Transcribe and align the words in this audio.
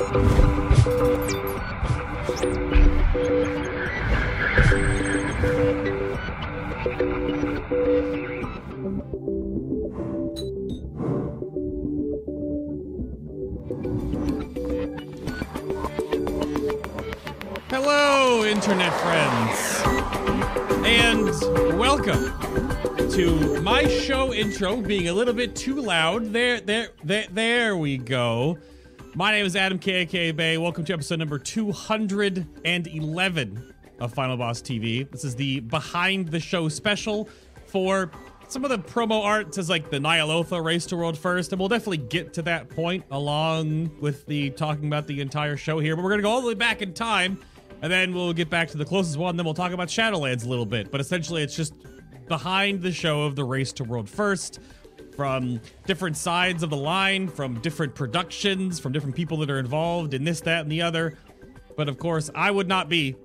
Hello, 0.00 0.16
internet 18.46 18.94
friends, 19.00 19.82
and 20.86 21.26
welcome 21.78 22.32
to 23.10 23.60
my 23.60 23.86
show 23.86 24.32
intro 24.32 24.80
being 24.80 25.08
a 25.08 25.12
little 25.12 25.34
bit 25.34 25.54
too 25.54 25.74
loud. 25.74 26.32
There, 26.32 26.58
there, 26.62 26.88
there, 27.04 27.26
there 27.30 27.76
we 27.76 27.98
go. 27.98 28.56
My 29.16 29.32
name 29.32 29.44
is 29.44 29.56
Adam 29.56 29.80
KK 29.80 30.36
Bay. 30.36 30.56
Welcome 30.56 30.84
to 30.84 30.92
episode 30.92 31.18
number 31.18 31.36
211 31.36 33.74
of 33.98 34.14
Final 34.14 34.36
Boss 34.36 34.62
TV. 34.62 35.10
This 35.10 35.24
is 35.24 35.34
the 35.34 35.58
behind 35.60 36.28
the 36.28 36.38
show 36.38 36.68
special 36.68 37.28
for 37.66 38.12
some 38.46 38.64
of 38.64 38.70
the 38.70 38.78
promo 38.78 39.24
art 39.24 39.52
says 39.52 39.68
like 39.68 39.90
the 39.90 39.98
Nyalotha 39.98 40.64
race 40.64 40.86
to 40.86 40.96
world 40.96 41.18
first, 41.18 41.52
and 41.52 41.58
we'll 41.58 41.68
definitely 41.68 41.96
get 41.96 42.32
to 42.34 42.42
that 42.42 42.70
point 42.70 43.04
along 43.10 43.90
with 44.00 44.26
the 44.26 44.50
talking 44.50 44.86
about 44.86 45.08
the 45.08 45.20
entire 45.20 45.56
show 45.56 45.80
here. 45.80 45.96
But 45.96 46.04
we're 46.04 46.10
gonna 46.10 46.22
go 46.22 46.30
all 46.30 46.40
the 46.40 46.46
way 46.46 46.54
back 46.54 46.80
in 46.80 46.94
time, 46.94 47.40
and 47.82 47.90
then 47.90 48.14
we'll 48.14 48.32
get 48.32 48.48
back 48.48 48.68
to 48.68 48.78
the 48.78 48.84
closest 48.84 49.16
one. 49.16 49.36
Then 49.36 49.44
we'll 49.44 49.54
talk 49.54 49.72
about 49.72 49.88
Shadowlands 49.88 50.46
a 50.46 50.48
little 50.48 50.66
bit. 50.66 50.92
But 50.92 51.00
essentially, 51.00 51.42
it's 51.42 51.56
just 51.56 51.74
behind 52.28 52.80
the 52.80 52.92
show 52.92 53.22
of 53.22 53.34
the 53.34 53.42
race 53.42 53.72
to 53.72 53.82
world 53.82 54.08
first 54.08 54.60
from 55.20 55.60
different 55.84 56.16
sides 56.16 56.62
of 56.62 56.70
the 56.70 56.76
line, 56.78 57.28
from 57.28 57.60
different 57.60 57.94
productions, 57.94 58.80
from 58.80 58.90
different 58.90 59.14
people 59.14 59.36
that 59.36 59.50
are 59.50 59.58
involved 59.58 60.14
in 60.14 60.24
this, 60.24 60.40
that, 60.40 60.62
and 60.62 60.72
the 60.72 60.80
other. 60.80 61.18
But 61.76 61.90
of 61.90 61.98
course, 61.98 62.30
I 62.34 62.50
would 62.50 62.66
not 62.66 62.88
be 62.88 63.16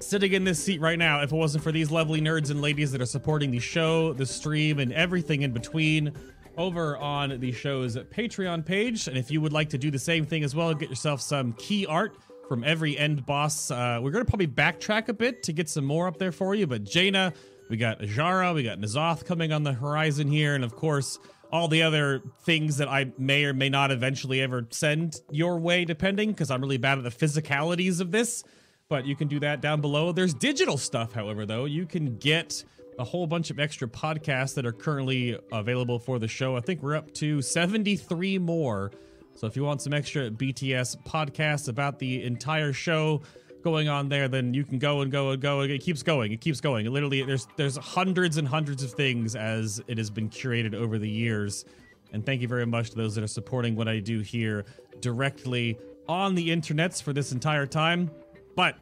sitting 0.00 0.32
in 0.32 0.42
this 0.42 0.60
seat 0.60 0.80
right 0.80 0.98
now 0.98 1.22
if 1.22 1.30
it 1.30 1.36
wasn't 1.36 1.62
for 1.62 1.70
these 1.70 1.92
lovely 1.92 2.20
nerds 2.20 2.50
and 2.50 2.60
ladies 2.60 2.90
that 2.90 3.00
are 3.00 3.06
supporting 3.06 3.52
the 3.52 3.60
show, 3.60 4.12
the 4.14 4.26
stream, 4.26 4.80
and 4.80 4.92
everything 4.92 5.42
in 5.42 5.52
between 5.52 6.12
over 6.56 6.96
on 6.96 7.38
the 7.38 7.52
show's 7.52 7.94
Patreon 7.94 8.66
page. 8.66 9.06
And 9.06 9.16
if 9.16 9.30
you 9.30 9.40
would 9.40 9.52
like 9.52 9.68
to 9.68 9.78
do 9.78 9.92
the 9.92 10.00
same 10.00 10.26
thing 10.26 10.42
as 10.42 10.56
well, 10.56 10.74
get 10.74 10.88
yourself 10.88 11.20
some 11.20 11.52
key 11.52 11.86
art 11.86 12.16
from 12.48 12.64
every 12.64 12.98
end 12.98 13.24
boss. 13.24 13.70
Uh, 13.70 14.00
we're 14.02 14.10
going 14.10 14.24
to 14.24 14.28
probably 14.28 14.48
backtrack 14.48 15.06
a 15.06 15.14
bit 15.14 15.44
to 15.44 15.52
get 15.52 15.68
some 15.68 15.84
more 15.84 16.08
up 16.08 16.18
there 16.18 16.32
for 16.32 16.56
you. 16.56 16.66
But 16.66 16.82
Jaina, 16.82 17.32
we 17.72 17.76
got 17.76 17.98
Azshara, 17.98 18.54
we 18.54 18.62
got 18.62 18.78
N'Zoth 18.78 19.24
coming 19.24 19.52
on 19.52 19.64
the 19.64 19.72
horizon 19.72 20.28
here, 20.28 20.54
and 20.54 20.62
of 20.62 20.76
course, 20.76 21.18
all 21.50 21.66
the 21.66 21.82
other 21.82 22.22
things 22.44 22.76
that 22.76 22.86
I 22.86 23.10
may 23.18 23.44
or 23.44 23.52
may 23.52 23.68
not 23.68 23.90
eventually 23.90 24.40
ever 24.40 24.68
send 24.70 25.20
your 25.30 25.58
way, 25.58 25.84
depending, 25.84 26.30
because 26.30 26.50
I'm 26.50 26.60
really 26.60 26.76
bad 26.76 26.98
at 26.98 27.04
the 27.04 27.10
physicalities 27.10 28.00
of 28.00 28.12
this 28.12 28.44
but 28.92 29.06
you 29.06 29.16
can 29.16 29.26
do 29.26 29.40
that 29.40 29.62
down 29.62 29.80
below. 29.80 30.12
There's 30.12 30.34
digital 30.34 30.76
stuff, 30.76 31.14
however, 31.14 31.46
though. 31.46 31.64
You 31.64 31.86
can 31.86 32.18
get 32.18 32.62
a 32.98 33.04
whole 33.04 33.26
bunch 33.26 33.50
of 33.50 33.58
extra 33.58 33.88
podcasts 33.88 34.52
that 34.56 34.66
are 34.66 34.72
currently 34.72 35.38
available 35.50 35.98
for 35.98 36.18
the 36.18 36.28
show. 36.28 36.56
I 36.56 36.60
think 36.60 36.82
we're 36.82 36.96
up 36.96 37.10
to 37.14 37.40
73 37.40 38.36
more. 38.36 38.92
So 39.34 39.46
if 39.46 39.56
you 39.56 39.64
want 39.64 39.80
some 39.80 39.94
extra 39.94 40.30
BTS 40.30 41.02
podcasts 41.06 41.68
about 41.68 42.00
the 42.00 42.22
entire 42.22 42.74
show 42.74 43.22
going 43.62 43.88
on 43.88 44.08
there, 44.08 44.28
then 44.28 44.54
you 44.54 44.64
can 44.64 44.78
go 44.78 45.00
and 45.00 45.10
go 45.10 45.30
and 45.30 45.40
go. 45.40 45.60
It 45.60 45.78
keeps 45.78 46.02
going. 46.02 46.32
It 46.32 46.40
keeps 46.40 46.60
going. 46.60 46.86
It 46.86 46.90
literally, 46.90 47.22
there's 47.22 47.46
there's 47.56 47.76
hundreds 47.76 48.36
and 48.36 48.46
hundreds 48.46 48.82
of 48.82 48.92
things 48.92 49.34
as 49.34 49.82
it 49.86 49.98
has 49.98 50.10
been 50.10 50.28
curated 50.28 50.74
over 50.74 50.98
the 50.98 51.08
years. 51.08 51.64
And 52.12 52.24
thank 52.24 52.42
you 52.42 52.48
very 52.48 52.66
much 52.66 52.90
to 52.90 52.96
those 52.96 53.14
that 53.14 53.24
are 53.24 53.28
supporting 53.28 53.74
what 53.74 53.88
I 53.88 53.98
do 53.98 54.20
here 54.20 54.66
directly 55.00 55.78
on 56.08 56.34
the 56.34 56.50
internets 56.50 57.02
for 57.02 57.12
this 57.12 57.32
entire 57.32 57.66
time. 57.66 58.10
But 58.54 58.76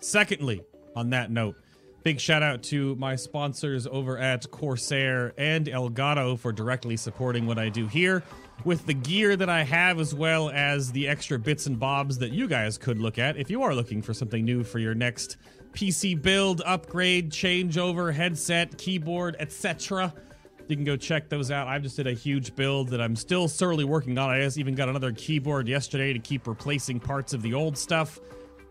secondly, 0.00 0.62
on 0.96 1.10
that 1.10 1.30
note, 1.30 1.56
big 2.04 2.20
shout 2.20 2.42
out 2.42 2.62
to 2.64 2.96
my 2.96 3.16
sponsors 3.16 3.86
over 3.86 4.18
at 4.18 4.50
Corsair 4.50 5.34
and 5.36 5.66
Elgato 5.66 6.38
for 6.38 6.52
directly 6.52 6.96
supporting 6.96 7.46
what 7.46 7.58
I 7.58 7.68
do 7.68 7.86
here 7.86 8.22
with 8.64 8.86
the 8.86 8.94
gear 8.94 9.36
that 9.36 9.48
I 9.48 9.62
have, 9.62 9.98
as 9.98 10.14
well 10.14 10.50
as 10.50 10.92
the 10.92 11.08
extra 11.08 11.38
bits 11.38 11.66
and 11.66 11.78
bobs 11.78 12.18
that 12.18 12.32
you 12.32 12.48
guys 12.48 12.78
could 12.78 12.98
look 12.98 13.18
at 13.18 13.36
if 13.36 13.50
you 13.50 13.62
are 13.62 13.74
looking 13.74 14.00
for 14.00 14.14
something 14.14 14.44
new 14.44 14.62
for 14.62 14.78
your 14.78 14.94
next 14.94 15.36
PC 15.72 16.20
build, 16.20 16.62
upgrade, 16.64 17.30
changeover, 17.30 18.12
headset, 18.14 18.78
keyboard, 18.78 19.36
etc. 19.40 20.14
You 20.68 20.76
can 20.76 20.84
go 20.84 20.96
check 20.96 21.28
those 21.28 21.50
out. 21.50 21.68
I've 21.68 21.82
just 21.82 21.96
did 21.96 22.06
a 22.06 22.12
huge 22.12 22.54
build 22.54 22.88
that 22.88 23.00
I'm 23.00 23.16
still 23.16 23.48
thoroughly 23.48 23.84
working 23.84 24.16
on. 24.16 24.30
I 24.30 24.40
just 24.40 24.56
even 24.56 24.74
got 24.74 24.88
another 24.88 25.12
keyboard 25.12 25.68
yesterday 25.68 26.12
to 26.12 26.18
keep 26.18 26.46
replacing 26.46 27.00
parts 27.00 27.34
of 27.34 27.42
the 27.42 27.52
old 27.52 27.76
stuff. 27.76 28.18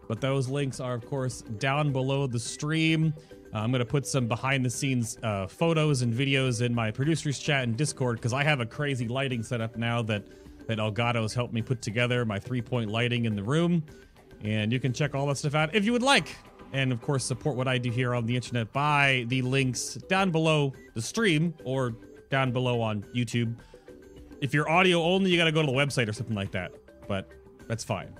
But 0.07 0.19
those 0.19 0.49
links 0.49 0.79
are, 0.79 0.93
of 0.93 1.05
course, 1.05 1.41
down 1.41 1.91
below 1.91 2.25
the 2.25 2.39
stream. 2.39 3.13
Uh, 3.53 3.59
I'm 3.59 3.71
going 3.71 3.79
to 3.79 3.85
put 3.85 4.07
some 4.07 4.27
behind 4.27 4.65
the 4.65 4.69
scenes 4.69 5.17
uh, 5.21 5.45
photos 5.45 6.01
and 6.01 6.13
videos 6.13 6.61
in 6.61 6.73
my 6.73 6.89
producers 6.89 7.37
chat 7.37 7.63
and 7.63 7.77
Discord 7.77 8.17
because 8.17 8.33
I 8.33 8.43
have 8.43 8.59
a 8.59 8.65
crazy 8.65 9.07
lighting 9.07 9.43
setup 9.43 9.77
now 9.77 10.01
that, 10.03 10.23
that 10.67 10.79
Elgato's 10.79 11.33
helped 11.33 11.53
me 11.53 11.61
put 11.61 11.81
together, 11.81 12.25
my 12.25 12.39
three 12.39 12.61
point 12.61 12.89
lighting 12.89 13.25
in 13.25 13.35
the 13.35 13.43
room. 13.43 13.83
And 14.43 14.73
you 14.73 14.79
can 14.79 14.91
check 14.91 15.13
all 15.13 15.27
that 15.27 15.37
stuff 15.37 15.55
out 15.55 15.75
if 15.75 15.85
you 15.85 15.91
would 15.91 16.01
like. 16.01 16.35
And 16.73 16.91
of 16.91 17.01
course, 17.01 17.23
support 17.23 17.55
what 17.55 17.67
I 17.67 17.77
do 17.77 17.91
here 17.91 18.15
on 18.15 18.25
the 18.25 18.35
internet 18.35 18.73
by 18.73 19.25
the 19.27 19.43
links 19.43 19.93
down 20.09 20.31
below 20.31 20.73
the 20.95 21.01
stream 21.01 21.53
or 21.63 21.95
down 22.31 22.51
below 22.51 22.81
on 22.81 23.03
YouTube. 23.15 23.55
If 24.41 24.53
you're 24.53 24.67
audio 24.67 25.03
only, 25.03 25.29
you 25.29 25.37
got 25.37 25.45
to 25.45 25.51
go 25.51 25.61
to 25.61 25.67
the 25.67 25.77
website 25.77 26.09
or 26.09 26.13
something 26.13 26.35
like 26.35 26.51
that. 26.51 26.71
But 27.07 27.29
that's 27.67 27.83
fine. 27.83 28.17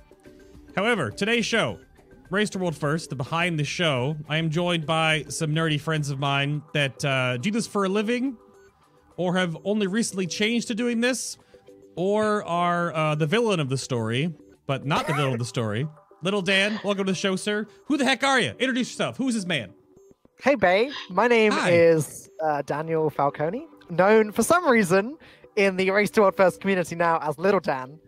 However, 0.76 1.10
today's 1.10 1.46
show, 1.46 1.80
Race 2.29 2.50
to 2.51 2.59
World 2.59 2.75
First, 2.75 3.09
the 3.09 3.16
behind 3.16 3.59
the 3.59 3.63
show, 3.63 4.17
I 4.28 4.38
am 4.38 4.50
joined 4.50 4.85
by 4.85 5.25
some 5.29 5.51
nerdy 5.53 5.79
friends 5.79 6.09
of 6.09 6.19
mine 6.19 6.63
that 6.73 7.03
uh, 7.06 7.38
do 7.38 7.51
this 7.51 7.67
for 7.67 7.85
a 7.85 7.89
living 7.89 8.38
or 9.17 9.35
have 9.38 9.56
only 9.63 9.85
recently 9.88 10.25
changed 10.25 10.67
to 10.69 10.75
doing 10.75 11.00
this 11.00 11.38
or 11.95 12.44
are 12.45 12.94
uh, 12.95 13.16
the 13.16 13.28
villain 13.28 13.59
of 13.59 13.69
the 13.69 13.78
story, 13.78 14.34
but 14.66 14.85
not 14.85 15.06
the 15.06 15.13
villain 15.13 15.34
of 15.34 15.39
the 15.39 15.45
story. 15.45 15.88
Little 16.23 16.41
Dan, 16.41 16.79
welcome 16.84 17.06
to 17.06 17.11
the 17.11 17.16
show, 17.17 17.35
sir. 17.35 17.67
Who 17.85 17.97
the 17.97 18.06
heck 18.06 18.23
are 18.23 18.40
you? 18.40 18.53
Introduce 18.57 18.90
yourself. 18.91 19.17
Who's 19.17 19.35
this 19.35 19.45
man? 19.45 19.73
Hey, 20.41 20.55
Bay. 20.55 20.90
My 21.09 21.28
name 21.28 21.51
Hi. 21.51 21.72
is 21.72 22.29
uh, 22.44 22.63
Daniel 22.63 23.09
Falcone, 23.11 23.67
known 23.90 24.31
for 24.31 24.41
some 24.41 24.67
reason 24.67 25.17
in 25.55 25.78
the 25.78 25.91
Race 25.91 26.09
to 26.11 26.22
World 26.22 26.35
First 26.35 26.61
community 26.61 26.95
now 26.95 27.19
as 27.22 27.38
Little 27.38 27.59
Dan, 27.59 28.00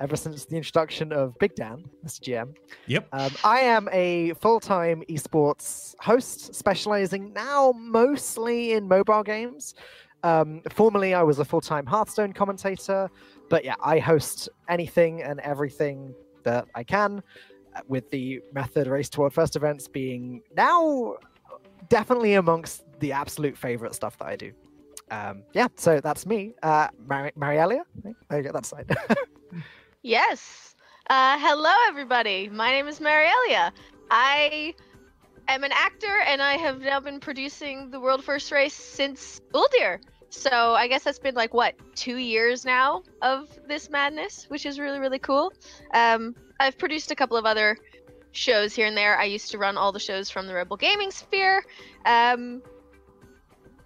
ever 0.00 0.16
since 0.16 0.44
the 0.44 0.56
introduction 0.56 1.12
of 1.12 1.38
Big 1.38 1.54
Dan, 1.54 1.84
Mr. 2.04 2.20
GM. 2.20 2.54
Yep. 2.86 3.08
Um, 3.12 3.30
I 3.44 3.60
am 3.60 3.88
a 3.92 4.34
full 4.34 4.60
time 4.60 5.02
esports 5.08 5.94
host, 6.00 6.54
specializing 6.54 7.32
now 7.32 7.72
mostly 7.76 8.72
in 8.72 8.88
mobile 8.88 9.22
games. 9.22 9.74
Um, 10.22 10.62
formerly, 10.70 11.14
I 11.14 11.22
was 11.22 11.38
a 11.38 11.44
full 11.44 11.60
time 11.60 11.86
Hearthstone 11.86 12.32
commentator, 12.32 13.08
but 13.48 13.64
yeah, 13.64 13.74
I 13.82 13.98
host 13.98 14.48
anything 14.68 15.22
and 15.22 15.40
everything 15.40 16.14
that 16.44 16.66
I 16.74 16.82
can, 16.82 17.22
uh, 17.74 17.80
with 17.88 18.10
the 18.10 18.40
method 18.52 18.86
Race 18.86 19.08
Toward 19.08 19.32
First 19.32 19.56
events 19.56 19.88
being 19.88 20.42
now 20.56 21.16
definitely 21.88 22.34
amongst 22.34 22.84
the 23.00 23.12
absolute 23.12 23.56
favorite 23.56 23.94
stuff 23.94 24.18
that 24.18 24.26
I 24.26 24.36
do. 24.36 24.52
Um, 25.10 25.42
yeah, 25.54 25.68
so 25.76 26.00
that's 26.00 26.26
me, 26.26 26.54
uh, 26.62 26.88
Mar- 27.06 27.32
Marielia. 27.38 27.82
I 28.28 28.40
get 28.42 28.52
that 28.52 28.66
side. 28.66 28.94
Yes. 30.02 30.76
Uh, 31.10 31.36
hello, 31.40 31.72
everybody. 31.88 32.48
My 32.48 32.70
name 32.70 32.86
is 32.86 33.00
Marielia. 33.00 33.72
I 34.08 34.74
am 35.48 35.64
an 35.64 35.72
actor, 35.72 36.20
and 36.24 36.40
I 36.40 36.54
have 36.54 36.80
now 36.82 37.00
been 37.00 37.18
producing 37.18 37.90
the 37.90 37.98
World 37.98 38.22
First 38.22 38.52
Race 38.52 38.74
since 38.74 39.40
Uldir. 39.52 39.98
So 40.30 40.50
I 40.50 40.86
guess 40.86 41.02
that's 41.02 41.18
been 41.18 41.34
like 41.34 41.52
what 41.52 41.74
two 41.96 42.16
years 42.16 42.64
now 42.64 43.02
of 43.22 43.48
this 43.66 43.90
madness, 43.90 44.44
which 44.48 44.66
is 44.66 44.78
really 44.78 45.00
really 45.00 45.18
cool. 45.18 45.52
Um, 45.92 46.36
I've 46.60 46.78
produced 46.78 47.10
a 47.10 47.16
couple 47.16 47.36
of 47.36 47.44
other 47.44 47.76
shows 48.30 48.74
here 48.74 48.86
and 48.86 48.96
there. 48.96 49.18
I 49.18 49.24
used 49.24 49.50
to 49.50 49.58
run 49.58 49.76
all 49.76 49.90
the 49.90 49.98
shows 49.98 50.30
from 50.30 50.46
the 50.46 50.54
Rebel 50.54 50.76
Gaming 50.76 51.10
Sphere. 51.10 51.64
Um, 52.06 52.62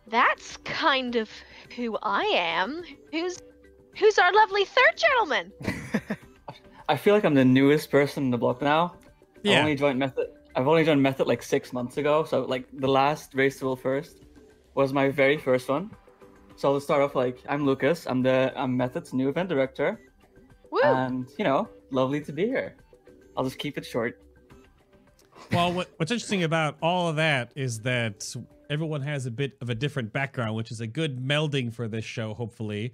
that's 0.09 0.59
kind 0.59 1.17
of 1.17 1.31
who 1.75 1.97
I 2.03 2.25
am. 2.35 2.83
Who's 3.13 3.39
who's 3.99 4.19
our 4.19 4.33
lovely 4.33 4.65
third 4.65 4.97
gentleman? 4.97 5.53
I 6.89 6.97
feel 6.97 7.15
like 7.15 7.25
I'm 7.25 7.35
the 7.35 7.45
newest 7.45 7.91
person 7.91 8.25
in 8.25 8.31
the 8.31 8.39
block 8.39 8.61
now. 8.61 8.95
I 9.45 9.49
Yeah. 9.51 9.61
only 9.61 9.75
joined 9.75 9.99
Method. 9.99 10.29
I've 10.55 10.69
only 10.69 10.85
joined 10.85 11.03
Method 11.03 11.27
like 11.27 11.43
six 11.43 11.73
months 11.73 11.97
ago. 11.97 12.25
So 12.25 12.43
like 12.45 12.67
the 12.73 12.89
last 12.89 13.35
race 13.35 13.59
to 13.61 13.67
World 13.67 13.81
first 13.81 14.19
was 14.75 14.93
my 14.93 15.09
very 15.09 15.39
first 15.39 15.69
one. 15.69 15.91
So 16.57 16.73
I'll 16.73 16.81
start 16.81 17.03
off 17.03 17.15
like 17.15 17.39
I'm 17.49 17.65
Lucas. 17.65 18.07
I'm 18.07 18.23
the 18.23 18.53
I'm 18.57 18.77
Method's 18.77 19.13
new 19.15 19.29
event 19.29 19.49
director, 19.49 19.99
Woo! 20.71 20.81
and 20.83 21.27
you 21.39 21.45
know, 21.45 21.69
lovely 21.91 22.21
to 22.23 22.33
be 22.33 22.47
here. 22.47 22.77
I'll 23.37 23.45
just 23.45 23.59
keep 23.59 23.79
it 23.79 23.87
short. 23.87 24.21
Well, 25.51 25.73
what, 25.73 25.89
what's 25.97 26.13
interesting 26.13 26.45
about 26.45 26.77
all 26.83 27.09
of 27.09 27.17
that 27.17 27.53
is 27.55 27.81
that 27.81 28.35
everyone 28.69 29.01
has 29.01 29.25
a 29.27 29.31
bit 29.31 29.57
of 29.63 29.71
a 29.71 29.75
different 29.75 30.13
background, 30.13 30.55
which 30.57 30.71
is 30.71 30.81
a 30.81 30.87
good 30.87 31.19
melding 31.19 31.73
for 31.73 31.89
this 31.89 32.05
show, 32.05 32.35
hopefully. 32.35 32.93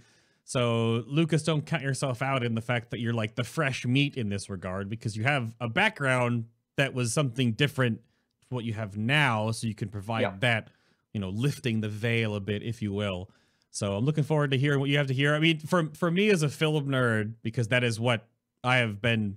So, 0.49 1.05
Lucas, 1.07 1.43
don't 1.43 1.67
count 1.67 1.83
yourself 1.83 2.23
out 2.23 2.43
in 2.43 2.55
the 2.55 2.63
fact 2.63 2.91
that 2.93 3.01
you're 3.01 3.13
like 3.13 3.35
the 3.35 3.45
fresh 3.45 3.85
meat 3.85 4.17
in 4.17 4.31
this 4.31 4.49
regard 4.49 4.89
because 4.89 5.15
you 5.15 5.25
have 5.25 5.53
a 5.61 5.69
background 5.69 6.47
that 6.79 6.95
was 6.95 7.13
something 7.13 7.53
different 7.53 8.01
to 8.49 8.55
what 8.55 8.65
you 8.65 8.73
have 8.73 8.97
now. 8.97 9.51
So, 9.51 9.67
you 9.67 9.75
can 9.75 9.91
provide 9.91 10.23
Yeah. 10.23 10.37
that, 10.41 10.71
you 11.13 11.21
know, 11.21 11.29
lifting 11.29 11.83
the 11.83 11.91
veil 11.91 12.35
a 12.35 12.41
bit, 12.41 12.63
if 12.63 12.81
you 12.81 12.95
will. 12.95 13.29
So, 13.73 13.95
I'm 13.95 14.07
looking 14.07 14.25
forward 14.25 14.53
to 14.53 14.57
hearing 14.57 14.81
what 14.81 14.89
you 14.89 14.97
have 14.97 15.09
to 15.09 15.13
hear. 15.15 15.35
I 15.35 15.39
mean, 15.39 15.59
for, 15.59 15.91
for 15.93 16.11
me 16.11 16.31
as 16.31 16.43
a 16.43 16.49
film 16.49 16.89
nerd, 16.89 17.35
because 17.43 17.69
that 17.69 17.85
is 17.85 18.01
what 18.01 18.27
I 18.65 18.77
have 18.79 19.03
been 19.03 19.37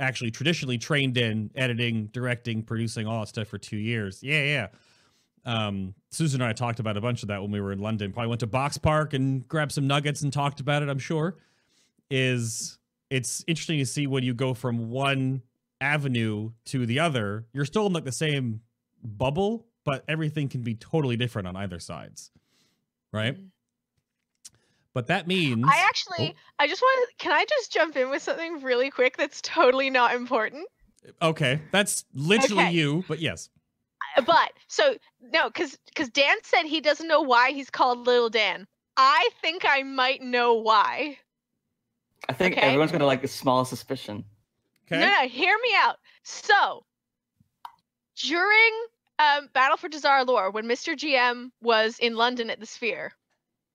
actually 0.00 0.32
traditionally 0.32 0.78
trained 0.78 1.16
in 1.16 1.52
editing, 1.54 2.06
directing, 2.06 2.64
producing, 2.64 3.06
all 3.06 3.20
that 3.20 3.28
stuff 3.28 3.46
for 3.46 3.58
two 3.58 3.76
years. 3.76 4.20
Yeah, 4.20 4.42
yeah. 4.42 4.66
Um, 5.48 5.94
Susan 6.10 6.42
and 6.42 6.48
I 6.48 6.52
talked 6.52 6.78
about 6.78 6.96
a 6.98 7.00
bunch 7.00 7.22
of 7.22 7.28
that 7.28 7.40
when 7.40 7.50
we 7.50 7.60
were 7.60 7.72
in 7.72 7.78
London. 7.78 8.12
Probably 8.12 8.28
went 8.28 8.40
to 8.40 8.46
Boxpark 8.46 9.14
and 9.14 9.48
grabbed 9.48 9.72
some 9.72 9.86
nuggets 9.86 10.20
and 10.20 10.30
talked 10.32 10.60
about 10.60 10.82
it. 10.82 10.88
I'm 10.88 10.98
sure. 10.98 11.36
Is 12.10 12.78
it's 13.10 13.44
interesting 13.46 13.78
to 13.78 13.86
see 13.86 14.06
when 14.06 14.22
you 14.22 14.34
go 14.34 14.52
from 14.52 14.90
one 14.90 15.42
avenue 15.80 16.50
to 16.66 16.84
the 16.84 17.00
other. 17.00 17.46
You're 17.52 17.64
still 17.64 17.86
in 17.86 17.92
like 17.92 18.04
the 18.04 18.12
same 18.12 18.60
bubble, 19.02 19.66
but 19.84 20.04
everything 20.06 20.48
can 20.48 20.62
be 20.62 20.74
totally 20.74 21.16
different 21.16 21.48
on 21.48 21.56
either 21.56 21.78
sides, 21.78 22.30
right? 23.12 23.36
But 24.94 25.06
that 25.06 25.26
means 25.26 25.64
I 25.66 25.84
actually, 25.86 26.34
I 26.58 26.66
just 26.66 26.82
want 26.82 27.08
to. 27.08 27.24
Can 27.24 27.32
I 27.32 27.44
just 27.48 27.72
jump 27.72 27.96
in 27.96 28.10
with 28.10 28.22
something 28.22 28.62
really 28.62 28.90
quick 28.90 29.16
that's 29.16 29.40
totally 29.40 29.90
not 29.90 30.14
important? 30.14 30.66
okay, 31.22 31.60
that's 31.70 32.04
literally 32.12 32.64
Okay. 32.64 32.72
you. 32.72 33.04
But 33.06 33.20
yes, 33.20 33.48
But 34.26 34.52
so 34.68 34.96
no, 35.20 35.48
because 35.48 35.78
because 35.86 36.08
Dan 36.10 36.36
said 36.42 36.64
he 36.64 36.80
doesn't 36.80 37.08
know 37.08 37.22
why 37.22 37.50
he's 37.52 37.70
called 37.70 38.06
Little 38.06 38.30
Dan. 38.30 38.66
I 38.96 39.28
think 39.40 39.64
I 39.66 39.82
might 39.82 40.22
know 40.22 40.54
why. 40.54 41.18
I 42.28 42.32
think 42.32 42.56
Okay. 42.56 42.66
everyone's 42.66 42.92
got 42.92 43.00
like 43.02 43.22
the 43.22 43.28
small 43.28 43.64
suspicion. 43.64 44.24
okay. 44.86 45.00
No, 45.00 45.06
no, 45.06 45.28
hear 45.28 45.56
me 45.62 45.70
out. 45.76 45.96
So 46.24 46.84
during 48.16 48.70
um, 49.18 49.48
Battle 49.54 49.76
for 49.76 49.88
Dazar'alor, 49.88 50.52
when 50.52 50.64
Mr. 50.66 50.94
GM 50.96 51.50
was 51.62 51.98
in 51.98 52.16
London 52.16 52.50
at 52.50 52.60
the 52.60 52.66
Sphere, 52.66 53.12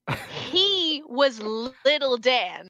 he 0.52 1.02
was 1.08 1.40
Little 1.86 2.18
Dan 2.18 2.68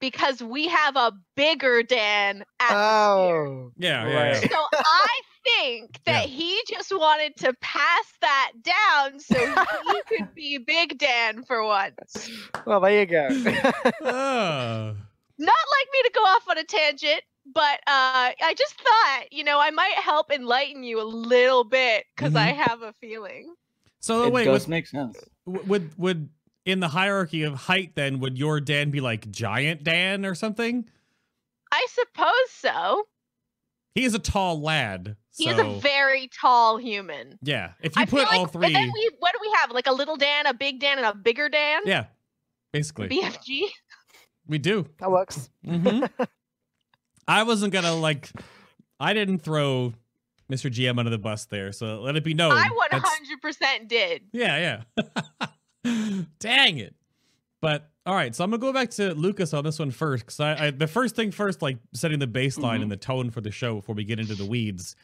because 0.00 0.42
we 0.42 0.68
have 0.68 0.96
a 0.96 1.12
bigger 1.36 1.82
Dan 1.82 2.44
at 2.60 2.68
the 2.70 2.74
Sphere. 2.74 3.36
Oh, 3.36 3.72
Yeah, 3.76 4.08
yeah, 4.08 4.14
Right. 4.16 4.42
yeah. 4.42 4.48
So 4.48 4.56
I 4.72 5.20
think 5.56 6.00
that 6.04 6.26
he 6.26 6.60
just 6.68 6.90
wanted 6.90 7.36
to 7.36 7.54
pass 7.60 8.12
that 8.20 8.52
down 8.62 9.20
so 9.20 9.38
he 9.38 10.00
could 10.16 10.34
be 10.34 10.58
Big 10.58 10.98
Dan 10.98 11.42
for 11.44 11.64
once. 11.64 12.30
well, 12.66 12.80
there 12.80 13.00
you 13.00 13.06
go. 13.06 13.28
Not 15.40 15.46
like 15.46 15.88
me 15.92 16.02
to 16.04 16.10
go 16.14 16.20
off 16.22 16.48
on 16.48 16.58
a 16.58 16.64
tangent, 16.64 17.22
but 17.46 17.78
uh, 17.86 18.32
I 18.42 18.54
just 18.56 18.80
thought, 18.80 19.32
you 19.32 19.44
know, 19.44 19.60
I 19.60 19.70
might 19.70 19.94
help 19.94 20.30
enlighten 20.32 20.82
you 20.82 21.00
a 21.00 21.04
little 21.04 21.64
bit 21.64 22.04
because 22.16 22.34
I 22.34 22.46
have 22.48 22.82
a 22.82 22.92
feeling. 23.00 23.54
so 24.00 24.24
it 24.24 24.32
wait, 24.32 24.44
does 24.44 24.64
would, 24.64 24.70
make 24.70 24.86
sense. 24.86 25.18
would 25.46 25.96
would 25.98 26.28
in 26.64 26.80
the 26.80 26.88
hierarchy 26.88 27.44
of 27.44 27.54
height 27.54 27.92
then 27.94 28.18
would 28.20 28.36
your 28.36 28.60
Dan 28.60 28.90
be 28.90 29.00
like 29.00 29.30
giant 29.30 29.84
Dan 29.84 30.26
or 30.26 30.34
something? 30.34 30.84
I 31.72 31.86
suppose 31.90 32.50
so. 32.50 33.04
He 33.94 34.04
is 34.04 34.14
a 34.14 34.18
tall 34.18 34.60
lad. 34.60 35.16
He 35.38 35.44
so 35.44 35.50
is 35.52 35.58
a 35.58 35.80
very 35.80 36.28
tall 36.40 36.76
human. 36.76 37.38
yeah, 37.42 37.72
if 37.80 37.96
you 37.96 38.02
I 38.02 38.04
put 38.06 38.18
feel 38.20 38.28
like, 38.28 38.38
all 38.38 38.46
three, 38.46 38.66
And 38.66 38.74
then 38.74 38.90
we, 38.92 39.10
what 39.20 39.32
do 39.32 39.38
we 39.40 39.50
have? 39.60 39.70
Like 39.70 39.86
a 39.86 39.92
little 39.92 40.16
Dan, 40.16 40.46
a 40.46 40.52
big 40.54 40.80
Dan, 40.80 40.98
and 40.98 41.06
a 41.06 41.14
bigger 41.14 41.48
Dan? 41.48 41.82
yeah, 41.86 42.06
basically 42.72 43.08
BFG? 43.08 43.62
we 44.46 44.58
do. 44.58 44.86
that 44.98 45.10
works. 45.10 45.48
hmm 45.64 46.04
I 47.28 47.42
wasn't 47.44 47.72
gonna 47.72 47.94
like. 47.94 48.30
I 49.00 49.12
didn't 49.14 49.38
throw 49.40 49.92
Mr. 50.50 50.70
GM 50.72 50.98
under 50.98 51.10
the 51.10 51.18
bus 51.18 51.44
there, 51.44 51.72
so 51.72 52.00
let 52.00 52.16
it 52.16 52.24
be 52.24 52.34
known. 52.34 52.52
I 52.52 52.68
Oh, 52.72 53.00
100% 53.44 53.86
did. 53.88 54.22
Yeah, 54.32 54.82
yeah. 54.98 55.46
Dang 56.40 56.78
it. 56.78 56.94
But 57.60 57.90
all 58.06 58.14
right, 58.14 58.34
so 58.34 58.44
I'm 58.44 58.50
gonna 58.50 58.60
go 58.60 58.72
back 58.72 58.90
to 58.92 59.14
Lucas 59.14 59.52
on 59.52 59.64
this 59.64 59.78
one 59.78 59.90
first, 59.90 60.24
because 60.24 60.40
I, 60.40 60.66
I 60.66 60.70
the 60.70 60.86
first 60.86 61.16
thing 61.16 61.30
first, 61.32 61.60
like 61.60 61.78
setting 61.92 62.18
the 62.18 62.26
baseline 62.26 62.78
Mhm. 62.78 62.82
and 62.82 62.90
the 62.92 62.96
tone 62.96 63.30
for 63.30 63.40
the 63.40 63.50
show 63.50 63.74
before 63.76 63.94
we 63.94 64.04
get 64.04 64.18
into 64.20 64.34
the 64.34 64.44
weeds, 64.46 64.96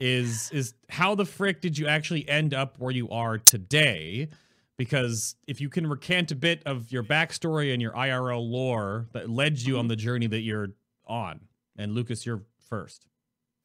is 0.00 0.50
is 0.52 0.74
how 0.88 1.14
the 1.14 1.24
frick 1.24 1.60
did 1.60 1.78
you 1.78 1.86
actually 1.86 2.28
end 2.28 2.52
up 2.54 2.78
where 2.78 2.90
you 2.90 3.08
are 3.10 3.38
today? 3.38 4.28
Because 4.76 5.36
if 5.46 5.60
you 5.60 5.68
can 5.68 5.86
recant 5.86 6.32
a 6.32 6.34
bit 6.34 6.62
of 6.66 6.90
your 6.90 7.04
backstory 7.04 7.72
and 7.72 7.80
your 7.80 7.92
IRL 7.92 8.48
lore 8.48 9.06
that 9.12 9.30
led 9.30 9.60
you 9.60 9.78
on 9.78 9.86
the 9.86 9.94
journey 9.96 10.26
that 10.26 10.40
you're 10.40 10.70
on, 11.06 11.42
and 11.76 11.92
Lucas, 11.92 12.26
you're 12.26 12.42
first. 12.68 13.06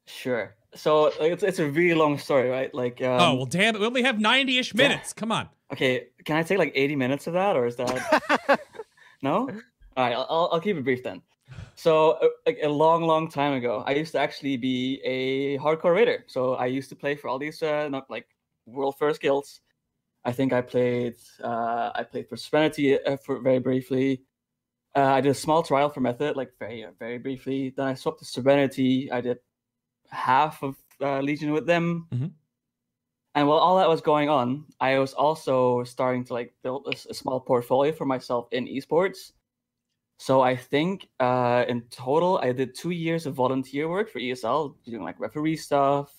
Sure. 0.06 0.54
So 0.74 1.04
like, 1.20 1.32
it's 1.32 1.42
it's 1.42 1.58
a 1.58 1.68
really 1.68 1.94
long 1.94 2.16
story, 2.18 2.48
right? 2.48 2.72
Like, 2.72 3.02
um, 3.02 3.20
oh 3.20 3.34
well, 3.34 3.46
damn 3.46 3.74
it, 3.74 3.80
we 3.80 3.86
only 3.86 4.02
have 4.02 4.16
90ish 4.16 4.72
yeah. 4.72 4.88
minutes. 4.88 5.12
Come 5.12 5.32
on. 5.32 5.48
okay, 5.72 6.06
can 6.24 6.36
I 6.36 6.42
take 6.44 6.58
like 6.58 6.72
80 6.74 6.96
minutes 6.96 7.26
of 7.26 7.32
that, 7.32 7.56
or 7.56 7.66
is 7.66 7.76
that 7.76 8.60
no? 9.22 9.48
All 9.96 10.04
right, 10.04 10.12
I'll 10.12 10.26
I'll- 10.30 10.48
I'll 10.52 10.60
keep 10.60 10.76
it 10.76 10.84
brief 10.84 11.02
then. 11.02 11.22
So, 11.80 12.10
uh, 12.20 12.28
like 12.44 12.58
a 12.62 12.68
long, 12.68 13.04
long 13.04 13.30
time 13.30 13.54
ago, 13.54 13.82
I 13.86 13.92
used 13.92 14.12
to 14.12 14.18
actually 14.18 14.58
be 14.58 15.00
a 15.02 15.56
hardcore 15.56 15.94
raider. 15.94 16.24
So 16.26 16.52
I 16.56 16.66
used 16.66 16.90
to 16.90 16.94
play 16.94 17.16
for 17.16 17.28
all 17.28 17.38
these 17.38 17.62
uh, 17.62 17.88
not 17.88 18.10
like 18.10 18.26
world 18.66 18.98
first 18.98 19.22
guilds. 19.22 19.62
I 20.26 20.32
think 20.32 20.52
I 20.52 20.60
played 20.60 21.14
uh, 21.42 21.90
I 21.94 22.02
played 22.04 22.28
for 22.28 22.36
Serenity 22.36 23.02
uh, 23.02 23.16
for 23.16 23.40
very 23.40 23.60
briefly. 23.60 24.20
Uh, 24.94 25.16
I 25.16 25.20
did 25.22 25.30
a 25.30 25.34
small 25.34 25.62
trial 25.62 25.88
for 25.88 26.00
Method, 26.02 26.36
like 26.36 26.52
very 26.58 26.84
uh, 26.84 26.90
very 26.98 27.16
briefly. 27.16 27.72
Then 27.74 27.86
I 27.86 27.94
swapped 27.94 28.18
to 28.18 28.26
Serenity. 28.26 29.10
I 29.10 29.22
did 29.22 29.38
half 30.10 30.62
of 30.62 30.76
uh, 31.00 31.20
Legion 31.20 31.50
with 31.50 31.64
them. 31.64 32.08
Mhm. 32.12 32.32
And 33.36 33.48
while 33.48 33.58
all 33.58 33.78
that 33.78 33.88
was 33.88 34.02
going 34.02 34.28
on, 34.28 34.66
I 34.80 34.98
was 34.98 35.14
also 35.14 35.82
starting 35.84 36.24
to 36.24 36.34
like 36.34 36.52
build 36.62 36.92
a 36.92 37.14
small 37.14 37.40
portfolio 37.40 37.92
for 37.92 38.04
myself 38.04 38.48
in 38.52 38.66
esports. 38.66 39.32
So 40.20 40.42
I 40.42 40.54
think 40.54 41.08
uh, 41.18 41.64
in 41.66 41.80
total, 41.88 42.36
I 42.42 42.52
did 42.52 42.74
two 42.74 42.90
years 42.90 43.24
of 43.24 43.32
volunteer 43.32 43.88
work 43.88 44.10
for 44.10 44.18
ESL, 44.18 44.74
doing 44.84 45.02
like 45.02 45.18
referee 45.18 45.56
stuff. 45.56 46.12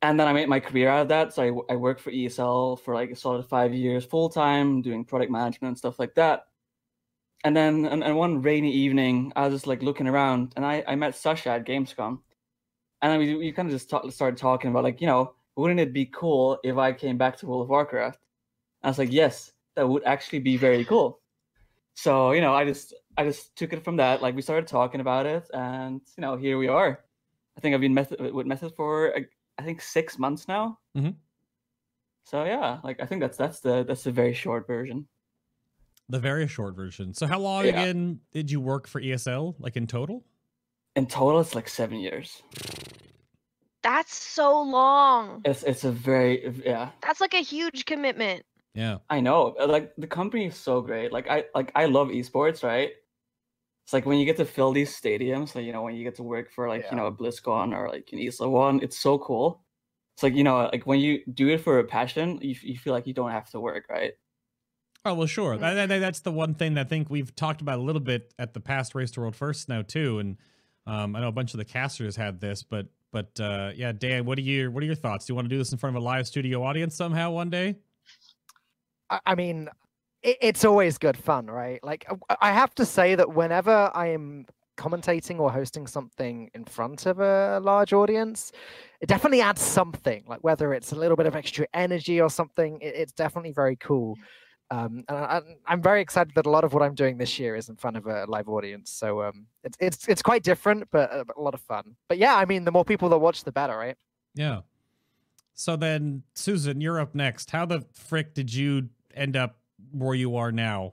And 0.00 0.18
then 0.18 0.26
I 0.26 0.32
made 0.32 0.48
my 0.48 0.60
career 0.60 0.88
out 0.88 1.02
of 1.02 1.08
that. 1.08 1.34
So 1.34 1.66
I 1.68 1.76
worked 1.76 2.00
for 2.00 2.10
ESL 2.10 2.80
for 2.80 2.94
like 2.94 3.10
a 3.10 3.14
solid 3.14 3.44
five 3.44 3.74
years 3.74 4.06
full 4.06 4.30
time, 4.30 4.80
doing 4.80 5.04
product 5.04 5.30
management 5.30 5.72
and 5.72 5.76
stuff 5.76 5.98
like 5.98 6.14
that. 6.14 6.46
And 7.44 7.54
then 7.54 7.84
and, 7.84 8.02
and 8.02 8.16
one 8.16 8.40
rainy 8.40 8.72
evening, 8.72 9.30
I 9.36 9.42
was 9.42 9.52
just 9.52 9.66
like 9.66 9.82
looking 9.82 10.08
around 10.08 10.54
and 10.56 10.64
I, 10.64 10.82
I 10.88 10.94
met 10.94 11.14
Sasha 11.14 11.50
at 11.50 11.66
Gamescom. 11.66 12.20
And 13.02 13.12
then 13.12 13.18
we, 13.18 13.34
we 13.34 13.52
kind 13.52 13.68
of 13.68 13.74
just 13.74 13.90
talk, 13.90 14.10
started 14.10 14.38
talking 14.38 14.70
about 14.70 14.84
like, 14.84 15.02
you 15.02 15.06
know, 15.06 15.34
wouldn't 15.54 15.80
it 15.80 15.92
be 15.92 16.06
cool 16.06 16.58
if 16.64 16.78
I 16.78 16.94
came 16.94 17.18
back 17.18 17.36
to 17.36 17.46
World 17.46 17.64
of 17.64 17.68
Warcraft? 17.68 18.20
I 18.82 18.88
was 18.88 18.98
like, 18.98 19.12
yes, 19.12 19.52
that 19.74 19.86
would 19.86 20.04
actually 20.04 20.38
be 20.38 20.56
very 20.56 20.86
cool. 20.86 21.20
So 21.96 22.32
you 22.32 22.42
know, 22.42 22.54
I 22.54 22.64
just 22.66 22.94
I 23.16 23.24
just 23.24 23.56
took 23.56 23.72
it 23.72 23.82
from 23.82 23.96
that. 23.96 24.20
Like 24.20 24.36
we 24.36 24.42
started 24.42 24.66
talking 24.68 25.00
about 25.00 25.24
it, 25.26 25.48
and 25.52 26.02
you 26.16 26.20
know, 26.20 26.36
here 26.36 26.58
we 26.58 26.68
are. 26.68 27.00
I 27.56 27.60
think 27.60 27.74
I've 27.74 27.80
been 27.80 27.94
method 27.94 28.20
with 28.34 28.46
method 28.46 28.74
for 28.76 29.16
uh, 29.16 29.20
I 29.58 29.62
think 29.62 29.80
six 29.80 30.18
months 30.18 30.46
now. 30.46 30.78
Mhm. 30.94 31.14
So 32.24 32.44
yeah, 32.44 32.80
like 32.84 33.00
I 33.00 33.06
think 33.06 33.22
that's 33.22 33.38
that's 33.38 33.60
the 33.60 33.82
that's 33.82 34.04
the 34.04 34.12
very 34.12 34.34
short 34.34 34.66
version. 34.66 35.08
The 36.10 36.20
very 36.20 36.46
short 36.46 36.76
version. 36.76 37.14
So 37.14 37.26
how 37.26 37.40
long 37.40 37.64
Yeah. 37.64 37.80
again 37.80 38.20
did 38.30 38.50
you 38.50 38.60
work 38.60 38.86
for 38.86 39.00
ESL, 39.00 39.56
like 39.58 39.76
in 39.76 39.86
total? 39.86 40.22
In 40.96 41.06
total, 41.06 41.40
it's 41.40 41.54
like 41.54 41.68
seven 41.68 41.98
years. 41.98 42.42
That's 43.82 44.14
so 44.14 44.60
long. 44.62 45.40
It's 45.46 45.62
it's 45.62 45.84
a 45.84 45.92
very 45.92 46.62
yeah. 46.64 46.90
That's 47.00 47.22
like 47.22 47.32
a 47.34 47.42
huge 47.42 47.86
commitment. 47.86 48.44
Yeah. 48.76 48.98
I 49.10 49.20
know. 49.20 49.56
uh, 49.58 49.66
Like 49.66 49.92
the 49.96 50.06
company 50.06 50.46
is 50.46 50.56
so 50.56 50.80
great. 50.82 51.12
Like 51.12 51.28
I 51.28 51.44
like 51.54 51.72
I 51.74 51.86
love 51.86 52.08
esports, 52.08 52.62
right? 52.62 52.92
It's 53.84 53.92
like 53.92 54.04
when 54.06 54.18
you 54.18 54.24
get 54.26 54.36
to 54.38 54.44
fill 54.44 54.72
these 54.72 54.90
stadiums, 55.00 55.54
like 55.54 55.64
you 55.64 55.72
know, 55.72 55.82
when 55.82 55.94
you 55.94 56.04
get 56.04 56.16
to 56.16 56.22
work 56.24 56.50
for 56.50 56.68
like, 56.68 56.82
Yeah. 56.84 56.90
you 56.92 56.96
know, 56.98 57.06
a 57.06 57.12
BlizzCon 57.12 57.74
or 57.76 57.88
like 57.88 58.08
an 58.12 58.18
ESL 58.18 58.50
one, 58.50 58.80
it's 58.82 58.98
so 58.98 59.18
cool. 59.18 59.64
It's 60.16 60.22
like, 60.22 60.34
you 60.34 60.44
know, 60.44 60.68
like 60.72 60.86
when 60.86 60.98
you 61.00 61.24
do 61.26 61.48
it 61.48 61.58
for 61.60 61.78
a 61.78 61.84
passion, 61.84 62.38
you, 62.42 62.54
you 62.62 62.78
feel 62.78 62.92
like 62.92 63.06
you 63.06 63.14
don't 63.14 63.30
have 63.32 63.50
to 63.50 63.60
work, 63.60 63.86
right? 63.90 64.14
Oh 65.04 65.14
well, 65.14 65.26
sure. 65.26 65.56
Mm. 65.56 65.60
That, 65.60 65.88
that- 65.88 65.98
that's 66.00 66.20
the 66.20 66.32
one 66.32 66.54
thing 66.54 66.74
that 66.74 66.86
I 66.86 66.88
think 66.88 67.10
we've 67.10 67.34
talked 67.36 67.60
about 67.60 67.78
a 67.78 67.82
little 67.82 68.00
bit 68.00 68.34
at 68.38 68.54
the 68.54 68.60
past 68.60 68.94
Race 68.94 69.10
to 69.12 69.20
World 69.20 69.36
First 69.36 69.68
now 69.68 69.82
too, 69.82 70.18
and 70.18 70.36
um, 70.86 71.14
I 71.16 71.20
know 71.20 71.28
a 71.28 71.32
bunch 71.32 71.54
of 71.54 71.58
the 71.58 71.64
casters 71.64 72.16
had 72.16 72.40
this, 72.40 72.62
but 72.62 72.88
but 73.12 73.38
uh, 73.40 73.70
yeah, 73.76 73.92
Dan, 73.92 74.24
what 74.24 74.36
are 74.38 74.42
your 74.42 74.70
what 74.70 74.82
are 74.82 74.86
your 74.86 74.94
thoughts? 74.96 75.26
Do 75.26 75.30
you 75.32 75.36
want 75.36 75.46
to 75.46 75.48
do 75.54 75.58
this 75.58 75.70
in 75.70 75.78
front 75.78 75.96
of 75.96 76.02
a 76.02 76.04
live 76.04 76.26
studio 76.26 76.62
audience 76.64 76.96
somehow 76.96 77.30
one 77.30 77.50
day? 77.50 77.76
I, 79.10 79.34
mean, 79.34 79.68
it, 80.22 80.36
it's 80.40 80.64
always 80.64 80.98
good 80.98 81.16
fun, 81.16 81.46
right? 81.46 81.82
Like, 81.82 82.06
I- 82.40 82.52
have 82.52 82.74
to 82.76 82.84
say 82.84 83.14
that 83.14 83.34
whenever 83.34 83.90
I 83.94 84.08
am 84.08 84.46
commentating 84.76 85.38
or 85.38 85.50
hosting 85.50 85.86
something 85.86 86.50
in 86.54 86.64
front 86.64 87.06
of 87.06 87.20
a 87.20 87.60
large 87.60 87.92
audience, 87.92 88.52
it 89.00 89.06
definitely 89.08 89.40
adds 89.40 89.62
something. 89.62 90.24
Like 90.26 90.42
whether 90.44 90.74
it's 90.74 90.92
a 90.92 90.96
little 90.96 91.16
bit 91.16 91.26
of 91.26 91.34
extra 91.34 91.66
energy 91.74 92.20
or 92.20 92.30
something, 92.30 92.78
it, 92.80 92.94
it's 92.94 93.12
definitely 93.12 93.52
very 93.52 93.76
cool. 93.76 94.16
Um, 94.70 95.04
and 95.08 95.16
I, 95.16 95.40
I'm 95.66 95.80
very 95.80 96.00
excited 96.00 96.32
that 96.34 96.46
a 96.46 96.50
lot 96.50 96.64
of 96.64 96.72
what 96.74 96.82
I'm 96.82 96.94
doing 96.94 97.18
this 97.18 97.38
year 97.38 97.54
is 97.54 97.68
in 97.68 97.76
front 97.76 97.96
of 97.96 98.06
a 98.06 98.24
live 98.26 98.48
audience. 98.48 98.90
So 98.90 99.22
um, 99.22 99.46
it's 99.62 99.76
it's 99.80 100.08
it's 100.08 100.22
quite 100.22 100.42
different, 100.42 100.88
but 100.90 101.10
a, 101.12 101.24
a 101.36 101.40
lot 101.40 101.54
of 101.54 101.60
fun. 101.60 101.96
But 102.08 102.18
yeah, 102.18 102.34
I 102.34 102.44
mean, 102.44 102.64
the 102.64 102.72
more 102.72 102.84
people 102.84 103.08
that 103.10 103.18
watch, 103.18 103.44
the 103.44 103.52
better, 103.52 103.76
right? 103.76 103.96
Yeah. 104.34 104.60
So 105.54 105.76
then, 105.76 106.24
Susan, 106.34 106.80
you're 106.80 107.00
up 107.00 107.14
next. 107.14 107.50
How 107.50 107.64
the 107.64 107.86
frick 107.92 108.34
did 108.34 108.52
you 108.52 108.88
end 109.16 109.36
up 109.36 109.56
where 109.92 110.14
you 110.14 110.36
are 110.36 110.52
now? 110.52 110.92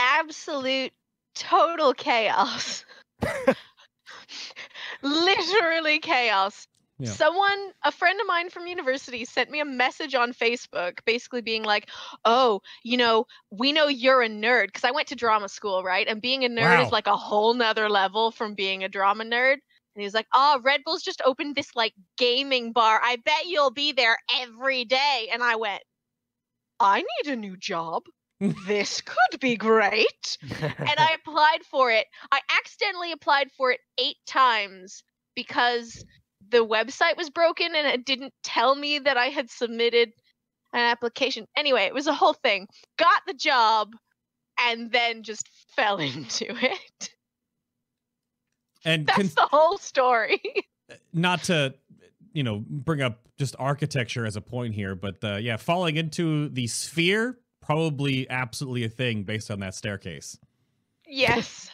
Absolute 0.00 0.92
total 1.34 1.92
chaos. 1.94 2.84
Literally 5.02 5.98
chaos. 5.98 6.66
Yeah. 6.98 7.10
Someone, 7.10 7.72
a 7.84 7.92
friend 7.92 8.18
of 8.20 8.26
mine 8.26 8.48
from 8.48 8.66
university, 8.66 9.26
sent 9.26 9.50
me 9.50 9.60
a 9.60 9.66
message 9.66 10.14
on 10.14 10.32
Facebook 10.32 11.00
basically 11.04 11.42
being 11.42 11.62
like, 11.62 11.90
Oh, 12.24 12.62
you 12.82 12.96
know, 12.96 13.26
we 13.50 13.72
know 13.72 13.86
you're 13.86 14.22
a 14.22 14.28
nerd. 14.28 14.68
Because 14.68 14.84
I 14.84 14.92
went 14.92 15.08
to 15.08 15.14
drama 15.14 15.48
school, 15.48 15.84
right? 15.84 16.08
And 16.08 16.22
being 16.22 16.44
a 16.44 16.48
nerd 16.48 16.78
Wow. 16.78 16.86
is 16.86 16.92
like 16.92 17.06
a 17.06 17.16
whole 17.16 17.52
nother 17.52 17.90
level 17.90 18.30
from 18.30 18.54
being 18.54 18.82
a 18.82 18.88
drama 18.88 19.24
nerd. 19.24 19.54
And 19.94 20.00
he 20.00 20.04
was 20.04 20.14
like, 20.14 20.26
Oh, 20.34 20.60
Red 20.64 20.84
Bull's 20.84 21.02
just 21.02 21.20
opened 21.26 21.54
this 21.54 21.76
like 21.76 21.92
gaming 22.16 22.72
bar. 22.72 22.98
I 23.02 23.16
bet 23.16 23.46
you'll 23.46 23.72
be 23.72 23.92
there 23.92 24.16
every 24.40 24.86
day. 24.86 25.28
And 25.30 25.42
I 25.42 25.56
went, 25.56 25.82
I 26.80 27.02
need 27.02 27.32
a 27.32 27.36
new 27.36 27.56
job. 27.56 28.02
this 28.66 29.00
could 29.00 29.40
be 29.40 29.56
great 29.56 30.36
and 30.60 30.94
I 30.98 31.16
applied 31.26 31.64
for 31.70 31.90
it. 31.90 32.06
I 32.30 32.40
accidentally 32.58 33.12
applied 33.12 33.50
for 33.56 33.72
it 33.72 33.80
eight 33.98 34.16
times 34.26 35.02
because 35.34 36.04
the 36.50 36.64
website 36.64 37.16
was 37.16 37.30
broken 37.30 37.74
and 37.74 37.86
it 37.86 38.04
didn't 38.04 38.34
tell 38.42 38.74
me 38.74 38.98
that 38.98 39.16
I 39.16 39.26
had 39.26 39.50
submitted 39.50 40.10
an 40.72 40.80
application. 40.80 41.46
Anyway, 41.56 41.84
it 41.84 41.94
was 41.94 42.06
a 42.06 42.12
whole 42.14 42.34
thing. 42.34 42.66
Got 42.98 43.22
the 43.26 43.34
job 43.34 43.94
and 44.60 44.92
then 44.92 45.22
just 45.22 45.48
fell 45.76 45.98
into 45.98 46.46
it. 46.62 47.10
And 48.84 49.06
That's 49.06 49.34
con- 49.34 49.48
the 49.48 49.48
whole 49.50 49.78
story. 49.78 50.40
not 51.12 51.44
to, 51.44 51.74
you 52.36 52.42
know, 52.42 52.62
bring 52.68 53.00
up 53.00 53.20
just 53.38 53.56
architecture 53.58 54.26
as 54.26 54.36
a 54.36 54.40
point 54.40 54.74
here, 54.74 54.94
but 54.94 55.16
uh, 55.24 55.36
yeah, 55.36 55.56
falling 55.56 55.96
into 55.96 56.48
the 56.50 56.66
sphere 56.66 57.38
probably 57.62 58.28
absolutely 58.30 58.84
a 58.84 58.88
thing 58.88 59.24
based 59.24 59.50
on 59.50 59.58
that 59.60 59.74
staircase. 59.74 60.38
yes. 61.06 61.70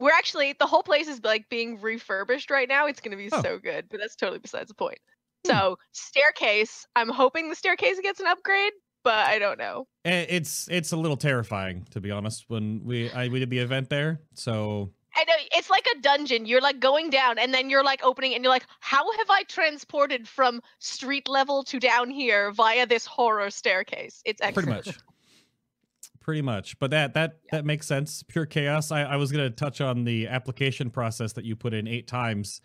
We're 0.00 0.12
actually 0.12 0.52
the 0.58 0.66
whole 0.66 0.82
place 0.84 1.08
is 1.08 1.20
like 1.24 1.48
being 1.48 1.80
refurbished 1.80 2.50
right 2.50 2.68
now. 2.68 2.86
It's 2.86 3.00
going 3.00 3.10
to 3.10 3.16
be 3.16 3.28
Oh. 3.32 3.42
so 3.42 3.58
good, 3.58 3.86
but 3.90 3.98
that's 3.98 4.14
totally 4.14 4.38
besides 4.38 4.68
the 4.68 4.74
point. 4.74 4.98
Hmm. 5.44 5.50
So, 5.52 5.78
staircase, 5.92 6.86
I'm 6.94 7.08
hoping 7.08 7.48
the 7.48 7.56
staircase 7.56 7.98
gets 8.00 8.20
an 8.20 8.26
upgrade, 8.28 8.72
but 9.02 9.14
I 9.26 9.38
don't 9.40 9.58
know. 9.58 9.88
Eh, 10.04 10.26
It's 10.28 10.68
it's 10.70 10.92
a 10.92 10.96
little 10.96 11.16
terrifying 11.16 11.84
to 11.90 12.00
be 12.00 12.10
honest. 12.12 12.44
When 12.48 12.82
we 12.84 13.10
I, 13.10 13.26
we 13.28 13.40
did 13.40 13.50
the 13.50 13.58
event 13.58 13.88
there, 13.90 14.20
so 14.34 14.92
I 15.16 15.24
know 15.24 15.32
it's 15.52 15.70
like 15.70 15.86
a 15.96 16.00
dungeon. 16.00 16.46
You're 16.46 16.60
like 16.60 16.80
going 16.80 17.10
down, 17.10 17.38
and 17.38 17.52
then 17.52 17.70
you're 17.70 17.82
like 17.84 18.04
opening, 18.04 18.34
and 18.34 18.44
you're 18.44 18.52
like, 18.52 18.66
"How 18.80 19.10
have 19.18 19.30
I 19.30 19.42
transported 19.44 20.28
from 20.28 20.60
street 20.78 21.28
level 21.28 21.64
to 21.64 21.80
down 21.80 22.10
here 22.10 22.52
via 22.52 22.86
this 22.86 23.06
horror 23.06 23.50
staircase?" 23.50 24.22
It's 24.24 24.40
pretty 24.52 24.68
much 24.68 24.98
pretty 26.20 26.42
much 26.42 26.78
but 26.78 26.90
that 26.90 27.14
that 27.14 27.38
that 27.50 27.64
makes 27.64 27.86
sense 27.86 28.22
pure 28.22 28.44
chaos 28.44 28.92
i 28.92 29.00
i 29.00 29.16
was 29.16 29.32
gonna 29.32 29.48
touch 29.48 29.80
on 29.80 30.04
the 30.04 30.28
application 30.28 30.90
process 30.90 31.32
that 31.32 31.42
you 31.46 31.56
put 31.56 31.72
in 31.72 31.88
eight 31.88 32.06
times 32.06 32.60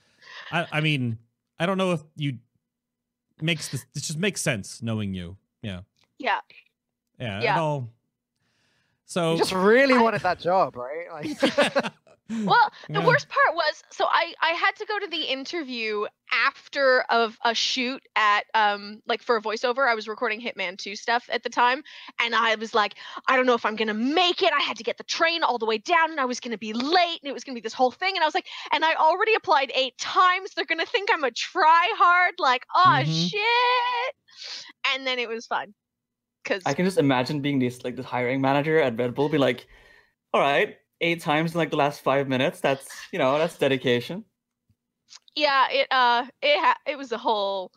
i 0.51 0.67
i 0.73 0.81
mean 0.81 1.17
i 1.59 1.65
don't 1.65 1.77
know 1.77 1.93
if 1.93 2.03
you 2.17 2.37
makes 3.41 3.69
this 3.69 3.85
this 3.93 4.05
just 4.05 4.19
makes 4.19 4.41
sense 4.41 4.81
knowing 4.81 5.13
you 5.13 5.37
yeah 5.61 5.79
Yeah, 6.17 6.39
yeah, 7.17 7.41
Yeah. 7.41 7.55
It 7.55 7.59
all, 7.59 7.89
so 9.05 9.31
you 9.31 9.37
just 9.37 9.53
really 9.53 9.93
I- 9.95 10.01
wanted 10.01 10.21
that 10.23 10.39
job, 10.41 10.75
right? 10.75 11.07
Like, 11.11 11.93
Well, 12.45 12.71
the 12.93 13.01
Yeah. 13.01 13.05
worst 13.05 13.29
part 13.29 13.55
was 13.55 13.83
so 13.91 14.05
I 14.09 14.33
I 14.41 14.49
had 14.51 14.75
to 14.75 14.85
go 14.85 14.99
to 14.99 15.07
the 15.07 15.23
interview 15.23 16.05
after 16.33 17.01
of 17.09 17.37
a 17.45 17.55
shoot 17.55 18.01
at 18.17 18.45
um 18.53 19.01
like 19.07 19.21
for 19.21 19.37
a 19.37 19.41
voiceover. 19.41 19.87
I 19.89 19.95
was 19.95 20.09
recording 20.09 20.41
Hitman 20.41 20.77
2 20.77 20.95
stuff 20.97 21.29
at 21.31 21.43
the 21.43 21.49
time 21.49 21.83
and 22.19 22.35
I 22.35 22.55
was 22.55 22.73
like, 22.73 22.95
I 23.29 23.37
don't 23.37 23.45
know 23.45 23.53
if 23.53 23.65
I'm 23.65 23.77
going 23.77 23.87
to 23.87 23.93
make 23.93 24.41
it. 24.41 24.51
I 24.51 24.59
had 24.59 24.75
to 24.77 24.83
get 24.83 24.97
the 24.97 25.05
train 25.05 25.41
all 25.43 25.57
the 25.57 25.65
way 25.65 25.77
down 25.77 26.11
and 26.11 26.19
I 26.19 26.25
was 26.25 26.41
going 26.41 26.51
to 26.51 26.57
be 26.57 26.73
late 26.73 27.19
and 27.21 27.29
it 27.29 27.33
was 27.33 27.45
going 27.45 27.55
to 27.55 27.61
be 27.61 27.63
this 27.63 27.73
whole 27.73 27.91
thing 27.91 28.15
and 28.15 28.23
I 28.23 28.27
was 28.27 28.35
like, 28.35 28.47
and 28.73 28.83
I 28.83 28.93
already 28.95 29.35
applied 29.35 29.71
8 29.73 29.97
times. 29.97 30.51
They're 30.53 30.65
going 30.65 30.79
to 30.79 30.85
think 30.85 31.09
I'm 31.13 31.23
a 31.23 31.31
try 31.31 31.93
hard 31.97 32.33
like, 32.39 32.65
"Oh 32.75 33.03
Mhm. 33.03 33.33
shit." 33.33 34.15
And 34.93 35.07
then 35.07 35.19
it 35.19 35.29
was 35.29 35.47
fun. 35.47 35.73
Cuz 36.45 36.65
I 36.65 36.73
can 36.73 36.85
just 36.85 36.97
imagine 36.97 37.41
being 37.41 37.59
this 37.59 37.83
like 37.83 37.95
this 37.95 38.05
hiring 38.05 38.39
manager 38.41 38.79
at 38.79 38.97
Red 38.97 39.13
Bull, 39.15 39.27
be 39.29 39.37
like, 39.37 39.67
"All 40.33 40.41
right, 40.41 40.77
eight 41.03 41.21
times 41.21 41.53
in 41.53 41.57
like 41.59 41.69
the 41.69 41.75
last 41.75 42.01
five 42.01 42.27
minutes. 42.27 42.59
That's 42.59 42.87
you 43.11 43.19
know 43.19 43.37
that's 43.37 43.57
dedication." 43.57 44.25
yeah 45.35 45.67
it 45.69 45.87
uh 45.91 46.25
it 46.41 46.59
ha- 46.59 46.77
it 46.87 46.97
was 46.97 47.11
a 47.11 47.17
whole 47.17 47.71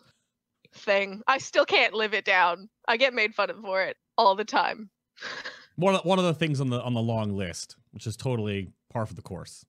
thing. 0.74 1.22
I 1.26 1.38
still 1.38 1.64
can't 1.64 1.94
live 1.94 2.14
it 2.14 2.24
down. 2.24 2.68
I 2.88 2.96
get 2.96 3.14
made 3.14 3.34
fun 3.34 3.50
of 3.50 3.60
for 3.60 3.82
it 3.82 3.96
all 4.16 4.34
the 4.34 4.44
time. 4.44 4.90
One 5.78 5.94
of, 5.94 6.06
one 6.06 6.18
of 6.18 6.24
the 6.24 6.32
things 6.32 6.58
on 6.62 6.70
the 6.70 6.80
on 6.80 6.94
the 6.94 7.02
long 7.02 7.36
list 7.36 7.76
which 7.90 8.06
is 8.06 8.16
totally 8.16 8.70
par 8.90 9.04
for 9.04 9.12
the 9.12 9.20
course. 9.20 9.66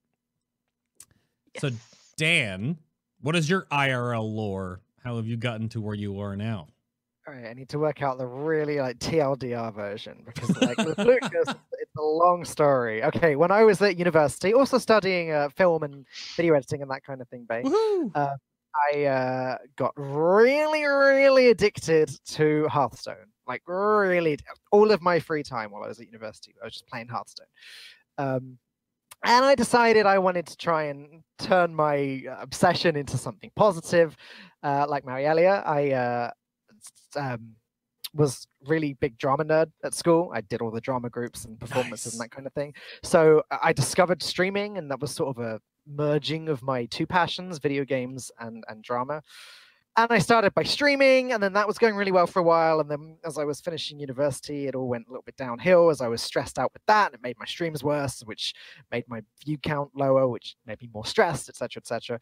So- 1.57 1.71
dan 2.15 2.77
what 3.19 3.35
is 3.35 3.49
your 3.49 3.67
irl 3.71 4.33
lore? 4.33 4.79
How 5.03 5.17
have 5.17 5.27
you 5.27 5.35
gotten 5.35 5.67
to 5.69 5.81
where 5.81 5.95
you 5.95 6.19
are 6.19 6.37
now? 6.37 6.59
all 6.59 6.76
right, 7.33 7.47
I 7.47 7.53
need 7.53 7.69
to 7.69 7.79
work 7.79 8.01
out 8.01 8.17
the 8.17 8.25
really 8.25 8.79
like 8.79 8.99
TLDR 8.99 9.73
version 9.73 10.23
because 10.25 10.55
like 10.61 10.77
with 10.77 10.97
Lucas, 10.97 11.31
it's, 11.33 11.53
it's 11.73 11.95
a 11.97 12.01
long 12.01 12.45
story. 12.45 13.03
Okay, 13.03 13.35
when 13.35 13.51
I 13.51 13.63
was 13.63 13.81
at 13.81 13.97
university, 13.97 14.53
also 14.53 14.77
studying 14.77 15.31
uh, 15.31 15.49
film 15.49 15.83
and 15.83 16.05
video 16.35 16.53
editing 16.53 16.81
and 16.81 16.91
that 16.91 17.03
kind 17.03 17.21
of 17.21 17.27
thing, 17.29 17.45
babe. 17.47 17.65
Woohoo! 17.65 18.37
I 18.93 19.05
uh, 19.05 19.57
got 19.75 19.93
really, 19.95 20.85
really 20.85 21.49
addicted 21.49 22.11
to 22.27 22.67
Hearthstone. 22.67 23.31
Like 23.47 23.61
really, 23.65 24.37
all 24.71 24.91
of 24.91 25.01
my 25.01 25.19
free 25.19 25.43
time 25.43 25.71
while 25.71 25.83
I 25.83 25.87
was 25.87 25.99
at 25.99 26.05
university, 26.05 26.53
I 26.61 26.65
was 26.65 26.73
just 26.73 26.87
playing 26.87 27.07
Hearthstone. 27.07 27.47
Um, 28.17 28.57
and 29.23 29.45
I 29.45 29.55
decided 29.55 30.05
I 30.05 30.19
wanted 30.19 30.45
to 30.47 30.57
try 30.57 30.83
and 30.83 31.23
turn 31.39 31.73
my 31.73 32.23
uh, 32.29 32.35
obsession 32.39 32.95
into 32.95 33.17
something 33.17 33.51
positive. 33.55 34.15
Uh, 34.63 34.85
like 34.87 35.05
Marielia, 35.05 35.65
I 35.65 35.91
uh, 35.91 36.31
um, 37.15 37.55
was 38.13 38.47
really 38.65 38.93
big 38.93 39.17
drama 39.17 39.45
nerd 39.45 39.71
at 39.83 39.93
school. 39.93 40.31
I 40.33 40.41
did 40.41 40.61
all 40.61 40.71
the 40.71 40.81
drama 40.81 41.09
groups 41.09 41.45
and 41.45 41.59
performances 41.59 42.13
and 42.13 42.21
that 42.21 42.31
kind 42.31 42.47
of 42.47 42.53
thing. 42.53 42.73
So 43.03 43.43
I 43.51 43.57
I 43.67 43.73
discovered 43.73 44.23
streaming, 44.23 44.77
and 44.77 44.89
that 44.91 45.01
was 45.01 45.11
sort 45.11 45.37
of 45.37 45.43
a 45.43 45.59
merging 45.85 46.49
of 46.49 46.61
my 46.63 46.85
two 46.85 47.05
passions 47.07 47.59
video 47.59 47.85
games 47.85 48.31
and 48.39 48.63
and 48.67 48.83
drama 48.83 49.21
and 49.97 50.11
i 50.11 50.19
started 50.19 50.53
by 50.53 50.63
streaming 50.63 51.33
and 51.33 51.41
then 51.41 51.53
that 51.53 51.67
was 51.67 51.77
going 51.77 51.95
really 51.95 52.11
well 52.11 52.27
for 52.27 52.39
a 52.39 52.43
while 52.43 52.79
and 52.79 52.89
then 52.89 53.17
as 53.25 53.37
i 53.37 53.43
was 53.43 53.59
finishing 53.59 53.99
university 53.99 54.67
it 54.67 54.75
all 54.75 54.87
went 54.87 55.05
a 55.07 55.09
little 55.09 55.23
bit 55.23 55.35
downhill 55.35 55.89
as 55.89 56.01
i 56.01 56.07
was 56.07 56.21
stressed 56.21 56.57
out 56.57 56.71
with 56.73 56.81
that 56.87 57.07
and 57.07 57.15
it 57.15 57.21
made 57.23 57.37
my 57.39 57.45
streams 57.45 57.83
worse 57.83 58.21
which 58.21 58.53
made 58.91 59.03
my 59.07 59.21
view 59.43 59.57
count 59.57 59.89
lower 59.95 60.27
which 60.27 60.55
made 60.65 60.79
me 60.81 60.89
more 60.93 61.05
stressed 61.05 61.49
etc 61.49 61.79
etc 61.81 62.19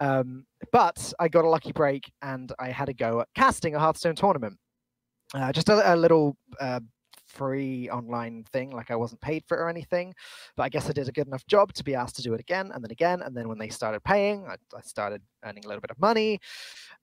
um, 0.00 0.44
but 0.72 1.12
i 1.18 1.28
got 1.28 1.44
a 1.44 1.48
lucky 1.48 1.72
break 1.72 2.12
and 2.22 2.52
i 2.58 2.68
had 2.68 2.88
a 2.88 2.94
go 2.94 3.20
at 3.20 3.28
casting 3.34 3.74
a 3.74 3.78
hearthstone 3.78 4.14
tournament. 4.14 4.58
Uh, 5.32 5.52
just 5.52 5.68
a, 5.68 5.94
a 5.94 5.96
little 5.96 6.36
uh, 6.60 6.80
free 7.34 7.90
online 7.90 8.44
thing 8.52 8.70
like 8.70 8.90
i 8.90 8.96
wasn't 8.96 9.20
paid 9.20 9.44
for 9.46 9.56
it 9.58 9.60
or 9.60 9.68
anything 9.68 10.14
but 10.56 10.64
I 10.64 10.68
guess 10.68 10.88
I 10.88 10.92
did 10.92 11.08
a 11.08 11.12
good 11.12 11.26
enough 11.26 11.46
job 11.46 11.72
to 11.74 11.84
be 11.84 11.94
asked 11.94 12.16
to 12.16 12.22
do 12.22 12.34
it 12.34 12.40
again 12.40 12.70
and 12.72 12.82
then 12.82 12.90
again. 12.90 13.22
And 13.22 13.36
then 13.36 13.48
when 13.48 13.58
they 13.58 13.68
started 13.68 14.02
paying, 14.04 14.46
I, 14.46 14.54
I 14.76 14.80
started 14.82 15.22
earning 15.44 15.64
a 15.64 15.68
little 15.68 15.80
bit 15.80 15.90
of 15.90 15.98
money. 15.98 16.40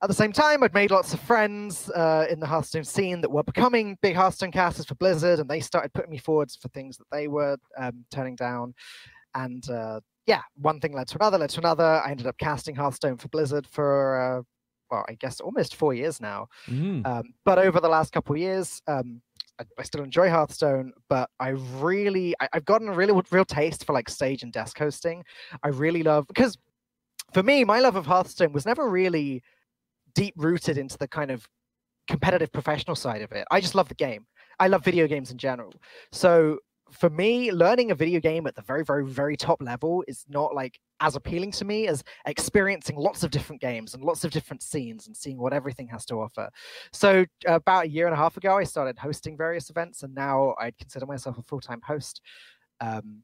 At 0.01 0.07
the 0.07 0.15
same 0.15 0.31
time, 0.31 0.63
I'd 0.63 0.73
made 0.73 0.91
lots 0.91 1.13
of 1.13 1.19
friends 1.19 1.89
uh, 1.91 2.27
in 2.29 2.39
the 2.39 2.47
Hearthstone 2.47 2.83
scene 2.83 3.21
that 3.21 3.31
were 3.31 3.43
becoming 3.43 3.97
big 4.01 4.15
Hearthstone 4.15 4.51
casters 4.51 4.85
for 4.85 4.95
Blizzard, 4.95 5.39
and 5.39 5.49
they 5.49 5.59
started 5.59 5.93
putting 5.93 6.11
me 6.11 6.17
forwards 6.17 6.55
for 6.55 6.69
things 6.69 6.97
that 6.97 7.07
they 7.11 7.27
were 7.27 7.57
um, 7.77 8.05
turning 8.09 8.35
down. 8.35 8.73
And 9.35 9.67
uh, 9.69 9.99
yeah, 10.25 10.41
one 10.55 10.79
thing 10.79 10.93
led 10.93 11.07
to 11.09 11.17
another, 11.17 11.37
led 11.37 11.49
to 11.51 11.59
another. 11.59 11.83
I 11.83 12.11
ended 12.11 12.27
up 12.27 12.37
casting 12.37 12.75
Hearthstone 12.75 13.17
for 13.17 13.27
Blizzard 13.27 13.67
for, 13.67 14.39
uh, 14.39 14.41
well, 14.89 15.05
I 15.07 15.13
guess 15.13 15.39
almost 15.39 15.75
four 15.75 15.93
years 15.93 16.19
now. 16.19 16.47
Mm. 16.67 17.05
Um, 17.05 17.33
but 17.45 17.59
over 17.59 17.79
the 17.79 17.89
last 17.89 18.11
couple 18.11 18.35
of 18.35 18.41
years, 18.41 18.81
um, 18.87 19.21
I, 19.77 19.83
still 19.83 20.03
enjoy 20.03 20.29
Hearthstone, 20.29 20.91
but 21.09 21.29
I 21.39 21.49
really, 21.49 22.35
I, 22.39 22.49
I've 22.53 22.65
gotten 22.65 22.87
a 22.87 22.93
really 22.93 23.19
real 23.31 23.45
taste 23.45 23.85
for 23.85 23.93
like 23.93 24.09
stage 24.09 24.43
and 24.43 24.51
desk 24.51 24.77
hosting. 24.77 25.23
I 25.63 25.69
really 25.69 26.03
love 26.03 26.27
because 26.27 26.57
for 27.33 27.43
me, 27.43 27.63
my 27.63 27.79
love 27.79 27.95
of 27.95 28.05
Hearthstone 28.05 28.53
was 28.53 28.65
never 28.65 28.89
really 28.89 29.41
deep 30.13 30.33
rooted 30.37 30.77
into 30.77 30.97
the 30.97 31.07
kind 31.07 31.31
of 31.31 31.47
competitive 32.07 32.51
professional 32.51 32.95
side 32.95 33.21
of 33.21 33.31
it. 33.31 33.45
I 33.51 33.61
just 33.61 33.75
love 33.75 33.87
the 33.87 33.95
game. 33.95 34.25
I 34.59 34.67
love 34.67 34.83
video 34.83 35.07
games 35.07 35.31
in 35.31 35.37
general. 35.37 35.73
So 36.11 36.59
for 36.91 37.09
me, 37.09 37.51
learning 37.51 37.91
a 37.91 37.95
video 37.95 38.19
game 38.19 38.45
at 38.47 38.55
the 38.55 38.61
very, 38.61 38.83
very, 38.83 39.05
very 39.05 39.37
top 39.37 39.61
level 39.61 40.03
is 40.07 40.25
not 40.27 40.53
like 40.53 40.79
as 40.99 41.15
appealing 41.15 41.51
to 41.51 41.65
me 41.65 41.87
as 41.87 42.03
experiencing 42.25 42.95
lots 42.95 43.23
of 43.23 43.31
different 43.31 43.61
games 43.61 43.93
and 43.93 44.03
lots 44.03 44.23
of 44.23 44.31
different 44.31 44.61
scenes 44.61 45.07
and 45.07 45.15
seeing 45.15 45.37
what 45.37 45.53
everything 45.53 45.87
has 45.87 46.05
to 46.05 46.15
offer. 46.15 46.49
So 46.93 47.25
about 47.47 47.85
a 47.85 47.89
year 47.89 48.05
and 48.05 48.13
a 48.13 48.17
half 48.17 48.37
ago, 48.37 48.57
I 48.57 48.63
started 48.63 48.99
hosting 48.99 49.37
various 49.37 49.69
events, 49.69 50.03
and 50.03 50.13
now 50.13 50.55
I'd 50.59 50.77
consider 50.77 51.05
myself 51.05 51.37
a 51.37 51.43
full-time 51.43 51.81
host. 51.81 52.21
Um, 52.79 53.23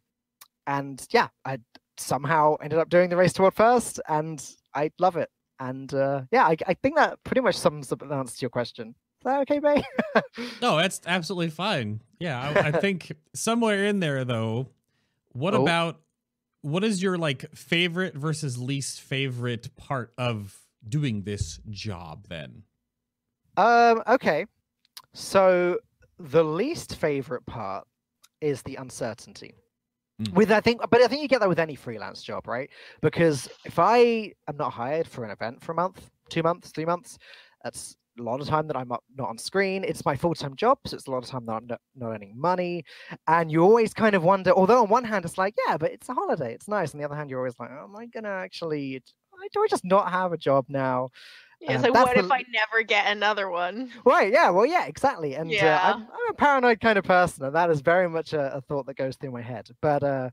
and 0.66 1.06
yeah, 1.12 1.28
I 1.46 1.60
somehow 1.98 2.56
ended 2.62 2.80
up 2.80 2.90
doing 2.90 3.10
the 3.10 3.18
race 3.18 3.34
to 3.34 3.42
world 3.42 3.54
first, 3.54 4.00
and 4.08 4.44
I 4.74 4.92
love 5.00 5.18
it. 5.18 5.30
And 5.60 5.94
uh, 5.94 6.24
yeah, 6.32 6.46
I, 6.46 6.56
I 6.68 6.74
think 6.76 6.96
that 6.96 7.24
pretty 7.24 7.42
much 7.42 7.56
sums 7.56 7.92
up 7.92 8.00
the 8.00 8.14
answer 8.14 8.38
to 8.38 8.42
your 8.42 8.50
question. 8.50 8.96
Is 9.20 9.24
that 9.24 9.42
okay, 9.42 9.60
Bay? 9.60 9.84
no, 10.62 10.78
that's 10.78 11.02
absolutely 11.06 11.50
fine. 11.50 12.02
Yeah, 12.20 12.40
I, 12.40 12.68
I 12.68 12.72
think 12.80 13.12
somewhere 13.34 13.86
in 13.86 14.00
there 14.00 14.24
though, 14.26 14.70
what 15.34 15.54
oh. 15.54 15.64
about 15.64 16.00
what 16.62 16.84
is 16.84 17.02
your 17.02 17.18
like 17.18 17.50
favorite 17.56 18.16
versus 18.16 18.58
least 18.58 19.02
favorite 19.02 19.76
part 19.76 20.14
of 20.18 20.60
doing 20.88 21.24
this 21.24 21.60
job 21.70 22.28
then? 22.30 22.64
Um, 23.56 24.04
okay. 24.08 24.46
So 25.14 25.80
the 26.20 26.44
least 26.44 26.96
favorite 26.96 27.46
part 27.46 27.88
is 28.42 28.62
the 28.62 28.76
uncertainty. 28.76 29.56
Mm. 30.22 30.34
With 30.34 30.52
I 30.52 30.62
think, 30.62 30.82
but 30.90 31.02
I 31.02 31.08
think 31.08 31.22
you 31.22 31.28
get 31.28 31.40
that 31.42 31.50
with 31.50 31.60
any 31.60 31.76
freelance 31.76 32.24
job, 32.24 32.48
right? 32.48 32.70
Because 33.02 33.50
if 33.66 33.78
I 33.80 34.34
am 34.48 34.58
not 34.58 34.72
hired 34.72 35.08
for 35.08 35.24
an 35.24 35.32
event 35.32 35.64
for 35.64 35.72
a 35.72 35.76
month, 35.76 36.10
two 36.30 36.44
months, 36.44 36.72
three 36.72 36.86
months, 36.86 37.18
that's 37.64 37.96
a 38.20 38.24
lot 38.24 38.42
of 38.42 38.48
time 38.48 38.68
that 38.68 38.76
I'm 38.76 38.88
not 38.90 39.30
on 39.30 39.38
screen. 39.38 39.84
It's 39.84 40.06
my 40.06 40.16
full 40.16 40.36
time 40.36 40.56
job, 40.56 40.80
so 40.86 40.96
it's 40.96 41.08
a 41.08 41.12
lot 41.12 41.24
of 41.24 41.30
time 41.30 41.46
that 41.46 41.54
I'm 41.54 41.68
not, 41.68 41.82
not 41.96 42.12
earning 42.12 42.34
money. 42.36 42.84
And 43.28 43.52
you 43.52 43.64
always 43.64 43.94
kind 43.94 44.16
of 44.16 44.24
wonder, 44.24 44.52
although 44.52 44.84
on 44.84 44.90
one 44.90 45.04
hand 45.04 45.26
it's 45.26 45.38
like, 45.38 45.56
yeah, 45.68 45.78
but 45.78 45.92
it's 45.92 46.10
a 46.10 46.14
holiday, 46.14 46.54
it's 46.54 46.68
nice. 46.68 46.94
On 46.94 47.00
the 47.00 47.06
other 47.06 47.16
hand, 47.16 47.30
you're 47.30 47.40
always 47.40 47.60
like, 47.60 47.70
oh, 47.72 47.86
am 47.86 47.96
I 47.96 48.08
gonna 48.08 48.30
actually? 48.30 49.04
Do 49.54 49.64
I 49.64 49.68
just 49.68 49.86
not 49.86 50.12
have 50.12 50.34
a 50.34 50.38
job 50.38 50.66
now? 50.68 51.10
Yeah, 51.62 51.74
it's 51.74 51.84
um, 51.84 51.92
like, 51.92 52.06
what 52.06 52.16
the... 52.16 52.24
if 52.24 52.32
I 52.32 52.44
never 52.52 52.84
get 52.84 53.08
another 53.08 53.50
one? 53.50 53.92
Right, 54.06 54.32
yeah, 54.32 54.50
well, 54.50 54.66
yeah, 54.66 54.86
exactly. 54.86 55.36
And 55.36 55.50
yeah. 55.50 55.80
Uh, 55.82 55.94
I'm, 55.94 56.02
I'm, 56.02 56.30
a 56.30 56.34
paranoid 56.34 56.80
kind 56.80 56.98
of 56.98 57.06
person, 57.06 57.46
and 57.46 57.56
that 57.56 57.70
is 57.70 57.82
very 57.82 58.10
much 58.10 58.34
a, 58.34 58.56
a 58.56 58.62
thought 58.62 58.86
that 58.88 58.96
goes 58.96 59.16
through 59.16 59.32
my 59.32 59.42
head. 59.42 59.68
But 59.82 60.04
uh, 60.04 60.30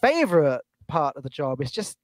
favorite 0.00 0.62
part 0.88 1.16
of 1.16 1.22
the 1.22 1.30
job 1.30 1.60
is 1.60 1.70
just 1.70 1.96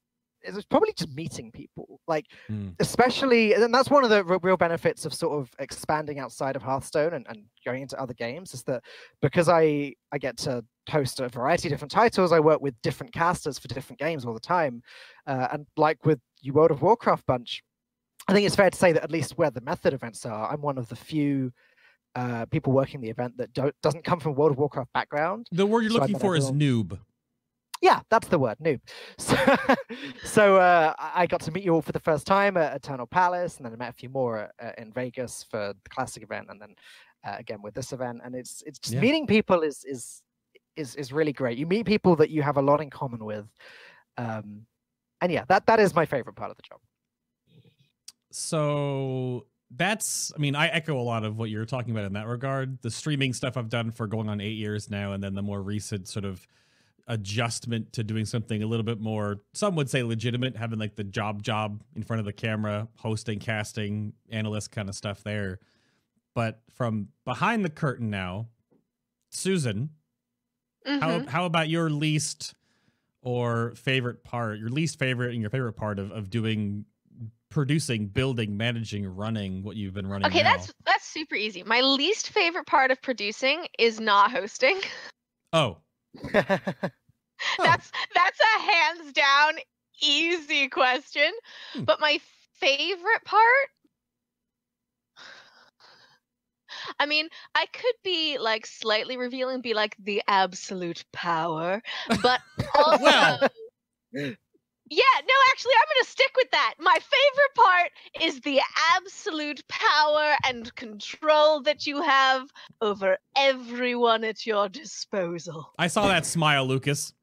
it's 0.43 0.65
probably 0.65 0.93
just 0.95 1.13
meeting 1.15 1.51
people 1.51 1.99
like 2.07 2.25
mm. 2.49 2.73
especially 2.79 3.53
and 3.53 3.73
that's 3.73 3.89
one 3.89 4.03
of 4.03 4.09
the 4.09 4.23
real 4.41 4.57
benefits 4.57 5.05
of 5.05 5.13
sort 5.13 5.39
of 5.39 5.51
expanding 5.59 6.19
outside 6.19 6.55
of 6.55 6.61
hearthstone 6.61 7.13
and, 7.13 7.25
and 7.29 7.43
going 7.65 7.81
into 7.81 7.99
other 7.99 8.13
games 8.13 8.53
is 8.53 8.63
that 8.63 8.83
because 9.21 9.49
i 9.49 9.93
i 10.11 10.17
get 10.17 10.37
to 10.37 10.63
host 10.89 11.19
a 11.19 11.29
variety 11.29 11.67
of 11.67 11.71
different 11.71 11.91
titles 11.91 12.31
i 12.31 12.39
work 12.39 12.61
with 12.61 12.73
different 12.81 13.13
casters 13.13 13.59
for 13.59 13.67
different 13.67 13.99
games 13.99 14.25
all 14.25 14.33
the 14.33 14.39
time 14.39 14.81
uh, 15.27 15.47
and 15.51 15.65
like 15.77 16.03
with 16.05 16.19
you 16.41 16.53
world 16.53 16.71
of 16.71 16.81
warcraft 16.81 17.25
bunch 17.25 17.63
i 18.27 18.33
think 18.33 18.45
it's 18.45 18.55
fair 18.55 18.69
to 18.69 18.77
say 18.77 18.91
that 18.91 19.03
at 19.03 19.11
least 19.11 19.37
where 19.37 19.51
the 19.51 19.61
method 19.61 19.93
events 19.93 20.25
are 20.25 20.51
i'm 20.51 20.61
one 20.61 20.77
of 20.77 20.87
the 20.89 20.95
few 20.95 21.51
uh, 22.13 22.45
people 22.47 22.73
working 22.73 22.99
the 22.99 23.09
event 23.09 23.37
that 23.37 23.53
don't 23.53 23.73
doesn't 23.81 24.03
come 24.03 24.19
from 24.19 24.35
world 24.35 24.51
of 24.51 24.57
warcraft 24.57 24.91
background 24.93 25.47
the 25.51 25.65
word 25.65 25.81
you're 25.81 25.91
so 25.91 25.99
looking 25.99 26.19
for 26.19 26.35
is 26.35 26.51
noob 26.51 26.99
yeah, 27.81 28.01
that's 28.09 28.27
the 28.27 28.37
word, 28.37 28.57
noob. 28.59 28.79
So, 29.17 29.35
so 30.23 30.57
uh, 30.57 30.93
I 30.97 31.25
got 31.25 31.41
to 31.41 31.51
meet 31.51 31.63
you 31.63 31.73
all 31.73 31.81
for 31.81 31.91
the 31.91 31.99
first 31.99 32.27
time 32.27 32.55
at 32.55 32.75
Eternal 32.75 33.07
Palace, 33.07 33.57
and 33.57 33.65
then 33.65 33.73
I 33.73 33.75
met 33.75 33.89
a 33.89 33.93
few 33.93 34.09
more 34.09 34.51
uh, 34.61 34.71
in 34.77 34.91
Vegas 34.93 35.45
for 35.49 35.73
the 35.83 35.89
classic 35.89 36.23
event, 36.23 36.47
and 36.49 36.61
then 36.61 36.75
uh, 37.25 37.35
again 37.39 37.61
with 37.61 37.73
this 37.73 37.91
event. 37.91 38.21
And 38.23 38.35
it's 38.35 38.63
it's 38.65 38.79
just 38.79 38.93
yeah. 38.93 39.01
meeting 39.01 39.25
people 39.25 39.63
is 39.63 39.83
is 39.83 40.21
is 40.75 40.95
is 40.95 41.11
really 41.11 41.33
great. 41.33 41.57
You 41.57 41.65
meet 41.65 41.85
people 41.85 42.15
that 42.17 42.29
you 42.29 42.43
have 42.43 42.57
a 42.57 42.61
lot 42.61 42.81
in 42.81 42.89
common 42.89 43.25
with, 43.25 43.45
um, 44.17 44.65
and 45.21 45.31
yeah, 45.31 45.45
that 45.49 45.65
that 45.65 45.79
is 45.79 45.95
my 45.95 46.05
favorite 46.05 46.35
part 46.35 46.51
of 46.51 46.57
the 46.57 46.63
job. 46.63 46.79
So 48.31 49.47
that's 49.77 50.33
i 50.35 50.37
mean 50.37 50.53
i 50.53 50.67
echo 50.67 50.99
a 50.99 51.01
lot 51.01 51.23
of 51.23 51.37
what 51.37 51.49
you're 51.49 51.63
talking 51.63 51.91
about 51.91 52.03
in 52.03 52.11
that 52.11 52.27
regard 52.27 52.77
the 52.81 52.91
streaming 52.91 53.31
stuff 53.31 53.55
i've 53.55 53.69
done 53.69 53.89
for 53.89 54.05
going 54.05 54.27
on 54.27 54.41
eight 54.41 54.57
years 54.57 54.89
now 54.89 55.13
and 55.13 55.23
then 55.23 55.33
the 55.33 55.41
more 55.41 55.61
recent 55.61 56.09
sort 56.09 56.25
of 56.25 56.45
adjustment 57.07 57.91
to 57.93 58.03
doing 58.03 58.25
something 58.25 58.63
a 58.63 58.67
little 58.67 58.83
bit 58.83 58.99
more 58.99 59.41
some 59.53 59.75
would 59.75 59.89
say 59.89 60.03
legitimate 60.03 60.55
having 60.55 60.79
like 60.79 60.95
the 60.95 61.03
job 61.03 61.41
job 61.41 61.83
in 61.95 62.03
front 62.03 62.19
of 62.19 62.25
the 62.25 62.33
camera 62.33 62.87
hosting 62.97 63.39
casting 63.39 64.13
analyst 64.29 64.71
kind 64.71 64.89
of 64.89 64.95
stuff 64.95 65.23
there 65.23 65.59
but 66.33 66.61
from 66.69 67.07
behind 67.25 67.65
the 67.65 67.69
curtain 67.69 68.09
now 68.09 68.47
susan 69.29 69.89
mm-hmm. 70.87 70.99
how, 70.99 71.25
how 71.27 71.45
about 71.45 71.69
your 71.69 71.89
least 71.89 72.53
or 73.21 73.73
favorite 73.75 74.23
part 74.23 74.59
your 74.59 74.69
least 74.69 74.99
favorite 74.99 75.31
and 75.31 75.41
your 75.41 75.49
favorite 75.49 75.73
part 75.73 75.99
of, 75.99 76.11
of 76.11 76.29
doing 76.29 76.85
producing 77.49 78.07
building 78.07 78.55
managing 78.55 79.05
running 79.05 79.61
what 79.61 79.75
you've 79.75 79.93
been 79.93 80.07
running 80.07 80.25
okay 80.27 80.41
now? 80.41 80.55
that's 80.55 80.73
that's 80.85 81.05
super 81.05 81.35
easy 81.35 81.63
my 81.63 81.81
least 81.81 82.29
favorite 82.29 82.65
part 82.65 82.91
of 82.91 83.01
producing 83.01 83.67
is 83.77 83.99
not 83.99 84.31
hosting 84.31 84.79
oh 85.53 85.77
that's 86.33 87.91
that's 88.15 88.39
a 88.39 88.59
hands 88.59 89.13
down 89.13 89.53
easy 90.01 90.67
question. 90.67 91.31
Hmm. 91.73 91.83
But 91.83 91.99
my 91.99 92.19
favorite 92.59 93.23
part 93.25 93.69
I 96.99 97.05
mean, 97.05 97.27
I 97.55 97.65
could 97.73 97.95
be 98.03 98.37
like 98.37 98.65
slightly 98.65 99.17
revealing, 99.17 99.61
be 99.61 99.73
like 99.73 99.95
the 99.99 100.21
absolute 100.27 101.03
power, 101.11 101.81
but 102.21 102.41
also, 102.75 103.03
well. 103.03 103.39
Yeah, 104.91 105.03
no, 105.25 105.33
actually, 105.51 105.71
I'm 105.77 105.87
gonna 105.87 106.09
stick 106.09 106.31
with 106.35 106.51
that. 106.51 106.73
My 106.77 106.97
favorite 106.99 107.55
part 107.55 107.91
is 108.21 108.41
the 108.41 108.59
absolute 108.93 109.65
power 109.69 110.35
and 110.45 110.75
control 110.75 111.61
that 111.61 111.87
you 111.87 112.01
have 112.01 112.49
over 112.81 113.17
everyone 113.37 114.25
at 114.25 114.45
your 114.45 114.67
disposal. 114.67 115.71
I 115.79 115.87
saw 115.87 116.09
that 116.09 116.25
smile, 116.25 116.65
Lucas. 116.65 117.13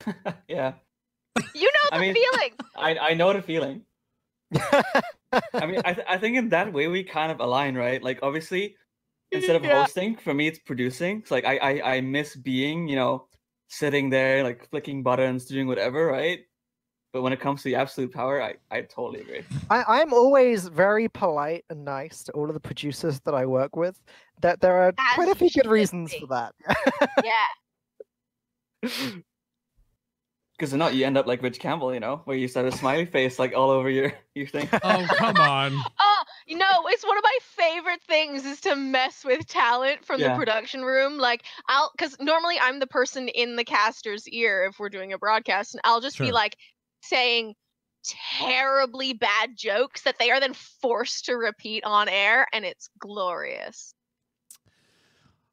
yeah. 0.48 0.72
You 1.54 1.66
know 1.66 1.90
the 1.90 1.96
I 1.96 2.00
mean, 2.00 2.14
feeling. 2.14 2.52
I 2.76 2.96
I 3.10 3.14
know 3.14 3.34
the 3.34 3.42
feeling. 3.42 3.82
I 4.54 5.66
mean, 5.66 5.82
I 5.84 5.92
th- 5.92 6.06
I 6.08 6.16
think 6.16 6.38
in 6.38 6.48
that 6.48 6.72
way 6.72 6.88
we 6.88 7.04
kind 7.04 7.30
of 7.30 7.38
align, 7.38 7.74
right? 7.74 8.02
Like 8.02 8.20
obviously, 8.22 8.76
instead 9.30 9.56
of 9.56 9.64
yeah. 9.64 9.82
hosting, 9.82 10.16
for 10.16 10.32
me 10.32 10.48
it's 10.48 10.58
producing. 10.58 11.18
It's 11.18 11.30
like 11.30 11.44
I, 11.44 11.58
I 11.58 11.96
I 11.96 12.00
miss 12.00 12.34
being, 12.34 12.88
you 12.88 12.96
know, 12.96 13.26
sitting 13.68 14.08
there 14.08 14.42
like 14.42 14.70
flicking 14.70 15.02
buttons, 15.02 15.44
doing 15.44 15.66
whatever, 15.66 16.06
right? 16.06 16.40
But 17.14 17.22
when 17.22 17.32
it 17.32 17.38
comes 17.38 17.62
to 17.62 17.68
the 17.68 17.76
absolute 17.76 18.12
power, 18.12 18.42
I, 18.42 18.56
I 18.72 18.80
totally 18.80 19.20
agree. 19.20 19.42
I, 19.70 19.84
I'm 19.86 20.12
always 20.12 20.66
very 20.66 21.08
polite 21.08 21.64
and 21.70 21.84
nice 21.84 22.24
to 22.24 22.32
all 22.32 22.48
of 22.48 22.54
the 22.54 22.60
producers 22.60 23.20
that 23.20 23.34
I 23.34 23.46
work 23.46 23.76
with. 23.76 24.02
That 24.40 24.60
there 24.60 24.74
are 24.82 24.88
As 24.88 25.14
quite 25.14 25.28
a 25.28 25.36
few 25.36 25.48
good 25.48 25.70
reasons 25.70 26.12
be. 26.12 26.18
for 26.18 26.26
that. 26.26 26.54
yeah. 28.82 28.90
Because 30.56 30.72
if 30.72 30.78
not, 30.78 30.94
you 30.94 31.04
end 31.04 31.18
up 31.18 31.26
like 31.26 31.42
Rich 31.42 31.58
Campbell, 31.58 31.92
you 31.92 31.98
know, 31.98 32.22
where 32.26 32.36
you 32.36 32.46
start 32.46 32.66
a 32.66 32.72
smiley 32.72 33.06
face 33.06 33.40
like 33.40 33.54
all 33.56 33.70
over 33.70 33.90
your 33.90 34.12
your 34.36 34.46
thing. 34.46 34.68
oh 34.72 35.06
come 35.16 35.36
on! 35.36 35.76
oh, 35.98 36.22
you 36.46 36.56
know, 36.56 36.84
it's 36.86 37.04
one 37.04 37.18
of 37.18 37.24
my 37.24 37.38
favorite 37.42 38.00
things 38.06 38.44
is 38.44 38.60
to 38.60 38.76
mess 38.76 39.24
with 39.24 39.48
talent 39.48 40.04
from 40.04 40.20
yeah. 40.20 40.28
the 40.28 40.36
production 40.36 40.82
room. 40.82 41.18
Like 41.18 41.42
I'll, 41.68 41.90
because 41.98 42.16
normally 42.20 42.56
I'm 42.60 42.78
the 42.78 42.86
person 42.86 43.26
in 43.26 43.56
the 43.56 43.64
caster's 43.64 44.28
ear 44.28 44.64
if 44.70 44.78
we're 44.78 44.90
doing 44.90 45.12
a 45.12 45.18
broadcast, 45.18 45.74
and 45.74 45.80
I'll 45.82 46.00
just 46.00 46.18
sure. 46.18 46.26
be 46.26 46.32
like 46.32 46.56
saying 47.08 47.54
terribly 48.04 49.14
bad 49.14 49.56
jokes 49.56 50.02
that 50.02 50.18
they 50.18 50.30
are 50.30 50.40
then 50.40 50.54
forced 50.54 51.24
to 51.26 51.34
repeat 51.34 51.84
on 51.84 52.08
air, 52.08 52.46
and 52.52 52.64
it's 52.64 52.88
glorious. 52.98 53.94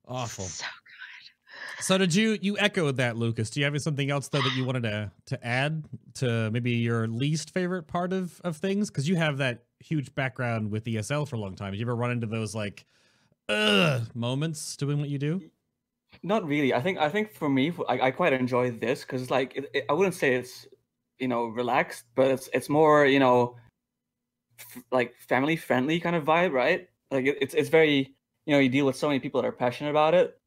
Awful. 0.07 0.45
So 0.45 0.65
good. 0.65 1.83
so 1.83 1.97
did 1.97 2.13
you 2.13 2.37
you 2.41 2.57
echoed 2.57 2.97
that, 2.97 3.17
Lucas? 3.17 3.49
Do 3.49 3.59
you 3.59 3.65
have 3.65 3.81
something 3.81 4.09
else 4.09 4.27
though 4.27 4.41
that 4.41 4.55
you 4.55 4.65
wanted 4.65 4.83
to 4.83 5.11
to 5.27 5.45
add 5.45 5.85
to 6.15 6.51
maybe 6.51 6.71
your 6.71 7.07
least 7.07 7.51
favorite 7.51 7.87
part 7.87 8.11
of 8.13 8.41
of 8.43 8.57
things? 8.57 8.89
Because 8.89 9.07
you 9.07 9.15
have 9.15 9.37
that 9.37 9.63
huge 9.79 10.13
background 10.13 10.69
with 10.69 10.85
ESL 10.85 11.27
for 11.27 11.37
a 11.37 11.39
long 11.39 11.55
time. 11.55 11.71
Did 11.71 11.79
you 11.79 11.85
ever 11.85 11.95
run 11.95 12.11
into 12.11 12.27
those 12.27 12.53
like 12.53 12.85
ugh 13.47 14.03
moments 14.13 14.75
doing 14.75 14.99
what 14.99 15.09
you 15.09 15.17
do? 15.17 15.41
Not 16.23 16.45
really. 16.45 16.73
I 16.73 16.81
think 16.81 16.97
I 16.97 17.09
think 17.09 17.33
for 17.33 17.49
me, 17.49 17.71
I, 17.87 17.99
I 17.99 18.11
quite 18.11 18.33
enjoy 18.33 18.71
this 18.71 19.01
because 19.01 19.31
like 19.31 19.55
it, 19.55 19.71
it, 19.73 19.85
I 19.89 19.93
wouldn't 19.93 20.15
say 20.15 20.35
it's 20.35 20.67
you 21.21 21.27
know 21.27 21.45
relaxed, 21.45 22.05
but 22.15 22.27
it's 22.27 22.49
it's 22.53 22.69
more 22.69 23.05
you 23.05 23.19
know 23.19 23.55
f- 24.59 24.83
like 24.91 25.15
family 25.29 25.55
friendly 25.55 25.99
kind 25.99 26.15
of 26.15 26.25
vibe, 26.25 26.51
right? 26.51 26.89
Like 27.11 27.25
it, 27.25 27.37
it's 27.41 27.53
it's 27.53 27.69
very 27.69 28.15
you 28.45 28.53
know 28.53 28.59
you 28.59 28.69
deal 28.69 28.85
with 28.85 28.97
so 28.97 29.07
many 29.07 29.19
people 29.19 29.41
that 29.41 29.47
are 29.47 29.53
passionate 29.53 29.91
about 29.91 30.13
it 30.13 30.41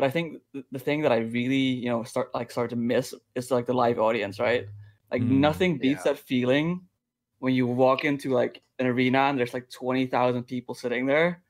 but 0.00 0.06
I 0.06 0.10
think 0.10 0.40
the 0.72 0.78
thing 0.78 1.02
that 1.02 1.12
I 1.12 1.18
really, 1.18 1.56
you 1.56 1.90
know, 1.90 2.04
start 2.04 2.32
like 2.32 2.50
start 2.50 2.70
to 2.70 2.76
miss 2.76 3.14
is 3.34 3.50
like 3.50 3.66
the 3.66 3.74
live 3.74 3.98
audience, 3.98 4.40
right? 4.40 4.66
Like 5.12 5.20
mm, 5.20 5.28
nothing 5.28 5.76
beats 5.76 6.06
yeah. 6.06 6.12
that 6.12 6.18
feeling 6.18 6.80
when 7.40 7.52
you 7.52 7.66
walk 7.66 8.06
into 8.06 8.32
like 8.32 8.62
an 8.78 8.86
arena 8.86 9.18
and 9.18 9.38
there's 9.38 9.52
like 9.52 9.68
twenty 9.68 10.06
thousand 10.06 10.44
people 10.44 10.74
sitting 10.74 11.04
there. 11.04 11.42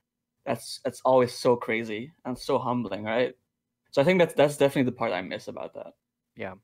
That's 0.45 0.81
that's 0.85 1.01
always 1.05 1.33
so 1.33 1.55
crazy 1.55 2.11
and 2.25 2.37
so 2.37 2.59
humbling, 2.59 3.05
right? 3.05 3.37
So 3.93 4.03
I 4.03 4.05
think 4.05 4.19
that's 4.19 4.35
that's 4.35 4.57
definitely 4.57 4.91
the 4.91 4.99
part 4.99 5.13
I 5.13 5.23
miss 5.23 5.47
about 5.47 5.75
that. 5.75 5.93
Yeah, 6.35 6.55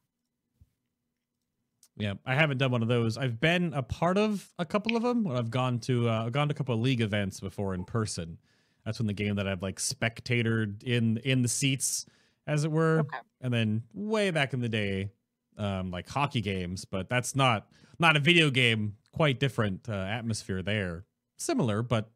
I 2.27 2.35
haven't 2.35 2.59
done 2.59 2.71
one 2.71 2.83
of 2.83 2.89
those. 2.89 3.17
I've 3.17 3.41
been 3.41 3.73
a 3.73 3.83
part 3.83 4.19
of 4.19 4.53
a 4.59 4.65
couple 4.65 4.97
of 4.97 5.03
them. 5.03 5.27
I've 5.27 5.51
gone 5.51 5.79
to 5.81 6.09
uh, 6.09 6.27
I've 6.27 6.33
gone 6.33 6.49
to 6.49 6.53
a 6.53 6.57
couple 6.57 6.75
of 6.75 6.81
league 6.81 7.01
events 7.01 7.41
before 7.41 7.75
in 7.75 7.85
person. 7.85 8.39
That's 8.85 8.99
when 8.99 9.07
the 9.07 9.15
game 9.15 9.37
that 9.37 9.49
I've 9.49 9.63
like 9.63 9.77
spectatored 9.77 10.83
in 10.83 11.19
in 11.19 11.43
the 11.43 11.49
seats, 11.49 12.07
as 12.47 12.65
it 12.65 12.71
were. 12.71 13.01
Okay. 13.01 13.19
And 13.41 13.53
then 13.53 13.83
way 13.95 14.31
back 14.31 14.53
in 14.53 14.61
the 14.61 14.69
day, 14.69 15.11
um, 15.59 15.91
like 15.91 16.09
hockey 16.09 16.41
games, 16.41 16.85
but 16.85 17.09
that's 17.09 17.35
not 17.35 17.67
not 17.99 18.17
a 18.17 18.21
video 18.21 18.51
game. 18.51 18.97
Quite 19.13 19.41
different 19.41 19.89
uh, 19.89 19.93
atmosphere 19.93 20.63
there. 20.63 21.05
Similar, 21.39 21.83
but 21.83 22.11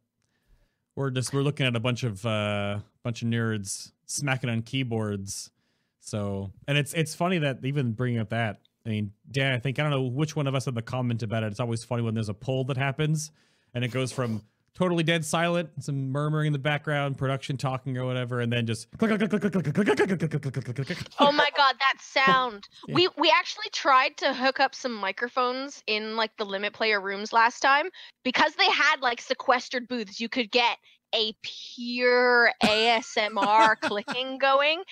we're 0.94 1.10
just 1.10 1.32
we're 1.32 1.42
looking 1.42 1.66
at 1.66 1.74
a 1.74 1.80
bunch 1.80 2.02
of 2.02 2.24
uh, 2.26 2.80
bunch 3.02 3.22
of 3.22 3.28
nerds 3.28 3.92
smacking 4.06 4.50
on 4.50 4.62
keyboards. 4.62 5.50
So, 6.00 6.52
and 6.68 6.76
it's 6.76 6.92
it's 6.92 7.14
funny 7.14 7.38
that 7.38 7.64
even 7.64 7.92
bringing 7.92 8.20
up 8.20 8.30
that. 8.30 8.60
I 8.84 8.88
mean, 8.88 9.12
Dan, 9.30 9.52
I 9.52 9.58
think 9.58 9.78
I 9.78 9.82
don't 9.82 9.90
know 9.90 10.02
which 10.02 10.36
one 10.36 10.46
of 10.46 10.54
us 10.54 10.64
had 10.64 10.74
the 10.74 10.82
comment 10.82 11.22
about 11.22 11.42
it. 11.42 11.48
It's 11.48 11.60
always 11.60 11.84
funny 11.84 12.02
when 12.02 12.14
there's 12.14 12.28
a 12.28 12.34
poll 12.34 12.64
that 12.64 12.76
happens 12.76 13.30
and 13.74 13.84
it 13.84 13.88
goes 13.88 14.10
from 14.10 14.42
totally 14.74 15.02
dead 15.02 15.24
silent, 15.24 15.68
some 15.80 16.10
murmuring 16.10 16.48
in 16.48 16.52
the 16.52 16.58
background, 16.58 17.18
production 17.18 17.56
talking 17.56 17.96
or 17.98 18.04
whatever, 18.04 18.40
and 18.40 18.52
then 18.52 18.66
just 18.66 18.88
Oh 21.18 21.32
my 21.32 21.50
god, 21.56 21.74
that 21.78 21.94
sound. 22.00 22.68
We 22.88 23.08
we 23.18 23.30
actually 23.30 23.68
tried 23.72 24.16
to 24.18 24.32
hook 24.32 24.60
up 24.60 24.74
some 24.74 24.94
microphones 24.94 25.82
in 25.86 26.16
like 26.16 26.36
the 26.36 26.44
limit 26.44 26.72
player 26.72 27.00
rooms 27.00 27.32
last 27.32 27.60
time 27.60 27.90
because 28.24 28.54
they 28.54 28.70
had 28.70 29.00
like 29.00 29.20
sequestered 29.20 29.88
booths. 29.88 30.20
You 30.20 30.28
could 30.28 30.50
get 30.50 30.78
a 31.14 31.34
pure 31.42 32.52
ASMR 32.62 33.74
clicking 33.80 34.38
going 34.38 34.82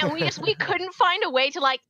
and 0.00 0.12
we 0.12 0.20
just 0.20 0.40
we 0.40 0.54
couldn't 0.54 0.94
find 0.94 1.22
a 1.24 1.30
way 1.30 1.50
to 1.50 1.58
like 1.58 1.80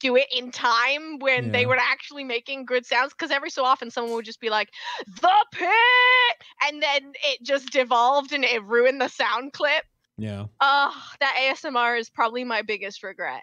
do 0.00 0.16
it 0.16 0.26
in 0.34 0.50
time 0.50 1.18
when 1.18 1.50
they 1.50 1.66
were 1.66 1.76
actually 1.76 2.24
making 2.24 2.64
good 2.64 2.86
sounds 2.86 3.12
because 3.12 3.30
every 3.30 3.50
so 3.50 3.64
often 3.64 3.90
someone 3.90 4.14
would 4.14 4.24
just 4.24 4.40
be 4.40 4.48
like 4.48 4.68
the 5.20 5.46
pit 5.52 5.68
and 6.66 6.80
then 6.82 7.12
it 7.26 7.42
just 7.42 7.70
devolved 7.70 8.32
and 8.32 8.44
it 8.44 8.62
ruined 8.64 9.00
the 9.00 9.08
sound 9.08 9.52
clip 9.52 9.84
Yeah. 10.16 10.46
Oh, 10.60 10.94
that 11.20 11.36
ASMR 11.40 11.98
is 11.98 12.08
probably 12.08 12.44
my 12.44 12.62
biggest 12.62 13.02
regret 13.02 13.42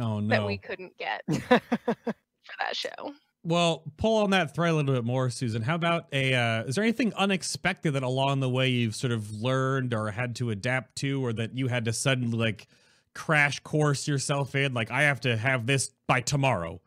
Oh 0.00 0.20
no. 0.20 0.28
that 0.28 0.46
we 0.46 0.56
couldn't 0.56 0.96
get 0.96 1.22
for 1.28 2.54
that 2.60 2.74
show. 2.76 3.12
Well, 3.44 3.82
pull 3.96 4.22
on 4.22 4.30
that 4.30 4.54
thread 4.54 4.70
a 4.70 4.76
little 4.76 4.94
bit 4.94 5.04
more, 5.04 5.28
Susan. 5.28 5.62
How 5.62 5.74
about 5.74 6.06
a? 6.12 6.32
Uh, 6.32 6.62
is 6.62 6.76
there 6.76 6.84
anything 6.84 7.12
unexpected 7.14 7.90
that 7.94 8.04
along 8.04 8.38
the 8.38 8.48
way 8.48 8.68
you've 8.68 8.94
sort 8.94 9.12
of 9.12 9.32
learned 9.32 9.92
or 9.92 10.12
had 10.12 10.36
to 10.36 10.50
adapt 10.50 10.94
to, 10.98 11.24
or 11.26 11.32
that 11.32 11.56
you 11.56 11.66
had 11.66 11.84
to 11.86 11.92
suddenly 11.92 12.38
like 12.38 12.68
crash 13.14 13.60
course 13.60 14.06
yourself 14.08 14.54
in? 14.54 14.74
Like, 14.74 14.90
I 14.90 15.02
have 15.02 15.20
to 15.20 15.36
have 15.36 15.66
this 15.66 15.90
by 16.06 16.20
tomorrow. 16.20 16.80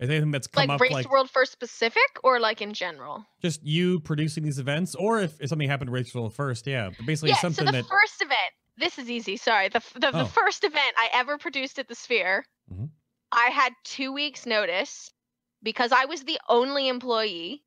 Is 0.00 0.08
anything 0.10 0.30
that's 0.30 0.46
come 0.46 0.68
Like 0.68 0.74
up 0.76 0.80
Race 0.80 0.92
like 0.92 1.10
World 1.10 1.28
First 1.28 1.50
specific 1.50 2.02
or 2.22 2.38
like 2.38 2.62
in 2.62 2.72
general? 2.72 3.24
just 3.42 3.64
you 3.64 3.98
producing 4.00 4.44
these 4.44 4.58
events, 4.60 4.94
or 4.94 5.20
if, 5.20 5.40
if 5.40 5.48
something 5.48 5.68
happened 5.68 5.88
to 5.88 5.92
World 6.14 6.34
first? 6.34 6.66
Yeah, 6.68 6.90
but 6.96 7.04
basically 7.04 7.30
yeah, 7.30 7.36
so 7.36 7.48
the 7.66 7.72
that. 7.72 7.84
first 7.88 8.22
event, 8.22 8.38
this 8.76 8.96
is 8.98 9.10
easy. 9.10 9.36
Sorry. 9.36 9.68
The, 9.68 9.82
the, 9.98 10.08
Oh. 10.14 10.18
the 10.18 10.24
first 10.26 10.62
event 10.62 10.94
I 10.96 11.08
ever 11.14 11.36
produced 11.36 11.78
at 11.80 11.88
the 11.88 11.96
Sphere, 11.96 12.44
Mhm. 12.72 12.90
I 13.32 13.46
had 13.50 13.72
two 13.84 14.12
weeks' 14.12 14.46
notice 14.46 15.10
because 15.64 15.90
I 15.90 16.04
was 16.04 16.22
the 16.22 16.38
only 16.48 16.86
employee, 16.86 17.64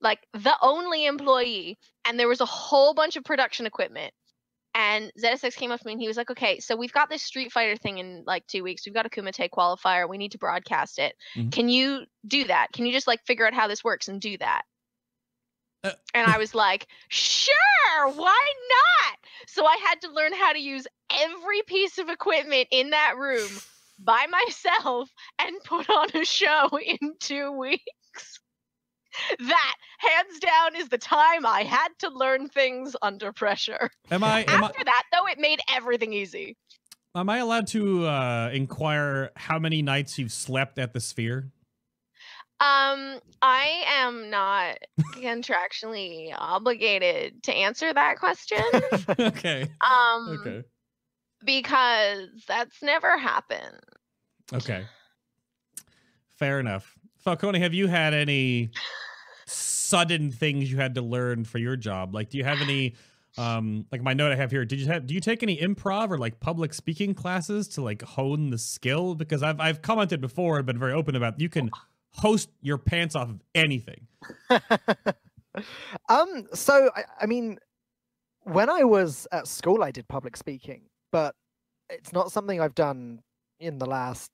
like 0.00 0.26
the 0.32 0.56
only 0.60 1.06
employee, 1.06 1.78
and 2.04 2.18
there 2.18 2.26
was 2.28 2.40
a 2.40 2.46
whole 2.46 2.94
bunch 2.94 3.14
of 3.14 3.22
production 3.22 3.64
equipment. 3.64 4.12
And 4.74 5.12
ZSX 5.22 5.54
came 5.54 5.70
up 5.70 5.80
to 5.80 5.86
me 5.86 5.92
and 5.92 6.00
he 6.00 6.08
was 6.08 6.16
like, 6.16 6.30
okay, 6.30 6.58
so 6.58 6.74
we've 6.74 6.92
got 6.92 7.08
this 7.08 7.22
Street 7.22 7.52
Fighter 7.52 7.76
thing 7.76 7.98
in 7.98 8.24
like 8.26 8.44
two 8.48 8.64
weeks. 8.64 8.84
We've 8.84 8.94
got 8.94 9.06
a 9.06 9.08
Kumite 9.08 9.50
qualifier. 9.50 10.08
We 10.08 10.18
need 10.18 10.32
to 10.32 10.38
broadcast 10.38 10.98
it. 10.98 11.14
Mhm. 11.36 11.52
Can 11.52 11.68
you 11.68 12.06
do 12.26 12.44
that? 12.44 12.72
Can 12.72 12.84
you 12.84 12.92
just 12.92 13.06
like 13.06 13.24
figure 13.24 13.46
out 13.46 13.54
how 13.54 13.68
this 13.68 13.84
works 13.84 14.08
and 14.08 14.20
do 14.20 14.36
that? 14.38 14.62
Uh, 15.84 15.92
and 16.14 16.26
I 16.26 16.38
was 16.38 16.54
like, 16.54 16.88
sure, 17.08 17.52
why 18.14 18.52
not? 18.68 19.18
So 19.46 19.64
I 19.66 19.76
had 19.86 20.00
to 20.00 20.10
learn 20.10 20.32
how 20.32 20.52
to 20.52 20.58
use 20.58 20.86
every 21.10 21.62
piece 21.66 21.98
of 21.98 22.08
equipment 22.08 22.68
in 22.70 22.90
that 22.90 23.16
room 23.16 23.50
by 23.98 24.26
myself 24.30 25.10
and 25.38 25.54
put 25.64 25.88
on 25.88 26.08
a 26.14 26.24
show 26.24 26.78
in 26.84 27.14
two 27.20 27.52
weeks. 27.52 28.40
That, 29.38 29.74
hands 29.98 30.38
down, 30.40 30.76
is 30.76 30.88
the 30.88 30.98
time 30.98 31.46
I 31.46 31.62
had 31.62 31.88
to 32.00 32.08
learn 32.10 32.48
things 32.48 32.96
under 33.02 33.32
pressure. 33.32 33.90
Am 34.10 34.24
I 34.24 34.40
am 34.48 34.64
I, 34.64 34.68
After 34.68 34.84
that, 34.84 35.02
though, 35.12 35.26
it 35.26 35.38
made 35.38 35.60
everything 35.72 36.12
easy. 36.12 36.56
am 37.14 37.28
I 37.30 37.38
allowed 37.38 37.66
to 37.68 38.06
uh, 38.06 38.50
inquire 38.52 39.30
how 39.36 39.58
many 39.58 39.82
nights 39.82 40.18
you've 40.18 40.32
slept 40.32 40.78
at 40.78 40.92
the 40.92 41.00
Sphere? 41.00 41.50
Um, 42.60 43.18
I 43.42 43.84
am 43.88 44.30
not 44.30 44.78
contractually 45.16 46.32
obligated 46.36 47.42
to 47.42 47.52
answer 47.54 47.92
that 47.92 48.18
question. 48.18 48.58
okay. 49.18 49.68
Um, 49.80 50.38
Okay. 50.40 50.62
because 51.44 52.28
that's 52.46 52.82
never 52.82 53.18
happened. 53.18 53.80
Okay. 54.52 54.84
Fair 56.38 56.60
enough. 56.60 56.94
Falcone, 57.18 57.58
have 57.58 57.74
you 57.74 57.86
had 57.86 58.14
any 58.14 58.70
sudden 59.46 60.30
things 60.30 60.70
you 60.70 60.78
had 60.78 60.94
to 60.94 61.02
learn 61.02 61.44
for 61.44 61.58
your 61.58 61.76
job? 61.76 62.14
Like, 62.14 62.30
do 62.30 62.38
you 62.38 62.44
have 62.44 62.60
any, 62.60 62.94
um, 63.38 63.86
like 63.90 64.02
my 64.02 64.14
note 64.14 64.32
I 64.32 64.36
have 64.36 64.50
here? 64.50 64.64
Did 64.64 64.80
you 64.80 64.86
have? 64.86 65.06
Do 65.06 65.14
you 65.14 65.20
take 65.20 65.42
any 65.42 65.56
improv 65.56 66.10
or 66.10 66.18
like 66.18 66.40
public 66.40 66.74
speaking 66.74 67.14
classes 67.14 67.68
to 67.68 67.82
like 67.82 68.02
hone 68.02 68.50
the 68.50 68.58
skill? 68.58 69.14
Because 69.14 69.42
I've 69.42 69.60
I've 69.60 69.82
commented 69.82 70.20
before 70.20 70.58
and 70.58 70.66
been 70.66 70.78
very 70.78 70.92
open 70.92 71.16
about 71.16 71.40
you 71.40 71.48
can 71.48 71.70
host 72.10 72.50
your 72.62 72.78
pants 72.78 73.16
off 73.16 73.28
of 73.28 73.40
anything. 73.54 74.06
um, 76.08 76.46
so 76.52 76.90
I, 76.94 77.02
I 77.22 77.26
mean, 77.26 77.58
when 78.44 78.70
I 78.70 78.84
was 78.84 79.26
at 79.32 79.48
school, 79.48 79.82
I 79.82 79.90
did 79.90 80.06
public 80.08 80.36
speaking, 80.36 80.82
but 81.10 81.34
it's 81.90 82.12
not 82.12 82.32
something 82.32 82.60
I've 82.60 82.74
done 82.74 83.20
in 83.58 83.78
the 83.78 83.86
last 83.86 84.30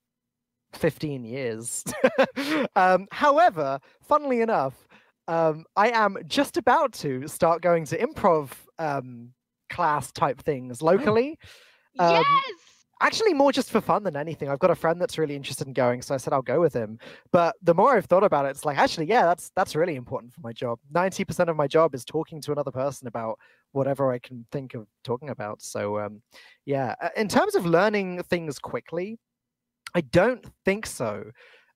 15 0.73 1.25
years. 1.25 1.85
um, 2.77 3.07
however, 3.13 3.81
funnily 4.03 4.41
enough, 4.41 4.89
um, 5.31 5.65
I 5.77 5.91
am 5.91 6.19
just 6.27 6.57
about 6.57 6.93
to 6.95 7.29
start 7.29 7.63
going 7.63 7.85
to 7.87 7.99
improv 7.99 8.51
um, 8.81 9.31
class 9.71 10.11
type 10.11 10.41
things 10.43 10.83
locally. 10.83 11.39
Um, 11.99 12.15
yes. 12.15 12.25
actually 13.01 13.35
more 13.35 13.53
just 13.53 13.71
for 13.71 13.81
fun 13.81 14.03
than 14.03 14.17
anything. 14.17 14.49
I've 14.49 14.59
got 14.59 14.71
a 14.71 14.75
friend 14.75 15.01
that's 15.01 15.19
really 15.19 15.37
interested 15.37 15.69
in 15.69 15.73
going, 15.73 16.03
so 16.03 16.15
I 16.15 16.19
said 16.19 16.33
I'll 16.33 16.43
go 16.43 16.61
with 16.61 16.75
him. 16.75 16.99
But 17.31 17.55
the 17.63 17.75
more 17.75 17.97
I've 17.97 18.07
thought 18.07 18.25
about 18.25 18.47
it, 18.47 18.51
it's 18.51 18.65
like 18.65 18.77
actually, 18.77 19.07
yeah, 19.07 19.23
that's 19.23 19.53
that's 19.55 19.77
really 19.77 19.95
important 19.95 20.33
for 20.33 20.41
my 20.41 20.53
job. 20.53 20.79
Ninety 20.91 21.25
percent 21.25 21.49
of 21.49 21.57
my 21.57 21.69
job 21.69 21.95
is 21.95 22.05
talking 22.05 22.41
to 22.43 22.53
another 22.53 22.73
person 22.73 23.07
about 23.07 23.39
whatever 23.73 24.13
I 24.13 24.19
can 24.19 24.47
think 24.51 24.75
of 24.75 24.87
talking 25.05 25.31
about. 25.31 25.63
So 25.63 26.01
um, 26.01 26.23
yeah, 26.67 26.95
Uh, 27.01 27.11
in 27.17 27.29
terms 27.29 27.55
of 27.55 27.65
learning 27.65 28.23
things 28.25 28.59
quickly, 28.59 29.19
I 29.95 30.01
don't 30.01 30.45
think 30.65 30.87
so. 30.87 31.31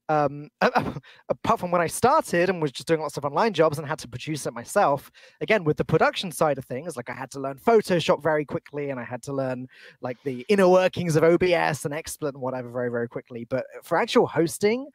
Um, 0.08 0.50
apart 0.60 1.60
from 1.60 1.70
when 1.70 1.80
I 1.80 1.86
started 1.86 2.50
and 2.50 2.60
was 2.60 2.72
just 2.72 2.86
doing 2.86 3.00
lots 3.00 3.16
of 3.16 3.24
online 3.24 3.54
jobs 3.54 3.78
and 3.78 3.88
had 3.88 3.98
to 4.00 4.08
produce 4.08 4.44
it 4.46 4.52
myself. 4.52 5.10
Again, 5.40 5.64
with 5.64 5.78
the 5.78 5.84
production 5.84 6.30
side 6.30 6.58
of 6.58 6.64
things, 6.64 6.96
like 6.96 7.08
I 7.08 7.14
had 7.14 7.30
to 7.32 7.40
learn 7.40 7.58
Photoshop 7.58 8.22
very 8.22 8.44
quickly, 8.44 8.90
and 8.90 9.00
I 9.00 9.04
had 9.04 9.22
to 9.24 9.32
learn 9.32 9.66
like 10.02 10.18
the 10.24 10.44
inner 10.48 10.68
workings 10.68 11.16
of 11.16 11.24
OBS 11.24 11.84
and 11.84 11.94
XSplit 11.94 12.34
and 12.34 12.42
whatever 12.42 12.68
very 12.70 12.90
very 12.90 13.08
quickly. 13.08 13.46
But 13.48 13.64
for 13.82 13.96
actual 13.96 14.26
hosting, 14.26 14.86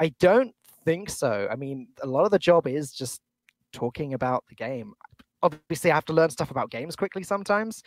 I 0.00 0.08
don't 0.20 0.54
think 0.84 1.10
so. 1.10 1.48
I 1.50 1.56
mean, 1.56 1.88
a 2.02 2.06
lot 2.06 2.24
of 2.24 2.30
the 2.30 2.38
job 2.38 2.66
is 2.66 2.92
just 2.92 3.20
talking 3.72 4.14
about 4.14 4.44
the 4.48 4.54
game. 4.54 4.94
Obviously, 5.42 5.90
I 5.90 5.94
have 5.94 6.04
to 6.06 6.12
learn 6.12 6.30
stuff 6.30 6.50
about 6.50 6.70
games 6.70 6.96
quickly 6.96 7.22
sometimes. 7.22 7.82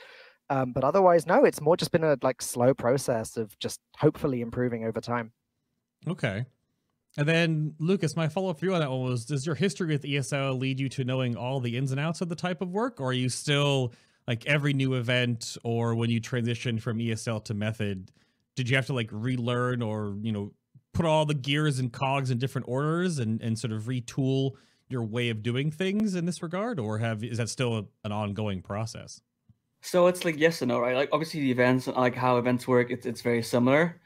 Um, 0.49 0.71
but 0.73 0.83
otherwise, 0.83 1.27
no, 1.27 1.45
it's 1.45 1.61
more 1.61 1.77
just 1.77 1.91
been 1.91 2.03
a 2.03 2.17
like 2.23 2.41
slow 2.41 2.73
process 2.73 3.37
of 3.37 3.57
just 3.59 3.79
hopefully 3.97 4.41
improving 4.41 4.85
over 4.85 4.99
time. 4.99 5.31
Okay. 6.07 6.45
And 7.19 7.27
then 7.27 7.75
Lucas, 7.79 8.15
my 8.15 8.29
follow 8.29 8.49
up 8.49 8.61
you 8.61 8.73
on 8.73 8.79
that 8.79 8.89
one 8.89 9.01
was: 9.01 9.25
Does 9.25 9.45
your 9.45 9.53
history 9.53 9.87
with 9.87 10.03
ESL 10.03 10.57
lead 10.57 10.79
you 10.79 10.87
to 10.87 11.03
knowing 11.03 11.35
all 11.35 11.59
the 11.59 11.75
ins 11.75 11.91
and 11.91 11.99
outs 11.99 12.21
of 12.21 12.29
the 12.29 12.35
type 12.35 12.61
of 12.61 12.71
work, 12.71 13.01
or 13.01 13.09
are 13.09 13.13
you 13.13 13.27
still 13.27 13.91
like 14.25 14.45
every 14.45 14.71
new 14.71 14.93
event, 14.93 15.57
or 15.65 15.95
when 15.95 16.09
you 16.09 16.21
transitioned 16.21 16.81
from 16.81 16.99
ESL 16.99 17.43
to 17.43 17.53
Method, 17.53 18.13
did 18.55 18.69
you 18.69 18.77
have 18.77 18.85
to 18.85 18.93
like 18.93 19.09
relearn 19.11 19.81
or 19.81 20.15
you 20.21 20.31
know 20.31 20.53
put 20.93 21.05
all 21.05 21.25
the 21.25 21.33
gears 21.33 21.77
and 21.77 21.91
cogs 21.91 22.31
in 22.31 22.37
different 22.37 22.69
orders 22.69 23.19
and 23.19 23.41
and 23.41 23.59
sort 23.59 23.73
of 23.73 23.83
retool 23.83 24.53
your 24.87 25.03
way 25.03 25.27
of 25.27 25.43
doing 25.43 25.71
things 25.71 26.15
in 26.15 26.25
this 26.25 26.41
regard, 26.41 26.79
or 26.79 26.99
have 26.99 27.21
is 27.21 27.37
that 27.37 27.49
still 27.49 27.79
a, 27.79 27.83
an 28.05 28.13
ongoing 28.13 28.61
process? 28.61 29.19
So 29.81 30.07
it's 30.07 30.23
like 30.23 30.37
yes 30.37 30.61
and 30.61 30.69
no, 30.69 30.79
right? 30.79 30.95
Like 30.95 31.09
obviously 31.11 31.41
the 31.41 31.51
events, 31.51 31.87
like 31.87 32.15
how 32.15 32.37
events 32.37 32.65
work, 32.65 32.91
it's 32.91 33.05
it's 33.05 33.21
very 33.21 33.43
similar. 33.43 33.99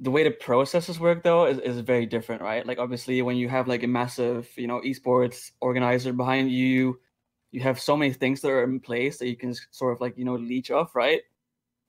The 0.00 0.10
way 0.10 0.24
the 0.24 0.30
processes 0.30 0.98
work 0.98 1.22
though 1.22 1.46
is, 1.46 1.58
is 1.58 1.78
very 1.80 2.06
different, 2.06 2.42
right? 2.42 2.66
Like 2.66 2.78
obviously 2.78 3.22
when 3.22 3.36
you 3.36 3.48
have 3.48 3.68
like 3.68 3.82
a 3.82 3.86
massive, 3.86 4.48
you 4.56 4.66
know, 4.66 4.80
esports 4.80 5.52
organizer 5.60 6.12
behind 6.12 6.50
you, 6.50 7.00
you 7.52 7.60
have 7.60 7.80
so 7.80 7.96
many 7.96 8.12
things 8.12 8.40
that 8.40 8.50
are 8.50 8.64
in 8.64 8.80
place 8.80 9.18
that 9.18 9.28
you 9.28 9.36
can 9.36 9.54
sort 9.70 9.92
of 9.92 10.00
like, 10.00 10.18
you 10.18 10.24
know, 10.24 10.34
leech 10.34 10.70
off, 10.72 10.96
right? 10.96 11.22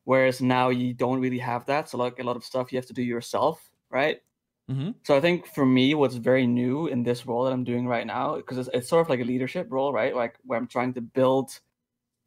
whereas 0.05 0.41
now 0.41 0.69
you 0.69 0.93
don't 0.93 1.19
really 1.19 1.39
have 1.39 1.65
that. 1.65 1.89
So 1.89 1.97
like 1.97 2.19
a 2.19 2.23
lot 2.23 2.37
of 2.37 2.45
stuff 2.45 2.71
you 2.71 2.77
have 2.77 2.85
to 2.85 2.93
do 2.93 3.03
yourself, 3.03 3.69
right? 3.89 4.21
Mm-hmm. 4.71 4.91
So 5.03 5.15
I 5.15 5.21
think 5.21 5.45
for 5.47 5.65
me, 5.65 5.93
what's 5.93 6.15
very 6.15 6.47
new 6.47 6.87
in 6.87 7.03
this 7.03 7.25
role 7.25 7.43
that 7.43 7.53
I'm 7.53 7.63
doing 7.63 7.85
right 7.85 8.07
now, 8.07 8.37
because 8.37 8.57
it's, 8.57 8.69
it's 8.73 8.87
sort 8.87 9.01
of 9.01 9.09
like 9.09 9.19
a 9.19 9.25
leadership 9.25 9.67
role, 9.69 9.91
right? 9.91 10.15
Like 10.15 10.37
where 10.45 10.57
I'm 10.57 10.67
trying 10.67 10.93
to 10.93 11.01
build 11.01 11.59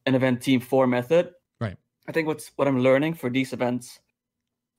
an 0.07 0.15
event 0.15 0.43
team 0.43 0.61
for 0.61 0.87
method. 0.87 1.33
Right. 1.61 1.77
I 2.07 2.13
think 2.13 2.27
what's 2.27 2.53
what 2.57 2.69
I'm 2.69 2.81
learning 2.81 3.15
for 3.15 3.31
these 3.31 3.53
events, 3.53 4.01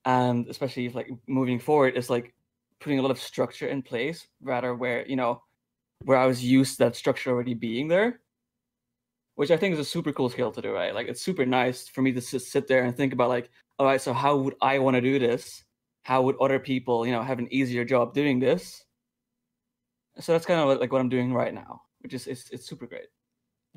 and 0.05 0.47
especially 0.47 0.85
if, 0.85 0.95
like 0.95 1.09
moving 1.27 1.59
forward, 1.59 1.95
is 1.95 2.09
like 2.09 2.33
putting 2.79 2.99
a 2.99 3.01
lot 3.01 3.11
of 3.11 3.19
structure 3.19 3.67
in 3.67 3.81
place, 3.81 4.27
rather 4.41 4.75
where 4.75 5.05
you 5.07 5.15
know 5.15 5.41
where 6.05 6.17
I 6.17 6.25
was 6.25 6.43
used 6.43 6.77
to 6.77 6.85
that 6.85 6.95
structure 6.95 7.31
already 7.31 7.53
being 7.53 7.87
there, 7.87 8.21
which 9.35 9.51
I 9.51 9.57
think 9.57 9.73
is 9.73 9.79
a 9.79 9.85
super 9.85 10.11
cool 10.11 10.29
skill 10.29 10.51
to 10.51 10.61
do, 10.61 10.71
right? 10.71 10.93
Like 10.93 11.07
it's 11.07 11.21
super 11.21 11.45
nice 11.45 11.87
for 11.87 12.01
me 12.01 12.11
to 12.11 12.21
just 12.21 12.51
sit 12.51 12.67
there 12.67 12.83
and 12.83 12.95
think 12.95 13.13
about 13.13 13.29
like, 13.29 13.49
all 13.77 13.85
right, 13.85 14.01
so 14.01 14.13
how 14.13 14.37
would 14.37 14.55
I 14.61 14.79
want 14.79 14.95
to 14.95 15.01
do 15.01 15.19
this? 15.19 15.63
How 16.03 16.21
would 16.23 16.35
other 16.41 16.59
people, 16.59 17.05
you 17.05 17.11
know, 17.11 17.21
have 17.23 17.39
an 17.39 17.47
easier 17.53 17.85
job 17.85 18.13
doing 18.13 18.39
this? 18.39 18.83
So 20.19 20.33
that's 20.33 20.45
kind 20.45 20.59
of 20.59 20.79
like 20.79 20.91
what 20.91 21.01
I'm 21.01 21.09
doing 21.09 21.33
right 21.33 21.53
now, 21.53 21.81
which 21.99 22.13
is 22.13 22.27
it's, 22.27 22.49
it's 22.49 22.67
super 22.67 22.87
great. 22.87 23.07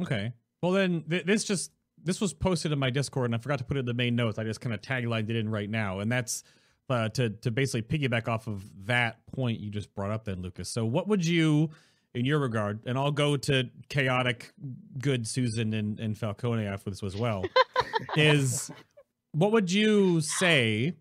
Okay. 0.01 0.33
Well, 0.63 0.73
then 0.73 1.05
th- 1.09 1.25
this 1.27 1.45
just 1.45 1.73
this 2.05 2.21
was 2.21 2.33
posted 2.33 2.73
in 2.73 2.79
my 2.79 2.91
Discord, 2.91 3.27
and 3.27 3.35
I 3.35 3.39
forgot 3.39 3.59
to 3.59 3.65
put 3.65 3.77
it 3.77 3.81
in 3.81 3.87
the 3.87 3.95
main 3.95 4.17
notes. 4.17 4.39
I 4.39 4.45
just 4.45 4.61
kind 4.61 4.75
of 4.75 4.81
taglined 4.81 5.31
it 5.31 5.37
in 5.37 5.49
right 5.49 5.69
now, 5.69 6.01
and 6.01 6.11
that's 6.11 6.43
uh, 6.89 7.09
to 7.11 7.31
to 7.31 7.51
basically 7.51 7.83
piggyback 7.83 8.29
off 8.29 8.47
of 8.47 8.65
that 8.87 9.25
point 9.27 9.61
you 9.61 9.71
just 9.71 9.95
brought 9.95 10.11
up, 10.11 10.25
then 10.25 10.43
Lucas. 10.43 10.69
So, 10.69 10.85
what 10.85 11.09
would 11.09 11.27
you, 11.27 11.71
in 12.15 12.25
your 12.25 12.39
regard, 12.39 12.81
and 12.87 12.99
I'll 12.99 13.13
go 13.13 13.37
to 13.37 13.71
chaotic, 13.89 14.53
good 14.99 15.27
Susan 15.27 15.73
and, 15.73 15.99
and 15.99 16.17
Falcone 16.17 16.67
after 16.67 16.91
this 16.91 17.03
as 17.03 17.17
well, 17.17 17.45
is 18.17 18.71
what 19.33 19.53
would 19.53 19.73
you 19.73 20.21
say 20.21 20.95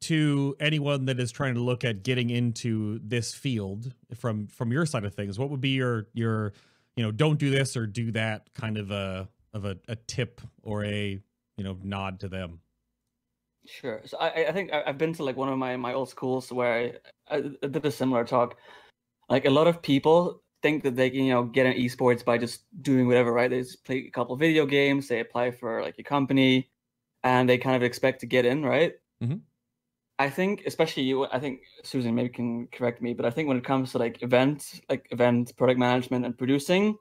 to 0.00 0.56
anyone 0.60 1.06
that 1.06 1.20
is 1.20 1.30
trying 1.30 1.54
to 1.54 1.60
look 1.60 1.84
at 1.84 2.02
getting 2.02 2.30
into 2.30 3.00
this 3.02 3.32
field 3.32 3.92
from 4.16 4.48
from 4.48 4.72
your 4.72 4.86
side 4.86 5.04
of 5.04 5.14
things? 5.14 5.38
What 5.38 5.50
would 5.50 5.60
be 5.60 5.70
your 5.70 6.08
your 6.14 6.52
you 6.96 7.04
know 7.04 7.12
don't 7.12 7.38
do 7.38 7.50
this 7.50 7.76
or 7.76 7.86
do 7.86 8.10
that 8.12 8.52
kind 8.54 8.76
of 8.78 8.90
a 8.90 9.28
of 9.56 9.64
a, 9.64 9.78
a 9.88 9.96
tip 9.96 10.40
or 10.62 10.84
a 10.84 11.20
you 11.56 11.64
know 11.64 11.78
nod 11.82 12.20
to 12.20 12.28
them 12.28 12.60
Sure. 13.66 14.02
So 14.04 14.16
I, 14.18 14.46
I 14.46 14.52
think 14.52 14.72
I've 14.72 14.98
been 14.98 15.12
to 15.14 15.24
like 15.24 15.36
one 15.36 15.48
of 15.48 15.58
my, 15.58 15.76
my 15.76 15.92
old 15.92 16.08
schools 16.08 16.52
where 16.52 16.92
I, 17.28 17.36
I 17.36 17.40
did 17.40 17.84
a 17.84 17.90
similar 17.90 18.24
talk. 18.24 18.56
Like 19.28 19.44
a 19.44 19.50
lot 19.50 19.66
of 19.66 19.82
people 19.82 20.42
think 20.62 20.84
that 20.84 20.96
they 20.96 21.10
can, 21.10 21.24
you 21.24 21.32
know, 21.32 21.44
get 21.44 21.66
in 21.66 21.74
esports 21.74 22.24
by 22.24 22.38
just 22.38 22.64
doing 22.82 23.06
whatever, 23.08 23.32
right? 23.32 23.50
They 23.50 23.60
just 23.60 23.84
play 23.84 23.98
a 24.06 24.10
couple 24.10 24.36
video 24.36 24.66
games, 24.66 25.08
they 25.08 25.20
apply 25.20 25.50
for 25.52 25.82
like 25.82 25.98
a 25.98 26.04
company, 26.04 26.70
and 27.24 27.48
they 27.48 27.58
kind 27.58 27.76
of 27.76 27.82
expect 27.82 28.20
to 28.20 28.26
get 28.26 28.46
in, 28.46 28.64
right? 28.64 28.94
Mhm. 29.22 29.42
I 30.18 30.30
think, 30.30 30.62
especially 30.66 31.02
you, 31.04 31.26
I 31.26 31.38
think 31.40 31.60
Susan 31.84 32.14
maybe 32.14 32.30
can 32.30 32.68
correct 32.68 33.02
me, 33.02 33.14
but 33.14 33.26
I 33.26 33.30
think 33.30 33.48
when 33.48 33.58
it 33.58 33.64
comes 33.64 33.92
to 33.92 33.98
like 33.98 34.22
event, 34.22 34.80
like 34.88 35.08
event 35.10 35.56
product 35.56 35.78
management 35.78 36.24
and 36.24 36.38
producing, 36.38 36.96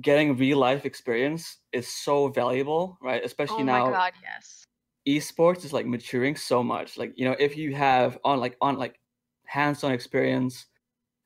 getting 0.00 0.36
real 0.36 0.58
life 0.58 0.84
experience 0.84 1.58
is 1.72 1.88
so 1.88 2.28
valuable, 2.28 2.98
right? 3.02 3.24
Especially 3.24 3.62
Oh 3.62 3.64
now 3.64 3.86
my 3.86 3.92
god, 3.92 4.12
yes. 4.22 4.64
esports 5.06 5.64
is 5.64 5.72
like 5.72 5.86
maturing 5.86 6.34
so 6.36 6.62
much 6.62 6.98
like 6.98 7.12
you 7.16 7.24
know 7.24 7.36
if 7.38 7.56
you 7.56 7.74
have 7.74 8.18
on 8.24 8.40
like 8.40 8.56
on 8.60 8.76
like 8.76 8.98
hands-on 9.44 9.92
experience 9.92 10.66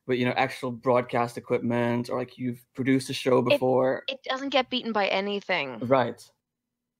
with 0.05 0.19
you 0.19 0.25
know 0.25 0.33
actual 0.37 0.71
broadcast 0.71 1.37
equipment 1.37 2.09
or 2.09 2.19
like 2.19 2.37
you've 2.37 2.63
produced 2.75 3.09
a 3.09 3.13
show 3.13 3.41
before 3.41 4.03
It 4.07 4.21
doesn't 4.23 4.49
get 4.49 4.69
beaten 4.69 4.91
by 4.93 5.07
anything. 5.07 5.79
right 5.81 6.21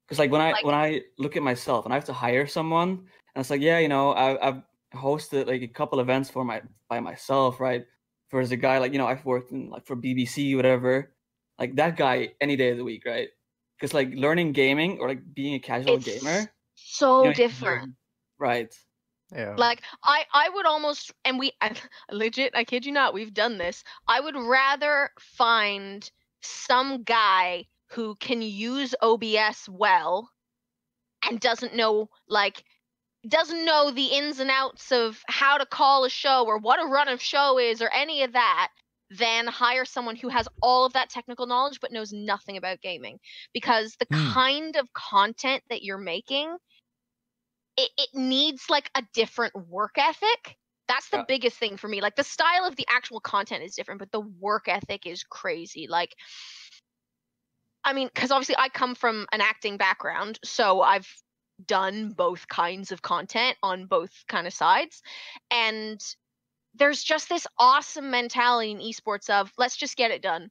because 0.08 0.18
like 0.20 0.32
when 0.32 0.42
i 0.42 0.52
Like- 0.54 0.66
when 0.66 0.74
i 0.76 1.02
look 1.20 1.38
at 1.38 1.44
myself 1.44 1.86
and 1.86 1.94
i 1.94 1.98
have 1.98 2.06
to 2.06 2.14
hire 2.14 2.48
someone 2.48 2.90
and 3.36 3.42
it's 3.42 3.50
like 3.52 3.62
yeah 3.62 3.78
you 3.78 3.88
know 3.88 4.12
I, 4.14 4.48
i've 4.48 4.62
hosted 4.96 5.46
like 5.48 5.62
a 5.62 5.68
couple 5.68 6.00
events 6.00 6.30
for 6.32 6.44
my 6.44 6.62
by 6.90 7.00
myself 7.00 7.60
right 7.60 7.86
versus 8.32 8.52
a 8.52 8.58
guy 8.58 8.80
like 8.80 8.92
you 8.92 8.98
know 8.98 9.08
i've 9.08 9.24
worked 9.24 9.52
in 9.52 9.70
like 9.70 9.86
for 9.86 9.96
bbc 9.96 10.56
whatever 10.56 11.14
like 11.60 11.76
that 11.76 11.98
guy 11.98 12.34
any 12.42 12.56
day 12.56 12.70
of 12.72 12.78
the 12.78 12.84
week 12.84 13.04
right 13.06 13.30
because 13.78 13.94
like 13.94 14.10
learning 14.14 14.52
gaming 14.52 15.00
or 15.00 15.08
like 15.10 15.22
being 15.34 15.56
a 15.56 15.60
casual 15.60 15.98
It's 15.98 16.06
gamer 16.06 16.52
So 16.76 17.24
you 17.24 17.30
know, 17.30 17.34
different. 17.34 17.96
right 18.40 18.74
Yeah. 19.32 19.56
Like 19.58 19.82
I 20.04 20.26
I 20.34 20.50
would 20.50 20.66
almost 20.66 21.12
and 21.26 21.40
we 21.40 21.54
I, 21.62 21.76
legit 22.12 22.54
I 22.56 22.64
kid 22.64 22.86
you 22.86 22.92
not 22.92 23.14
we've 23.14 23.34
done 23.34 23.58
this. 23.58 23.84
I 24.08 24.20
would 24.20 24.36
rather 24.36 25.12
find 25.20 26.10
some 26.42 27.04
guy 27.04 27.68
who 27.88 28.16
can 28.16 28.42
use 28.42 28.96
OBS 29.02 29.70
well 29.70 30.32
and 31.24 31.40
doesn't 31.40 31.76
know 31.76 32.10
like 32.28 32.64
doesn't 33.28 33.66
know 33.66 33.92
the 33.92 34.08
ins 34.08 34.40
and 34.40 34.52
outs 34.52 34.92
of 34.92 35.24
how 35.28 35.58
to 35.58 35.66
call 35.66 36.06
a 36.06 36.10
show 36.10 36.46
or 36.46 36.58
what 36.58 36.82
a 36.82 36.86
run 36.88 37.08
of 37.08 37.22
show 37.22 37.58
is 37.60 37.82
or 37.82 37.90
any 37.94 38.24
of 38.24 38.34
that 38.34 38.72
than 39.18 39.48
hire 39.48 39.86
someone 39.86 40.16
who 40.16 40.30
has 40.30 40.48
all 40.62 40.86
of 40.86 40.94
that 40.94 41.10
technical 41.10 41.48
knowledge 41.48 41.80
but 41.82 41.92
knows 41.92 42.14
nothing 42.14 42.58
about 42.58 42.82
gaming. 42.82 43.20
Because 43.54 43.96
the 44.00 44.08
Hmm. 44.12 44.34
kind 44.34 44.76
of 44.78 44.92
content 44.94 45.64
that 45.70 45.84
you're 45.84 45.98
making 45.98 46.56
it, 47.78 47.90
it 47.98 48.10
needs 48.14 48.70
like 48.70 48.90
a 48.96 49.04
different 49.14 49.54
work 49.68 49.94
ethic. 49.98 50.58
That's 50.88 51.10
the 51.10 51.20
Yeah. 51.20 51.26
biggest 51.28 51.58
thing 51.58 51.78
for 51.78 51.88
me. 51.88 52.02
Like 52.02 52.16
the 52.16 52.24
style 52.24 52.66
of 52.66 52.76
the 52.76 52.86
actual 52.90 53.20
content 53.22 53.64
is 53.64 53.76
different 53.76 54.00
but 54.00 54.12
the 54.12 54.22
work 54.22 54.68
ethic 54.68 55.06
is 55.06 55.24
crazy. 55.24 55.88
Like 55.90 56.16
i 57.84 57.94
mean 57.94 58.10
because 58.14 58.32
obviously 58.32 58.56
i 58.60 58.70
come 58.70 58.94
from 58.94 59.26
an 59.32 59.42
acting 59.42 59.78
background 59.78 60.40
so 60.44 60.82
i've 60.82 61.08
done 61.66 62.10
both 62.10 62.48
kinds 62.48 62.92
of 62.92 63.02
content 63.02 63.58
on 63.64 63.86
both 63.86 64.12
kind 64.28 64.48
of 64.48 64.54
sides. 64.54 65.02
And 65.52 66.00
there's 66.76 67.04
just 67.04 67.30
this 67.30 67.48
awesome 67.58 68.10
mentality 68.12 68.72
in 68.72 68.80
esports 68.80 69.30
of 69.30 69.52
let's 69.58 69.78
just 69.78 69.98
get 69.98 70.12
it 70.12 70.22
done 70.22 70.50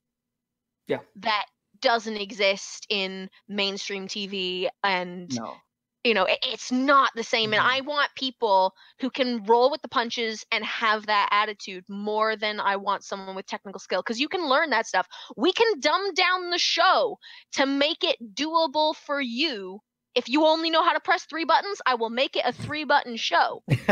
Yeah. 0.86 1.00
that 1.16 1.46
doesn't 1.80 2.16
exist 2.16 2.86
in 2.90 3.28
mainstream 3.48 4.06
tv 4.06 4.68
and 4.84 5.38
no 5.38 5.62
you 6.04 6.14
know 6.14 6.24
it, 6.24 6.38
it's 6.42 6.70
not 6.72 7.10
the 7.14 7.22
same 7.24 7.52
and 7.52 7.60
Mhm. 7.60 7.64
i 7.64 7.80
want 7.82 8.10
people 8.16 8.74
who 9.00 9.10
can 9.10 9.42
roll 9.44 9.70
with 9.70 9.82
the 9.82 9.88
punches 9.88 10.44
and 10.52 10.64
have 10.64 11.06
that 11.06 11.28
attitude 11.32 11.84
more 11.88 12.36
than 12.36 12.60
i 12.60 12.76
want 12.76 13.04
someone 13.04 13.30
with 13.30 13.46
technical 13.46 13.74
skill 13.80 14.00
because 14.00 14.20
you 14.20 14.28
can 14.28 14.48
learn 14.48 14.70
that 14.70 14.86
stuff 14.86 15.06
we 15.36 15.52
can 15.52 15.80
dumb 15.80 16.12
down 16.14 16.50
the 16.50 16.58
show 16.58 17.16
to 17.52 17.66
make 17.66 18.04
it 18.04 18.16
doable 18.34 18.94
for 18.94 19.20
you 19.20 19.80
if 20.14 20.28
you 20.28 20.44
only 20.44 20.70
know 20.70 20.82
how 20.82 20.92
to 20.92 21.00
press 21.00 21.24
three 21.24 21.44
buttons 21.44 21.80
i 21.86 21.94
will 21.94 22.10
make 22.10 22.36
it 22.36 22.42
a 22.44 22.52
three 22.52 22.84
button 22.84 23.16
show 23.16 23.62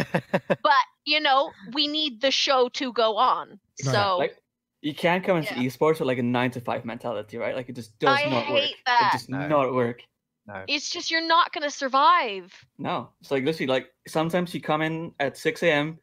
but 0.63 0.85
you 1.05 1.21
know 1.21 1.51
we 1.75 1.87
need 1.89 2.21
the 2.21 2.31
show 2.31 2.69
to 2.71 2.93
go 2.93 3.17
on 3.17 3.59
Right. 3.85 3.93
so 3.95 4.17
like 4.19 4.37
you 4.83 4.95
can't 4.95 5.25
come 5.25 5.37
into 5.39 5.55
Yeah. 5.55 5.63
esports 5.69 5.99
with 5.99 6.03
like 6.09 6.19
a 6.19 6.23
nine 6.23 6.53
to 6.53 6.61
five 6.61 6.85
mentality, 6.85 7.37
right? 7.37 7.55
Like 7.57 7.69
it 7.69 7.75
just 7.75 7.99
does 7.99 8.17
I 8.25 8.29
not 8.31 8.49
work. 8.53 8.71
that. 8.87 9.11
It 9.15 9.19
does 9.19 9.29
No. 9.29 9.49
not 9.49 9.75
work. 9.75 10.03
no. 10.47 10.65
it's 10.69 10.89
just 10.91 11.11
you're 11.11 11.27
not 11.27 11.53
going 11.53 11.65
to 11.65 11.71
survive 11.71 12.53
No, 12.79 13.11
it's 13.21 13.31
like 13.33 13.45
literally 13.45 13.67
like 13.67 13.93
sometimes 14.07 14.55
you 14.55 14.61
come 14.61 14.83
in 14.83 15.13
at 15.19 15.37
six 15.37 15.63
a.m. 15.65 15.99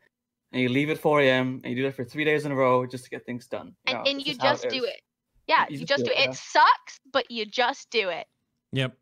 and 0.51 0.61
you 0.61 0.67
leave 0.69 0.89
at 0.89 0.97
four 0.97 1.21
a.m. 1.21 1.61
and 1.63 1.71
you 1.71 1.75
do 1.77 1.83
that 1.83 1.95
for 1.95 2.03
three 2.03 2.25
days 2.25 2.45
in 2.45 2.51
a 2.51 2.55
row 2.55 2.85
just 2.85 3.05
to 3.05 3.09
get 3.09 3.25
things 3.25 3.47
done. 3.47 3.73
and, 3.87 3.97
know, 3.97 4.03
and 4.05 4.25
you 4.27 4.35
how 4.39 4.51
just 4.51 4.67
do 4.69 4.83
is. 4.83 4.89
it 4.89 5.01
yeah 5.47 5.65
You 5.69 5.73
you, 5.73 5.79
just 5.85 5.89
just 5.89 6.03
do 6.05 6.09
do 6.09 6.11
it, 6.11 6.19
it 6.19 6.23
yeah. 6.25 6.29
it 6.31 6.35
sucks 6.35 6.99
but 7.13 7.29
you 7.31 7.45
just 7.45 7.89
do 7.91 8.09
it 8.09 8.27
yep 8.73 8.97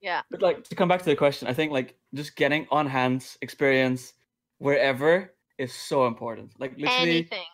yeah 0.00 0.22
But 0.30 0.42
like 0.42 0.64
to 0.68 0.74
come 0.74 0.88
back 0.88 1.00
to 1.00 1.10
the 1.10 1.16
question, 1.16 1.48
I 1.48 1.54
think 1.54 1.72
like 1.72 1.96
just 2.14 2.36
getting 2.36 2.66
on 2.70 2.86
hands 2.86 3.38
experience 3.42 4.14
wherever 4.58 5.32
is 5.58 5.72
so 5.72 6.06
important. 6.06 6.52
Like 6.58 6.72
literally, 6.78 7.10
anything 7.10 7.46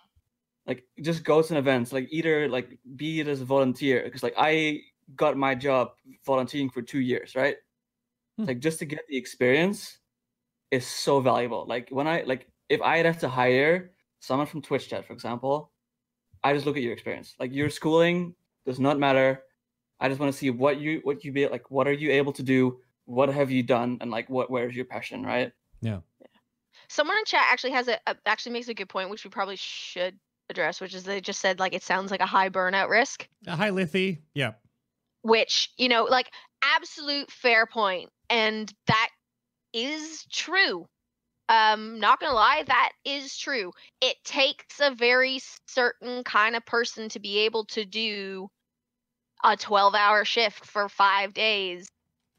like 0.67 0.85
just 1.01 1.25
go 1.25 1.43
to 1.43 1.53
an 1.53 1.59
event. 1.59 1.93
Like 1.93 2.09
either 2.11 2.49
like 2.49 2.79
be 2.97 3.21
it 3.21 3.29
as 3.29 3.41
a 3.41 3.45
volunteer 3.45 4.03
because 4.05 4.23
like 4.23 4.35
I 4.37 4.81
got 5.15 5.37
my 5.37 5.55
job 5.55 5.93
volunteering 6.25 6.71
for 6.71 6.83
two 6.83 7.01
years, 7.01 7.35
right? 7.35 7.57
Hmm. 8.39 8.45
Like 8.45 8.59
just 8.59 8.79
to 8.81 8.85
get 8.85 9.07
the 9.09 9.17
experience 9.17 9.99
is 10.71 10.87
so 10.87 11.21
valuable. 11.21 11.65
Like 11.67 11.89
when 11.91 12.07
I 12.07 12.23
like 12.23 12.49
if 12.69 12.83
I 12.83 12.99
had 12.99 13.21
to 13.21 13.29
hire 13.29 13.93
someone 14.21 14.47
from 14.47 14.63
Twitch 14.63 14.89
chat, 14.89 15.07
for 15.07 15.13
example, 15.13 15.71
I 16.43 16.53
just 16.53 16.67
look 16.67 16.77
at 16.77 16.83
your 16.83 16.93
experience. 16.93 17.35
Like 17.39 17.53
your 17.53 17.71
schooling 17.71 18.35
does 18.67 18.81
not 18.81 18.99
matter. 18.99 19.43
I 20.01 20.09
just 20.09 20.21
want 20.21 20.33
to 20.33 20.39
see 20.39 20.51
what 20.51 20.79
you 20.79 21.01
what 21.05 21.25
you 21.25 21.33
be 21.33 21.49
like. 21.49 21.71
What 21.71 21.89
are 21.89 21.93
you 21.93 22.11
able 22.13 22.33
to 22.35 22.43
do? 22.43 22.79
What 23.05 23.29
have 23.29 23.51
you 23.51 23.63
done? 23.63 23.99
And 24.01 24.11
like 24.11 24.29
what 24.29 24.51
where's 24.51 24.75
your 24.75 24.85
passion, 24.85 25.23
right? 25.25 25.53
Yeah. 25.81 26.01
Someone 26.89 27.17
in 27.19 27.25
chat 27.25 27.45
actually 27.51 27.73
has 27.73 27.89
a, 27.89 27.99
a 28.07 28.17
actually 28.27 28.53
makes 28.53 28.69
a 28.69 28.75
good 28.75 28.89
point, 28.89 29.11
which 29.11 29.25
we 29.25 29.31
probably 29.31 29.57
should 29.57 30.19
address, 30.51 30.81
which 30.81 30.95
is 30.95 31.05
they 31.05 31.21
just 31.21 31.41
said 31.41 31.59
like 31.59 31.75
it 31.75 31.83
sounds 31.83 32.11
like 32.11 32.21
a 32.21 32.27
high 32.27 32.49
burnout 32.49 32.89
risk, 32.89 33.29
A 33.47 33.57
high 33.57 33.71
Lithy 33.71 34.19
yeah 34.35 34.53
which 35.27 35.71
you 35.77 35.89
know 35.89 36.05
like 36.05 36.31
absolute 36.63 37.31
fair 37.31 37.67
point, 37.67 38.11
and 38.31 38.73
that 38.87 39.09
is 39.73 40.25
true. 40.33 40.87
Um, 41.49 42.01
not 42.01 42.21
gonna 42.21 42.35
lie, 42.35 42.65
that 42.67 42.93
is 43.05 43.37
true. 43.37 43.73
It 44.01 44.17
takes 44.25 44.81
a 44.81 44.95
very 44.95 45.41
certain 45.67 46.25
kind 46.25 46.57
of 46.57 46.65
person 46.67 47.09
to 47.11 47.21
be 47.21 47.39
able 47.41 47.65
to 47.67 47.85
do 47.85 48.49
a 49.47 49.57
12 49.57 49.95
hour 49.95 50.25
shift 50.25 50.67
for 50.67 50.89
five 50.89 51.33
days 51.33 51.89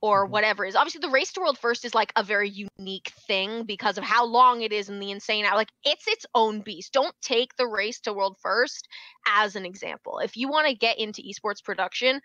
or 0.02 0.28
Mhm. 0.28 0.32
whatever 0.32 0.66
is 0.66 0.76
obviously 0.76 1.00
the 1.00 1.10
race 1.10 1.32
to 1.34 1.40
world 1.40 1.58
first 1.58 1.86
is 1.86 1.96
like 1.96 2.12
a 2.16 2.24
very 2.24 2.50
unique 2.78 3.12
thing 3.28 3.64
because 3.64 3.98
of 3.98 4.04
how 4.04 4.26
long 4.26 4.62
it 4.62 4.72
is 4.74 4.90
and 4.90 5.02
the 5.02 5.10
insane 5.10 5.46
like 5.56 5.72
it's 5.86 6.08
its 6.08 6.26
own 6.36 6.62
beast 6.62 6.94
don't 6.94 7.16
take 7.22 7.56
the 7.58 7.66
race 7.66 8.00
to 8.02 8.14
world 8.14 8.38
first 8.42 8.88
as 9.28 9.56
an 9.56 9.66
example 9.66 10.20
if 10.20 10.38
you 10.38 10.50
want 10.50 10.68
to 10.68 10.76
get 10.76 11.00
into 11.00 11.24
esports 11.24 11.64
production 11.64 12.22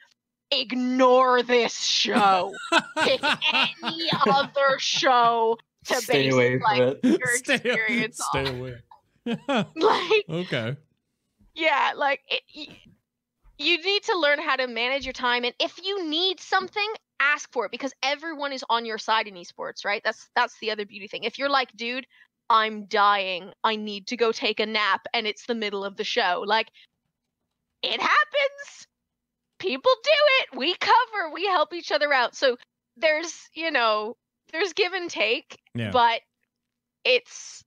ignore 0.50 1.42
this 1.42 1.78
show 1.82 2.52
pick 2.98 3.20
any 3.54 4.10
other 4.30 4.78
show 4.78 5.56
to 5.86 5.94
Stay 5.94 6.24
base 6.24 6.34
away 6.34 6.58
like 6.58 6.76
from 6.78 6.88
it. 6.88 7.00
your 7.20 7.30
stay, 7.34 7.54
experience 7.54 8.20
stay 8.20 8.48
off. 8.48 8.54
away. 8.54 8.74
like 9.76 10.26
okay. 10.28 10.76
yeah 11.54 11.92
like 11.96 12.20
it, 12.28 12.42
y- 12.54 12.66
you 13.62 13.82
need 13.82 14.02
to 14.04 14.18
learn 14.18 14.38
how 14.38 14.56
to 14.56 14.66
manage 14.66 15.04
your 15.04 15.12
time 15.12 15.44
and 15.44 15.54
if 15.60 15.78
you 15.82 16.08
need 16.08 16.40
something 16.40 16.86
ask 17.20 17.50
for 17.52 17.66
it 17.66 17.70
because 17.70 17.92
everyone 18.02 18.52
is 18.52 18.64
on 18.68 18.84
your 18.84 18.98
side 18.98 19.26
in 19.28 19.34
esports 19.34 19.84
right? 19.84 20.02
That's 20.04 20.28
that's 20.34 20.58
the 20.60 20.70
other 20.70 20.84
beauty 20.84 21.06
thing. 21.06 21.24
If 21.24 21.38
you're 21.38 21.48
like 21.50 21.72
dude 21.76 22.06
i'm 22.50 22.84
dying. 22.86 23.52
I 23.64 23.76
need 23.76 24.08
to 24.08 24.16
go 24.16 24.32
take 24.32 24.60
a 24.60 24.66
nap 24.66 25.06
and 25.14 25.26
it's 25.26 25.46
the 25.46 25.54
middle 25.54 25.84
of 25.84 25.96
the 25.96 26.04
show 26.04 26.44
like 26.46 26.70
it 27.82 28.00
happens. 28.00 28.86
People 29.58 29.92
do 30.04 30.10
it. 30.10 30.56
We 30.56 30.74
cover. 30.76 31.32
We 31.32 31.46
help 31.46 31.74
each 31.74 31.90
other 31.90 32.12
out. 32.12 32.36
So 32.36 32.56
there's 32.96 33.48
you 33.54 33.70
know 33.70 34.16
there's 34.52 34.72
give 34.72 34.92
and 34.92 35.08
take 35.08 35.58
Yeah. 35.74 35.90
but 35.90 36.20
it's 37.04 37.64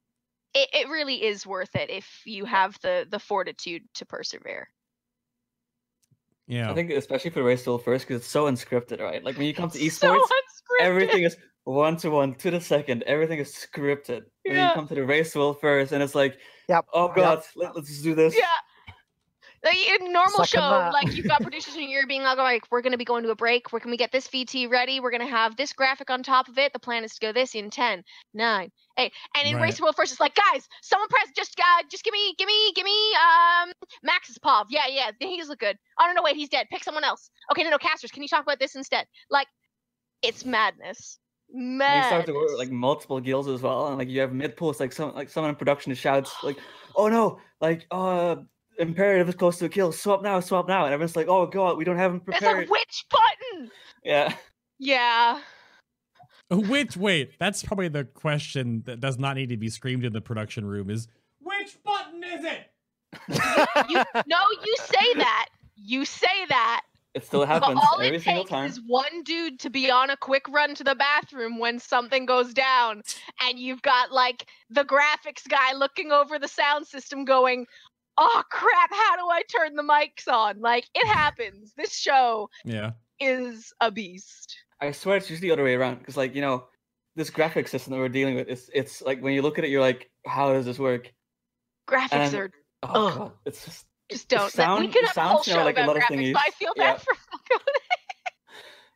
it, 0.53 0.69
it 0.73 0.87
really 0.89 1.23
is 1.23 1.45
worth 1.45 1.75
it 1.75 1.89
if 1.89 2.21
you 2.25 2.45
have 2.45 2.77
the 2.81 3.07
the 3.09 3.19
fortitude 3.19 3.83
to 3.95 4.05
persevere 4.05 4.69
yeah. 6.47 6.69
I 6.69 6.73
think 6.73 6.91
especially 6.91 7.31
for 7.31 7.43
Race 7.43 7.63
to 7.63 7.71
World 7.71 7.83
first 7.83 8.07
because 8.07 8.21
it's 8.21 8.29
so 8.29 8.45
unscripted, 8.45 9.01
right? 9.01 9.23
Like 9.23 9.37
when 9.37 9.47
you 9.47 9.53
come 9.53 9.69
to 9.69 9.79
esports, 9.79 9.99
so 9.99 10.27
everything 10.81 11.23
is 11.23 11.37
one 11.63 11.97
to 11.97 12.09
one 12.09 12.35
to 12.35 12.51
the 12.51 12.61
second. 12.61 13.03
Everything 13.03 13.39
is 13.39 13.51
scripted. 13.51 14.17
And 14.17 14.25
then 14.45 14.55
Yeah. 14.55 14.69
you 14.69 14.73
come 14.73 14.87
to 14.87 14.95
the 14.95 15.05
race 15.05 15.33
to 15.33 15.39
World 15.39 15.59
first, 15.61 15.91
and 15.91 16.03
it's 16.03 16.15
like, 16.15 16.37
Yep. 16.69 16.85
oh 16.93 17.07
Yep. 17.07 17.15
god, 17.15 17.43
let, 17.55 17.75
us 17.75 17.87
just 17.87 18.03
do 18.03 18.15
this. 18.15 18.35
yeah 18.35 18.43
like 19.63 19.77
in 19.99 20.13
normal 20.13 20.43
Suck 20.43 20.47
show 20.47 20.89
like 20.93 21.15
you've 21.15 21.27
got 21.27 21.41
producers 21.41 21.75
and 21.75 21.89
you're 21.89 22.05
being 22.07 22.21
like, 22.21 22.37
like 22.37 22.63
we're 22.71 22.81
gonna 22.81 22.97
be 22.97 23.05
going 23.05 23.23
to 23.23 23.31
a 23.31 23.35
break 23.35 23.71
where 23.73 23.79
can 23.79 23.89
we 23.91 23.97
get 23.97 24.11
this 24.11 24.27
vt 24.27 24.69
ready 24.69 24.99
we're 24.99 25.11
gonna 25.11 25.25
have 25.25 25.55
this 25.57 25.73
graphic 25.73 26.09
on 26.09 26.21
top 26.23 26.47
of 26.47 26.57
it 26.57 26.71
the 26.73 26.79
plan 26.79 27.03
is 27.03 27.13
to 27.15 27.19
go 27.19 27.31
this 27.31 27.55
in 27.55 27.69
10 27.69 28.03
9 28.33 28.71
8 28.97 29.11
and 29.35 29.47
in 29.47 29.55
Right. 29.55 29.63
race 29.63 29.77
to 29.77 29.83
world 29.83 29.95
first 29.95 30.11
it's 30.11 30.21
like 30.21 30.35
guys 30.35 30.67
someone 30.81 31.07
press 31.09 31.27
just 31.35 31.59
uh 31.59 31.83
just 31.89 32.03
give 32.03 32.13
me 32.13 32.35
give 32.37 32.47
me 32.47 32.71
give 32.73 32.85
me 32.85 33.13
um 33.15 33.71
max's 34.03 34.37
pov 34.37 34.65
yeah 34.69 34.87
yeah 34.87 35.11
he's 35.19 35.49
look 35.49 35.59
good. 35.59 35.77
Oh 35.99 36.05
no 36.07 36.13
no 36.13 36.23
wait 36.23 36.35
he's 36.35 36.49
dead. 36.49 36.67
Pick 36.71 36.83
someone 36.83 37.03
else. 37.03 37.29
Okay 37.51 37.63
no 37.63 37.69
no 37.69 37.77
casters. 37.77 38.11
Can 38.11 38.23
you 38.23 38.29
talk 38.29 38.43
about 38.43 38.59
this 38.59 38.75
instead? 38.75 39.05
Like 39.29 39.47
it's 40.21 40.45
madness. 40.45 41.19
And 41.53 41.97
you 41.97 42.03
start 42.03 42.25
to 42.25 42.33
work 42.33 42.49
with 42.49 42.59
like 42.59 42.71
multiple 42.71 43.19
guilds 43.19 43.47
as 43.47 43.61
well, 43.61 43.87
and 43.87 43.97
like 43.97 44.09
you 44.09 44.19
have 44.21 44.33
mid 44.33 44.57
pulls, 44.57 44.79
like 44.79 44.91
some 44.91 45.13
like 45.13 45.29
someone 45.29 45.51
in 45.51 45.55
production 45.55 45.93
shouts 45.93 46.35
like, 46.43 46.57
"Oh 46.95 47.07
no, 47.07 47.39
like 47.61 47.85
uh, 47.91 48.37
imperative 48.79 49.29
is 49.29 49.35
close 49.35 49.59
to 49.59 49.65
a 49.65 49.69
kill. 49.69 49.91
Swap 49.91 50.23
now, 50.23 50.39
swap 50.39 50.67
now," 50.67 50.85
and 50.85 50.93
everyone's 50.93 51.15
like, 51.15 51.27
"Oh 51.27 51.45
god, 51.45 51.77
we 51.77 51.83
don't 51.83 51.97
have 51.97 52.11
him 52.11 52.21
prepared." 52.21 52.41
it's 52.41 52.45
prepared." 52.45 52.69
like 52.69 52.71
which 52.71 53.05
button! 53.11 53.71
Yeah, 54.03 54.35
yeah 54.79 55.39
Which 56.49 56.95
wait, 56.95 57.31
that's 57.39 57.63
probably 57.63 57.87
the 57.87 58.03
question 58.05 58.83
that 58.85 58.99
does 58.99 59.17
not 59.17 59.35
need 59.35 59.49
to 59.49 59.57
be 59.57 59.69
screamed 59.69 60.05
in 60.05 60.13
the 60.13 60.21
production 60.21 60.65
room 60.65 60.89
is 60.89 61.07
which 61.39 61.77
button 61.83 62.23
is 62.23 62.45
it? 62.45 62.71
you 63.89 64.03
no 64.27 64.37
you 64.65 64.75
say 64.77 65.13
that 65.15 65.47
you 65.75 66.03
say 66.05 66.45
that 66.49 66.81
it 67.13 67.25
still 67.25 67.39
but 67.41 67.47
happens 67.47 67.79
all 67.81 68.01
every 68.01 68.17
it 68.17 68.23
single 68.23 68.43
takes 68.43 68.49
time. 68.51 68.65
is 68.69 68.81
one 68.85 69.23
dude 69.23 69.57
to 69.59 69.69
be 69.69 69.89
on 69.89 70.09
a 70.09 70.17
quick 70.17 70.45
run 70.49 70.75
to 70.75 70.83
the 70.83 70.95
bathroom 70.95 71.57
when 71.57 71.79
something 71.79 72.25
goes 72.25 72.53
down 72.53 73.01
and 73.41 73.57
you've 73.57 73.81
got 73.83 74.11
like 74.11 74.47
the 74.69 74.83
graphics 74.83 75.47
guy 75.49 75.73
looking 75.73 76.11
over 76.11 76.37
the 76.37 76.47
sound 76.47 76.85
system 76.85 77.23
going 77.23 77.65
oh 78.17 78.43
crap 78.51 78.89
how 78.91 79.15
do 79.15 79.23
i 79.29 79.41
turn 79.43 79.75
the 79.75 79.83
mics 79.83 80.27
on 80.31 80.59
like 80.59 80.85
it 80.93 81.07
happens 81.07 81.73
this 81.77 81.95
show 81.95 82.49
Yeah. 82.65 82.91
is 83.21 83.71
a 83.79 83.91
beast 83.91 84.57
I 84.81 84.91
swear 84.91 85.17
it's 85.17 85.29
usually 85.29 85.49
the 85.49 85.53
other 85.53 85.63
way 85.63 85.75
around 85.75 85.99
because, 85.99 86.17
like, 86.17 86.35
you 86.35 86.41
know, 86.41 86.65
this 87.15 87.29
graphic 87.29 87.67
system 87.67 87.93
that 87.93 87.99
we're 87.99 88.09
dealing 88.09 88.35
with, 88.35 88.47
it's 88.49 88.69
it's 88.73 89.01
like 89.01 89.21
when 89.21 89.33
you 89.33 89.41
look 89.41 89.57
at 89.57 89.63
it, 89.65 89.69
you're 89.69 89.81
like, 89.81 90.09
how 90.25 90.53
does 90.53 90.65
this 90.65 90.79
work? 90.79 91.11
graphics 91.87 92.11
And- 92.11 92.35
are 92.35 92.51
Oh 92.83 93.07
Ugh. 93.07 93.17
god, 93.17 93.31
it's 93.45 93.63
just 93.65 93.85
just 94.11 94.27
don't 94.27 94.51
that- 94.53 94.69
we 94.79 94.85
sound- 94.85 94.93
could 94.93 95.03
the 95.03 95.07
have 95.07 95.17
a 95.17 95.21
whole 95.21 95.37
sounds, 95.43 95.47
you 95.47 95.53
know, 95.53 95.59
show 95.61 95.65
like 95.65 95.77
a 95.77 95.83
about 95.83 95.95
lot 95.95 95.97
of 95.97 96.03
graphics 96.03 96.33
but 96.33 96.41
i 96.45 96.49
feel 96.51 96.73
Yeah. 96.75 96.91
bad 96.93 97.01
for 97.01 97.13
Falcone. 97.31 97.63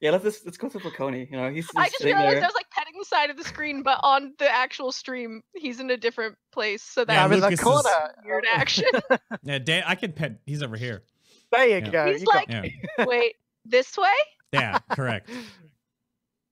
yeah. 0.02 0.12
Let's 0.12 0.24
just 0.24 0.46
let's 0.46 0.58
go 0.58 0.70
to 0.70 0.80
Falcone. 0.80 1.28
You 1.32 1.38
know, 1.38 1.50
he's, 1.50 1.66
he's 1.66 1.72
i 1.76 1.86
just 1.86 1.98
sitting 2.00 2.16
realized 2.16 2.36
there. 2.38 2.44
i 2.44 2.48
was 2.48 2.56
like 2.56 2.70
petting 2.72 2.94
the 3.00 3.06
side 3.06 3.30
of 3.30 3.38
the 3.38 3.44
screen 3.44 3.82
but 3.84 4.00
on 4.04 4.34
the 4.38 4.50
actual 4.50 4.92
stream 4.92 5.42
he's 5.56 5.80
in 5.80 5.90
a 5.92 5.98
different 5.98 6.36
place 6.52 6.84
so 6.84 7.06
Yeah, 7.08 7.24
I'm 7.26 7.32
that's 7.32 7.36
in 7.36 7.40
the 7.42 7.46
Lucas 7.48 7.60
is- 7.60 7.64
corner. 7.64 7.90
Uh, 7.90 8.08
weird 8.26 8.46
action 8.54 8.86
Yeah, 9.44 9.60
Dan, 9.60 9.84
I 9.88 9.96
can 9.96 10.12
pet. 10.14 10.40
He's 10.46 10.62
over 10.62 10.76
here. 10.78 11.04
There 11.52 11.66
you 11.66 11.76
Yeah. 11.76 11.90
go. 11.90 12.12
He's 12.12 12.22
you 12.22 12.28
got 12.28 12.50
like- 12.50 12.62
me. 12.64 12.82
Wait, 13.00 13.36
this 13.66 13.98
way? 13.98 14.08
Yeah, 14.54 14.80
correct. 14.92 15.30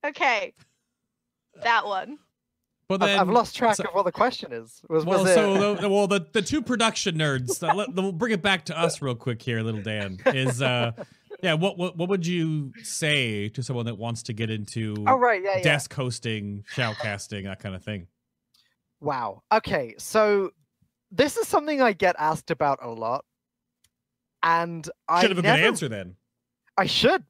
Okay. 0.04 0.54
That 1.62 1.86
one. 1.86 2.18
But 2.88 3.02
I've, 3.02 3.20
I've 3.20 3.28
lost 3.28 3.54
track 3.56 3.76
so- 3.76 3.84
of 3.84 3.94
what 3.94 4.04
the 4.06 4.12
question 4.12 4.52
is. 4.52 4.80
Was, 4.88 5.04
Well, 5.04 5.22
was 5.22 5.34
so 5.34 5.74
the, 5.74 5.88
well, 5.88 6.06
the 6.06 6.26
the 6.32 6.40
two 6.40 6.62
production 6.62 7.16
nerds. 7.16 7.62
Uh, 7.62 7.74
let, 7.74 7.94
we'll 7.94 8.12
bring 8.12 8.32
it 8.32 8.40
back 8.42 8.64
to 8.66 8.78
us 8.78 9.02
real 9.02 9.14
quick 9.14 9.42
here, 9.42 9.60
little 9.62 9.82
Dan. 9.82 10.18
Is 10.26 10.62
uh, 10.62 10.92
yeah. 11.42 11.52
What 11.52 11.76
what 11.76 11.98
what 11.98 12.08
would 12.08 12.26
you 12.26 12.72
say 12.82 13.50
to 13.50 13.62
someone 13.62 13.84
that 13.86 13.96
wants 13.98 14.22
to 14.24 14.32
get 14.32 14.48
into 14.48 15.04
oh 15.06 15.18
right, 15.18 15.42
yeah, 15.42 15.56
yeah. 15.58 15.62
desk 15.62 15.92
hosting, 15.92 16.64
shoutcasting, 16.74 17.44
that 17.44 17.58
kind 17.60 17.74
of 17.74 17.84
thing? 17.84 18.06
Wow. 19.00 19.42
Okay, 19.52 19.94
so 19.98 20.52
this 21.10 21.36
is 21.36 21.46
something 21.46 21.82
I 21.82 21.92
get 21.92 22.16
asked 22.18 22.50
about 22.50 22.78
a 22.80 22.88
lot, 22.88 23.26
and 24.42 24.88
I 25.08 25.20
Should 25.20 25.30
have 25.32 25.38
a 25.38 25.42
never, 25.42 25.58
good 25.58 25.66
answer 25.66 25.88
then. 25.88 26.16
I 26.78 26.86
should, 26.86 27.22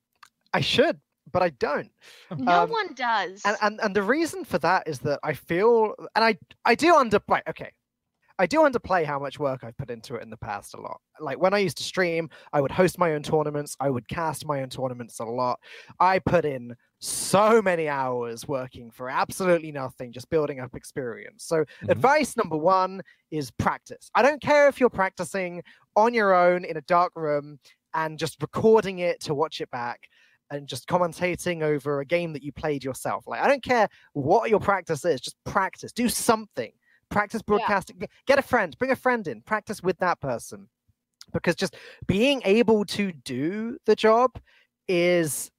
I 0.55 0.61
should, 0.61 1.01
but 1.33 1.43
I 1.43 1.51
don't. 1.51 1.91
No 2.37 2.61
Um, 2.63 2.71
one 2.71 2.95
does. 2.95 3.43
And, 3.45 3.57
and 3.63 3.81
and 3.81 3.97
the 3.97 4.03
reason 4.03 4.45
for 4.45 4.59
that 4.59 4.87
is 4.89 4.99
that 5.01 5.21
I 5.23 5.35
feel, 5.35 5.95
and 6.15 6.25
I 6.25 6.39
I 6.65 6.75
do 6.75 6.95
underplay. 6.95 7.41
Okay, 7.49 7.73
I 8.39 8.47
do 8.47 8.61
underplay 8.61 9.05
how 9.05 9.19
much 9.19 9.39
work 9.41 9.65
I've 9.65 9.77
put 9.77 9.91
into 9.91 10.15
it 10.15 10.23
in 10.23 10.31
the 10.31 10.37
past 10.37 10.75
a 10.75 10.81
lot. 10.81 11.01
Like 11.21 11.41
when 11.41 11.55
I 11.55 11.59
used 11.59 11.79
to 11.79 11.83
stream, 11.83 12.31
I 12.53 12.61
would 12.61 12.71
host 12.71 12.99
my 12.99 13.15
own 13.15 13.23
tournaments. 13.23 13.77
I 13.81 13.91
would 13.91 14.07
cast 14.09 14.47
my 14.47 14.63
own 14.63 14.69
tournaments 14.71 15.19
a 15.19 15.25
lot. 15.25 15.59
I 15.99 16.21
put 16.21 16.45
in 16.45 16.77
so 17.01 17.61
many 17.63 17.89
hours 17.89 18.47
working 18.47 18.91
for 18.91 19.11
absolutely 19.11 19.73
nothing, 19.73 20.13
just 20.13 20.31
building 20.31 20.61
up 20.61 20.75
experience. 20.77 21.45
So 21.45 21.65
Mhm. 21.83 21.91
advice 21.91 22.37
number 22.37 22.57
one 22.57 23.03
is 23.31 23.51
practice. 23.51 24.11
I 24.15 24.23
don't 24.23 24.41
care 24.43 24.69
if 24.69 24.79
you're 24.81 24.91
practicing 24.91 25.63
on 25.97 26.15
your 26.15 26.35
own 26.35 26.65
in 26.65 26.77
a 26.77 26.83
dark 26.83 27.13
room 27.17 27.59
and 27.95 28.19
just 28.19 28.41
recording 28.43 28.99
it 29.01 29.21
to 29.23 29.35
watch 29.35 29.61
it 29.61 29.71
back 29.71 30.09
and 30.51 30.67
just 30.67 30.89
commentating 30.89 31.63
over 31.63 32.01
a 32.01 32.05
game 32.07 32.33
that 32.33 32.43
you 32.43 32.53
played 32.53 32.85
yourself. 32.85 33.27
Like, 33.27 33.41
I 33.41 33.49
don't 33.49 33.63
care 33.63 33.89
what 34.13 34.51
your 34.51 34.61
practice 34.61 35.05
is, 35.05 35.21
just 35.21 35.37
practice. 35.45 35.93
Do 35.93 36.09
something. 36.09 36.73
Practice 37.11 37.43
broadcasting. 37.43 37.99
G- 38.01 38.07
Get 38.27 38.39
a 38.39 38.43
friend, 38.43 38.77
bring 38.79 38.91
a 38.91 38.97
friend 38.97 39.27
in, 39.29 39.41
practice 39.43 39.83
with 39.83 39.99
that 39.99 40.21
person. 40.21 40.69
Because 41.33 41.55
just 41.55 41.77
being 42.07 42.41
able 42.45 42.85
to 42.87 43.13
do 43.13 43.77
the 43.87 43.95
job 43.95 44.39
is 44.89 45.51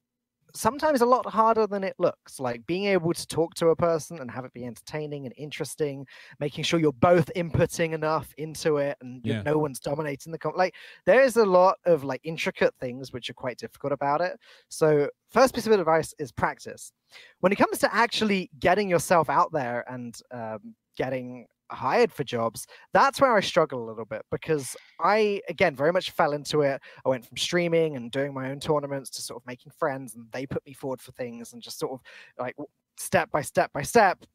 sometimes 0.56 1.02
a 1.02 1.06
lot 1.06 1.26
harder 1.26 1.68
than 1.68 1.84
it 1.84 1.96
looks. 2.00 2.40
Like 2.40 2.66
being 2.66 2.86
able 2.86 3.14
to 3.14 3.28
talk 3.28 3.54
to 3.56 3.68
a 3.70 3.76
person 3.76 4.20
and 4.20 4.30
have 4.32 4.46
it 4.46 4.54
be 4.54 4.66
entertaining 4.66 5.26
and 5.26 5.34
interesting, 5.38 6.06
making 6.40 6.64
sure 6.64 6.80
you're 6.80 6.92
both 6.94 7.32
inputting 7.36 7.94
enough 7.94 8.34
into 8.38 8.78
it 8.78 8.98
and 9.02 9.22
Yeah. 9.26 9.42
no 9.44 9.58
one's 9.58 9.80
dominating 9.80 10.32
the 10.32 10.40
com- 10.40 10.54
like 10.56 10.76
there's 11.06 11.38
a 11.38 11.46
lot 11.46 11.78
of 11.86 12.04
like 12.04 12.22
intricate 12.24 12.74
things 12.80 13.12
which 13.14 13.30
are 13.30 13.34
quite 13.34 13.58
difficult 13.58 13.94
about 13.94 14.22
it. 14.22 14.38
So 14.70 15.10
first 15.32 15.54
piece 15.54 15.68
of 15.68 15.74
advice 15.74 16.14
is 16.20 16.32
practice. 16.32 16.92
When 17.40 17.52
it 17.52 17.58
comes 17.58 17.80
to 17.80 17.94
actually 17.96 18.50
getting 18.60 18.90
yourself 18.90 19.30
out 19.30 19.52
there 19.52 19.84
and 19.92 20.20
um, 20.32 20.76
getting 20.98 21.46
hired 21.72 22.12
for 22.12 22.24
jobs, 22.24 22.68
that's 22.94 23.22
where 23.22 23.36
I 23.36 23.42
struggle 23.42 23.84
a 23.84 23.88
little 23.88 24.06
bit 24.06 24.24
because 24.32 24.76
I, 25.00 25.42
again, 25.50 25.76
very 25.76 25.92
much 25.92 26.12
fell 26.12 26.34
into 26.34 26.62
it. 26.62 26.82
I 27.06 27.10
went 27.10 27.26
from 27.26 27.38
streaming 27.38 27.96
and 27.96 28.12
doing 28.12 28.34
my 28.34 28.52
own 28.52 28.60
tournaments 28.60 29.10
to 29.12 29.22
sort 29.22 29.42
of 29.42 29.48
making 29.48 29.72
friends, 29.78 30.16
and 30.16 30.28
they 30.32 30.46
put 30.46 30.66
me 30.66 30.74
forward 30.74 31.02
for 31.02 31.12
things 31.14 31.54
and 31.54 31.62
just 31.62 31.80
sort 31.80 31.94
of 31.94 32.02
like 32.38 32.56
step 32.98 33.32
by 33.32 33.42
step 33.42 33.72
by 33.74 33.82
step. 33.82 34.26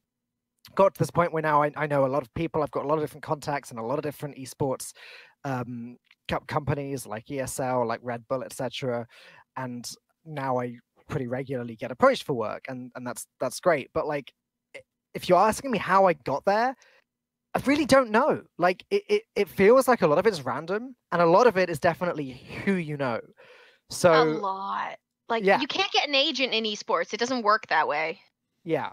Got 0.74 0.94
to 0.94 0.98
this 0.98 1.10
point 1.10 1.32
where 1.32 1.42
now 1.42 1.62
I, 1.62 1.70
I 1.76 1.86
know 1.86 2.06
a 2.06 2.08
lot 2.08 2.22
of 2.22 2.32
people. 2.34 2.62
I've 2.62 2.70
got 2.70 2.84
a 2.84 2.88
lot 2.88 2.96
of 2.96 3.04
different 3.04 3.22
contacts 3.22 3.70
and 3.70 3.78
a 3.78 3.82
lot 3.82 3.98
of 3.98 4.02
different 4.02 4.36
esports 4.36 4.92
um, 5.44 5.98
co- 6.28 6.40
companies 6.46 7.06
like 7.06 7.26
ESL, 7.26 7.86
like 7.86 8.00
Red 8.02 8.26
Bull, 8.28 8.42
etc. 8.42 9.06
And 9.56 9.88
now 10.24 10.58
I 10.58 10.76
pretty 11.08 11.26
regularly 11.26 11.76
get 11.76 11.90
approached 11.90 12.24
for 12.24 12.34
work, 12.34 12.64
and 12.68 12.90
and 12.94 13.06
that's 13.06 13.26
that's 13.40 13.60
great. 13.60 13.90
But 13.92 14.06
like, 14.06 14.32
if 15.14 15.28
you're 15.28 15.38
asking 15.38 15.70
me 15.70 15.78
how 15.78 16.06
I 16.06 16.14
got 16.14 16.44
there, 16.44 16.74
I 17.54 17.60
really 17.66 17.86
don't 17.86 18.10
know. 18.10 18.42
Like 18.58 18.84
it, 18.90 19.02
it, 19.08 19.22
it 19.36 19.48
feels 19.48 19.86
like 19.86 20.02
a 20.02 20.06
lot 20.06 20.18
of 20.18 20.26
it's 20.26 20.42
random 20.42 20.96
and 21.12 21.22
a 21.22 21.26
lot 21.26 21.46
of 21.46 21.56
it 21.56 21.70
is 21.70 21.78
definitely 21.78 22.32
who 22.64 22.72
you 22.74 22.96
know. 22.96 23.20
So 23.90 24.12
a 24.12 24.24
lot. 24.24 24.98
Like 25.28 25.44
Yeah. 25.44 25.60
you 25.60 25.66
can't 25.66 25.90
get 25.92 26.08
an 26.08 26.14
agent 26.14 26.52
in 26.52 26.64
esports. 26.64 27.14
It 27.14 27.20
doesn't 27.20 27.42
work 27.42 27.68
that 27.68 27.86
way. 27.88 28.20
Yeah. 28.64 28.90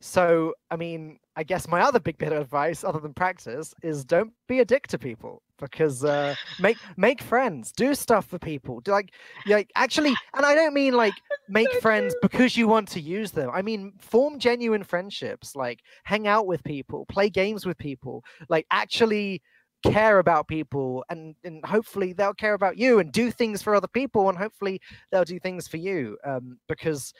So, 0.00 0.54
I 0.70 0.76
mean, 0.76 1.18
I 1.36 1.42
guess 1.42 1.68
my 1.68 1.82
other 1.82 2.00
big 2.00 2.16
bit 2.16 2.32
of 2.32 2.40
advice, 2.40 2.84
other 2.84 3.00
than 3.00 3.12
practice, 3.12 3.74
is 3.82 4.04
don't 4.04 4.32
be 4.48 4.60
a 4.60 4.64
dick 4.64 4.86
to 4.88 4.98
people 4.98 5.42
because 5.58 6.04
uh, 6.04 6.34
make 6.58 6.78
make 6.96 7.20
friends, 7.20 7.70
do 7.70 7.94
stuff 7.94 8.26
for 8.26 8.38
people. 8.38 8.80
Do 8.80 8.92
like, 8.92 9.12
like 9.46 9.70
actually, 9.76 10.14
and 10.34 10.46
I 10.46 10.54
don't 10.54 10.72
mean 10.72 10.94
like 10.94 11.12
make 11.48 11.70
friends 11.82 12.14
because 12.22 12.56
you 12.56 12.66
want 12.66 12.88
to 12.88 13.00
use 13.00 13.30
them. 13.30 13.50
I 13.52 13.60
mean 13.62 13.92
form 13.98 14.38
genuine 14.38 14.84
friendships, 14.84 15.54
like 15.54 15.80
hang 16.04 16.26
out 16.26 16.46
with 16.46 16.64
people, 16.64 17.04
play 17.06 17.28
games 17.28 17.66
with 17.66 17.76
people, 17.76 18.24
like 18.48 18.66
actually 18.70 19.42
care 19.82 20.18
about 20.18 20.46
people 20.46 21.02
and 21.08 21.34
and 21.42 21.64
hopefully 21.64 22.12
they'll 22.12 22.34
care 22.34 22.52
about 22.54 22.76
you 22.76 22.98
and 22.98 23.12
do 23.12 23.30
things 23.30 23.62
for 23.62 23.74
other 23.74 23.88
people 23.88 24.28
and 24.28 24.36
hopefully 24.36 24.78
they'll 25.10 25.24
do 25.24 25.40
things 25.40 25.66
for 25.66 25.78
you 25.78 26.18
um, 26.24 26.58
because 26.68 27.14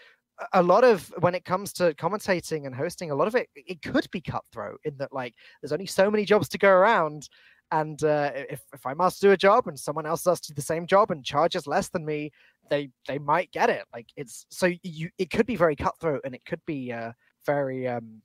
a- 0.53 0.63
lot 0.63 0.85
of 0.85 1.13
when 1.21 1.35
it 1.35 1.45
comes 1.45 1.73
to 1.75 1.95
commentating 1.95 2.67
and 2.67 2.75
hosting 2.75 3.11
a 3.11 3.15
lot 3.15 3.29
of 3.29 3.35
it 3.35 3.49
it 3.55 3.83
could 3.83 4.07
be 4.11 4.21
cutthroat 4.21 4.81
in 4.85 4.97
that 4.99 5.13
like 5.13 5.35
there's 5.61 5.73
only 5.73 5.87
so 5.87 6.11
many 6.11 6.25
jobs 6.25 6.49
to 6.49 6.59
go 6.59 6.71
around. 6.71 7.29
And 7.73 8.03
uh, 8.03 8.33
if, 8.35 8.63
if 8.75 8.85
i 8.85 8.95
must 8.95 9.21
do 9.21 9.31
a 9.31 9.37
job 9.37 9.69
and 9.69 9.79
someone 9.79 10.05
else 10.05 10.25
does 10.25 10.41
do 10.41 10.53
the 10.55 10.61
same 10.63 10.87
job 10.87 11.13
and 11.13 11.25
charges 11.25 11.69
less 11.69 11.89
than 11.89 12.05
me 12.05 12.33
they 12.69 12.91
they 13.07 13.19
might 13.19 13.53
get 13.53 13.71
it. 13.71 13.85
Like 13.93 14.09
it's 14.17 14.47
so 14.51 14.71
you 14.83 15.11
it 15.19 15.31
could 15.31 15.47
be 15.47 15.57
very 15.57 15.77
cutthroat 15.77 16.23
and 16.25 16.35
it 16.35 16.45
could 16.45 16.61
be 16.67 16.93
uh, 16.93 17.13
very 17.47 17.87
um 17.87 18.23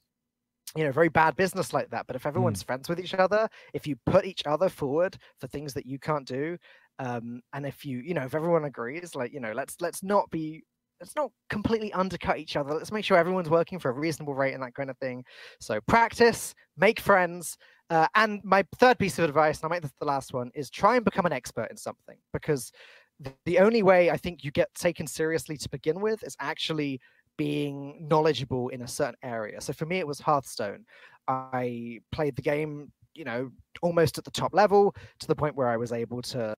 you 0.76 0.84
know 0.84 0.92
very 0.92 1.10
bad 1.10 1.36
business 1.36 1.74
like 1.74 1.90
that. 1.92 2.08
But 2.08 2.16
if 2.16 2.26
everyone's 2.26 2.64
friends 2.64 2.90
with 2.90 3.00
each 3.00 3.14
other 3.14 3.48
if 3.74 3.88
you 3.88 3.96
put 4.06 4.26
each 4.26 4.44
other 4.46 4.70
forward 4.70 5.18
for 5.40 5.48
things 5.48 5.74
that 5.76 5.86
you 5.86 6.00
can't 6.00 6.28
do 6.28 6.58
um 7.00 7.42
and 7.54 7.66
if 7.66 7.84
you 7.84 8.00
you 8.00 8.14
know 8.14 8.24
if 8.24 8.34
everyone 8.36 8.64
agrees 8.64 9.16
like 9.16 9.34
you 9.34 9.42
know 9.42 9.52
let's 9.52 9.76
let's 9.82 10.02
not 10.02 10.30
be 10.32 10.64
let's 11.00 11.16
not 11.16 11.32
completely 11.50 11.92
undercut 11.94 12.38
each 12.38 12.56
other 12.56 12.74
let's 12.74 12.92
make 12.92 13.06
sure 13.06 13.18
everyone's 13.18 13.50
working 13.50 13.80
for 13.80 13.90
a 13.90 13.94
reasonable 13.94 14.34
rate 14.34 14.54
and 14.54 14.64
that 14.64 14.74
kind 14.74 14.90
of 14.90 14.98
thing 14.98 15.24
so 15.60 15.80
practice 15.88 16.54
make 16.78 17.00
friends 17.00 17.58
uh, 17.90 18.08
and 18.16 18.42
my 18.44 18.66
third 18.78 18.98
piece 18.98 19.20
of 19.20 19.26
advice 19.26 19.58
and 19.58 19.66
i'll 19.66 19.70
make 19.70 19.82
this 19.82 19.92
the 20.00 20.06
last 20.06 20.34
one 20.34 20.50
is 20.56 20.70
try 20.70 20.96
and 20.96 21.06
become 21.06 21.26
an 21.26 21.34
expert 21.34 21.68
in 21.70 21.78
something 21.78 22.18
because 22.34 22.72
the 23.46 23.60
only 23.60 23.84
way 23.84 24.10
i 24.10 24.18
think 24.18 24.44
you 24.44 24.52
get 24.52 24.74
taken 24.76 25.08
seriously 25.08 25.58
to 25.58 25.70
begin 25.70 26.02
with 26.02 26.24
is 26.24 26.36
actually 26.40 27.00
being 27.38 28.08
knowledgeable 28.10 28.70
in 28.70 28.82
a 28.82 28.88
certain 28.88 29.16
area. 29.24 29.60
So 29.62 29.74
for 29.74 29.86
me, 29.86 30.00
it 30.00 30.08
was 30.08 30.20
Hearthstone. 30.20 30.86
I 31.28 32.00
played 32.12 32.36
the 32.36 32.42
game, 32.42 32.92
you 33.14 33.26
know, 33.26 33.52
almost 33.82 34.18
at 34.18 34.24
the 34.24 34.32
top 34.32 34.54
level 34.54 34.96
to 35.20 35.28
the 35.28 35.36
point 35.36 35.56
where 35.56 35.68
I 35.68 35.78
was 35.78 35.92
able 35.92 36.22
to 36.24 36.56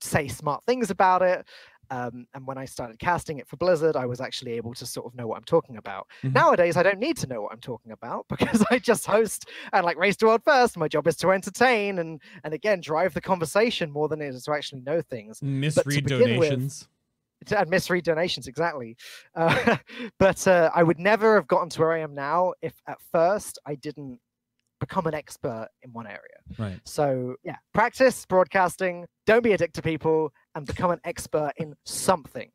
say 0.00 0.28
smart 0.28 0.64
things 0.64 0.90
about 0.90 1.22
it. 1.22 1.46
Um, 1.90 2.26
and 2.34 2.46
when 2.46 2.58
I 2.58 2.64
started 2.64 2.98
casting 2.98 3.38
it 3.38 3.46
for 3.48 3.56
Blizzard, 3.56 3.96
I 3.96 4.06
was 4.06 4.20
actually 4.20 4.52
able 4.52 4.74
to 4.74 4.86
sort 4.86 5.06
of 5.06 5.14
know 5.14 5.26
what 5.26 5.36
I'm 5.38 5.44
talking 5.44 5.76
about. 5.76 6.06
Mhm. 6.22 6.34
Nowadays, 6.34 6.76
I 6.76 6.82
don't 6.82 6.98
need 6.98 7.16
to 7.18 7.26
know 7.26 7.42
what 7.42 7.52
I'm 7.52 7.60
talking 7.60 7.92
about 7.92 8.26
because 8.30 8.64
I 8.70 8.78
just 8.78 9.06
host 9.06 9.48
and 9.72 9.84
like 9.84 9.96
race 9.96 10.16
to 10.18 10.26
world 10.26 10.42
first. 10.44 10.76
My 10.76 10.88
job 10.88 11.06
is 11.06 11.16
to 11.18 11.30
entertain 11.32 11.98
and 11.98 12.20
and 12.44 12.54
again 12.54 12.80
drive 12.80 13.14
the 13.14 13.20
conversation 13.20 13.90
more 13.90 14.08
than 14.08 14.20
it 14.20 14.34
is 14.34 14.44
to 14.44 14.52
actually 14.52 14.82
know 14.82 15.00
things 15.00 15.40
Misread 15.42 16.04
with- 16.04 16.06
donations. 16.20 16.88
to- 17.46 17.60
and 17.60 17.68
misread 17.70 18.02
donations 18.04 18.48
exactly 18.48 18.96
uh, 19.36 19.76
but 20.18 20.46
uh, 20.48 20.70
i 20.74 20.82
would 20.82 20.98
never 20.98 21.34
have 21.36 21.46
gotten 21.46 21.68
to 21.68 21.80
where 21.80 21.92
i 21.92 21.98
am 21.98 22.14
now 22.14 22.52
if 22.62 22.74
at 22.88 22.96
first 23.12 23.58
i 23.66 23.74
didn't 23.74 24.18
become 24.80 25.06
an 25.06 25.14
expert 25.14 25.68
in 25.82 25.92
one 25.92 26.06
area 26.06 26.38
Right. 26.58 26.80
so 26.84 27.36
yeah 27.44 27.56
practice 27.74 28.24
broadcasting 28.26 29.06
don't 29.26 29.42
be 29.44 29.52
a 29.52 29.58
dick 29.58 29.72
to 29.74 29.82
people 29.82 30.32
and 30.56 30.66
become 30.66 30.90
an 30.90 31.00
expert 31.04 31.52
in 31.58 31.74
something 31.84 32.50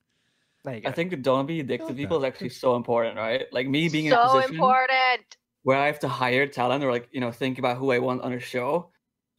there 0.64 0.76
you 0.76 0.82
go 0.82 0.89
I 0.89 0.91
think 0.91 1.22
don't 1.22 1.45
be 1.45 1.60
a 1.60 1.64
dick 1.64 1.86
to 1.88 1.93
people 1.93 2.18
is 2.18 2.24
actually 2.24 2.49
so 2.49 2.76
important, 2.76 3.18
right? 3.18 3.45
Like 3.52 3.68
me 3.68 3.89
being 3.89 4.06
in 4.06 4.14
a 4.14 4.18
position 4.18 4.56
important. 4.56 5.38
where 5.64 5.78
I 5.78 5.88
have 5.88 5.99
to 5.99 6.08
hire 6.08 6.47
talent 6.47 6.84
or 6.84 6.91
like 6.91 7.10
you 7.12 7.20
know 7.20 7.32
think 7.32 7.58
about 7.60 7.78
who 7.78 7.91
I 7.91 7.99
want 7.99 8.22
on 8.22 8.34
a 8.34 8.39
show. 8.39 8.91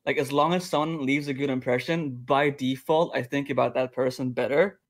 Like 0.04 0.18
as 0.18 0.32
long 0.32 0.52
as 0.52 0.64
someone 0.64 1.06
leaves 1.06 1.28
a 1.28 1.34
good 1.34 1.50
impression, 1.50 2.16
by 2.24 2.50
default, 2.50 3.14
I 3.14 3.22
think 3.22 3.50
about 3.50 3.74
that 3.74 3.92
person 3.92 4.30
better 4.32 4.80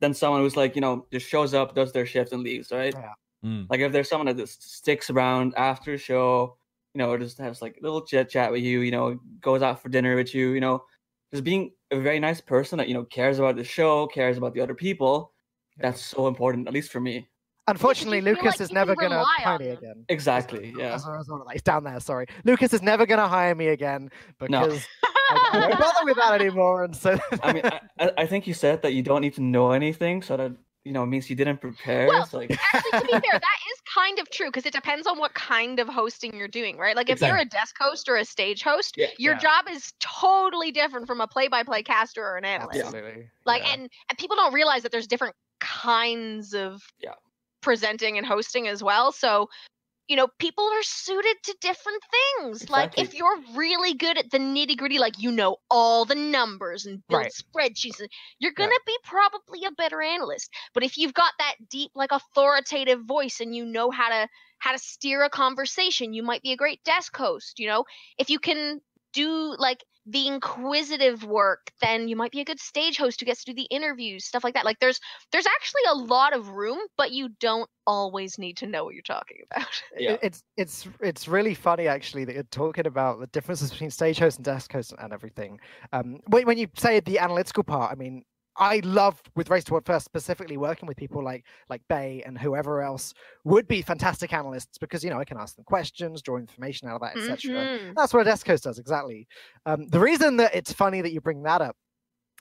than 0.00 0.14
someone 0.14 0.42
who's 0.42 0.56
like 0.56 0.76
you 0.76 0.80
know 0.80 1.06
just 1.12 1.28
shows 1.28 1.54
up, 1.54 1.74
does 1.74 1.92
their 1.92 2.06
shift, 2.06 2.32
and 2.32 2.42
leaves, 2.42 2.70
right? 2.70 2.94
Yeah. 2.96 3.12
Mm. 3.44 3.66
Like 3.68 3.80
if 3.80 3.90
there's 3.90 4.08
someone 4.08 4.26
that 4.26 4.36
just 4.36 4.62
sticks 4.76 5.10
around 5.10 5.54
after 5.56 5.92
the 5.92 5.98
show, 5.98 6.56
you 6.94 7.00
know, 7.00 7.10
or 7.10 7.18
just 7.18 7.38
has 7.38 7.62
like 7.62 7.78
a 7.78 7.82
little 7.82 8.02
chit 8.02 8.28
chat 8.28 8.52
with 8.52 8.62
you, 8.62 8.80
you 8.80 8.92
know, 8.92 9.18
goes 9.40 9.62
out 9.62 9.82
for 9.82 9.88
dinner 9.88 10.14
with 10.14 10.34
you, 10.34 10.50
you 10.50 10.60
know, 10.60 10.84
just 11.32 11.42
being 11.42 11.72
a 11.90 11.98
very 12.00 12.18
nice 12.20 12.40
person 12.40 12.78
that 12.78 12.88
you 12.88 12.94
know 12.94 13.04
cares 13.04 13.38
about 13.38 13.56
the 13.56 13.64
show, 13.64 14.06
cares 14.06 14.36
about 14.38 14.54
the 14.54 14.60
other 14.60 14.74
people. 14.74 15.32
That's 15.78 16.00
so 16.02 16.26
important, 16.26 16.68
at 16.68 16.74
least 16.74 16.90
for 16.92 17.00
me. 17.00 17.28
unfortunately 17.68 18.20
lucas 18.20 18.44
like 18.44 18.60
is 18.60 18.72
never 18.72 18.94
gonna 18.96 19.16
rely 19.16 19.36
hire 19.38 19.58
me 19.58 19.68
again 19.68 20.04
Exactly. 20.08 20.72
Yeah. 20.76 20.90
That's 20.90 21.04
what 21.06 21.14
I 21.14 21.18
was 21.18 21.28
on. 21.28 21.42
He's 21.52 21.62
down 21.62 21.84
there. 21.84 22.00
Sorry, 22.00 22.26
Lucas 22.44 22.72
is 22.74 22.82
never 22.82 23.06
gonna 23.06 23.28
hire 23.28 23.54
me 23.54 23.68
again 23.68 24.10
because 24.40 24.86
I, 25.04 25.50
I 25.52 25.68
don't 25.68 25.78
bother 25.78 26.04
with 26.04 26.16
that 26.16 26.40
anymore. 26.40 26.82
And 26.84 26.94
so, 26.96 27.18
I 27.42 27.52
mean, 27.52 27.64
I, 27.64 27.80
I- 28.00 28.12
I 28.22 28.26
think 28.26 28.46
you 28.48 28.54
said 28.54 28.82
that 28.82 28.92
you 28.94 29.02
don't 29.02 29.20
need 29.22 29.34
to 29.34 29.42
know 29.42 29.70
anything, 29.70 30.20
so 30.22 30.36
that 30.36 30.52
you 30.84 30.92
know 30.92 31.02
it 31.02 31.06
means 31.06 31.28
you 31.28 31.36
didn't 31.36 31.60
prepare. 31.60 32.06
Well, 32.08 32.22
It's 32.22 32.32
like 32.32 32.50
Actually, 32.74 33.00
to 33.00 33.06
be 33.06 33.12
fair, 33.12 33.20
that 33.40 33.58
is 33.72 33.80
kind 33.94 34.18
of 34.18 34.30
true 34.30 34.46
because 34.46 34.64
it 34.66 34.72
depends 34.72 35.06
on 35.06 35.18
what 35.18 35.34
kind 35.34 35.78
of 35.78 35.88
hosting 35.88 36.34
you're 36.36 36.48
doing, 36.48 36.78
right? 36.78 36.96
Like 36.96 37.10
if 37.10 37.20
you're 37.20 37.36
a 37.38 37.44
desk 37.44 37.76
host 37.78 38.08
or 38.08 38.16
a 38.16 38.24
stage 38.24 38.62
host, 38.62 38.94
Yeah, 38.96 39.08
your 39.18 39.34
yeah. 39.34 39.38
job 39.40 39.64
is 39.70 39.92
totally 40.00 40.72
different 40.72 41.06
from 41.06 41.20
a 41.20 41.26
play-by-play 41.26 41.82
caster 41.82 42.24
or 42.24 42.36
an 42.36 42.44
analyst. 42.44 42.80
absolutely, 42.80 43.28
Like, 43.44 43.62
yeah. 43.62 43.74
and 43.74 43.90
and 44.08 44.18
people 44.18 44.36
don't 44.36 44.54
realize 44.54 44.82
that 44.82 44.92
there's 44.92 45.06
different 45.06 45.34
kinds 45.60 46.54
of 46.54 46.82
Yeah. 46.98 47.14
presenting 47.60 48.16
and 48.16 48.26
hosting 48.26 48.66
as 48.66 48.82
well. 48.82 49.12
So, 49.12 49.48
you 50.10 50.16
know, 50.16 50.28
people 50.38 50.64
are 50.64 50.82
suited 50.82 51.36
to 51.44 51.56
different 51.62 52.02
things. 52.38 52.68
Like, 52.68 52.90
if 52.98 53.14
you're 53.14 53.40
really 53.54 53.94
good 53.94 54.18
at 54.18 54.30
the 54.30 54.38
nitty 54.38 54.76
gritty, 54.76 54.98
like 54.98 55.18
you 55.18 55.30
know 55.32 55.58
all 55.70 56.04
the 56.04 56.16
numbers 56.16 56.86
and 56.86 57.02
build 57.08 57.28
Right. 57.28 57.32
spreadsheets, 57.32 58.00
you're 58.40 58.52
gonna 58.52 58.80
be 58.86 58.98
probably 59.04 59.64
a 59.64 59.72
better 59.72 60.02
analyst. 60.02 60.50
But 60.74 60.84
if 60.84 60.98
you've 60.98 61.14
got 61.14 61.32
that 61.38 61.56
deep, 61.70 61.92
like 61.94 62.12
authoritative 62.12 63.04
voice, 63.06 63.40
and 63.40 63.54
you 63.54 63.64
know 63.64 63.90
how 63.90 64.08
to 64.10 64.28
how 64.58 64.72
to 64.72 64.78
steer 64.78 65.22
a 65.22 65.30
conversation, 65.30 66.12
you 66.12 66.22
might 66.22 66.42
be 66.42 66.52
a 66.52 66.56
great 66.56 66.82
desk 66.84 67.16
host. 67.16 67.58
You 67.58 67.68
know, 67.68 67.84
if 68.18 68.30
you 68.30 68.38
can 68.40 68.80
do 69.12 69.56
like 69.58 69.84
the 70.06 70.26
inquisitive 70.26 71.24
work 71.24 71.70
then 71.80 72.08
you 72.08 72.16
might 72.16 72.32
be 72.32 72.40
a 72.40 72.44
good 72.44 72.60
stage 72.60 72.96
host 72.96 73.20
who 73.20 73.26
gets 73.26 73.44
to 73.44 73.52
do 73.52 73.56
the 73.56 73.68
interviews 73.74 74.24
stuff 74.24 74.42
like 74.42 74.54
that 74.54 74.64
like 74.64 74.78
there's 74.80 75.00
there's 75.32 75.46
actually 75.46 75.82
a 75.90 75.94
lot 75.94 76.34
of 76.34 76.48
room 76.48 76.78
but 76.96 77.12
you 77.12 77.28
don't 77.40 77.68
always 77.86 78.38
need 78.38 78.56
to 78.56 78.66
know 78.66 78.84
what 78.84 78.94
you're 78.94 79.02
talking 79.02 79.38
about 79.50 79.66
Yeah. 79.98 80.16
It's 80.22 80.42
it's 80.56 80.88
it's 81.00 81.28
really 81.28 81.54
funny 81.54 81.86
actually 81.86 82.24
that 82.24 82.34
you're 82.34 82.42
talking 82.44 82.86
about 82.86 83.20
the 83.20 83.26
differences 83.28 83.70
between 83.70 83.90
stage 83.90 84.18
host 84.18 84.38
and 84.38 84.44
desk 84.44 84.72
host 84.72 84.94
and 84.98 85.12
everything. 85.12 85.60
Um, 85.92 86.20
when 86.28 86.46
when 86.46 86.58
you 86.58 86.68
say 86.76 87.00
the 87.00 87.18
analytical 87.18 87.64
part, 87.64 87.92
I 87.92 87.96
mean, 87.96 88.24
I 88.60 88.80
love 88.84 89.20
with 89.34 89.48
Race 89.48 89.64
to 89.64 89.72
World 89.72 89.86
First 89.86 90.04
specifically 90.04 90.58
working 90.58 90.86
with 90.86 90.96
people 90.98 91.24
like 91.24 91.44
like 91.70 91.80
Bay 91.88 92.22
and 92.26 92.38
whoever 92.38 92.82
else 92.82 93.14
would 93.44 93.66
be 93.66 93.80
fantastic 93.80 94.32
analysts 94.34 94.76
because 94.78 95.02
you 95.02 95.10
know 95.10 95.18
I 95.18 95.24
can 95.24 95.38
ask 95.38 95.56
them 95.56 95.64
questions, 95.64 96.20
draw 96.20 96.36
information 96.36 96.86
out 96.86 96.96
of 96.96 97.00
that, 97.00 97.16
etc. 97.16 97.54
Mhm. 97.54 97.94
That's 97.96 98.12
what 98.12 98.20
a 98.20 98.24
desk 98.24 98.46
host 98.46 98.64
does 98.64 98.78
exactly. 98.78 99.26
Um, 99.64 99.86
the 99.88 99.98
reason 99.98 100.36
that 100.36 100.54
it's 100.54 100.72
funny 100.72 101.00
that 101.00 101.12
you 101.12 101.20
bring 101.22 101.42
that 101.44 101.62
up 101.62 101.74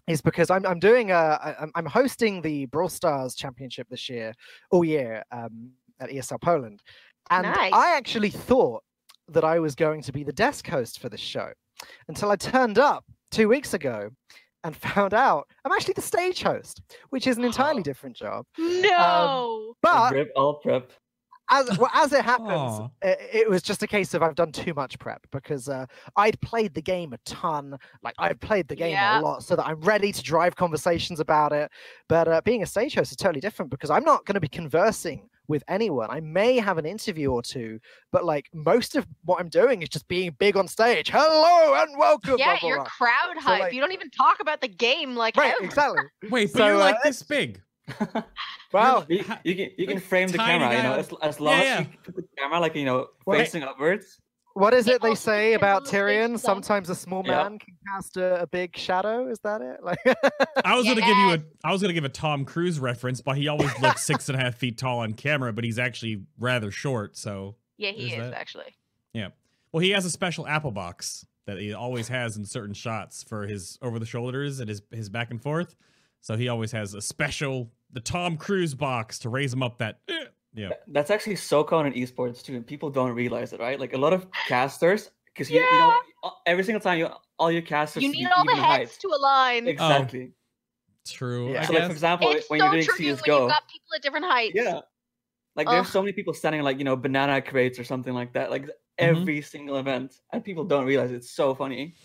is 0.07 0.22
because 0.22 0.49
I'm 0.49 0.65
I'm 0.65 0.80
doing 0.80 1.09
a 1.11 1.70
I'm 1.74 1.86
hosting 1.86 2.41
the 2.41 2.65
Brawl 2.65 2.89
Stars 2.89 3.34
Championship 3.34 3.88
this 3.89 4.09
year 4.09 4.34
all 4.72 4.84
year 4.84 5.24
um, 5.32 5.72
at 6.01 6.09
ESL 6.09 6.41
Poland, 6.41 6.84
and 7.30 7.43
Nice. 7.43 7.72
I 7.74 7.95
actually 7.95 8.30
thought 8.30 8.84
that 9.30 9.45
I 9.45 9.59
was 9.59 9.74
going 9.76 10.01
to 10.01 10.11
be 10.11 10.24
the 10.24 10.34
desk 10.34 10.67
host 10.67 10.99
for 10.99 11.07
this 11.07 11.22
show 11.22 11.51
until 12.09 12.30
I 12.30 12.36
turned 12.36 12.78
up 12.78 13.05
two 13.32 13.47
weeks 13.47 13.74
ago 13.74 14.09
and 14.64 14.76
found 14.76 15.14
out 15.14 15.47
I'm 15.66 15.72
actually 15.72 15.93
the 15.95 16.01
stage 16.01 16.41
host, 16.43 16.82
which 17.10 17.28
is 17.28 17.38
an 17.38 17.43
entirely 17.45 17.84
different 17.89 18.16
job. 18.16 18.45
no 18.57 19.74
But 19.82 20.10
prep, 20.12 20.28
all 20.36 20.55
prep. 20.55 20.91
as 21.51 21.78
well, 21.78 21.89
as 21.93 22.14
it 22.14 22.24
happens, 22.24 22.89
it, 23.01 23.18
it 23.34 23.49
was 23.49 23.62
just 23.62 23.82
a 23.84 23.88
case 23.88 24.14
of 24.14 24.22
I've 24.22 24.36
done 24.36 24.51
too 24.51 24.74
much 24.74 24.99
prep 24.99 25.26
because 25.32 25.68
uh, 25.70 25.86
I'd 26.16 26.39
played 26.41 26.74
the 26.74 26.82
game 26.82 27.14
a 27.14 27.18
ton. 27.26 27.78
Like 28.03 28.16
I've 28.20 28.39
played 28.39 28.68
the 28.68 28.76
game 28.76 28.91
Yeah. 28.91 29.20
a 29.20 29.22
lot, 29.22 29.43
so 29.43 29.55
that 29.55 29.66
I'm 29.66 29.80
ready 29.82 30.12
to 30.12 30.22
drive 30.22 30.55
conversations 30.55 31.20
about 31.20 31.51
it. 31.53 31.72
But 32.07 32.28
uh, 32.28 32.41
being 32.43 32.62
a 32.64 32.68
stage 32.68 32.95
host 32.95 33.12
is 33.12 33.18
totally 33.18 33.41
different 33.41 33.72
because 33.72 33.89
I'm 33.89 34.03
not 34.03 34.26
going 34.26 34.36
to 34.36 34.39
be 34.41 34.47
conversing 34.47 35.28
with 35.49 35.63
anyone. 35.67 36.09
I 36.09 36.21
may 36.21 36.57
have 36.59 36.77
an 36.77 36.85
interview 36.85 37.31
or 37.31 37.41
two, 37.41 37.79
but 38.13 38.23
like 38.23 38.47
most 38.53 38.95
of 38.95 39.05
what 39.25 39.41
I'm 39.41 39.49
doing 39.49 39.81
is 39.81 39.89
just 39.89 40.07
being 40.07 40.33
big 40.39 40.55
on 40.55 40.67
stage. 40.67 41.09
Hello 41.09 41.73
and 41.81 41.97
welcome. 41.97 42.35
yeah 42.37 42.51
blah, 42.51 42.59
blah, 42.59 42.69
you're 42.69 42.77
blah. 42.77 42.85
crowd 42.85 43.33
So, 43.35 43.41
hype 43.41 43.59
like- 43.61 43.73
you 43.73 43.81
don't 43.81 43.91
even 43.91 44.09
talk 44.11 44.39
about 44.39 44.61
the 44.61 44.67
game 44.69 45.15
like 45.15 45.35
Right, 45.35 45.53
ever. 45.57 45.65
exactly. 45.65 46.03
Wait, 46.29 46.53
but 46.53 46.59
So, 46.59 46.67
you're 46.67 46.75
uh, 46.75 46.79
like 46.79 47.03
this 47.03 47.21
big. 47.23 47.61
Wow. 48.71 49.03
You, 49.09 49.25
you 49.43 49.55
can 49.55 49.71
you 49.79 49.87
can 49.87 49.99
frame 49.99 50.27
the 50.27 50.37
tiny 50.37 50.59
camera, 50.59 50.77
you 50.77 50.83
know, 50.83 50.93
as, 50.93 51.09
as 51.23 51.39
long 51.39 51.57
Yeah, 51.57 51.59
as 51.59 51.65
yeah. 51.65 51.79
you 51.79 51.87
put 52.03 52.15
the 52.17 52.23
camera 52.37 52.59
like 52.59 52.75
you 52.75 52.85
know 52.85 53.07
Well, 53.25 53.39
facing 53.39 53.63
upwards. 53.63 54.19
What 54.53 54.73
is 54.73 54.87
It 54.87 54.95
it 54.95 55.01
they 55.01 55.15
say 55.15 55.53
about 55.53 55.81
on 55.81 55.83
the 55.85 55.89
Tyrion? 55.91 56.39
Sometimes 56.39 56.89
a 56.89 56.95
small 56.95 57.23
Yeah. 57.25 57.43
man 57.43 57.59
can 57.59 57.75
cast 57.87 58.17
a, 58.17 58.41
a 58.41 58.47
big 58.47 58.75
shadow. 58.75 59.27
Is 59.27 59.39
that 59.39 59.61
it? 59.61 59.81
Like, 59.83 59.99
I 60.65 60.75
was 60.75 60.85
gonna 60.85 61.01
give 61.01 61.17
you 61.17 61.31
a 61.33 61.39
I 61.63 61.71
was 61.71 61.81
gonna 61.81 61.93
give 61.93 62.03
a 62.03 62.09
Tom 62.09 62.45
Cruise 62.45 62.79
reference, 62.79 63.21
but 63.21 63.37
he 63.37 63.47
always 63.47 63.71
looks 63.79 64.05
six 64.05 64.27
and 64.29 64.39
a 64.39 64.41
half 64.43 64.55
feet 64.55 64.77
tall 64.77 64.99
on 64.99 65.13
camera, 65.13 65.53
but 65.53 65.63
he's 65.63 65.79
actually 65.79 66.23
rather 66.39 66.71
short. 66.71 67.15
So, 67.15 67.55
Yeah, 67.77 67.91
he 67.91 68.09
There's 68.09 68.23
is 68.25 68.31
that. 68.31 68.33
actually. 68.39 68.75
Yeah. 69.13 69.29
Well, 69.71 69.81
he 69.81 69.91
has 69.91 70.03
a 70.05 70.09
special 70.11 70.47
apple 70.47 70.71
box 70.71 71.25
that 71.45 71.57
he 71.59 71.73
always 71.73 72.07
has 72.09 72.37
in 72.37 72.45
certain 72.45 72.73
shots 72.73 73.23
for 73.23 73.47
his 73.47 73.77
over 73.81 73.99
the 73.99 74.05
shoulders 74.05 74.59
and 74.59 74.67
his 74.67 74.81
his 74.91 75.09
back 75.09 75.31
and 75.31 75.41
forth. 75.41 75.75
So 76.21 76.35
he 76.35 76.49
always 76.49 76.71
has 76.73 76.93
a 76.95 77.01
special 77.01 77.71
the 77.91 78.01
Tom 78.01 78.35
Cruise 78.37 78.73
box 78.75 79.19
to 79.19 79.29
raise 79.29 79.53
him 79.53 79.63
up. 79.63 79.77
That 79.77 79.99
eh, 80.09 80.25
yeah. 80.53 80.69
That's 80.87 81.11
actually 81.11 81.35
so 81.35 81.63
common 81.63 81.93
in 81.93 82.03
esports 82.03 82.43
too, 82.43 82.55
and 82.55 82.65
people 82.65 82.89
don't 82.89 83.11
realize 83.11 83.53
it, 83.53 83.59
right? 83.59 83.79
Like 83.79 83.93
a 83.93 83.97
lot 83.97 84.13
of 84.13 84.27
casters, 84.47 85.11
because 85.25 85.49
you, 85.49 85.59
you 85.59 85.71
know 85.79 85.93
every 86.45 86.63
single 86.63 86.81
time 86.81 86.99
you 86.99 87.09
all 87.37 87.51
your 87.51 87.61
casters 87.61 88.03
You 88.03 88.11
to 88.11 88.17
need 88.17 88.25
be 88.25 88.31
all 88.31 88.43
the 88.43 88.51
even 88.51 88.63
heads 88.63 88.91
height. 88.91 88.99
to 89.01 89.07
align. 89.07 89.67
Oh. 89.67 89.69
Exactly. 89.69 90.31
True. 91.07 91.53
Yeah. 91.53 91.61
I 91.61 91.65
So 91.65 91.73
like 91.73 91.85
for 91.85 91.91
example, 91.91 92.29
It's 92.31 92.49
when 92.49 92.59
so 92.59 92.65
you're 92.65 92.73
doing 92.73 92.85
tricky 92.85 93.05
when 93.05 93.15
CS:GO, 93.15 93.39
you've 93.41 93.49
got 93.49 93.63
people 93.67 93.95
at 93.95 94.01
different 94.01 94.25
heights. 94.25 94.55
yeah, 94.55 94.81
like 95.55 95.67
there's 95.67 95.89
so 95.89 96.01
many 96.01 96.13
people 96.13 96.33
standing 96.33 96.61
like 96.61 96.77
you 96.77 96.83
know 96.83 96.95
banana 96.95 97.41
crates 97.41 97.79
or 97.79 97.83
something 97.83 98.13
like 98.13 98.33
that, 98.33 98.51
like 98.51 98.63
mm-hmm. 98.63 98.71
every 98.97 99.41
single 99.41 99.77
event, 99.77 100.19
and 100.33 100.43
people 100.43 100.65
don't 100.65 100.85
realize 100.85 101.11
it's 101.11 101.31
so 101.31 101.55
funny. 101.55 101.95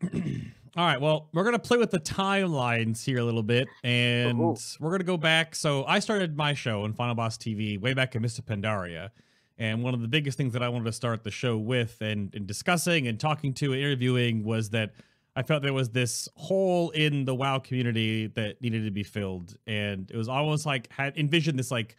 All 0.74 0.86
right, 0.86 0.98
well, 0.98 1.28
we're 1.34 1.44
gonna 1.44 1.58
play 1.58 1.76
with 1.76 1.90
the 1.90 2.00
timelines 2.00 3.04
here 3.04 3.18
a 3.18 3.24
little 3.24 3.42
bit, 3.42 3.68
and 3.84 4.40
Ooh. 4.40 4.56
we're 4.80 4.90
gonna 4.90 5.04
go 5.04 5.18
back. 5.18 5.54
So 5.54 5.84
I 5.84 5.98
started 5.98 6.34
my 6.34 6.54
show 6.54 6.84
on 6.84 6.94
Final 6.94 7.14
Boss 7.14 7.36
TV 7.36 7.78
way 7.78 7.92
back 7.92 8.14
in 8.14 8.22
Mists 8.22 8.38
of 8.38 8.46
Pandaria, 8.46 9.10
and 9.58 9.82
one 9.82 9.92
of 9.92 10.00
the 10.00 10.08
biggest 10.08 10.38
things 10.38 10.54
that 10.54 10.62
I 10.62 10.70
wanted 10.70 10.86
to 10.86 10.92
start 10.92 11.24
the 11.24 11.30
show 11.30 11.58
with, 11.58 12.00
and, 12.00 12.34
and 12.34 12.46
discussing 12.46 13.06
and 13.06 13.20
talking 13.20 13.52
to 13.54 13.74
and 13.74 13.82
interviewing, 13.82 14.44
was 14.44 14.70
that 14.70 14.92
I 15.36 15.42
felt 15.42 15.62
there 15.62 15.74
was 15.74 15.90
this 15.90 16.26
hole 16.36 16.88
in 16.90 17.26
the 17.26 17.34
WoW 17.34 17.58
community 17.58 18.28
that 18.28 18.62
needed 18.62 18.86
to 18.86 18.90
be 18.90 19.02
filled, 19.02 19.54
and 19.66 20.10
it 20.10 20.16
was 20.16 20.30
almost 20.30 20.64
like 20.64 20.90
had 20.90 21.18
envisioned 21.18 21.58
this 21.58 21.70
like 21.70 21.96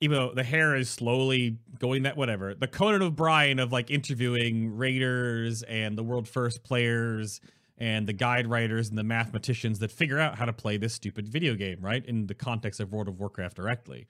even 0.00 0.16
though 0.16 0.32
the 0.32 0.44
hair 0.44 0.76
is 0.76 0.88
slowly 0.88 1.58
going 1.78 2.02
that 2.02 2.18
whatever 2.18 2.54
the 2.54 2.68
conan 2.68 3.00
o'brien 3.00 3.58
of 3.58 3.72
like 3.72 3.90
interviewing 3.90 4.76
raiders 4.76 5.62
and 5.62 5.96
the 5.96 6.02
world 6.02 6.28
first 6.28 6.62
players 6.62 7.40
and 7.78 8.06
the 8.06 8.12
guide 8.12 8.46
writers 8.46 8.88
and 8.88 8.96
the 8.96 9.04
mathematicians 9.04 9.78
that 9.78 9.90
figure 9.90 10.18
out 10.18 10.36
how 10.38 10.44
to 10.44 10.52
play 10.52 10.76
this 10.76 10.94
stupid 10.94 11.28
video 11.28 11.54
game 11.54 11.78
right 11.80 12.04
in 12.06 12.26
the 12.26 12.34
context 12.34 12.80
of 12.80 12.92
world 12.92 13.08
of 13.08 13.18
warcraft 13.18 13.56
directly 13.56 14.06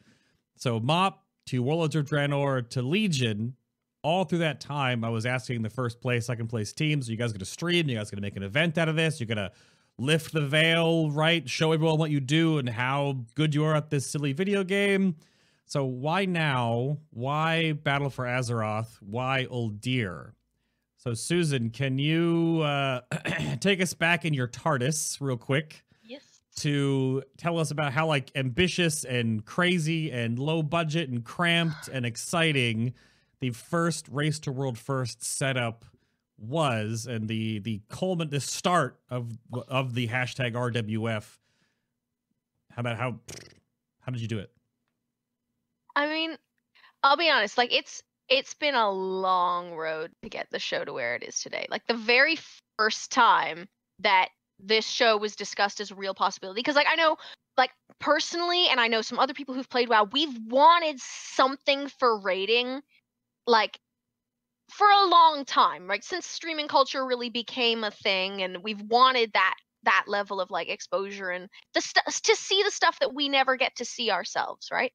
so 0.57 0.81
mop 0.81 1.25
to 1.47 1.63
warlords 1.63 1.95
of 1.95 2.05
draenor 2.05 2.69
to 2.69 2.83
legion 2.83 3.55
all 4.03 4.25
through 4.25 4.39
that 4.39 4.61
time 4.61 5.05
i 5.05 5.09
was 5.09 5.27
asking 5.27 5.63
the 5.63 5.71
first 5.71 6.01
place 6.01 6.27
second 6.27 6.49
place 6.49 6.73
teams 6.73 7.09
are 7.09 7.13
you 7.13 7.19
guys 7.19 7.33
going 7.33 7.39
to 7.39 7.45
stream 7.45 7.87
Are 7.87 7.91
you 7.91 7.97
guys 7.97 8.11
going 8.11 8.19
to 8.19 8.27
make 8.27 8.37
an 8.37 8.43
event 8.43 8.79
out 8.79 8.89
of 8.89 8.97
this 8.97 9.21
you're 9.21 9.27
going 9.27 9.37
to 9.37 9.53
lift 9.99 10.33
the 10.33 10.47
veil 10.47 11.11
right 11.11 11.49
show 11.49 11.73
everyone 11.73 11.99
what 11.99 12.11
you 12.11 12.21
do 12.21 12.59
and 12.59 12.69
how 12.69 13.25
good 13.35 13.55
you 13.55 13.65
are 13.65 13.75
at 13.75 13.91
this 13.91 14.07
silly 14.07 14.33
video 14.33 14.63
game 14.63 15.17
so 15.67 15.85
why 15.85 16.25
now? 16.27 16.99
Why 17.11 17.73
Battle 17.73 18.09
for 18.09 18.25
Azeroth? 18.25 18.99
Why 19.01 19.47
Old 19.47 19.81
Uldir? 19.81 20.33
So 21.07 21.15
Susan, 21.15 21.71
can 21.71 22.01
you 22.01 22.63
uh, 22.65 23.01
take 23.61 23.81
us 23.81 23.95
back 23.95 24.25
in 24.25 24.35
your 24.35 24.49
TARDIS 24.49 25.19
real 25.21 25.37
quick 25.37 25.85
Yes. 26.03 26.41
to 26.57 27.23
tell 27.37 27.61
us 27.61 27.71
about 27.71 27.93
how 27.93 28.09
like 28.09 28.33
ambitious 28.35 29.05
and 29.05 29.45
crazy 29.45 30.11
and 30.11 30.37
low 30.37 30.65
budget 30.65 31.09
and 31.09 31.25
cramped 31.25 31.87
and 31.87 32.05
exciting 32.07 32.93
the 33.39 33.51
first 33.51 34.09
race 34.09 34.41
to 34.41 34.51
world 34.51 34.77
first 34.79 35.23
setup 35.23 35.85
was 36.39 37.07
and 37.07 37.29
the 37.29 37.61
the 37.61 37.81
culminant 37.89 38.33
the 38.33 38.41
start 38.41 38.99
of 39.09 39.31
of 39.69 39.95
the 39.95 40.09
hashtag 40.09 40.55
RWF. 40.55 41.39
How 42.73 42.81
about 42.81 42.99
how 42.99 43.21
how 44.01 44.11
did 44.11 44.21
you 44.21 44.27
do 44.27 44.41
it? 44.41 44.51
I 45.95 46.09
mean, 46.09 46.37
I'll 47.05 47.17
be 47.17 47.31
honest, 47.31 47.57
like 47.57 47.73
it's 47.73 48.03
it's 48.29 48.55
been 48.55 48.75
a 48.75 48.91
long 48.91 49.73
road 49.75 50.11
to 50.23 50.29
get 50.29 50.49
the 50.51 50.59
show 50.59 50.85
to 50.85 50.93
where 50.93 51.15
it 51.15 51.23
is 51.23 51.41
today. 51.41 51.67
Like 51.71 51.87
the 51.87 51.95
very 51.95 52.39
first 52.79 53.11
time 53.11 53.69
that 54.01 54.29
this 54.59 54.87
show 54.87 55.17
was 55.17 55.37
discussed 55.37 55.81
as 55.81 55.91
a 55.91 55.95
real 55.95 56.15
possibility 56.15 56.61
because 56.61 56.77
like 56.77 56.87
I 56.91 56.97
know 56.97 57.17
like 57.57 57.71
personally 58.01 58.69
and 58.69 58.81
I 58.81 58.89
know 58.89 59.03
some 59.03 59.19
other 59.19 59.35
people 59.35 59.55
who've 59.55 59.69
played 59.69 59.89
WoW, 59.89 60.09
we've 60.13 60.37
wanted 60.47 60.99
something 61.01 61.89
for 61.89 62.19
raiding 62.21 62.81
like 63.47 63.79
for 64.71 64.89
a 64.89 65.09
long 65.09 65.45
time, 65.45 65.89
right? 65.89 66.03
Since 66.03 66.27
streaming 66.27 66.69
culture 66.69 67.07
really 67.07 67.31
became 67.31 67.85
a 67.85 67.91
thing 67.91 68.43
and 68.43 68.63
we've 68.63 68.83
wanted 68.83 69.33
that 69.35 69.55
that 69.85 70.05
level 70.09 70.41
of 70.41 70.51
like 70.51 70.69
exposure 70.69 71.31
and 71.31 71.49
the 71.75 71.81
st- 71.81 72.05
to 72.25 72.35
see 72.35 72.63
the 72.65 72.73
stuff 72.73 72.99
that 72.99 73.15
we 73.15 73.29
never 73.29 73.57
get 73.57 73.77
to 73.77 73.85
see 73.85 74.11
ourselves, 74.11 74.69
right? 74.73 74.93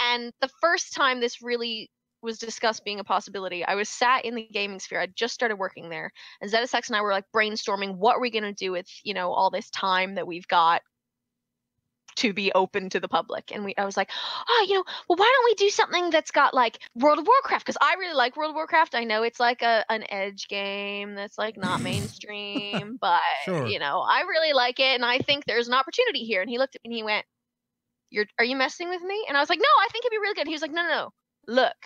And 0.00 0.32
the 0.40 0.50
first 0.60 0.92
time 0.92 1.20
this 1.20 1.42
really 1.42 1.90
was 2.22 2.38
discussed 2.38 2.84
being 2.84 3.00
a 3.00 3.04
possibility, 3.04 3.64
I 3.64 3.74
was 3.74 3.88
sat 3.88 4.24
in 4.24 4.34
the 4.34 4.48
gaming 4.52 4.78
sphere. 4.80 5.00
I 5.00 5.06
just 5.06 5.34
started 5.34 5.56
working 5.56 5.88
there, 5.88 6.12
and 6.40 6.50
ZetaSex 6.50 6.88
and 6.88 6.96
I 6.96 7.02
were 7.02 7.12
like 7.12 7.24
brainstorming 7.34 7.96
what 7.96 8.16
are 8.16 8.20
we 8.20 8.30
going 8.30 8.44
to 8.44 8.52
do 8.52 8.72
with 8.72 8.86
you 9.04 9.14
know 9.14 9.32
all 9.32 9.50
this 9.50 9.70
time 9.70 10.14
that 10.16 10.26
we've 10.26 10.46
got 10.48 10.82
to 12.16 12.32
be 12.32 12.52
open 12.52 12.90
to 12.90 13.00
the 13.00 13.08
public. 13.08 13.50
And 13.52 13.64
we, 13.64 13.74
I 13.78 13.84
was 13.84 13.96
like, 13.96 14.10
oh, 14.48 14.66
you 14.68 14.74
know, 14.74 14.84
well, 15.08 15.16
why 15.16 15.32
don't 15.34 15.44
we 15.46 15.54
do 15.54 15.70
something 15.70 16.10
that's 16.10 16.30
got 16.30 16.54
like 16.54 16.78
World 16.94 17.18
of 17.18 17.26
Warcraft? 17.26 17.64
Because 17.64 17.78
I 17.80 17.94
really 17.94 18.14
like 18.14 18.36
World 18.36 18.50
of 18.50 18.54
Warcraft. 18.54 18.94
I 18.94 19.04
know 19.04 19.22
it's 19.22 19.40
like 19.40 19.62
a 19.62 19.84
an 19.88 20.04
edge 20.10 20.48
game 20.48 21.14
that's 21.14 21.38
like 21.38 21.56
not 21.56 21.80
mainstream, 21.80 22.98
but 23.00 23.22
Sure. 23.44 23.66
you 23.66 23.78
know, 23.78 24.00
I 24.00 24.20
really 24.22 24.52
like 24.52 24.78
it, 24.80 24.94
and 24.94 25.04
I 25.04 25.18
think 25.18 25.44
there's 25.46 25.68
an 25.68 25.74
opportunity 25.74 26.24
here. 26.24 26.40
And 26.42 26.50
he 26.50 26.58
looked 26.58 26.76
at 26.76 26.82
me 26.84 26.90
and 26.90 26.96
he 26.96 27.02
went, 27.02 27.26
"You're, 28.10 28.26
are 28.38 28.44
you 28.44 28.56
messing 28.56 28.88
with 28.90 29.02
me?" 29.02 29.24
And 29.28 29.36
I 29.36 29.40
was 29.40 29.48
like, 29.48 29.58
"No, 29.60 29.64
I 29.80 29.88
think 29.90 30.04
it'd 30.04 30.12
be 30.12 30.18
really 30.18 30.34
good." 30.34 30.42
And 30.42 30.48
he 30.48 30.54
was 30.54 30.62
like, 30.62 30.72
"No, 30.72 30.82
no, 30.82 30.88
no, 30.88 31.10
look." 31.48 31.76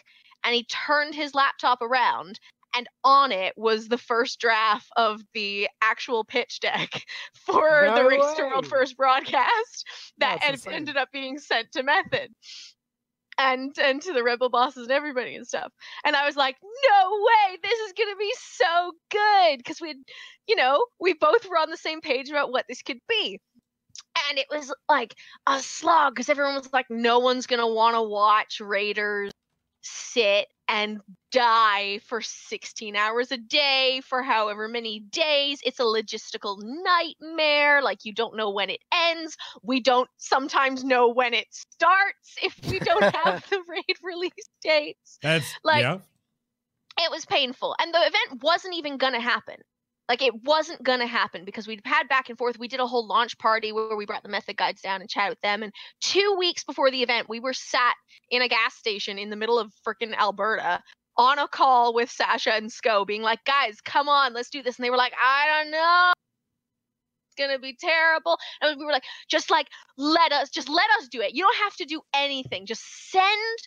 And 0.47 0.55
he 0.55 0.65
turned 0.65 1.15
his 1.15 1.35
laptop 1.35 1.83
around, 1.83 2.39
and 2.77 2.87
on 3.03 3.33
it 3.33 3.53
was 3.57 3.89
the 3.89 3.99
first 3.99 4.39
draft 4.39 4.87
of 4.97 5.21
the 5.35 5.69
actual 5.83 6.25
pitch 6.25 6.61
deck 6.61 7.03
for 7.35 7.69
the 7.87 8.03
No 8.03 8.09
Race 8.09 8.35
to 8.37 8.45
World. 8.45 8.67
First 8.67 8.97
broadcast 8.97 9.87
that 10.19 10.39
That's 10.41 10.47
en- 10.47 10.53
insane. 10.55 10.73
ended 10.75 10.97
up 10.97 11.11
being 11.13 11.39
sent 11.39 11.73
to 11.73 11.83
Method 11.83 12.31
and 13.39 13.77
and 13.79 14.01
to 14.03 14.13
the 14.13 14.23
Red 14.23 14.39
Bull 14.39 14.49
bosses 14.49 14.85
and 14.85 14.93
everybody 14.93 15.35
and 15.35 15.47
stuff. 15.47 15.73
And 16.05 16.15
I 16.15 16.27
was 16.27 16.37
like, 16.37 16.57
no 16.63 17.11
way, 17.11 17.59
this 17.63 17.79
is 17.81 17.93
gonna 17.93 18.17
be 18.17 18.33
so 18.39 18.93
good 19.11 19.59
because 19.59 19.81
we, 19.81 19.97
you 20.47 20.57
know, 20.57 20.85
we 21.01 21.15
both 21.15 21.49
were 21.49 21.59
on 21.59 21.71
the 21.71 21.77
same 21.77 22.01
page 22.01 22.31
about 22.31 22.53
what 22.53 22.67
this 22.69 22.83
could 22.83 23.01
be. 23.09 23.41
And 24.29 24.39
it 24.39 24.47
was 24.51 24.73
like 24.89 25.15
a 25.47 25.61
slog 25.61 26.15
because 26.15 26.29
everyone 26.29 26.55
was 26.55 26.73
like, 26.73 26.87
no 26.91 27.19
one's 27.19 27.47
gonna 27.47 27.67
want 27.67 27.97
to 27.97 28.03
watch 28.03 28.61
Raiders 28.61 29.33
sit 29.87 30.49
and 30.69 31.01
die 31.31 32.01
for 32.07 32.21
16 32.21 32.97
hours 32.97 33.31
a 33.31 33.37
day 33.37 34.01
for 34.05 34.23
however 34.23 34.69
many 34.69 35.01
days. 35.01 35.61
It's 35.65 35.79
a 35.79 35.85
logistical 35.85 36.59
nightmare. 36.61 37.83
Like, 37.83 38.05
you 38.05 38.13
don't 38.13 38.37
know 38.37 38.51
when 38.51 38.71
it 38.71 38.81
ends. 38.93 39.37
We 39.63 39.81
don't 39.81 40.09
sometimes 40.19 40.85
know 40.85 41.09
when 41.09 41.35
it 41.35 41.47
starts 41.51 42.37
if 42.43 42.59
we 42.71 42.79
don't 42.79 43.03
have 43.03 43.45
the 43.51 43.63
raid 43.69 43.97
release 44.03 44.33
dates. 44.63 45.19
That's 45.23 45.55
Like, 45.65 45.83
yeah. 45.83 45.99
It 46.99 47.11
was 47.11 47.27
painful. 47.27 47.77
And 47.79 47.93
the 47.93 47.99
event 47.99 48.43
wasn't 48.43 48.75
even 48.75 48.97
going 48.97 49.13
to 49.13 49.21
happen. 49.21 49.57
Like, 50.09 50.23
it 50.23 50.35
wasn't 50.45 50.83
going 50.83 51.01
to 51.01 51.07
happen 51.07 51.45
because 51.45 51.67
we'd 51.67 51.83
had 51.85 52.09
back 52.09 52.29
and 52.29 52.39
forth. 52.39 52.59
We 52.59 52.69
did 52.69 52.81
a 52.81 52.87
whole 52.87 53.07
launch 53.07 53.37
party 53.39 53.73
where 53.73 53.97
we 53.97 54.07
brought 54.07 54.23
the 54.23 54.29
method 54.29 54.57
guides 54.57 54.81
down 54.81 55.01
and 55.01 55.11
chat 55.11 55.31
with 55.31 55.41
them. 55.41 55.63
And 55.63 55.73
two 56.01 56.37
weeks 56.39 56.65
before 56.65 56.91
the 56.91 57.03
event, 57.03 57.29
we 57.29 57.41
were 57.41 57.53
sat 57.53 57.95
in 58.31 58.43
a 58.43 58.49
gas 58.49 58.75
station 58.75 59.19
in 59.19 59.31
the 59.31 59.37
middle 59.37 59.59
of 59.59 59.73
freaking 59.87 60.17
Alberta 60.17 60.83
on 61.17 61.39
a 61.39 61.49
call 61.49 61.95
with 61.95 62.11
Sasha 62.11 62.53
and 62.53 62.71
Scott 62.71 63.07
being 63.07 63.23
like, 63.23 63.45
guys, 63.45 63.81
come 63.81 64.09
on, 64.09 64.35
let's 64.35 64.51
do 64.51 64.63
this. 64.63 64.77
And 64.77 64.85
they 64.85 64.91
were 64.91 64.97
like, 64.97 65.15
I 65.23 65.63
don't 65.63 65.71
know. 65.71 66.13
It's 67.29 67.37
gonna 67.39 67.59
be 67.59 67.77
terrible. 67.79 68.39
And 68.61 68.79
we 68.79 68.85
were 68.85 68.93
like, 68.93 69.05
just 69.29 69.51
like 69.51 69.69
let 69.97 70.33
us, 70.33 70.51
just 70.51 70.69
let 70.69 70.87
us 70.99 71.09
do 71.09 71.21
it. 71.21 71.35
You 71.35 71.43
don't 71.43 71.65
have 71.65 71.77
to 71.77 71.85
do 71.85 72.03
anything. 72.15 72.67
Just 72.67 73.11
send 73.11 73.59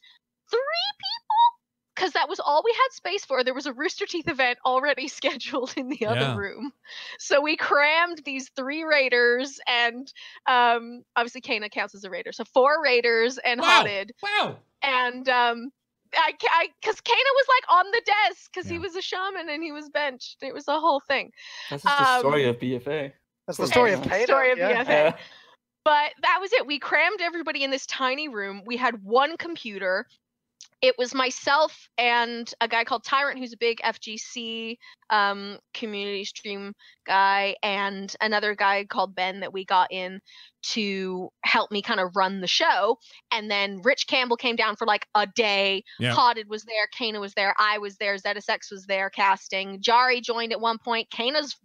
three 0.49 0.59
people. 0.97 1.58
Because 1.99 2.13
that 2.13 2.29
was 2.29 2.39
all 2.39 2.61
we 2.63 2.71
had 2.71 2.93
space 2.93 3.25
for. 3.25 3.43
There 3.43 3.53
was 3.53 3.65
a 3.65 3.73
Rooster 3.73 4.05
Teeth 4.05 4.29
event 4.29 4.57
already 4.65 5.07
scheduled 5.19 5.73
in 5.75 5.89
the 5.89 5.97
Yeah. 5.99 6.11
other 6.11 6.39
room. 6.39 6.71
So 7.19 7.41
we 7.41 7.57
crammed 7.57 8.21
these 8.23 8.49
three 8.55 8.83
raiders 8.83 9.59
and 9.67 10.11
um 10.47 11.03
obviously 11.17 11.41
Kana 11.41 11.69
counts 11.69 11.95
as 11.95 12.05
a 12.05 12.09
raider. 12.09 12.31
So 12.31 12.45
four 12.45 12.81
raiders 12.81 13.37
and 13.39 13.59
Wow. 13.59 13.83
Hotted 13.83 14.11
Wow. 14.23 14.57
and 14.81 15.27
um 15.27 15.71
I, 16.15 16.33
I 16.51 16.69
cuz 16.83 17.01
Kana 17.01 17.31
was 17.35 17.45
like 17.49 17.77
on 17.77 17.91
the 17.91 18.01
desk 18.05 18.53
cuz 18.53 18.69
he 18.69 18.79
was 18.79 18.95
a 18.95 19.01
shaman 19.01 19.49
and 19.49 19.61
he 19.61 19.73
was 19.73 19.89
benched. 19.89 20.37
It 20.41 20.53
was 20.53 20.67
a 20.69 20.79
whole 20.79 21.01
thing. 21.01 21.31
That's 21.69 21.83
just 21.83 21.97
the 21.97 22.19
story 22.19 22.43
Um, 22.45 22.49
of 22.49 22.59
BFA. 22.59 23.11
That's 23.45 23.59
the 23.59 23.67
story 23.67 23.91
of 23.93 24.03
the 24.03 24.09
Kano. 24.09 24.23
story 24.23 24.51
of 24.51 24.57
yeah. 24.57 24.83
BFA. 24.83 24.89
Yeah. 24.89 25.17
But 25.83 26.13
that 26.21 26.37
was 26.39 26.53
it. 26.53 26.65
We 26.67 26.79
crammed 26.79 27.21
everybody 27.21 27.63
in 27.63 27.71
this 27.71 27.85
tiny 27.85 28.27
room. 28.27 28.63
We 28.65 28.77
had 28.77 29.03
one 29.03 29.37
computer 29.37 30.07
it 30.81 30.95
was 30.97 31.13
myself 31.13 31.89
and 31.97 32.51
a 32.61 32.67
guy 32.67 32.83
called 32.85 33.03
Tyrant, 33.03 33.37
who's 33.37 33.53
a 33.53 33.57
big 33.57 33.79
FGC 33.79 34.77
um, 35.09 35.59
community 35.73 36.23
stream 36.23 36.73
guy, 37.05 37.55
and 37.61 38.13
another 38.21 38.55
guy 38.55 38.85
called 38.85 39.13
Ben 39.13 39.41
that 39.41 39.51
we 39.51 39.65
got 39.65 39.91
in 39.91 40.21
to 40.61 41.29
help 41.43 41.71
me 41.71 41.81
kind 41.81 41.99
of 41.99 42.15
run 42.15 42.39
the 42.39 42.47
show. 42.47 42.97
And 43.31 43.51
then 43.51 43.81
Rich 43.83 44.07
Campbell 44.07 44.37
came 44.37 44.55
down 44.55 44.77
for 44.77 44.87
like 44.87 45.05
a 45.15 45.27
day. 45.27 45.83
Yeah. 45.99 46.15
Potted 46.15 46.47
was 46.47 46.63
there, 46.63 46.87
Kana 46.97 47.19
was 47.19 47.33
there, 47.33 47.53
I 47.57 47.77
was 47.79 47.97
there, 47.97 48.15
ZSX 48.15 48.71
was 48.71 48.85
there 48.85 49.09
casting. 49.09 49.81
Jari 49.81 50.21
joined 50.21 50.53
at 50.53 50.61
one 50.61 50.77
point. 50.77 51.09
Kana's 51.11 51.55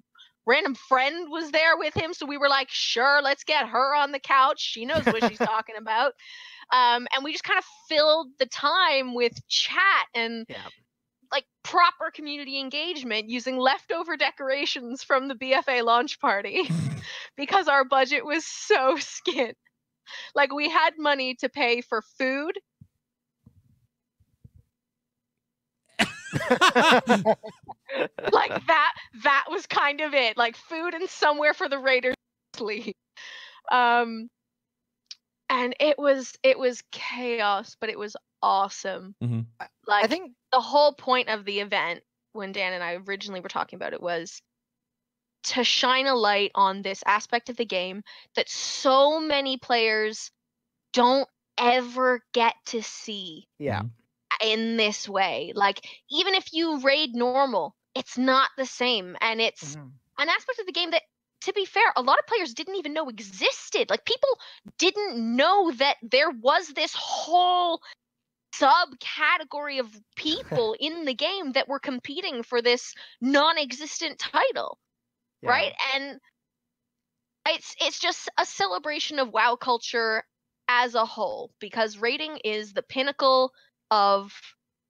random 0.46 0.74
friend 0.74 1.28
was 1.30 1.50
there 1.52 1.76
with 1.76 1.94
him, 1.94 2.12
so 2.12 2.26
we 2.26 2.38
were 2.38 2.48
like, 2.48 2.68
sure, 2.70 3.20
let's 3.22 3.44
get 3.44 3.68
her 3.68 3.94
on 3.94 4.12
the 4.12 4.18
couch. 4.18 4.60
She 4.60 4.84
knows 4.84 5.04
what 5.06 5.24
she's 5.28 5.38
talking 5.38 5.76
about. 5.78 6.12
Um, 6.72 7.06
and 7.14 7.24
we 7.24 7.32
just 7.32 7.44
kind 7.44 7.58
of 7.58 7.64
filled 7.88 8.28
the 8.38 8.46
time 8.46 9.14
with 9.14 9.32
chat 9.48 10.06
and 10.14 10.46
Yeah. 10.48 10.68
like 11.32 11.44
proper 11.62 12.10
community 12.14 12.58
engagement 12.60 13.28
using 13.28 13.58
leftover 13.58 14.16
decorations 14.16 15.02
from 15.02 15.28
the 15.28 15.34
BFA 15.34 15.82
launch 15.82 16.20
party 16.20 16.68
because 17.36 17.68
our 17.68 17.84
budget 17.84 18.24
was 18.24 18.44
so 18.46 18.96
skint. 19.28 19.54
Like 20.34 20.52
we 20.52 20.68
had 20.70 20.92
money 20.98 21.34
to 21.36 21.48
pay 21.48 21.80
for 21.82 22.02
food, 22.18 22.52
like 28.32 28.52
that 28.66 28.92
that 29.24 29.44
was 29.50 29.66
kind 29.66 30.00
of 30.00 30.14
it. 30.14 30.36
Like 30.36 30.56
food 30.56 30.94
and 30.94 31.08
somewhere 31.08 31.54
for 31.54 31.68
the 31.68 31.78
Raiders 31.78 32.14
to 32.54 32.58
sleep. 32.58 32.96
Um 33.72 34.28
and 35.48 35.74
it 35.80 35.98
was 35.98 36.32
it 36.42 36.58
was 36.58 36.82
chaos, 36.90 37.76
but 37.80 37.90
it 37.90 37.98
was 37.98 38.16
awesome. 38.42 39.14
Mhm. 39.22 39.46
Like 39.86 40.04
I 40.04 40.08
think 40.08 40.32
the 40.52 40.60
whole 40.60 40.94
point 40.94 41.28
of 41.28 41.44
the 41.44 41.60
event 41.60 42.02
when 42.32 42.52
Dan 42.52 42.72
and 42.72 42.82
I 42.82 42.94
originally 42.94 43.40
were 43.40 43.48
talking 43.48 43.76
about 43.76 43.92
it 43.92 44.02
was 44.02 44.42
to 45.44 45.62
shine 45.64 46.06
a 46.06 46.14
light 46.14 46.50
on 46.54 46.82
this 46.82 47.02
aspect 47.06 47.50
of 47.50 47.56
the 47.56 47.66
game 47.66 48.02
that 48.34 48.48
so 48.48 49.20
many 49.20 49.58
players 49.58 50.30
don't 50.92 51.28
ever 51.58 52.24
get 52.32 52.54
to 52.66 52.82
see 52.82 53.46
yeah. 53.58 53.82
in 54.42 54.76
this 54.76 55.08
way. 55.08 55.52
Like 55.54 55.86
even 56.10 56.34
if 56.34 56.52
you 56.52 56.80
raid 56.80 57.14
normal, 57.14 57.76
it's 57.94 58.16
not 58.18 58.50
the 58.56 58.66
same 58.66 59.16
and 59.20 59.40
it's 59.40 59.76
Mhm. 59.76 59.92
an 60.18 60.28
aspect 60.28 60.58
of 60.60 60.66
the 60.66 60.72
game 60.72 60.90
that 60.92 61.02
to 61.44 61.52
be 61.52 61.64
fair, 61.64 61.92
a 61.96 62.02
lot 62.02 62.18
of 62.18 62.26
players 62.26 62.54
didn't 62.54 62.76
even 62.76 62.94
know 62.94 63.08
existed. 63.08 63.90
Like 63.90 64.04
people 64.04 64.28
didn't 64.78 65.36
know 65.36 65.72
that 65.72 65.96
there 66.02 66.30
was 66.30 66.68
this 66.68 66.94
whole 66.94 67.80
subcategory 68.54 69.80
of 69.80 69.88
people 70.16 70.74
in 70.78 71.04
the 71.04 71.14
game 71.14 71.52
that 71.52 71.68
were 71.68 71.78
competing 71.78 72.42
for 72.42 72.62
this 72.62 72.94
non-existent 73.20 74.18
title, 74.18 74.78
yeah. 75.42 75.50
right? 75.50 75.72
And 75.94 76.18
it's 77.46 77.74
it's 77.80 77.98
just 77.98 78.30
a 78.38 78.46
celebration 78.46 79.18
of 79.18 79.32
WoW 79.32 79.56
culture 79.56 80.24
as 80.68 80.94
a 80.94 81.04
whole 81.04 81.50
because 81.60 81.98
raiding 81.98 82.38
is 82.42 82.72
the 82.72 82.82
pinnacle 82.82 83.52
of 83.90 84.32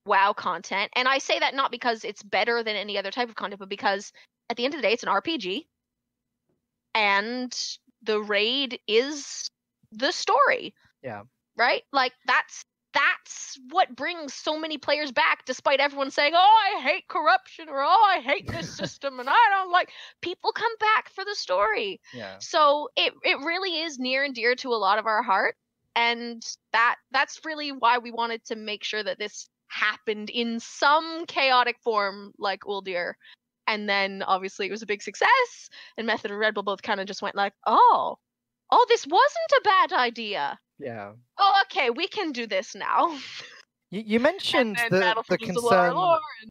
WoW 0.07 0.35
content. 0.35 0.93
And 0.95 1.09
I 1.09 1.19
say 1.19 1.41
that 1.41 1.55
not 1.55 1.73
because 1.73 2.05
it's 2.05 2.23
better 2.23 2.63
than 2.63 2.77
any 2.77 2.97
other 2.97 3.11
type 3.11 3.29
of 3.29 3.35
content, 3.35 3.59
but 3.59 3.69
because 3.69 4.13
at 4.51 4.57
the 4.57 4.65
end 4.65 4.75
of 4.75 4.79
the 4.79 4.87
day, 4.87 4.93
it's 4.93 5.03
an 5.03 5.09
RPG. 5.09 5.67
And 6.95 7.57
the 8.03 8.21
raid 8.21 8.79
is 8.87 9.51
the 9.93 10.13
story. 10.13 10.75
Yeah. 11.03 11.23
Right? 11.57 11.83
Like 11.93 12.13
that's 12.27 12.65
that's 12.93 13.59
what 13.71 13.97
brings 13.97 14.33
so 14.33 14.57
many 14.57 14.79
players 14.79 15.11
back 15.11 15.45
despite 15.47 15.81
everyone 15.81 16.11
saying, 16.11 16.35
"Oh, 16.37 16.73
I 16.77 16.81
hate 16.81 17.09
corruption" 17.09 17.69
or 17.69 17.83
"Oh, 17.83 18.05
I 18.07 18.21
hate 18.21 18.49
this 18.49 18.77
system 18.77 19.19
and 19.21 19.29
I 19.29 19.51
don't 19.51 19.73
like." 19.73 19.91
People 20.21 20.53
come 20.53 20.73
back 20.79 21.09
for 21.11 21.25
the 21.25 21.35
story. 21.35 22.01
Yeah. 22.13 22.37
So 22.39 22.89
it 22.97 23.13
it 23.25 23.39
really 23.39 23.81
is 23.83 23.99
near 23.99 24.25
and 24.25 24.35
dear 24.35 24.55
to 24.57 24.69
a 24.69 24.77
lot 24.77 24.99
of 24.99 25.07
our 25.07 25.23
heart 25.23 25.57
and 25.97 26.45
that 26.73 26.97
that's 27.13 27.41
really 27.45 27.73
why 27.73 27.99
we 27.99 28.11
wanted 28.11 28.45
to 28.47 28.57
make 28.57 28.85
sure 28.85 29.03
that 29.03 29.19
this 29.19 29.49
happened 29.69 30.31
in 30.31 30.61
some 30.61 31.27
chaotic 31.27 31.77
form 31.83 32.33
like 32.39 32.61
Uldir. 32.61 33.15
And 33.67 33.89
then 33.89 34.23
obviously 34.27 34.67
it 34.67 34.71
was 34.71 34.83
a 34.83 34.87
big 34.87 35.03
success 35.03 35.71
and 35.97 36.07
Method 36.07 36.31
and 36.31 36.39
Red 36.41 36.55
Bull 36.55 36.63
both 36.63 36.83
kind 36.83 37.01
of 37.01 37.07
just 37.07 37.23
went 37.23 37.35
like, 37.37 37.53
"Oh, 37.67 38.19
oh, 38.71 38.87
this 38.89 39.07
wasn't 39.07 39.53
a 39.59 39.61
bad 39.65 39.93
idea. 39.93 40.59
Yeah. 40.79 41.13
Oh, 41.39 41.63
okay, 41.67 41.91
we 41.91 42.07
can 42.09 42.33
do 42.33 42.47
this 42.47 42.75
now." 42.75 43.17
You, 43.91 44.03
you 44.05 44.21
mentioned 44.21 44.77
the, 44.77 44.97
the 44.97 45.01
Battlefield 45.01 45.41
was 45.55 45.57
a 45.57 45.93
lore, 45.93 46.15
concern. 46.17 46.21
and- 46.43 46.51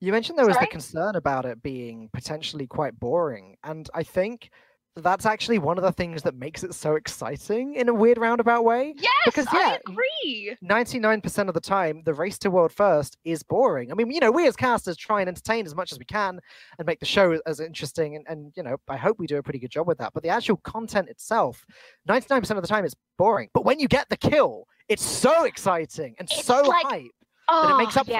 You 0.00 0.12
mentioned 0.12 0.38
there 0.38 0.46
was 0.46 0.54
Sorry? 0.56 0.66
the 0.66 0.70
concern 0.72 1.14
about 1.16 1.44
it 1.44 1.62
being 1.62 2.10
potentially 2.12 2.66
quite 2.66 2.98
boring, 2.98 3.56
and 3.62 3.88
I 3.94 4.02
think 4.02 4.50
that's 4.96 5.26
actually 5.26 5.58
one 5.58 5.76
of 5.78 5.84
the 5.84 5.92
things 5.92 6.22
that 6.22 6.34
makes 6.34 6.64
it 6.64 6.74
so 6.74 6.94
exciting 6.94 7.74
in 7.74 7.88
a 7.88 7.94
weird 7.94 8.18
roundabout 8.18 8.64
way. 8.64 8.94
Yes, 8.96 9.12
Because, 9.26 9.46
I 9.48 9.58
yeah, 9.58 9.76
agree. 9.86 10.56
99% 10.64 11.48
of 11.48 11.54
the 11.54 11.60
time, 11.60 12.02
the 12.04 12.14
race 12.14 12.38
to 12.40 12.50
world 12.50 12.72
first 12.72 13.16
is 13.24 13.42
boring. 13.42 13.92
I 13.92 13.94
mean, 13.94 14.10
you 14.10 14.20
know, 14.20 14.30
we 14.30 14.46
as 14.46 14.56
casters 14.56 14.96
try 14.96 15.20
and 15.20 15.28
entertain 15.28 15.66
as 15.66 15.74
much 15.74 15.92
as 15.92 15.98
we 15.98 16.04
can 16.06 16.40
and 16.78 16.86
make 16.86 17.00
the 17.00 17.06
show 17.06 17.38
as 17.46 17.60
interesting. 17.60 18.16
And, 18.16 18.26
and, 18.28 18.52
you 18.56 18.62
know, 18.62 18.76
I 18.88 18.96
hope 18.96 19.18
we 19.18 19.26
do 19.26 19.36
a 19.36 19.42
pretty 19.42 19.58
good 19.58 19.70
job 19.70 19.86
with 19.86 19.98
that. 19.98 20.12
But 20.14 20.22
the 20.22 20.30
actual 20.30 20.56
content 20.58 21.08
itself, 21.08 21.64
99% 22.08 22.50
of 22.56 22.62
the 22.62 22.68
time, 22.68 22.84
it's 22.84 22.96
boring. 23.18 23.50
But 23.52 23.64
when 23.64 23.78
you 23.78 23.88
get 23.88 24.08
the 24.08 24.16
kill, 24.16 24.66
it's 24.88 25.04
so 25.04 25.44
exciting 25.44 26.14
and 26.18 26.28
It's 26.30 26.44
so 26.44 26.62
like- 26.62 26.86
hype. 26.86 27.10
Oh, 27.48 27.74
it 27.74 27.78
makes 27.78 27.96
up 27.96 28.06
for 28.06 28.12
it. 28.12 28.16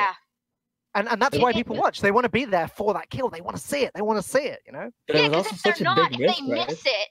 Yeah. 0.97 1.01
And, 1.01 1.09
and 1.09 1.23
that's 1.23 1.37
It- 1.37 1.43
why 1.43 1.51
it- 1.51 1.55
people 1.57 1.77
watch. 1.77 2.01
They 2.01 2.11
want 2.11 2.25
to 2.25 2.31
be 2.31 2.45
there 2.45 2.69
for 2.69 2.95
that 2.95 3.11
kill. 3.11 3.29
They 3.29 3.41
want 3.41 3.57
to 3.57 3.63
see 3.63 3.81
it. 3.85 3.93
They 3.95 4.03
want 4.03 4.23
to 4.23 4.29
see 4.29 4.41
it, 4.45 4.61
you 4.67 4.73
know? 4.73 4.91
But 5.07 5.17
yeah, 5.17 5.27
it 5.27 5.31
was 5.31 5.47
'cause 5.47 5.53
also 5.53 5.69
if 5.71 5.79
they're 5.79 5.93
a 5.93 5.95
not, 5.95 6.11
big 6.11 6.21
if 6.21 6.27
risk, 6.29 6.41
they 6.47 6.53
right? 6.53 6.69
miss 6.69 6.87
it, 6.87 7.09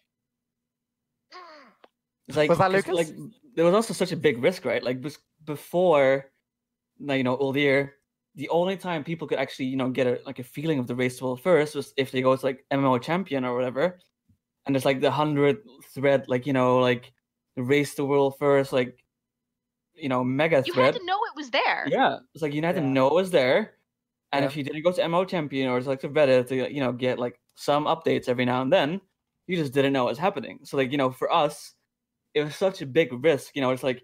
It's 2.27 2.37
like 2.37 2.49
Was 2.49 2.57
that 2.57 2.71
'cause, 2.71 2.87
Lucas? 2.87 3.09
Like 3.09 3.17
there 3.55 3.65
was 3.65 3.73
also 3.75 3.93
such 3.93 4.11
a 4.11 4.17
big 4.17 4.41
risk, 4.43 4.65
right? 4.65 4.83
Like 4.83 4.99
before, 5.43 6.31
like, 6.99 7.17
you 7.19 7.23
know, 7.23 7.37
Uldir, 7.37 7.53
the 7.53 7.61
year, 7.61 7.93
the 8.33 8.49
only 8.49 8.77
time 8.77 9.03
people 9.03 9.27
could 9.27 9.37
actually, 9.37 9.65
you 9.65 9.77
know, 9.77 9.89
get 9.89 10.07
a 10.07 10.19
like 10.25 10.39
a 10.39 10.43
feeling 10.43 10.79
of 10.79 10.87
the 10.87 10.95
race 10.95 11.17
to 11.19 11.25
world 11.25 11.41
first 11.41 11.75
was 11.75 11.93
if 11.97 12.11
they 12.11 12.21
go 12.21 12.35
to 12.35 12.45
like 12.45 12.65
MMO 12.71 12.97
champion 13.01 13.45
or 13.45 13.55
whatever, 13.55 13.99
and 14.65 14.75
it's 14.75 14.85
like 14.85 15.01
the 15.01 15.11
hundred 15.11 15.59
thread, 15.93 16.25
like 16.27 16.47
you 16.47 16.53
know, 16.53 16.79
like 16.79 17.13
race 17.57 17.93
to 17.95 18.03
world 18.05 18.37
first, 18.39 18.73
like 18.73 18.97
you 19.93 20.09
know, 20.09 20.23
mega 20.23 20.63
you 20.65 20.73
thread. 20.73 20.95
had 20.95 20.95
to 20.99 21.05
know 21.05 21.19
it 21.25 21.35
was 21.37 21.51
there. 21.51 21.85
Yeah, 21.87 22.17
it's 22.33 22.41
like 22.41 22.53
you 22.53 22.61
had 22.63 22.75
to 22.75 22.81
know 22.81 23.07
it 23.07 23.13
was 23.13 23.29
there, 23.31 23.74
and 24.35 24.43
Yeah. 24.43 24.49
if 24.49 24.57
you 24.57 24.63
didn't 24.63 24.83
go 24.83 24.91
to 24.91 25.07
MO 25.07 25.25
champion 25.25 25.69
or 25.69 25.79
to 25.81 25.87
like 25.87 26.01
to 26.01 26.09
Reddit 26.09 26.47
to 26.49 26.55
you 26.73 26.79
know 26.79 26.91
get 26.91 27.19
like 27.19 27.39
some 27.55 27.85
updates 27.85 28.27
every 28.27 28.45
now 28.45 28.61
and 28.61 28.71
then, 28.71 29.01
you 29.47 29.57
just 29.57 29.73
didn't 29.73 29.93
know 29.93 30.03
what 30.05 30.11
was 30.11 30.17
happening. 30.19 30.59
So 30.63 30.77
like 30.77 30.91
you 30.91 30.97
know, 30.97 31.11
for 31.11 31.31
us, 31.31 31.73
it 32.33 32.43
was 32.43 32.55
such 32.55 32.81
a 32.81 32.85
big 32.85 33.11
risk. 33.23 33.55
You 33.55 33.61
know, 33.61 33.71
it's 33.71 33.83
like, 33.83 34.03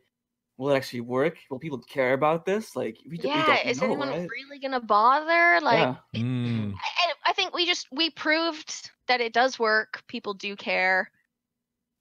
will 0.58 0.70
it 0.72 0.78
actually 0.78 1.02
work? 1.02 1.38
Will 1.50 1.60
people 1.60 1.80
care 1.80 2.14
about 2.14 2.46
this? 2.46 2.76
Like, 2.76 2.98
we, 3.10 3.18
d- 3.18 3.24
we 3.24 3.30
Yeah, 3.30 3.46
don't 3.46 3.68
is 3.68 3.80
know, 3.80 3.88
anyone 3.88 4.10
right? 4.10 4.30
really 4.30 4.60
gonna 4.60 4.80
bother? 4.80 5.60
Like, 5.62 5.80
yeah, 6.14 6.22
Mm. 6.22 6.72
and 6.74 7.14
I 7.26 7.34
think 7.34 7.54
we 7.54 7.66
just 7.66 7.88
we 7.92 8.10
proved 8.10 8.92
that 9.08 9.22
it 9.22 9.34
does 9.34 9.60
work. 9.60 10.04
People 10.08 10.34
do 10.34 10.56
care. 10.56 11.12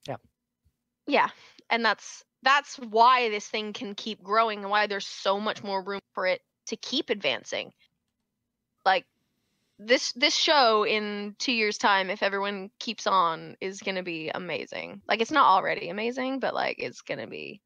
Yeah. 0.06 0.16
Yeah, 1.06 1.28
and 1.70 1.84
that's 1.84 2.24
that's 2.42 2.76
why 2.76 3.28
this 3.28 3.48
thing 3.48 3.72
can 3.72 3.94
keep 3.94 4.22
growing 4.22 4.60
and 4.60 4.70
why 4.70 4.86
there's 4.86 5.06
so 5.06 5.38
much 5.40 5.62
more 5.62 5.82
room 5.82 6.00
for 6.14 6.26
it 6.26 6.40
to 6.66 6.76
keep 6.76 7.10
advancing. 7.10 7.72
Like 8.84 9.06
this 9.78 10.12
this 10.14 10.36
show 10.36 10.84
in 10.86 11.36
2 11.38 11.52
years 11.52 11.78
time 11.78 12.10
if 12.10 12.22
everyone 12.22 12.70
keeps 12.80 13.06
on 13.06 13.56
is 13.60 13.80
going 13.82 13.96
to 13.96 14.02
be 14.04 14.30
amazing. 14.30 15.02
Like 15.08 15.20
it's 15.22 15.32
not 15.32 15.46
already 15.46 15.88
amazing, 15.90 16.40
but 16.40 16.54
like 16.54 16.76
it's 16.80 17.02
going 17.02 17.20
to 17.20 17.26
be 17.28 17.62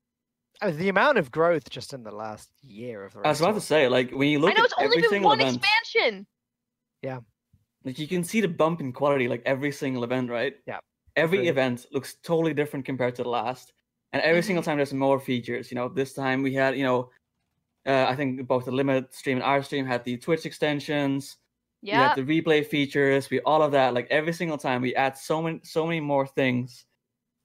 I 0.61 0.69
mean, 0.69 0.79
the 0.79 0.89
amount 0.89 1.19
of 1.19 1.31
growth 1.31 1.69
just 1.71 1.93
in 1.93 2.03
the 2.05 2.11
last 2.13 2.51
year 2.63 3.05
of 3.05 3.13
the 3.13 3.21
I 3.25 3.29
was 3.31 3.41
about 3.41 3.55
to 3.55 3.61
to 3.61 3.61
say, 3.61 3.89
like 3.89 4.11
when 4.13 4.29
you 4.29 4.39
look 4.39 4.53
I 4.53 4.55
know 4.55 4.61
at 4.61 4.67
it's 4.67 4.75
only 4.79 4.99
been 4.99 5.21
one 5.23 5.41
event, 5.41 5.41
expansion. 5.41 6.27
Yeah, 7.03 7.21
like 7.85 7.99
you 7.99 8.09
can 8.09 8.25
see 8.25 8.43
the 8.43 8.49
bump 8.49 8.81
in 8.81 8.93
quality, 8.93 9.29
like 9.29 9.43
every 9.47 9.73
single 9.73 10.05
event, 10.05 10.31
right? 10.31 10.55
Yeah, 10.67 10.81
Every 11.17 11.47
agreed. 11.47 11.49
event 11.49 11.87
looks 11.93 12.17
totally 12.23 12.55
different 12.55 12.87
compared 12.87 13.17
to 13.17 13.25
the 13.25 13.29
last, 13.31 13.73
and 14.13 14.23
every 14.23 14.43
single 14.43 14.63
Mm-hmm. 14.63 14.65
time 14.65 14.79
there's 14.79 14.95
more 14.95 15.21
features. 15.21 15.71
You 15.71 15.77
know, 15.77 15.89
this 15.89 16.15
time 16.15 16.43
we 16.43 16.55
had, 16.55 16.77
you 16.79 16.85
know, 16.85 17.11
uh, 17.87 18.07
I 18.09 18.17
think 18.17 18.47
both 18.47 18.65
the 18.65 18.73
limit 18.73 19.15
stream 19.15 19.37
and 19.39 19.45
our 19.45 19.63
stream 19.63 19.87
had 19.87 20.05
the 20.05 20.17
Twitch 20.17 20.47
extensions. 20.47 21.37
We 21.83 21.91
Yeah. 21.91 22.09
had 22.09 22.17
the 22.17 22.23
replay 22.23 22.65
features. 22.67 23.29
We 23.31 23.41
all 23.41 23.63
of 23.63 23.73
that. 23.73 23.93
Like 23.95 24.07
every 24.11 24.33
single 24.33 24.57
time, 24.59 24.81
we 24.83 24.95
add 24.95 25.19
so 25.19 25.43
many, 25.43 25.61
so 25.65 25.87
many 25.87 26.01
more 26.01 26.27
things, 26.27 26.87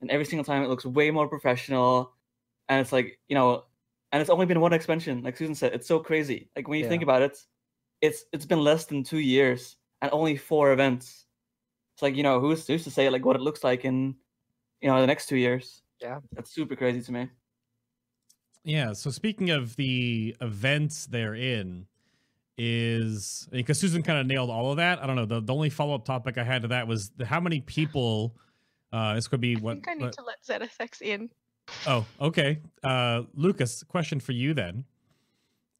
and 0.01 0.09
every 0.09 0.25
single 0.25 0.45
time 0.45 0.63
it 0.63 0.69
looks 0.69 0.85
way 0.85 1.11
more 1.11 1.27
professional. 1.27 2.13
And 2.69 2.79
it's 2.81 2.91
like 2.93 3.19
you 3.27 3.35
know, 3.35 3.65
and 4.11 4.21
it's 4.21 4.29
only 4.29 4.45
been 4.45 4.61
one 4.61 4.73
expansion. 4.73 5.23
Like 5.23 5.35
Susan 5.37 5.55
said, 5.55 5.73
it's 5.73 5.87
so 5.87 5.99
crazy. 5.99 6.49
Like 6.55 6.67
when 6.67 6.79
you 6.79 6.87
think 6.87 7.03
about 7.03 7.21
it, 7.21 7.37
it's 8.01 8.23
it's 8.31 8.45
been 8.45 8.63
less 8.63 8.85
than 8.85 9.03
two 9.03 9.19
years 9.19 9.75
and 10.01 10.09
only 10.13 10.37
four 10.37 10.71
events. 10.71 11.25
It's 11.95 12.01
like 12.01 12.15
you 12.15 12.23
know, 12.23 12.39
who's 12.39 12.65
who's 12.65 12.85
to 12.85 12.91
say 12.91 13.09
like 13.09 13.25
what 13.25 13.35
it 13.35 13.41
looks 13.41 13.63
like 13.63 13.83
in 13.83 14.15
you 14.81 14.87
know 14.89 15.01
the 15.01 15.07
next 15.07 15.27
two 15.27 15.35
years? 15.37 15.83
Yeah. 16.01 16.19
that's 16.31 16.51
super 16.51 16.77
crazy 16.77 17.01
to 17.01 17.11
me. 17.11 17.29
Yeah. 18.63 18.93
So 18.93 19.09
speaking 19.09 19.49
of 19.49 19.75
the 19.75 20.35
events 20.41 21.05
they're 21.05 21.35
in, 21.35 21.85
is 22.61 23.47
because 23.51 23.79
Susan 23.79 24.03
kind 24.03 24.19
of 24.19 24.25
nailed 24.27 24.49
all 24.49 24.69
of 24.71 24.77
that. 24.77 25.01
I 25.01 25.07
don't 25.07 25.15
know. 25.15 25.25
The, 25.25 25.39
the 25.39 25.53
only 25.53 25.69
follow 25.69 25.95
up 25.95 26.03
topic 26.03 26.37
I 26.37 26.43
had 26.43 26.63
to 26.63 26.67
that 26.69 26.87
was 26.87 27.09
the, 27.11 27.25
how 27.25 27.39
many 27.39 27.61
people. 27.61 28.35
Uh, 28.91 29.13
this 29.13 29.27
could 29.27 29.39
be 29.39 29.55
I 29.55 29.59
what. 29.59 29.73
think 29.75 29.87
I 29.87 29.93
need 29.93 30.03
what- 30.05 30.13
to 30.13 30.23
let 30.23 30.43
ZFX 30.69 31.01
in. 31.01 31.29
oh, 31.87 32.05
okay. 32.19 32.59
Uh, 32.83 33.21
Lucas, 33.33 33.83
question 33.83 34.19
for 34.19 34.31
you 34.33 34.53
then 34.53 34.83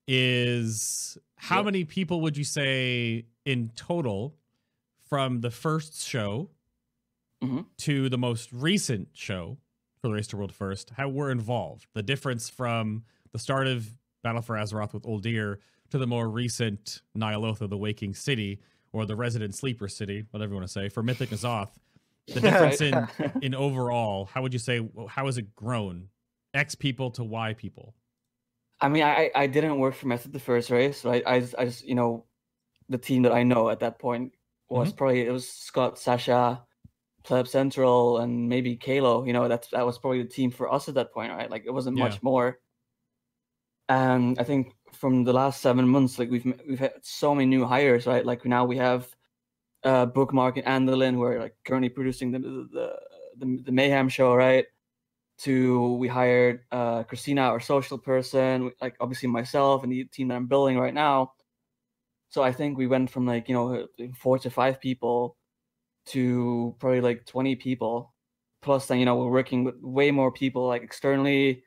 is 0.08 1.18
how 1.36 1.58
Yeah. 1.58 1.64
many 1.64 1.84
people 1.84 2.22
would 2.22 2.38
you 2.38 2.44
say 2.44 3.26
in 3.46 3.72
total 3.76 4.36
from 5.10 5.42
the 5.42 5.52
first 5.52 6.06
show 6.08 6.50
Mhm. 7.44 7.66
to 7.78 8.10
the 8.10 8.18
most 8.18 8.52
recent 8.52 9.10
show 9.14 9.58
for 10.02 10.08
the 10.08 10.14
Race 10.14 10.28
to 10.28 10.38
World 10.38 10.54
First? 10.54 10.92
How 10.96 11.10
were 11.10 11.32
involved? 11.32 11.88
The 11.94 12.04
difference 12.04 12.50
from 12.50 13.04
the 13.32 13.40
start 13.40 13.68
of 13.68 13.90
Battle 14.24 14.42
for 14.42 14.56
Azeroth 14.56 14.94
with 14.94 15.04
Uldir 15.04 15.58
to 15.92 15.98
the 15.98 16.08
more 16.08 16.30
recent 16.30 17.02
Ny'alotha, 17.18 17.70
the 17.70 17.78
Waking 17.78 18.14
City, 18.14 18.60
or 18.92 19.06
the 19.06 19.16
Resident 19.16 19.56
Sleeper 19.56 19.88
City, 19.88 20.26
whatever 20.32 20.52
you 20.52 20.56
want 20.56 20.68
to 20.68 20.72
say, 20.72 20.90
for 20.90 21.04
Mythic 21.04 21.30
N'Zoth. 21.30 21.70
The 22.28 22.42
difference 22.42 22.82
in 22.82 23.08
in 23.42 23.56
overall, 23.56 24.26
how 24.26 24.42
would 24.42 24.54
you 24.54 24.60
say 24.60 24.88
how 25.08 25.26
has 25.26 25.38
it 25.38 25.56
grown? 25.56 26.10
X 26.54 26.76
people 26.76 27.12
to 27.12 27.24
Y 27.24 27.54
people. 27.54 27.96
I 28.82 28.88
mean, 28.88 29.04
I 29.04 29.32
I 29.36 29.48
didn't 29.48 29.80
work 29.80 29.96
for 29.96 30.08
Method 30.08 30.34
the 30.34 30.40
first 30.40 30.70
race, 30.70 31.04
right? 31.04 31.24
I 31.26 31.44
I 31.58 31.66
just 31.66 31.86
you 31.86 31.96
know, 31.96 32.26
the 32.88 32.98
team 32.98 33.24
that 33.24 33.32
I 33.32 33.44
know 33.44 33.70
at 33.70 33.80
that 33.80 34.00
point 34.00 34.34
was 34.70 34.90
mm-hmm. 34.90 34.98
probably 34.98 35.22
it 35.22 35.32
was 35.32 35.50
Scott, 35.50 35.98
Sasha, 35.98 36.64
Pleb 37.24 37.48
Central, 37.48 38.20
and 38.20 38.48
maybe 38.50 38.76
Kalo. 38.76 39.26
You 39.26 39.34
know, 39.34 39.48
that's 39.48 39.70
that 39.70 39.86
was 39.86 39.98
probably 40.00 40.24
the 40.24 40.30
team 40.30 40.52
for 40.52 40.72
us 40.72 40.88
at 40.90 40.96
that 40.96 41.14
point, 41.14 41.32
right? 41.32 41.50
Like 41.50 41.64
it 41.66 41.72
wasn't 41.72 41.98
Yeah. 41.98 42.04
much 42.06 42.22
more. 42.24 42.60
And 43.90 44.38
I 44.40 44.44
think 44.44 44.76
from 44.94 45.24
the 45.24 45.34
last 45.34 45.62
seven 45.62 45.88
months, 45.88 46.20
like 46.20 46.30
we've 46.30 46.46
we've 46.68 46.80
had 46.80 46.94
so 47.02 47.34
many 47.36 47.48
new 47.48 47.66
hires, 47.66 48.06
right? 48.08 48.26
Like 48.26 48.46
now 48.46 48.66
we 48.66 48.78
have 48.78 49.08
uh 49.84 50.06
Bookmark 50.06 50.58
and 50.58 50.66
Andolin 50.68 51.14
who 51.16 51.24
are 51.24 51.40
like 51.40 51.56
currently 51.66 51.90
producing 51.90 52.32
the 52.32 52.40
the 52.40 53.00
the, 53.38 53.64
the 53.66 53.72
Mayhem 53.72 54.10
show, 54.10 54.36
right? 54.36 54.66
to 55.40 55.94
we 55.96 56.08
hired 56.08 56.66
uh 56.72 57.04
Christina, 57.04 57.44
our 57.44 57.62
social 57.62 57.98
person, 57.98 58.72
like 58.82 58.96
obviously 59.00 59.30
myself 59.30 59.84
and 59.84 59.92
the 59.92 60.04
team 60.06 60.28
that 60.28 60.36
I'm 60.36 60.48
building 60.48 60.78
right 60.78 60.94
now. 60.94 61.34
So 62.30 62.44
I 62.44 62.52
think 62.52 62.78
we 62.78 62.88
went 62.88 63.10
from 63.10 63.26
like, 63.26 63.50
you 63.50 63.56
know, 63.56 63.88
four 64.20 64.38
to 64.40 64.50
five 64.52 64.80
people 64.82 65.38
to 66.10 66.76
probably 66.80 67.02
like 67.02 67.26
20 67.26 67.56
people. 67.56 68.14
Plus 68.62 68.88
then, 68.88 69.00
you 69.00 69.06
know, 69.06 69.16
we're 69.16 69.30
working 69.30 69.64
with 69.64 69.76
way 69.82 70.12
more 70.12 70.32
people 70.32 70.68
like 70.68 70.84
externally 70.84 71.64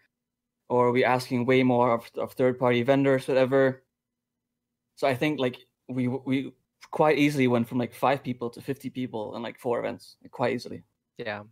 or 0.68 0.92
we're 0.92 1.06
asking 1.06 1.46
way 1.46 1.62
more 1.62 1.94
of, 1.94 2.10
of 2.16 2.32
third 2.32 2.58
party 2.58 2.82
vendors, 2.82 3.28
whatever. 3.28 3.82
So 4.96 5.06
I 5.08 5.14
think 5.14 5.38
like 5.40 5.56
we 5.88 6.08
we 6.08 6.52
quite 6.90 7.18
easily 7.18 7.48
went 7.48 7.68
from 7.68 7.78
like 7.78 7.94
five 7.94 8.22
people 8.22 8.50
to 8.50 8.60
50 8.60 8.90
people 8.90 9.34
in 9.36 9.42
like 9.42 9.58
four 9.58 9.78
events, 9.78 10.16
like, 10.22 10.30
quite 10.30 10.54
easily. 10.54 10.84
Yeah. 11.18 11.42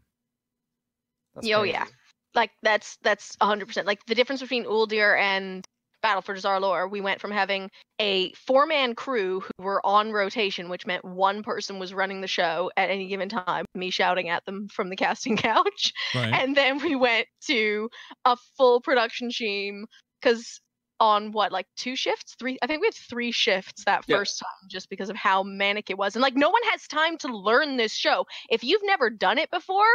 That's 1.35 1.47
oh, 1.47 1.51
Yo, 1.51 1.61
crazy. 1.61 1.73
yeah. 1.73 1.87
Like 2.35 2.51
that's 2.63 2.97
that's 3.03 3.37
hundred 3.41 3.67
percent. 3.67 3.87
Like 3.87 4.05
the 4.07 4.15
difference 4.15 4.41
between 4.41 4.65
Uldir 4.65 5.19
and 5.19 5.67
Battle 6.03 6.23
for 6.23 6.35
Dazar'alor, 6.35 6.91
we 6.91 7.01
went 7.01 7.21
from 7.21 7.31
having 7.31 7.71
a 8.01 8.33
four 8.33 8.67
man 8.67 8.95
crew 8.95 9.41
who 9.41 9.65
were 9.65 9.85
on 9.85 10.13
rotation, 10.13 10.69
which 10.69 10.87
meant 10.87 11.05
one 11.05 11.43
person 11.43 11.79
was 11.79 11.93
running 11.93 12.21
the 12.21 12.27
show 12.27 12.71
at 12.77 12.91
any 12.91 13.09
given 13.09 13.29
time, 13.29 13.65
me 13.75 13.91
shouting 13.91 14.29
at 14.29 14.45
them 14.47 14.69
from 14.69 14.89
the 14.89 14.97
casting 14.97 15.37
couch. 15.37 15.93
Right. 16.15 16.33
and 16.33 16.57
then 16.57 16.79
we 16.83 16.97
went 16.97 17.27
to 17.47 17.89
a 18.25 18.37
full 18.57 18.81
production 18.81 19.31
team 19.31 19.87
because 20.21 20.61
on 21.01 21.33
what 21.33 21.51
like 21.51 21.67
two 21.79 21.97
shifts 21.97 22.35
three 22.39 22.59
i 22.61 22.67
think 22.67 22.83
we 22.83 22.87
had 22.87 22.95
three 22.95 23.33
shifts 23.33 23.85
that 23.87 24.05
Yeah. 24.07 24.17
first 24.19 24.39
time 24.39 24.69
just 24.69 24.91
because 24.91 25.09
of 25.09 25.17
how 25.17 25.43
manic 25.43 25.89
it 25.89 25.97
was 25.97 26.15
and 26.15 26.23
like 26.23 26.37
no 26.37 26.51
one 26.51 26.61
has 26.71 26.87
time 26.87 27.17
to 27.19 27.35
learn 27.35 27.79
this 27.79 27.95
show 27.95 28.27
if 28.51 28.63
you've 28.63 28.85
never 28.85 29.09
done 29.09 29.39
it 29.39 29.51
before 29.51 29.87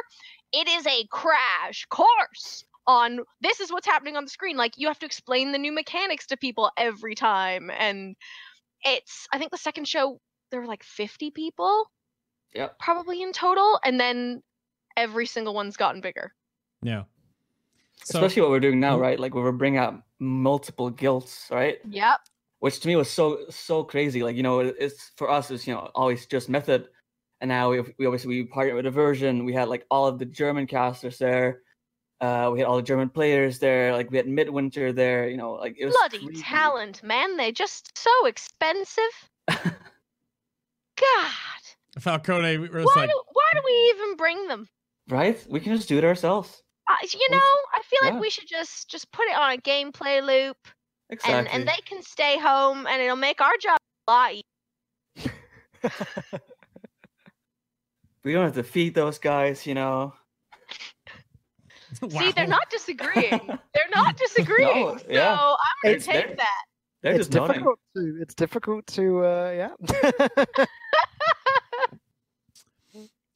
it 0.51 0.67
is 0.67 0.87
a 0.87 1.05
crash 1.11 1.85
course 1.91 2.65
on 2.87 3.19
this 3.41 3.59
is 3.59 3.71
what's 3.71 3.87
happening 3.87 4.15
on 4.15 4.23
the 4.23 4.29
screen 4.29 4.57
like 4.57 4.73
you 4.77 4.87
have 4.87 4.99
to 4.99 5.05
explain 5.05 5.51
the 5.51 5.57
new 5.57 5.71
mechanics 5.71 6.27
to 6.27 6.37
people 6.37 6.71
every 6.77 7.15
time 7.15 7.71
and 7.77 8.15
it's 8.83 9.27
i 9.33 9.37
think 9.39 9.51
the 9.51 9.57
second 9.57 9.87
show 9.87 10.19
there 10.51 10.61
were 10.61 10.67
like 10.67 10.83
50 10.83 11.31
people 11.31 11.91
Yep. 12.53 12.79
probably 12.79 13.21
in 13.21 13.33
total 13.33 13.79
and 13.83 13.99
then 13.99 14.41
every 14.95 15.25
single 15.25 15.53
one's 15.53 15.77
gotten 15.77 16.01
bigger 16.01 16.31
yeah. 16.83 17.03
So, 18.03 18.19
especially 18.19 18.43
what 18.43 18.51
we're 18.51 18.59
doing 18.59 18.79
now, 18.79 18.97
Mhm. 18.97 19.01
right? 19.01 19.19
Like 19.19 19.33
where 19.33 19.43
we're 19.43 19.51
bringing 19.51 19.79
out 19.79 20.03
multiple 20.19 20.89
guilds, 20.91 21.47
right? 21.49 21.79
yep 21.89 22.19
Which 22.59 22.79
to 22.81 22.87
me 22.87 22.95
was 22.95 23.09
so 23.09 23.49
so 23.49 23.83
crazy. 23.83 24.21
Like 24.23 24.35
you 24.35 24.43
know, 24.43 24.59
it's 24.59 25.09
for 25.17 25.29
us, 25.29 25.49
it's 25.51 25.65
you 25.67 25.73
know 25.73 25.89
always 25.95 26.25
just 26.27 26.47
method, 26.49 26.89
and 27.41 27.49
now 27.49 27.71
we 27.71 27.81
we 27.97 28.05
obviously 28.05 28.29
we 28.29 28.45
partnered 28.45 28.75
with 28.75 28.85
Aversion. 28.85 29.45
We 29.45 29.53
had 29.53 29.67
like 29.69 29.85
all 29.89 30.07
of 30.07 30.19
the 30.19 30.25
German 30.25 30.67
casters 30.67 31.17
there. 31.17 31.63
Uh, 32.21 32.49
we 32.51 32.59
had 32.59 32.67
all 32.67 32.77
the 32.77 32.81
German 32.81 33.09
players 33.09 33.59
there. 33.59 33.91
Like 33.93 34.09
we 34.09 34.17
had 34.17 34.27
Midwinter 34.27 34.93
there. 34.93 35.29
You 35.29 35.37
know, 35.37 35.53
like 35.53 35.75
it 35.77 35.85
was 35.85 35.95
bloody 35.95 36.25
crazy. 36.25 36.41
talent, 36.41 37.03
man. 37.03 37.37
They're 37.37 37.51
just 37.51 37.97
so 37.97 38.25
expensive. 38.25 39.03
God, 39.47 39.61
Falcone 41.99 42.57
we 42.57 42.69
were 42.69 42.83
why, 42.83 42.93
like, 42.95 43.09
do, 43.09 43.21
why 43.33 43.43
do 43.53 43.61
we 43.65 43.93
even 43.95 44.15
bring 44.15 44.47
them? 44.47 44.67
right? 45.09 45.45
We 45.49 45.59
can 45.59 45.75
just 45.75 45.89
do 45.89 45.97
it 45.97 46.03
ourselves. 46.03 46.61
Uh, 46.89 46.95
you 47.11 47.27
know, 47.31 47.37
I 47.37 47.81
feel 47.83 47.99
like 48.03 48.13
yeah. 48.13 48.19
we 48.19 48.29
should 48.29 48.47
just 48.47 48.89
just 48.89 49.11
put 49.11 49.25
it 49.27 49.35
on 49.35 49.53
a 49.53 49.57
gameplay 49.57 50.23
loop, 50.23 50.57
Exactly. 51.09 51.35
and 51.35 51.47
and 51.49 51.67
they 51.67 51.81
can 51.85 52.01
stay 52.01 52.37
home, 52.39 52.87
and 52.87 53.01
it'll 53.01 53.15
make 53.15 53.41
our 53.41 53.57
job 53.59 53.77
a 54.07 54.11
lot 54.11 54.31
easier. 54.33 55.31
we 58.23 58.33
don't 58.33 58.45
have 58.45 58.55
to 58.55 58.63
feed 58.63 58.95
those 58.95 59.17
guys. 59.17 59.65
You 59.65 59.73
know. 59.73 60.13
See, 62.09 62.31
they're 62.31 62.47
not 62.47 62.69
disagreeing. 62.69 63.41
they're 63.73 63.89
not 63.93 64.17
disagreeing. 64.25 64.85
No, 64.85 64.97
yeah. 65.09 65.37
So 65.37 65.43
I'm 65.43 65.57
gonna 65.83 65.95
It's- 65.95 66.05
take 66.05 66.27
they're- 66.27 66.35
that. 66.37 66.63
They're 67.01 67.13
it's 67.13 67.27
just 67.27 67.33
nodding. 67.33 67.53
difficult 67.57 67.79
to 67.95 68.17
it's 68.21 68.33
difficult 68.35 68.87
to 68.87 69.23
uh 69.25 69.51
yeah. 69.55 70.65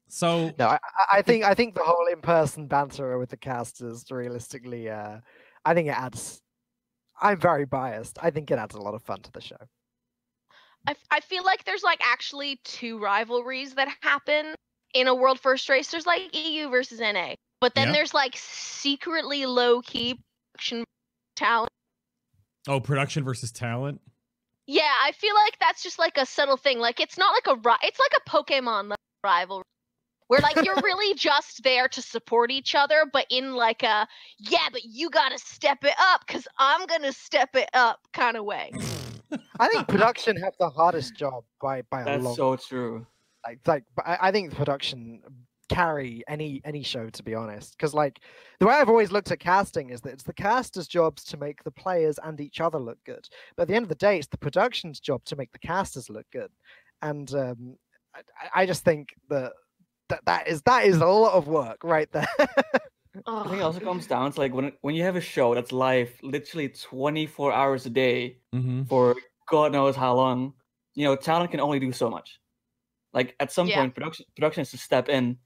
So 0.08 0.52
no, 0.60 0.68
I, 0.68 0.76
I- 0.98 1.18
I 1.18 1.22
think 1.22 1.44
I 1.44 1.54
think 1.54 1.76
the 1.76 1.82
whole 1.84 2.08
in-person 2.12 2.68
banter 2.68 3.18
with 3.20 3.30
the 3.30 3.38
casters 3.38 4.06
realistically 4.10 4.90
uh 4.90 5.20
I 5.66 5.74
think 5.74 5.88
it 5.88 5.92
adds 5.98 6.42
I'm 7.22 7.40
very 7.40 7.66
biased. 7.66 8.18
I 8.22 8.32
think 8.32 8.50
it 8.50 8.58
adds 8.58 8.76
a 8.76 8.82
lot 8.82 8.94
of 8.96 9.04
fun 9.04 9.22
to 9.24 9.32
the 9.32 9.42
show. 9.42 9.58
I, 10.88 10.96
I 11.12 11.20
feel 11.20 11.44
like 11.44 11.66
there's 11.66 11.84
like 11.84 12.00
actually 12.02 12.60
two 12.64 12.98
rivalries 13.00 13.76
that 13.76 13.90
happen 14.02 14.56
in 14.94 15.08
a 15.08 15.14
world 15.14 15.38
first 15.40 15.68
race. 15.68 15.92
There's 15.92 16.06
like 16.08 16.34
EU 16.34 16.70
versus 16.70 17.02
NA, 17.02 17.34
but 17.62 17.76
then 17.76 17.88
Yeah. 17.88 17.94
there's 17.94 18.14
like 18.14 18.36
secretly 18.38 19.46
low 19.46 19.82
key 19.82 20.20
production 20.54 20.84
talent. 21.36 21.70
oh, 22.68 22.80
production 22.80 23.24
versus 23.24 23.52
talent. 23.52 24.02
Yeah, 24.68 24.92
I 25.04 25.12
feel 25.14 25.34
like 25.34 25.58
that's 25.60 25.82
just 25.82 25.98
like 25.98 26.18
a 26.18 26.26
subtle 26.26 26.58
thing. 26.58 26.80
Like 26.80 27.00
it's 27.00 27.18
not 27.18 27.34
like 27.34 27.58
a 27.58 27.60
ri- 27.60 27.88
it's 27.88 28.00
like 28.00 28.12
a 28.26 28.30
Pokemon 28.30 28.84
level 28.84 28.96
rivalry. 29.24 29.64
Where 30.28 30.42
like 30.42 30.64
you're 30.64 30.76
really 30.84 31.16
just 31.16 31.64
there 31.64 31.88
to 31.88 32.02
support 32.04 32.52
each 32.52 32.76
other, 32.76 33.06
but 33.12 33.26
in 33.32 33.56
like 33.56 33.82
a 33.82 34.08
yeah, 34.38 34.68
but 34.72 34.84
you 34.86 35.10
gotta 35.10 35.40
step 35.40 35.84
it 35.84 35.96
up 36.00 36.22
because 36.28 36.48
I'm 36.60 36.86
gonna 36.86 37.12
step 37.14 37.56
it 37.56 37.70
up 37.74 38.00
kind 38.14 38.38
of 38.38 38.46
way. 38.46 38.72
I 39.60 39.68
think 39.70 39.88
production 39.88 40.38
have 40.38 40.54
the 40.60 40.70
hardest 40.70 41.16
job 41.16 41.44
by 41.60 41.82
by 41.90 42.02
a 42.02 42.18
lot. 42.20 42.24
That's 42.24 42.36
so 42.36 42.56
true. 42.58 43.08
like 43.48 43.60
like 43.66 43.84
I, 44.06 44.18
I 44.28 44.32
think 44.32 44.54
production 44.56 45.22
carry 45.70 46.24
any 46.28 46.62
any 46.66 46.84
show 46.84 47.10
to 47.10 47.24
be 47.24 47.36
honest 47.36 47.78
because 47.78 47.94
like 47.94 48.20
the 48.60 48.66
way 48.66 48.74
i've 48.74 48.90
always 48.90 49.12
looked 49.12 49.32
at 49.32 49.40
casting 49.40 49.90
is 49.92 50.02
that 50.02 50.12
it's 50.14 50.24
the 50.24 50.34
casters 50.34 50.88
jobs 50.88 51.24
to 51.24 51.38
make 51.38 51.64
the 51.64 51.72
players 51.72 52.20
and 52.24 52.42
each 52.42 52.60
other 52.60 52.80
look 52.80 52.98
good 53.06 53.28
but 53.56 53.64
at 53.64 53.68
the 53.68 53.76
end 53.76 53.84
of 53.84 53.90
the 53.90 53.96
day 53.96 54.18
it's 54.18 54.28
the 54.28 54.38
production's 54.38 55.00
job 55.00 55.24
to 55.26 55.36
make 55.36 55.52
the 55.52 55.60
casters 55.60 56.10
look 56.10 56.26
good 56.32 56.52
and 57.04 57.34
um 57.36 57.76
i, 58.16 58.20
I- 58.20 58.62
I 58.62 58.66
just 58.66 58.84
think 58.84 59.10
that 59.30 59.54
that 60.10 60.26
that 60.26 60.48
is 60.48 60.62
that 60.64 60.86
is 60.86 60.98
a 60.98 61.06
lot 61.06 61.34
of 61.34 61.48
work 61.48 61.84
right 61.84 62.12
there 62.12 62.28
I 63.28 63.44
think 63.44 63.60
it 63.60 63.62
also 63.70 63.80
comes 63.80 64.08
down 64.08 64.32
to 64.32 64.40
like 64.40 64.54
when 64.54 64.72
when 64.82 64.96
you 64.96 65.04
have 65.04 65.16
a 65.16 65.22
show 65.22 65.54
that's 65.56 65.72
live 65.72 66.12
literally 66.24 66.70
24 66.70 67.54
hours 67.54 67.86
a 67.86 67.90
day 67.90 68.38
Mm-hmm. 68.54 68.84
for 68.84 69.16
God 69.48 69.72
knows 69.72 69.96
how 69.96 70.16
long, 70.16 70.54
you 70.96 71.04
know, 71.06 71.16
talent 71.16 71.52
can 71.52 71.60
only 71.60 71.80
do 71.80 71.92
so 71.92 72.10
much. 72.10 72.40
Like 73.14 73.36
at 73.40 73.52
some 73.52 73.68
Yeah. 73.68 73.78
point, 73.78 73.96
production 73.96 74.26
production 74.36 74.62
has 74.62 74.72
to 74.72 74.78
step 74.78 75.10
in 75.10 75.38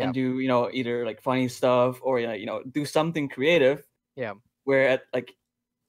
Yep. 0.00 0.04
and 0.06 0.14
do 0.14 0.40
you 0.40 0.48
know 0.48 0.70
either 0.72 1.04
like 1.04 1.20
funny 1.20 1.46
stuff 1.48 2.00
or 2.02 2.18
you 2.20 2.46
know 2.46 2.62
do 2.62 2.84
something 2.84 3.28
creative. 3.28 3.86
Yeah. 4.16 4.34
Where 4.64 4.88
at 4.88 5.02
like 5.12 5.34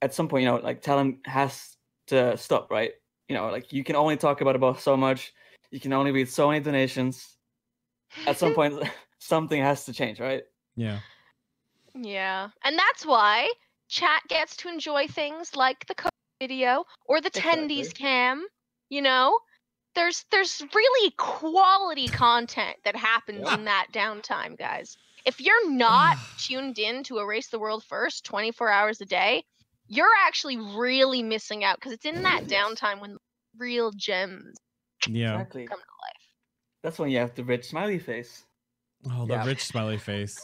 at 0.02 0.12
some 0.12 0.28
point, 0.28 0.42
you 0.42 0.48
know, 0.50 0.56
like 0.56 0.82
talent 0.82 1.18
has 1.26 1.76
to 2.08 2.36
stop, 2.36 2.70
right? 2.70 2.92
You 3.28 3.36
know, 3.36 3.48
like 3.50 3.72
you 3.72 3.84
can 3.84 3.96
only 3.96 4.16
talk 4.16 4.40
about 4.40 4.56
about 4.56 4.80
so 4.80 4.96
much. 4.96 5.32
You 5.70 5.80
can 5.80 5.92
only 5.92 6.12
read 6.12 6.28
so 6.28 6.48
many 6.48 6.60
donations. 6.60 7.36
At 8.26 8.36
some 8.36 8.52
point, 8.54 8.74
something 9.18 9.60
has 9.62 9.84
to 9.86 9.92
change, 9.92 10.20
right? 10.20 10.42
Yeah. 10.76 10.98
Yeah. 11.94 12.48
And 12.64 12.78
that's 12.78 13.06
why 13.06 13.50
chat 13.88 14.22
gets 14.28 14.56
to 14.56 14.68
enjoy 14.68 15.06
things 15.06 15.54
like 15.56 15.86
the 15.86 15.94
code 15.94 16.10
video 16.40 16.84
or 17.06 17.20
the 17.20 17.28
Exactly. 17.28 17.68
tendies 17.68 17.94
cam. 17.94 18.46
You 18.90 19.00
know, 19.02 19.38
there's 19.94 20.24
there's 20.30 20.62
really 20.74 21.10
quality 21.18 22.08
content 22.08 22.76
that 22.84 22.96
happens 22.96 23.42
Yeah. 23.44 23.54
in 23.54 23.64
that 23.64 23.86
downtime, 23.92 24.58
guys. 24.58 24.96
If 25.24 25.40
you're 25.40 25.70
not 25.70 26.16
tuned 26.38 26.78
in 26.78 27.02
to 27.04 27.24
Race 27.24 27.48
to 27.50 27.58
World 27.58 27.84
First 27.84 28.24
24 28.24 28.70
hours 28.70 29.00
a 29.00 29.04
day, 29.06 29.44
you're 29.88 30.06
actually 30.26 30.56
really 30.56 31.22
missing 31.22 31.64
out 31.64 31.76
because 31.76 31.92
it's 31.92 32.04
in 32.06 32.22
that 32.22 32.44
downtime 32.46 33.00
when 33.00 33.16
real 33.58 33.90
gems 33.92 34.56
Yeah. 35.08 35.34
Exactly. 35.34 35.66
come 35.66 35.78
to 35.78 35.84
life. 35.84 36.22
That's 36.82 36.98
when 36.98 37.10
you 37.10 37.18
have 37.18 37.34
the 37.34 37.44
rich 37.44 37.66
smiley 37.68 37.98
face. 37.98 38.44
Oh, 39.10 39.26
the 39.26 39.34
Yeah. 39.34 39.44
rich 39.46 39.64
smiley 39.64 39.98
face. 40.10 40.38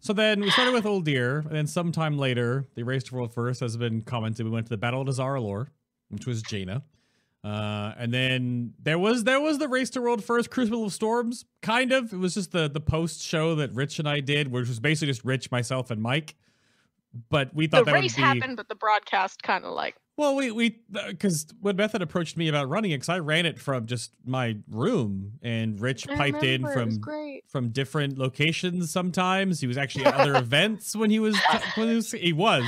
So 0.00 0.12
then 0.12 0.40
we 0.40 0.50
started 0.50 0.72
with 0.74 0.84
Uldir, 0.84 1.44
and 1.46 1.54
then 1.54 1.66
sometime 1.66 2.18
later, 2.18 2.66
the 2.74 2.82
Race 2.82 3.04
to 3.04 3.14
World 3.14 3.32
First 3.32 3.60
has 3.60 3.76
been 3.76 4.00
commented. 4.02 4.44
We 4.44 4.50
went 4.50 4.66
to 4.66 4.70
the 4.70 4.76
Battle 4.78 5.02
of 5.02 5.08
Dazar'alor, 5.08 5.68
which 6.08 6.26
was 6.26 6.42
Jaina. 6.42 6.82
Uh, 7.44 7.92
and 7.98 8.12
then 8.12 8.72
there 8.82 8.98
was 8.98 9.24
there 9.24 9.40
was 9.40 9.58
the 9.58 9.68
Race 9.68 9.90
to 9.90 10.00
World 10.00 10.24
First 10.24 10.50
Crucible 10.50 10.86
of 10.86 10.92
Storms, 10.94 11.44
kind 11.60 11.92
of. 11.92 12.12
It 12.12 12.16
was 12.16 12.34
just 12.34 12.52
the 12.52 12.68
the 12.68 12.80
post 12.80 13.22
show 13.22 13.54
that 13.56 13.74
Rich 13.74 13.98
and 13.98 14.08
I 14.08 14.20
did, 14.20 14.50
which 14.50 14.66
was 14.66 14.80
basically 14.80 15.08
just 15.08 15.24
Rich, 15.24 15.50
myself, 15.50 15.90
and 15.90 16.00
Mike. 16.00 16.36
But 17.28 17.54
we 17.54 17.66
thought 17.66 17.84
The 17.84 17.92
that 17.92 17.94
race 17.94 18.16
would 18.16 18.16
be 18.16 18.22
happened, 18.22 18.56
but 18.56 18.68
the 18.68 18.74
broadcast 18.74 19.42
kind 19.42 19.64
of 19.64 19.72
like 19.74 19.94
well, 20.16 20.36
we 20.36 20.52
we 20.52 20.80
because 21.08 21.46
when 21.60 21.74
Method 21.74 22.00
approached 22.00 22.36
me 22.36 22.48
about 22.48 22.68
running 22.68 22.92
it, 22.92 22.96
because 22.96 23.08
I 23.08 23.18
ran 23.18 23.46
it 23.46 23.58
from 23.58 23.86
just 23.86 24.12
my 24.24 24.56
room, 24.70 25.32
and 25.42 25.80
Rich 25.80 26.08
I 26.08 26.14
piped 26.14 26.44
in 26.44 26.62
from 26.62 27.00
from 27.48 27.70
different 27.70 28.16
locations 28.16 28.92
sometimes. 28.92 29.60
He 29.60 29.66
was 29.66 29.76
actually 29.76 30.04
at 30.04 30.14
other 30.14 30.36
events 30.38 30.94
when 30.94 31.10
he 31.10 31.18
was 31.18 31.36
when 31.74 31.88
he 31.88 31.94
was, 31.96 32.12
he 32.12 32.32
was. 32.32 32.64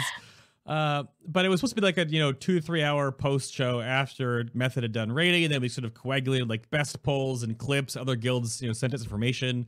Uh, 0.66 1.04
but 1.24 1.44
it 1.44 1.48
was 1.48 1.60
supposed 1.60 1.76
to 1.76 1.80
be 1.80 1.86
like 1.86 1.96
a 1.96 2.06
you 2.08 2.18
know 2.18 2.32
two 2.32 2.56
to 2.58 2.60
three 2.60 2.82
hour 2.82 3.12
post 3.12 3.54
show 3.54 3.80
after 3.80 4.46
Method 4.52 4.82
had 4.82 4.92
done 4.92 5.12
raiding, 5.12 5.44
and 5.44 5.52
then 5.52 5.60
we 5.60 5.68
sort 5.68 5.84
of 5.84 5.94
coagulated 5.94 6.48
like 6.48 6.68
best 6.70 7.02
polls 7.04 7.44
and 7.44 7.56
clips. 7.56 7.94
Other 7.94 8.16
guilds 8.16 8.60
you 8.60 8.66
know 8.66 8.72
sent 8.72 8.92
us 8.92 9.02
information, 9.02 9.66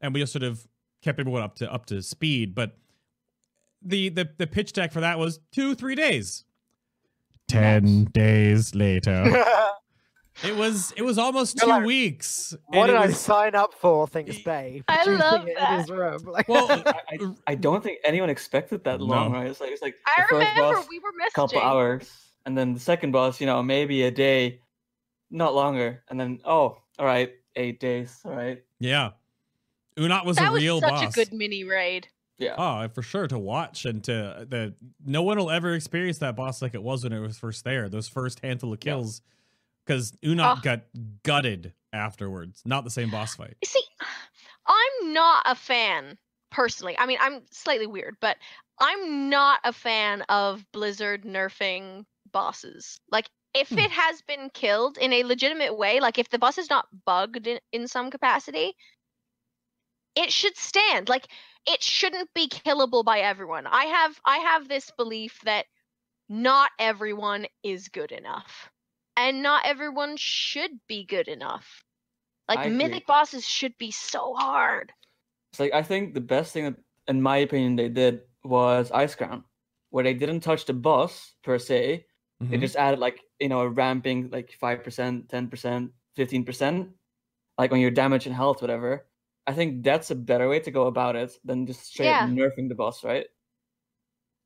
and 0.00 0.14
we 0.14 0.20
just 0.20 0.32
sort 0.32 0.42
of 0.42 0.66
kept 1.02 1.20
everyone 1.20 1.42
up 1.42 1.56
to 1.56 1.70
up 1.70 1.84
to 1.86 2.00
speed. 2.00 2.54
But 2.54 2.78
the 3.82 4.08
the 4.08 4.30
the 4.38 4.46
pitch 4.46 4.72
deck 4.72 4.90
for 4.90 5.00
that 5.00 5.18
was 5.18 5.38
two 5.52 5.74
three 5.74 5.94
days. 5.94 6.44
Ten 7.46 8.04
days 8.04 8.74
later, 8.74 9.24
it 10.44 10.56
was 10.56 10.92
it 10.96 11.02
was 11.02 11.18
almost 11.18 11.58
2 11.58 11.66
like, 11.66 11.84
weeks. 11.84 12.56
what 12.66 12.86
did 12.86 12.94
it 12.96 13.00
I 13.00 13.10
sign 13.12 13.54
up 13.54 13.74
for? 13.74 14.06
Thinks 14.06 14.38
Bay. 14.38 14.82
I 14.88 15.04
love 15.04 15.46
it 15.48 15.56
that. 15.58 15.72
in 15.72 15.78
his 15.80 15.90
room. 15.90 16.22
Like, 16.24 16.48
Well, 16.48 16.66
I, 16.70 16.94
I, 17.10 17.18
I 17.48 17.54
don't 17.54 17.82
think 17.82 17.98
anyone 18.04 18.30
expected 18.30 18.84
that 18.84 19.00
long, 19.00 19.32
No. 19.32 19.38
right? 19.38 19.46
It's 19.48 19.60
like 19.60 19.70
it's 19.70 19.82
like 19.82 19.96
I 20.06 20.22
the 20.22 20.28
first 20.28 20.32
remember 20.54 20.74
boss, 20.76 20.86
we 20.88 20.98
were 20.98 21.10
messaging. 21.12 21.34
couple 21.34 21.60
hours, 21.60 22.10
and 22.46 22.56
then 22.56 22.74
the 22.74 22.80
second 22.80 23.12
boss, 23.12 23.40
you 23.40 23.46
know, 23.46 23.62
maybe 23.62 24.02
a 24.04 24.10
day, 24.10 24.60
not 25.30 25.54
longer, 25.54 26.02
and 26.08 26.18
then 26.18 26.40
oh, 26.44 26.78
all 26.98 27.06
right, 27.06 27.32
eight 27.56 27.80
days, 27.80 28.20
all 28.24 28.32
right, 28.34 28.62
Yeah. 28.78 29.10
Uu'nat 29.96 30.24
was 30.24 30.38
a 30.38 30.42
real 30.42 30.48
boss. 30.48 30.50
that 30.50 30.50
a 30.50 30.52
was 30.52 30.62
real 30.62 30.80
such 30.80 30.90
boss. 30.90 31.12
a 31.12 31.24
good 31.24 31.32
mini 31.32 31.64
raid. 31.64 32.06
yeah. 32.38 32.54
Oh, 32.56 32.86
for 32.94 33.02
sure 33.02 33.26
to 33.26 33.36
watch 33.38 33.84
and 33.84 34.02
to 34.04 34.46
the 34.48 34.74
no 35.04 35.22
one 35.22 35.38
will 35.38 35.50
ever 35.50 35.74
experience 35.74 36.18
that 36.18 36.36
boss 36.36 36.62
like 36.62 36.74
it 36.74 36.82
was 36.84 37.02
when 37.02 37.12
it 37.12 37.18
was 37.18 37.36
first 37.36 37.64
there. 37.64 37.88
Those 37.88 38.06
first 38.08 38.38
handful 38.40 38.72
of 38.72 38.78
Yeah. 38.84 38.94
Because 39.88 40.12
Uu'nat 40.22 40.58
Oh. 40.58 40.60
got 40.60 40.82
gutted 41.22 41.72
afterwards. 41.94 42.60
Not 42.66 42.84
the 42.84 42.90
same 42.90 43.10
boss 43.10 43.34
fight. 43.34 43.56
You 43.62 43.66
see, 43.68 43.82
I'm 44.66 45.14
not 45.14 45.44
a 45.46 45.54
fan 45.54 46.18
personally. 46.50 46.94
I 46.98 47.06
mean, 47.06 47.16
I'm 47.22 47.40
slightly 47.50 47.86
weird, 47.86 48.18
but 48.20 48.36
I'm 48.78 49.30
not 49.30 49.60
a 49.64 49.72
fan 49.72 50.22
of 50.28 50.70
Blizzard 50.72 51.24
nerfing 51.24 52.04
bosses. 52.30 53.00
Like, 53.10 53.30
if 53.54 53.70
Hmm. 53.70 53.78
it 53.78 53.90
has 53.90 54.20
been 54.20 54.50
killed 54.50 54.98
in 54.98 55.10
a 55.14 55.24
legitimate 55.24 55.76
way, 55.78 56.00
like 56.00 56.18
if 56.18 56.28
the 56.28 56.38
boss 56.38 56.58
is 56.58 56.68
not 56.68 56.86
bugged 57.06 57.46
in, 57.46 57.58
in 57.72 57.88
some 57.88 58.10
capacity, 58.10 58.76
it 60.14 60.30
should 60.30 60.56
stand. 60.58 61.08
Like, 61.08 61.28
it 61.66 61.82
shouldn't 61.82 62.32
be 62.34 62.46
killable 62.48 63.04
by 63.04 63.20
everyone. 63.20 63.66
I 63.66 63.84
have 63.86 64.20
I 64.24 64.38
have 64.38 64.68
this 64.68 64.90
belief 64.98 65.40
that 65.44 65.64
not 66.28 66.70
everyone 66.78 67.46
is 67.62 67.88
good 67.88 68.12
enough. 68.12 68.70
And 69.18 69.42
not 69.42 69.66
everyone 69.66 70.16
should 70.16 70.70
be 70.86 71.04
good 71.04 71.26
enough. 71.26 71.82
Like 72.48 72.60
I 72.60 72.64
agree. 72.66 72.76
mythic 72.76 73.06
bosses 73.06 73.44
should 73.46 73.76
be 73.76 73.90
so 73.90 74.32
hard. 74.34 74.92
It's 75.52 75.58
like 75.58 75.74
I 75.74 75.82
think 75.82 76.14
the 76.14 76.20
best 76.22 76.52
thing, 76.52 76.64
that, 76.64 76.76
in 77.08 77.20
my 77.20 77.38
opinion, 77.38 77.74
they 77.74 77.88
did 77.88 78.22
was 78.44 78.92
Ice 78.92 79.16
Crown, 79.16 79.42
where 79.90 80.04
they 80.04 80.14
didn't 80.14 80.40
touch 80.40 80.64
the 80.66 80.72
boss 80.72 81.34
per 81.42 81.58
se. 81.58 82.06
They 82.40 82.56
Mhm. 82.56 82.60
just 82.60 82.76
added 82.76 83.00
like 83.00 83.18
you 83.40 83.48
know 83.48 83.60
a 83.60 83.68
ramping 83.68 84.30
like 84.30 84.52
five 84.52 84.84
percent, 84.84 85.28
ten 85.28 85.48
percent, 85.48 85.90
fifteen 86.14 86.44
percent, 86.44 86.94
like 87.58 87.72
on 87.72 87.80
your 87.80 87.90
damage 87.90 88.26
and 88.26 88.34
health, 88.34 88.62
whatever. 88.62 89.08
I 89.48 89.52
think 89.52 89.82
that's 89.82 90.12
a 90.12 90.14
better 90.14 90.48
way 90.48 90.60
to 90.60 90.70
go 90.70 90.86
about 90.86 91.16
it 91.16 91.32
than 91.42 91.66
just 91.66 91.82
straight 91.90 92.06
Yeah. 92.06 92.24
up 92.24 92.30
nerfing 92.30 92.68
the 92.68 92.76
boss, 92.76 93.02
right? 93.02 93.26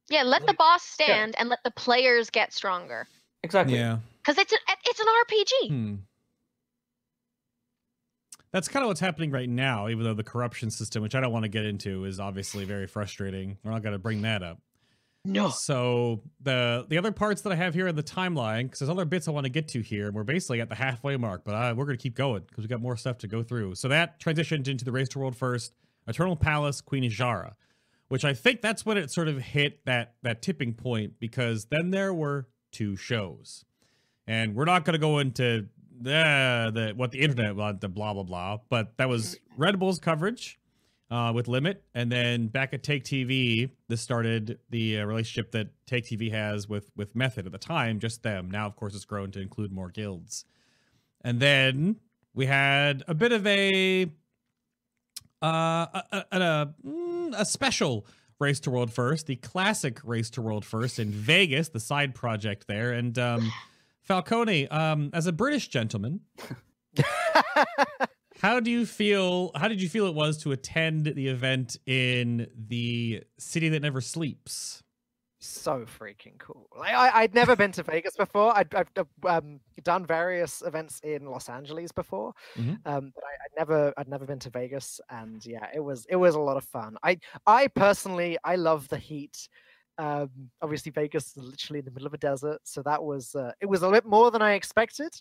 Yeah, 0.09 0.23
let 0.23 0.47
the 0.47 0.55
boss 0.55 0.83
stand 0.83 1.35
and 1.39 1.49
let 1.51 1.63
the 1.63 1.71
players 1.73 2.31
get 2.31 2.53
stronger. 2.55 3.07
Exactly. 3.43 3.77
Yeah. 3.77 3.99
Because 4.25 4.39
it's 4.39 4.53
an 4.53 4.59
it's 4.87 5.01
an 5.01 5.07
RPG. 5.07 5.69
Hmm. 5.69 5.95
That's 8.53 8.69
kind 8.69 8.85
of 8.85 8.89
what's 8.89 9.01
happening 9.01 9.31
right 9.31 9.49
now, 9.49 9.89
even 9.89 10.05
though 10.05 10.13
the 10.15 10.23
corruption 10.23 10.71
system, 10.71 11.03
which 11.03 11.15
I 11.15 11.21
don't 11.21 11.33
want 11.33 11.45
to 11.45 11.49
get 11.49 11.65
into, 11.65 12.05
is 12.05 12.21
obviously 12.21 12.67
very 12.67 12.87
frustrating. 12.87 13.57
We're 13.65 13.71
not 13.71 13.83
going 13.83 13.95
to 13.95 13.99
bring 13.99 14.23
that 14.23 14.43
up. 14.43 14.61
No. 15.25 15.51
So 15.51 16.21
the 16.41 16.85
the 16.89 16.99
other 16.99 17.13
parts 17.13 17.43
that 17.43 17.53
I 17.53 17.57
have 17.57 17.75
here 17.75 17.87
in 17.87 17.95
the 17.95 18.03
timeline, 18.03 18.65
because 18.65 18.81
there's 18.81 18.91
other 18.91 19.05
bits 19.05 19.29
I 19.29 19.31
want 19.31 19.45
to 19.45 19.51
get 19.51 19.69
to 19.69 19.81
here, 19.81 20.07
and 20.07 20.15
we're 20.15 20.25
basically 20.25 20.61
at 20.61 20.69
the 20.69 20.75
halfway 20.75 21.17
mark, 21.17 21.43
but 21.45 21.55
uh, 21.55 21.75
we're 21.77 21.85
going 21.85 21.97
to 21.97 22.03
keep 22.03 22.17
going 22.17 22.43
because 22.49 22.65
we 22.65 22.69
got 22.69 22.81
more 22.81 22.97
stuff 22.97 23.19
to 23.19 23.29
go 23.29 23.43
through. 23.43 23.77
So 23.77 23.89
that 23.89 24.21
transitioned 24.21 24.67
into 24.67 24.85
the 24.85 24.93
Race 24.93 25.09
to 25.11 25.21
World 25.21 25.37
First, 25.37 25.75
Eternal 26.09 26.35
Palace, 26.35 26.81
Queen 26.81 27.05
Azshara, 27.05 27.53
which 28.09 28.25
I 28.25 28.35
think 28.35 28.63
that's 28.63 28.85
when 28.85 28.97
it 28.97 29.11
sort 29.13 29.29
of 29.29 29.39
hit 29.39 29.85
that 29.87 30.15
that 30.23 30.43
tipping 30.43 30.75
point 30.75 31.15
because 31.21 31.67
then 31.67 31.91
there 31.91 32.13
were 32.13 32.49
two 32.73 32.97
shows, 32.97 33.65
and 34.27 34.55
we're 34.55 34.65
not 34.65 34.85
going 34.85 34.95
to 34.95 34.99
go 34.99 35.19
into 35.19 35.67
the, 36.01 36.71
the 36.75 36.93
what 36.97 37.11
the 37.11 37.21
internet 37.21 37.81
the 37.81 37.89
blah 37.89 38.13
blah 38.13 38.23
blah, 38.23 38.59
but 38.69 38.97
that 38.97 39.09
was 39.09 39.39
Red 39.57 39.79
Bull's 39.79 39.99
coverage 39.99 40.59
uh, 41.11 41.33
with 41.35 41.47
Limit, 41.47 41.85
and 41.95 42.11
then 42.11 42.49
back 42.49 42.73
at 42.73 42.83
Take 42.83 43.05
TV, 43.05 43.71
this 43.89 44.01
started 44.01 44.59
the 44.71 45.01
uh, 45.01 45.05
relationship 45.05 45.53
that 45.53 45.69
Take 45.87 46.05
TV 46.05 46.31
has 46.33 46.69
with 46.69 46.91
with 46.97 47.15
Method 47.15 47.47
at 47.47 47.53
the 47.53 47.59
time, 47.59 48.01
just 48.01 48.23
them. 48.23 48.51
Now, 48.51 48.67
of 48.67 48.77
course, 48.77 48.95
it's 48.95 49.05
grown 49.05 49.31
to 49.33 49.41
include 49.41 49.73
more 49.73 49.91
guilds, 49.91 50.45
and 51.23 51.39
then 51.39 51.97
we 52.35 52.47
had 52.47 53.05
a 53.07 53.15
bit 53.15 53.33
of 53.33 53.47
a 53.47 54.11
uh, 55.43 55.47
a, 55.47 56.05
a, 56.13 56.25
a, 56.31 56.75
mm, 56.87 57.35
a 57.37 57.45
special 57.45 58.07
race 58.39 58.61
to 58.61 58.71
world 58.71 58.93
first, 58.93 59.27
the 59.27 59.37
classic 59.37 60.01
race 60.05 60.31
to 60.31 60.43
world 60.43 60.65
first 60.65 60.99
in 60.99 61.11
Vegas, 61.11 61.69
the 61.69 61.81
side 61.81 62.15
project 62.15 62.67
there, 62.67 62.93
and 62.93 63.19
um, 63.19 63.53
Falcone, 64.03 64.69
um, 64.69 65.11
as 65.13 65.27
a 65.27 65.33
British 65.33 65.69
gentleman. 65.69 66.21
How 68.41 68.59
do 68.59 68.71
you 68.71 68.87
feel? 68.87 69.53
How 69.55 69.69
did 69.69 69.81
you 69.81 69.89
feel 69.89 70.07
it 70.07 70.15
was 70.15 70.39
to 70.43 70.51
attend 70.53 71.07
the 71.07 71.29
event 71.29 71.77
in 71.87 72.49
the 72.57 73.23
city 73.39 73.69
that 73.69 73.81
never 73.81 74.01
sleeps? 74.01 74.83
so 75.45 75.81
freaking 75.81 76.39
cool. 76.39 76.69
Like, 76.79 76.95
I, 76.95 77.23
I'd 77.23 77.35
never 77.35 77.57
been 77.57 77.73
to 77.73 77.83
Vegas 77.93 78.15
before. 78.15 78.57
I'd, 78.57 78.73
I've 78.77 78.87
uh, 78.97 79.05
um, 79.29 79.59
done 79.83 80.07
various 80.07 80.63
events 80.65 81.01
in 81.03 81.27
Los 81.27 81.49
Angeles 81.49 81.91
before, 81.91 82.33
Mhm. 82.57 82.79
um, 82.87 83.11
but 83.13 83.25
I, 83.25 83.31
I'd 83.45 83.59
never, 83.59 83.93
I'd 83.97 84.07
never 84.07 84.25
been 84.25 84.39
to 84.39 84.51
Vegas, 84.51 85.01
and 85.11 85.45
yeah, 85.45 85.67
it 85.75 85.81
was, 85.81 86.07
it 86.09 86.15
was 86.15 86.37
a 86.37 86.41
lot 86.41 86.57
of 86.57 86.63
fun. 86.63 86.97
I, 87.03 87.19
I 87.45 87.67
personally, 87.67 88.39
I 88.45 88.55
love 88.55 88.87
the 88.87 88.99
heat. 88.99 89.49
Um, 89.99 90.31
obviously, 90.61 90.91
Vegas 90.93 91.37
is 91.37 91.43
literally 91.43 91.81
in 91.81 91.85
the 91.85 91.91
middle 91.91 92.07
of 92.07 92.15
a 92.15 92.19
desert, 92.19 92.61
so 92.65 92.83
that 92.83 93.03
was, 93.03 93.35
uh, 93.35 93.53
it 93.61 93.67
was 93.67 93.83
a 93.83 93.91
bit 93.91 94.07
more 94.07 94.31
than 94.31 94.43
I 94.43 94.53
expected. 94.53 95.13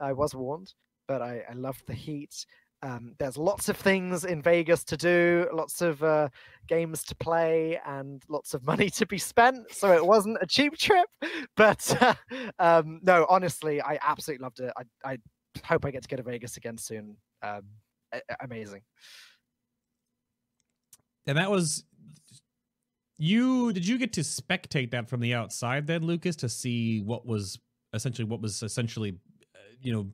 I 0.00 0.12
was 0.12 0.34
warned, 0.34 0.72
but 1.08 1.22
I, 1.22 1.42
I 1.48 1.54
loved 1.54 1.86
the 1.86 1.94
heat. 1.94 2.44
Um, 2.82 3.14
there's 3.18 3.36
lots 3.36 3.68
of 3.68 3.76
things 3.76 4.24
in 4.24 4.40
Vegas 4.40 4.84
to 4.84 4.96
do, 4.96 5.46
lots 5.52 5.82
of 5.82 6.02
uh, 6.02 6.28
games 6.66 7.02
to 7.04 7.14
play, 7.14 7.78
and 7.86 8.22
lots 8.28 8.54
of 8.54 8.64
money 8.66 8.90
to 8.90 9.06
be 9.06 9.18
spent. 9.18 9.70
So 9.72 9.92
it 9.92 10.04
wasn't 10.04 10.38
a 10.40 10.46
cheap 10.46 10.76
trip, 10.76 11.08
but 11.56 11.96
uh, 12.00 12.14
um, 12.58 13.00
no, 13.02 13.26
honestly, 13.28 13.82
I 13.82 13.98
absolutely 14.02 14.42
loved 14.42 14.60
it. 14.60 14.72
I, 14.76 15.12
I 15.12 15.18
hope 15.64 15.84
I 15.84 15.90
get 15.90 16.02
to 16.02 16.08
go 16.08 16.16
to 16.16 16.22
Vegas 16.22 16.56
again 16.56 16.78
soon. 16.78 17.16
Um, 17.42 17.62
amazing. 18.40 18.82
And 21.26 21.38
that 21.38 21.50
was 21.50 21.84
you. 23.20 23.72
Did 23.72 23.86
you 23.86 23.98
get 23.98 24.12
to 24.14 24.20
spectate 24.22 24.90
that 24.92 25.08
from 25.08 25.20
the 25.20 25.34
outside 25.34 25.86
then, 25.86 26.02
Lucas, 26.06 26.36
to 26.36 26.48
see 26.48 27.00
what 27.00 27.26
was 27.26 27.58
essentially 27.92 28.24
what 28.26 28.40
was 28.40 28.62
essentially, 28.62 29.18
uh, 29.54 29.58
you 29.82 29.92
know, 29.92 30.08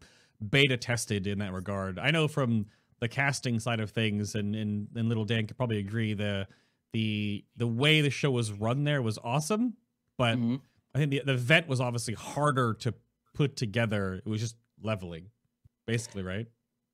beta 0.51 0.77
tested 0.77 1.27
in 1.27 1.39
that 1.39 1.53
regard? 1.53 1.99
I 1.99 2.11
know 2.11 2.29
from 2.29 2.67
the 3.01 3.09
casting 3.09 3.59
side 3.61 3.81
of 3.81 3.91
things, 3.91 4.35
and 4.35 4.55
and, 4.55 4.89
and 4.95 5.09
little 5.09 5.25
Dan 5.25 5.47
could 5.47 5.57
probably 5.57 5.79
agree 5.79 6.15
the 6.15 6.47
the 6.93 7.45
the 7.57 7.67
way 7.67 8.01
the 8.01 8.11
show 8.11 8.31
was 8.31 8.53
run 8.53 8.85
there 8.85 9.03
was 9.03 9.19
awesome, 9.23 9.75
but 10.17 10.37
Mhm. 10.39 10.61
I 10.95 10.99
think 10.99 11.11
the 11.11 11.21
the 11.25 11.35
event 11.35 11.69
was 11.69 11.81
obviously 11.81 12.15
harder 12.15 12.75
to 12.75 12.95
put 13.35 13.57
together. 13.57 14.15
It 14.15 14.27
was 14.27 14.41
just 14.41 14.57
leveling, 14.83 15.27
basically, 15.87 16.23
right? 16.23 16.47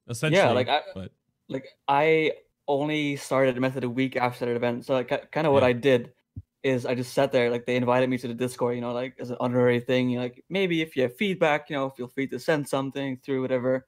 Essentially, 0.09 0.43
yeah. 0.43 0.51
like, 0.51 0.69
I- 0.69 0.83
but 0.95 1.13
like 1.49 1.67
I 1.87 2.33
only 2.69 3.17
started 3.17 3.59
Method 3.61 3.85
a 3.85 3.91
week 3.91 4.17
after 4.17 4.47
that 4.47 4.57
event, 4.57 4.85
so 4.87 4.95
like 4.95 5.31
kind 5.33 5.47
of 5.47 5.53
what 5.53 5.63
Yeah. 5.63 5.69
I 5.69 5.73
did 5.73 6.13
is 6.63 6.87
I 6.87 6.95
just 6.95 7.13
sat 7.15 7.33
there. 7.33 7.51
Like 7.51 7.67
they 7.67 7.77
invited 7.77 8.09
me 8.11 8.19
to 8.19 8.29
the 8.29 8.35
Discord, 8.35 8.77
you 8.77 8.81
know, 8.83 8.93
like 8.93 9.17
as 9.21 9.31
an 9.31 9.37
honorary 9.41 9.81
thing. 9.81 10.11
You 10.11 10.19
know, 10.19 10.25
like 10.25 10.45
maybe 10.49 10.83
if 10.83 10.97
you 10.97 11.03
have 11.05 11.17
feedback, 11.17 11.71
you 11.71 11.77
know, 11.77 11.91
feel 11.91 12.09
free 12.09 12.27
to 12.29 12.39
send 12.39 12.69
something 12.69 13.19
through 13.25 13.43
whatever. 13.43 13.87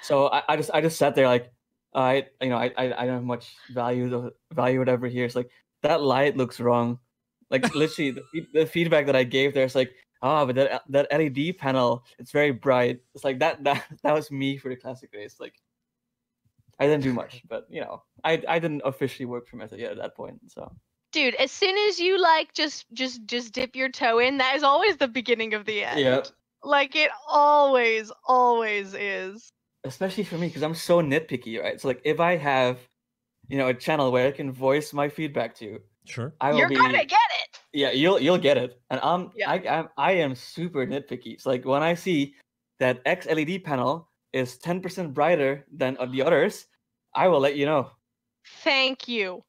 So 0.00 0.28
I, 0.28 0.42
I 0.48 0.56
just 0.56 0.70
I 0.74 0.80
just 0.80 0.98
sat 0.98 1.14
there 1.14 1.26
like 1.28 1.52
I 1.94 2.26
you 2.42 2.50
know 2.50 2.56
I 2.58 2.72
I, 2.76 2.84
I 3.02 3.06
don't 3.06 3.16
have 3.16 3.24
much 3.24 3.54
value 3.70 4.08
the 4.08 4.32
value 4.52 4.78
whatever 4.78 5.06
here. 5.08 5.24
It's 5.24 5.36
like 5.36 5.50
that 5.82 6.02
light 6.02 6.36
looks 6.36 6.60
wrong. 6.60 6.98
Like 7.50 7.74
literally 7.74 8.12
the, 8.12 8.46
the 8.52 8.66
feedback 8.66 9.06
that 9.06 9.16
I 9.16 9.24
gave 9.24 9.54
there 9.54 9.64
is 9.64 9.74
like 9.74 9.92
ah 10.22 10.44
but 10.46 10.54
that 10.56 10.82
that 10.90 11.06
LED 11.10 11.52
panel 11.58 12.04
it's 12.18 12.32
very 12.32 12.50
bright. 12.52 13.00
It's 13.14 13.24
like 13.24 13.38
that 13.40 13.64
that 13.64 13.84
that 14.02 14.14
was 14.14 14.30
me 14.30 14.56
for 14.56 14.68
the 14.68 14.76
classic 14.76 15.10
race. 15.14 15.36
Like 15.40 15.54
I 16.78 16.86
didn't 16.86 17.02
do 17.04 17.12
much, 17.12 17.42
but 17.48 17.66
you 17.70 17.80
know 17.80 18.02
I 18.24 18.42
I 18.48 18.58
didn't 18.58 18.82
officially 18.84 19.26
work 19.26 19.48
for 19.48 19.56
Method 19.56 19.78
yet 19.80 19.92
at 19.92 19.98
that 19.98 20.14
point. 20.16 20.40
So 20.48 20.70
Dude, 21.12 21.34
as 21.36 21.50
soon 21.50 21.76
as 21.88 21.98
you 21.98 22.20
like 22.20 22.52
just 22.52 22.84
just 22.92 23.24
just 23.26 23.52
dip 23.54 23.74
your 23.74 23.88
toe 23.88 24.18
in, 24.18 24.38
that 24.38 24.56
is 24.56 24.62
always 24.62 24.96
the 24.98 25.08
beginning 25.08 25.54
of 25.54 25.64
the 25.64 25.84
end. 25.84 26.00
yeah. 26.00 26.22
Like 26.62 26.96
it 26.96 27.10
always, 27.28 28.10
always 28.26 28.92
is. 28.94 29.48
especially 29.84 30.24
for 30.24 30.36
me 30.36 30.48
because 30.48 30.62
I'm 30.62 30.74
so 30.74 31.00
nitpicky, 31.00 31.62
right? 31.62 31.80
So 31.80 31.88
like 31.88 32.00
if 32.04 32.18
I 32.20 32.36
have, 32.36 32.78
you 33.48 33.56
know, 33.56 33.68
a 33.68 33.74
channel 33.74 34.10
where 34.10 34.26
I 34.26 34.32
can 34.32 34.52
voice 34.52 34.92
my 34.92 35.08
feedback 35.08 35.54
to, 35.56 35.78
sure. 36.04 36.34
I 36.40 36.50
will 36.52 36.58
You're 36.58 36.68
be 36.68 36.74
gonna 36.76 37.04
get 37.04 37.20
it. 37.44 37.60
yeah, 37.72 37.92
you'll 37.92 38.20
you'll 38.20 38.38
get 38.38 38.56
it. 38.58 38.80
And 38.90 39.00
I'm 39.02 39.30
Yeah. 39.36 39.50
I 39.50 39.54
I'm, 39.68 39.88
I 39.96 40.12
am 40.12 40.34
super 40.34 40.84
nitpicky. 40.86 41.40
So 41.40 41.50
like 41.50 41.64
when 41.64 41.82
I 41.82 41.94
see 41.94 42.34
that 42.80 43.00
X 43.06 43.26
LED 43.26 43.62
panel 43.64 44.10
is 44.36 44.58
10% 44.58 45.14
brighter 45.14 45.64
than 45.72 45.96
uh, 45.98 46.06
the 46.06 46.22
others, 46.22 46.66
I 47.14 47.28
will 47.28 47.40
let 47.40 47.56
you 47.56 47.66
know. 47.66 47.90
Thank 48.62 49.08
you. 49.08 49.42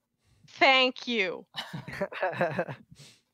Thank 0.60 1.08
you. 1.08 1.46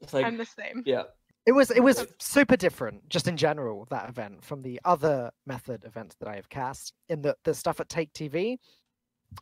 It's 0.02 0.14
like 0.14 0.26
I'm 0.26 0.36
the 0.38 0.46
same. 0.46 0.84
yeah, 0.86 1.04
It 1.46 1.54
was 1.54 1.72
it 1.72 1.80
was 1.82 2.06
super 2.20 2.58
different, 2.58 3.08
just 3.08 3.28
in 3.30 3.38
general, 3.38 3.88
that 3.90 4.10
event 4.10 4.44
from 4.44 4.62
the 4.62 4.78
other 4.84 5.32
method 5.46 5.86
events 5.86 6.16
that 6.20 6.28
I 6.28 6.36
have 6.36 6.50
cast. 6.50 6.92
In 7.08 7.22
the 7.22 7.38
the 7.46 7.54
stuff 7.54 7.80
at 7.80 7.88
Take 7.88 8.12
TV, 8.12 8.58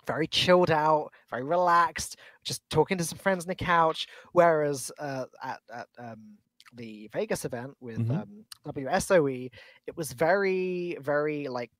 very 0.06 0.28
chilled 0.28 0.70
out, 0.70 1.10
very 1.32 1.44
relaxed, 1.44 2.18
just 2.44 2.62
talking 2.70 2.98
to 3.00 3.04
some 3.04 3.18
friends 3.18 3.44
on 3.46 3.48
the 3.48 3.56
couch. 3.56 4.06
Whereas 4.34 4.92
uh, 5.00 5.26
at 5.44 5.60
at 5.74 5.88
um, 5.98 6.38
the 6.76 7.10
Vegas 7.12 7.44
event 7.44 7.72
with 7.80 7.98
Mhm. 7.98 8.22
um, 8.22 8.46
WSOE, 8.68 9.50
it 9.88 9.98
was 9.98 10.14
very 10.14 10.96
very 11.02 11.48
like 11.48 11.72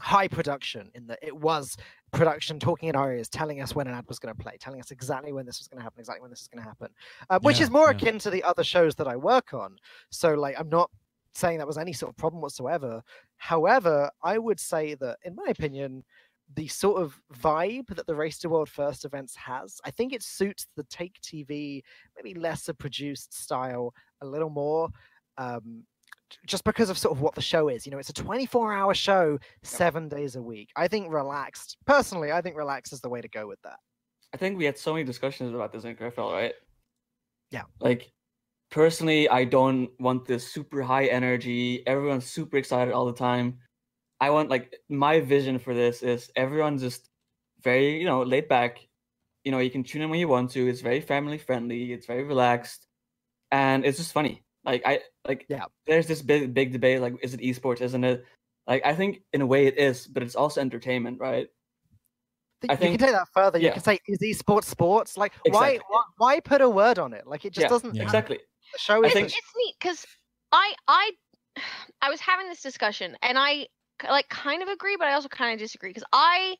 high 0.00 0.28
production 0.28 0.90
in 0.94 1.06
that 1.08 1.18
it 1.22 1.36
was 1.36 1.76
production 2.12 2.58
talking 2.58 2.88
in 2.88 2.96
our 2.96 3.12
ears, 3.14 3.28
telling 3.28 3.60
us 3.60 3.74
when 3.74 3.86
an 3.86 3.94
ad 3.94 4.06
was 4.08 4.18
going 4.18 4.34
to 4.34 4.42
play, 4.42 4.56
telling 4.58 4.80
us 4.80 4.90
exactly 4.90 5.32
when 5.32 5.46
this 5.46 5.58
was 5.58 5.68
going 5.68 5.78
to 5.78 5.82
happen, 5.82 6.00
exactly 6.00 6.20
when 6.22 6.30
this 6.30 6.42
is 6.42 6.48
going 6.48 6.62
to 6.62 6.68
happen, 6.68 6.88
uh, 7.30 7.38
which 7.40 7.60
Yeah, 7.60 7.60
is 7.60 7.70
more 7.70 7.90
yeah. 7.90 7.90
akin 7.90 8.18
to 8.20 8.30
the 8.30 8.42
other 8.42 8.64
shows 8.64 8.94
that 8.96 9.08
I 9.08 9.16
work 9.16 9.54
on. 9.54 9.76
So, 10.10 10.34
like, 10.34 10.58
I'm 10.58 10.68
not 10.68 10.90
saying 11.34 11.58
that 11.58 11.66
was 11.66 11.78
any 11.78 11.92
sort 11.92 12.10
of 12.10 12.16
problem 12.16 12.42
whatsoever. 12.42 13.02
However, 13.36 14.10
I 14.22 14.38
would 14.38 14.60
say 14.60 14.94
that, 14.96 15.18
in 15.24 15.34
my 15.34 15.46
opinion, 15.48 16.04
the 16.54 16.68
sort 16.68 17.00
of 17.00 17.18
vibe 17.34 17.86
that 17.96 18.06
the 18.06 18.14
Race 18.14 18.38
to 18.40 18.48
World 18.48 18.68
First 18.68 19.04
events 19.06 19.34
has, 19.36 19.80
I 19.84 19.90
think 19.90 20.12
it 20.12 20.22
suits 20.22 20.66
the 20.76 20.84
Take 20.84 21.18
TV, 21.22 21.82
maybe 22.16 22.38
lesser 22.38 22.74
produced 22.74 23.32
style 23.32 23.94
a 24.20 24.26
little 24.26 24.50
more. 24.50 24.90
Um, 25.38 25.84
just 26.46 26.64
because 26.64 26.90
of 26.90 26.98
sort 26.98 27.16
of 27.16 27.20
what 27.20 27.34
the 27.34 27.42
show 27.42 27.68
is, 27.68 27.86
you 27.86 27.92
know, 27.92 27.98
it's 27.98 28.10
a 28.10 28.14
24 28.14 28.72
hour 28.72 28.94
show, 28.94 29.38
seven 29.62 30.08
days 30.08 30.36
a 30.36 30.42
week. 30.42 30.70
I 30.76 30.88
think 30.88 31.12
relaxed, 31.12 31.76
personally, 31.86 32.32
I 32.32 32.40
think 32.40 32.56
relaxed 32.56 32.92
is 32.92 33.00
the 33.00 33.08
way 33.08 33.20
to 33.20 33.28
go 33.28 33.46
with 33.46 33.60
that. 33.62 33.78
I 34.34 34.36
think 34.36 34.56
we 34.56 34.64
had 34.64 34.78
so 34.78 34.92
many 34.92 35.04
discussions 35.04 35.54
about 35.54 35.72
this 35.72 35.84
in 35.84 35.94
Griffel, 35.94 36.32
right? 36.32 36.54
Yeah. 37.50 37.64
Like 37.80 38.10
personally, 38.70 39.28
I 39.28 39.44
don't 39.44 39.90
want 40.00 40.24
this 40.24 40.50
super 40.50 40.82
high 40.82 41.06
energy. 41.06 41.86
Everyone's 41.86 42.26
super 42.26 42.56
excited 42.56 42.92
all 42.92 43.06
the 43.06 43.12
time. 43.12 43.58
I 44.20 44.30
want 44.30 44.50
like 44.50 44.74
my 44.88 45.20
vision 45.20 45.58
for 45.58 45.74
this 45.74 46.02
is 46.02 46.30
everyone 46.36 46.78
just 46.78 47.08
very, 47.62 47.98
you 47.98 48.06
know, 48.06 48.22
laid 48.22 48.48
back. 48.48 48.78
You 49.44 49.52
know, 49.52 49.58
you 49.58 49.70
can 49.70 49.82
tune 49.82 50.02
in 50.02 50.10
when 50.10 50.20
you 50.20 50.28
want 50.28 50.52
to. 50.52 50.66
It's 50.68 50.80
very 50.80 51.00
family 51.00 51.38
friendly. 51.38 51.92
It's 51.92 52.06
very 52.06 52.22
relaxed, 52.22 52.86
and 53.50 53.84
it's 53.84 53.98
just 53.98 54.12
funny. 54.12 54.42
Like 54.64 54.82
I 54.86 55.00
like. 55.26 55.46
Yeah. 55.48 55.64
There's 55.86 56.06
this 56.06 56.22
big 56.22 56.54
big 56.54 56.72
debate. 56.72 57.00
Like, 57.00 57.14
is 57.22 57.34
it 57.34 57.40
esports? 57.40 57.80
Isn't 57.80 58.04
it? 58.04 58.24
Like, 58.66 58.86
I 58.86 58.94
think 58.94 59.22
in 59.32 59.40
a 59.42 59.46
way 59.46 59.66
it 59.66 59.76
is, 59.76 60.06
but 60.06 60.22
it's 60.22 60.36
also 60.36 60.60
entertainment, 60.60 61.18
right? 61.18 61.48
Th- 62.60 62.70
I 62.70 62.74
you 62.74 62.76
think- 62.78 62.98
can 63.00 63.08
take 63.08 63.16
that 63.16 63.26
further. 63.34 63.58
You 63.58 63.72
can 63.72 63.82
say, 63.82 63.98
"Is 64.06 64.18
esports 64.20 64.64
sports?" 64.66 65.16
Like, 65.16 65.32
why, 65.50 65.70
Exactly. 65.70 65.80
why, 65.88 66.02
why 66.16 66.40
put 66.40 66.60
a 66.60 66.68
word 66.70 67.00
on 67.00 67.12
it? 67.12 67.26
Like, 67.26 67.44
it 67.44 67.52
just 67.52 67.64
Yeah, 67.64 67.68
doesn't. 67.68 67.94
Yeah. 67.96 68.02
Exactly. 68.04 68.38
The 68.72 68.78
show 68.78 69.02
is. 69.04 69.12
think- 69.12 69.26
it's, 69.26 69.36
it's 69.36 69.52
neat 69.56 69.74
because 69.80 70.06
I 70.52 70.74
I 70.86 71.10
I 72.02 72.08
was 72.10 72.20
having 72.20 72.48
this 72.48 72.62
discussion 72.62 73.16
and 73.22 73.36
I 73.36 73.66
like 74.08 74.28
kind 74.28 74.62
of 74.62 74.68
agree, 74.68 74.96
but 74.96 75.08
I 75.08 75.14
also 75.14 75.28
kind 75.28 75.52
of 75.54 75.58
disagree 75.58 75.90
because 75.90 76.04
I 76.12 76.56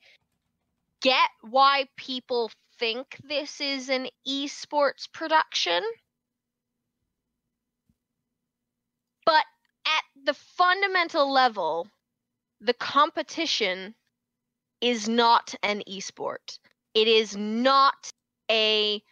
get 1.03 1.29
why 1.43 1.87
people 1.97 2.51
think 2.79 3.17
this 3.23 3.61
is 3.61 3.89
an 3.89 4.09
esports 4.27 5.07
production, 5.13 5.83
but 9.25 9.45
at 9.87 10.05
the 10.25 10.35
fundamental 10.35 11.31
level, 11.33 11.89
the 12.61 12.75
competition 12.75 13.95
is 14.81 15.09
not 15.09 15.55
an 15.63 15.83
esport. 15.89 16.59
It 16.95 17.09
is 17.09 17.37
not 17.37 18.13
a 18.51 19.03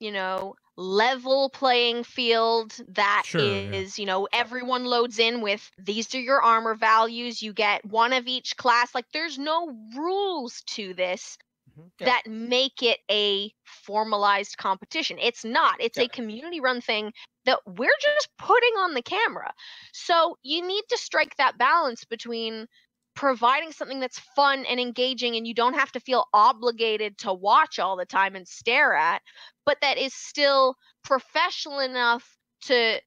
you 0.00 0.12
know 0.12 0.54
level 0.76 1.50
playing 1.50 2.02
field 2.04 2.72
that 2.88 3.22
is, 3.26 3.30
Sure, 3.30 3.40
yeah. 3.40 3.84
you 3.96 4.06
know 4.06 4.26
everyone 4.32 4.84
loads 4.84 5.18
in 5.18 5.40
with 5.40 5.70
these 5.78 6.14
are 6.14 6.20
your 6.20 6.42
armor 6.42 6.74
values 6.74 7.42
you 7.42 7.52
get 7.52 7.84
one 7.84 8.12
of 8.12 8.26
each 8.26 8.56
class 8.56 8.94
like 8.94 9.04
there's 9.12 9.38
no 9.38 9.76
rules 9.96 10.62
to 10.66 10.94
this 10.94 11.38
Mhm. 11.76 11.92
Yeah. 11.98 12.06
that 12.06 12.26
make 12.26 12.82
it 12.82 13.00
a 13.10 13.52
formalized 13.64 14.56
competition 14.58 15.18
it's 15.20 15.44
not 15.44 15.76
it's 15.80 15.98
Yeah. 15.98 16.04
a 16.04 16.08
community 16.08 16.60
run 16.60 16.80
thing 16.80 17.12
that 17.44 17.60
we're 17.66 17.96
just 18.00 18.28
putting 18.38 18.74
on 18.78 18.94
the 18.94 19.02
camera 19.02 19.52
so 19.92 20.36
you 20.42 20.66
need 20.66 20.84
to 20.88 20.98
strike 20.98 21.36
that 21.36 21.58
balance 21.58 22.04
between 22.04 22.66
providing 23.14 23.72
something 23.72 24.00
that's 24.00 24.18
fun 24.18 24.64
and 24.66 24.80
engaging 24.80 25.36
and 25.36 25.46
you 25.46 25.54
don't 25.54 25.74
have 25.74 25.92
to 25.92 26.00
feel 26.00 26.26
obligated 26.32 27.18
to 27.18 27.32
watch 27.32 27.78
all 27.78 27.96
the 27.96 28.06
time 28.06 28.34
and 28.36 28.48
stare 28.48 28.94
at 28.94 29.22
but 29.66 29.78
that 29.82 29.98
is 29.98 30.14
still 30.14 30.74
professional 31.04 31.78
enough 31.80 32.38
to 32.62 33.00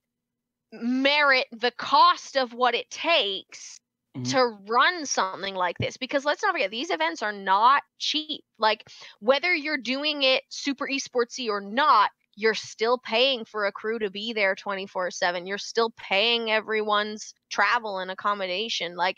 merit 0.74 1.47
the 1.51 1.72
cost 1.72 2.38
of 2.38 2.53
what 2.53 2.76
it 2.76 2.89
takes 2.91 3.80
Mhm. 4.16 4.32
to 4.32 4.45
run 4.72 5.05
something 5.05 5.55
like 5.55 5.78
this 5.80 5.97
because 5.97 6.26
let's 6.26 6.41
not 6.43 6.53
forget 6.53 6.72
these 6.72 6.89
events 6.89 7.22
are 7.22 7.34
not 7.34 7.84
cheap 7.99 8.43
like 8.57 8.86
whether 9.20 9.53
you're 9.53 9.78
doing 9.78 10.24
it 10.24 10.43
super 10.49 10.88
esportsy 10.88 11.49
or 11.49 11.61
not 11.61 12.11
you're 12.38 12.53
still 12.53 12.97
paying 12.97 13.45
for 13.45 13.66
a 13.66 13.72
crew 13.72 13.99
to 13.99 14.09
be 14.09 14.34
there 14.34 14.55
24/7 14.55 15.45
you're 15.47 15.57
still 15.57 15.91
paying 15.97 16.49
everyone's 16.51 17.34
travel 17.49 17.99
and 17.99 18.09
accommodation 18.11 18.95
like 18.95 19.18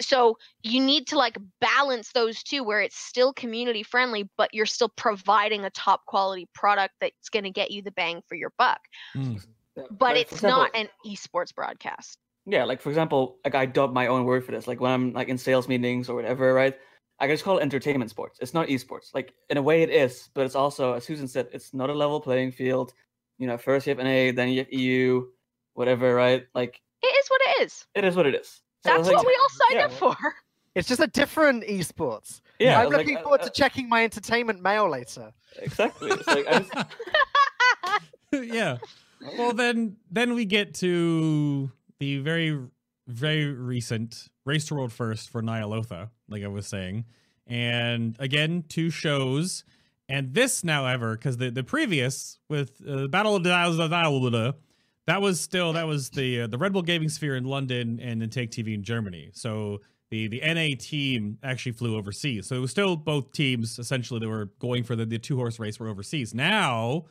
so 0.00 0.36
you 0.62 0.80
need 0.80 1.06
to 1.08 1.16
like 1.16 1.38
balance 1.60 2.12
those 2.12 2.42
two 2.42 2.62
where 2.64 2.82
it's 2.82 2.96
still 2.98 3.32
community 3.32 3.82
friendly 3.82 4.28
but 4.36 4.52
you're 4.54 4.66
still 4.66 4.90
providing 4.90 5.64
a 5.64 5.70
top 5.70 6.04
quality 6.06 6.48
product 6.54 6.94
that's 7.00 7.30
going 7.30 7.44
to 7.44 7.50
get 7.50 7.70
you 7.70 7.82
the 7.82 7.92
bang 7.92 8.22
for 8.28 8.36
your 8.36 8.52
buck 8.58 8.80
Mm. 9.14 9.42
Yeah, 9.76 9.84
but 9.90 10.16
it's 10.16 10.32
example- 10.32 10.60
not 10.60 10.70
an 10.74 10.88
esports 11.06 11.54
broadcast 11.54 12.18
Yeah, 12.46 12.64
like 12.64 12.80
for 12.80 12.88
example, 12.90 13.38
like 13.44 13.54
I 13.54 13.66
dub 13.66 13.92
my 13.92 14.06
own 14.06 14.24
word 14.24 14.44
for 14.44 14.52
this. 14.52 14.66
Like 14.68 14.80
when 14.80 14.92
I'm 14.92 15.12
like 15.12 15.28
in 15.28 15.36
sales 15.36 15.68
meetings 15.68 16.08
or 16.08 16.14
whatever, 16.14 16.54
right? 16.54 16.76
I 17.18 17.26
just 17.26 17.44
call 17.44 17.58
it 17.58 17.62
entertainment 17.62 18.10
sports. 18.10 18.38
It's 18.40 18.54
not 18.54 18.68
esports. 18.68 19.14
Like 19.14 19.32
in 19.50 19.56
a 19.56 19.62
way 19.62 19.82
it 19.82 19.90
is, 19.90 20.28
but 20.34 20.44
it's 20.44 20.54
also, 20.54 20.92
as 20.92 21.04
Susan 21.04 21.26
said, 21.26 21.48
it's 21.52 21.72
not 21.74 21.90
a 21.90 21.94
level 21.94 22.20
playing 22.20 22.52
field. 22.52 22.92
You 23.38 23.46
know, 23.46 23.56
first 23.58 23.86
you 23.86 23.94
have 23.94 23.98
NA, 23.98 24.32
then 24.32 24.50
you 24.50 24.58
have 24.60 24.72
EU, 24.72 25.26
whatever, 25.74 26.14
right? 26.14 26.46
Like 26.54 26.80
it 27.02 27.06
is 27.06 27.28
what 27.28 27.40
it 27.42 27.62
is 27.66 27.86
it 27.94 28.04
is 28.04 28.14
what 28.16 28.26
it 28.26 28.34
is. 28.34 28.62
So 28.84 28.90
that's 28.90 29.08
like- 29.08 29.16
what 29.16 29.26
we 29.26 29.36
all 29.40 29.48
signed 29.48 29.80
yeah, 29.80 29.84
up 29.86 29.92
for 29.92 30.16
It's 30.74 30.86
just 30.88 31.00
a 31.00 31.06
different 31.06 31.64
esports. 31.64 32.42
Yeah, 32.58 32.78
I'm 32.78 32.86
it's 32.86 32.92
like, 32.92 32.98
looking 32.98 33.16
uh, 33.16 33.22
forward 33.22 33.40
uh, 33.40 33.44
to 33.44 33.50
checking 33.50 33.88
my 33.88 34.04
entertainment 34.04 34.62
mail 34.62 34.88
later. 34.88 35.32
exactly. 35.58 36.10
It's 36.10 36.26
like 36.26 36.46
just, 36.46 36.72
yeah. 38.32 38.78
Well, 39.38 39.52
then 39.52 39.96
then 40.10 40.34
we 40.34 40.44
get 40.44 40.74
to 40.74 41.70
the 41.98 42.18
very 42.18 42.58
very 43.08 43.46
recent 43.46 44.28
race 44.44 44.66
to 44.66 44.74
world 44.74 44.92
first 44.92 45.30
for 45.30 45.40
Ny'alotha, 45.40 46.10
like 46.28 46.42
I 46.42 46.48
was 46.48 46.66
saying, 46.66 47.04
and 47.46 48.16
again 48.18 48.64
two 48.68 48.90
shows, 48.90 49.64
And 50.08 50.34
this, 50.34 50.64
now 50.64 50.86
ever 50.86 51.16
because 51.16 51.36
the, 51.36 51.50
the 51.50 51.64
previous 51.64 52.38
with 52.48 52.80
uh, 52.86 53.02
the 53.02 53.08
Battle 53.08 53.36
of 53.36 53.42
the 53.44 54.54
that 55.06 55.22
was 55.22 55.40
still 55.40 55.72
that 55.74 55.86
was 55.86 56.10
the 56.10 56.42
uh, 56.42 56.46
the 56.48 56.58
Red 56.58 56.72
Bull 56.72 56.82
Gaming 56.82 57.08
Sphere 57.08 57.36
in 57.36 57.44
London 57.44 58.00
and 58.02 58.20
then 58.20 58.28
Take 58.28 58.50
TV 58.50 58.74
in 58.74 58.82
Germany. 58.82 59.30
So 59.32 59.80
the 60.10 60.28
the 60.28 60.40
NA 60.40 60.76
team 60.78 61.38
actually 61.42 61.72
flew 61.72 61.96
overseas. 61.96 62.46
So 62.46 62.56
it 62.56 62.60
was 62.60 62.70
still 62.70 62.96
both 62.96 63.32
teams 63.32 63.78
essentially 63.78 64.20
that 64.20 64.28
were 64.28 64.50
going 64.58 64.82
for 64.82 64.96
the, 64.96 65.06
the 65.06 65.18
two 65.18 65.36
horse 65.36 65.58
race 65.58 65.78
were 65.78 65.88
overseas. 65.88 66.34
Now, 66.34 67.06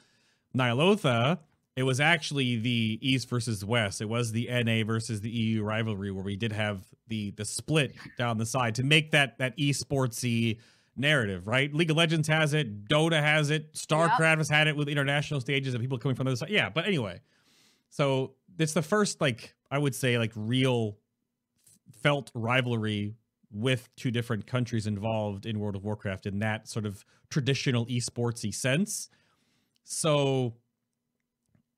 Ny'alotha, 0.55 1.39
it 1.75 1.83
was 1.83 1.99
actually 1.99 2.57
the 2.57 2.99
East 3.01 3.29
versus 3.29 3.63
West. 3.65 4.01
It 4.01 4.07
was 4.07 4.31
the 4.31 4.47
NA 4.49 4.85
versus 4.85 5.21
the 5.21 5.29
EU 5.29 5.63
rivalry 5.63 6.11
where 6.11 6.23
we 6.23 6.35
did 6.35 6.53
have 6.53 6.83
the 7.07 7.31
the 7.31 7.45
split 7.45 7.95
down 8.17 8.37
the 8.37 8.45
side 8.45 8.75
to 8.75 8.83
make 8.83 9.11
that 9.11 9.37
that 9.39 9.57
esportsy 9.57 10.59
narrative, 10.95 11.47
right? 11.47 11.73
League 11.73 11.91
of 11.91 11.97
Legends 11.97 12.27
has 12.29 12.53
it, 12.53 12.87
Dota 12.87 13.19
has 13.19 13.49
it, 13.49 13.73
StarCraft 13.73 14.19
yep. 14.19 14.37
has 14.37 14.49
had 14.49 14.67
it 14.67 14.77
with 14.77 14.87
international 14.87 15.41
stages 15.41 15.73
and 15.73 15.81
people 15.81 15.97
coming 15.97 16.15
from 16.15 16.25
the 16.25 16.31
other 16.31 16.37
side. 16.37 16.49
Yeah, 16.49 16.69
but 16.69 16.85
anyway, 16.85 17.19
so 17.89 18.35
it's 18.57 18.73
the 18.73 18.81
first 18.81 19.19
like 19.19 19.53
I 19.69 19.77
would 19.77 19.95
say 19.95 20.17
like 20.17 20.31
real 20.35 20.97
felt 22.01 22.31
rivalry 22.33 23.15
with 23.51 23.89
two 23.95 24.11
different 24.11 24.47
countries 24.47 24.87
involved 24.87 25.45
in 25.45 25.59
World 25.59 25.75
of 25.75 25.83
Warcraft 25.83 26.25
in 26.25 26.39
that 26.39 26.67
sort 26.67 26.85
of 26.85 27.03
traditional 27.29 27.85
esportsy 27.87 28.53
sense. 28.53 29.09
So 29.83 30.55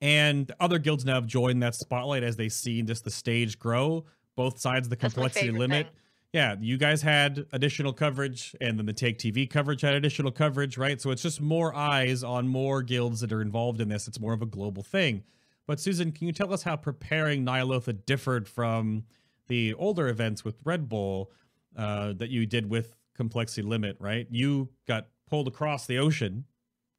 and 0.02 0.52
other 0.60 0.80
guilds 0.80 1.06
now 1.06 1.16
have 1.16 1.28
joined 1.28 1.62
that 1.64 1.76
spotlight 1.76 2.24
as 2.24 2.36
they 2.36 2.50
see 2.50 2.82
just 2.82 3.04
the 3.04 3.12
stage 3.12 3.58
grow, 3.58 4.06
both 4.36 4.60
sides 4.60 4.88
of 4.88 4.90
the 4.90 4.96
complexity 4.96 5.52
limit. 5.52 5.88
Thing. 5.88 5.96
Yeah, 6.34 6.56
you 6.60 6.78
guys 6.78 7.02
had 7.02 7.46
additional 7.54 7.94
coverage, 7.94 8.56
and 8.60 8.78
then 8.78 8.86
the 8.86 8.94
Take 8.94 9.18
TV 9.18 9.50
coverage 9.50 9.82
had 9.82 9.96
additional 9.96 10.32
coverage, 10.32 10.78
right? 10.78 11.02
So 11.02 11.10
it's 11.10 11.22
just 11.22 11.42
more 11.42 11.74
eyes 11.74 12.24
on 12.24 12.48
more 12.48 12.84
guilds 12.84 13.22
that 13.22 13.32
are 13.32 13.42
involved 13.42 13.80
in 13.80 13.90
this. 13.90 14.08
It's 14.08 14.20
more 14.20 14.34
of 14.34 14.42
a 14.42 14.46
global 14.46 14.84
thing. 14.84 15.24
But 15.68 15.80
Susan, 15.80 16.12
can 16.12 16.28
you 16.28 16.34
tell 16.34 16.54
us 16.54 16.64
how 16.64 16.76
preparing 16.76 17.46
Ny'alotha 17.46 18.06
differed 18.06 18.48
from 18.48 19.04
the 19.48 19.74
older 19.76 20.10
events 20.10 20.44
with 20.44 20.56
Red 20.64 20.90
Bull 20.90 21.32
uh, 21.76 22.14
that 22.14 22.30
you 22.30 22.46
did 22.46 22.70
with 22.70 22.96
Complexity 23.16 23.62
Limit? 23.64 23.98
Right, 24.00 24.28
you 24.30 24.70
got 24.86 25.08
pulled 25.30 25.48
across 25.48 25.88
the 25.88 25.98
ocean 25.98 26.46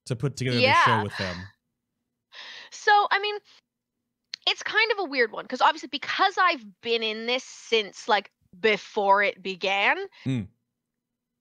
to 0.07 0.17
put 0.17 0.37
together 0.37 0.59
yeah. 0.59 0.85
the 0.85 0.91
show 0.91 1.05
with 1.05 1.17
them. 1.19 1.37
So, 2.71 2.93
I 3.11 3.19
mean, 3.21 3.37
it's 4.49 4.63
kind 4.63 4.91
of 4.93 4.99
a 5.01 5.05
weird 5.05 5.33
one 5.33 5.45
because 5.45 5.61
obviously 5.61 5.89
because 5.91 6.37
I've 6.41 6.65
been 6.83 7.03
in 7.03 7.27
this 7.27 7.45
since 7.45 8.09
like 8.09 8.31
before 8.59 9.23
it 9.23 9.43
began. 9.43 9.97
Mm. 10.25 10.49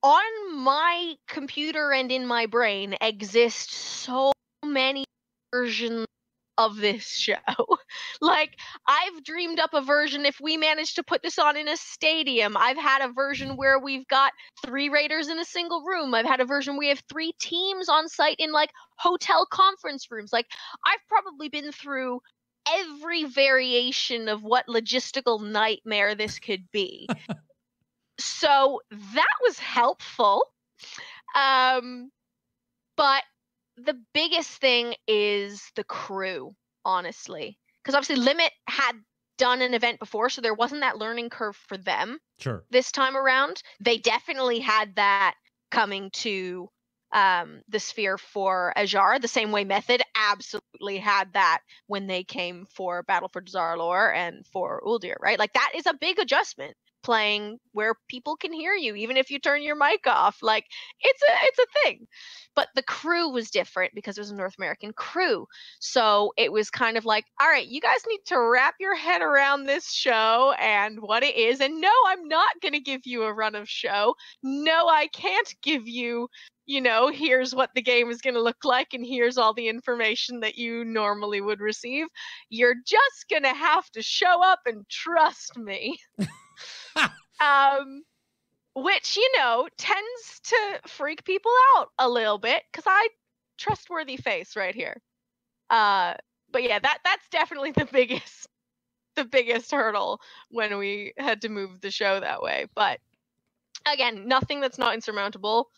On 0.02 0.54
my 0.54 1.14
computer 1.26 1.92
and 1.92 2.12
in 2.12 2.26
my 2.26 2.46
brain 2.46 2.94
exist 3.00 3.72
so 3.72 4.32
many 4.64 5.04
versions 5.52 6.06
of 6.58 6.76
this 6.76 7.06
show. 7.16 7.36
like 8.20 8.58
I've 8.86 9.24
dreamed 9.24 9.60
up 9.60 9.72
a 9.72 9.80
version 9.80 10.26
if 10.26 10.38
we 10.40 10.58
manage 10.58 10.94
to 10.94 11.02
put 11.02 11.22
this 11.22 11.38
on 11.38 11.56
in 11.56 11.68
a 11.68 11.76
stadium. 11.76 12.56
I've 12.56 12.76
had 12.76 13.02
a 13.02 13.12
version 13.12 13.56
where 13.56 13.78
we've 13.78 14.06
got 14.08 14.32
three 14.62 14.90
raiders 14.90 15.28
in 15.28 15.38
a 15.38 15.44
single 15.44 15.82
room. 15.82 16.12
I've 16.12 16.26
had 16.26 16.40
a 16.40 16.44
version 16.44 16.76
we 16.76 16.88
have 16.88 17.02
three 17.10 17.32
teams 17.40 17.88
on 17.88 18.08
site 18.08 18.36
in 18.38 18.52
like 18.52 18.70
hotel 18.96 19.46
conference 19.50 20.08
rooms. 20.10 20.32
Like 20.32 20.46
I've 20.84 21.06
probably 21.08 21.48
been 21.48 21.72
through 21.72 22.20
every 22.70 23.24
variation 23.24 24.28
of 24.28 24.42
what 24.42 24.66
logistical 24.66 25.40
nightmare 25.40 26.14
this 26.14 26.38
could 26.38 26.70
be. 26.72 27.08
so 28.18 28.80
that 28.90 29.34
was 29.42 29.58
helpful. 29.58 30.42
Um 31.34 32.10
but 32.96 33.22
the 33.84 33.98
biggest 34.14 34.50
thing 34.60 34.94
is 35.06 35.62
the 35.76 35.84
crew, 35.84 36.54
honestly. 36.84 37.58
Because 37.82 37.94
obviously, 37.94 38.22
Limit 38.22 38.52
had 38.66 38.92
done 39.38 39.62
an 39.62 39.74
event 39.74 39.98
before, 39.98 40.28
so 40.28 40.40
there 40.40 40.54
wasn't 40.54 40.80
that 40.82 40.98
learning 40.98 41.30
curve 41.30 41.56
for 41.56 41.76
them. 41.76 42.18
Sure. 42.38 42.64
This 42.70 42.92
time 42.92 43.16
around, 43.16 43.62
they 43.80 43.98
definitely 43.98 44.58
had 44.58 44.96
that 44.96 45.34
coming 45.70 46.10
to 46.10 46.68
um, 47.12 47.62
the 47.68 47.80
sphere 47.80 48.18
for 48.18 48.72
Azshara, 48.76 49.20
the 49.20 49.28
same 49.28 49.50
way 49.50 49.64
Method 49.64 50.02
absolutely 50.14 50.98
had 50.98 51.32
that 51.32 51.60
when 51.86 52.06
they 52.06 52.22
came 52.22 52.66
for 52.66 53.02
Battle 53.02 53.28
for 53.28 53.40
Dazar'alor 53.40 54.14
and 54.14 54.46
for 54.46 54.82
Uldir, 54.84 55.14
right? 55.20 55.38
Like 55.38 55.54
that 55.54 55.72
is 55.74 55.86
a 55.86 55.94
big 55.94 56.18
adjustment 56.18 56.76
playing 57.08 57.58
where 57.72 57.94
people 58.06 58.36
can 58.36 58.52
hear 58.52 58.74
you 58.74 58.94
even 58.94 59.16
if 59.16 59.30
you 59.30 59.38
turn 59.38 59.62
your 59.62 59.74
mic 59.74 60.06
off 60.06 60.42
like 60.42 60.66
it's 61.00 61.22
a 61.22 61.32
it's 61.44 61.58
a 61.58 61.80
thing 61.80 62.06
but 62.54 62.68
the 62.74 62.82
crew 62.82 63.30
was 63.30 63.50
different 63.50 63.90
because 63.94 64.18
it 64.18 64.20
was 64.20 64.30
a 64.30 64.34
north 64.34 64.54
american 64.58 64.92
crew 64.92 65.46
so 65.80 66.30
it 66.36 66.52
was 66.52 66.68
kind 66.68 66.98
of 66.98 67.06
like 67.06 67.24
all 67.40 67.48
right 67.48 67.68
you 67.68 67.80
guys 67.80 68.00
need 68.06 68.20
to 68.26 68.38
wrap 68.38 68.74
your 68.78 68.94
head 68.94 69.22
around 69.22 69.64
this 69.64 69.90
show 69.90 70.52
and 70.60 71.00
what 71.00 71.22
it 71.22 71.34
is 71.34 71.62
and 71.62 71.80
no 71.80 71.90
i'm 72.08 72.28
not 72.28 72.60
going 72.60 72.74
to 72.74 72.80
give 72.80 73.00
you 73.06 73.22
a 73.22 73.32
run 73.32 73.54
of 73.54 73.66
show 73.66 74.14
no 74.42 74.86
i 74.86 75.06
can't 75.06 75.54
give 75.62 75.88
you 75.88 76.28
you 76.66 76.82
know, 76.82 77.10
here's 77.10 77.54
what 77.54 77.70
the 77.74 77.80
game 77.80 78.10
is 78.10 78.20
going 78.20 78.34
to 78.34 78.42
look 78.42 78.62
like, 78.62 78.88
and 78.92 79.02
here's 79.02 79.38
all 79.38 79.54
the 79.54 79.68
information 79.68 80.40
that 80.40 80.58
you 80.58 80.84
normally 80.84 81.40
would 81.40 81.60
receive. 81.60 82.08
You're 82.50 82.74
just 82.86 83.26
going 83.30 83.44
to 83.44 83.54
have 83.54 83.88
to 83.92 84.02
show 84.02 84.44
up 84.44 84.58
and 84.66 84.86
trust 84.90 85.56
me. 85.56 85.98
um, 87.40 88.02
which 88.74 89.16
you 89.16 89.30
know 89.36 89.68
tends 89.76 90.40
to 90.44 90.56
freak 90.86 91.24
people 91.24 91.52
out 91.76 91.88
a 91.98 92.08
little 92.08 92.38
bit 92.38 92.62
because 92.70 92.84
I 92.86 93.08
trustworthy 93.58 94.16
face 94.16 94.56
right 94.56 94.74
here. 94.74 95.00
Uh, 95.70 96.14
but 96.50 96.62
yeah, 96.62 96.78
that 96.78 96.98
that's 97.04 97.28
definitely 97.30 97.72
the 97.72 97.86
biggest 97.92 98.46
the 99.16 99.24
biggest 99.24 99.70
hurdle 99.70 100.20
when 100.50 100.78
we 100.78 101.12
had 101.18 101.42
to 101.42 101.48
move 101.48 101.80
the 101.80 101.90
show 101.90 102.20
that 102.20 102.40
way. 102.40 102.66
But 102.74 103.00
again, 103.92 104.28
nothing 104.28 104.60
that's 104.60 104.78
not 104.78 104.94
insurmountable. 104.94 105.68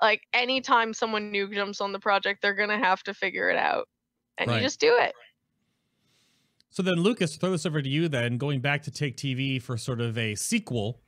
Like 0.00 0.22
anytime 0.32 0.94
someone 0.94 1.30
new 1.30 1.52
jumps 1.52 1.80
on 1.80 1.92
the 1.92 2.00
project, 2.00 2.40
they're 2.40 2.54
gonna 2.54 2.78
have 2.78 3.02
to 3.04 3.14
figure 3.14 3.50
it 3.50 3.58
out, 3.58 3.86
and 4.38 4.48
right. 4.48 4.56
you 4.56 4.62
just 4.62 4.80
do 4.80 4.96
it. 4.98 5.14
So 6.70 6.82
then, 6.82 6.96
Lucas, 6.96 7.36
throw 7.36 7.50
this 7.50 7.66
over 7.66 7.82
to 7.82 7.88
you. 7.88 8.08
Then, 8.08 8.38
going 8.38 8.60
back 8.60 8.82
to 8.84 8.90
Take 8.90 9.16
TV 9.16 9.60
for 9.60 9.76
sort 9.76 10.00
of 10.00 10.16
a 10.16 10.36
sequel, 10.36 11.00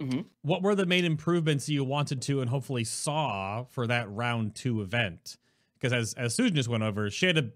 mm-hmm. 0.00 0.20
what 0.42 0.62
were 0.62 0.74
the 0.74 0.86
main 0.86 1.04
improvements 1.04 1.68
you 1.68 1.82
wanted 1.84 2.20
to 2.22 2.40
and 2.40 2.50
hopefully 2.50 2.84
saw 2.84 3.64
for 3.64 3.86
that 3.86 4.10
round 4.10 4.54
two 4.54 4.82
event? 4.82 5.38
Because 5.74 5.92
as 5.92 6.14
as 6.14 6.34
Susan 6.34 6.54
just 6.54 6.68
went 6.68 6.82
over, 6.82 7.10
she 7.10 7.26
had 7.26 7.36
to 7.36 7.50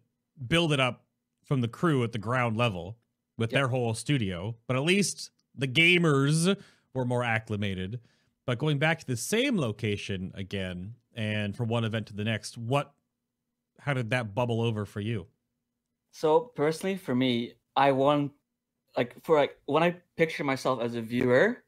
build 0.49 0.72
it 0.72 0.80
up 0.80 1.05
from 1.45 1.61
the 1.61 1.68
crew 1.68 2.03
at 2.03 2.12
the 2.12 2.18
ground 2.18 2.57
level 2.57 2.97
with 3.36 3.53
yep. 3.53 3.61
their 3.61 3.68
whole 3.68 3.95
studio, 3.95 4.57
but 4.66 4.76
at 4.76 4.82
least 4.82 5.30
the 5.55 5.68
gamers 5.68 6.57
were 6.95 7.05
more 7.05 7.22
acclimated. 7.22 8.01
But 8.47 8.59
going 8.59 8.78
back 8.78 9.01
to 9.01 9.07
the 9.07 9.16
same 9.16 9.59
location 9.59 10.32
again, 10.34 10.95
and 11.14 11.57
from 11.57 11.68
one 11.68 11.84
event 11.84 12.07
to 12.07 12.14
the 12.14 12.24
next, 12.24 12.59
what, 12.59 12.92
how 13.80 13.95
did 13.95 14.11
that 14.11 14.34
bubble 14.34 14.61
over 14.61 14.84
for 14.84 15.01
you? 15.01 15.26
So 16.14 16.53
personally, 16.54 16.96
for 16.96 17.12
me, 17.12 17.54
I 17.74 17.91
want 17.91 18.30
like 18.96 19.16
for 19.24 19.36
like 19.36 19.58
when 19.66 19.82
I 19.82 19.96
picture 20.16 20.45
myself 20.45 20.80
as 20.80 20.95
a 20.95 21.03
viewer, 21.03 21.64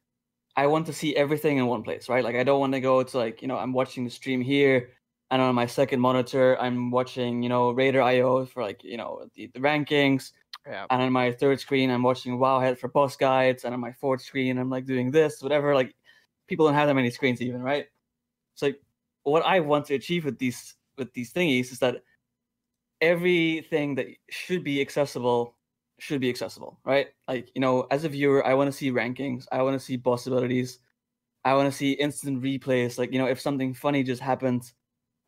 I 0.55 0.69
want 0.69 0.87
to 0.87 0.93
see 0.93 1.17
everything 1.17 1.57
in 1.59 1.67
one 1.67 1.83
place, 1.83 2.09
right? 2.09 2.23
Like 2.23 2.37
I 2.37 2.45
don't 2.45 2.61
want 2.61 2.73
to 2.75 2.81
go 2.81 3.03
to 3.03 3.19
like 3.19 3.43
you 3.43 3.49
know 3.49 3.59
I'm 3.59 3.73
watching 3.73 4.05
the 4.05 4.11
stream 4.11 4.41
here, 4.41 4.91
and 5.33 5.43
on 5.43 5.53
my 5.57 5.67
second 5.67 6.01
monitor 6.01 6.57
I'm 6.61 6.93
watching 6.93 7.43
you 7.43 7.49
know 7.49 7.73
Raider.IO 7.73 8.47
for 8.47 8.63
like 8.63 8.85
you 8.85 8.97
know 8.97 9.27
the, 9.35 9.51
the 9.53 9.59
rankings, 9.59 10.31
yeah. 10.65 10.87
and 10.91 11.03
on 11.03 11.13
my 11.13 11.33
third 11.33 11.59
screen 11.59 11.91
I'm 11.91 12.05
watching 12.05 12.39
Wowhead 12.39 12.79
for 12.79 12.87
boss 12.87 13.17
guides, 13.17 13.65
and 13.65 13.75
on 13.75 13.81
my 13.81 13.93
fourth 13.95 14.23
screen 14.23 14.59
I'm 14.59 14.71
like 14.71 14.87
doing 14.87 15.11
this, 15.11 15.43
whatever. 15.43 15.75
Like 15.75 15.93
people 16.47 16.67
don't 16.67 16.77
have 16.77 16.87
that 16.87 16.95
many 16.95 17.11
screens 17.11 17.43
even, 17.43 17.63
right? 17.63 17.87
So 18.55 18.67
like 18.67 18.81
what 19.25 19.45
I 19.45 19.59
want 19.59 19.87
to 19.87 19.95
achieve 19.95 20.25
with 20.25 20.39
these 20.39 20.77
with 20.97 21.13
these 21.15 21.33
thingies 21.33 21.73
is 21.73 21.81
that 21.81 21.97
everything 23.01 23.95
that 23.97 24.07
should 24.31 24.65
be 24.65 24.81
accessible 24.81 25.57
should 25.99 26.21
be 26.21 26.29
accessible, 26.29 26.79
right? 26.85 27.09
Like, 27.29 27.51
you 27.55 27.61
know, 27.61 27.87
as 27.91 28.05
a 28.05 28.09
viewer, 28.09 28.47
I 28.47 28.55
want 28.55 28.69
to 28.69 28.77
see 28.77 28.91
rankings, 28.91 29.47
I 29.53 29.63
want 29.63 29.79
to 29.79 29.85
see 29.85 29.97
boss 29.97 30.27
abilities, 30.27 30.79
I 31.45 31.55
want 31.55 31.71
to 31.71 31.77
see 31.77 31.93
instant 31.93 32.43
replays. 32.43 32.99
Like, 32.99 33.13
you 33.13 33.19
know, 33.19 33.27
if 33.27 33.41
something 33.41 33.75
funny 33.75 34.03
just 34.03 34.23
happens, 34.23 34.75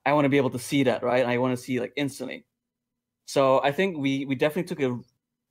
I 0.05 0.13
want 0.13 0.25
to 0.27 0.29
be 0.31 0.37
able 0.39 0.51
to 0.51 0.59
see 0.59 0.85
that, 0.85 1.03
right? 1.03 1.23
And 1.23 1.31
I 1.31 1.39
want 1.39 1.57
to 1.57 1.63
see 1.63 1.81
like 1.81 1.93
instantly. 1.97 2.47
So 3.27 3.63
I 3.63 3.73
think 3.73 3.99
we 3.99 4.25
we 4.25 4.35
definitely 4.35 4.65
took 4.75 4.81
a 4.81 4.99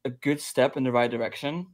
a 0.05 0.09
good 0.09 0.41
step 0.41 0.77
in 0.77 0.83
the 0.83 0.91
right 0.91 1.11
direction. 1.11 1.67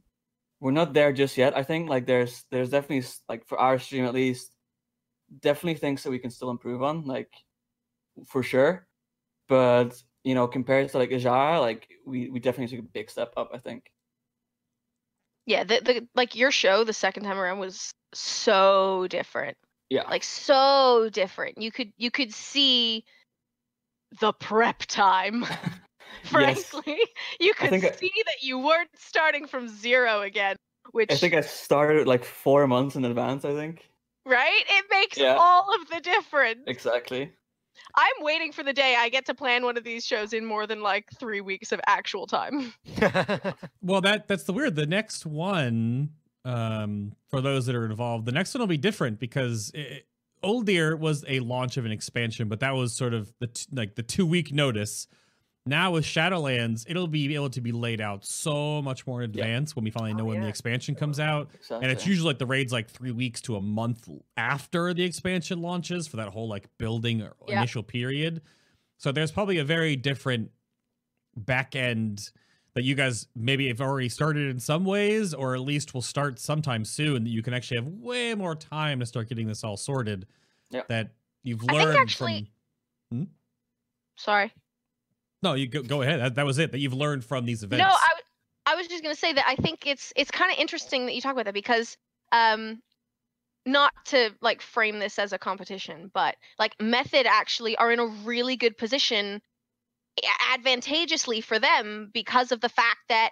We're 0.60 0.72
not 0.72 0.94
there 0.94 1.12
just 1.12 1.36
yet. 1.36 1.56
I 1.56 1.62
think 1.62 1.88
like 1.90 2.06
there's 2.06 2.44
there's 2.50 2.70
definitely 2.70 3.08
like 3.28 3.46
for 3.46 3.58
our 3.58 3.78
stream 3.78 4.04
at 4.04 4.14
least, 4.14 4.54
definitely 5.40 5.78
things 5.78 6.02
that 6.02 6.10
we 6.10 6.18
can 6.18 6.30
still 6.30 6.50
improve 6.50 6.82
on, 6.82 7.04
like 7.06 7.32
for 8.26 8.42
sure. 8.42 8.86
But 9.48 10.02
you 10.24 10.34
know, 10.34 10.46
compared 10.48 10.88
to 10.90 10.98
like 10.98 11.10
Azshara, 11.10 11.60
like 11.60 11.88
we 12.06 12.28
we 12.30 12.40
definitely 12.40 12.74
took 12.76 12.84
a 12.84 12.88
big 12.88 13.10
step 13.10 13.32
up. 13.36 13.50
I 13.54 13.58
think. 13.58 13.90
Yeah, 15.46 15.64
the 15.64 15.80
the 15.84 16.08
like 16.14 16.34
your 16.34 16.50
show 16.50 16.84
the 16.84 16.92
second 16.92 17.24
time 17.24 17.38
around 17.38 17.58
was 17.58 17.92
so 18.14 19.06
different. 19.08 19.56
Yeah. 19.90 20.08
like 20.08 20.24
so 20.24 21.08
different. 21.12 21.60
You 21.60 21.70
could 21.70 21.92
you 21.98 22.10
could 22.10 22.32
see 22.32 23.04
the 24.20 24.32
prep 24.32 24.80
time. 24.80 25.44
Yes. 26.32 26.64
Frankly, 26.64 26.98
you 27.40 27.52
could 27.54 27.70
think 27.70 27.84
I- 27.84 27.90
see 27.90 28.10
that 28.26 28.42
you 28.42 28.58
weren't 28.58 28.88
starting 28.96 29.46
from 29.46 29.68
zero 29.68 30.22
again, 30.22 30.56
which 30.92 31.10
I 31.10 31.16
think 31.16 31.34
I 31.34 31.40
started 31.40 32.06
like 32.06 32.24
four 32.24 32.66
months 32.66 32.94
in 32.96 33.04
advance. 33.04 33.44
I 33.44 33.52
think 33.52 33.88
right? 34.24 34.62
It 34.68 34.84
makes 34.90 35.18
Yeah. 35.18 35.36
all 35.38 35.74
of 35.74 35.88
the 35.90 36.00
difference. 36.00 36.60
exactly. 36.66 37.32
I'm 37.94 38.24
waiting 38.24 38.52
for 38.52 38.62
the 38.62 38.72
day 38.72 38.96
I 38.98 39.08
get 39.08 39.26
to 39.26 39.34
plan 39.34 39.64
one 39.64 39.76
of 39.76 39.84
these 39.84 40.04
shows 40.04 40.32
in 40.32 40.44
more 40.44 40.66
than 40.66 40.82
like 40.82 41.10
three 41.18 41.40
weeks 41.40 41.72
of 41.72 41.80
actual 41.86 42.26
time. 42.26 42.72
Well, 43.82 44.00
that 44.00 44.28
that's 44.28 44.44
the 44.44 44.52
weird. 44.54 44.76
The 44.76 44.86
next 44.86 45.26
one, 45.26 46.10
um, 46.44 47.12
for 47.28 47.42
those 47.42 47.66
that 47.66 47.74
are 47.74 47.84
involved, 47.84 48.24
the 48.24 48.32
next 48.32 48.54
one 48.54 48.60
will 48.60 48.66
be 48.66 48.78
different 48.78 49.20
because 49.20 49.70
it, 49.74 50.06
Uldir 50.42 50.98
was 50.98 51.24
a 51.28 51.40
launch 51.40 51.76
of 51.76 51.84
an 51.84 51.92
expansion, 51.92 52.48
but 52.48 52.60
that 52.60 52.74
was 52.74 52.94
sort 52.94 53.12
of 53.12 53.32
the 53.40 53.66
like 53.72 53.94
the 53.94 54.02
two 54.02 54.26
week 54.26 54.52
notice. 54.52 55.06
Now 55.66 55.92
with 55.92 56.04
Shadowlands, 56.04 56.84
it'll 56.88 57.06
be 57.06 57.34
able 57.34 57.48
to 57.50 57.60
be 57.62 57.72
laid 57.72 58.00
out 58.00 58.24
so 58.24 58.82
much 58.82 59.06
more 59.06 59.22
in 59.22 59.32
Yeah. 59.32 59.44
advance 59.44 59.74
when 59.74 59.84
we 59.84 59.90
finally 59.90 60.12
Oh, 60.12 60.16
know 60.16 60.24
when 60.26 60.42
the 60.42 60.46
expansion 60.48 60.94
comes 60.94 61.18
out. 61.18 61.48
Exactly. 61.54 61.78
And 61.82 61.90
it's 61.92 62.06
usually 62.06 62.26
like 62.26 62.38
the 62.38 62.46
raid's 62.46 62.72
like 62.72 62.90
three 62.90 63.12
weeks 63.12 63.40
to 63.42 63.56
a 63.56 63.62
month 63.62 64.08
after 64.36 64.92
the 64.92 65.02
expansion 65.04 65.62
launches 65.62 66.06
for 66.06 66.16
that 66.18 66.28
whole 66.28 66.48
like 66.48 66.68
building 66.76 67.22
or 67.22 67.34
Yeah. 67.48 67.58
initial 67.58 67.82
period. 67.82 68.42
So 68.98 69.10
there's 69.10 69.32
probably 69.32 69.56
a 69.58 69.64
very 69.64 69.96
different 69.96 70.50
back 71.34 71.74
end 71.74 72.30
that 72.74 72.82
you 72.82 72.94
guys 72.94 73.28
maybe 73.34 73.68
have 73.68 73.80
already 73.80 74.08
started 74.10 74.50
in 74.50 74.58
some 74.60 74.84
ways, 74.84 75.32
or 75.32 75.54
at 75.54 75.60
least 75.62 75.94
will 75.94 76.02
start 76.02 76.38
sometime 76.38 76.84
soon 76.84 77.24
that 77.24 77.30
you 77.30 77.42
can 77.42 77.54
actually 77.54 77.76
have 77.78 77.86
way 77.86 78.34
more 78.34 78.54
time 78.54 79.00
to 79.00 79.06
start 79.06 79.28
getting 79.28 79.46
this 79.46 79.64
all 79.64 79.76
sorted. 79.76 80.26
Yeah. 80.70 80.82
That 80.88 81.14
you've 81.42 81.62
learned 81.62 81.70
I 81.70 81.74
think 81.78 81.86
learned 81.86 81.98
actually- 82.00 82.50
from. 83.08 83.18
Hmm? 83.18 83.24
Sorry. 84.16 84.52
No, 85.44 85.52
you 85.52 85.68
go, 85.68 85.82
go 85.82 86.02
ahead. 86.02 86.20
That, 86.20 86.34
that 86.36 86.46
was 86.46 86.58
it. 86.58 86.72
That 86.72 86.78
you've 86.78 86.94
learned 86.94 87.24
from 87.24 87.44
these 87.44 87.62
events. 87.62 87.84
No, 87.84 87.90
I, 87.90 88.72
I 88.72 88.74
was 88.74 88.88
just 88.88 89.02
gonna 89.02 89.14
say 89.14 89.32
that 89.34 89.44
I 89.46 89.56
think 89.56 89.86
it's 89.86 90.12
it's 90.16 90.30
kind 90.30 90.50
of 90.50 90.58
interesting 90.58 91.04
that 91.06 91.14
you 91.14 91.20
talk 91.20 91.32
about 91.32 91.44
that 91.44 91.54
because 91.54 91.96
um, 92.32 92.80
not 93.66 93.92
to 94.06 94.30
like 94.40 94.62
frame 94.62 94.98
this 94.98 95.18
as 95.18 95.34
a 95.34 95.38
competition, 95.38 96.10
but 96.14 96.36
like 96.58 96.74
Method 96.80 97.26
actually 97.26 97.76
are 97.76 97.92
in 97.92 98.00
a 98.00 98.06
really 98.06 98.56
good 98.56 98.76
position, 98.78 99.42
advantageously 100.54 101.42
for 101.42 101.58
them 101.58 102.10
because 102.14 102.50
of 102.50 102.60
the 102.62 102.68
fact 102.70 103.00
that 103.10 103.30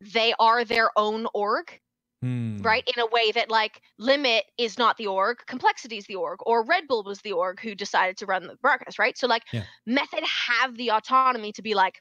they 0.00 0.34
are 0.38 0.64
their 0.66 0.90
own 0.96 1.26
org, 1.32 1.80
Hmm. 2.24 2.56
right? 2.62 2.82
In 2.96 3.02
a 3.02 3.06
way 3.06 3.32
that 3.32 3.50
like 3.50 3.82
Limit 3.98 4.44
is 4.56 4.78
not 4.78 4.96
the 4.96 5.08
org, 5.08 5.40
Complexity 5.46 5.98
is 5.98 6.06
the 6.06 6.14
org, 6.14 6.38
or 6.46 6.64
Red 6.64 6.88
Bull 6.88 7.02
was 7.04 7.20
the 7.20 7.32
org 7.32 7.60
who 7.60 7.74
decided 7.74 8.16
to 8.16 8.26
run 8.26 8.46
the 8.46 8.56
broadcast, 8.62 8.98
right? 8.98 9.18
So 9.18 9.26
like 9.26 9.42
Yeah. 9.52 9.64
Method 9.86 10.24
have 10.24 10.74
the 10.78 10.92
autonomy 10.92 11.52
to 11.52 11.60
be 11.60 11.74
like, 11.74 12.00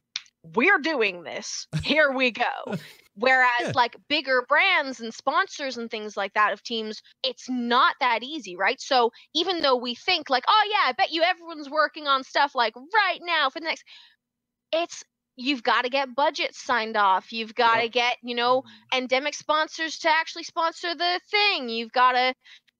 we're 0.56 0.80
doing 0.80 1.24
this. 1.24 1.68
Here 1.84 2.14
we 2.14 2.32
go. 2.32 2.78
Whereas 3.16 3.50
Yeah. 3.60 3.72
like 3.76 3.98
bigger 4.08 4.45
brands 4.48 5.02
and 5.02 5.14
sponsors 5.14 5.78
and 5.78 5.91
things 5.91 6.16
like 6.16 6.34
that 6.36 6.54
of 6.54 6.64
teams, 6.64 7.02
it's 7.22 7.50
not 7.50 7.95
that 8.00 8.24
easy, 8.24 8.56
right? 8.56 8.80
So 8.80 9.12
even 9.36 9.62
though 9.62 9.76
we 9.76 9.94
think 9.94 10.30
like, 10.30 10.45
oh 10.48 10.70
yeah, 10.72 10.88
I 10.90 10.94
bet 10.94 11.12
you 11.12 11.22
everyone's 11.24 11.70
working 11.70 12.08
on 12.08 12.24
stuff 12.24 12.56
like 12.56 12.76
right 12.78 13.20
now 13.22 13.50
for 13.50 13.60
the 13.60 13.66
next 13.66 13.84
it's 14.74 15.04
you've 15.36 15.64
got 15.64 15.84
to 15.84 15.90
get 15.90 16.16
budgets 16.16 16.62
signed 16.62 16.96
off. 16.98 17.32
You've 17.34 17.56
got 17.56 17.78
to 17.78 17.84
Yep. 17.84 17.92
get, 17.92 18.18
you 18.24 18.36
know, 18.36 18.62
mm-hmm. 18.62 18.98
endemic 18.98 19.34
sponsors 19.34 20.00
to 20.00 20.10
actually 20.10 20.44
sponsor 20.44 20.94
the 20.96 21.20
thing. 21.30 21.70
You've 21.70 21.92
got 21.92 22.14
to 22.14 22.34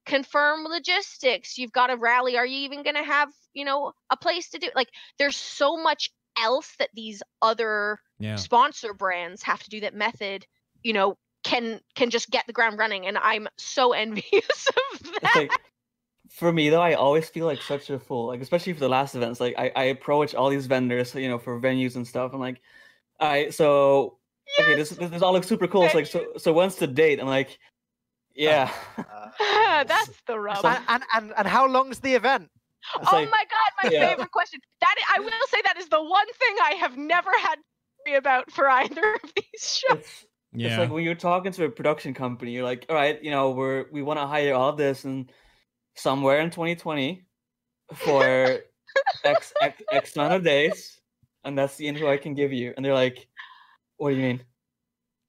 confirm 0.06 0.64
logistics. 0.64 1.58
You've 1.58 1.72
got 1.72 1.88
to 1.88 1.96
rally. 1.96 2.36
Are 2.36 2.46
you 2.46 2.58
even 2.60 2.82
going 2.82 2.96
to 2.96 3.02
have, 3.04 3.30
you 3.54 3.64
know, 3.64 3.92
a 4.10 4.16
place 4.16 4.50
to 4.50 4.58
do 4.58 4.68
like 4.74 4.88
there's 5.18 5.36
so 5.36 5.76
much 5.76 6.10
else 6.40 6.74
that 6.78 6.90
these 6.94 7.22
other 7.42 7.98
Yeah. 8.18 8.36
sponsor 8.36 8.92
brands 8.94 9.42
have 9.42 9.62
to 9.62 9.70
do 9.70 9.80
that 9.80 9.94
method, 9.94 10.46
you 10.82 10.92
know, 10.92 11.16
can 11.44 11.80
can 11.94 12.10
just 12.10 12.30
get 12.30 12.46
the 12.46 12.52
ground 12.52 12.78
running 12.78 13.06
and 13.06 13.18
I'm 13.18 13.48
so 13.58 13.92
envious 14.02 14.68
of 14.92 15.02
that. 15.22 15.34
like 15.36 15.52
for 16.34 16.52
me 16.52 16.68
though, 16.68 16.82
I 16.82 16.94
always 16.94 17.28
feel 17.28 17.46
like 17.46 17.62
such 17.62 17.90
a 17.90 17.98
fool. 17.98 18.26
Like 18.26 18.40
especially 18.40 18.72
for 18.72 18.80
the 18.80 18.88
last 18.88 19.14
events, 19.14 19.40
like 19.40 19.54
I, 19.56 19.70
I 19.76 19.84
approach 19.84 20.34
all 20.34 20.50
these 20.50 20.66
vendors, 20.66 21.14
you 21.14 21.28
know, 21.28 21.38
for 21.38 21.60
venues 21.60 21.94
and 21.96 22.06
stuff. 22.06 22.32
I'm 22.34 22.40
like, 22.40 22.60
all 23.20 23.28
right, 23.28 23.54
so 23.54 24.18
okay, 24.60 24.74
this 24.74 24.90
this, 24.90 25.10
this 25.10 25.22
all 25.22 25.32
looks 25.32 25.46
super 25.46 25.68
cool. 25.68 25.84
It's 25.84 25.94
like 25.94 26.06
so 26.06 26.26
so 26.36 26.52
when's 26.52 26.74
the 26.76 26.86
date? 26.88 27.20
I'm 27.20 27.26
like, 27.28 27.48
uh, 27.50 27.52
yeah. 28.34 28.70
Uh, 28.98 29.84
That's 29.84 30.10
the 30.26 30.38
rub. 30.46 30.58
So- 30.58 30.68
and, 30.68 30.84
and, 30.88 31.02
and 31.14 31.32
and 31.36 31.46
how 31.48 31.66
long's 31.68 32.00
the 32.00 32.14
event? 32.14 32.50
It's 33.00 33.08
oh 33.12 33.16
like- 33.16 33.30
my 33.30 33.44
god, 33.48 33.84
my 33.84 33.90
Yeah. 33.90 34.08
favorite 34.10 34.30
question. 34.32 34.60
That 34.80 34.94
i- 34.98 35.16
I 35.16 35.20
will 35.20 35.30
say 35.48 35.60
that 35.64 35.78
is 35.78 35.88
the 35.88 36.02
one 36.02 36.26
thing 36.34 36.56
I 36.62 36.72
have 36.80 36.96
never 36.98 37.30
had 37.40 37.54
to 37.56 37.62
worry 38.06 38.16
about 38.18 38.50
for 38.50 38.68
either 38.68 39.14
of 39.22 39.32
these 39.36 39.62
shows. 39.88 39.98
It's, 39.98 40.26
Yeah. 40.52 40.68
It's 40.68 40.78
like 40.78 40.90
when 40.90 41.04
you're 41.04 41.14
talking 41.14 41.52
to 41.52 41.64
a 41.64 41.70
production 41.70 42.12
company, 42.12 42.50
you're 42.52 42.64
like, 42.64 42.86
all 42.88 42.96
right, 42.96 43.22
you 43.22 43.30
know, 43.30 43.52
we're 43.52 43.86
we 43.92 44.02
want 44.02 44.18
to 44.18 44.26
hire 44.26 44.52
all 44.54 44.72
this 44.72 45.04
and 45.04 45.30
somewhere 45.96 46.40
in 46.40 46.50
2020 46.50 47.22
for 47.94 48.60
X, 49.24 49.52
X 49.60 49.82
X 49.92 50.16
amount 50.16 50.34
of 50.34 50.44
days, 50.44 51.00
and 51.44 51.56
that's 51.56 51.76
the 51.76 51.86
info 51.86 52.10
I 52.10 52.16
can 52.16 52.34
give 52.34 52.52
you. 52.52 52.72
And 52.76 52.84
they're 52.84 52.94
like, 52.94 53.28
what 53.96 54.10
do 54.10 54.16
you 54.16 54.22
mean? 54.22 54.42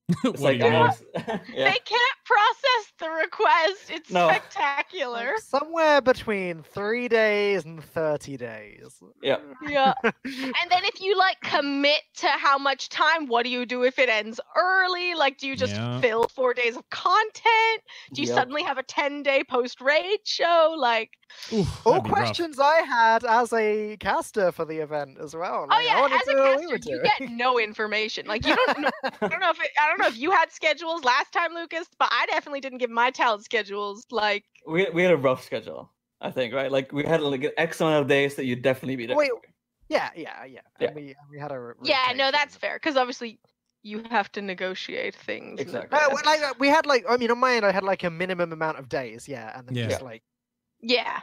It's 0.24 0.42
like 0.42 0.58
you 0.58 0.66
yeah. 0.66 0.92
They 1.16 1.80
can't 1.84 2.15
process 2.26 2.94
the 3.00 3.10
request. 3.10 3.90
It's 3.90 4.12
No. 4.12 4.28
spectacular. 4.30 5.34
Somewhere 5.38 6.02
between 6.02 6.64
three 6.64 7.08
days 7.08 7.66
and 7.66 7.84
thirty 7.84 8.38
days. 8.38 9.00
Yeah. 9.22 9.38
Yeah. 9.62 9.94
And 10.26 10.72
then 10.72 10.84
if 10.86 11.00
you 11.02 11.18
like 11.18 11.40
commit 11.42 12.02
to 12.18 12.28
how 12.28 12.58
much 12.58 12.90
time, 12.90 13.28
what 13.28 13.44
do 13.44 13.50
you 13.50 13.66
do 13.66 13.84
if 13.84 14.00
it 14.00 14.10
ends 14.10 14.40
early? 14.58 15.14
Like 15.16 15.38
do 15.38 15.48
you 15.48 15.56
just 15.56 15.74
Yeah. 15.76 16.02
fill 16.02 16.28
4 16.34 16.54
days 16.54 16.76
of 16.78 16.90
content? 16.90 17.82
Do 18.14 18.22
you 18.22 18.28
Yep. 18.28 18.36
suddenly 18.36 18.64
have 18.64 18.78
a 18.78 18.84
10-day 18.84 19.44
post-raid 19.46 20.20
show? 20.26 20.76
Like 20.78 21.12
Oof, 21.54 21.86
All 21.86 21.94
that'd 21.94 22.06
rough. 22.06 22.14
questions 22.18 22.60
I 22.60 22.82
had 22.82 23.24
as 23.26 23.52
a 23.54 23.98
caster 23.98 24.52
for 24.52 24.64
the 24.66 24.78
event 24.78 25.18
as 25.22 25.36
well. 25.36 25.68
Oh 25.70 25.76
like, 25.76 25.86
I 25.92 26.02
yeah, 26.10 26.18
as 26.22 26.28
a 26.28 26.34
know 26.34 26.56
we 26.56 26.68
caster, 26.68 26.76
you 26.90 27.00
doing. 27.00 27.02
get 27.20 27.30
no 27.32 27.60
information. 27.60 28.26
Like 28.26 28.46
you 28.46 28.56
don't 28.56 28.80
know 28.80 28.90
I 29.04 29.28
don't 29.28 29.40
know 29.42 29.50
if 29.50 29.60
it, 29.62 29.72
I 29.82 29.90
don't 29.90 30.00
know 30.00 30.08
if 30.08 30.18
you 30.18 30.32
had 30.32 30.52
schedules 30.52 31.04
last 31.04 31.32
time, 31.34 31.54
Lucas, 31.54 31.88
but 32.00 32.10
I 32.22 32.26
definitely 32.28 32.62
didn't 32.62 32.80
give 32.80 32.90
my 32.90 33.12
talent 33.12 33.44
schedules. 33.44 34.06
Like, 34.12 34.46
we 34.68 34.88
we 34.94 35.04
had 35.04 35.12
a 35.12 35.18
rough 35.18 35.44
schedule, 35.44 35.92
I 36.22 36.32
think, 36.32 36.54
right? 36.54 36.72
Like 36.72 36.92
we 36.92 37.04
had 37.04 37.22
like 37.22 37.44
an 37.44 37.52
X 37.58 37.82
amount 37.82 38.02
of 38.02 38.08
days 38.08 38.36
that 38.36 38.46
you'd 38.46 38.62
definitely 38.62 38.96
be 38.96 39.06
there. 39.08 39.16
Wait, 39.18 39.32
Yeah, 39.90 40.10
yeah, 40.16 40.44
yeah. 40.46 40.62
Yeah. 40.80 40.88
And 40.88 40.96
we 40.96 41.02
and 41.08 41.30
we 41.30 41.40
had 41.40 41.52
a. 41.52 41.74
yeah, 41.84 42.06
no, 42.08 42.26
rotation. 42.26 42.32
that's 42.32 42.56
fair 42.58 42.76
because 42.78 42.96
obviously 42.98 43.40
you 43.84 44.02
have 44.10 44.32
to 44.32 44.42
negotiate 44.42 45.16
things. 45.16 45.60
Exactly. 45.60 45.98
Uh, 46.00 46.10
like 46.26 46.60
we 46.60 46.68
had 46.68 46.86
like 46.88 47.06
I 47.08 47.18
mean 47.18 47.30
on 47.32 47.38
my 47.40 47.54
end 47.56 47.66
I 47.66 47.72
had 47.72 47.84
like 47.84 48.04
a 48.04 48.10
minimum 48.10 48.52
amount 48.52 48.80
of 48.80 48.90
days, 48.90 49.28
yeah, 49.28 49.58
and 49.58 49.68
then 49.68 49.76
Yeah. 49.76 49.88
just 49.90 50.02
like 50.02 50.24
yeah, 50.82 51.20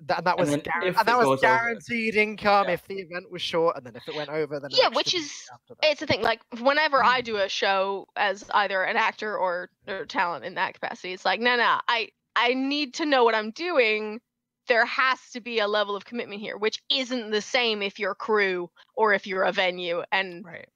that, 0.00 0.18
and 0.18 0.26
that 0.26 0.38
was 0.38 0.50
then 0.50 0.60
guaran- 0.60 0.86
and 0.88 0.96
that 0.96 1.16
was 1.16 1.24
goes 1.24 1.26
over- 1.26 1.40
guaranteed 1.40 2.16
income 2.16 2.66
Yeah. 2.68 2.74
if 2.74 2.86
the 2.86 2.96
event 3.00 3.30
was 3.30 3.40
short, 3.42 3.76
and 3.76 3.86
then 3.86 3.96
if 3.96 4.06
it 4.06 4.14
went 4.14 4.28
over, 4.30 4.60
then 4.60 4.70
Yeah, 4.72 4.88
which 4.88 5.14
is- 5.14 5.48
it's 5.82 6.02
a 6.02 6.06
thing. 6.06 6.22
Like 6.22 6.40
whenever 6.60 7.02
I 7.02 7.22
mm. 7.22 7.24
do 7.24 7.36
a 7.36 7.48
show 7.48 8.06
as 8.16 8.44
either 8.52 8.82
an 8.82 8.96
actor 8.96 9.36
or 9.36 9.70
or 9.88 10.04
talent 10.06 10.44
in 10.44 10.54
that 10.54 10.74
capacity, 10.74 11.12
it's 11.12 11.24
like, 11.24 11.40
no, 11.40 11.56
no, 11.56 11.80
I 11.88 12.10
I 12.34 12.52
need 12.52 12.94
to 12.94 13.06
know 13.06 13.24
what 13.24 13.34
I'm 13.34 13.50
doing. 13.52 14.20
There 14.68 14.84
has 14.84 15.18
to 15.30 15.40
be 15.40 15.60
a 15.60 15.68
level 15.68 15.96
of 15.96 16.04
commitment 16.04 16.40
here, 16.40 16.56
which 16.58 16.82
isn't 16.90 17.30
the 17.30 17.40
same 17.40 17.82
if 17.82 17.98
you're 17.98 18.14
crew 18.16 18.68
or 18.96 19.14
if 19.14 19.26
you're 19.26 19.44
a 19.44 19.52
venue. 19.52 20.02
And 20.12 20.44
right. 20.44 20.68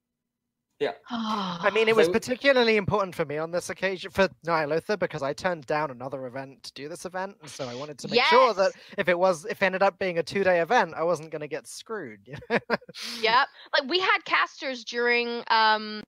Yeah. 0.80 0.92
I 1.10 1.70
mean, 1.74 1.88
it 1.88 1.94
was 1.94 2.06
So- 2.06 2.12
particularly 2.12 2.76
important 2.78 3.14
for 3.14 3.26
me 3.26 3.36
on 3.36 3.50
this 3.50 3.68
occasion 3.68 4.10
for 4.10 4.28
Ny'alotha 4.46 4.98
because 4.98 5.22
I 5.22 5.34
turned 5.34 5.66
down 5.66 5.90
another 5.90 6.26
event 6.26 6.62
to 6.62 6.72
do 6.72 6.88
this 6.88 7.04
event, 7.04 7.36
and 7.42 7.50
so 7.50 7.68
I 7.68 7.74
wanted 7.74 7.98
to 7.98 8.08
make 8.08 8.24
sure 8.24 8.54
that 8.54 8.72
if 8.96 9.06
it 9.08 9.18
was 9.18 9.44
if 9.44 9.60
it 9.62 9.66
ended 9.66 9.82
up 9.82 9.98
being 9.98 10.18
a 10.18 10.22
two 10.22 10.42
day 10.42 10.60
event, 10.60 10.94
I 10.96 11.02
wasn't 11.02 11.30
going 11.30 11.42
to 11.42 11.48
get 11.48 11.66
screwed. 11.68 12.20
Yep. 13.20 13.48
Like 13.74 13.88
we 13.90 13.98
had 14.00 14.24
casters 14.24 14.84
during 14.84 15.44
um 15.50 16.02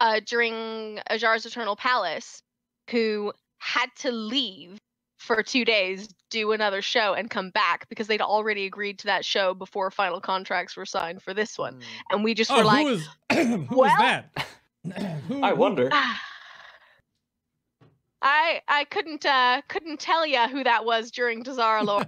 uh 0.00 0.20
during 0.26 0.98
Azshara's 1.10 1.44
Eternal 1.44 1.76
Palace 1.76 2.40
who 2.90 3.32
had 3.58 3.88
to 3.98 4.10
leave 4.10 4.78
for 5.20 5.42
two 5.42 5.64
days, 5.66 6.08
do 6.30 6.52
another 6.52 6.80
show, 6.82 7.12
and 7.14 7.30
come 7.30 7.50
back 7.50 7.86
because 7.88 8.06
they'd 8.06 8.22
already 8.22 8.64
agreed 8.66 8.98
to 9.00 9.06
that 9.06 9.24
show 9.24 9.52
before 9.54 9.90
final 9.90 10.20
contracts 10.20 10.76
were 10.76 10.86
signed 10.86 11.22
for 11.22 11.34
this 11.34 11.58
one. 11.58 11.74
Mm. 11.74 11.82
And 12.10 12.24
we 12.24 12.34
just 12.34 12.50
Oh, 12.50 12.56
were 12.58 12.64
like, 12.64 12.86
who 12.86 12.92
is 12.94 13.06
who 13.32 13.62
is 13.62 13.68
well- 13.70 13.98
that? 13.98 14.46
Who- 15.28 15.42
I 15.42 15.52
wonder. 15.52 15.90
I 18.22 18.60
I 18.68 18.84
couldn't 18.84 19.24
uh 19.24 19.62
couldn't 19.68 19.98
tell 20.00 20.26
you 20.26 20.40
who 20.48 20.62
that 20.64 20.84
was 20.84 21.10
during 21.10 21.42
Dazara 21.44 21.84
lore. 21.86 22.06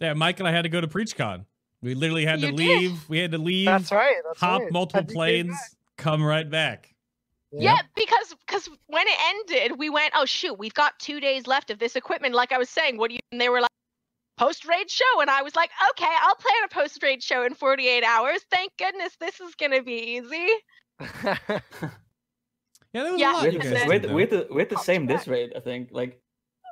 yeah, 0.00 0.12
Mike 0.14 0.38
and 0.40 0.48
I 0.48 0.52
had 0.52 0.62
to 0.62 0.68
go 0.68 0.80
to 0.80 0.86
PreachCon. 0.88 1.44
We 1.82 1.94
literally 1.94 2.26
had 2.26 2.40
to 2.40 2.46
did. 2.48 2.56
leave. 2.56 3.08
We 3.08 3.18
had 3.18 3.30
to 3.32 3.38
leave, 3.38 3.66
That's 3.66 3.90
right. 3.92 4.16
That's 4.26 4.40
hop 4.40 4.60
right. 4.62 4.72
multiple 4.72 5.00
And 5.00 5.10
you 5.10 5.14
came 5.14 5.46
planes, 5.46 5.58
come 5.96 6.22
right 6.22 6.48
back. 6.48 6.94
Yeah, 7.52 7.78
because 7.94 8.34
because 8.46 8.68
when 8.86 9.06
it 9.06 9.18
ended, 9.28 9.78
we 9.78 9.90
went, 9.90 10.12
oh 10.14 10.24
shoot, 10.24 10.54
we've 10.58 10.74
got 10.74 10.98
two 10.98 11.20
days 11.20 11.46
left 11.46 11.70
of 11.70 11.78
this 11.78 11.96
equipment. 11.96 12.34
Like 12.34 12.52
I 12.52 12.58
was 12.58 12.70
saying, 12.70 12.96
what 12.98 13.08
do 13.08 13.14
you? 13.14 13.20
And 13.32 13.40
they 13.40 13.48
were 13.48 13.60
like, 13.60 13.70
post 14.38 14.66
raid 14.66 14.90
show, 14.90 15.20
and 15.20 15.28
I 15.30 15.42
was 15.42 15.54
like, 15.56 15.70
okay, 15.90 16.12
I'll 16.22 16.34
plan 16.36 16.54
a 16.64 16.68
post 16.74 17.02
raid 17.02 17.22
show 17.22 17.44
in 17.44 17.54
48 17.54 18.04
hours. 18.04 18.40
Thank 18.50 18.76
goodness 18.78 19.16
this 19.20 19.40
is 19.40 19.54
gonna 19.54 19.82
be 19.82 20.18
easy. 20.18 20.48
Yeah, 22.92 23.04
there 23.04 23.12
was 23.12 23.20
Yeah, 23.20 23.30
a 23.30 23.34
lot. 23.34 23.42
we 23.44 23.50
you 23.52 23.52
had, 23.52 23.62
guys 23.62 23.70
the, 23.70 23.74
then- 23.78 23.88
we, 23.88 23.92
did, 23.94 24.02
had, 24.02 24.10
the, 24.10 24.14
we, 24.14 24.22
had 24.22 24.30
the, 24.30 24.48
we 24.54 24.60
had 24.62 24.68
the 24.70 24.78
same 24.78 25.06
to 25.06 25.14
this 25.14 25.24
that. 25.24 25.30
rate, 25.30 25.52
I 25.56 25.60
think. 25.60 25.90
Like, 25.92 26.20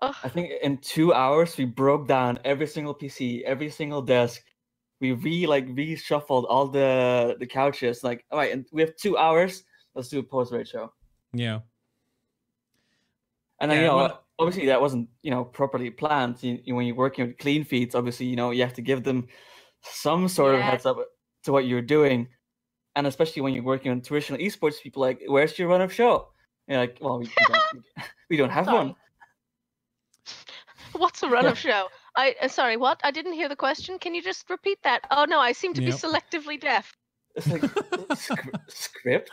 Ugh. 0.03 0.15
I 0.25 0.29
think 0.29 0.51
in 0.63 0.79
two 0.79 1.13
hours 1.15 1.57
we 1.57 1.65
broke 1.65 2.09
down 2.09 2.39
every 2.45 2.67
single 2.67 2.95
PC, 2.95 3.43
every 3.43 3.71
single 3.71 4.03
desk. 4.03 4.43
We 5.01 5.13
re 5.13 5.47
like 5.47 5.69
reshuffled 5.69 6.47
all 6.49 6.67
the 6.67 7.37
the 7.39 7.47
couches. 7.47 8.03
Like, 8.03 8.25
all 8.33 8.39
right, 8.39 8.53
and 8.53 8.67
we 8.73 8.83
have 8.83 8.97
two 8.97 9.17
hours. 9.17 9.63
Let's 9.99 10.11
do 10.11 10.21
a 10.21 10.23
post 10.23 10.53
raid 10.53 10.69
show. 10.69 10.93
Yeah. 11.33 11.59
And 13.61 13.69
then 13.69 13.79
Yeah, 13.79 13.83
you 13.83 13.89
know, 13.89 13.97
what- 13.97 14.25
obviously 14.39 14.67
that 14.67 14.81
wasn't 14.81 15.09
you 15.23 15.33
know 15.33 15.45
properly 15.45 15.91
planned. 15.91 16.41
You, 16.41 16.61
you- 16.63 16.77
when 16.77 16.87
you're 16.87 16.95
working 16.95 17.27
with 17.27 17.39
clean 17.39 17.65
feeds, 17.65 17.97
obviously 17.97 18.27
you 18.27 18.37
know 18.37 18.53
you 18.53 18.63
have 18.63 18.75
to 18.75 18.81
give 18.83 19.03
them 19.03 19.27
some 19.83 20.29
sort 20.29 20.55
of 20.55 20.61
heads 20.61 20.87
up 20.87 20.99
to 21.43 21.51
what 21.51 21.67
you're 21.67 21.83
doing, 21.83 22.29
and 22.95 23.09
especially 23.09 23.43
when 23.43 23.53
you're 23.55 23.65
working 23.65 23.91
on 23.91 24.01
traditional 24.01 24.39
esports, 24.39 24.81
people 24.81 25.03
are 25.05 25.09
like, 25.09 25.21
"Where's 25.27 25.59
your 25.59 25.67
run 25.67 25.81
of 25.81 25.93
show?" 25.93 26.29
And 26.69 26.75
you're 26.75 26.81
like, 26.81 26.99
"Well, 27.01 27.19
we, 27.19 27.25
we 27.25 27.33
don't, 27.49 27.85
we 28.31 28.37
don't 28.37 28.51
have 28.51 28.67
Sorry. 28.67 28.79
one." 28.79 28.95
What's 30.93 31.25
a 31.25 31.29
run 31.29 31.45
Yeah. 31.45 31.51
of 31.51 31.59
show? 31.59 31.89
I 32.17 32.37
uh, 32.41 32.47
sorry, 32.47 32.77
what? 32.77 33.01
I 33.03 33.11
didn't 33.11 33.33
hear 33.33 33.49
the 33.49 33.57
question. 33.57 33.99
Can 33.99 34.15
you 34.15 34.23
just 34.23 34.49
repeat 34.49 34.79
that? 34.85 35.01
Oh 35.11 35.25
no, 35.25 35.41
I 35.41 35.51
seem 35.51 35.75
to 35.75 35.81
be 35.81 35.91
selectively 35.91 36.61
deaf. 36.61 36.95
It's 37.35 37.49
like 37.49 37.65
"Scr- 38.17 38.51
script. 38.69 39.31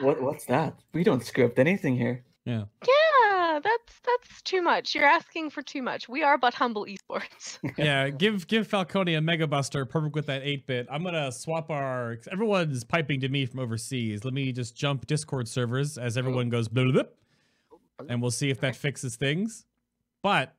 What 0.00 0.22
what's 0.22 0.44
that? 0.46 0.74
We 0.92 1.04
don't 1.04 1.24
script 1.24 1.58
anything 1.58 1.96
here. 1.96 2.24
Yeah, 2.44 2.64
Yeah, 2.86 3.60
that's 3.62 4.00
that's 4.06 4.42
too 4.42 4.62
much. 4.62 4.94
You're 4.94 5.04
asking 5.04 5.50
for 5.50 5.60
too 5.60 5.82
much. 5.82 6.08
We 6.08 6.22
are 6.22 6.38
but 6.38 6.54
humble 6.54 6.86
esports. 6.86 7.58
yeah, 7.76 8.08
give 8.08 8.46
give 8.46 8.66
Falcone 8.66 9.14
a 9.14 9.20
Mega 9.20 9.46
Buster, 9.46 9.84
perfect 9.84 10.14
with 10.14 10.26
that 10.26 10.42
8 10.42 10.66
bit. 10.66 10.86
I'm 10.90 11.04
gonna 11.04 11.30
swap 11.30 11.70
our. 11.70 12.16
Everyone's 12.32 12.84
piping 12.84 13.20
to 13.20 13.28
me 13.28 13.44
from 13.44 13.60
overseas. 13.60 14.24
Let 14.24 14.32
me 14.32 14.52
just 14.52 14.74
jump 14.74 15.06
Discord 15.06 15.46
servers 15.46 15.98
as 15.98 16.16
everyone 16.16 16.48
goes 16.48 16.68
blah, 16.68 16.84
blah, 16.84 16.92
blah, 16.92 17.02
oh, 17.72 18.06
and 18.08 18.22
we'll 18.22 18.30
see 18.30 18.48
if 18.48 18.60
that 18.60 18.76
fixes 18.76 19.16
things. 19.16 19.66
But 20.22 20.54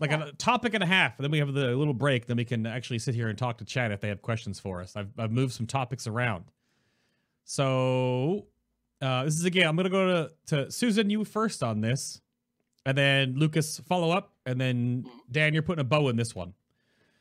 like 0.00 0.12
a 0.12 0.32
topic 0.38 0.74
and 0.74 0.82
a 0.82 0.86
half, 0.86 1.18
and 1.18 1.24
then 1.24 1.30
we 1.30 1.38
have 1.38 1.52
the 1.52 1.76
little 1.76 1.94
break. 1.94 2.26
Then 2.26 2.38
we 2.38 2.44
can 2.44 2.66
actually 2.66 2.98
sit 2.98 3.14
here 3.14 3.28
and 3.28 3.36
talk 3.36 3.58
to 3.58 3.64
chat 3.64 3.92
if 3.92 4.00
they 4.00 4.08
have 4.08 4.22
questions 4.22 4.58
for 4.58 4.80
us. 4.80 4.96
I've, 4.96 5.10
I've 5.18 5.30
moved 5.30 5.52
some 5.52 5.66
topics 5.66 6.06
around. 6.06 6.44
So 7.44 8.46
uh, 9.02 9.24
this 9.24 9.34
is 9.34 9.44
again. 9.44 9.68
I'm 9.68 9.76
gonna 9.76 9.90
go 9.90 10.06
to 10.06 10.30
to 10.46 10.70
Susan. 10.70 11.10
You 11.10 11.24
first 11.24 11.62
on 11.62 11.80
this, 11.80 12.20
and 12.86 12.96
then 12.96 13.34
Lucas 13.36 13.78
follow 13.80 14.10
up, 14.10 14.32
and 14.46 14.60
then 14.60 15.04
Dan. 15.30 15.52
You're 15.52 15.62
putting 15.62 15.80
a 15.80 15.84
bow 15.84 16.08
in 16.08 16.16
this 16.16 16.34
one. 16.34 16.54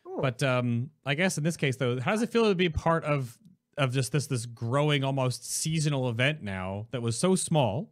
Ooh. 0.08 0.20
But 0.22 0.42
um, 0.44 0.92
I 1.06 1.16
guess 1.16 1.38
in 1.38 1.44
this 1.44 1.58
case, 1.58 1.76
though, 1.76 2.00
how 2.00 2.12
does 2.12 2.22
it 2.22 2.30
feel 2.30 2.48
to 2.48 2.56
be 2.56 2.70
part 2.70 3.04
of 3.04 3.38
of 3.78 3.94
just 3.94 4.12
this 4.12 4.28
this 4.28 4.46
growing, 4.46 5.04
almost 5.04 5.50
seasonal 5.50 6.10
event 6.10 6.44
now 6.44 6.88
that 6.92 7.02
was 7.02 7.18
so 7.18 7.36
small 7.36 7.92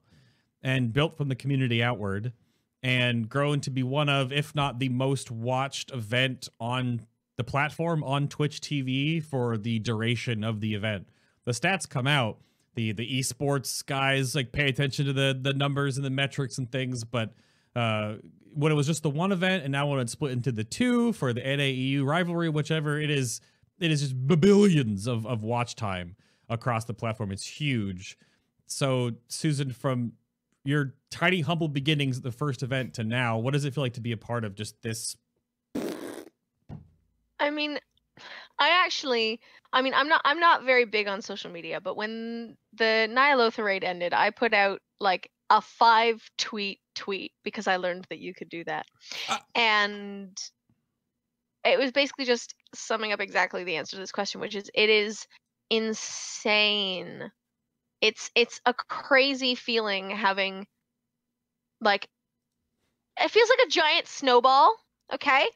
and 0.62 0.92
built 0.92 1.16
from 1.18 1.30
the 1.30 1.36
community 1.36 1.82
outward, 1.82 2.34
and 2.84 3.28
grown 3.28 3.60
to 3.62 3.70
be 3.70 3.84
one 3.84 4.10
of, 4.10 4.32
if 4.32 4.54
not 4.54 4.80
the 4.80 4.90
most 4.90 5.32
watched 5.32 5.92
event 5.92 6.48
on 6.60 7.06
the 7.38 7.44
platform 7.44 8.04
on 8.04 8.28
Twitch 8.28 8.60
TV 8.62 9.24
for 9.24 9.58
the 9.58 9.80
duration 9.80 10.44
of 10.44 10.60
the 10.60 10.74
event. 10.74 11.08
The 11.46 11.52
stats 11.52 11.88
come 11.88 12.08
out. 12.08 12.40
The 12.76 12.92
the 12.92 13.20
esports 13.20 13.84
guys 13.84 14.36
like 14.36 14.52
pay 14.52 14.68
attention 14.70 15.08
to 15.08 15.14
the 15.14 15.38
the 15.40 15.54
numbers 15.54 15.98
and 15.98 16.06
the 16.06 16.12
metrics 16.12 16.60
and 16.60 16.72
things, 16.72 17.04
but 17.04 17.34
uh, 17.76 18.16
when 18.54 18.72
it 18.72 18.76
was 18.76 18.88
just 18.88 19.04
the 19.04 19.10
one 19.10 19.32
event, 19.32 19.64
and 19.64 19.72
now 19.72 19.88
when 19.88 20.00
it's 20.00 20.12
split 20.12 20.32
into 20.32 20.52
the 20.52 20.64
two 20.64 21.14
for 21.14 21.34
the 21.34 21.42
NAEU 21.42 22.06
rivalry, 22.06 22.50
whichever 22.50 23.00
it 23.00 23.10
is, 23.10 23.42
it 23.80 23.92
is 23.92 24.02
just 24.02 24.28
billions 24.28 25.08
of 25.08 25.26
of 25.26 25.44
watch 25.44 25.76
time 25.76 26.16
across 26.50 26.86
the 26.86 26.94
platform. 26.94 27.32
It's 27.32 27.46
huge. 27.46 28.18
So, 28.66 29.12
Susan, 29.28 29.72
from 29.72 30.14
your 30.68 30.94
tiny, 31.10 31.40
humble 31.40 31.70
beginnings 31.70 32.18
at 32.18 32.24
the 32.24 32.32
first 32.32 32.62
event 32.62 32.94
to 32.96 33.04
now, 33.04 33.38
what 33.38 33.54
does 33.54 33.64
it 33.64 33.74
feel 33.74 33.84
like 33.84 33.94
to 33.94 34.02
be 34.02 34.12
a 34.12 34.18
part 34.18 34.44
of 34.44 34.54
just 34.54 34.82
this? 34.82 35.16
I 37.40 37.50
mean, 37.50 37.80
I 38.60 38.84
actually, 38.84 39.40
I 39.72 39.82
mean, 39.82 39.94
I'm 39.94 40.10
not, 40.10 40.22
I'm 40.26 40.42
not 40.42 40.66
very 40.66 40.84
big 40.84 41.08
on 41.08 41.22
social 41.22 41.50
media, 41.50 41.80
but 41.80 41.96
when 41.96 42.58
the 42.74 43.08
Ny'alotha 43.10 43.64
raid 43.64 43.86
ended, 43.86 44.14
I 44.14 44.30
put 44.30 44.54
out 44.54 44.82
like 45.00 45.32
a 45.50 45.62
five 45.62 46.22
tweet 46.38 46.80
tweet 46.96 47.32
because 47.44 47.68
I 47.68 47.78
learned 47.78 48.06
that 48.10 48.20
you 48.20 48.34
could 48.34 48.50
do 48.50 48.66
that, 48.66 48.86
Ah. 49.30 49.46
and 49.56 50.38
it 51.64 51.80
was 51.80 51.94
basically 51.94 52.26
just 52.26 52.56
summing 52.76 53.14
up 53.14 53.22
exactly 53.22 53.64
the 53.64 53.78
answer 53.78 53.96
to 53.96 54.02
this 54.02 54.12
question, 54.12 54.42
which 54.42 54.56
is 54.56 54.70
it 54.74 54.90
is 54.90 55.26
insane. 55.70 57.32
It's 58.02 58.32
it's 58.36 58.62
a 58.66 58.74
crazy 58.74 59.56
feeling 59.56 60.10
having 60.10 60.68
like 61.82 62.08
it 63.20 63.32
feels 63.32 63.50
like 63.50 63.68
a 63.68 63.70
giant 63.70 64.08
snowball, 64.08 64.76
okay? 65.14 65.48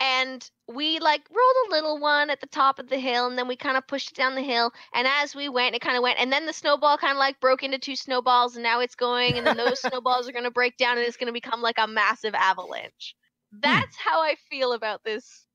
and 0.00 0.50
we 0.68 0.98
like 0.98 1.22
rolled 1.30 1.68
a 1.68 1.70
little 1.70 1.98
one 1.98 2.28
at 2.28 2.40
the 2.40 2.46
top 2.46 2.78
of 2.78 2.88
the 2.88 2.98
hill 2.98 3.26
and 3.26 3.38
then 3.38 3.48
we 3.48 3.56
kind 3.56 3.76
of 3.76 3.86
pushed 3.86 4.10
it 4.10 4.14
down 4.14 4.34
the 4.34 4.42
hill 4.42 4.72
and 4.94 5.06
as 5.06 5.34
we 5.34 5.48
went 5.48 5.74
it 5.74 5.80
kind 5.80 5.96
of 5.96 6.02
went 6.02 6.18
and 6.18 6.30
then 6.30 6.44
the 6.44 6.52
snowball 6.52 6.98
kind 6.98 7.12
of 7.12 7.18
like 7.18 7.40
broke 7.40 7.62
into 7.62 7.78
two 7.78 7.96
snowballs 7.96 8.56
and 8.56 8.62
now 8.62 8.80
it's 8.80 8.94
going 8.94 9.38
and 9.38 9.46
then 9.46 9.56
those 9.56 9.80
snowballs 9.88 10.28
are 10.28 10.32
going 10.32 10.44
to 10.44 10.50
break 10.50 10.76
down 10.76 10.98
and 10.98 11.06
it's 11.06 11.16
going 11.16 11.28
to 11.28 11.32
become 11.32 11.62
like 11.62 11.78
a 11.78 11.86
massive 11.86 12.34
avalanche 12.34 13.14
hmm. 13.52 13.58
that's 13.62 13.96
how 13.96 14.20
i 14.20 14.34
feel 14.50 14.72
about 14.72 15.02
this 15.04 15.46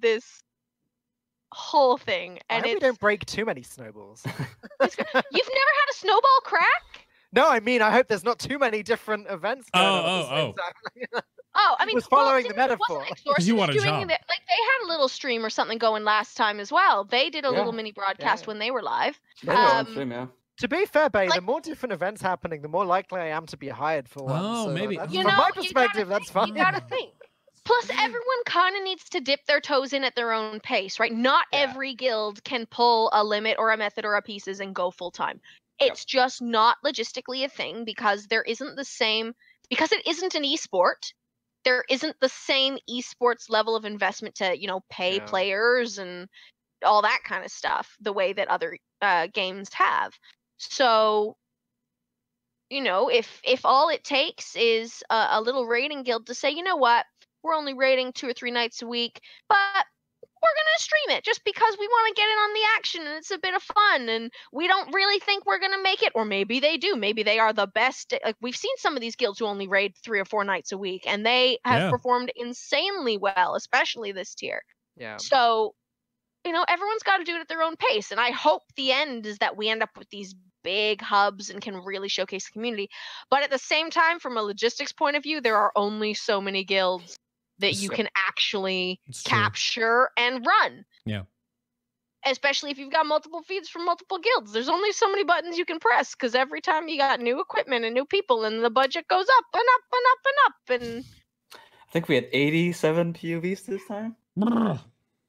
this 0.00 0.42
whole 1.52 1.96
thing 1.96 2.38
I 2.50 2.56
and 2.56 2.64
hope 2.66 2.74
we 2.74 2.80
don't 2.80 2.98
break 3.00 3.24
too 3.26 3.44
many 3.44 3.62
snowballs. 3.62 4.22
you've 4.26 4.38
never 4.80 5.00
had 5.00 5.90
a 5.90 5.94
snowball 5.94 6.40
crack 6.44 7.06
no, 7.32 7.48
I 7.50 7.60
mean 7.60 7.82
I 7.82 7.90
hope 7.90 8.06
there's 8.08 8.24
not 8.24 8.38
too 8.38 8.58
many 8.58 8.82
different 8.82 9.26
events. 9.28 9.68
Going 9.70 9.84
Oh, 9.84 9.92
on 9.94 10.22
at 10.22 10.30
oh, 10.32 10.54
oh. 11.14 11.20
Oh, 11.58 11.74
I 11.78 11.86
mean, 11.86 11.94
was 11.94 12.06
well, 12.10 12.20
following 12.20 12.44
the 12.44 12.50
didn't- 12.50 12.78
wasn't 12.78 12.78
metaphor. 12.88 13.06
Exorcist 13.10 13.48
you 13.48 13.56
want 13.56 13.70
a 13.70 13.74
doing 13.74 13.84
job. 13.86 14.00
the- 14.02 14.06
like 14.08 14.40
they 14.46 14.62
had 14.62 14.86
a 14.86 14.88
little 14.88 15.08
stream 15.08 15.44
or 15.44 15.48
something 15.50 15.78
going 15.78 16.04
last 16.04 16.36
time 16.36 16.60
as 16.60 16.70
well. 16.70 17.04
They 17.04 17.30
did 17.30 17.44
a 17.44 17.48
Yeah. 17.50 17.56
little 17.56 17.72
mini 17.72 17.92
broadcast 17.92 18.44
Yeah. 18.44 18.46
when 18.48 18.58
they 18.58 18.70
were 18.70 18.82
live. 18.82 19.18
Yeah, 19.42 19.54
they're 19.54 19.64
on 19.64 19.86
Um, 19.86 19.92
stream, 19.92 20.10
yeah. 20.12 20.26
To 20.58 20.68
be 20.68 20.84
fair, 20.86 21.08
Bay, 21.10 21.28
the 21.28 21.40
more 21.40 21.60
different 21.60 21.92
events 21.94 22.20
happening, 22.22 22.60
the 22.62 22.68
more 22.68 22.84
likely 22.84 23.20
I 23.20 23.28
am 23.28 23.44
to 23.46 23.56
be 23.56 23.68
hired 23.68 24.08
for 24.08 24.24
one. 24.24 24.40
Oh, 24.42 24.64
so 24.66 24.70
maybe- 24.72 24.96
that's- 24.96 25.12
You 25.14 25.22
from 25.22 25.30
know, 25.32 25.36
my 25.38 25.50
perspective, 25.50 26.08
that's 26.08 26.30
think, 26.30 26.32
fine. 26.32 26.48
You 26.48 26.54
gotta 26.54 26.80
think. 26.80 27.12
Plus, 27.66 27.90
everyone 27.90 28.44
kind 28.46 28.76
of 28.76 28.82
needs 28.84 29.08
to 29.10 29.20
dip 29.20 29.44
their 29.46 29.60
toes 29.60 29.92
in 29.92 30.04
at 30.04 30.14
their 30.14 30.32
own 30.32 30.60
pace, 30.60 30.98
right? 31.00 31.12
Not 31.12 31.46
Yeah. 31.52 31.76
every 31.76 31.94
guild 31.94 32.42
can 32.44 32.64
pull 32.66 33.10
a 33.12 33.24
limit 33.24 33.56
or 33.58 33.72
a 33.72 33.76
method 33.76 34.04
or 34.06 34.14
a 34.14 34.22
pieces 34.22 34.60
and 34.60 34.74
go 34.74 34.90
full 34.90 35.10
time. 35.10 35.40
Yep. 35.80 35.98
It's 35.98 36.04
just 36.04 36.40
not 36.40 36.78
logistically 36.84 37.44
a 37.44 37.48
thing 37.48 37.84
because 37.84 38.28
there 38.28 38.42
isn't 38.44 38.76
the 38.76 38.84
same 38.84 39.34
because 39.68 39.92
it 39.92 40.06
isn't 40.06 40.34
an 40.34 40.44
esport. 40.44 41.12
There 41.64 41.84
isn't 41.90 42.20
the 42.20 42.28
same 42.28 42.78
esports 42.88 43.50
level 43.50 43.76
of 43.76 43.84
investment 43.84 44.36
to 44.36 44.58
you 44.58 44.68
know 44.68 44.82
pay 44.88 45.18
Yeah. 45.18 45.20
players 45.20 45.98
and 45.98 46.28
all 46.84 47.02
that 47.02 47.22
kind 47.24 47.44
of 47.44 47.52
stuff 47.52 47.96
the 48.00 48.12
way 48.14 48.32
that 48.34 48.48
other 48.48 48.78
uh, 49.02 49.28
games 49.28 49.72
have. 49.74 50.18
So 50.58 51.36
you 52.70 52.80
know, 52.82 53.08
if 53.08 53.40
if 53.44 53.64
all 53.64 53.88
it 53.90 54.02
takes 54.04 54.56
is 54.56 55.02
a, 55.10 55.26
a 55.32 55.40
little 55.40 55.66
raiding 55.66 56.02
guild 56.02 56.26
to 56.26 56.34
say, 56.34 56.50
you 56.50 56.62
know 56.62 56.76
what, 56.76 57.06
we're 57.46 57.54
only 57.54 57.74
raiding 57.74 58.12
two 58.12 58.28
or 58.28 58.34
three 58.34 58.50
nights 58.50 58.82
a 58.82 58.86
week, 58.86 59.20
but 59.48 59.86
we're 60.22 60.48
gonna 60.54 60.78
stream 60.78 61.16
it 61.16 61.24
just 61.24 61.42
because 61.44 61.76
we 61.78 61.88
want 61.88 62.08
to 62.14 62.20
get 62.20 62.28
in 62.28 62.38
on 62.38 62.52
the 62.54 62.60
action 62.76 63.00
and 63.06 63.16
it's 63.16 63.30
a 63.30 63.38
bit 63.38 63.54
of 63.54 63.62
fun 63.62 64.08
and 64.08 64.30
we 64.52 64.68
don't 64.68 64.94
really 64.94 65.18
think 65.20 65.46
we're 65.46 65.58
gonna 65.58 65.82
make 65.82 66.02
it, 66.02 66.12
or 66.14 66.24
maybe 66.24 66.60
they 66.60 66.76
do. 66.76 66.94
Maybe 66.96 67.22
they 67.22 67.38
are 67.38 67.52
the 67.52 67.66
best. 67.66 68.12
Eh, 68.12 68.18
like 68.24 68.36
we've 68.40 68.56
seen 68.56 68.76
some 68.76 68.94
of 68.96 69.00
these 69.00 69.16
guilds 69.16 69.38
who 69.38 69.46
only 69.46 69.68
raid 69.68 69.94
three 70.04 70.20
or 70.20 70.24
four 70.26 70.44
nights 70.44 70.72
a 70.72 70.78
week, 70.78 71.04
and 71.06 71.24
they 71.24 71.58
have 71.64 71.82
Yeah. 71.82 71.90
performed 71.90 72.32
insanely 72.36 73.16
well, 73.18 73.54
especially 73.54 74.12
this 74.12 74.34
tier. 74.34 74.62
Yeah. 74.96 75.16
So, 75.18 75.74
you 76.44 76.52
know, 76.52 76.64
everyone's 76.68 77.02
got 77.02 77.18
to 77.18 77.24
do 77.24 77.36
it 77.36 77.40
at 77.40 77.48
their 77.48 77.62
own 77.62 77.76
pace. 77.76 78.10
And 78.12 78.20
I 78.20 78.30
hope 78.30 78.62
the 78.76 78.92
end 78.92 79.26
is 79.26 79.38
that 79.38 79.56
we 79.56 79.68
end 79.68 79.82
up 79.82 79.96
with 79.98 80.08
these 80.10 80.34
big 80.62 81.00
hubs 81.00 81.50
and 81.50 81.62
can 81.62 81.76
really 81.76 82.08
showcase 82.08 82.46
the 82.46 82.52
community. 82.52 82.88
But 83.30 83.42
at 83.42 83.50
the 83.50 83.58
same 83.58 83.90
time, 83.90 84.20
from 84.20 84.36
a 84.36 84.42
logistics 84.42 84.92
point 84.92 85.16
of 85.16 85.22
view, 85.22 85.40
there 85.40 85.56
are 85.56 85.72
only 85.76 86.14
so 86.14 86.40
many 86.40 86.64
guilds 86.64 87.16
that 87.58 87.74
you 87.74 87.88
can 87.90 88.08
actually 88.16 89.00
It's 89.06 89.22
true. 89.22 89.30
capture 89.38 90.10
and 90.16 90.44
run. 90.46 90.84
Yeah. 91.04 91.22
Especially 92.24 92.70
if 92.72 92.78
you've 92.78 92.90
got 92.92 93.06
multiple 93.06 93.42
feeds 93.42 93.68
from 93.68 93.84
multiple 93.84 94.18
guilds. 94.18 94.52
There's 94.52 94.68
only 94.68 94.90
so 94.92 95.08
many 95.08 95.22
buttons 95.22 95.56
you 95.58 95.64
can 95.64 95.78
press 95.78 96.14
because 96.14 96.34
every 96.34 96.60
time 96.60 96.88
you 96.88 96.98
got 96.98 97.20
new 97.20 97.40
equipment 97.40 97.84
and 97.84 97.94
new 97.94 98.04
people, 98.04 98.44
and 98.44 98.64
the 98.64 98.70
budget 98.70 99.06
goes 99.08 99.26
up 99.38 99.44
and 99.54 99.62
up 99.74 99.82
and 99.92 100.02
up 100.10 100.18
and 100.26 100.80
up. 100.88 100.94
And 100.96 101.04
I 101.54 101.92
think 101.92 102.08
we 102.08 102.16
had 102.16 102.26
87 102.32 103.12
POVs 103.14 103.64
this 103.66 103.86
time. 103.86 104.16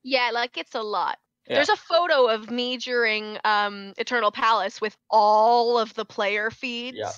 Yeah, 0.03 0.31
like 0.33 0.57
it's 0.57 0.73
a 0.75 0.81
lot. 0.81 1.19
Yeah. 1.47 1.55
There's 1.55 1.69
a 1.69 1.75
photo 1.75 2.27
of 2.27 2.49
me 2.49 2.77
during 2.77 3.37
um, 3.45 3.93
Eternal 3.97 4.31
Palace 4.31 4.81
with 4.81 4.97
all 5.09 5.77
of 5.77 5.93
the 5.93 6.03
player 6.03 6.49
feeds 6.51 6.97
Yeah. 6.97 7.11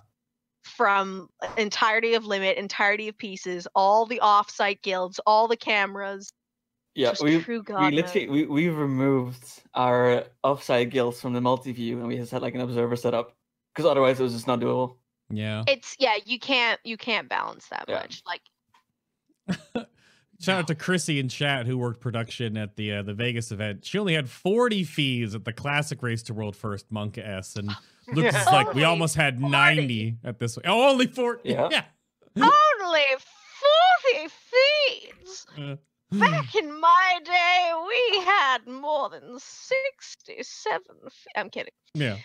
From 0.64 1.30
entirety 1.58 2.14
of 2.14 2.26
Limit, 2.26 2.58
entirety 2.58 3.08
of 3.08 3.18
Pieces, 3.18 3.68
all 3.76 4.06
the 4.06 4.20
offsite 4.22 4.82
guilds, 4.82 5.20
all 5.26 5.48
the 5.48 5.58
cameras. 5.58 6.32
Yeah, 6.96 7.14
we 7.22 7.40
true 7.42 7.60
we 7.60 7.64
God 7.64 7.94
literally 7.94 8.28
we, 8.28 8.46
we 8.46 8.70
removed 8.70 9.62
our 9.74 10.26
offside 10.44 10.90
guilds 10.90 11.22
from 11.22 11.34
the 11.34 11.40
multi-view 11.40 12.00
and 12.00 12.08
we 12.08 12.18
just 12.18 12.32
had 12.32 12.42
like 12.42 12.56
an 12.56 12.62
observer 12.62 12.96
set 12.96 13.14
up 13.14 13.36
because 13.74 13.90
otherwise 13.90 14.20
it 14.20 14.24
was 14.24 14.34
just 14.34 14.48
not 14.48 14.60
doable. 14.60 14.98
Yeah. 15.30 15.64
It's 15.68 15.96
yeah, 16.00 16.16
you 16.26 16.40
can't 16.40 16.80
you 16.84 16.98
can't 16.98 17.30
balance 17.30 17.68
that 17.68 17.86
Yeah. 17.88 18.00
much. 18.00 18.24
Like 18.26 18.42
Shout 20.42 20.60
out 20.60 20.68
to 20.68 20.76
Chrissy 20.76 21.20
in 21.20 21.28
chat 21.28 21.68
who 21.68 21.78
worked 21.78 22.00
production 22.00 22.56
at 22.56 22.78
the 22.78 22.94
uh, 22.94 23.04
the 23.04 23.14
Vegas 23.14 23.52
event. 23.52 23.84
She 23.84 24.00
only 24.00 24.14
had 24.14 24.30
40 24.30 24.86
fees 24.86 25.36
at 25.36 25.44
the 25.44 25.52
classic 25.52 26.02
race 26.02 26.24
to 26.24 26.34
world 26.34 26.56
first 26.56 26.90
Monk 26.92 27.18
S, 27.18 27.58
and 27.58 27.70
Lucas 28.14 28.36
is 28.36 28.46
like, 28.48 28.74
we 28.74 28.84
almost 28.84 29.16
had 29.16 29.40
40. 29.40 29.52
90 29.52 30.18
at 30.24 30.40
this. 30.40 30.58
Oh, 30.66 30.90
only 30.90 31.08
40. 31.08 31.42
Yeah. 31.50 31.68
yeah. 31.72 31.84
only 32.38 33.02
forty 33.60 34.30
feeds. 34.30 35.46
Uh, 35.58 35.76
Back 36.12 36.56
in 36.56 36.80
my 36.80 37.20
day, 37.24 37.72
we 37.88 38.26
had 38.26 38.66
more 38.68 39.10
than 39.10 39.38
sixty-seven. 39.38 40.96
Fe- 41.10 41.32
I'm 41.36 41.50
kidding. 41.50 41.74
yeah. 41.94 42.18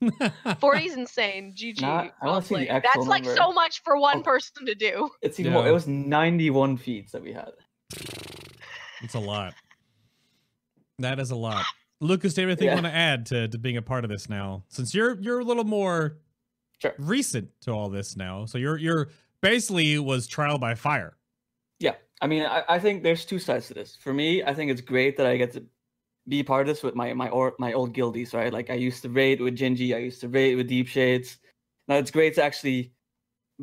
40 0.60 0.84
is 0.86 0.96
insane. 0.96 1.54
GG. 1.56 1.80
Nah, 1.82 1.88
I 1.88 2.10
well 2.22 2.32
wanna 2.34 2.44
see 2.46 2.54
the 2.56 2.68
actual 2.70 2.90
That's 2.94 3.08
like 3.08 3.24
so 3.24 3.52
much 3.52 3.82
for 3.82 3.98
one 3.98 4.18
Oh. 4.20 4.22
person 4.22 4.64
to 4.66 4.74
do. 4.74 5.10
It's 5.22 5.38
even 5.40 5.52
Yeah. 5.52 5.58
more. 5.58 5.68
It 5.68 5.72
was 5.72 5.86
91 5.88 6.76
feeds 6.78 7.12
that 7.12 7.22
we 7.22 7.32
had. 7.32 7.50
It's 9.02 9.14
a 9.14 9.18
lot. 9.18 9.54
That 11.00 11.18
is 11.18 11.30
a 11.30 11.36
lot. 11.36 11.64
Lucas, 12.00 12.34
do 12.34 12.42
you 12.42 12.48
have 12.48 12.52
anything 12.58 12.68
you 12.68 12.74
want 12.74 12.86
to 12.86 12.94
add 12.94 13.26
to, 13.26 13.48
to 13.48 13.58
being 13.58 13.76
a 13.76 13.82
part 13.82 14.04
of 14.04 14.10
this 14.10 14.28
now? 14.28 14.64
Since 14.68 14.94
you're 14.94 15.18
you're 15.20 15.40
a 15.40 15.44
little 15.44 15.64
more 15.64 16.18
Sure. 16.80 16.94
recent 16.98 17.50
to 17.62 17.72
all 17.72 17.88
this 17.88 18.16
now, 18.16 18.44
so 18.44 18.56
you're 18.56 18.76
you're 18.76 19.08
basically 19.42 19.98
was 19.98 20.28
trial 20.28 20.58
by 20.58 20.74
fire. 20.76 21.16
Yeah, 21.80 21.94
I 22.20 22.28
mean, 22.28 22.44
I, 22.44 22.62
I 22.68 22.78
think 22.78 23.02
there's 23.02 23.24
two 23.24 23.40
sides 23.40 23.66
to 23.68 23.74
this. 23.74 23.96
For 23.96 24.12
me, 24.12 24.44
I 24.44 24.54
think 24.54 24.70
it's 24.70 24.80
great 24.80 25.16
that 25.16 25.26
I 25.26 25.36
get 25.36 25.52
to 25.54 25.64
be 26.28 26.42
part 26.44 26.62
of 26.62 26.66
this 26.68 26.84
with 26.84 26.94
my 26.94 27.12
my 27.14 27.28
or 27.30 27.54
my 27.58 27.72
old 27.72 27.94
guildies, 27.94 28.32
right? 28.32 28.52
Like 28.52 28.70
I 28.70 28.74
used 28.74 29.02
to 29.02 29.08
raid 29.08 29.40
with 29.40 29.56
Gingi, 29.58 29.94
I 29.94 29.98
used 29.98 30.20
to 30.20 30.28
raid 30.28 30.54
with 30.56 30.68
Deep 30.68 30.86
Shades. 30.86 31.38
Now 31.88 31.96
it's 31.96 32.10
great 32.12 32.34
to 32.36 32.44
actually 32.44 32.92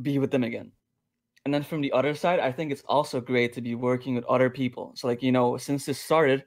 be 0.01 0.19
with 0.19 0.31
them 0.31 0.43
again. 0.43 0.71
And 1.45 1.53
then 1.53 1.63
from 1.63 1.79
the 1.81 1.91
other 1.93 2.15
side, 2.15 2.39
I 2.39 2.51
think 2.51 2.71
it's 2.71 2.83
also 2.87 3.21
great 3.21 3.53
to 3.53 3.61
be 3.61 3.75
working 3.75 4.15
with 4.15 4.25
other 4.25 4.49
people. 4.49 4.91
So 4.95 5.07
like 5.07 5.23
you 5.23 5.31
know, 5.31 5.57
since 5.57 5.85
this 5.85 5.99
started, 5.99 6.43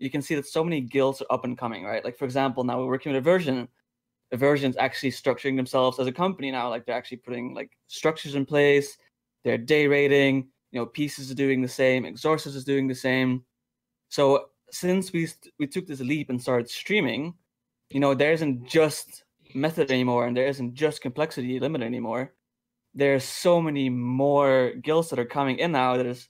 you 0.00 0.10
can 0.10 0.22
see 0.22 0.34
that 0.34 0.46
so 0.46 0.64
many 0.64 0.80
guilds 0.80 1.20
are 1.20 1.26
up 1.30 1.44
and 1.44 1.56
coming, 1.56 1.84
right? 1.84 2.04
Like 2.04 2.16
for 2.16 2.24
example, 2.24 2.64
now 2.64 2.78
we're 2.78 2.86
working 2.86 3.12
with 3.12 3.18
Aversion. 3.18 3.68
Aversion's 4.32 4.76
actually 4.78 5.10
structuring 5.10 5.56
themselves 5.56 5.98
as 5.98 6.06
a 6.06 6.12
company 6.12 6.50
now. 6.50 6.70
Like 6.70 6.86
they're 6.86 6.96
actually 6.96 7.18
putting 7.18 7.54
like 7.54 7.70
structures 7.86 8.34
in 8.34 8.46
place. 8.46 8.96
They're 9.44 9.58
day 9.58 9.86
rating. 9.86 10.48
You 10.72 10.80
know, 10.80 10.86
Pieces 10.86 11.28
is 11.28 11.34
doing 11.34 11.60
the 11.60 11.68
same. 11.68 12.06
Exorcist 12.06 12.56
is 12.56 12.64
doing 12.64 12.88
the 12.88 12.94
same. 12.94 13.44
So 14.08 14.46
since 14.70 15.12
we 15.12 15.28
we 15.58 15.66
took 15.66 15.86
this 15.86 16.00
leap 16.00 16.30
and 16.30 16.40
started 16.40 16.70
streaming, 16.70 17.34
you 17.90 18.00
know, 18.00 18.14
there 18.14 18.32
isn't 18.32 18.66
just 18.66 19.24
method 19.54 19.90
anymore, 19.90 20.26
and 20.26 20.36
there 20.36 20.46
isn't 20.46 20.74
just 20.74 21.02
complexity 21.02 21.60
limit 21.60 21.82
anymore. 21.82 22.32
There's 22.94 23.24
so 23.24 23.60
many 23.60 23.90
more 23.90 24.72
guilds 24.82 25.10
that 25.10 25.18
are 25.18 25.26
coming 25.26 25.58
in 25.58 25.72
now 25.72 25.96
that 25.96 26.06
is 26.06 26.28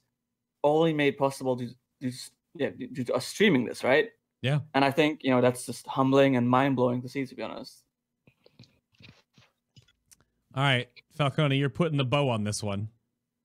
only 0.63 0.93
made 0.93 1.17
possible 1.17 1.55
due, 1.55 1.71
due, 1.99 2.11
yeah, 2.55 2.69
due 2.69 2.87
due 2.87 3.03
to 3.05 3.13
us 3.13 3.25
streaming 3.25 3.65
this, 3.65 3.83
right? 3.83 4.09
Yeah. 4.41 4.59
And 4.73 4.83
I 4.83 4.91
think 4.91 5.21
you 5.23 5.31
know 5.31 5.41
that's 5.41 5.65
just 5.65 5.85
humbling 5.87 6.35
and 6.35 6.49
mind 6.49 6.75
blowing 6.75 7.01
to 7.01 7.09
see, 7.09 7.25
to 7.25 7.35
be 7.35 7.43
honest. 7.43 7.83
All 10.53 10.63
right, 10.63 10.89
Falcone, 11.15 11.57
you're 11.57 11.69
putting 11.69 11.97
the 11.97 12.03
bow 12.03 12.29
on 12.29 12.43
this 12.43 12.61
one. 12.61 12.89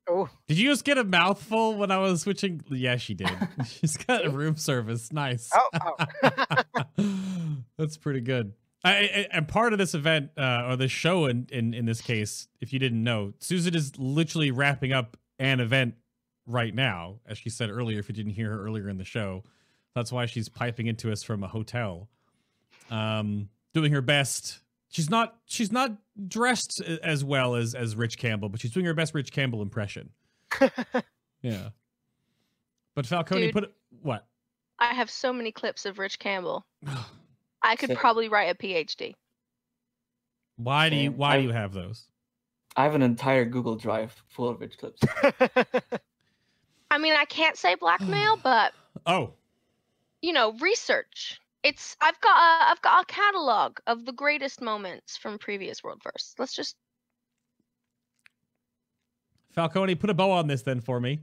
Oh, 0.09 0.29
Did 0.47 0.59
you 0.59 0.71
just 0.71 0.85
get 0.85 0.99
a 0.99 1.05
mouthful 1.05 1.77
when 1.77 1.91
I 1.91 1.99
was 1.99 2.23
switching? 2.23 2.63
Yeah, 2.71 2.97
she 2.97 3.15
did. 3.15 3.31
She's 3.67 3.97
got 3.97 4.25
a 4.25 4.31
room 4.31 4.57
service. 4.57 5.13
Nice. 5.13 5.51
oh, 5.53 5.97
oh. 6.99 7.17
That's 7.79 7.97
pretty 7.97 8.21
good. 8.21 8.53
I, 8.85 8.91
I, 8.91 9.27
and 9.33 9.49
part 9.49 9.73
of 9.73 9.81
this 9.81 9.95
event, 9.95 10.31
uh, 10.37 10.67
or 10.69 10.77
this 10.77 10.93
show 10.93 11.27
in, 11.27 11.49
in, 11.51 11.75
in 11.75 11.87
this 11.87 12.01
case, 12.01 12.47
if 12.61 12.73
you 12.73 12.79
didn't 12.79 13.03
know, 13.03 13.33
Susan 13.41 13.75
is 13.75 13.99
literally 13.99 14.53
wrapping 14.53 14.93
up 14.93 15.17
an 15.41 15.59
event 15.59 15.95
right 16.47 16.75
now, 16.75 17.21
as 17.27 17.39
she 17.39 17.51
said 17.51 17.71
earlier, 17.71 17.99
if 17.99 18.09
you 18.09 18.15
didn't 18.15 18.33
hear 18.33 18.51
her 18.51 18.65
earlier 18.65 18.89
in 18.89 18.99
the 18.99 19.05
show. 19.05 19.43
That's 19.95 20.13
why 20.13 20.27
she's 20.27 20.49
piping 20.49 20.87
into 20.87 21.11
us 21.11 21.23
from 21.23 21.43
a 21.43 21.49
hotel. 21.49 22.09
Um, 22.91 23.49
doing 23.73 23.93
her 23.93 24.03
best. 24.03 24.61
She's 24.89 25.11
not 25.11 25.37
she's 25.47 25.73
not 25.73 25.97
dressed 26.29 26.81
as 26.81 27.25
well 27.25 27.55
as 27.55 27.75
as 27.75 27.97
Rich 27.97 28.19
Campbell, 28.19 28.49
but 28.49 28.61
she's 28.61 28.71
doing 28.71 28.87
her 28.87 28.95
best 28.95 29.15
Rich 29.15 29.33
Campbell 29.33 29.63
impression. 29.63 30.11
yeah. 31.43 31.71
But 32.95 33.07
Falcone 33.07 33.47
Dude. 33.47 33.53
put 33.53 33.65
it 33.65 33.73
what? 34.03 34.27
I 34.79 34.95
have 34.95 35.11
so 35.11 35.33
many 35.33 35.53
clips 35.53 35.87
of 35.87 35.99
Rich 35.99 36.19
Campbell. 36.19 36.65
I 37.63 37.77
could 37.77 37.89
Same. 37.89 37.97
probably 37.97 38.29
write 38.29 38.51
a 38.51 38.55
PhD. 38.55 39.15
Why 40.57 40.89
do 40.89 40.97
you 40.97 41.11
Same. 41.11 41.17
why 41.17 41.39
do 41.39 41.43
you 41.43 41.53
have 41.53 41.73
those? 41.73 42.07
I 42.77 42.85
have 42.85 42.95
an 42.95 43.03
entire 43.03 43.47
Google 43.47 43.77
Drive 43.77 44.15
full 44.29 44.51
of 44.51 44.61
rich 44.61 44.77
clips. 44.79 45.01
I 46.97 46.99
mean, 46.99 47.13
I 47.13 47.27
can't 47.27 47.59
say 47.59 47.75
blackmail, 47.75 48.39
but 48.43 48.73
Oh, 49.05 49.35
you 50.23 50.33
know, 50.33 50.55
research. 50.55 51.39
It's 51.63 51.95
I've 52.01 52.19
got 52.23 52.39
a, 52.39 52.71
I've 52.71 52.81
got 52.81 53.03
a 53.03 53.07
catalog 53.07 53.79
of 53.87 54.07
the 54.07 54.13
greatest 54.13 54.63
moments 54.63 55.19
from 55.19 55.39
previous 55.39 55.85
World 55.85 56.01
First. 56.03 56.39
Let's 56.39 56.55
just 56.55 56.75
Falcone, 59.53 59.95
put 59.95 60.09
a 60.09 60.15
bow 60.15 60.31
on 60.31 60.47
this 60.47 60.63
then 60.63 60.81
for 60.81 60.99
me. 60.99 61.21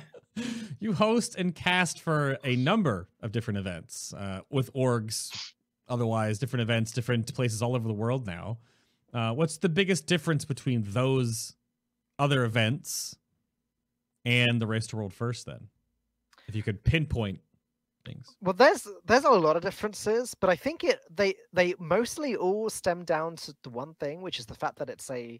you 0.80 0.94
host 0.94 1.34
and 1.36 1.54
cast 1.54 2.00
for 2.00 2.38
a 2.42 2.56
number 2.56 3.08
of 3.20 3.32
different 3.32 3.58
events 3.58 4.14
uh, 4.14 4.40
with 4.48 4.72
orgs, 4.72 5.52
otherwise 5.88 6.38
different 6.38 6.62
events, 6.62 6.92
different 6.92 7.34
places 7.34 7.60
all 7.60 7.76
over 7.76 7.86
the 7.86 7.94
world 7.94 8.26
now. 8.26 8.58
Uh, 9.12 9.32
what's 9.32 9.58
the 9.58 9.68
biggest 9.68 10.06
difference 10.06 10.46
between 10.46 10.84
those 10.86 11.54
other 12.18 12.44
events 12.44 13.16
and 14.24 14.60
the 14.60 14.66
Race 14.66 14.86
to 14.88 14.96
World 14.96 15.12
First? 15.12 15.46
Then, 15.46 15.68
if 16.48 16.54
you 16.54 16.62
could 16.62 16.82
pinpoint 16.84 17.40
things. 18.04 18.36
Well, 18.40 18.54
there's 18.54 18.86
there's 19.06 19.24
a 19.24 19.30
lot 19.30 19.56
of 19.56 19.62
differences, 19.62 20.34
but 20.34 20.50
I 20.50 20.56
think 20.56 20.84
it 20.84 21.00
they 21.14 21.34
they 21.52 21.74
mostly 21.78 22.36
all 22.36 22.70
stem 22.70 23.04
down 23.04 23.36
to 23.36 23.54
the 23.62 23.70
one 23.70 23.94
thing, 23.94 24.22
which 24.22 24.38
is 24.38 24.46
the 24.46 24.54
fact 24.54 24.78
that 24.78 24.90
it's 24.90 25.10
a 25.10 25.38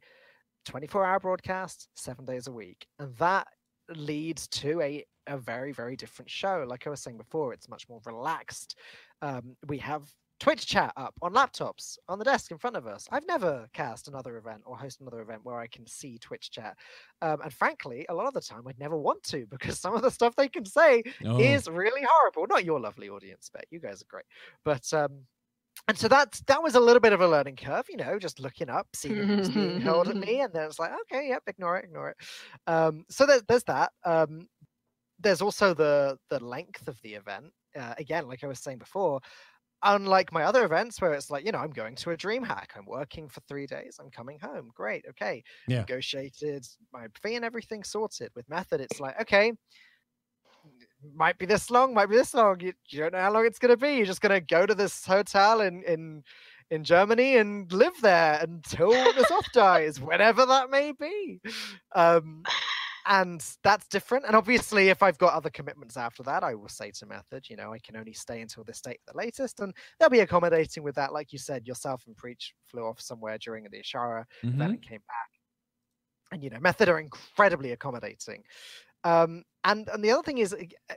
24 0.66 1.04
hour 1.04 1.20
broadcast, 1.20 1.88
seven 1.94 2.24
days 2.24 2.46
a 2.46 2.52
week, 2.52 2.86
and 2.98 3.14
that 3.16 3.46
leads 3.94 4.46
to 4.48 4.80
a 4.80 5.04
a 5.26 5.38
very 5.38 5.72
very 5.72 5.96
different 5.96 6.30
show. 6.30 6.64
Like 6.66 6.86
I 6.86 6.90
was 6.90 7.00
saying 7.00 7.18
before, 7.18 7.52
it's 7.52 7.68
much 7.68 7.88
more 7.88 8.00
relaxed. 8.04 8.76
Um, 9.22 9.56
we 9.66 9.78
have 9.78 10.10
Twitch 10.40 10.66
chat 10.66 10.92
up 10.96 11.14
on 11.20 11.34
laptops 11.34 11.98
on 12.08 12.18
the 12.18 12.24
desk 12.24 12.50
in 12.50 12.58
front 12.58 12.74
of 12.74 12.86
us. 12.86 13.06
I've 13.12 13.26
never 13.26 13.68
cast 13.74 14.08
another 14.08 14.38
event 14.38 14.62
or 14.64 14.76
host 14.76 15.00
another 15.00 15.20
event 15.20 15.44
where 15.44 15.58
I 15.60 15.66
can 15.66 15.86
see 15.86 16.18
Twitch 16.18 16.50
chat, 16.50 16.76
um, 17.22 17.42
and 17.42 17.52
frankly, 17.52 18.06
a 18.08 18.14
lot 18.14 18.26
of 18.26 18.34
the 18.34 18.40
time 18.40 18.66
I'd 18.66 18.78
never 18.78 18.96
want 18.96 19.22
to 19.24 19.46
because 19.50 19.78
some 19.78 19.94
of 19.94 20.02
the 20.02 20.10
stuff 20.10 20.34
they 20.36 20.48
can 20.48 20.64
say 20.64 21.02
Oh, 21.24 21.38
is 21.38 21.68
really 21.68 22.02
horrible. 22.10 22.46
Not 22.48 22.64
your 22.64 22.80
lovely 22.80 23.08
audience, 23.10 23.50
but 23.52 23.66
you 23.70 23.78
guys 23.80 24.02
are 24.02 24.06
great, 24.08 24.24
but 24.64 24.92
um, 24.94 25.26
and 25.88 25.98
so 25.98 26.08
that 26.08 26.40
that 26.46 26.62
was 26.62 26.74
a 26.74 26.80
little 26.80 27.00
bit 27.00 27.12
of 27.12 27.20
a 27.20 27.28
learning 27.28 27.56
curve, 27.56 27.86
you 27.90 27.96
know, 27.96 28.18
just 28.18 28.40
looking 28.40 28.70
up, 28.70 28.88
seeing 28.94 29.16
it 29.18 29.38
was 29.38 29.50
being 29.50 29.80
hurled 29.80 30.08
at 30.08 30.16
me, 30.16 30.40
and 30.40 30.52
then 30.52 30.64
it's 30.64 30.78
like, 30.78 30.92
okay, 31.02 31.28
yep, 31.28 31.42
ignore 31.46 31.76
it, 31.78 31.84
ignore 31.84 32.10
it. 32.10 32.16
Um, 32.66 33.04
so 33.10 33.26
there's 33.26 33.42
there's 33.48 33.64
that. 33.64 33.92
Um, 34.04 34.48
there's 35.18 35.42
also 35.42 35.74
the 35.74 36.18
the 36.30 36.42
length 36.42 36.88
of 36.88 37.00
the 37.02 37.14
event. 37.14 37.52
Uh, 37.76 37.94
again, 37.98 38.26
like 38.26 38.42
I 38.42 38.48
was 38.48 38.58
saying 38.60 38.78
before, 38.78 39.20
unlike 39.82 40.32
my 40.32 40.42
other 40.44 40.64
events 40.64 41.00
where 41.00 41.12
it's 41.14 41.30
like, 41.30 41.44
you 41.44 41.52
know, 41.52 41.58
I'm 41.58 41.70
going 41.70 41.94
to 41.96 42.10
a 42.10 42.16
dream 42.16 42.42
hack, 42.42 42.72
I'm 42.76 42.86
working 42.86 43.28
for 43.28 43.40
three 43.48 43.66
days, 43.66 43.98
I'm 44.00 44.10
coming 44.10 44.38
home, 44.38 44.70
great, 44.74 45.04
okay, 45.10 45.42
Yeah. 45.66 45.86
negotiated 45.86 46.66
my 46.92 47.08
fee 47.22 47.36
and 47.36 47.44
everything 47.44 47.84
sorted. 47.84 48.30
With 48.34 48.48
method, 48.48 48.80
it's 48.80 49.00
like, 49.00 49.20
okay, 49.22 49.52
might 51.14 51.38
be 51.38 51.46
this 51.46 51.70
long, 51.70 51.94
might 51.94 52.06
be 52.06 52.16
this 52.16 52.34
long. 52.34 52.60
You, 52.60 52.72
you 52.88 53.00
don't 53.00 53.12
know 53.12 53.20
how 53.20 53.32
long 53.32 53.46
it's 53.46 53.58
gonna 53.58 53.76
be. 53.76 53.94
You're 53.94 54.06
just 54.06 54.20
gonna 54.20 54.40
go 54.40 54.66
to 54.66 54.74
this 54.74 55.04
hotel 55.06 55.60
in 55.60 55.82
in 55.84 56.22
in 56.70 56.84
Germany 56.84 57.36
and 57.36 57.72
live 57.72 57.94
there 58.00 58.38
until 58.42 59.12
the 59.12 59.24
soft 59.24 59.52
dies, 59.54 60.00
whenever 60.00 60.46
that 60.46 60.70
may 60.70 60.92
be. 60.92 61.40
Um, 61.94 62.48
and 63.10 63.44
that's 63.64 63.88
different. 63.88 64.24
And 64.24 64.36
obviously, 64.36 64.88
if 64.88 65.02
I've 65.02 65.18
got 65.18 65.34
other 65.34 65.50
commitments 65.50 65.96
after 65.96 66.22
that, 66.22 66.44
I 66.44 66.54
will 66.54 66.68
say 66.68 66.92
to 66.92 67.06
Method, 67.06 67.50
you 67.50 67.56
know, 67.56 67.72
I 67.72 67.80
can 67.80 67.96
only 67.96 68.12
stay 68.12 68.40
until 68.40 68.62
this 68.62 68.80
date 68.80 69.00
at 69.06 69.12
the 69.12 69.18
latest, 69.18 69.58
and 69.58 69.74
they'll 69.98 70.08
be 70.08 70.20
accommodating 70.20 70.84
with 70.84 70.94
that. 70.94 71.12
Like 71.12 71.32
you 71.32 71.38
said, 71.38 71.66
yourself 71.66 72.04
and 72.06 72.16
Preach 72.16 72.54
flew 72.66 72.86
off 72.86 73.00
somewhere 73.00 73.36
during 73.38 73.64
the 73.64 73.82
Azshara 73.82 74.24
mhm. 74.44 74.54
event 74.54 74.72
and 74.74 74.82
came 74.82 75.00
back. 75.08 75.30
And 76.30 76.44
you 76.44 76.50
know, 76.50 76.60
Method 76.60 76.88
are 76.88 77.00
incredibly 77.00 77.72
accommodating. 77.72 78.44
Um, 79.02 79.42
and 79.64 79.88
and 79.88 80.04
the 80.04 80.12
other 80.12 80.22
thing 80.22 80.38
is 80.38 80.54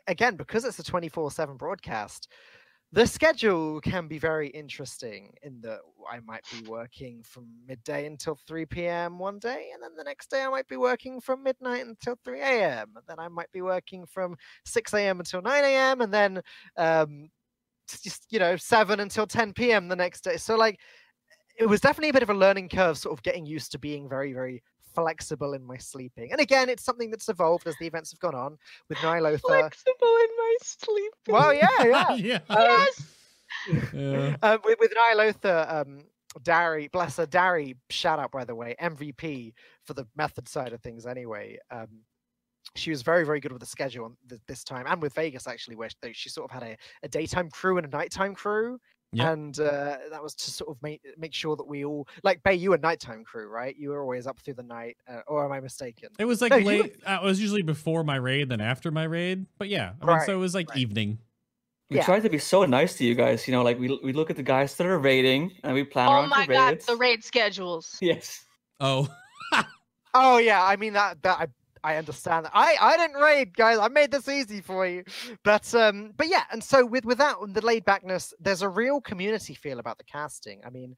again 0.07 0.35
because 0.35 0.65
it's 0.65 0.77
a 0.77 0.83
24/7 0.83 1.57
broadcast, 1.57 2.27
the 2.93 3.07
schedule 3.07 3.81
can 3.81 4.07
be 4.07 4.19
very 4.19 4.49
interesting 4.49 5.33
in 5.41 5.59
that 5.61 5.79
I 6.09 6.19
might 6.19 6.43
be 6.51 6.69
working 6.69 7.23
from 7.23 7.47
midday 7.67 8.05
until 8.05 8.35
3 8.47 8.67
p.m. 8.67 9.17
one 9.17 9.39
day, 9.39 9.69
and 9.73 9.81
then 9.81 9.95
the 9.97 10.03
next 10.03 10.29
day 10.29 10.43
I 10.43 10.49
might 10.49 10.67
be 10.67 10.77
working 10.77 11.19
from 11.19 11.41
midnight 11.41 11.87
until 11.87 12.19
3 12.23 12.39
a.m. 12.39 12.93
Then 13.07 13.17
I 13.17 13.29
might 13.29 13.51
be 13.51 13.63
working 13.63 14.05
from 14.05 14.35
6 14.65 14.93
a.m. 14.93 15.19
until 15.19 15.41
9 15.41 15.63
a.m. 15.63 16.01
and 16.01 16.13
then 16.13 16.41
um, 16.77 17.29
just 17.87 18.31
you 18.31 18.37
know 18.37 18.55
7 18.55 18.99
until 18.99 19.25
10 19.25 19.53
p.m. 19.53 19.87
the 19.87 19.95
next 19.95 20.23
day. 20.23 20.37
So 20.37 20.55
like 20.55 20.79
it 21.57 21.65
was 21.65 21.81
definitely 21.81 22.09
a 22.09 22.13
bit 22.13 22.23
of 22.23 22.29
a 22.29 22.35
learning 22.35 22.69
curve, 22.69 22.99
sort 22.99 23.17
of 23.17 23.23
getting 23.23 23.47
used 23.47 23.71
to 23.71 23.79
being 23.79 24.07
very 24.07 24.33
very 24.33 24.61
flexible 24.93 25.53
in 25.53 25.65
my 25.65 25.77
sleeping. 25.77 26.31
And 26.31 26.39
again, 26.39 26.69
it's 26.69 26.83
something 26.83 27.09
that's 27.09 27.29
evolved 27.29 27.67
as 27.67 27.75
the 27.79 27.87
events 27.87 28.11
have 28.11 28.19
gone 28.19 28.35
on 28.35 28.57
with 28.89 28.99
Ny'alotha. 28.99 29.39
Flexible 29.39 30.17
in 30.21 30.32
my 30.43 30.55
sleep. 30.61 31.13
Well, 31.27 31.53
yeah, 31.53 31.83
yeah. 31.83 32.13
yeah. 32.15 32.39
Um, 32.49 32.87
Yes. 33.67 33.93
yeah. 33.93 34.35
uh, 34.41 34.57
with, 34.63 34.77
with 34.79 34.91
Ny'alotha, 34.93 35.71
um, 35.81 35.99
Dari, 36.41 36.87
bless 36.87 37.17
her, 37.17 37.25
Dari, 37.25 37.75
shout 37.89 38.19
out 38.19 38.31
by 38.31 38.43
the 38.43 38.55
way, 38.55 38.75
MVP 38.81 39.53
for 39.85 39.93
the 39.93 40.05
method 40.15 40.47
side 40.49 40.73
of 40.73 40.81
things 40.81 41.05
anyway. 41.05 41.57
Um, 41.71 42.01
she 42.75 42.89
was 42.89 43.01
very, 43.03 43.25
very 43.25 43.39
good 43.39 43.51
with 43.51 43.61
the 43.61 43.67
schedule 43.67 44.05
on 44.05 44.17
th- 44.27 44.41
this 44.47 44.63
time, 44.63 44.85
and 44.87 45.01
with 45.01 45.13
Vegas 45.13 45.47
actually, 45.47 45.75
where 45.75 45.89
they, 46.01 46.13
she 46.13 46.29
sort 46.29 46.49
of 46.49 46.59
had 46.59 46.63
a, 46.63 46.77
a 47.03 47.07
daytime 47.07 47.49
crew 47.49 47.77
and 47.77 47.85
a 47.85 47.89
nighttime 47.89 48.33
crew. 48.33 48.79
Yep. 49.13 49.27
And 49.33 49.59
uh, 49.59 49.97
that 50.11 50.21
was 50.23 50.33
to 50.35 50.51
sort 50.51 50.69
of 50.69 50.81
make 50.81 51.01
make 51.17 51.33
sure 51.33 51.55
that 51.55 51.67
we 51.67 51.85
all 51.85 52.07
like 52.23 52.41
Bay. 52.43 52.55
You 52.55 52.71
were 52.71 52.77
nighttime 52.77 53.23
crew, 53.23 53.47
right? 53.47 53.75
You 53.77 53.89
were 53.91 54.01
always 54.01 54.25
up 54.27 54.39
through 54.39 54.55
the 54.55 54.63
night, 54.63 54.97
uh, 55.07 55.21
or 55.27 55.45
am 55.45 55.51
I 55.51 55.59
mistaken? 55.59 56.09
It 56.19 56.25
was 56.25 56.41
like 56.41 56.51
No, 56.51 56.57
you- 56.57 56.65
late. 56.65 56.95
Uh, 57.05 57.19
it 57.21 57.25
was 57.25 57.39
usually 57.39 57.61
before 57.61 58.03
my 58.03 58.15
raid, 58.15 58.49
then 58.49 58.59
after 58.61 58.91
my 58.91 59.03
raid. 59.03 59.45
But 59.57 59.69
yeah, 59.69 59.93
I 60.01 60.05
mean, 60.05 60.15
Right, 60.15 60.25
so 60.25 60.33
it 60.33 60.37
was 60.37 60.53
like 60.55 60.69
right. 60.69 60.77
evening. 60.79 61.19
We 61.89 61.97
Yeah. 61.97 62.05
try 62.05 62.19
to 62.19 62.29
be 62.29 62.39
so 62.39 62.65
nice 62.65 62.95
to 62.97 63.03
you 63.05 63.13
guys. 63.13 63.47
You 63.47 63.51
know, 63.53 63.61
like 63.61 63.77
we 63.79 63.99
we 64.03 64.13
look 64.13 64.29
at 64.29 64.35
the 64.35 64.43
guys 64.43 64.75
that 64.77 64.87
are 64.87 64.97
raiding 64.97 65.51
and 65.63 65.73
we 65.73 65.83
plan 65.83 66.07
Oh 66.07 66.13
around 66.13 66.29
my 66.29 66.45
your 66.45 66.53
god, 66.55 66.69
raids. 66.71 66.85
the 66.87 66.95
raid 66.95 67.23
schedules. 67.23 67.97
Yes. 68.01 68.43
Oh, 68.79 69.07
Oh 70.15 70.37
yeah, 70.37 70.63
I 70.63 70.75
mean 70.75 70.93
that 70.93 71.21
that 71.23 71.39
I 71.39 71.47
I 71.83 71.97
understand. 71.97 72.47
I 72.53 72.75
I 72.79 72.97
didn't 72.97 73.21
raid, 73.21 73.55
guys. 73.55 73.77
I 73.77 73.87
made 73.89 74.11
this 74.11 74.29
easy 74.29 74.61
for 74.61 74.87
you. 74.87 75.03
But 75.43 75.73
um 75.75 76.13
but 76.17 76.27
yeah, 76.27 76.43
and 76.51 76.63
so 76.63 76.85
with 76.85 77.05
with 77.05 77.17
that 77.17 77.37
and 77.41 77.53
the 77.53 77.65
laid 77.65 77.85
backness, 77.85 78.33
there's 78.39 78.61
a 78.61 78.69
real 78.69 79.01
community 79.01 79.53
feel 79.53 79.79
about 79.79 79.97
the 79.97 80.03
casting. 80.05 80.61
I 80.65 80.69
mean, 80.69 80.95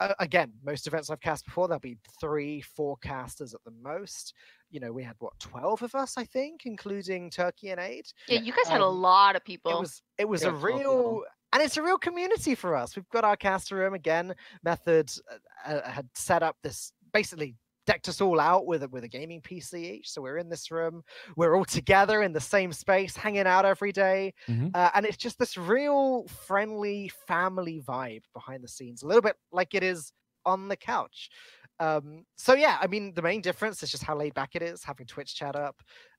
uh, 0.00 0.14
again, 0.18 0.52
most 0.64 0.86
events 0.86 1.10
I've 1.10 1.20
cast 1.20 1.44
before, 1.46 1.68
there'll 1.68 1.80
be 1.80 1.98
three, 2.20 2.60
four 2.60 2.96
casters 2.98 3.54
at 3.54 3.60
the 3.64 3.72
most. 3.82 4.34
You 4.70 4.80
know, 4.80 4.92
we 4.92 5.04
had 5.04 5.16
what 5.20 5.38
twelve 5.38 5.82
of 5.82 5.94
us, 5.94 6.18
I 6.18 6.24
think, 6.24 6.66
including 6.66 7.30
Turkey 7.30 7.70
and 7.70 7.80
Aid. 7.80 8.06
Yeah, 8.28 8.40
you 8.40 8.52
guys 8.52 8.68
had 8.68 8.80
a 8.80 8.86
Um, 8.86 8.96
lot 9.00 9.36
of 9.36 9.44
people. 9.44 9.72
It 9.72 9.80
was 9.80 10.02
it 10.18 10.28
was 10.28 10.42
Yeah, 10.42 10.48
a 10.50 10.52
real 10.52 11.22
and 11.52 11.62
it's 11.62 11.76
a 11.76 11.82
real 11.82 11.98
community 11.98 12.54
for 12.54 12.74
us. 12.74 12.96
We've 12.96 13.08
got 13.10 13.24
our 13.24 13.36
caster 13.36 13.76
room 13.76 13.94
again. 13.94 14.34
Method 14.64 15.10
uh, 15.30 15.70
uh, 15.72 15.88
had 15.88 16.08
set 16.14 16.42
up 16.42 16.56
this 16.62 16.92
basically 17.12 17.54
decked 17.86 18.08
us 18.08 18.20
all 18.20 18.40
out 18.40 18.66
with 18.66 18.82
a, 18.82 18.88
with 18.88 19.04
a 19.04 19.08
gaming 19.08 19.40
PC 19.40 19.74
each. 19.82 20.10
So 20.10 20.20
we're 20.20 20.38
in 20.38 20.48
this 20.48 20.70
room. 20.70 21.02
We're 21.36 21.56
all 21.56 21.64
together 21.64 22.22
in 22.22 22.32
the 22.32 22.40
same 22.40 22.72
space, 22.72 23.16
hanging 23.16 23.46
out 23.46 23.64
every 23.64 23.92
day. 23.92 24.34
Mhm. 24.48 24.70
Uh, 24.74 24.90
and 24.94 25.06
it's 25.06 25.16
just 25.16 25.38
this 25.38 25.56
real 25.56 26.26
friendly 26.46 27.10
family 27.26 27.82
vibe 27.86 28.22
behind 28.34 28.62
the 28.62 28.68
scenes, 28.68 29.02
a 29.02 29.06
little 29.06 29.22
bit 29.22 29.36
like 29.52 29.74
it 29.74 29.82
is 29.82 30.12
on 30.44 30.68
the 30.68 30.76
couch. 30.76 31.30
Um, 31.78 32.24
so 32.36 32.54
yeah, 32.54 32.78
I 32.80 32.86
mean, 32.86 33.12
the 33.14 33.22
main 33.22 33.40
difference 33.40 33.82
is 33.82 33.90
just 33.90 34.02
how 34.02 34.16
laid 34.16 34.34
back 34.34 34.54
it 34.54 34.62
is, 34.62 34.82
having 34.82 35.06
Twitch 35.06 35.34
chat 35.34 35.56
up, 35.56 35.76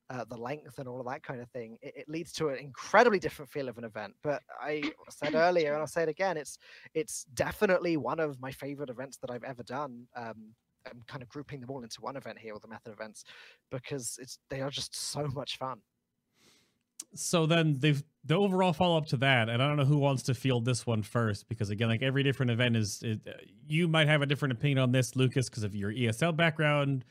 uh, 0.10 0.24
the 0.30 0.38
length 0.38 0.78
and 0.80 0.88
all 0.88 1.00
of 1.02 1.08
that 1.08 1.24
kind 1.24 1.42
of 1.42 1.50
thing. 1.50 1.78
It, 1.82 1.94
it 1.98 2.10
leads 2.10 2.32
to 2.34 2.50
an 2.50 2.58
incredibly 2.60 3.20
different 3.20 3.52
feel 3.52 3.68
of 3.68 3.78
an 3.78 3.84
event. 3.84 4.14
But 4.24 4.42
I 4.62 4.92
said 5.10 5.36
earlier, 5.36 5.74
and 5.74 5.82
I'll 5.82 5.88
say 5.88 6.04
it 6.04 6.10
again, 6.10 6.38
it's 6.38 6.58
it's 6.94 7.26
definitely 7.34 7.98
one 7.98 8.20
of 8.20 8.40
my 8.40 8.52
favorite 8.52 8.90
events 8.90 9.18
that 9.18 9.32
I've 9.32 9.44
ever 9.44 9.64
done. 9.64 10.08
Um, 10.16 10.54
I'm 10.90 11.04
kind 11.08 11.22
of 11.22 11.30
grouping 11.30 11.62
them 11.62 11.70
all 11.70 11.84
into 11.84 12.02
one 12.02 12.16
event 12.16 12.40
here, 12.40 12.54
all 12.54 12.60
the 12.60 12.68
method 12.68 12.94
events, 12.94 13.24
because 13.72 14.18
it's 14.22 14.40
they 14.50 14.62
are 14.62 14.70
just 14.70 14.96
so 14.96 15.28
much 15.28 15.58
fun. 15.58 15.80
so 17.14 17.46
then 17.46 17.76
they've 17.80 18.04
the 18.26 18.36
overall 18.36 18.74
follow 18.74 18.98
up 18.98 19.06
to 19.08 19.18
that, 19.18 19.48
and 19.50 19.64
I 19.64 19.68
don't 19.68 19.78
know 19.78 19.86
who 19.86 19.98
wants 19.98 20.24
to 20.24 20.34
field 20.34 20.66
this 20.66 20.86
one 20.86 21.02
first 21.02 21.48
because 21.48 21.70
again, 21.70 21.88
like 21.88 22.02
every 22.02 22.24
different 22.24 22.52
event 22.52 22.76
is, 22.76 23.02
it, 23.02 23.22
you 23.68 23.88
might 23.88 24.08
have 24.08 24.22
a 24.22 24.26
different 24.26 24.52
opinion 24.52 24.80
on 24.80 24.92
this, 24.92 25.16
Lucas, 25.16 25.50
because 25.50 25.64
of 25.64 25.74
your 25.74 25.92
ESL 25.92 26.36
background. 26.36 27.06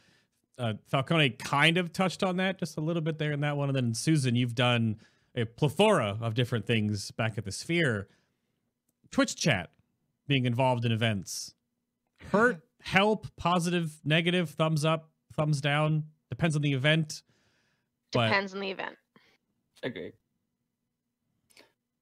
Uh, 0.59 0.75
Falcone 0.87 1.31
kind 1.31 1.79
of 1.79 1.93
touched 1.93 2.23
on 2.23 2.37
that 2.37 2.59
just 2.59 2.77
a 2.77 2.81
little 2.81 3.03
bit 3.03 3.19
there 3.19 3.33
in 3.33 3.41
that 3.41 3.57
one, 3.57 3.69
and 3.69 3.77
then 3.77 3.95
Susan, 3.95 4.37
you've 4.37 4.55
done 4.55 4.97
a 5.35 5.45
plethora 5.45 6.19
of 6.21 6.35
different 6.35 6.67
things 6.67 7.11
back 7.13 7.39
at 7.39 7.45
the 7.45 7.53
Sphere. 7.53 8.09
Twitch 9.11 9.37
chat, 9.37 9.71
being 10.27 10.45
involved 10.47 10.85
in 10.85 10.93
events, 10.93 11.55
hurt, 12.31 12.61
help, 12.87 13.27
positive, 13.37 13.93
negative, 14.05 14.51
thumbs 14.51 14.85
up, 14.85 15.11
thumbs 15.35 15.61
down, 15.61 16.05
depends 16.31 16.55
on 16.55 16.63
the 16.63 16.73
event. 16.73 17.23
But 18.13 18.29
Depends 18.29 18.55
on 18.55 18.61
the 18.61 18.71
event. 18.71 18.95
Agreed. 19.83 20.13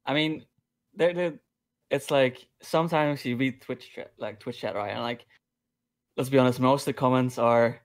I 0.04 0.12
mean, 0.12 0.44
there, 0.94 1.14
there, 1.14 1.32
it's 1.90 2.10
like 2.10 2.46
sometimes 2.60 3.24
you 3.24 3.34
read 3.38 3.62
Twitch 3.62 3.94
chat, 3.94 4.12
like 4.18 4.38
Twitch 4.40 4.58
chat, 4.60 4.74
right? 4.74 4.90
And 4.90 5.00
like, 5.00 5.24
let's 6.18 6.28
be 6.28 6.36
honest, 6.36 6.60
most 6.60 6.82
of 6.82 6.86
the 6.86 6.92
comments 6.92 7.38
are 7.38 7.80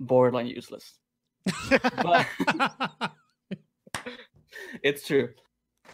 borderline 0.00 0.46
useless. 0.46 0.94
But 1.68 2.26
it's 4.82 5.06
true. 5.06 5.28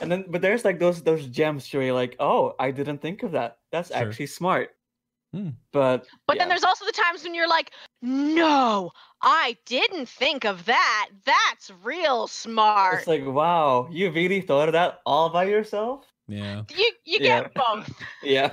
And 0.00 0.10
then, 0.12 0.26
but 0.28 0.42
there's 0.42 0.64
like 0.64 0.78
those 0.78 1.02
those 1.02 1.26
gems 1.26 1.70
where 1.74 1.82
you're 1.82 1.92
like, 1.94 2.14
oh, 2.20 2.54
I 2.60 2.70
didn't 2.70 3.02
think 3.02 3.24
of 3.24 3.32
that. 3.32 3.58
That's 3.72 3.88
Sure. 3.88 3.96
actually 3.96 4.26
smart. 4.28 4.70
Hmm. 5.32 5.50
But 5.72 6.06
But 6.26 6.36
yeah. 6.36 6.42
then 6.42 6.48
there's 6.48 6.64
also 6.64 6.84
the 6.84 6.92
times 6.92 7.22
when 7.22 7.34
you're 7.34 7.48
like, 7.48 7.70
no, 8.02 8.90
I 9.22 9.56
didn't 9.66 10.08
think 10.08 10.44
of 10.44 10.64
that. 10.64 11.08
That's 11.24 11.70
real 11.84 12.26
smart. 12.26 12.98
it's 12.98 13.06
like, 13.06 13.24
wow, 13.24 13.88
you 13.92 14.10
really 14.10 14.40
thought 14.40 14.68
of 14.68 14.72
that 14.72 15.00
all 15.06 15.28
by 15.30 15.44
yourself? 15.44 16.04
yeah. 16.26 16.62
you 16.70 16.92
you 17.04 17.18
Yeah. 17.20 17.42
get 17.42 17.54
both. 17.54 17.92
Yeah. 18.22 18.52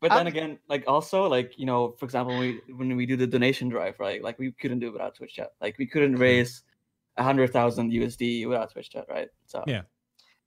But 0.00 0.10
then 0.10 0.20
Um, 0.22 0.26
again, 0.26 0.58
like 0.68 0.84
also 0.86 1.26
like 1.26 1.58
you 1.58 1.64
know, 1.66 1.92
for 1.98 2.04
example, 2.04 2.36
when 2.36 2.60
we 2.66 2.74
when 2.74 2.96
we 2.96 3.06
do 3.06 3.16
the 3.16 3.26
donation 3.26 3.68
drive, 3.68 3.98
right? 3.98 4.22
Like 4.22 4.38
we 4.38 4.52
couldn't 4.52 4.78
do 4.80 4.88
it 4.88 4.92
without 4.92 5.14
Twitch 5.14 5.34
chat. 5.34 5.52
Like 5.60 5.78
we 5.78 5.86
couldn't 5.86 6.16
raise 6.16 6.62
a 7.16 7.22
hundred 7.22 7.50
thousand 7.52 7.90
USD 7.92 8.46
without 8.46 8.70
Twitch 8.72 8.90
chat, 8.90 9.06
right? 9.08 9.28
So 9.46 9.64
Yeah. 9.66 9.82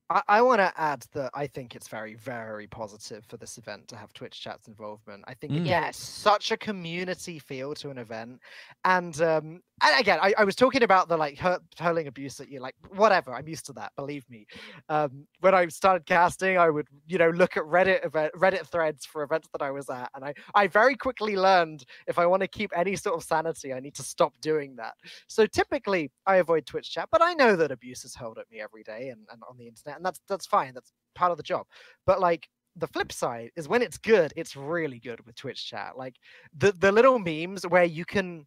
I, 0.09 0.21
I 0.27 0.41
want 0.41 0.59
to 0.59 0.73
add 0.77 1.05
that 1.13 1.31
I 1.33 1.47
think 1.47 1.75
it's 1.75 1.87
very, 1.87 2.15
very 2.15 2.67
positive 2.67 3.25
for 3.25 3.37
this 3.37 3.57
event 3.57 3.87
to 3.89 3.95
have 3.97 4.13
Twitch 4.13 4.41
chat's 4.41 4.67
involvement. 4.67 5.23
I 5.27 5.33
think 5.35 5.55
it 5.57 5.63
Mm. 5.63 5.65
gives 5.65 5.81
Yes. 5.83 5.97
such 5.97 6.51
a 6.51 6.57
community 6.57 7.39
feel 7.39 7.75
to 7.75 7.89
an 7.91 7.97
event. 7.97 8.41
And 8.85 9.19
um, 9.21 9.61
and 9.81 9.99
again, 9.99 10.19
I, 10.21 10.33
I 10.37 10.43
was 10.43 10.55
talking 10.55 10.83
about 10.83 11.09
the 11.09 11.17
like 11.17 11.39
hurling 11.77 12.07
abuse 12.07 12.39
at 12.39 12.49
you 12.49 12.59
like, 12.59 12.75
whatever. 12.95 13.33
I'm 13.33 13.47
used 13.47 13.65
to 13.67 13.73
that, 13.73 13.91
believe 13.95 14.29
me. 14.29 14.45
Um, 14.89 15.27
when 15.39 15.55
I 15.55 15.67
started 15.67 16.05
casting, 16.05 16.57
I 16.57 16.69
would 16.69 16.87
you 17.07 17.17
know 17.17 17.29
look 17.29 17.57
at 17.57 17.63
Reddit 17.63 18.05
event, 18.05 18.33
Reddit 18.35 18.65
threads 18.67 19.05
for 19.05 19.23
events 19.23 19.47
that 19.53 19.61
I 19.61 19.71
was 19.71 19.89
at, 19.89 20.09
and 20.15 20.23
I 20.23 20.33
I 20.55 20.67
very 20.67 20.95
quickly 20.95 21.35
learned 21.35 21.85
if 22.07 22.19
I 22.19 22.25
want 22.25 22.41
to 22.41 22.47
keep 22.47 22.71
any 22.75 22.95
sort 22.95 23.15
of 23.15 23.23
sanity, 23.23 23.73
I 23.73 23.79
need 23.79 23.95
to 23.95 24.03
stop 24.03 24.33
doing 24.41 24.75
that. 24.77 24.93
So 25.27 25.45
typically, 25.45 26.11
I 26.25 26.37
avoid 26.37 26.65
Twitch 26.65 26.91
chat, 26.91 27.09
but 27.11 27.21
I 27.21 27.33
know 27.33 27.55
that 27.55 27.71
abuse 27.71 28.03
is 28.05 28.15
hurled 28.15 28.37
at 28.37 28.49
me 28.51 28.59
every 28.59 28.83
day 28.83 29.09
and, 29.09 29.21
and 29.31 29.41
on 29.49 29.57
the 29.57 29.67
internet, 29.67 29.97
and 29.97 30.05
that's 30.05 30.19
that's 30.27 30.45
fine. 30.45 30.73
That's 30.73 30.91
part 31.15 31.31
of 31.31 31.37
the 31.37 31.43
job. 31.43 31.65
But 32.05 32.19
like 32.19 32.47
the 32.75 32.87
flip 32.87 33.11
side 33.11 33.51
is 33.55 33.67
when 33.67 33.81
it's 33.81 33.97
good, 33.97 34.33
it's 34.35 34.55
really 34.55 34.99
good 34.99 35.25
with 35.25 35.35
Twitch 35.35 35.65
chat. 35.67 35.97
Like 35.97 36.15
the 36.57 36.71
the 36.71 36.91
little 36.91 37.19
memes 37.19 37.65
where 37.67 37.83
you 37.83 38.05
can 38.05 38.45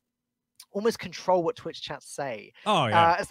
almost 0.72 0.98
control 0.98 1.42
what 1.42 1.56
Twitch 1.56 1.82
chats 1.82 2.08
say. 2.14 2.52
Oh 2.66 2.86
yeah. 2.86 3.16
Uh, 3.20 3.24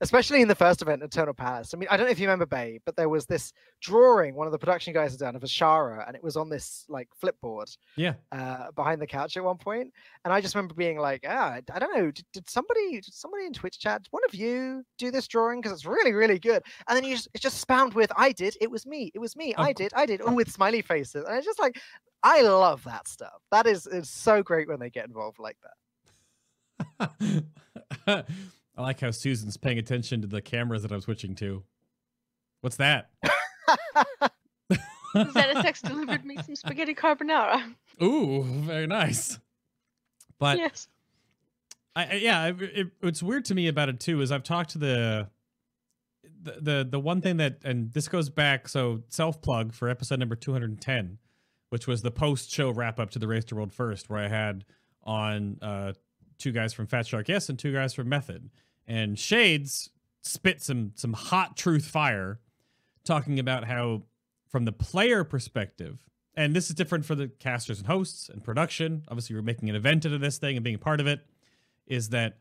especially 0.00 0.42
in 0.42 0.48
the 0.48 0.54
first 0.54 0.82
event, 0.82 1.02
Eternal 1.02 1.34
Palace. 1.34 1.74
I 1.74 1.76
mean, 1.76 1.88
I 1.90 1.96
don't 1.96 2.06
know 2.06 2.12
if 2.12 2.18
you 2.18 2.26
remember, 2.26 2.46
Bay, 2.46 2.78
but 2.84 2.96
there 2.96 3.08
was 3.08 3.26
this 3.26 3.52
drawing 3.80 4.34
one 4.34 4.46
of 4.46 4.52
the 4.52 4.58
production 4.58 4.92
guys 4.92 5.12
had 5.12 5.20
done 5.20 5.36
of 5.36 5.42
Azshara, 5.42 6.06
and 6.06 6.16
it 6.16 6.22
was 6.22 6.36
on 6.36 6.48
this 6.48 6.84
like 6.88 7.08
flipboard 7.22 7.76
yeah. 7.96 8.14
uh, 8.32 8.70
behind 8.72 9.00
the 9.02 9.06
couch 9.06 9.36
at 9.36 9.44
one 9.44 9.58
point, 9.58 9.92
and 10.24 10.32
I 10.32 10.40
just 10.40 10.54
remember 10.54 10.74
being 10.74 10.98
like, 10.98 11.24
"Ah, 11.28 11.54
I- 11.54 11.78
don't 11.78 11.94
know, 11.94 12.10
did, 12.10 12.24
did 12.32 12.48
somebody, 12.48 13.00
did 13.00 13.12
somebody 13.12 13.46
in 13.46 13.52
Twitch 13.52 13.78
chat, 13.78 14.02
one 14.10 14.22
of 14.28 14.34
you 14.34 14.84
do 14.98 15.10
this 15.10 15.26
drawing 15.26 15.60
because 15.60 15.72
it's 15.72 15.86
really, 15.86 16.12
really 16.12 16.38
good?" 16.38 16.62
And 16.88 16.96
then 16.96 17.04
you 17.04 17.16
just, 17.16 17.28
it's 17.34 17.42
just 17.42 17.66
spammed 17.66 17.94
with, 17.94 18.12
"I 18.16 18.32
did, 18.32 18.56
it 18.60 18.70
was 18.70 18.86
me, 18.86 19.10
it 19.14 19.18
was 19.18 19.36
me, 19.36 19.54
Of 19.54 19.64
I 19.64 19.72
did, 19.72 19.92
I 19.94 20.06
did," 20.06 20.20
all 20.20 20.34
with 20.34 20.50
smiley 20.50 20.82
faces, 20.82 21.24
and 21.24 21.36
it's 21.36 21.46
just 21.46 21.60
like, 21.60 21.80
I 22.22 22.42
love 22.42 22.84
that 22.84 23.06
stuff. 23.08 23.42
That 23.52 23.66
is, 23.66 23.86
is 23.86 24.10
so 24.10 24.42
great 24.42 24.68
when 24.68 24.80
they 24.80 24.90
get 24.90 25.06
involved 25.06 25.38
like 25.38 25.56
that. 25.62 25.72
I 28.06 28.24
like 28.76 29.00
how 29.00 29.10
Susan's 29.10 29.56
paying 29.56 29.78
attention 29.78 30.20
to 30.22 30.26
the 30.26 30.40
cameras 30.40 30.82
that 30.82 30.92
I'm 30.92 31.00
switching 31.00 31.34
to. 31.36 31.64
What's 32.60 32.76
that? 32.76 33.10
Zenitex 35.14 35.82
delivered 35.82 36.24
me 36.24 36.36
some 36.44 36.54
spaghetti 36.54 36.94
carbonara. 36.94 37.74
Ooh, 38.02 38.42
very 38.42 38.86
nice. 38.86 39.38
But 40.38 40.58
yes. 40.58 40.88
I, 41.96 42.14
yeah, 42.14 42.46
it, 42.46 42.60
it, 42.60 42.86
what's 43.00 43.22
weird 43.22 43.44
to 43.46 43.54
me 43.54 43.68
about 43.68 43.88
it 43.88 43.98
too 43.98 44.20
is 44.20 44.30
I've 44.30 44.44
talked 44.44 44.70
to 44.70 44.78
the, 44.78 45.28
the 46.42 46.52
the 46.60 46.88
the 46.90 47.00
one 47.00 47.20
thing 47.20 47.38
that 47.38 47.58
and 47.64 47.92
this 47.92 48.06
goes 48.06 48.30
back 48.30 48.68
so 48.68 49.02
self 49.08 49.42
plug 49.42 49.72
for 49.72 49.88
episode 49.88 50.20
number 50.20 50.36
210, 50.36 51.18
which 51.70 51.88
was 51.88 52.02
the 52.02 52.12
post 52.12 52.50
show 52.50 52.70
wrap 52.70 53.00
up 53.00 53.10
to 53.10 53.18
the 53.18 53.26
Race 53.26 53.44
to 53.46 53.56
World 53.56 53.72
First, 53.72 54.08
where 54.08 54.22
I 54.22 54.28
had 54.28 54.64
on 55.02 55.58
uh 55.60 55.94
two 56.38 56.52
guys 56.52 56.72
from 56.72 56.86
Fat 56.86 57.06
Shark 57.06 57.28
Yes 57.28 57.48
and 57.48 57.58
two 57.58 57.72
guys 57.72 57.94
from 57.94 58.08
Method, 58.08 58.50
and 58.86 59.18
Shades 59.18 59.90
spit 60.22 60.62
some 60.62 60.92
some 60.94 61.12
hot 61.12 61.56
truth 61.56 61.86
fire, 61.86 62.40
talking 63.04 63.38
about 63.38 63.64
how 63.64 64.02
from 64.48 64.64
the 64.64 64.72
player 64.72 65.24
perspective. 65.24 65.98
And 66.34 66.54
this 66.54 66.68
is 66.68 66.76
different 66.76 67.04
for 67.04 67.16
the 67.16 67.26
casters 67.26 67.78
and 67.78 67.88
hosts 67.88 68.28
and 68.28 68.44
production. 68.44 69.02
Obviously, 69.08 69.34
we're 69.34 69.42
making 69.42 69.68
an 69.68 69.74
event 69.74 70.06
out 70.06 70.12
of 70.12 70.20
this 70.20 70.38
thing 70.38 70.56
and 70.56 70.62
being 70.62 70.76
a 70.76 70.78
part 70.78 71.00
of 71.00 71.06
it 71.08 71.26
is 71.88 72.10
that 72.10 72.38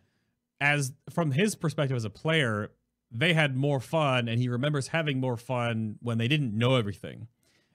as 0.62 0.94
from 1.10 1.32
his 1.32 1.56
perspective 1.56 1.96
as 1.96 2.06
a 2.06 2.10
player, 2.10 2.72
they 3.12 3.34
had 3.34 3.56
more 3.56 3.80
fun 3.80 4.28
and 4.28 4.40
he 4.40 4.50
remembers 4.50 4.90
having 4.90 5.20
more 5.20 5.38
fun 5.38 5.98
when 6.02 6.18
they 6.18 6.28
didn't 6.28 6.56
know 6.56 6.76
everything. 6.76 7.28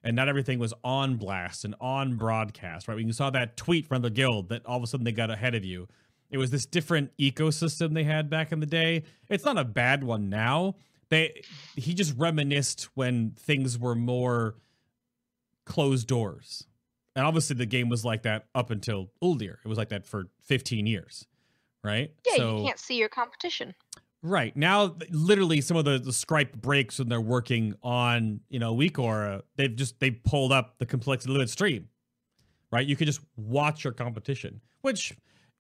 And 0.04 0.16
not 0.16 0.28
everything 0.28 0.58
was 0.58 0.74
on 0.82 1.16
blast 1.16 1.64
and 1.64 1.76
on 1.80 2.16
broadcast, 2.16 2.88
right? 2.88 2.96
When 2.96 3.06
you 3.06 3.12
saw 3.12 3.30
that 3.30 3.56
tweet 3.56 3.86
from 3.86 4.02
the 4.02 4.10
guild 4.10 4.48
that 4.48 4.66
all 4.66 4.76
of 4.76 4.82
a 4.82 4.86
sudden 4.86 5.04
they 5.04 5.12
got 5.12 5.30
ahead 5.30 5.54
of 5.54 5.64
you. 5.64 5.88
It 6.32 6.38
was 6.38 6.50
this 6.50 6.66
different 6.66 7.16
ecosystem 7.18 7.94
they 7.94 8.04
had 8.04 8.28
back 8.28 8.50
in 8.50 8.58
the 8.58 8.66
day. 8.66 9.04
It's 9.28 9.44
not 9.44 9.58
a 9.58 9.64
bad 9.64 10.02
one 10.02 10.28
now. 10.28 10.74
They 11.10 11.42
he 11.76 11.94
just 11.94 12.16
reminisced 12.16 12.88
when 12.94 13.32
things 13.38 13.78
were 13.78 13.94
more 13.94 14.56
closed 15.64 16.08
doors. 16.08 16.66
And 17.14 17.24
obviously 17.24 17.54
the 17.54 17.66
game 17.66 17.88
was 17.88 18.04
like 18.04 18.22
that 18.22 18.46
up 18.54 18.70
until 18.70 19.10
Uldir. 19.22 19.56
It 19.64 19.68
was 19.68 19.78
like 19.78 19.90
that 19.90 20.06
for 20.06 20.28
15 20.40 20.86
years 20.86 21.26
right? 21.82 22.12
Yeah, 22.26 22.36
so, 22.36 22.58
you 22.58 22.64
can't 22.64 22.78
see 22.78 22.96
your 22.96 23.08
competition. 23.08 23.74
Right 24.22 24.56
now, 24.56 24.96
literally, 25.10 25.60
some 25.60 25.76
of 25.76 25.84
the, 25.84 25.98
the 25.98 26.12
Scripe 26.12 26.54
breaks 26.54 26.98
when 26.98 27.08
they're 27.08 27.20
working 27.20 27.74
on 27.82 28.40
you 28.48 28.60
know 28.60 28.74
WeakAuras, 28.74 29.42
they've 29.56 29.74
just 29.74 29.98
they 29.98 30.12
pulled 30.12 30.52
up 30.52 30.78
the 30.78 30.86
complexity 30.86 31.32
limit 31.32 31.50
stream, 31.50 31.88
right? 32.70 32.86
You 32.86 32.94
could 32.94 33.06
just 33.06 33.20
watch 33.36 33.82
your 33.82 33.92
competition, 33.92 34.60
which 34.82 35.12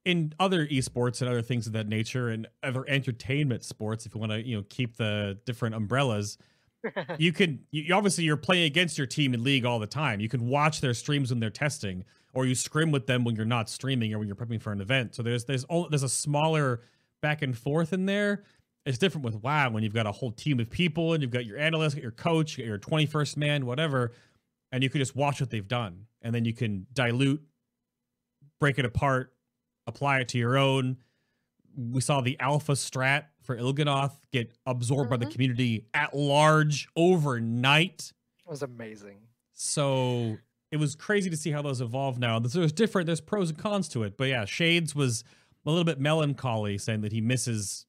in 0.04 0.34
other 0.40 0.66
esports 0.66 1.20
and 1.20 1.30
other 1.30 1.42
things 1.42 1.66
of 1.66 1.72
that 1.74 1.88
nature, 1.88 2.28
and 2.28 2.48
other 2.62 2.84
entertainment 2.88 3.64
sports, 3.64 4.06
if 4.06 4.14
you 4.14 4.20
want 4.20 4.32
to 4.32 4.46
you 4.46 4.56
know 4.56 4.64
keep 4.68 4.96
the 4.96 5.38
different 5.46 5.74
umbrellas, 5.74 6.38
you 7.18 7.32
can 7.32 7.60
you 7.70 7.94
obviously 7.94 8.24
you're 8.24 8.36
playing 8.36 8.64
against 8.64 8.98
your 8.98 9.06
team 9.06 9.34
in 9.34 9.44
league 9.44 9.64
all 9.64 9.78
the 9.78 9.86
time. 9.86 10.20
You 10.20 10.28
can 10.28 10.48
watch 10.48 10.80
their 10.80 10.94
streams 10.94 11.30
when 11.30 11.40
they're 11.40 11.50
testing, 11.50 12.04
or 12.34 12.46
you 12.46 12.54
scrim 12.54 12.90
with 12.90 13.06
them 13.06 13.24
when 13.24 13.36
you're 13.36 13.44
not 13.44 13.68
streaming 13.68 14.12
or 14.12 14.18
when 14.18 14.26
you're 14.26 14.36
prepping 14.36 14.60
for 14.60 14.72
an 14.72 14.80
event. 14.80 15.14
So 15.14 15.22
there's 15.22 15.44
there's 15.44 15.64
all, 15.64 15.88
there's 15.88 16.02
a 16.02 16.08
smaller 16.08 16.82
back 17.20 17.42
and 17.42 17.56
forth 17.56 17.92
in 17.92 18.06
there. 18.06 18.42
It's 18.84 18.98
different 18.98 19.24
with 19.24 19.36
WoW 19.36 19.70
when 19.70 19.84
you've 19.84 19.94
got 19.94 20.06
a 20.06 20.12
whole 20.12 20.32
team 20.32 20.58
of 20.58 20.68
people 20.68 21.12
and 21.12 21.22
you've 21.22 21.30
got 21.30 21.46
your 21.46 21.56
analyst, 21.56 21.96
your 21.96 22.10
coach, 22.10 22.58
your 22.58 22.78
21st 22.78 23.36
man, 23.36 23.64
whatever, 23.64 24.10
and 24.72 24.82
you 24.82 24.90
can 24.90 24.98
just 24.98 25.14
watch 25.14 25.40
what 25.40 25.50
they've 25.50 25.68
done, 25.68 26.06
and 26.20 26.34
then 26.34 26.44
you 26.44 26.52
can 26.52 26.86
dilute, 26.92 27.40
break 28.58 28.80
it 28.80 28.84
apart, 28.84 29.32
apply 29.86 30.20
it 30.20 30.28
to 30.28 30.38
your 30.38 30.56
own. 30.56 30.96
We 31.76 32.00
saw 32.00 32.20
the 32.20 32.38
alpha 32.40 32.72
strat 32.72 33.26
for 33.42 33.56
Il'gynoth 33.56 34.12
get 34.32 34.52
absorbed 34.66 35.10
by 35.10 35.16
the 35.16 35.26
Mhm. 35.26 35.32
community 35.32 35.86
at 35.94 36.14
large 36.14 36.88
overnight. 36.96 38.12
It 38.44 38.50
was 38.50 38.62
amazing. 38.62 39.18
So 39.52 40.38
it 40.70 40.76
was 40.76 40.94
crazy 40.94 41.30
to 41.30 41.36
see 41.36 41.50
how 41.50 41.62
those 41.62 41.80
evolve 41.80 42.18
now. 42.18 42.38
There's, 42.38 42.52
there's 42.52 42.72
different, 42.72 43.06
there's 43.06 43.20
pros 43.20 43.50
and 43.50 43.58
cons 43.58 43.88
to 43.90 44.02
it. 44.02 44.16
But 44.16 44.28
yeah, 44.28 44.44
Shades 44.44 44.94
was 44.94 45.24
a 45.64 45.70
little 45.70 45.84
bit 45.84 46.00
melancholy, 46.00 46.78
saying 46.78 47.02
that 47.02 47.12
he 47.12 47.20
misses 47.20 47.86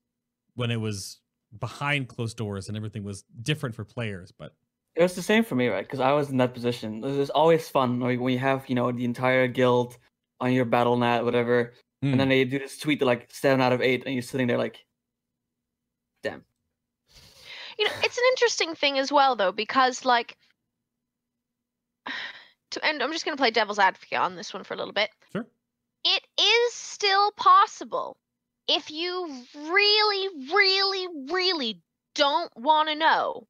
when 0.55 0.71
it 0.71 0.77
was 0.77 1.19
behind 1.59 2.07
closed 2.07 2.37
doors 2.37 2.67
and 2.67 2.77
everything 2.77 3.03
was 3.03 3.23
different 3.41 3.75
for 3.75 3.83
players. 3.83 4.31
But 4.31 4.55
It 4.95 5.01
was 5.01 5.15
the 5.15 5.23
same 5.23 5.43
for 5.43 5.55
me, 5.55 5.67
right? 5.69 5.85
Because 5.85 5.99
I 5.99 6.11
was 6.13 6.29
in 6.29 6.37
that 6.37 6.53
position. 6.53 7.03
It 7.03 7.17
was 7.17 7.29
always 7.31 7.67
fun 7.69 7.99
like, 7.99 8.19
when 8.19 8.33
you 8.33 8.39
have, 8.39 8.67
you 8.69 8.75
know, 8.75 8.91
the 8.91 9.05
entire 9.05 9.47
guild 9.47 9.97
on 10.39 10.53
your 10.53 10.65
battle 10.65 10.97
net, 10.97 11.23
whatever, 11.25 11.73
Hmm. 12.03 12.11
and 12.11 12.19
then 12.19 12.27
they 12.27 12.43
do 12.43 12.59
this 12.59 12.77
tweet 12.77 12.99
to 12.99 13.05
like 13.05 13.29
seven 13.31 13.61
out 13.61 13.71
of 13.71 13.81
eight, 13.81 14.03
and 14.05 14.13
you're 14.13 14.21
sitting 14.21 14.47
there 14.47 14.57
like, 14.57 14.83
damn. 16.21 16.43
You 17.79 17.85
know, 17.85 17.91
it's 18.03 18.17
an 18.17 18.23
interesting 18.31 18.75
thing 18.75 18.99
as 18.99 19.09
well, 19.09 19.37
though, 19.37 19.53
because 19.53 20.03
like, 20.03 20.35
to 22.71 22.85
and 22.85 23.01
I'm 23.01 23.13
just 23.13 23.23
going 23.23 23.37
to 23.37 23.41
play 23.41 23.51
devil's 23.51 23.79
advocate 23.79 24.19
on 24.19 24.35
this 24.35 24.53
one 24.53 24.65
for 24.65 24.73
a 24.73 24.77
little 24.77 24.91
bit. 24.91 25.11
Sure. 25.31 25.47
It 26.03 26.23
is 26.37 26.73
still 26.73 27.31
possible 27.37 28.17
if 28.67 28.91
you 28.91 29.41
really, 29.55 30.27
really, 30.53 31.07
really 31.31 31.81
don't 32.15 32.51
want 32.57 32.89
to 32.89 32.95
know. 32.95 33.47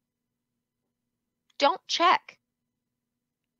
Don't 1.58 1.80
check. 1.88 2.38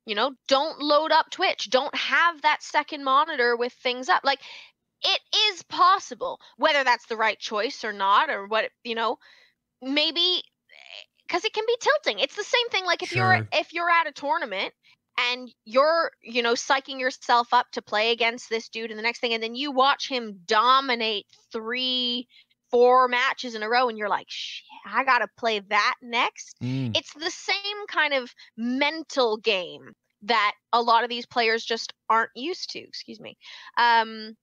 You 0.05 0.15
know, 0.15 0.31
don't 0.47 0.79
load 0.79 1.11
up 1.11 1.31
Twitch. 1.31 1.69
Don't 1.69 1.95
have 1.95 2.43
that 2.43 2.63
second 2.63 3.03
monitor 3.03 3.57
with 3.57 3.73
things 3.73 4.07
up. 4.07 4.21
Like, 4.23 4.39
it 5.05 5.21
is 5.51 5.63
possible. 5.63 6.39
Whether 6.57 6.83
that's 6.83 7.05
the 7.05 7.17
right 7.17 7.39
choice 7.39 7.83
or 7.83 7.93
not, 7.93 8.29
or 8.29 8.47
what, 8.47 8.71
you 8.83 8.95
know, 8.95 9.17
maybe 9.81 10.43
because 11.27 11.45
it 11.45 11.53
can 11.53 11.63
be 11.67 11.77
tilting. 11.79 12.19
It's 12.19 12.35
the 12.35 12.43
same 12.43 12.69
thing 12.69 12.85
like 12.85 13.03
if 13.03 13.09
Sure. 13.09 13.35
you're 13.35 13.47
if 13.53 13.73
you're 13.73 13.89
at 13.89 14.07
a 14.07 14.11
tournament 14.11 14.73
and 15.17 15.51
you're 15.65 16.11
you 16.21 16.41
know 16.41 16.53
psyching 16.53 16.99
yourself 16.99 17.53
up 17.53 17.67
to 17.71 17.81
play 17.81 18.11
against 18.11 18.49
this 18.49 18.69
dude 18.69 18.91
and 18.91 18.97
the 18.97 19.03
next 19.03 19.19
thing 19.19 19.33
and 19.33 19.41
then 19.43 19.55
you 19.55 19.71
watch 19.71 20.09
him 20.09 20.39
dominate 20.45 21.25
three 21.51 22.27
four 22.71 23.07
matches 23.07 23.55
in 23.55 23.63
a 23.63 23.69
row 23.69 23.87
and 23.87 23.97
you're 23.97 24.09
like 24.09 24.25
shit 24.27 24.65
i 24.93 25.03
gotta 25.05 25.27
play 25.37 25.59
that 25.69 25.95
next 26.01 26.55
Mm. 26.61 26.97
it's 26.97 27.13
the 27.13 27.31
same 27.31 27.87
kind 27.87 28.13
of 28.13 28.33
mental 28.57 29.37
game 29.37 29.93
that 30.23 30.53
a 30.73 30.81
lot 30.81 31.03
of 31.03 31.09
these 31.09 31.25
players 31.25 31.63
just 31.63 31.93
aren't 32.09 32.31
used 32.35 32.71
to 32.71 32.79
excuse 32.79 33.19
me 33.19 33.37
um 33.77 34.35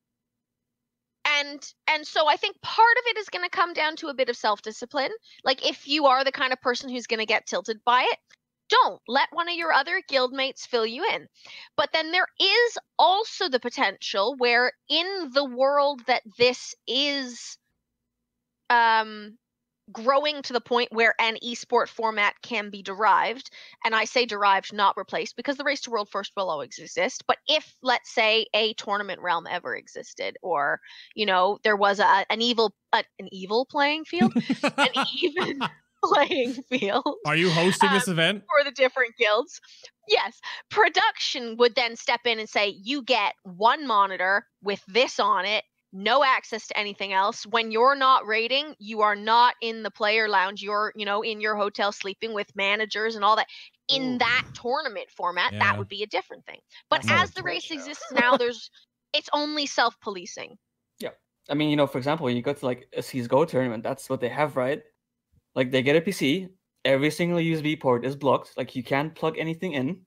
and 1.41 1.73
and 1.89 2.07
so 2.07 2.29
i 2.29 2.37
think 2.37 2.61
part 2.63 2.97
of 2.99 3.05
it 3.07 3.19
is 3.19 3.29
going 3.29 3.45
to 3.45 3.51
come 3.51 3.73
down 3.73 3.97
to 3.97 4.09
a 4.09 4.15
bit 4.15 4.29
of 4.29 4.37
self-discipline. 4.37 5.11
Like 5.45 5.67
if 5.69 5.87
you 5.89 6.07
are 6.07 6.25
the 6.25 6.33
kind 6.33 6.53
of 6.53 6.61
person 6.61 6.89
who's 6.89 7.07
going 7.07 7.21
to 7.21 7.27
get 7.27 7.47
tilted 7.47 7.81
by 7.85 8.03
it 8.03 8.19
don't 8.73 9.03
let 9.07 9.29
one 9.33 9.49
of 9.49 9.55
your 9.55 9.73
other 9.73 10.01
guildmates 10.11 10.67
fill 10.67 10.87
you 10.87 11.05
in. 11.13 11.27
But 11.77 11.91
then 11.93 12.11
there 12.11 12.27
is 12.41 12.79
also 12.99 13.49
the 13.49 13.61
potential 13.61 14.35
where 14.39 14.73
in 14.89 15.31
the 15.35 15.45
world 15.45 16.01
that 16.07 16.23
this 16.39 16.75
is 16.87 17.59
um 18.71 19.37
growing 19.91 20.43
to 20.43 20.53
the 20.53 20.61
point 20.61 20.89
where 20.93 21.15
an 21.19 21.37
esport 21.45 21.89
format 21.89 22.35
can 22.43 22.71
be 22.71 22.83
derived 22.83 23.51
and 23.85 23.95
i 23.95 24.05
say 24.05 24.25
derived 24.25 24.73
not 24.73 24.97
replaced 24.97 25.35
because 25.37 25.57
the 25.57 25.65
race 25.65 25.81
to 25.81 25.91
world 25.91 26.09
first 26.09 26.33
will 26.37 26.49
always 26.51 26.79
exist 26.79 27.25
but 27.27 27.39
if 27.49 27.75
let's 27.83 28.13
say 28.15 28.47
a 28.55 28.73
tournament 28.75 29.21
realm 29.21 29.47
ever 29.51 29.75
existed 29.75 30.37
or 30.43 30.81
you 31.15 31.27
know 31.27 31.59
there 31.65 31.77
was 31.77 31.99
a, 31.99 32.25
an 32.31 32.41
evil 32.41 32.73
a, 32.93 33.03
an 33.19 33.29
evil 33.33 33.67
playing 33.67 34.05
field 34.05 34.33
an 34.63 34.89
even 35.23 35.61
playing 36.05 36.53
field 36.69 37.05
Are 37.27 37.37
you 37.37 37.51
hosting 37.51 37.91
this 37.93 38.09
Um, 38.09 38.15
event? 38.15 38.43
for 38.51 38.65
the 38.65 38.73
different 38.73 39.15
guilds. 39.17 39.61
Yes, 40.09 40.41
production 40.69 41.57
would 41.59 41.77
then 41.77 41.95
step 41.95 42.21
in 42.25 42.41
and 42.41 42.49
say, 42.49 42.75
you 42.83 43.03
get 43.05 43.35
one 43.45 43.87
monitor 43.87 44.47
with 44.63 44.83
this 44.89 45.21
on 45.21 45.45
it, 45.45 45.63
no 45.93 46.24
access 46.24 46.66
to 46.69 46.78
anything 46.78 47.12
else. 47.12 47.44
When 47.47 47.70
you're 47.70 47.94
not 47.94 48.27
raiding, 48.27 48.74
you 48.78 49.02
are 49.02 49.14
not 49.14 49.55
in 49.60 49.82
the 49.82 49.90
player 49.90 50.28
lounge. 50.28 50.62
You're, 50.62 50.93
you 50.97 51.05
know, 51.05 51.23
in 51.23 51.40
your 51.40 51.55
hotel 51.55 51.93
sleeping 51.93 52.32
with 52.32 52.55
managers 52.56 53.14
and 53.14 53.24
all 53.24 53.36
that. 53.36 53.47
In 53.89 54.14
Ooh. 54.14 54.19
that 54.19 54.47
tournament 54.55 55.10
format, 55.10 55.52
Yeah. 55.52 55.59
that 55.59 55.78
would 55.78 55.89
be 55.89 56.02
a 56.02 56.06
different 56.06 56.47
thing. 56.47 56.60
But 56.89 57.02
That's 57.02 57.31
as 57.31 57.35
the 57.35 57.43
race 57.43 57.69
torture. 57.69 57.81
exists 57.81 58.10
now, 58.12 58.36
there's 58.36 58.70
it's 59.12 59.28
only 59.35 59.66
self-policing. 59.66 60.56
Yeah. 60.98 61.10
I 61.51 61.55
mean, 61.55 61.69
you 61.69 61.77
know, 61.77 61.86
for 61.86 61.98
example, 61.98 62.24
when 62.24 62.36
you 62.36 62.43
go 62.43 62.55
to 62.55 62.64
like 62.66 62.89
a 62.97 63.01
CSGO 63.02 63.47
tournament, 63.47 63.82
that's 63.82 64.09
what 64.09 64.20
they 64.20 64.31
have, 64.31 64.56
right? 64.56 64.82
Like 65.55 65.70
they 65.70 65.82
get 65.82 65.97
a 65.97 66.01
PC, 66.01 66.48
every 66.86 67.10
single 67.10 67.39
USB 67.39 67.78
port 67.78 68.06
is 68.06 68.16
blocked, 68.16 68.56
like 68.56 68.74
you 68.74 68.82
can't 68.82 69.14
plug 69.14 69.36
anything 69.39 69.73
in. 69.73 70.06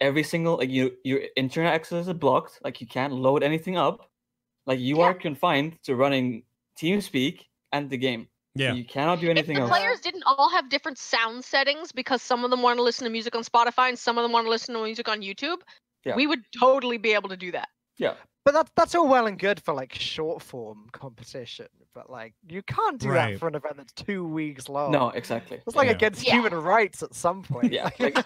Every 0.00 0.24
single 0.24 0.56
like 0.56 0.68
you 0.70 0.96
your 1.04 1.20
internet 1.36 1.72
access 1.72 2.08
is 2.08 2.12
blocked, 2.14 2.58
like 2.64 2.80
you 2.80 2.86
can't 2.88 3.12
load 3.12 3.42
anything 3.44 3.76
up. 3.76 4.10
Like 4.66 4.80
you 4.80 4.98
Yeah. 4.98 5.04
are 5.04 5.14
confined 5.14 5.78
to 5.84 5.94
running 5.96 6.42
TeamSpeak 6.78 7.42
and 7.72 7.88
the 7.90 7.96
game. 7.96 8.28
Yeah. 8.54 8.72
You 8.72 8.84
cannot 8.84 9.20
do 9.20 9.26
If 9.26 9.30
anything 9.36 9.56
the 9.56 9.62
else. 9.62 9.70
players 9.70 10.00
didn't 10.00 10.22
all 10.26 10.48
have 10.50 10.68
different 10.70 10.98
sound 10.98 11.44
settings 11.44 11.92
because 11.92 12.22
some 12.22 12.44
of 12.44 12.50
them 12.50 12.62
want 12.62 12.78
to 12.78 12.82
listen 12.82 13.04
to 13.04 13.10
music 13.10 13.34
on 13.36 13.44
Spotify 13.44 13.88
and 13.90 13.98
some 13.98 14.16
of 14.18 14.22
them 14.22 14.32
want 14.32 14.46
to 14.46 14.50
listen 14.50 14.74
to 14.74 14.82
music 14.82 15.08
on 15.08 15.20
YouTube, 15.20 15.58
Yeah. 16.04 16.16
we 16.16 16.26
would 16.26 16.40
totally 16.58 16.96
be 16.96 17.12
able 17.12 17.28
to 17.28 17.36
do 17.36 17.52
that. 17.52 17.68
Yeah. 17.98 18.14
But 18.44 18.54
that's 18.54 18.70
that's 18.76 18.94
all 18.94 19.08
well 19.08 19.26
and 19.26 19.38
good 19.38 19.60
for 19.60 19.74
like 19.74 19.92
short 19.94 20.40
form 20.40 20.86
competition, 20.92 21.66
but 21.94 22.08
like 22.08 22.32
you 22.48 22.62
can't 22.62 22.96
do 22.98 23.08
Right. 23.10 23.32
that 23.32 23.38
for 23.40 23.48
an 23.48 23.56
event 23.56 23.76
that's 23.78 23.92
two 23.92 24.24
weeks 24.24 24.68
long. 24.68 24.92
No, 24.92 25.10
exactly. 25.10 25.60
it's 25.66 25.76
like 25.76 25.86
Yeah. 25.88 25.94
against 25.96 26.24
Yeah. 26.24 26.34
human 26.34 26.54
rights 26.54 27.02
at 27.02 27.12
some 27.14 27.42
point. 27.42 27.72
Yeah, 27.72 27.90
like- 27.98 28.24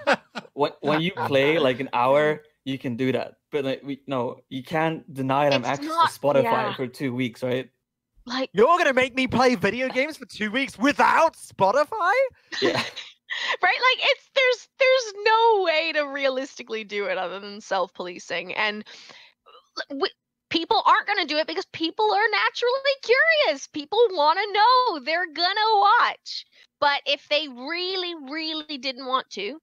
When 0.52 0.72
when 0.80 1.00
you 1.00 1.12
play 1.12 1.58
like 1.58 1.80
an 1.80 1.88
hour 1.92 2.42
you 2.64 2.78
can 2.78 2.96
do 2.96 3.12
that. 3.12 3.34
But 3.50 3.64
like, 3.64 3.82
we, 3.82 4.00
no, 4.06 4.40
you 4.48 4.62
can't 4.62 5.12
deny 5.12 5.50
them 5.50 5.62
It's 5.62 5.70
access 5.70 5.88
not- 5.88 6.10
to 6.10 6.18
Spotify 6.20 6.42
yeah. 6.44 6.74
for 6.74 6.86
two 6.86 7.14
weeks, 7.14 7.42
right? 7.42 7.68
Like, 8.26 8.50
You're 8.52 8.76
gonna 8.78 8.92
make 8.92 9.14
me 9.14 9.26
play 9.26 9.54
video 9.54 9.88
games 9.88 10.16
for 10.16 10.26
two 10.26 10.50
weeks 10.50 10.78
without 10.78 11.34
Spotify? 11.36 12.12
Yeah. 12.60 12.72
right? 13.62 13.62
Like, 13.62 14.00
it's 14.00 14.30
there's 14.34 14.68
there's 14.78 15.14
no 15.24 15.62
way 15.64 15.92
to 15.92 16.02
realistically 16.02 16.84
do 16.84 17.06
it 17.06 17.16
other 17.18 17.40
than 17.40 17.60
self-policing, 17.60 18.54
and 18.54 18.84
uh, 19.46 19.50
l- 19.80 19.96
w- 19.96 20.12
people 20.50 20.82
aren't 20.86 21.06
going 21.06 21.18
to 21.26 21.32
do 21.32 21.38
it 21.38 21.46
because 21.46 21.64
people 21.72 22.04
are 22.12 22.28
naturally 22.30 22.96
curious. 23.02 23.66
People 23.68 23.98
want 24.10 24.38
to 24.38 24.52
know. 24.52 25.04
They're 25.04 25.32
gonna 25.32 25.78
watch. 25.78 26.44
But 26.80 27.00
if 27.06 27.26
they 27.28 27.48
really, 27.48 28.14
really 28.30 28.78
didn't 28.78 29.06
want 29.06 29.28
to, 29.30 29.58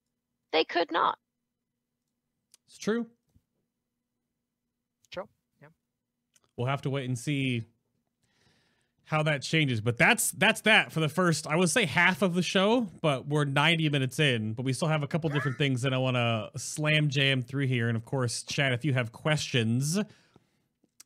they 0.51 0.63
could 0.63 0.91
not. 0.91 1.17
It's 2.67 2.77
true. 2.77 3.07
Sure, 5.13 5.27
yeah. 5.61 5.69
We'll 6.55 6.67
have 6.67 6.81
to 6.83 6.89
wait 6.89 7.05
and 7.05 7.17
see 7.17 7.63
how 9.07 9.23
that 9.23 9.41
changes. 9.41 9.79
But 9.79 9.97
that's 9.97 10.31
that's 10.31 10.61
that 10.61 10.91
for 10.91 10.99
the 10.99 11.07
first, 11.09 11.47
I 11.47 11.55
would 11.55 11.69
say 11.69 11.85
half 11.85 12.21
of 12.21 12.33
the 12.33 12.41
show, 12.41 12.87
but 13.01 13.25
we're 13.25 13.45
90 13.45 13.89
minutes 13.89 14.19
in, 14.19 14.53
but 14.53 14.63
we 14.63 14.73
still 14.73 14.89
have 14.89 15.01
a 15.01 15.07
couple 15.07 15.29
different 15.29 15.57
things 15.57 15.81
that 15.83 15.93
I 15.93 15.97
want 15.97 16.15
to 16.15 16.51
slam 16.57 17.07
jam 17.09 17.41
through 17.41 17.67
here. 17.67 17.87
And 17.87 17.95
of 17.95 18.03
course, 18.03 18.43
chat, 18.43 18.73
if 18.73 18.83
you 18.83 18.93
have 18.93 19.13
questions, 19.13 19.97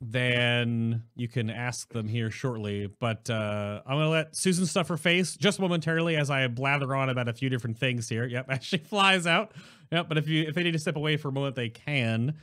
then 0.01 1.03
you 1.15 1.27
can 1.27 1.51
ask 1.51 1.93
them 1.93 2.07
here 2.07 2.31
shortly. 2.31 2.89
But 2.99 3.29
uh, 3.29 3.81
I'm 3.85 3.97
going 3.97 4.05
to 4.05 4.09
let 4.09 4.35
Susan 4.35 4.65
stuff 4.65 4.87
her 4.87 4.97
face 4.97 5.35
just 5.35 5.59
momentarily 5.59 6.15
as 6.15 6.31
I 6.31 6.47
blather 6.47 6.95
on 6.95 7.09
about 7.09 7.29
a 7.29 7.33
few 7.33 7.49
different 7.49 7.77
things 7.77 8.09
here. 8.09 8.25
Yep, 8.25 8.45
Ashley 8.49 8.79
flies 8.79 9.27
out. 9.27 9.51
Yep, 9.91 10.09
but 10.09 10.17
if 10.17 10.27
you 10.27 10.43
if 10.43 10.55
they 10.55 10.63
need 10.63 10.71
to 10.71 10.79
step 10.79 10.95
away 10.95 11.17
for 11.17 11.29
a 11.29 11.31
moment, 11.31 11.55
they 11.55 11.69
can. 11.69 12.33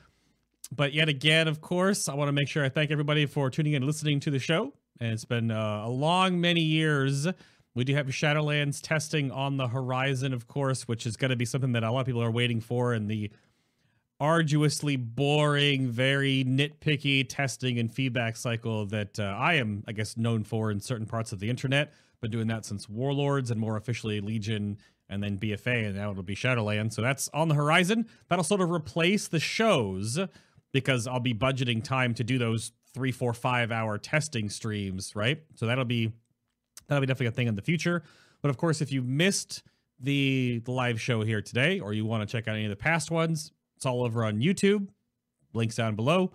But 0.74 0.92
yet 0.92 1.08
again, 1.08 1.48
of 1.48 1.60
course, 1.60 2.08
I 2.08 2.14
want 2.14 2.28
to 2.28 2.32
make 2.32 2.48
sure 2.48 2.64
I 2.64 2.68
thank 2.68 2.90
everybody 2.90 3.26
for 3.26 3.50
tuning 3.50 3.72
in 3.72 3.82
and 3.82 3.86
listening 3.86 4.20
to 4.20 4.30
the 4.30 4.38
show. 4.38 4.72
And 5.00 5.12
it's 5.12 5.24
been 5.24 5.50
uh, 5.50 5.82
a 5.84 5.88
long, 5.88 6.40
many 6.40 6.60
years. 6.60 7.26
We 7.74 7.84
do 7.84 7.94
have 7.94 8.06
Shadowlands 8.08 8.80
testing 8.82 9.30
on 9.30 9.56
the 9.56 9.68
horizon, 9.68 10.32
of 10.32 10.46
course, 10.46 10.86
which 10.86 11.06
is 11.06 11.16
going 11.16 11.30
to 11.30 11.36
be 11.36 11.44
something 11.44 11.72
that 11.72 11.84
a 11.84 11.90
lot 11.90 12.00
of 12.00 12.06
people 12.06 12.22
are 12.22 12.30
waiting 12.30 12.60
for. 12.60 12.92
And 12.92 13.08
the 13.08 13.30
arduously 14.20 14.96
boring, 14.96 15.88
very 15.88 16.44
nitpicky 16.44 17.24
testing 17.28 17.78
and 17.78 17.92
feedback 17.92 18.36
cycle 18.36 18.86
that 18.86 19.18
uh, 19.18 19.22
I 19.22 19.54
am, 19.54 19.84
I 19.86 19.92
guess, 19.92 20.16
known 20.16 20.44
for 20.44 20.70
in 20.70 20.80
certain 20.80 21.06
parts 21.06 21.32
of 21.32 21.38
the 21.38 21.48
internet. 21.50 21.92
Been 22.20 22.30
doing 22.30 22.48
that 22.48 22.64
since 22.64 22.88
Warlords 22.88 23.50
and 23.50 23.60
more 23.60 23.76
officially 23.76 24.20
Legion 24.20 24.78
and 25.08 25.22
then 25.22 25.38
BFA, 25.38 25.86
and 25.86 25.96
now 25.96 26.10
it'll 26.10 26.22
be 26.22 26.34
Shadowlands. 26.34 26.94
So 26.94 27.02
that's 27.02 27.28
on 27.32 27.48
the 27.48 27.54
horizon. 27.54 28.06
That'll 28.28 28.44
sort 28.44 28.60
of 28.60 28.70
replace 28.70 29.28
the 29.28 29.38
shows 29.38 30.18
because 30.72 31.06
I'll 31.06 31.20
be 31.20 31.32
budgeting 31.32 31.82
time 31.82 32.14
to 32.14 32.24
do 32.24 32.38
those 32.38 32.72
three, 32.92 33.12
four, 33.12 33.32
five 33.32 33.70
hour 33.70 33.98
testing 33.98 34.50
streams, 34.50 35.14
right? 35.14 35.42
So 35.54 35.66
that'll 35.66 35.84
be 35.84 36.12
that'll 36.88 37.00
be 37.00 37.06
definitely 37.06 37.26
a 37.26 37.32
thing 37.32 37.46
in 37.46 37.54
the 37.54 37.62
future. 37.62 38.02
But 38.42 38.50
of 38.50 38.56
course, 38.56 38.80
if 38.80 38.92
you 38.92 39.02
missed 39.02 39.62
the 40.00 40.60
the 40.64 40.72
live 40.72 41.00
show 41.00 41.22
here 41.22 41.40
today, 41.40 41.80
or 41.80 41.92
you 41.92 42.04
want 42.04 42.28
to 42.28 42.30
check 42.30 42.48
out 42.48 42.56
any 42.56 42.64
of 42.64 42.70
the 42.70 42.76
past 42.76 43.10
ones, 43.10 43.52
it's 43.78 43.86
all 43.86 44.02
over 44.02 44.24
on 44.24 44.40
YouTube. 44.40 44.88
Links 45.54 45.76
down 45.76 45.94
below. 45.94 46.32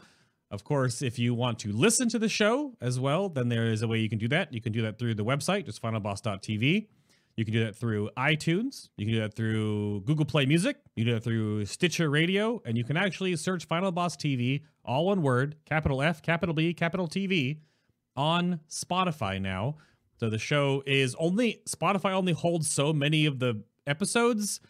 Of 0.49 0.64
course, 0.64 1.02
if 1.02 1.20
you 1.20 1.34
want 1.34 1.60
to 1.60 1.74
listen 1.74 2.07
to 2.07 2.18
the 2.18 2.30
show 2.30 2.78
as 2.80 3.02
well, 3.02 3.28
then 3.28 3.49
there 3.49 3.65
is 3.65 3.82
a 3.82 3.88
way 3.88 3.99
you 3.99 4.07
can 4.07 4.18
do 4.18 4.30
that. 4.30 4.53
You 4.53 4.61
can 4.61 4.72
do 4.72 4.82
that 4.84 4.98
through 4.98 5.15
the 5.15 5.26
website, 5.26 5.65
just 5.65 5.82
finalboss.tv. 5.82 6.88
You 7.36 7.44
can 7.44 7.53
do 7.53 7.65
that 7.65 7.76
through 7.76 8.11
iTunes. 8.15 8.88
You 8.95 9.06
can 9.06 9.15
do 9.15 9.20
that 9.20 9.34
through 9.34 10.03
Google 10.06 10.24
Play 10.24 10.45
Music. 10.45 10.78
You 10.95 11.03
can 11.03 11.11
do 11.11 11.15
that 11.15 11.24
through 11.26 11.65
Stitcher 11.65 12.10
Radio. 12.10 12.61
And 12.65 12.78
you 12.78 12.86
can 12.86 12.95
actually 12.95 13.36
search 13.36 13.65
Final 13.65 13.91
Boss 13.91 14.15
TV, 14.15 14.61
all 14.86 15.07
one 15.07 15.22
word, 15.22 15.57
capital 15.65 16.02
F, 16.02 16.22
capital 16.22 16.56
B, 16.56 16.74
capital 16.74 17.10
TV, 17.10 17.57
on 18.15 18.61
Spotify 18.70 19.41
now. 19.41 19.76
So 20.18 20.30
the 20.30 20.40
show 20.40 20.82
is 20.86 21.14
only, 21.15 21.61
Spotify 21.68 22.14
only 22.14 22.32
holds 22.32 22.72
so 22.72 22.94
many 22.94 23.26
of 23.26 23.40
the 23.40 23.64
episodes. 23.86 24.61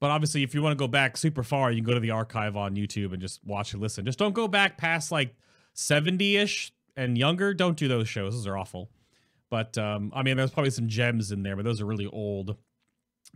But 0.00 0.10
obviously, 0.10 0.42
if 0.42 0.54
you 0.54 0.62
want 0.62 0.72
to 0.72 0.82
go 0.82 0.88
back 0.88 1.16
super 1.16 1.42
far, 1.42 1.70
you 1.70 1.78
can 1.78 1.86
go 1.86 1.94
to 1.94 2.00
the 2.00 2.10
archive 2.10 2.56
on 2.56 2.74
YouTube 2.74 3.12
and 3.12 3.20
just 3.20 3.44
watch 3.44 3.74
and 3.74 3.82
listen. 3.82 4.04
Just 4.04 4.18
don't 4.18 4.34
go 4.34 4.48
back 4.48 4.78
past 4.78 5.12
like 5.12 5.34
70 5.74 6.36
ish 6.36 6.72
and 6.96 7.18
younger. 7.18 7.52
Don't 7.52 7.76
do 7.76 7.86
those 7.86 8.08
shows. 8.08 8.32
Those 8.32 8.46
are 8.46 8.56
awful. 8.56 8.90
But 9.50 9.76
um, 9.76 10.10
I 10.14 10.22
mean, 10.22 10.36
there's 10.36 10.52
probably 10.52 10.70
some 10.70 10.88
gems 10.88 11.32
in 11.32 11.42
there, 11.42 11.54
but 11.54 11.64
those 11.64 11.80
are 11.80 11.86
really 11.86 12.06
old. 12.06 12.56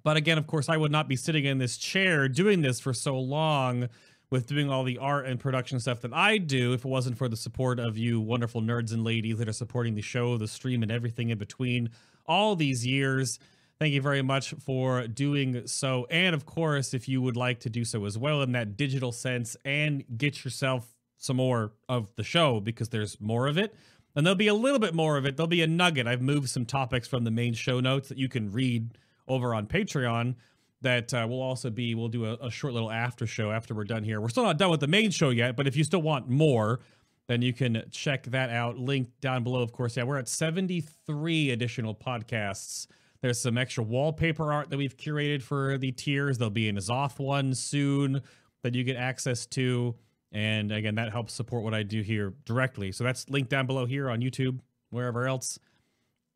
But 0.02 0.16
again, 0.16 0.38
of 0.38 0.46
course, 0.46 0.68
I 0.68 0.76
would 0.76 0.92
not 0.92 1.08
be 1.08 1.16
sitting 1.16 1.44
in 1.44 1.58
this 1.58 1.76
chair 1.76 2.28
doing 2.28 2.62
this 2.62 2.80
for 2.80 2.92
so 2.92 3.18
long 3.18 3.88
with 4.30 4.46
doing 4.46 4.70
all 4.70 4.84
the 4.84 4.98
art 4.98 5.26
and 5.26 5.38
production 5.38 5.78
stuff 5.78 6.00
that 6.00 6.12
I 6.12 6.38
do 6.38 6.72
if 6.72 6.84
it 6.84 6.88
wasn't 6.88 7.18
for 7.18 7.28
the 7.28 7.36
support 7.36 7.78
of 7.78 7.96
you 7.98 8.20
wonderful 8.20 8.62
nerds 8.62 8.92
and 8.92 9.04
ladies 9.04 9.38
that 9.38 9.48
are 9.48 9.52
supporting 9.52 9.94
the 9.94 10.02
show, 10.02 10.36
the 10.38 10.48
stream, 10.48 10.82
and 10.82 10.90
everything 10.90 11.30
in 11.30 11.38
between 11.38 11.90
all 12.26 12.56
these 12.56 12.86
years. 12.86 13.38
Thank 13.80 13.92
you 13.92 14.00
very 14.00 14.22
much 14.22 14.54
for 14.64 15.06
doing 15.08 15.66
so. 15.66 16.06
And 16.08 16.34
of 16.34 16.46
course, 16.46 16.94
if 16.94 17.08
you 17.08 17.20
would 17.20 17.36
like 17.36 17.60
to 17.60 17.70
do 17.70 17.84
so 17.84 18.04
as 18.04 18.16
well 18.16 18.42
in 18.42 18.52
that 18.52 18.76
digital 18.76 19.10
sense 19.10 19.56
and 19.64 20.04
get 20.16 20.44
yourself 20.44 20.86
some 21.16 21.36
more 21.36 21.72
of 21.88 22.14
the 22.16 22.22
show 22.22 22.60
because 22.60 22.90
there's 22.90 23.20
more 23.20 23.46
of 23.46 23.58
it. 23.58 23.74
And 24.14 24.24
there'll 24.24 24.36
be 24.36 24.46
a 24.46 24.54
little 24.54 24.78
bit 24.78 24.94
more 24.94 25.16
of 25.16 25.26
it. 25.26 25.36
There'll 25.36 25.48
be 25.48 25.62
a 25.62 25.66
nugget. 25.66 26.06
I've 26.06 26.22
moved 26.22 26.48
some 26.50 26.64
topics 26.64 27.08
from 27.08 27.24
the 27.24 27.32
main 27.32 27.52
show 27.54 27.80
notes 27.80 28.08
that 28.10 28.18
you 28.18 28.28
can 28.28 28.52
read 28.52 28.96
over 29.26 29.54
on 29.54 29.66
Patreon. 29.66 30.36
That 30.82 31.12
uh, 31.12 31.26
will 31.28 31.42
also 31.42 31.70
be, 31.70 31.94
we'll 31.94 32.08
do 32.08 32.26
a, 32.26 32.34
a 32.34 32.50
short 32.50 32.74
little 32.74 32.92
after 32.92 33.26
show 33.26 33.50
after 33.50 33.74
we're 33.74 33.84
done 33.84 34.04
here. 34.04 34.20
We're 34.20 34.28
still 34.28 34.44
not 34.44 34.58
done 34.58 34.70
with 34.70 34.80
the 34.80 34.86
main 34.86 35.10
show 35.10 35.30
yet, 35.30 35.56
but 35.56 35.66
if 35.66 35.76
you 35.76 35.82
still 35.82 36.02
want 36.02 36.28
more, 36.28 36.80
then 37.26 37.42
you 37.42 37.52
can 37.52 37.84
check 37.90 38.24
that 38.24 38.50
out. 38.50 38.78
Link 38.78 39.08
down 39.20 39.42
below, 39.42 39.62
of 39.62 39.72
course. 39.72 39.96
Yeah, 39.96 40.04
we're 40.04 40.18
at 40.18 40.28
73 40.28 41.50
additional 41.50 41.94
podcasts. 41.94 42.86
There's 43.24 43.40
some 43.40 43.56
extra 43.56 43.82
wallpaper 43.82 44.52
art 44.52 44.68
that 44.68 44.76
we've 44.76 44.98
curated 44.98 45.40
for 45.40 45.78
the 45.78 45.92
tiers. 45.92 46.36
There'll 46.36 46.50
be 46.50 46.68
an 46.68 46.76
N'Zoth 46.76 47.18
one 47.18 47.54
soon 47.54 48.20
that 48.62 48.74
you 48.74 48.84
get 48.84 48.96
access 48.96 49.46
to. 49.46 49.94
And 50.30 50.70
again, 50.70 50.96
that 50.96 51.10
helps 51.10 51.32
support 51.32 51.64
what 51.64 51.72
I 51.72 51.84
do 51.84 52.02
here 52.02 52.34
directly. 52.44 52.92
So 52.92 53.02
that's 53.02 53.30
linked 53.30 53.48
down 53.48 53.66
below 53.66 53.86
here 53.86 54.10
on 54.10 54.20
YouTube, 54.20 54.58
wherever 54.90 55.26
else. 55.26 55.58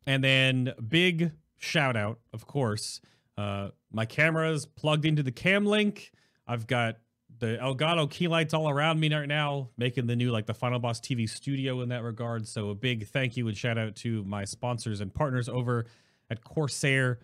And 0.07 0.23
then 0.23 0.73
big 0.87 1.31
shout 1.59 1.95
out, 1.95 2.21
of 2.33 2.47
course. 2.47 3.01
Uh, 3.37 3.69
my 3.91 4.05
camera's 4.05 4.65
plugged 4.65 5.05
into 5.05 5.21
the 5.21 5.31
cam 5.31 5.67
link. 5.67 6.11
I've 6.47 6.65
got 6.65 6.95
the 7.37 7.59
Elgato 7.61 8.09
key 8.09 8.27
lights 8.27 8.55
all 8.55 8.67
around 8.67 8.99
me 8.99 9.13
right 9.13 9.27
now, 9.27 9.69
making 9.77 10.07
the 10.07 10.15
new 10.15 10.31
like 10.31 10.47
the 10.47 10.55
Final 10.55 10.79
Boss 10.79 10.99
TV 10.99 11.29
studio 11.29 11.81
in 11.81 11.89
that 11.89 12.01
regard. 12.01 12.47
So 12.47 12.71
a 12.71 12.75
big 12.75 13.09
thank 13.09 13.37
you 13.37 13.47
and 13.47 13.55
shout 13.55 13.77
out 13.77 13.95
to 13.97 14.23
my 14.23 14.43
sponsors 14.43 15.01
and 15.01 15.13
partners 15.13 15.47
over 15.47 15.85
at 16.29 16.43
Corsair 16.43 17.19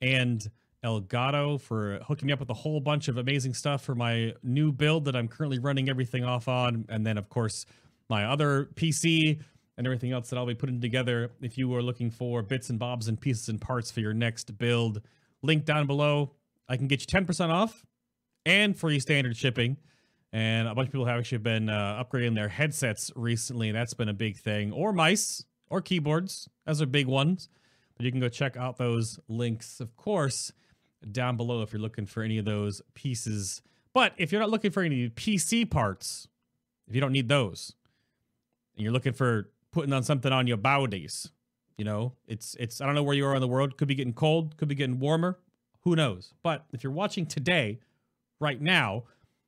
and 0.00 0.48
Elgato 0.84 1.60
for 1.60 1.98
hooking 2.06 2.26
me 2.26 2.32
up 2.32 2.40
with 2.40 2.50
a 2.50 2.54
whole 2.54 2.80
bunch 2.80 3.08
of 3.08 3.16
amazing 3.16 3.54
stuff 3.54 3.82
for 3.82 3.94
my 3.94 4.32
new 4.42 4.72
build 4.72 5.04
that 5.06 5.16
I'm 5.16 5.28
currently 5.28 5.58
running 5.58 5.88
everything 5.88 6.24
off 6.24 6.48
on. 6.48 6.84
And 6.88 7.04
then, 7.06 7.18
of 7.18 7.28
course, 7.28 7.66
my 8.08 8.24
other 8.24 8.68
PC 8.74 9.40
and 9.76 9.86
everything 9.86 10.12
else 10.12 10.30
that 10.30 10.36
I'll 10.36 10.46
be 10.46 10.54
putting 10.54 10.80
together. 10.80 11.32
If 11.40 11.58
you 11.58 11.74
are 11.74 11.82
looking 11.82 12.10
for 12.10 12.42
bits 12.42 12.70
and 12.70 12.78
bobs 12.78 13.08
and 13.08 13.20
pieces 13.20 13.48
and 13.48 13.60
parts 13.60 13.90
for 13.90 14.00
your 14.00 14.14
next 14.14 14.56
build, 14.58 15.02
link 15.42 15.64
down 15.64 15.86
below. 15.86 16.32
I 16.68 16.76
can 16.76 16.86
get 16.86 17.00
you 17.00 17.06
10% 17.06 17.50
off 17.50 17.84
and 18.44 18.76
free 18.76 19.00
standard 19.00 19.36
shipping. 19.36 19.76
And 20.32 20.68
a 20.68 20.74
bunch 20.74 20.88
of 20.88 20.92
people 20.92 21.06
have 21.06 21.18
actually 21.18 21.38
been 21.38 21.68
uh, 21.68 22.02
upgrading 22.02 22.34
their 22.34 22.48
headsets 22.48 23.10
recently. 23.16 23.72
That's 23.72 23.94
been 23.94 24.08
a 24.08 24.14
big 24.14 24.36
thing. 24.36 24.72
Or 24.72 24.92
mice 24.92 25.44
or 25.68 25.80
keyboards. 25.80 26.48
Those 26.66 26.82
are 26.82 26.86
big 26.86 27.06
ones. 27.06 27.48
But 27.96 28.04
you 28.04 28.12
can 28.12 28.20
go 28.20 28.28
check 28.28 28.56
out 28.56 28.76
those 28.76 29.18
links, 29.28 29.80
of 29.80 29.96
course, 29.96 30.52
down 31.10 31.36
below 31.36 31.62
if 31.62 31.72
you're 31.72 31.80
looking 31.80 32.06
for 32.06 32.22
any 32.22 32.38
of 32.38 32.44
those 32.44 32.82
pieces. 32.94 33.62
But 33.94 34.12
if 34.18 34.32
you're 34.32 34.40
not 34.40 34.50
looking 34.50 34.70
for 34.70 34.82
any 34.82 35.08
PC 35.08 35.70
parts, 35.70 36.28
if 36.86 36.94
you 36.94 37.00
don't 37.00 37.12
need 37.12 37.28
those, 37.28 37.74
and 38.76 38.84
you're 38.84 38.92
looking 38.92 39.14
for 39.14 39.50
putting 39.72 39.92
on 39.92 40.02
something 40.02 40.32
on 40.32 40.46
your 40.46 40.58
bodies, 40.58 41.30
you 41.78 41.84
know, 41.84 42.12
it's 42.26 42.54
it's 42.56 42.80
I 42.80 42.86
don't 42.86 42.94
know 42.94 43.02
where 43.02 43.16
you 43.16 43.26
are 43.26 43.34
in 43.34 43.40
the 43.40 43.48
world. 43.48 43.76
Could 43.76 43.88
be 43.88 43.94
getting 43.94 44.12
cold, 44.12 44.56
could 44.56 44.68
be 44.68 44.74
getting 44.74 44.98
warmer. 44.98 45.38
Who 45.80 45.96
knows? 45.96 46.34
But 46.42 46.66
if 46.72 46.82
you're 46.82 46.92
watching 46.92 47.26
today, 47.26 47.78
right 48.40 48.60
now, 48.60 49.04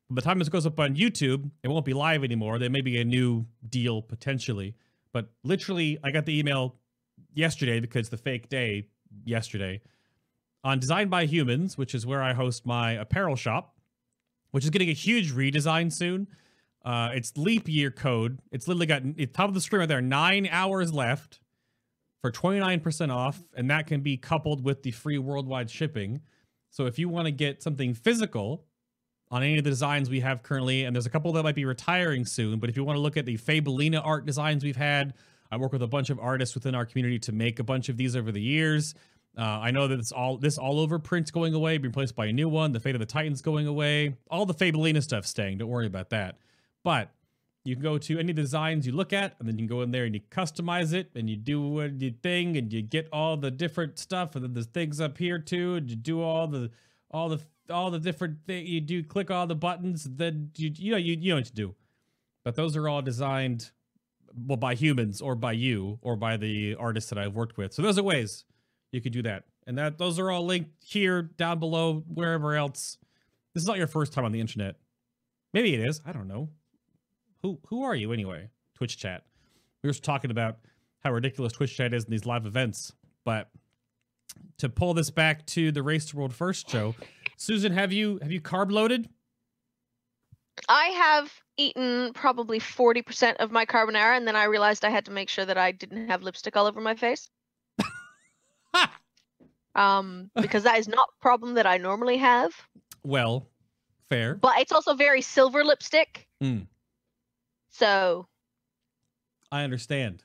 by 0.09 0.15
the 0.15 0.21
time 0.21 0.39
this 0.39 0.49
goes 0.49 0.65
up 0.65 0.79
on 0.79 0.95
YouTube, 0.95 1.51
it 1.63 1.67
won't 1.67 1.85
be 1.85 1.93
live 1.93 2.23
anymore. 2.23 2.57
There 2.57 2.69
may 2.69 2.81
be 2.81 2.99
a 2.99 3.05
new 3.05 3.45
deal 3.67 4.01
potentially. 4.01 4.75
But 5.11 5.29
literally, 5.43 5.97
I 6.03 6.11
got 6.11 6.25
the 6.25 6.37
email 6.37 6.75
yesterday 7.33 7.79
because 7.79 8.09
the 8.09 8.17
fake 8.17 8.49
day 8.49 8.87
yesterday 9.23 9.81
on 10.63 10.79
Designed 10.79 11.09
by 11.09 11.25
Humans, 11.25 11.77
which 11.77 11.95
is 11.95 12.05
where 12.05 12.21
I 12.21 12.33
host 12.33 12.65
my 12.65 12.91
apparel 12.93 13.35
shop, 13.35 13.75
which 14.51 14.63
is 14.63 14.69
getting 14.69 14.89
a 14.89 14.93
huge 14.93 15.31
redesign 15.31 15.91
soon. 15.91 16.27
Uh, 16.83 17.09
it's 17.13 17.35
leap 17.37 17.67
year 17.67 17.91
code. 17.91 18.39
It's 18.51 18.67
literally 18.67 18.85
got 18.85 19.03
it's 19.17 19.33
top 19.33 19.47
of 19.47 19.53
the 19.53 19.61
screen 19.61 19.81
right 19.81 19.89
there, 19.89 20.01
nine 20.01 20.47
hours 20.51 20.93
left 20.93 21.39
for 22.21 22.31
29% 22.31 23.13
off, 23.13 23.41
and 23.55 23.69
that 23.69 23.87
can 23.87 24.01
be 24.01 24.17
coupled 24.17 24.63
with 24.63 24.83
the 24.83 24.91
free 24.91 25.17
worldwide 25.17 25.69
shipping. 25.69 26.21
So 26.69 26.85
if 26.85 26.99
you 26.99 27.09
want 27.09 27.25
to 27.25 27.31
get 27.31 27.63
something 27.63 27.93
physical 27.93 28.65
on 29.31 29.43
any 29.43 29.57
of 29.57 29.63
the 29.63 29.69
designs 29.69 30.09
we 30.09 30.19
have 30.21 30.43
currently, 30.43 30.83
and 30.83 30.95
there's 30.95 31.05
a 31.05 31.09
couple 31.09 31.31
that 31.33 31.43
might 31.43 31.55
be 31.55 31.65
retiring 31.65 32.25
soon. 32.25 32.59
But 32.59 32.69
if 32.69 32.75
you 32.75 32.83
want 32.83 32.97
to 32.97 33.01
look 33.01 33.15
at 33.15 33.25
the 33.25 33.37
Fabelina 33.37 34.01
art 34.03 34.25
designs 34.25 34.63
we've 34.63 34.75
had, 34.75 35.13
I 35.51 35.57
work 35.57 35.71
with 35.71 35.81
a 35.81 35.87
bunch 35.87 36.09
of 36.09 36.19
artists 36.19 36.55
within 36.55 36.75
our 36.75 36.85
community 36.85 37.19
to 37.19 37.31
make 37.31 37.59
a 37.59 37.63
bunch 37.63 37.89
of 37.89 37.97
these 37.97 38.15
over 38.15 38.31
the 38.31 38.41
years. 38.41 38.93
Uh, 39.37 39.41
I 39.41 39.71
know 39.71 39.87
that 39.87 39.99
it's 39.99 40.11
all 40.11 40.37
this 40.37 40.57
all 40.57 40.79
over 40.79 40.99
print's 40.99 41.31
going 41.31 41.53
away, 41.53 41.77
being 41.77 41.91
replaced 41.91 42.15
by 42.15 42.27
a 42.27 42.33
new 42.33 42.49
one. 42.49 42.71
The 42.71 42.79
Fate 42.79 42.95
of 42.95 42.99
the 42.99 43.05
Titans 43.05 43.41
going 43.41 43.67
away. 43.67 44.17
All 44.29 44.45
the 44.45 44.53
Fabelina 44.53 45.01
stuff 45.01 45.25
staying. 45.25 45.59
Don't 45.59 45.69
worry 45.69 45.87
about 45.87 46.09
that. 46.09 46.37
But 46.83 47.11
you 47.63 47.75
can 47.75 47.83
go 47.83 47.97
to 47.97 48.19
any 48.19 48.33
designs 48.33 48.85
you 48.87 48.93
look 48.93 49.13
at, 49.13 49.35
and 49.39 49.47
then 49.47 49.57
you 49.57 49.67
can 49.67 49.75
go 49.75 49.81
in 49.81 49.91
there 49.91 50.05
and 50.05 50.15
you 50.15 50.21
customize 50.31 50.93
it, 50.93 51.11
and 51.15 51.29
you 51.29 51.35
do 51.35 51.89
your 51.97 52.11
thing, 52.23 52.57
and 52.57 52.71
you 52.73 52.81
get 52.81 53.07
all 53.13 53.37
the 53.37 53.51
different 53.51 53.99
stuff, 53.99 54.35
and 54.35 54.43
then 54.43 54.53
there's 54.53 54.65
things 54.65 54.99
up 54.99 55.17
here 55.17 55.39
too, 55.39 55.75
and 55.75 55.89
you 55.89 55.95
do 55.95 56.21
all 56.21 56.47
the 56.47 56.71
all 57.11 57.29
the 57.29 57.39
all 57.69 57.91
the 57.91 57.99
different 57.99 58.45
thing 58.45 58.65
You 58.65 58.81
do 58.81 59.03
click 59.03 59.29
all 59.29 59.45
the 59.45 59.55
buttons, 59.55 60.03
then 60.03 60.51
you 60.57 60.71
you 60.75 60.91
know 60.91 60.97
you 60.97 61.15
you 61.19 61.29
know 61.29 61.37
what 61.37 61.45
to 61.45 61.53
do. 61.53 61.75
But 62.43 62.55
those 62.55 62.75
are 62.75 62.89
all 62.89 63.01
designed 63.01 63.71
well 64.35 64.57
by 64.57 64.75
humans 64.75 65.21
or 65.21 65.35
by 65.35 65.53
you 65.53 65.99
or 66.01 66.15
by 66.15 66.37
the 66.37 66.75
artists 66.75 67.09
that 67.09 67.19
I've 67.19 67.35
worked 67.35 67.57
with. 67.57 67.73
So 67.73 67.81
those 67.81 67.97
are 67.97 68.03
ways 68.03 68.45
you 68.91 69.01
could 69.01 69.13
do 69.13 69.21
that. 69.23 69.45
And 69.67 69.77
that 69.77 69.97
those 69.97 70.17
are 70.19 70.31
all 70.31 70.45
linked 70.45 70.71
here, 70.83 71.21
down 71.21 71.59
below, 71.59 72.03
wherever 72.07 72.55
else. 72.55 72.97
This 73.53 73.63
is 73.63 73.67
not 73.67 73.77
your 73.77 73.87
first 73.87 74.13
time 74.13 74.25
on 74.25 74.31
the 74.31 74.39
internet. 74.39 74.75
Maybe 75.53 75.73
it 75.73 75.79
is. 75.79 76.01
I 76.05 76.11
don't 76.11 76.27
know. 76.27 76.49
Who 77.41 77.59
who 77.67 77.83
are 77.83 77.95
you 77.95 78.11
anyway? 78.11 78.49
Twitch 78.75 78.97
chat. 78.97 79.23
We 79.83 79.89
were 79.89 79.93
talking 79.93 80.31
about 80.31 80.57
how 81.03 81.11
ridiculous 81.11 81.53
Twitch 81.53 81.75
chat 81.75 81.93
is 81.93 82.05
in 82.05 82.11
these 82.11 82.25
live 82.25 82.45
events. 82.45 82.93
But 83.25 83.49
to 84.57 84.69
pull 84.69 84.93
this 84.93 85.09
back 85.09 85.45
to 85.47 85.71
the 85.71 85.83
Race 85.83 86.05
to 86.07 86.17
World 86.17 86.33
First 86.33 86.69
show, 86.69 86.95
Susan, 87.37 87.71
have 87.71 87.91
you 87.93 88.19
have 88.21 88.31
you 88.31 88.41
carb 88.41 88.71
loaded? 88.71 89.09
I 90.67 90.87
have 90.87 91.31
eaten 91.59 92.13
probably 92.13 92.59
40% 92.59 93.35
of 93.35 93.51
my 93.51 93.65
carbonara, 93.65 94.15
and 94.17 94.27
then 94.27 94.35
I 94.35 94.45
realized 94.45 94.85
I 94.85 94.89
had 94.89 95.05
to 95.05 95.11
make 95.11 95.29
sure 95.29 95.45
that 95.45 95.57
I 95.57 95.71
didn't 95.71 96.07
have 96.07 96.23
lipstick 96.23 96.55
all 96.55 96.65
over 96.65 96.79
my 96.79 96.95
face. 96.95 97.29
um, 99.75 100.31
because 100.35 100.63
that 100.63 100.79
is 100.79 100.87
not 100.87 101.09
a 101.09 101.21
problem 101.21 101.55
that 101.55 101.67
I 101.67 101.77
normally 101.77 102.17
have. 102.17 102.53
Well, 103.03 103.47
fair. 104.09 104.35
But 104.35 104.59
it's 104.59 104.71
also 104.71 104.93
very 104.93 105.21
silver 105.21 105.63
lipstick. 105.63 106.27
Mm. 106.41 106.67
So 107.69 108.27
I 109.51 109.63
understand. 109.63 110.23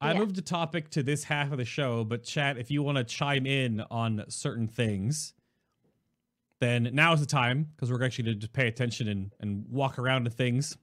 I 0.00 0.14
moved 0.14 0.34
the 0.34 0.42
topic 0.42 0.90
to 0.90 1.02
this 1.04 1.22
half 1.22 1.52
of 1.52 1.58
the 1.58 1.64
show, 1.64 2.02
but 2.02 2.24
chat, 2.24 2.58
if 2.58 2.72
you 2.72 2.82
want 2.82 2.98
to 2.98 3.04
chime 3.04 3.46
in 3.46 3.84
on 3.88 4.24
certain 4.26 4.66
things, 4.66 5.32
then 6.62 6.90
now 6.92 7.12
is 7.12 7.20
the 7.20 7.26
time 7.26 7.68
because 7.74 7.90
we're 7.90 8.02
actually 8.04 8.24
going 8.24 8.40
to 8.40 8.48
pay 8.48 8.68
attention 8.68 9.08
and, 9.08 9.32
and 9.40 9.66
walk 9.68 9.98
around 9.98 10.24
to 10.24 10.30
things 10.30 10.76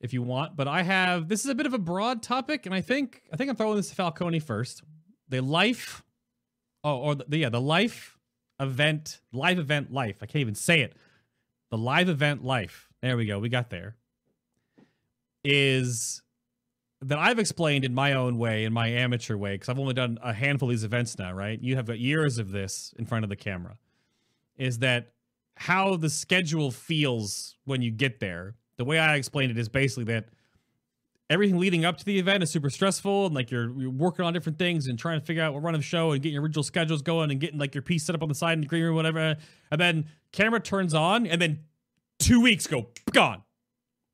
if 0.00 0.12
you 0.12 0.22
want. 0.22 0.56
But 0.56 0.68
I 0.68 0.82
have 0.82 1.28
this 1.28 1.44
is 1.44 1.50
a 1.50 1.54
bit 1.54 1.66
of 1.66 1.74
a 1.74 1.78
broad 1.78 2.22
topic, 2.22 2.66
and 2.66 2.74
I 2.74 2.80
think 2.80 3.22
I 3.32 3.36
think 3.36 3.50
I'm 3.50 3.56
throwing 3.56 3.76
this 3.76 3.88
to 3.90 3.94
Falcone 3.94 4.38
first. 4.38 4.82
The 5.28 5.40
life, 5.40 6.02
oh, 6.84 6.96
or 6.96 7.14
the, 7.16 7.36
yeah, 7.36 7.48
the 7.50 7.60
life 7.60 8.16
event, 8.60 9.20
live 9.32 9.58
event 9.58 9.92
life. 9.92 10.16
I 10.22 10.26
can't 10.26 10.40
even 10.40 10.54
say 10.54 10.80
it. 10.80 10.96
The 11.70 11.78
live 11.78 12.08
event 12.08 12.44
life. 12.44 12.88
There 13.02 13.16
we 13.16 13.26
go. 13.26 13.38
We 13.38 13.48
got 13.48 13.70
there. 13.70 13.96
Is 15.44 16.22
that 17.02 17.18
I've 17.18 17.38
explained 17.38 17.84
in 17.84 17.94
my 17.94 18.14
own 18.14 18.38
way, 18.38 18.64
in 18.64 18.72
my 18.72 18.88
amateur 18.88 19.36
way, 19.36 19.54
because 19.54 19.68
I've 19.68 19.78
only 19.78 19.94
done 19.94 20.18
a 20.22 20.32
handful 20.32 20.68
of 20.68 20.72
these 20.72 20.84
events 20.84 21.18
now, 21.18 21.32
right? 21.32 21.60
You 21.60 21.76
have 21.76 21.88
years 21.96 22.38
of 22.38 22.50
this 22.50 22.92
in 22.98 23.06
front 23.06 23.24
of 23.24 23.28
the 23.28 23.36
camera. 23.36 23.76
Is 24.58 24.80
that 24.80 25.12
how 25.56 25.96
the 25.96 26.10
schedule 26.10 26.70
feels 26.70 27.56
when 27.64 27.82
you 27.82 27.90
get 27.90 28.20
there? 28.20 28.56
The 28.76 28.84
way 28.84 28.98
I 28.98 29.16
explained 29.16 29.50
it 29.50 29.58
is 29.58 29.68
basically 29.68 30.04
that 30.04 30.26
everything 31.30 31.58
leading 31.58 31.84
up 31.84 31.98
to 31.98 32.04
the 32.04 32.18
event 32.18 32.42
is 32.42 32.50
super 32.50 32.70
stressful 32.70 33.26
and 33.26 33.34
like 33.34 33.50
you're, 33.50 33.70
you're 33.78 33.90
working 33.90 34.24
on 34.24 34.32
different 34.32 34.58
things 34.58 34.86
and 34.86 34.98
trying 34.98 35.20
to 35.20 35.26
figure 35.26 35.42
out 35.42 35.52
what 35.52 35.62
run 35.62 35.74
of 35.74 35.84
show 35.84 36.12
and 36.12 36.22
getting 36.22 36.34
your 36.34 36.42
original 36.42 36.62
schedules 36.62 37.02
going 37.02 37.30
and 37.30 37.40
getting 37.40 37.58
like 37.58 37.74
your 37.74 37.82
piece 37.82 38.04
set 38.04 38.14
up 38.14 38.22
on 38.22 38.28
the 38.28 38.34
side 38.34 38.54
in 38.54 38.60
the 38.60 38.66
green 38.66 38.82
room, 38.82 38.94
whatever. 38.94 39.36
And 39.70 39.80
then 39.80 40.06
camera 40.32 40.60
turns 40.60 40.94
on 40.94 41.26
and 41.26 41.40
then 41.40 41.60
two 42.18 42.40
weeks 42.40 42.66
go 42.66 42.88
gone, 43.12 43.42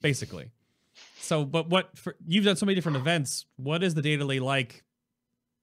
basically. 0.00 0.50
So, 1.20 1.44
but 1.44 1.70
what 1.70 1.96
for, 1.96 2.16
you've 2.26 2.44
done 2.44 2.56
so 2.56 2.66
many 2.66 2.74
different 2.74 2.96
events. 2.96 3.46
What 3.56 3.82
is 3.82 3.94
the 3.94 4.02
day 4.02 4.16
to 4.16 4.26
day 4.26 4.40
like 4.40 4.84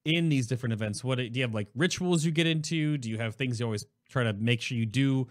in 0.05 0.29
these 0.29 0.47
different 0.47 0.73
events? 0.73 1.03
What 1.03 1.17
do 1.17 1.23
you 1.25 1.41
have 1.41 1.53
like 1.53 1.67
rituals 1.75 2.25
you 2.25 2.31
get 2.31 2.47
into? 2.47 2.97
Do 2.97 3.09
you 3.09 3.17
have 3.17 3.35
things 3.35 3.59
you 3.59 3.65
always 3.65 3.85
try 4.11 4.23
to 4.23 4.33
make 4.33 4.61
sure 4.61 4.77
you 4.77 4.85
do 4.85 5.27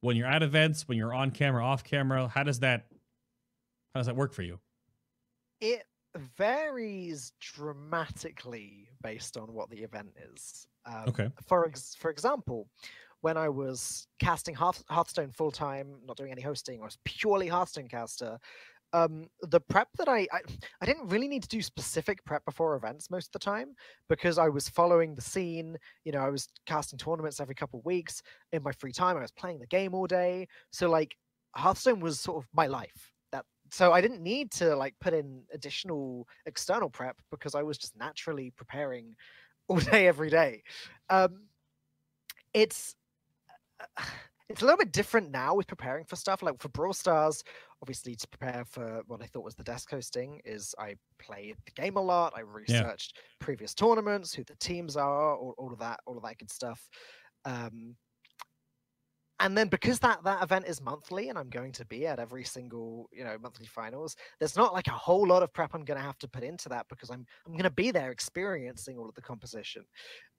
when 0.00 0.16
you're 0.16 0.26
at 0.26 0.42
events, 0.42 0.88
when 0.88 0.98
you're 0.98 1.14
on 1.14 1.30
camera, 1.30 1.64
off 1.64 1.84
camera? 1.84 2.28
How 2.28 2.42
does 2.42 2.60
that 2.60 2.86
how 3.94 4.00
does 4.00 4.06
that 4.06 4.16
work 4.16 4.32
for 4.32 4.42
you? 4.42 4.58
It 5.60 5.84
varies 6.36 7.32
dramatically 7.40 8.88
based 9.02 9.36
on 9.36 9.52
what 9.52 9.70
the 9.70 9.82
event 9.82 10.14
is. 10.34 10.66
Um, 10.86 11.04
Okay. 11.08 11.30
For 11.46 11.66
ex- 11.66 11.94
for 11.94 12.10
example, 12.10 12.68
when 13.20 13.36
I 13.36 13.48
was 13.48 14.08
casting 14.18 14.54
Hearth- 14.54 14.84
Hearthstone 14.88 15.30
full 15.30 15.52
time, 15.52 16.00
not 16.04 16.16
doing 16.16 16.32
any 16.32 16.42
hosting, 16.42 16.80
I 16.80 16.84
was 16.84 16.98
purely 17.04 17.48
Hearthstone 17.48 17.88
caster. 17.88 18.38
Um, 18.92 19.28
the 19.42 19.60
prep 19.60 19.88
that 19.98 20.08
I, 20.08 20.26
I 20.32 20.40
I 20.80 20.86
didn't 20.86 21.08
really 21.08 21.28
need 21.28 21.42
to 21.42 21.48
do 21.48 21.62
specific 21.62 22.24
prep 22.24 22.44
before 22.44 22.76
events 22.76 23.10
most 23.10 23.28
of 23.28 23.32
the 23.32 23.38
time 23.38 23.74
because 24.08 24.38
I 24.38 24.48
was 24.48 24.68
following 24.68 25.14
the 25.14 25.22
scene. 25.22 25.76
You 26.04 26.12
know, 26.12 26.20
I 26.20 26.28
was 26.30 26.48
casting 26.66 26.98
tournaments 26.98 27.40
every 27.40 27.54
couple 27.54 27.78
of 27.78 27.84
weeks 27.86 28.22
in 28.52 28.62
my 28.62 28.72
free 28.72 28.92
time. 28.92 29.16
I 29.16 29.20
was 29.20 29.32
playing 29.32 29.60
the 29.60 29.66
game 29.66 29.94
all 29.94 30.06
day, 30.06 30.46
so 30.70 30.90
like 30.90 31.16
Hearthstone 31.54 32.00
was 32.00 32.20
sort 32.20 32.42
of 32.44 32.48
my 32.52 32.66
life. 32.66 33.12
That 33.32 33.44
so 33.70 33.92
I 33.92 34.00
didn't 34.00 34.22
need 34.22 34.50
to 34.52 34.76
like 34.76 34.94
put 35.00 35.14
in 35.14 35.42
additional 35.52 36.26
external 36.46 36.90
prep 36.90 37.16
because 37.30 37.54
I 37.54 37.62
was 37.62 37.78
just 37.78 37.96
naturally 37.96 38.50
preparing 38.56 39.14
all 39.68 39.78
day 39.78 40.06
every 40.06 40.30
day. 40.30 40.62
Um, 41.08 41.44
it's 42.54 42.94
it's 44.48 44.62
a 44.62 44.64
little 44.64 44.78
bit 44.78 44.92
different 44.92 45.30
now 45.30 45.54
with 45.54 45.66
preparing 45.66 46.04
for 46.04 46.16
stuff 46.16 46.42
like 46.42 46.60
for 46.60 46.68
Brawl 46.68 46.92
Stars. 46.92 47.42
Obviously, 47.82 48.14
to 48.14 48.28
prepare 48.28 48.64
for 48.64 49.02
what 49.08 49.20
I 49.22 49.26
thought 49.26 49.44
was 49.44 49.56
the 49.56 49.64
desk 49.64 49.90
hosting, 49.90 50.40
is 50.44 50.74
I 50.78 50.94
played 51.18 51.56
the 51.66 51.72
game 51.72 51.96
a 51.96 52.00
lot. 52.00 52.32
I 52.36 52.40
researched 52.40 53.18
previous 53.40 53.74
tournaments, 53.74 54.32
who 54.32 54.44
the 54.44 54.54
teams 54.60 54.96
are, 54.96 55.36
all, 55.36 55.54
all 55.58 55.72
of 55.72 55.80
that, 55.80 55.98
all 56.06 56.16
of 56.16 56.22
that 56.22 56.38
good 56.38 56.50
stuff. 56.50 56.88
Um, 57.44 57.96
and 59.42 59.58
then 59.58 59.66
because 59.68 59.98
that 59.98 60.22
that 60.22 60.42
event 60.42 60.64
is 60.66 60.80
monthly 60.80 61.28
and 61.28 61.36
i'm 61.36 61.50
going 61.50 61.72
to 61.72 61.84
be 61.86 62.06
at 62.06 62.18
every 62.18 62.44
single 62.44 63.08
you 63.12 63.24
know 63.24 63.36
monthly 63.42 63.66
finals 63.66 64.16
there's 64.38 64.56
not 64.56 64.72
like 64.72 64.86
a 64.86 64.92
whole 64.92 65.26
lot 65.26 65.42
of 65.42 65.52
prep 65.52 65.74
i'm 65.74 65.84
going 65.84 65.98
to 65.98 66.04
have 66.04 66.18
to 66.18 66.28
put 66.28 66.44
into 66.44 66.68
that 66.68 66.86
because 66.88 67.10
i'm 67.10 67.26
i'm 67.46 67.52
going 67.52 67.64
to 67.64 67.70
be 67.70 67.90
there 67.90 68.10
experiencing 68.10 68.96
all 68.96 69.08
of 69.08 69.14
the 69.14 69.20
composition. 69.20 69.84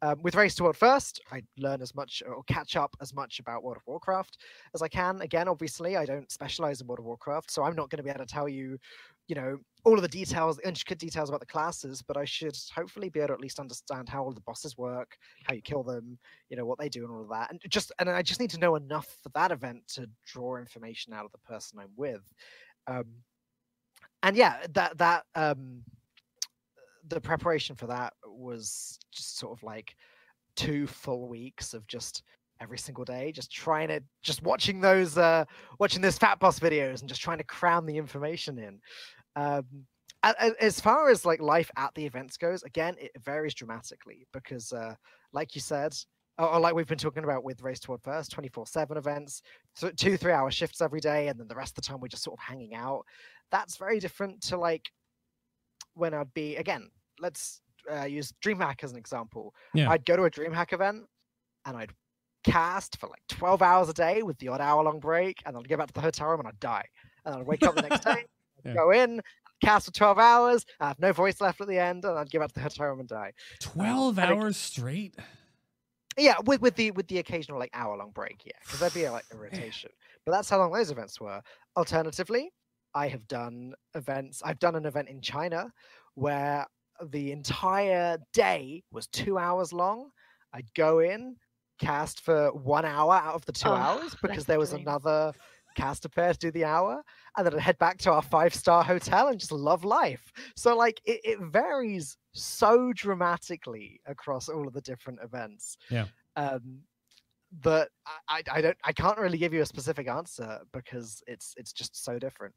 Um, 0.02 0.22
with 0.22 0.36
race 0.36 0.56
to 0.56 0.64
world 0.64 0.78
first 0.78 1.22
i 1.32 1.42
learn 1.58 1.82
as 1.82 1.94
much 1.94 2.24
or 2.26 2.44
catch 2.44 2.76
up 2.76 2.96
as 3.02 3.14
much 3.14 3.40
about 3.40 3.64
world 3.64 3.78
of 3.78 3.84
warcraft 3.86 4.38
as 4.74 4.82
i 4.82 4.88
can. 4.88 5.22
Again 5.22 5.48
obviously 5.48 5.98
i 5.98 6.06
don't 6.06 6.32
specialize 6.32 6.82
in 6.82 6.88
world 6.88 7.00
of 7.00 7.06
warcraft 7.06 7.52
so 7.52 7.64
i'm 7.64 7.76
not 7.76 7.90
going 7.90 7.98
to 7.98 8.04
be 8.04 8.10
able 8.10 8.26
to 8.26 8.26
tell 8.26 8.50
you 8.50 8.78
you 9.28 9.36
know 9.36 9.58
all 9.86 9.96
of 9.96 10.02
the 10.02 10.08
details 10.08 10.58
the 10.58 10.68
intricate 10.68 10.98
details 11.00 11.30
about 11.30 11.40
the 11.40 11.46
classes 11.46 12.02
but 12.02 12.18
i 12.18 12.26
should 12.26 12.56
hopefully 12.74 13.10
be 13.10 13.20
able 13.20 13.28
to 13.28 13.34
at 13.34 13.40
least 13.42 13.60
understand 13.60 14.08
how 14.10 14.24
all 14.24 14.32
the 14.32 14.42
bosses 14.42 14.78
work 14.78 15.18
how 15.44 15.54
you 15.54 15.62
kill 15.62 15.84
them 15.84 16.18
you 16.50 16.58
know 16.58 16.66
what 16.66 16.80
they 16.80 16.90
do 16.90 17.04
and 17.04 17.12
all 17.12 17.22
of 17.22 17.30
that. 17.30 17.50
And 17.50 17.60
just 17.70 17.92
and 18.00 18.10
i 18.10 18.22
just 18.22 18.40
need 18.40 18.52
to 18.52 18.60
know 18.60 18.76
enough 18.76 19.08
for 19.22 19.30
that 19.30 19.52
event 19.52 19.88
to 19.96 20.10
draw 20.26 20.58
information 20.58 21.14
out 21.14 21.26
of 21.26 21.32
the 21.32 21.38
person 21.40 21.80
i'm 21.80 21.90
with. 21.96 22.22
Um 22.88 23.06
and 24.22 24.36
yeah 24.36 24.58
that 24.74 24.98
that 24.98 25.24
um 25.36 25.84
the 27.08 27.20
preparation 27.20 27.76
for 27.76 27.88
that 27.88 28.14
was 28.26 28.98
just 29.12 29.38
sort 29.38 29.58
of 29.58 29.64
like 29.64 29.96
two 30.56 30.88
full 30.88 31.28
weeks 31.28 31.74
of 31.74 31.86
just 31.88 32.24
every 32.64 32.78
single 32.78 33.06
day 33.06 33.32
just 33.32 33.52
trying 33.52 33.90
to 33.90 34.02
just 34.22 34.42
watching 34.42 34.80
those 34.82 35.18
uh 35.18 35.44
watching 35.80 36.02
those 36.02 36.18
Fatboss 36.18 36.60
videos 36.60 37.02
and 37.02 37.10
just 37.10 37.22
trying 37.22 37.38
to 37.38 37.44
cram 37.44 37.86
the 37.86 37.98
information 37.98 38.58
in. 38.58 38.80
Um 39.36 39.66
as 40.60 40.80
far 40.80 41.10
as 41.10 41.26
like 41.26 41.42
life 41.42 41.70
at 41.76 41.94
the 41.96 42.06
events 42.06 42.38
goes 42.38 42.64
again 42.64 42.96
it 42.98 43.12
varies 43.24 43.54
dramatically 43.54 44.26
because 44.32 44.72
uh 44.72 44.96
like 45.34 45.54
you 45.54 45.62
said 45.62 45.94
or, 46.40 46.60
like 46.60 46.74
we've 46.74 46.88
been 46.88 46.98
talking 46.98 47.24
about 47.24 47.44
with 47.44 47.62
race 47.62 47.80
to 47.82 47.92
world 47.92 48.02
first 48.02 48.32
24 48.32 48.66
7 48.66 48.98
events 48.98 49.42
so 49.76 49.90
two 49.92 50.18
three 50.18 50.32
hour 50.32 50.50
shifts 50.50 50.82
every 50.82 51.00
day 51.00 51.28
and 51.28 51.40
then 51.40 51.48
the 51.48 51.56
rest 51.56 51.78
of 51.78 51.84
the 51.84 51.88
time 51.88 52.00
we're 52.00 52.08
just 52.08 52.24
sort 52.24 52.40
of 52.40 52.44
hanging 52.44 52.74
out. 52.74 53.06
That's 53.52 53.78
very 53.78 54.00
different 54.00 54.42
to 54.44 54.58
like 54.58 54.90
when 55.96 56.14
i'd 56.14 56.34
be 56.34 56.56
again 56.56 56.90
let's 57.20 57.62
uh, 57.92 58.06
use 58.06 58.34
dreamhack 58.44 58.84
as 58.84 58.92
an 58.92 58.98
example. 58.98 59.54
Yeah. 59.74 59.92
i'd 59.92 60.06
go 60.06 60.16
to 60.16 60.24
a 60.24 60.32
dreamhack 60.32 60.74
event 60.74 61.04
and 61.66 61.78
i'd 61.78 61.92
cast 62.44 63.00
for 63.00 63.08
like 63.08 63.22
12 63.30 63.62
hours 63.62 63.90
a 63.90 63.94
day 63.94 64.22
with 64.24 64.38
the 64.40 64.48
odd 64.50 64.62
hour 64.62 64.84
long 64.84 65.00
break 65.00 65.42
and 65.46 65.56
i'd 65.58 65.68
go 65.70 65.78
back 65.78 65.88
to 65.88 65.94
the 65.94 66.02
hotel 66.02 66.28
room 66.28 66.40
and 66.42 66.50
i'd 66.50 66.60
die 66.60 66.86
and 67.26 67.36
i'd 67.36 67.46
wake 67.48 67.64
up 67.64 67.76
the 67.76 67.82
next 67.82 68.04
day 68.04 68.26
Yeah. 68.66 68.74
go 68.76 68.92
in 68.92 69.22
cast 69.62 69.86
for 69.88 69.92
12 69.94 70.20
hours 70.20 70.66
i 70.80 70.88
have 70.88 71.00
no 71.00 71.12
voice 71.14 71.42
left 71.42 71.60
at 71.62 71.68
the 71.68 71.78
end 71.80 72.06
and 72.06 72.18
i'd 72.18 72.32
go 72.32 72.40
back 72.40 72.50
to 72.50 72.54
the 72.56 72.62
hotel 72.62 72.88
room 72.88 73.00
and 73.02 73.10
die 73.10 73.28
um, 73.28 73.34
12 73.74 74.20
I 74.20 74.28
think- 74.28 74.42
hours 74.42 74.58
straight? 74.58 75.16
Yeah, 76.16 76.36
with 76.46 76.62
with 76.62 76.76
the 76.76 76.92
with 76.92 77.08
the 77.08 77.18
occasional 77.18 77.58
like 77.58 77.72
hour 77.74 77.98
long 77.98 78.12
break, 78.12 78.44
yeah, 78.46 78.52
because 78.64 78.80
there'd 78.80 78.94
be 78.94 79.10
like 79.10 79.26
a 79.34 79.38
rotation. 79.46 79.90
But 80.28 80.34
that's 80.34 80.48
how 80.48 80.60
long 80.60 80.72
those 80.72 80.92
events 80.92 81.20
were. 81.20 81.42
Alternatively, 81.76 82.52
I 82.94 83.08
have 83.08 83.28
done 83.28 83.74
events. 83.96 84.44
I've 84.46 84.60
done 84.60 84.76
an 84.76 84.86
event 84.86 85.10
in 85.10 85.22
China 85.22 85.74
where 86.14 86.68
the 87.04 87.32
entire 87.32 88.20
day 88.32 88.84
was 88.92 89.08
two 89.08 89.40
hours 89.40 89.74
long. 89.74 90.12
I'd 90.54 90.72
go 90.76 91.00
in, 91.00 91.36
cast 91.84 92.22
for 92.22 92.52
one 92.54 92.86
hour 92.86 93.14
out 93.14 93.36
of 93.36 93.46
the 93.46 93.52
two 93.52 93.70
Oh, 93.70 93.74
hours 93.74 94.16
because 94.22 94.46
there 94.46 94.60
was 94.60 94.70
dream. 94.72 94.82
another 94.88 95.34
caster 95.76 96.08
pair 96.10 96.34
to 96.34 96.40
do 96.40 96.52
the 96.52 96.64
hour, 96.66 97.02
and 97.36 97.46
then 97.46 97.54
I'd 97.56 97.60
head 97.60 97.78
back 97.80 97.98
to 98.00 98.12
our 98.12 98.22
five 98.22 98.54
star 98.54 98.84
hotel 98.84 99.28
and 99.30 99.40
just 99.40 99.52
love 99.52 99.84
life. 99.84 100.32
So 100.56 100.76
like 100.78 101.02
it, 101.06 101.20
it 101.24 101.40
varies 101.40 102.18
so 102.34 102.94
dramatically 102.94 104.00
across 104.06 104.50
all 104.50 104.68
of 104.68 104.74
the 104.74 104.82
different 104.82 105.20
events. 105.24 105.78
Yeah. 105.90 106.06
Um, 106.36 106.82
but 107.62 107.90
I, 108.08 108.38
I 108.38 108.58
I 108.58 108.62
don't 108.62 108.78
I 108.84 108.94
can't 108.94 109.18
really 109.20 109.38
give 109.38 109.54
you 109.54 109.62
a 109.62 109.66
specific 109.66 110.08
answer 110.08 110.60
because 110.74 111.22
it's 111.28 111.54
it's 111.58 111.74
just 111.74 112.04
so 112.04 112.18
different. 112.20 112.54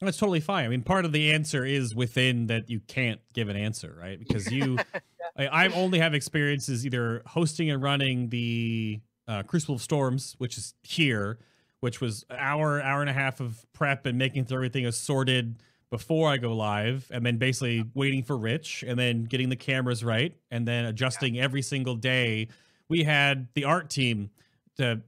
That's 0.00 0.18
totally 0.18 0.40
fine. 0.40 0.66
I 0.66 0.68
mean, 0.68 0.82
part 0.82 1.04
of 1.04 1.12
the 1.12 1.32
answer 1.32 1.64
is 1.64 1.94
within 1.94 2.48
that 2.48 2.68
you 2.68 2.80
can't 2.80 3.20
give 3.32 3.48
an 3.48 3.56
answer, 3.56 3.96
right? 3.98 4.18
Because 4.18 4.50
you, 4.52 4.78
I, 5.36 5.46
I 5.46 5.68
only 5.68 5.98
have 6.00 6.14
experiences 6.14 6.84
either 6.84 7.22
hosting 7.26 7.70
and 7.70 7.82
running 7.82 8.28
the 8.28 9.00
uh, 9.26 9.42
Crucible 9.42 9.76
of 9.76 9.82
Storms, 9.82 10.34
which 10.38 10.58
is 10.58 10.74
here, 10.82 11.38
which 11.80 12.00
was 12.00 12.24
an 12.28 12.36
hour, 12.38 12.80
hour 12.82 13.00
and 13.00 13.08
a 13.08 13.14
half 13.14 13.40
of 13.40 13.64
prep 13.72 14.06
and 14.06 14.18
making 14.18 14.46
sure 14.46 14.58
everything 14.58 14.84
is 14.84 14.96
sorted 14.96 15.56
before 15.90 16.28
I 16.28 16.36
go 16.36 16.54
live, 16.54 17.08
and 17.10 17.24
then 17.24 17.38
basically 17.38 17.84
waiting 17.94 18.22
for 18.22 18.36
Rich, 18.36 18.84
and 18.86 18.98
then 18.98 19.24
getting 19.24 19.48
the 19.48 19.56
cameras 19.56 20.04
right, 20.04 20.36
and 20.50 20.66
then 20.66 20.84
adjusting 20.84 21.38
every 21.38 21.62
single 21.62 21.94
day. 21.94 22.48
We 22.88 23.04
had 23.04 23.48
the 23.54 23.64
art 23.64 23.88
team 23.88 24.30
to 24.78 25.00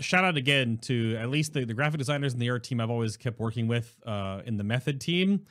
shout 0.00 0.24
out 0.24 0.36
again 0.36 0.78
to 0.82 1.16
at 1.16 1.30
least 1.30 1.52
the, 1.52 1.64
the 1.64 1.74
graphic 1.74 1.98
designers 1.98 2.32
and 2.32 2.42
the 2.42 2.50
art 2.50 2.64
team 2.64 2.80
I've 2.80 2.90
always 2.90 3.16
kept 3.16 3.38
working 3.38 3.68
with 3.68 3.98
uh, 4.04 4.42
in 4.44 4.56
the 4.56 4.64
method 4.64 5.00
team. 5.00 5.46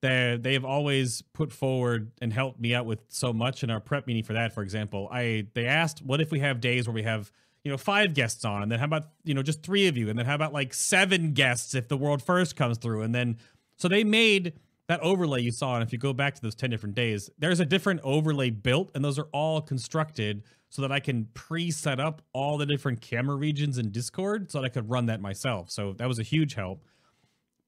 They 0.00 0.38
they've 0.40 0.64
always 0.64 1.22
put 1.32 1.52
forward 1.52 2.12
and 2.22 2.32
helped 2.32 2.60
me 2.60 2.74
out 2.74 2.86
with 2.86 3.00
so 3.08 3.32
much 3.32 3.64
in 3.64 3.70
our 3.70 3.80
prep 3.80 4.06
meeting 4.06 4.22
for 4.22 4.34
that. 4.34 4.52
For 4.52 4.62
example, 4.62 5.08
I 5.10 5.46
they 5.54 5.66
asked, 5.66 6.02
what 6.02 6.20
if 6.20 6.30
we 6.30 6.40
have 6.40 6.60
days 6.60 6.86
where 6.86 6.94
we 6.94 7.02
have 7.02 7.32
you 7.64 7.70
know 7.70 7.76
five 7.76 8.14
guests 8.14 8.44
on, 8.44 8.62
and 8.62 8.70
then 8.70 8.78
how 8.78 8.84
about 8.84 9.08
you 9.24 9.34
know 9.34 9.42
just 9.42 9.62
three 9.62 9.88
of 9.88 9.96
you, 9.96 10.08
and 10.08 10.18
then 10.18 10.26
how 10.26 10.34
about 10.34 10.52
like 10.52 10.72
seven 10.72 11.32
guests 11.32 11.74
if 11.74 11.88
the 11.88 11.96
world 11.96 12.22
first 12.22 12.54
comes 12.54 12.78
through, 12.78 13.02
and 13.02 13.14
then 13.14 13.38
so 13.76 13.88
they 13.88 14.04
made 14.04 14.54
that 14.88 15.00
overlay 15.00 15.42
you 15.42 15.52
saw, 15.52 15.74
and 15.74 15.82
if 15.82 15.92
you 15.92 15.98
go 15.98 16.12
back 16.12 16.34
to 16.34 16.40
those 16.40 16.54
10 16.54 16.70
different 16.70 16.94
days, 16.94 17.28
there's 17.38 17.60
a 17.60 17.66
different 17.66 18.00
overlay 18.02 18.50
built, 18.50 18.90
and 18.94 19.04
those 19.04 19.18
are 19.18 19.28
all 19.32 19.60
constructed 19.60 20.42
so 20.70 20.82
that 20.82 20.92
I 20.92 21.00
can 21.00 21.26
pre-set 21.34 21.98
up 21.98 22.22
all 22.32 22.58
the 22.58 22.66
different 22.66 23.00
camera 23.00 23.36
regions 23.36 23.78
in 23.78 23.90
Discord 23.90 24.50
so 24.50 24.60
that 24.60 24.66
I 24.66 24.68
could 24.68 24.88
run 24.90 25.06
that 25.06 25.20
myself. 25.20 25.70
So 25.70 25.94
that 25.94 26.06
was 26.06 26.18
a 26.18 26.22
huge 26.22 26.54
help. 26.54 26.84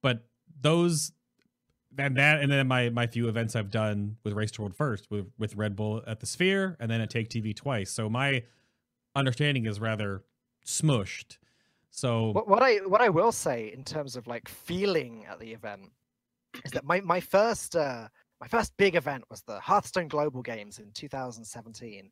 But 0.02 0.24
those 0.60 1.12
and 1.98 2.16
that 2.16 2.40
and 2.40 2.52
then 2.52 2.66
my 2.68 2.90
my 2.90 3.06
few 3.06 3.28
events 3.28 3.56
I've 3.56 3.70
done 3.70 4.16
with 4.22 4.35
Race 4.35 4.51
to 4.52 4.62
World 4.62 4.77
first 4.77 5.10
with 5.10 5.31
with 5.39 5.56
Red 5.56 5.77
Bull 5.77 6.02
at 6.06 6.20
the 6.20 6.27
Sphere 6.27 6.77
and 6.78 6.90
then 6.90 7.01
at 7.01 7.10
TaKeTV 7.10 7.56
twice. 7.56 7.90
So 7.90 8.09
my 8.09 8.44
understanding 9.16 9.66
is 9.66 9.81
rather 9.81 10.22
smushed. 10.64 11.39
So 11.90 12.31
What, 12.31 12.48
what 12.48 12.62
I 12.62 12.77
what 12.77 13.01
I 13.01 13.09
will 13.09 13.32
say 13.32 13.72
in 13.72 13.85
terms 13.85 14.16
of 14.16 14.27
like 14.27 14.48
feeling 14.48 15.27
at 15.28 15.40
the 15.40 15.52
event 15.52 15.90
is 16.64 16.72
that 16.72 16.85
my 16.85 17.01
my 17.01 17.20
first 17.20 17.74
uh, 17.74 18.09
my 18.40 18.47
first 18.47 18.77
big 18.77 18.94
event 18.94 19.24
was 19.28 19.43
the 19.43 19.60
Hearthstone 19.60 20.09
Global 20.09 20.43
Games 20.43 20.78
in 20.78 20.90
2017, 20.93 22.10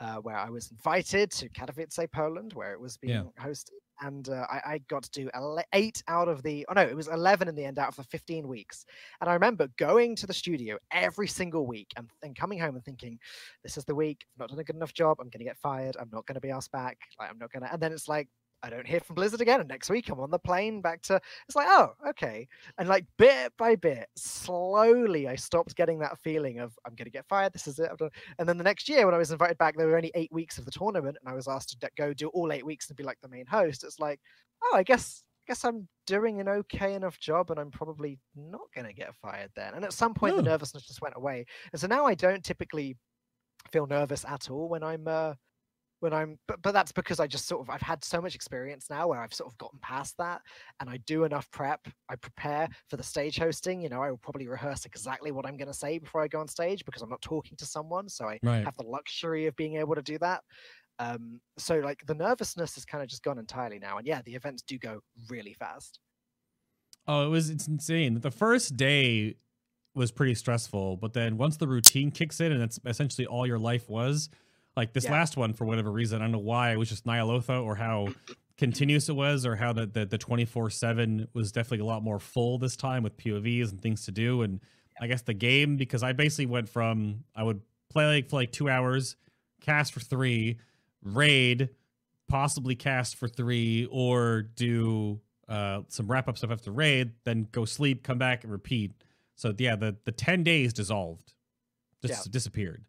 uh, 0.00 0.16
where 0.16 0.36
I 0.36 0.50
was 0.50 0.70
invited 0.70 1.30
to 1.32 1.48
Katowice, 1.48 2.10
Poland, 2.12 2.52
where 2.52 2.72
it 2.72 2.80
was 2.80 2.96
being 2.96 3.30
Yeah. 3.36 3.44
hosted, 3.44 3.70
and 4.00 4.28
uh, 4.28 4.46
I, 4.50 4.60
I 4.74 4.78
got 4.88 5.04
to 5.04 5.10
do 5.10 5.30
ele- 5.32 5.64
eight 5.72 6.02
out 6.06 6.28
of 6.28 6.42
the 6.42 6.66
oh 6.68 6.74
no, 6.74 6.82
it 6.82 6.94
was 6.94 7.08
11 7.08 7.48
in 7.48 7.54
the 7.54 7.64
end 7.64 7.78
out 7.78 7.88
of 7.88 7.96
the 7.96 8.04
15 8.04 8.46
weeks. 8.46 8.84
And 9.20 9.30
I 9.30 9.32
remember 9.32 9.68
going 9.78 10.14
to 10.16 10.26
the 10.26 10.34
studio 10.34 10.76
every 10.90 11.26
single 11.28 11.66
week 11.66 11.88
and, 11.96 12.10
and 12.22 12.36
coming 12.36 12.58
home 12.58 12.74
and 12.76 12.84
thinking, 12.84 13.18
this 13.62 13.78
is 13.78 13.86
the 13.86 13.94
week. 13.94 14.26
I've 14.34 14.38
not 14.40 14.50
done 14.50 14.58
a 14.58 14.64
good 14.64 14.76
enough 14.76 14.92
job. 14.92 15.16
I'm 15.18 15.28
going 15.30 15.38
to 15.38 15.44
get 15.44 15.56
fired. 15.56 15.96
I'm 15.98 16.10
not 16.12 16.26
going 16.26 16.34
to 16.34 16.40
be 16.42 16.50
asked 16.50 16.72
back. 16.72 16.98
Like 17.18 17.30
I'm 17.30 17.38
not 17.38 17.50
going 17.50 17.62
to. 17.62 17.72
And 17.72 17.80
then 17.80 17.92
it's 17.92 18.06
like 18.08 18.28
I 18.62 18.70
don't 18.70 18.86
hear 18.86 19.00
from 19.00 19.14
Blizzard 19.14 19.40
again. 19.40 19.60
And 19.60 19.68
next 19.68 19.90
week 19.90 20.08
I'm 20.08 20.20
on 20.20 20.30
the 20.30 20.38
plane 20.38 20.80
back 20.80 21.02
to. 21.02 21.20
It's 21.46 21.56
like, 21.56 21.68
oh, 21.68 21.92
okay. 22.08 22.48
And 22.78 22.88
like 22.88 23.04
bit 23.18 23.52
by 23.58 23.76
bit, 23.76 24.08
slowly, 24.16 25.28
I 25.28 25.36
stopped 25.36 25.76
getting 25.76 25.98
that 26.00 26.18
feeling 26.18 26.58
of 26.58 26.76
I'm 26.86 26.94
going 26.94 27.06
to 27.06 27.10
get 27.10 27.28
fired. 27.28 27.52
This 27.52 27.66
is 27.66 27.78
it. 27.78 27.90
And 28.38 28.48
then 28.48 28.58
the 28.58 28.64
next 28.64 28.88
year, 28.88 29.04
when 29.04 29.14
I 29.14 29.18
was 29.18 29.30
invited 29.30 29.58
back, 29.58 29.76
there 29.76 29.86
were 29.86 29.96
only 29.96 30.12
eight 30.14 30.32
weeks 30.32 30.58
of 30.58 30.64
the 30.64 30.70
tournament, 30.70 31.16
and 31.20 31.30
I 31.30 31.34
was 31.34 31.48
asked 31.48 31.78
to 31.80 31.90
go 31.96 32.12
do 32.12 32.28
all 32.28 32.52
eight 32.52 32.66
weeks 32.66 32.88
and 32.88 32.96
be 32.96 33.04
like 33.04 33.18
the 33.22 33.28
main 33.28 33.46
host. 33.46 33.84
It's 33.84 34.00
like, 34.00 34.20
oh, 34.62 34.76
I 34.76 34.82
guess. 34.82 35.22
I 35.48 35.52
guess 35.52 35.64
I'm 35.64 35.86
doing 36.08 36.40
an 36.40 36.48
okay 36.48 36.94
enough 36.94 37.20
job, 37.20 37.52
and 37.52 37.60
I'm 37.60 37.70
probably 37.70 38.18
not 38.34 38.62
going 38.74 38.88
to 38.88 38.92
get 38.92 39.14
fired 39.14 39.52
then. 39.54 39.74
And 39.74 39.84
at 39.84 39.92
some 39.92 40.12
point, 40.12 40.34
the 40.34 40.42
nervousness 40.42 40.88
just 40.88 41.00
went 41.00 41.14
away, 41.16 41.46
and 41.70 41.80
so 41.80 41.86
now 41.86 42.04
I 42.04 42.14
don't 42.14 42.42
typically 42.42 42.96
feel 43.70 43.86
nervous 43.86 44.24
at 44.24 44.50
all 44.50 44.68
when 44.68 44.82
I'm 44.82 45.06
uh, 45.06 45.34
when 46.00 46.12
I'm 46.12 46.38
but, 46.46 46.60
but 46.62 46.72
that's 46.72 46.92
because 46.92 47.20
I 47.20 47.26
just 47.26 47.46
sort 47.46 47.62
of 47.62 47.70
I've 47.70 47.82
had 47.82 48.04
so 48.04 48.20
much 48.20 48.34
experience 48.34 48.88
now 48.90 49.08
where 49.08 49.20
I've 49.20 49.34
sort 49.34 49.50
of 49.50 49.58
gotten 49.58 49.78
past 49.80 50.16
that 50.18 50.42
and 50.80 50.90
I 50.90 50.98
do 50.98 51.24
enough 51.24 51.50
prep. 51.50 51.86
I 52.08 52.16
prepare 52.16 52.68
for 52.88 52.96
the 52.96 53.02
stage 53.02 53.38
hosting. 53.38 53.80
You 53.80 53.88
know, 53.88 54.02
I 54.02 54.10
will 54.10 54.18
probably 54.18 54.48
rehearse 54.48 54.84
exactly 54.84 55.32
what 55.32 55.46
I'm 55.46 55.56
going 55.56 55.68
to 55.68 55.74
say 55.74 55.98
before 55.98 56.22
I 56.22 56.28
go 56.28 56.40
on 56.40 56.48
stage 56.48 56.84
because 56.84 57.02
I'm 57.02 57.10
not 57.10 57.22
talking 57.22 57.56
to 57.58 57.66
someone, 57.66 58.08
so 58.08 58.26
I 58.28 58.40
Right. 58.42 58.70
have 58.70 58.76
the 58.76 58.84
luxury 58.86 59.46
of 59.46 59.56
being 59.56 59.76
able 59.76 59.94
to 59.94 60.02
do 60.02 60.18
that. 60.18 60.44
Um, 60.98 61.40
so 61.58 61.78
like 61.80 62.06
the 62.06 62.14
nervousness 62.14 62.74
has 62.76 62.84
kind 62.86 63.02
of 63.02 63.08
just 63.08 63.22
gone 63.22 63.38
entirely 63.38 63.78
now, 63.78 63.98
and 63.98 64.06
yeah, 64.06 64.22
the 64.22 64.34
events 64.34 64.62
do 64.62 64.78
go 64.78 65.00
really 65.28 65.54
fast. 65.54 66.00
Oh, 67.06 67.26
it 67.26 67.28
was 67.28 67.50
it's 67.50 67.68
insane. 67.68 68.20
The 68.20 68.30
first 68.30 68.76
day 68.76 69.36
was 69.94 70.12
pretty 70.12 70.34
stressful, 70.34 70.98
but 70.98 71.12
then 71.14 71.36
once 71.38 71.56
the 71.56 71.68
routine 71.68 72.10
kicks 72.10 72.40
in 72.40 72.52
and 72.52 72.62
it's 72.62 72.80
essentially 72.86 73.26
all 73.26 73.46
your 73.46 73.58
life 73.58 73.88
was, 73.88 74.30
like 74.76 74.92
this 74.92 75.04
Yeah. 75.04 75.12
last 75.12 75.36
one 75.36 75.52
for 75.54 75.64
whatever 75.64 75.90
reason, 75.90 76.20
I 76.20 76.24
don't 76.24 76.32
know 76.32 76.38
why 76.38 76.72
it 76.72 76.76
was 76.76 76.88
just 76.88 77.04
Ny'alotha 77.06 77.62
or 77.64 77.76
how 77.76 78.08
continuous 78.58 79.08
it 79.08 79.14
was 79.16 79.44
or 79.46 79.56
how 79.56 79.72
the 79.72 79.86
the, 79.86 80.04
the 80.06 80.18
24/7 80.18 81.28
was 81.34 81.52
definitely 81.52 81.80
a 81.80 81.84
lot 81.86 82.02
more 82.02 82.18
full 82.18 82.58
this 82.58 82.76
time 82.76 83.02
with 83.02 83.16
POVs 83.16 83.70
and 83.70 83.80
things 83.80 84.04
to 84.06 84.12
do 84.12 84.42
and 84.42 84.60
I 85.00 85.06
guess 85.06 85.22
the 85.22 85.34
game 85.34 85.76
because 85.76 86.02
I 86.02 86.12
basically 86.12 86.46
went 86.46 86.68
from 86.68 87.24
I 87.34 87.42
would 87.42 87.60
play 87.90 88.06
like 88.06 88.28
for 88.30 88.36
like 88.36 88.52
2 88.52 88.68
hours, 88.68 89.16
cast 89.60 89.92
for 89.92 90.00
3, 90.00 90.58
raid, 91.02 91.68
possibly 92.28 92.74
cast 92.74 93.16
for 93.16 93.28
3 93.28 93.88
or 93.90 94.42
do 94.42 95.20
uh, 95.48 95.82
some 95.88 96.10
wrap 96.10 96.28
up 96.28 96.36
stuff 96.38 96.50
after 96.50 96.72
raid, 96.72 97.12
then 97.24 97.46
go 97.52 97.64
sleep, 97.64 98.02
come 98.02 98.18
back, 98.18 98.42
and 98.42 98.50
repeat. 98.52 98.92
So 99.36 99.54
yeah, 99.58 99.76
the 99.76 99.96
the 100.04 100.12
ten 100.12 100.42
days 100.42 100.72
dissolved, 100.72 101.34
just 102.02 102.26
Yeah. 102.26 102.30
disappeared. 102.32 102.84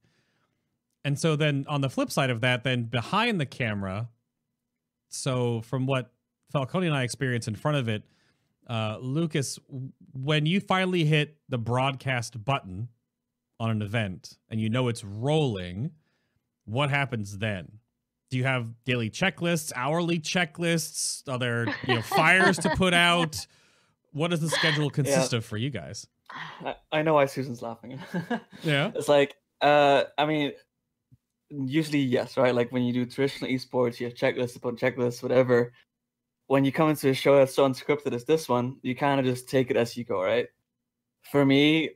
And 1.03 1.17
so 1.17 1.35
then 1.35 1.65
on 1.69 1.81
the 1.81 1.89
flip 1.89 2.11
side 2.11 2.29
of 2.29 2.41
that, 2.41 2.63
then 2.63 2.83
behind 2.83 3.39
the 3.39 3.45
camera, 3.45 4.09
so 5.09 5.61
from 5.61 5.85
what 5.85 6.11
Falcone 6.51 6.87
and 6.87 6.95
I 6.95 7.03
experienced 7.03 7.47
in 7.47 7.55
front 7.55 7.77
of 7.77 7.87
it, 7.87 8.03
uh, 8.69 8.97
Lucas, 8.99 9.59
when 10.13 10.45
you 10.45 10.59
finally 10.59 11.05
hit 11.05 11.37
the 11.47 11.57
broadcast 11.57 12.43
button 12.43 12.89
on 13.59 13.69
an 13.69 13.81
event 13.81 14.37
and 14.49 14.59
you 14.59 14.69
know 14.69 14.87
it's 14.89 15.03
rolling, 15.03 15.91
what 16.65 16.89
happens 16.89 17.37
then? 17.37 17.79
Do 18.29 18.37
you 18.37 18.43
have 18.43 18.73
daily 18.83 19.09
checklists, 19.09 19.71
hourly 19.73 20.19
checklists? 20.19 21.27
Are 21.31 21.39
there 21.39 21.67
you 21.87 21.95
know 21.95 22.01
fires 22.17 22.57
to 22.59 22.69
put 22.75 22.93
out? 22.93 23.47
What 24.11 24.31
does 24.31 24.41
the 24.41 24.49
schedule 24.49 24.89
consist 24.89 25.31
of 25.31 25.45
for 25.45 25.55
you 25.55 25.69
guys? 25.69 26.07
I, 26.65 26.75
I 26.91 27.01
know 27.03 27.13
why 27.13 27.25
Susan's 27.25 27.61
laughing. 27.61 27.99
Yeah. 28.63 28.91
It's 28.95 29.07
like, 29.07 29.35
uh, 29.61 30.03
I 30.17 30.25
mean, 30.25 30.51
usually 31.49 31.99
yes, 31.99 32.37
right? 32.37 32.53
Like 32.53 32.71
when 32.71 32.83
you 32.83 32.93
do 32.93 33.05
traditional 33.05 33.51
esports, 33.51 33.99
you 33.99 34.07
have 34.07 34.15
checklists 34.15 34.55
upon 34.55 34.77
checklists, 34.77 35.23
whatever. 35.23 35.73
When 36.47 36.65
you 36.65 36.71
come 36.71 36.89
into 36.89 37.09
a 37.09 37.13
show 37.13 37.37
that's 37.37 37.55
so 37.55 37.67
unscripted 37.67 38.13
as 38.13 38.25
this 38.25 38.47
one, 38.47 38.77
you 38.81 38.95
kind 38.95 39.19
of 39.19 39.25
just 39.25 39.49
take 39.49 39.69
it 39.69 39.77
as 39.77 39.97
you 39.97 40.05
go, 40.05 40.21
right? 40.21 40.47
For 41.31 41.45
me, 41.45 41.91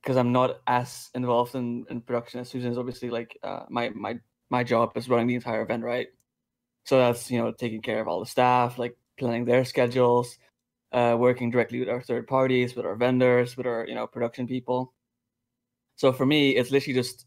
because 0.00 0.16
I'm 0.16 0.32
not 0.32 0.60
as 0.66 1.10
involved 1.14 1.54
in, 1.56 1.84
in 1.90 2.00
production 2.00 2.40
as 2.40 2.48
Susan 2.48 2.70
is, 2.70 2.78
obviously 2.78 3.10
like 3.10 3.36
uh, 3.42 3.64
my 3.68 3.90
my 3.90 4.18
my 4.50 4.62
job 4.62 4.92
is 4.96 5.08
running 5.08 5.26
the 5.26 5.34
entire 5.34 5.62
event, 5.62 5.82
right? 5.82 6.08
So 6.84 6.98
that's 6.98 7.30
you 7.30 7.38
know 7.38 7.52
taking 7.52 7.82
care 7.82 8.00
of 8.00 8.08
all 8.08 8.20
the 8.20 8.26
staff, 8.26 8.78
like 8.78 8.96
planning 9.18 9.44
their 9.44 9.64
schedules, 9.64 10.38
uh, 10.92 11.16
working 11.18 11.50
directly 11.50 11.80
with 11.80 11.88
our 11.88 12.00
third 12.00 12.28
parties, 12.28 12.76
with 12.76 12.86
our 12.86 12.94
vendors, 12.96 13.56
with 13.56 13.66
our 13.66 13.86
you 13.88 13.94
know 13.94 14.06
production 14.06 14.46
people. 14.46 14.94
So 15.96 16.12
for 16.12 16.26
me, 16.26 16.56
it's 16.56 16.70
literally 16.70 16.94
just 16.94 17.26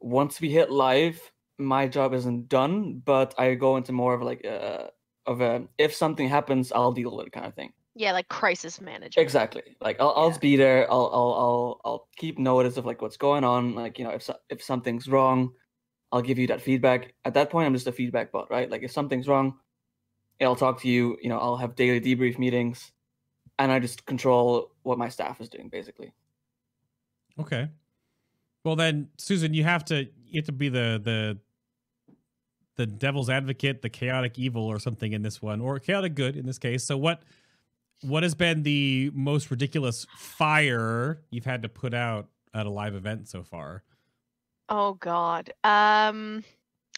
once 0.00 0.40
we 0.40 0.50
hit 0.50 0.70
live, 0.70 1.20
my 1.58 1.88
job 1.88 2.14
isn't 2.14 2.48
done, 2.48 2.98
but 3.04 3.34
I 3.38 3.54
go 3.54 3.76
into 3.76 3.92
more 3.92 4.14
of 4.14 4.22
like 4.22 4.44
a 4.44 4.90
of 5.26 5.40
a 5.40 5.66
if 5.78 5.94
something 5.94 6.28
happens, 6.28 6.72
I'll 6.72 6.92
deal 6.92 7.16
with 7.16 7.26
it 7.26 7.32
kind 7.32 7.46
of 7.46 7.54
thing. 7.54 7.72
Yeah, 7.94 8.12
like 8.12 8.28
crisis 8.28 8.80
management. 8.80 9.16
Exactly. 9.24 9.62
Like 9.80 9.98
I'll 10.00 10.12
I'll 10.16 10.30
Yeah. 10.32 10.38
be 10.38 10.56
there. 10.56 10.90
I'll 10.90 11.10
I'll 11.12 11.34
I'll 11.34 11.80
I'll 11.84 12.08
keep 12.16 12.38
notice 12.38 12.76
of 12.76 12.84
like 12.86 13.00
what's 13.02 13.16
going 13.16 13.44
on. 13.44 13.74
Like 13.74 13.98
you 13.98 14.04
know 14.04 14.10
if 14.10 14.22
so- 14.22 14.38
if 14.50 14.62
something's 14.62 15.08
wrong, 15.08 15.52
I'll 16.12 16.22
give 16.22 16.38
you 16.38 16.46
that 16.48 16.60
feedback. 16.60 17.14
At 17.24 17.34
that 17.34 17.50
point, 17.50 17.66
I'm 17.66 17.74
just 17.74 17.86
a 17.86 17.92
feedback 17.92 18.32
bot, 18.32 18.50
right? 18.50 18.70
Like 18.70 18.82
if 18.82 18.92
something's 18.92 19.28
wrong, 19.28 19.58
I'll 20.40 20.56
talk 20.56 20.80
to 20.82 20.88
you. 20.88 21.16
You 21.22 21.28
know, 21.30 21.38
I'll 21.38 21.56
have 21.56 21.74
daily 21.74 22.00
debrief 22.00 22.38
meetings, 22.38 22.92
and 23.58 23.72
I 23.72 23.78
just 23.80 24.06
control 24.06 24.72
what 24.82 24.98
my 24.98 25.08
staff 25.08 25.40
is 25.40 25.48
doing, 25.48 25.68
basically. 25.70 26.12
Okay. 27.38 27.70
Well 28.66 28.74
then, 28.74 29.10
Susan, 29.16 29.54
you 29.54 29.62
have 29.62 29.84
to 29.84 30.08
you 30.26 30.40
have 30.40 30.46
to 30.46 30.52
be 30.52 30.68
the 30.68 31.00
the 31.00 31.38
the 32.74 32.84
devil's 32.84 33.30
advocate, 33.30 33.80
the 33.80 33.88
chaotic 33.88 34.40
evil, 34.40 34.66
or 34.66 34.80
something 34.80 35.12
in 35.12 35.22
this 35.22 35.40
one, 35.40 35.60
or 35.60 35.78
chaotic 35.78 36.16
good 36.16 36.36
in 36.36 36.46
this 36.46 36.58
case. 36.58 36.82
So 36.82 36.96
what 36.96 37.22
what 38.02 38.24
has 38.24 38.34
been 38.34 38.64
the 38.64 39.12
most 39.14 39.52
ridiculous 39.52 40.04
fire 40.16 41.22
you've 41.30 41.44
had 41.44 41.62
to 41.62 41.68
put 41.68 41.94
out 41.94 42.26
at 42.54 42.66
a 42.66 42.68
live 42.68 42.96
event 42.96 43.28
so 43.28 43.44
far? 43.44 43.84
Oh 44.68 44.94
God. 44.94 45.52
Um, 45.62 46.42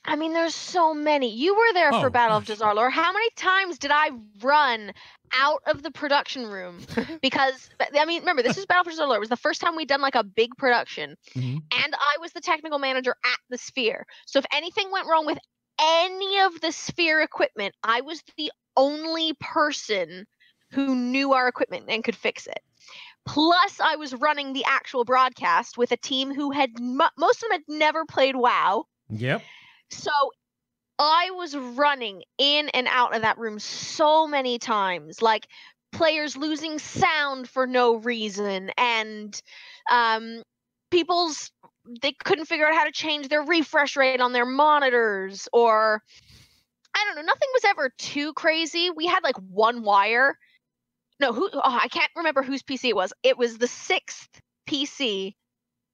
I 0.04 0.16
mean, 0.16 0.32
there's 0.32 0.54
so 0.54 0.94
many. 0.94 1.34
You 1.34 1.54
were 1.54 1.72
there 1.74 1.90
Oh, 1.92 2.00
for 2.00 2.10
Battle 2.10 2.36
of 2.38 2.46
gosh. 2.46 2.58
Dazar'alor. 2.58 2.90
How 2.90 3.12
many 3.12 3.28
times 3.36 3.78
did 3.78 3.90
I 3.92 4.10
run 4.42 4.92
out 5.34 5.62
of 5.66 5.82
the 5.82 5.90
production 5.90 6.46
room 6.46 6.80
because 7.22 7.68
I 7.98 8.04
mean, 8.06 8.20
remember 8.20 8.42
this 8.42 8.56
is 8.56 8.64
Battle 8.66 8.84
for 8.84 8.90
Dazar'alor. 8.90 9.16
It 9.16 9.20
was 9.20 9.28
the 9.28 9.36
first 9.36 9.60
time 9.60 9.76
we'd 9.76 9.88
done 9.88 10.00
like 10.00 10.14
a 10.14 10.24
big 10.24 10.56
production, 10.56 11.16
Mhm. 11.34 11.62
and 11.84 11.94
I 11.94 12.16
was 12.20 12.32
the 12.32 12.40
technical 12.40 12.78
manager 12.78 13.14
at 13.24 13.38
the 13.50 13.58
Sphere. 13.58 14.06
So 14.26 14.38
if 14.38 14.46
anything 14.52 14.90
went 14.90 15.06
wrong 15.08 15.26
with 15.26 15.38
any 15.80 16.40
of 16.40 16.60
the 16.60 16.72
Sphere 16.72 17.20
equipment, 17.20 17.74
I 17.82 18.00
was 18.00 18.22
the 18.36 18.50
only 18.76 19.34
person 19.40 20.26
who 20.70 20.94
knew 20.94 21.32
our 21.34 21.48
equipment 21.48 21.86
and 21.88 22.02
could 22.04 22.16
fix 22.16 22.46
it. 22.46 22.60
Plus, 23.26 23.78
I 23.80 23.96
was 23.96 24.14
running 24.14 24.52
the 24.54 24.64
actual 24.64 25.04
broadcast 25.04 25.76
with 25.76 25.92
a 25.92 25.96
team 25.98 26.32
who 26.34 26.50
had 26.50 26.70
mo- 26.80 27.08
most 27.18 27.42
of 27.42 27.48
them 27.50 27.52
had 27.52 27.62
never 27.68 28.06
played 28.06 28.36
WoW. 28.36 28.86
Yep. 29.10 29.42
So 29.90 30.10
I 30.98 31.30
was 31.30 31.56
running 31.56 32.22
in 32.38 32.68
and 32.70 32.88
out 32.88 33.14
of 33.14 33.22
that 33.22 33.38
room 33.38 33.58
so 33.58 34.26
many 34.26 34.58
times, 34.58 35.22
like 35.22 35.46
players 35.92 36.36
losing 36.36 36.78
sound 36.78 37.48
for 37.48 37.66
no 37.66 37.96
reason, 37.96 38.70
and 38.76 39.40
um, 39.90 40.42
people's 40.90 41.50
they 42.02 42.12
couldn't 42.24 42.44
figure 42.46 42.66
out 42.66 42.74
how 42.74 42.84
to 42.84 42.92
change 42.92 43.28
their 43.28 43.42
refresh 43.42 43.96
rate 43.96 44.20
on 44.20 44.32
their 44.32 44.44
monitors, 44.44 45.48
or 45.52 46.02
I 46.94 47.04
don't 47.04 47.16
know. 47.16 47.22
Nothing 47.22 47.48
was 47.54 47.64
ever 47.64 47.90
too 47.98 48.32
crazy. 48.34 48.90
We 48.90 49.06
had 49.06 49.22
like 49.22 49.36
one 49.36 49.82
wire. 49.82 50.36
No, 51.20 51.32
who? 51.32 51.48
Oh, 51.52 51.60
I 51.64 51.88
can't 51.88 52.10
remember 52.16 52.42
whose 52.42 52.62
PC 52.62 52.90
it 52.90 52.96
was. 52.96 53.12
It 53.22 53.38
was 53.38 53.58
the 53.58 53.68
sixth 53.68 54.40
PC 54.68 55.34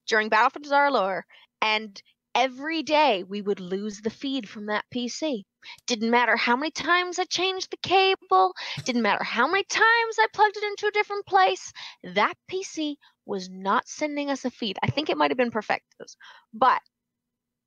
during 0.07 0.29
Battle 0.29 0.51
for 0.51 0.61
Dazar'alor, 0.61 1.23
and 1.62 2.01
every 2.35 2.82
day 2.82 3.23
we 3.23 3.43
would 3.43 3.61
lose 3.61 4.01
the 4.01 4.11
feed 4.11 4.48
from 4.48 4.66
that 4.66 4.85
PC. 4.94 5.44
Didn't 5.86 6.11
matter 6.11 6.36
how 6.36 6.56
many 6.56 6.70
times 6.70 7.19
I 7.19 7.24
changed 7.24 7.70
the 7.70 7.77
cable, 7.78 8.55
didn't 8.85 9.02
matter 9.02 9.24
how 9.24 9.47
many 9.47 9.65
times 9.65 10.16
I 10.19 10.27
plugged 10.32 10.56
it 10.56 10.65
into 10.65 10.86
a 10.86 10.90
different 10.93 11.27
place, 11.27 11.73
that 12.02 12.35
PC 12.51 12.97
was 13.24 13.48
not 13.48 13.89
sending 13.89 14.31
us 14.31 14.44
a 14.44 14.51
feed. 14.51 14.78
I 14.82 14.89
think 14.89 15.09
it 15.09 15.16
might 15.16 15.31
have 15.31 15.39
been 15.39 15.51
Perfectos. 15.51 16.16
But 16.52 16.81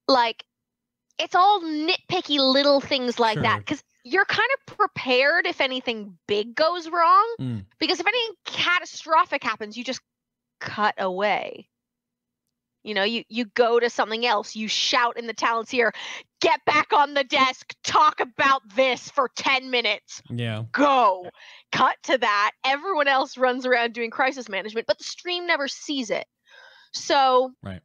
like 0.07 0.43
it's 1.19 1.35
all 1.35 1.61
nitpicky 1.61 2.37
little 2.39 2.79
things 2.79 3.19
like 3.19 3.41
that 3.41 3.65
cuz 3.65 3.83
you're 4.03 4.25
kind 4.25 4.49
of 4.55 4.77
prepared 4.77 5.45
if 5.47 5.59
anything 5.59 6.17
big 6.27 6.55
goes 6.55 6.87
wrong 6.87 7.35
Mm. 7.39 7.65
because 7.79 7.99
if 7.99 8.07
anything 8.07 8.35
catastrophic 8.45 9.43
happens, 9.43 9.75
you 9.75 9.83
just 9.83 10.01
cut 10.59 10.95
away. 10.97 11.69
You 12.83 12.93
know, 12.93 13.03
you 13.03 13.23
you 13.27 13.45
go 13.45 13.79
to 13.79 13.89
something 13.89 14.25
else. 14.25 14.55
You 14.55 14.67
shout 14.67 15.17
in 15.17 15.27
the 15.27 15.33
talent's 15.33 15.73
ear, 15.73 15.93
"Get 16.39 16.63
back 16.65 16.93
on 16.93 17.13
the 17.13 17.23
desk. 17.23 17.73
Talk 17.83 18.19
about 18.19 18.61
this 18.75 19.09
for 19.09 19.29
ten 19.35 19.69
minutes. 19.69 20.21
Yeah. 20.29 20.63
Go." 20.71 21.29
Cut 21.71 21.97
to 22.03 22.17
that. 22.17 22.51
Everyone 22.63 23.07
else 23.07 23.37
runs 23.37 23.65
around 23.65 23.93
doing 23.93 24.09
crisis 24.09 24.47
management, 24.47 24.87
but 24.87 24.97
the 24.97 25.03
stream 25.03 25.45
never 25.47 25.67
sees 25.67 26.09
it. 26.09 26.25
So, 26.93 27.51
Right. 27.61 27.81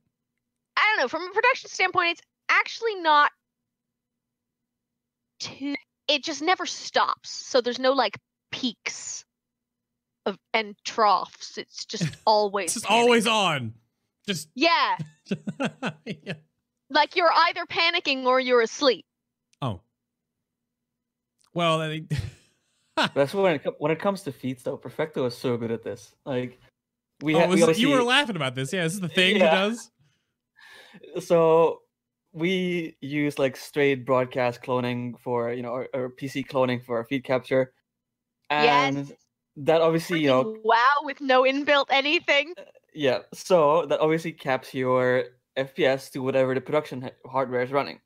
I 0.76 0.80
don't 0.80 1.02
know. 1.04 1.08
From 1.08 1.28
a 1.28 1.32
production 1.32 1.68
standpoint, 1.68 2.12
it's 2.12 2.22
actually 2.48 2.94
not 2.96 3.30
too. 5.40 5.74
It 6.08 6.24
just 6.24 6.42
never 6.42 6.66
stops. 6.66 7.30
So 7.30 7.60
there's 7.60 7.78
no 7.78 7.92
like 7.92 8.18
peaks 8.50 9.24
of 10.26 10.38
and 10.54 10.76
troughs. 10.84 11.58
It's 11.58 11.84
just 11.84 12.16
always. 12.24 12.76
It's 12.76 12.86
always 12.86 13.26
on. 13.26 13.74
Just 14.26 14.48
Yeah, 14.54 14.96
yeah. 16.06 16.34
like 16.90 17.16
you're 17.16 17.32
either 17.48 17.64
panicking 17.66 18.24
or 18.24 18.38
you're 18.40 18.60
asleep. 18.62 19.04
Oh. 19.60 19.80
Well, 21.54 21.82
I- 21.82 22.06
That's 23.14 23.34
when 23.34 23.54
it, 23.56 23.66
when 23.78 23.90
it 23.90 23.98
comes 23.98 24.22
to 24.22 24.32
feats, 24.32 24.62
though. 24.62 24.76
Perfecto 24.76 25.24
is 25.26 25.36
so 25.36 25.56
good 25.56 25.70
at 25.70 25.82
this. 25.82 26.14
Like 26.24 26.60
we, 27.22 27.34
oh, 27.34 27.40
ha- 27.40 27.46
was 27.46 27.56
we 27.56 27.62
it- 27.70 27.78
you 27.78 27.88
were 27.88 27.94
obviously- 27.94 28.08
laughing 28.08 28.36
about 28.36 28.54
this. 28.54 28.72
Yeah, 28.72 28.84
this 28.84 28.94
is 28.94 29.00
the 29.00 29.08
thing 29.08 29.36
Yeah. 29.36 29.50
he 29.50 29.56
does. 29.56 29.90
so 31.24 31.80
we 32.32 32.96
use 33.00 33.38
like 33.38 33.56
straight 33.56 34.04
broadcast 34.06 34.62
cloning 34.62 35.14
for 35.20 35.52
you 35.52 35.62
know 35.62 35.70
or, 35.70 35.88
or 35.94 36.10
PC 36.10 36.46
cloning 36.46 36.84
for 36.84 36.96
our 36.98 37.04
feed 37.04 37.24
capture, 37.24 37.72
and 38.50 38.96
Yes. 39.08 39.12
that 39.56 39.80
obviously 39.80 40.20
you 40.20 40.28
know 40.28 40.56
wow, 40.62 40.76
with 41.02 41.20
no 41.20 41.42
inbuilt 41.42 41.86
anything. 41.90 42.54
Uh, 42.58 42.62
yeah. 42.94 43.20
So 43.34 43.86
that 43.86 44.00
obviously 44.00 44.32
caps 44.32 44.74
your 44.74 45.24
FPS 45.56 46.10
to 46.12 46.20
whatever 46.20 46.54
the 46.54 46.60
production 46.60 47.10
hardware 47.26 47.62
is 47.62 47.72
running, 47.72 48.00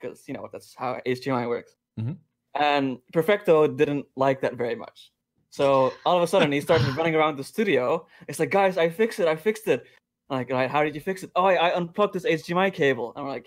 because 0.00 0.22
you 0.28 0.34
know 0.34 0.48
that's 0.52 0.74
how 0.74 1.00
HDMI 1.06 1.48
works. 1.48 1.76
Mhm. 1.98 2.16
And 2.54 2.98
Perfecto 3.12 3.66
didn't 3.66 4.06
like 4.16 4.40
that 4.42 4.54
very 4.54 4.76
much. 4.76 5.12
So 5.50 5.92
all 6.06 6.16
of 6.16 6.22
a 6.22 6.26
sudden 6.26 6.52
he 6.52 6.60
started 6.60 6.86
running 6.96 7.14
around 7.14 7.36
the 7.36 7.44
studio. 7.44 8.06
It's 8.28 8.38
like, 8.38 8.50
guys, 8.50 8.78
I 8.78 8.88
fixed 8.88 9.20
it. 9.20 9.28
I 9.28 9.36
fixed 9.36 9.68
it. 9.68 9.84
I'm 10.30 10.38
like, 10.38 10.50
"Right, 10.50 10.70
how 10.70 10.82
did 10.84 10.94
you 10.94 11.00
fix 11.00 11.22
it? 11.22 11.30
Oh, 11.36 11.44
I, 11.44 11.54
I 11.54 11.76
unplugged 11.76 12.14
this 12.14 12.24
HDMI 12.24 12.72
cable. 12.72 13.12
I'm 13.16 13.26
like, 13.26 13.46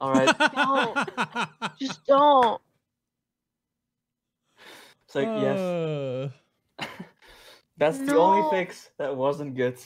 all 0.00 0.12
right. 0.12 0.28
Just 1.80 2.04
don't. 2.06 2.60
It's 5.06 5.14
like, 5.14 5.26
yes, 5.40 6.32
That's 7.78 7.98
the 7.98 8.16
only 8.16 8.48
fix 8.50 8.90
that 8.98 9.14
wasn't 9.16 9.54
good. 9.54 9.78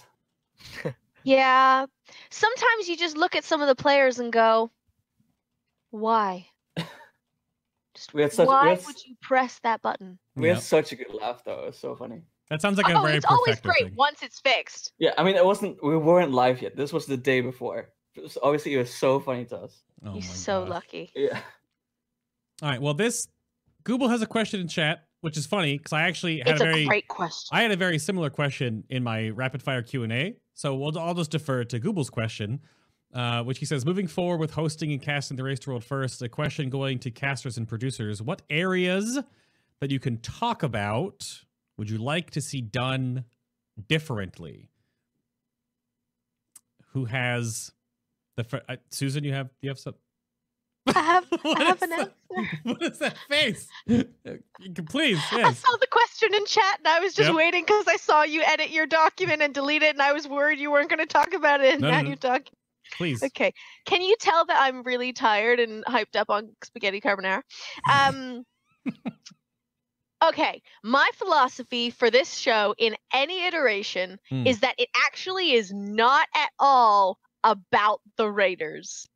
Yeah. 1.23 1.87
Sometimes 2.31 2.89
you 2.89 2.97
just 2.97 3.17
look 3.17 3.37
at 3.37 3.45
some 3.45 3.61
of 3.61 3.69
the 3.69 3.75
players 3.75 4.19
and 4.19 4.33
go, 4.33 4.71
why? 5.91 6.47
Just 7.95 8.15
We 8.15 8.23
had 8.23 8.33
such- 8.33 8.47
we 8.47 8.55
why 8.55 8.71
had 8.71 8.85
would 8.87 9.05
you 9.05 9.15
press 9.21 9.59
that 9.63 9.83
button? 9.83 10.19
We 10.37 10.49
yeah. 10.49 10.55
had 10.55 10.63
such 10.63 10.93
a 10.93 10.97
good 10.97 11.13
laugh 11.13 11.43
though. 11.45 11.65
It 11.65 11.67
was 11.67 11.79
so 11.79 11.95
funny. 11.95 12.23
That 12.49 12.63
sounds 12.63 12.79
like 12.79 12.89
a 12.93 12.99
oh, 12.99 13.03
very 13.03 13.17
it's 13.17 13.27
always 13.27 13.61
great 13.61 13.85
thing. 13.89 13.95
once 13.97 14.23
it's 14.23 14.41
fixed. 14.41 14.93
Yeah, 14.99 15.13
I 15.19 15.23
mean, 15.23 15.37
it 15.37 15.45
wasn't. 15.45 15.83
We 15.85 15.97
weren't 15.97 16.33
live 16.33 16.63
yet. 16.63 16.77
This 16.77 16.93
was 16.93 17.07
the 17.07 17.17
day 17.17 17.41
before. 17.41 17.91
It 18.17 18.23
was- 18.23 18.39
obviously, 18.43 18.75
it 18.75 18.79
was 18.79 18.93
so 18.95 19.21
funny 19.21 19.45
to 19.47 19.57
us. 19.59 19.83
Oh 20.05 20.15
You're 20.15 20.23
so 20.23 20.63
gosh. 20.63 20.71
lucky. 20.71 21.13
Yeah. 21.15 21.39
All 22.63 22.71
right. 22.71 22.81
Well, 22.81 22.95
this 22.95 23.29
Google 23.85 24.09
has 24.09 24.23
a 24.23 24.27
question 24.27 24.61
in 24.61 24.69
chat, 24.69 25.05
which 25.21 25.37
is 25.37 25.47
funny 25.47 25.77
because 25.79 25.93
I 25.93 26.03
actually 26.03 26.39
had 26.39 26.49
It's 26.49 26.61
a 26.61 26.65
a 26.65 26.73
very 26.73 26.85
great 26.87 27.09
question. 27.09 27.57
I 27.57 27.63
had 27.63 27.71
a 27.71 27.77
very 27.77 27.99
similar 27.99 28.31
question 28.31 28.85
in 28.89 29.03
my 29.03 29.29
rapid 29.31 29.63
fire 29.63 29.83
Q 29.83 30.03
and 30.03 30.13
A. 30.13 30.37
So 30.55 30.75
we'll, 30.75 30.99
I'll 30.99 31.15
just 31.15 31.31
defer 31.31 31.65
to 31.65 31.79
Google's 31.79 32.11
question, 32.11 32.61
uh, 33.15 33.43
which 33.43 33.59
he 33.59 33.65
says, 33.67 33.85
moving 33.87 34.07
forward 34.07 34.39
with 34.39 34.53
hosting 34.53 34.93
and 34.93 35.01
casting 35.01 35.37
the 35.37 35.43
race 35.43 35.59
to 35.61 35.71
world 35.71 35.85
first. 35.85 36.23
A 36.23 36.29
question 36.29 36.71
going 36.71 36.99
to 37.01 37.11
casters 37.11 37.57
and 37.57 37.69
producers: 37.69 38.23
What 38.23 38.43
areas 38.51 39.19
that 39.81 39.91
you 39.91 39.99
can 39.99 40.19
talk 40.19 40.63
about 40.63 41.45
would 41.77 41.89
you 41.91 41.99
like 41.99 42.31
to 42.31 42.41
see 42.41 42.61
done 42.61 43.25
differently? 43.89 44.71
Who 46.93 47.07
has 47.07 47.73
the 48.37 48.63
uh, 48.69 48.77
Susan? 48.91 49.25
You 49.25 49.33
have 49.33 49.51
you 49.63 49.71
have 49.71 49.79
some. 49.79 49.95
I 50.89 50.93
have, 51.01 51.27
I 51.45 51.65
have 51.65 51.83
an 51.83 51.91
that? 51.91 51.99
answer. 52.01 52.51
What 52.65 52.83
is 52.83 52.99
that 52.99 53.17
face? 53.29 53.69
Uh, 54.27 54.35
you 54.61 54.73
Please, 54.89 55.19
I 55.33 55.53
saw 55.53 55.77
the 55.79 55.87
question 55.91 56.33
in 56.35 56.45
chat 56.47 56.79
and 56.79 56.87
I 56.87 57.01
was 57.01 57.15
just 57.15 57.29
Yep. 57.29 57.37
waiting 57.37 57.65
because 57.65 57.87
I 57.89 57.97
saw 57.97 58.23
you 58.23 58.43
edit 58.43 58.71
your 58.71 58.87
document 58.87 59.43
and 59.43 59.53
delete 59.55 59.83
it 59.83 59.95
and 59.95 60.03
I 60.03 60.13
was 60.13 60.29
worried 60.29 60.59
you 60.59 60.71
weren't 60.71 60.89
going 60.91 61.01
to 61.01 61.07
talk 61.07 61.33
about 61.33 61.61
it 61.63 61.73
and 61.75 61.83
No, 61.83 61.89
no, 61.91 61.97
now 61.97 62.03
no. 62.03 62.09
you're 62.09 62.17
talking. 62.17 62.53
Please. 62.93 63.23
Okay. 63.23 63.53
Can 63.87 64.03
you 64.03 64.15
tell 64.21 64.45
that 64.47 64.59
I'm 64.61 64.83
really 64.83 65.13
tired 65.13 65.59
and 65.59 65.85
hyped 65.87 66.17
up 66.17 66.29
on 66.31 66.51
spaghetti 66.63 67.01
carbonara? 67.01 67.43
Um 67.93 68.45
Okay, 70.23 70.61
my 70.85 71.09
philosophy 71.15 71.89
for 71.91 72.11
this 72.11 72.35
show 72.35 72.75
in 72.79 72.95
any 73.13 73.47
iteration 73.47 74.19
Hmm. 74.29 74.47
is 74.47 74.61
that 74.61 74.75
it 74.79 74.89
actually 75.07 75.53
is 75.53 75.73
not 75.73 76.29
at 76.37 76.51
all 76.59 77.19
about 77.43 78.03
the 78.19 78.31
Raiders. 78.31 79.09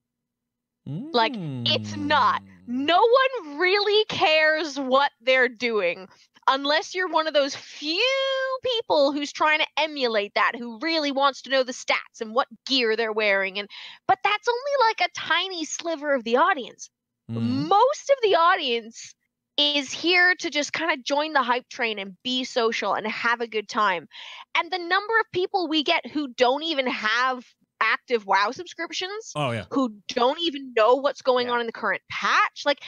Like, 0.86 1.34
it's 1.66 1.96
not. 1.96 2.42
Mm. 2.42 2.46
No 2.66 2.96
one 2.98 3.58
really 3.58 4.04
cares 4.06 4.78
what 4.78 5.10
they're 5.20 5.48
doing. 5.48 6.08
unless 6.46 6.94
you're 6.94 7.08
one 7.08 7.26
of 7.26 7.32
those 7.32 7.54
few 7.56 8.58
people 8.62 9.12
who's 9.12 9.32
trying 9.32 9.60
to 9.60 9.66
emulate 9.78 10.32
that 10.34 10.52
who 10.58 10.78
really 10.82 11.10
wants 11.10 11.42
to 11.42 11.50
know 11.50 11.62
the 11.62 11.72
stats 11.72 12.20
and 12.20 12.34
what 12.34 12.48
gear 12.66 12.96
they're 12.96 13.12
wearing 13.12 13.58
and 13.58 13.68
but 14.06 14.18
that's 14.22 14.46
only 14.48 14.88
like 14.88 15.08
a 15.08 15.12
tiny 15.18 15.64
sliver 15.64 16.14
of 16.14 16.24
the 16.24 16.36
audience 16.36 16.90
Mm. 17.30 17.68
most 17.68 18.10
of 18.10 18.16
the 18.22 18.34
audience 18.36 19.14
is 19.56 19.90
here 19.90 20.34
to 20.40 20.50
just 20.50 20.72
kind 20.74 20.90
of 20.92 21.02
join 21.02 21.32
the 21.32 21.42
hype 21.42 21.68
train 21.70 21.98
and 21.98 22.16
be 22.22 22.44
social 22.44 22.92
and 22.94 23.06
have 23.06 23.40
a 23.40 23.46
good 23.46 23.68
time. 23.68 24.08
And 24.56 24.70
the 24.70 24.78
number 24.78 25.14
of 25.20 25.26
people 25.32 25.68
we 25.68 25.82
get 25.84 26.06
who 26.06 26.28
don't 26.28 26.64
even 26.64 26.86
have 26.88 27.44
active 27.84 28.26
WoW 28.26 28.50
subscriptions, 28.52 29.36
Oh 29.36 29.50
yeah. 29.52 29.66
who 29.70 29.96
don't 30.08 30.40
even 30.40 30.72
know 30.76 30.96
what's 30.96 31.22
going 31.22 31.48
Yeah. 31.48 31.50
on 31.50 31.60
in 31.60 31.66
the 31.66 31.72
current 31.72 32.02
patch, 32.10 32.62
like 32.64 32.80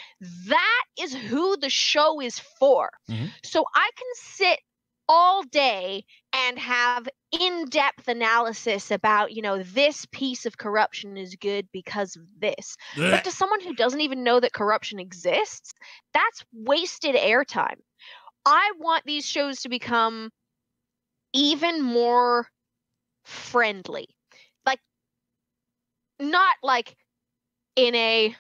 that 0.49 0.85
is 0.99 1.15
who 1.15 1.57
the 1.59 1.71
show 1.71 2.21
is 2.21 2.39
for. 2.39 2.91
Mhm. 3.09 3.33
So 3.45 3.65
I 3.75 3.91
can 3.97 4.09
sit 4.15 4.61
all 5.09 5.43
day 5.45 6.05
and 6.33 6.59
have 6.59 7.09
in-depth 7.33 8.09
analysis 8.09 8.91
about, 8.91 9.33
you 9.33 9.43
know, 9.43 9.63
this 9.63 10.07
piece 10.13 10.47
of 10.47 10.59
corruption 10.59 11.17
is 11.17 11.37
good 11.37 11.69
because 11.73 12.17
of 12.17 12.23
this. 12.41 12.77
But 13.07 13.23
to 13.25 13.31
someone 13.31 13.61
who 13.61 13.75
doesn't 13.75 14.01
even 14.01 14.25
know 14.25 14.41
that 14.41 14.53
corruption 14.53 14.99
exists, 14.99 15.73
that's 16.13 16.45
wasted 16.53 17.15
airtime. 17.15 17.77
I 18.47 18.73
want 18.79 19.05
these 19.07 19.27
shows 19.27 19.63
to 19.63 19.69
become 19.71 20.31
even 21.33 21.83
more 21.83 22.49
friendly. 23.25 24.16
Not 26.21 26.57
like 26.63 26.97
in 27.77 27.95
a. 27.95 28.35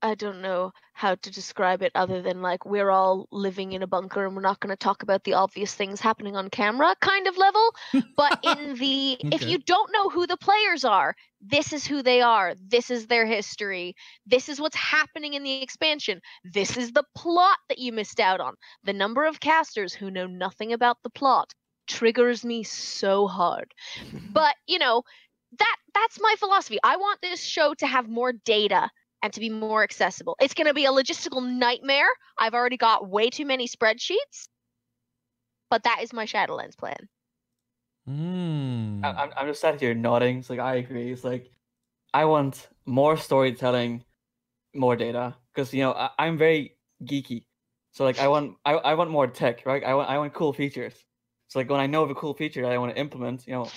I 0.00 0.14
don't 0.14 0.40
know 0.40 0.70
how 0.92 1.16
to 1.16 1.30
describe 1.30 1.82
it 1.82 1.90
other 1.96 2.22
than 2.22 2.40
like 2.40 2.64
we're 2.64 2.90
all 2.90 3.26
living 3.32 3.72
in 3.72 3.82
a 3.82 3.86
bunker 3.88 4.24
and 4.24 4.36
we're 4.36 4.42
not 4.42 4.60
going 4.60 4.70
to 4.70 4.76
talk 4.76 5.02
about 5.02 5.24
the 5.24 5.34
obvious 5.34 5.74
things 5.74 6.00
happening 6.00 6.36
on 6.36 6.50
camera 6.50 6.94
kind 7.00 7.26
of 7.26 7.36
level. 7.36 7.74
But 8.16 8.38
in 8.44 8.74
the, 8.78 9.18
if 9.32 9.42
you 9.42 9.58
don't 9.58 9.92
know 9.92 10.08
who 10.08 10.26
the 10.28 10.36
players 10.36 10.84
are, 10.84 11.16
this 11.40 11.72
is 11.72 11.84
who 11.84 12.02
they 12.02 12.20
are. 12.20 12.54
This 12.64 12.90
is 12.90 13.08
their 13.08 13.26
history. 13.26 13.94
This 14.24 14.48
is 14.48 14.60
what's 14.60 14.76
happening 14.76 15.34
in 15.34 15.42
the 15.42 15.62
expansion. 15.62 16.20
This 16.44 16.76
is 16.76 16.92
the 16.92 17.04
plot 17.16 17.58
that 17.68 17.78
you 17.78 17.92
missed 17.92 18.20
out 18.20 18.40
on. 18.40 18.54
The 18.84 18.92
number 18.92 19.24
of 19.24 19.40
casters 19.40 19.94
who 19.94 20.12
know 20.12 20.26
nothing 20.26 20.72
about 20.72 20.98
the 21.02 21.10
plot 21.10 21.52
triggers 21.88 22.44
me 22.44 22.62
so 22.62 23.26
hard. 23.26 23.72
But, 24.32 24.54
you 24.66 24.78
know, 24.78 25.02
that 25.58 25.76
that's 25.94 26.20
my 26.20 26.34
philosophy. 26.38 26.78
I 26.82 26.96
want 26.96 27.20
this 27.22 27.42
show 27.42 27.74
to 27.74 27.86
have 27.86 28.08
more 28.08 28.32
data 28.32 28.90
and 29.22 29.32
to 29.32 29.40
be 29.40 29.50
more 29.50 29.82
accessible. 29.82 30.36
It's 30.40 30.54
going 30.54 30.66
to 30.66 30.74
be 30.74 30.84
a 30.84 30.90
logistical 30.90 31.44
nightmare. 31.44 32.08
I've 32.38 32.54
already 32.54 32.76
got 32.76 33.08
way 33.08 33.30
too 33.30 33.44
many 33.46 33.66
spreadsheets. 33.66 34.48
But 35.70 35.82
that 35.84 36.00
is 36.02 36.12
my 36.12 36.24
Shadowlands 36.24 36.76
plan. 36.76 37.08
Mm. 38.08 39.04
I- 39.04 39.24
I'm, 39.24 39.30
I'm 39.36 39.46
just 39.48 39.60
sat 39.60 39.80
here 39.80 39.94
nodding. 39.94 40.38
It's 40.38 40.50
like 40.50 40.60
I 40.60 40.76
agree. 40.76 41.12
It's 41.12 41.24
like 41.24 41.50
I 42.14 42.24
want 42.24 42.68
more 42.86 43.16
storytelling, 43.16 44.04
more 44.74 44.96
data, 44.96 45.36
because 45.52 45.74
you 45.74 45.82
know 45.82 45.92
I, 45.92 46.10
I'm 46.18 46.38
very 46.38 46.76
geeky. 47.04 47.44
So 47.92 48.04
like 48.04 48.18
I 48.18 48.28
want 48.28 48.56
I, 48.64 48.74
I 48.74 48.94
want 48.94 49.10
more 49.10 49.26
tech, 49.26 49.66
right? 49.66 49.84
I 49.84 49.94
want 49.94 50.08
I 50.08 50.18
want 50.18 50.32
cool 50.32 50.52
features. 50.52 50.94
So 51.48 51.58
like 51.58 51.68
when 51.68 51.80
I 51.80 51.86
know 51.86 52.02
of 52.02 52.10
a 52.10 52.14
cool 52.14 52.34
feature 52.34 52.62
that 52.62 52.72
I 52.72 52.78
want 52.78 52.94
to 52.94 53.00
implement, 53.00 53.46
you 53.46 53.54
know, 53.54 53.70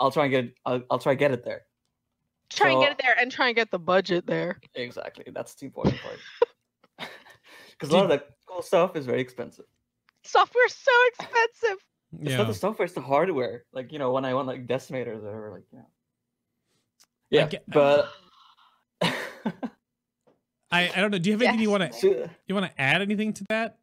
I'll 0.00 0.10
try 0.10 0.24
and 0.24 0.32
get 0.32 0.54
I'll, 0.64 0.82
I'll 0.90 0.98
try 0.98 1.12
and 1.12 1.18
get 1.18 1.30
it 1.30 1.44
there. 1.44 1.62
Try 2.48 2.70
and 2.72 2.82
get 2.82 2.92
it 2.92 2.98
there 3.00 3.14
and 3.20 3.30
try 3.30 3.46
and 3.46 3.54
get 3.54 3.70
the 3.70 3.78
budget 3.78 4.26
there. 4.26 4.60
Exactly. 4.74 5.24
That's 5.32 5.54
the 5.54 5.66
important 5.66 5.98
part. 6.00 6.18
Because 7.72 7.94
a 7.94 7.96
lot 7.96 8.04
of 8.04 8.10
that 8.10 8.28
cool 8.46 8.60
stuff 8.60 8.94
is 8.94 9.06
very 9.06 9.22
expensive. 9.22 9.64
Software's 10.22 10.74
so 10.74 10.92
expensive. 11.08 11.78
It's 12.20 12.32
yeah. 12.32 12.38
not 12.38 12.48
the 12.48 12.54
software; 12.54 12.86
it's 12.86 12.94
the 12.94 13.00
hardware. 13.00 13.66
Like 13.72 13.92
you 13.92 14.00
know, 14.00 14.10
when 14.10 14.24
I 14.24 14.34
want 14.34 14.48
like 14.48 14.66
decimators 14.66 15.22
or 15.22 15.52
like 15.52 15.62
yeah, 15.72 15.82
yeah. 17.30 17.46
get- 17.46 17.62
but 17.70 18.12
I, 20.72 20.90
I 20.90 21.00
don't 21.00 21.12
know. 21.12 21.18
Do 21.18 21.30
you 21.30 21.34
have 21.34 21.42
anything 21.42 21.60
you 21.60 21.70
want 21.70 21.92
to 21.92 22.30
you 22.48 22.54
want 22.56 22.66
to 22.66 22.80
add 22.80 23.00
anything 23.00 23.32
to 23.34 23.44
that, 23.48 23.78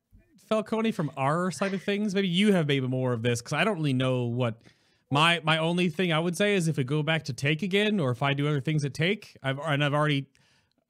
Falcone, 0.49 0.91
from 0.91 1.09
our 1.15 1.51
side 1.51 1.73
of 1.73 1.81
things? 1.83 2.13
Maybe 2.13 2.27
you 2.27 2.51
have 2.51 2.67
maybe 2.67 2.85
more 2.85 3.13
of 3.13 3.21
this 3.21 3.41
because 3.41 3.53
I 3.53 3.63
don't 3.63 3.77
really 3.77 3.93
know 3.93 4.23
what 4.23 4.61
my 5.09 5.41
my 5.43 5.57
only 5.57 5.89
thing 5.89 6.11
I 6.11 6.19
would 6.19 6.35
say 6.35 6.55
is 6.55 6.67
if 6.67 6.77
we 6.77 6.83
go 6.83 7.03
back 7.03 7.23
to 7.25 7.33
take 7.33 7.63
again, 7.63 7.99
or 7.99 8.11
if 8.11 8.21
I 8.21 8.33
do 8.33 8.47
other 8.47 8.61
things 8.61 8.83
at 8.85 8.93
take, 8.93 9.37
I've 9.41 9.59
and 9.59 9.83
I've 9.83 9.93
already 9.93 10.27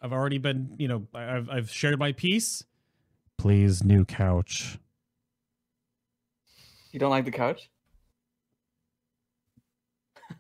I've 0.02 0.14
already 0.14 0.38
been 0.38 0.76
you 0.78 0.88
know 0.88 1.08
I've 1.14 1.50
I've 1.50 1.70
shared 1.70 2.00
my 2.00 2.12
piece. 2.12 2.64
Please, 3.38 3.84
new 3.84 4.04
couch. 4.04 4.80
You 6.92 7.00
don't 7.00 7.12
like 7.12 7.26
the 7.26 7.32
couch? 7.32 7.70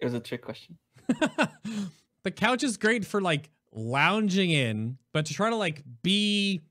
it 0.00 0.04
was 0.04 0.14
a 0.14 0.20
trick 0.20 0.42
question. 0.42 0.78
the 2.24 2.30
couch 2.30 2.64
is 2.64 2.76
great 2.76 3.04
for 3.04 3.20
like 3.20 3.50
lounging 3.72 4.50
in, 4.50 4.98
but 5.12 5.26
to 5.26 5.34
try 5.34 5.50
to 5.50 5.56
like 5.56 5.84
be, 6.02 6.62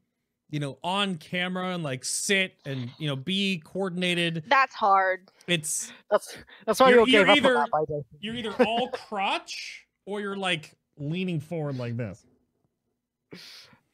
you 0.50 0.60
know, 0.60 0.78
on 0.84 1.16
camera 1.18 1.74
and 1.76 1.84
like 1.84 2.04
sit 2.04 2.56
and 2.66 2.90
you 2.98 3.08
know 3.08 3.16
be 3.16 3.62
coordinated, 3.64 4.44
That's 4.48 4.74
hard. 4.76 5.30
it's 5.48 5.92
That's 6.10 6.36
that's 6.66 6.80
why 6.80 6.90
You're- 6.90 7.04
you 7.10 7.18
you're 7.20 7.26
gave 7.26 7.38
either- 7.46 7.58
on 7.60 7.86
that 7.88 8.04
you're 8.20 8.36
either 8.36 8.54
all 8.66 8.90
crotch 8.94 9.86
or 10.06 10.22
you're 10.22 10.36
like 10.38 10.74
leaning 10.98 11.40
forward 11.40 11.78
like 11.78 11.96
this. 11.98 12.26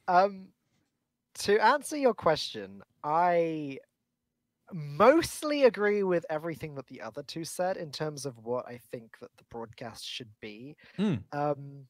Um, 0.07 0.47
to 1.39 1.57
answer 1.59 1.97
your 1.97 2.13
question, 2.13 2.81
I 3.03 3.79
mostly 4.71 5.63
agree 5.63 6.03
with 6.03 6.25
everything 6.29 6.75
that 6.75 6.87
the 6.87 7.01
other 7.01 7.21
two 7.23 7.43
said 7.43 7.77
in 7.77 7.91
terms 7.91 8.25
of 8.25 8.37
what 8.45 8.65
I 8.67 8.79
think 8.91 9.17
that 9.19 9.29
the 9.37 9.43
broadcast 9.51 10.05
should 10.07 10.29
be. 10.41 10.75
Hmm. 10.95 11.15
Um, 11.31 11.85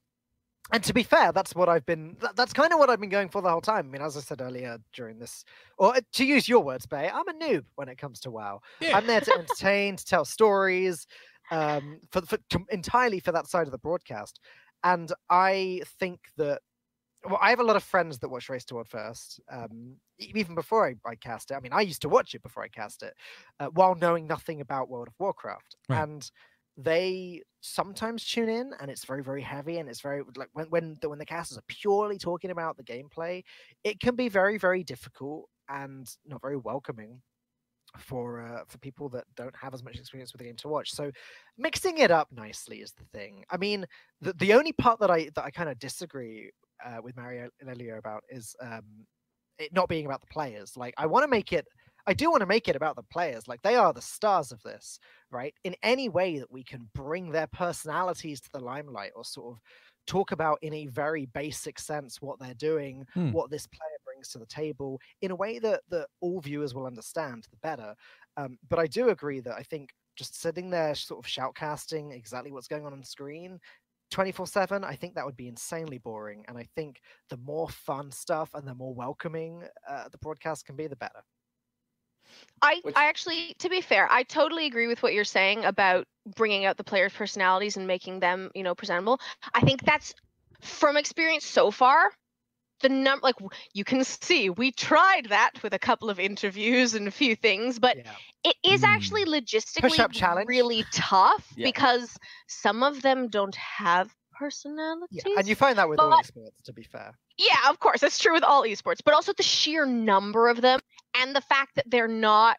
and 0.72 0.84
to 0.84 0.94
be 0.94 1.04
fair, 1.04 1.32
that's 1.32 1.54
what 1.56 1.70
I've 1.70 1.86
been. 1.86 2.16
tha- 2.20 2.34
That's 2.36 2.54
kind 2.54 2.74
of 2.74 2.80
what 2.80 2.90
I've 2.90 3.00
been 3.00 3.10
going 3.10 3.30
for 3.30 3.42
the 3.42 3.50
whole 3.50 3.62
time. 3.62 3.88
I 3.88 3.90
mean, 3.92 4.02
as 4.02 4.18
I 4.18 4.22
said 4.22 4.42
earlier 4.42 4.78
during 4.94 5.20
this, 5.20 5.46
or 5.78 5.96
uh, 5.96 6.02
to 6.14 6.26
use 6.26 6.50
your 6.50 6.64
words, 6.64 6.86
Bay, 6.86 7.10
I'm 7.14 7.28
a 7.28 7.34
noob 7.34 7.66
when 7.76 7.88
it 7.90 7.98
comes 7.98 8.20
to 8.22 8.32
WoW. 8.32 8.62
Yeah. 8.80 8.98
I'm 8.98 9.06
there 9.08 9.22
to 9.22 9.32
entertain, 9.34 9.96
to 9.98 10.06
tell 10.06 10.26
stories, 10.26 11.06
um, 11.52 12.00
for, 12.12 12.22
for 12.22 12.38
to, 12.50 12.60
entirely 12.72 13.20
for 13.20 13.32
that 13.32 13.48
side 13.48 13.68
of 13.68 13.72
the 13.72 13.78
broadcast. 13.78 14.40
And 14.84 15.12
I 15.30 15.82
think 16.00 16.20
that 16.38 16.62
well, 17.24 17.40
I 17.42 17.50
have 17.50 17.60
a 17.60 17.64
lot 17.64 17.76
of 17.76 17.84
friends 17.84 18.20
that 18.20 18.30
watch 18.30 18.50
Race 18.50 18.66
to 18.66 18.76
World 18.76 18.88
first, 18.88 19.40
um, 19.52 19.96
even 20.20 20.54
before 20.54 20.88
I, 20.88 20.94
I 21.10 21.16
cast 21.16 21.50
it. 21.52 21.56
I 21.56 21.60
mean, 21.60 21.74
I 21.74 21.82
used 21.82 22.04
to 22.04 22.10
watch 22.10 22.36
it 22.36 22.44
before 22.44 22.64
I 22.64 22.68
cast 22.68 23.02
it, 23.02 23.14
uh, 23.60 23.68
while 23.68 23.96
knowing 23.96 24.28
nothing 24.28 24.62
about 24.62 24.90
World 24.90 25.08
of 25.08 25.16
Warcraft, 25.20 25.76
Right. 25.90 26.04
and 26.04 26.30
they 26.78 27.42
sometimes 27.62 28.26
tune 28.26 28.50
in, 28.50 28.72
and 28.80 28.92
it's 28.92 29.06
very, 29.06 29.24
very 29.24 29.42
heavy, 29.42 29.78
and 29.80 29.90
it's 29.90 30.02
very 30.02 30.24
like 30.36 30.50
when 30.54 30.68
when 30.68 30.98
the, 31.02 31.10
when 31.10 31.20
the 31.20 31.26
casters 31.26 31.58
are 31.58 31.64
purely 31.68 32.18
talking 32.18 32.52
about 32.52 32.78
the 32.78 32.84
gameplay, 32.84 33.44
it 33.84 34.00
can 34.00 34.16
be 34.16 34.30
very, 34.30 34.58
very 34.58 34.84
difficult 34.84 35.50
and 35.70 36.08
not 36.26 36.42
very 36.42 36.58
welcoming 36.58 37.22
for 37.98 38.42
uh, 38.42 38.64
for 38.68 38.78
people 38.80 39.10
that 39.10 39.24
don't 39.36 39.56
have 39.56 39.74
as 39.74 39.84
much 39.84 39.96
experience 39.98 40.34
with 40.34 40.40
the 40.40 40.46
game 40.46 40.56
to 40.58 40.68
watch. 40.68 40.92
So 40.92 41.12
mixing 41.58 42.00
it 42.00 42.12
up 42.12 42.28
nicely 42.32 42.82
is 42.82 42.94
the 42.94 43.06
thing. 43.18 43.44
I 43.50 43.58
mean, 43.58 43.86
the 44.22 44.34
the 44.34 44.54
only 44.54 44.74
part 44.74 45.00
that 45.00 45.12
I 45.12 45.30
that 45.36 45.46
I 45.46 45.52
kind 45.52 45.70
of 45.70 45.80
disagree 45.80 46.52
uh, 46.86 46.98
with 47.02 47.16
Mario 47.16 47.50
earlier 47.68 47.98
about 47.98 48.24
is 48.30 48.56
um, 48.62 49.06
it 49.60 49.74
not 49.74 49.90
being 49.90 50.06
about 50.06 50.22
the 50.22 50.28
players. 50.28 50.76
Like 50.76 50.94
I 50.98 51.06
want 51.06 51.24
to 51.24 51.30
make 51.30 51.54
it. 51.54 51.66
I 52.08 52.14
do 52.14 52.30
want 52.30 52.42
to 52.42 52.46
make 52.46 52.68
it 52.68 52.76
about 52.76 52.96
the 52.96 53.04
players. 53.04 53.48
Like 53.48 53.62
they 53.64 53.76
are 53.76 53.92
the 53.94 54.02
stars 54.02 54.52
of 54.52 54.62
this, 54.64 55.00
right? 55.32 55.56
In 55.64 55.76
any 55.82 56.08
way 56.10 56.38
that 56.40 56.52
we 56.52 56.64
can 56.64 56.90
bring 56.94 57.32
their 57.32 57.48
personalities 57.48 58.42
to 58.42 58.50
the 58.52 58.60
limelight, 58.60 59.12
or 59.16 59.26
sort 59.26 59.56
of 59.58 59.62
talk 60.06 60.32
about 60.32 60.60
in 60.62 60.74
a 60.74 60.86
very 60.88 61.26
basic 61.26 61.80
sense 61.80 62.22
what 62.22 62.40
they're 62.40 62.54
doing, 62.54 63.06
Hmm. 63.16 63.32
what 63.32 63.50
this 63.50 63.66
player 63.68 63.98
brings 64.06 64.30
to 64.30 64.38
the 64.40 64.46
table, 64.46 65.00
in 65.22 65.32
a 65.32 65.36
way 65.36 65.58
that 65.60 65.82
that 65.90 66.10
all 66.22 66.42
viewers 66.42 66.74
will 66.76 66.86
understand, 66.86 67.48
the 67.50 67.58
better. 67.58 67.96
Um, 68.38 68.58
but 68.68 68.80
I 68.80 68.88
do 68.88 69.10
agree 69.10 69.40
that 69.42 69.56
I 69.56 69.64
think 69.64 69.90
just 70.16 70.36
sitting 70.40 70.70
there, 70.70 70.96
sort 70.96 71.26
of 71.26 71.30
shoutcasting 71.32 72.14
exactly 72.14 72.52
what's 72.52 72.68
going 72.68 72.86
on 72.86 72.94
on 72.94 73.04
screen, 73.04 73.60
24 74.12 74.46
7 74.48 74.84
i 74.84 74.96
think 74.96 75.16
that 75.16 75.26
would 75.26 75.36
be 75.36 75.48
insanely 75.48 75.98
boring 75.98 76.46
and 76.48 76.58
i 76.60 76.64
think 76.76 77.02
the 77.30 77.38
more 77.38 77.68
fun 77.70 78.12
stuff 78.12 78.54
and 78.54 78.68
the 78.68 78.76
more 78.76 78.94
welcoming 78.94 79.68
uh, 79.90 80.08
the 80.10 80.18
broadcast 80.20 80.64
can 80.66 80.76
be 80.76 80.86
the 80.88 80.96
better 80.96 81.22
I, 82.62 82.80
Which- 82.84 82.96
I 82.96 83.08
actually, 83.08 83.56
to 83.60 83.70
be 83.70 83.82
fair, 83.82 84.08
I 84.12 84.24
totally 84.24 84.66
agree 84.66 84.88
with 84.88 85.04
what 85.04 85.14
you're 85.14 85.24
saying 85.24 85.66
about 85.66 86.08
bringing 86.36 86.66
out 86.66 86.78
the 86.78 86.84
players' 86.84 87.14
personalities 87.14 87.78
and 87.78 87.86
making 87.86 88.20
them, 88.20 88.50
you 88.56 88.64
know, 88.64 88.74
presentable. 88.76 89.20
I 89.54 89.62
think 89.62 89.84
that's 89.84 90.14
from 90.62 90.98
experience 90.98 91.46
so 91.46 91.70
far. 91.72 92.12
The 92.82 92.90
num 92.90 93.20
like 93.24 93.36
you 93.74 93.84
can 93.86 94.04
see, 94.04 94.50
we 94.50 94.72
tried 94.72 95.28
that 95.30 95.52
with 95.64 95.74
a 95.74 95.80
couple 95.80 96.10
of 96.10 96.20
interviews 96.20 96.94
and 96.94 97.08
a 97.08 97.12
few 97.12 97.36
things, 97.36 97.80
but 97.80 97.98
yeah 97.98 98.12
it 98.46 98.56
is 98.64 98.82
Hmm. 98.82 98.86
actually 98.86 99.26
logistically 99.26 100.12
challenge. 100.14 100.48
really 100.48 100.86
tough 100.94 101.48
Yeah. 101.56 101.66
because 101.66 102.16
some 102.48 102.84
of 102.84 103.02
them 103.02 103.28
don't 103.28 103.56
have 103.56 104.14
personalities. 104.38 105.24
Yeah, 105.26 105.40
and 105.40 105.48
you 105.48 105.56
find 105.56 105.78
that 105.80 105.90
with 105.90 106.00
all 106.00 106.12
esports, 106.12 106.62
to 106.66 106.74
be 106.74 106.84
fair. 106.84 107.18
Yeah, 107.38 107.70
of 107.70 107.80
course, 107.80 108.02
that's 108.02 108.20
true 108.20 108.34
with 108.34 108.44
all 108.44 108.62
esports, 108.64 109.00
but 109.04 109.14
also 109.16 109.34
the 109.34 109.42
sheer 109.44 109.86
number 109.88 110.48
of 110.48 110.62
them 110.62 110.80
and 111.22 111.36
the 111.36 111.42
fact 111.42 111.76
that 111.76 111.90
they're 111.90 112.08
not 112.08 112.58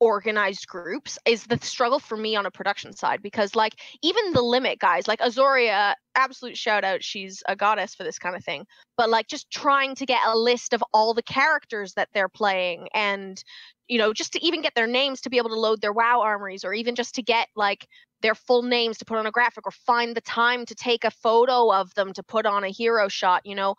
organized 0.00 0.66
groups 0.66 1.18
is 1.24 1.44
the 1.44 1.58
struggle 1.62 1.98
for 1.98 2.16
me 2.16 2.36
on 2.36 2.46
a 2.46 2.50
production 2.50 2.92
side 2.92 3.22
because 3.22 3.54
like 3.54 3.74
even 4.02 4.32
the 4.32 4.42
limit 4.42 4.78
guys 4.78 5.06
like 5.06 5.20
azoria 5.20 5.94
absolute 6.16 6.56
shout 6.56 6.84
out 6.84 7.02
she's 7.02 7.42
a 7.48 7.56
goddess 7.56 7.94
for 7.94 8.04
this 8.04 8.18
kind 8.18 8.36
of 8.36 8.44
thing. 8.44 8.66
But 8.96 9.10
like 9.10 9.28
just 9.28 9.50
trying 9.50 9.94
to 9.96 10.06
get 10.06 10.20
a 10.26 10.36
list 10.36 10.72
of 10.72 10.82
all 10.92 11.14
the 11.14 11.22
characters 11.22 11.94
that 11.94 12.08
they're 12.12 12.28
playing 12.28 12.88
and 12.94 13.42
you 13.88 13.98
know 13.98 14.12
just 14.12 14.32
to 14.32 14.44
even 14.44 14.62
get 14.62 14.74
their 14.74 14.86
names 14.86 15.20
to 15.22 15.30
be 15.30 15.38
able 15.38 15.50
to 15.50 15.58
load 15.60 15.80
their 15.80 15.92
wow 15.92 16.20
armories 16.22 16.64
or 16.64 16.72
even 16.72 16.94
just 16.94 17.14
to 17.14 17.22
get 17.22 17.48
like 17.54 17.86
their 18.22 18.34
full 18.34 18.62
names 18.62 18.98
to 18.98 19.04
put 19.04 19.18
on 19.18 19.26
a 19.26 19.30
graphic 19.30 19.66
or 19.66 19.70
find 19.70 20.16
the 20.16 20.20
time 20.22 20.64
to 20.66 20.74
take 20.74 21.04
a 21.04 21.10
photo 21.10 21.72
of 21.72 21.92
them 21.94 22.12
to 22.14 22.22
put 22.22 22.46
on 22.46 22.64
a 22.64 22.68
hero 22.68 23.08
shot 23.08 23.42
you 23.44 23.54
know 23.54 23.74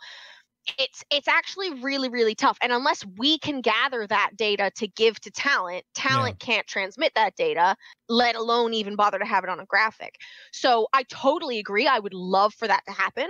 it's 0.79 1.03
it's 1.11 1.27
actually 1.27 1.73
really 1.81 2.09
really 2.09 2.35
tough 2.35 2.57
and 2.61 2.71
unless 2.71 3.05
we 3.17 3.37
can 3.37 3.61
gather 3.61 4.07
that 4.07 4.31
data 4.35 4.71
to 4.75 4.87
give 4.87 5.19
to 5.19 5.31
talent 5.31 5.83
talent 5.93 6.39
can't 6.39 6.65
transmit 6.67 7.11
that 7.15 7.35
data 7.35 7.75
let 8.09 8.35
alone 8.35 8.73
even 8.73 8.95
bother 8.95 9.19
to 9.19 9.25
have 9.25 9.43
it 9.43 9.49
on 9.49 9.59
a 9.59 9.65
graphic. 9.65 10.15
So 10.51 10.87
i 10.93 11.03
totally 11.03 11.59
agree 11.59 11.87
i 11.87 11.99
would 11.99 12.13
love 12.13 12.53
for 12.53 12.67
that 12.67 12.81
to 12.87 12.93
happen 12.93 13.27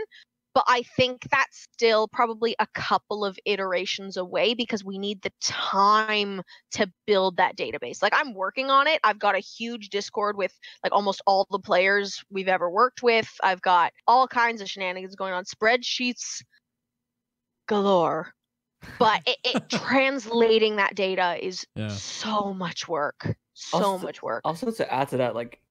but 0.53 0.63
i 0.67 0.83
think 0.95 1.23
that's 1.31 1.67
still 1.73 2.07
probably 2.07 2.55
a 2.59 2.67
couple 2.73 3.25
of 3.25 3.37
iterations 3.45 4.17
away 4.17 4.53
because 4.53 4.83
we 4.83 4.97
need 4.97 5.21
the 5.21 5.31
time 5.41 6.41
to 6.71 6.89
build 7.05 7.37
that 7.37 7.57
database. 7.57 8.01
Like 8.01 8.13
i'm 8.15 8.33
working 8.33 8.69
on 8.69 8.87
it 8.87 8.99
i've 9.03 9.19
got 9.19 9.35
a 9.35 9.39
huge 9.39 9.89
discord 9.89 10.37
with 10.37 10.53
like 10.83 10.93
almost 10.93 11.21
all 11.27 11.45
the 11.51 11.59
players 11.59 12.23
we've 12.29 12.47
ever 12.47 12.69
worked 12.69 13.03
with 13.03 13.29
i've 13.43 13.61
got 13.61 13.91
all 14.07 14.27
kinds 14.27 14.61
of 14.61 14.69
shenanigans 14.69 15.15
going 15.15 15.33
on 15.33 15.43
spreadsheets 15.43 16.41
galore 17.67 18.33
but 18.99 19.21
it, 19.25 19.37
it 19.43 19.69
translating 19.85 20.75
that 20.75 20.95
data 20.95 21.37
is 21.43 21.65
Yeah. 21.75 21.87
so 21.89 22.53
much 22.53 22.87
work 22.87 23.35
so 23.53 23.77
Also- 23.77 24.05
much 24.05 24.21
work 24.21 24.41
Also, 24.43 24.69
to 24.71 24.93
add 24.93 25.09
to 25.09 25.17
that, 25.17 25.33
like, 25.33 25.61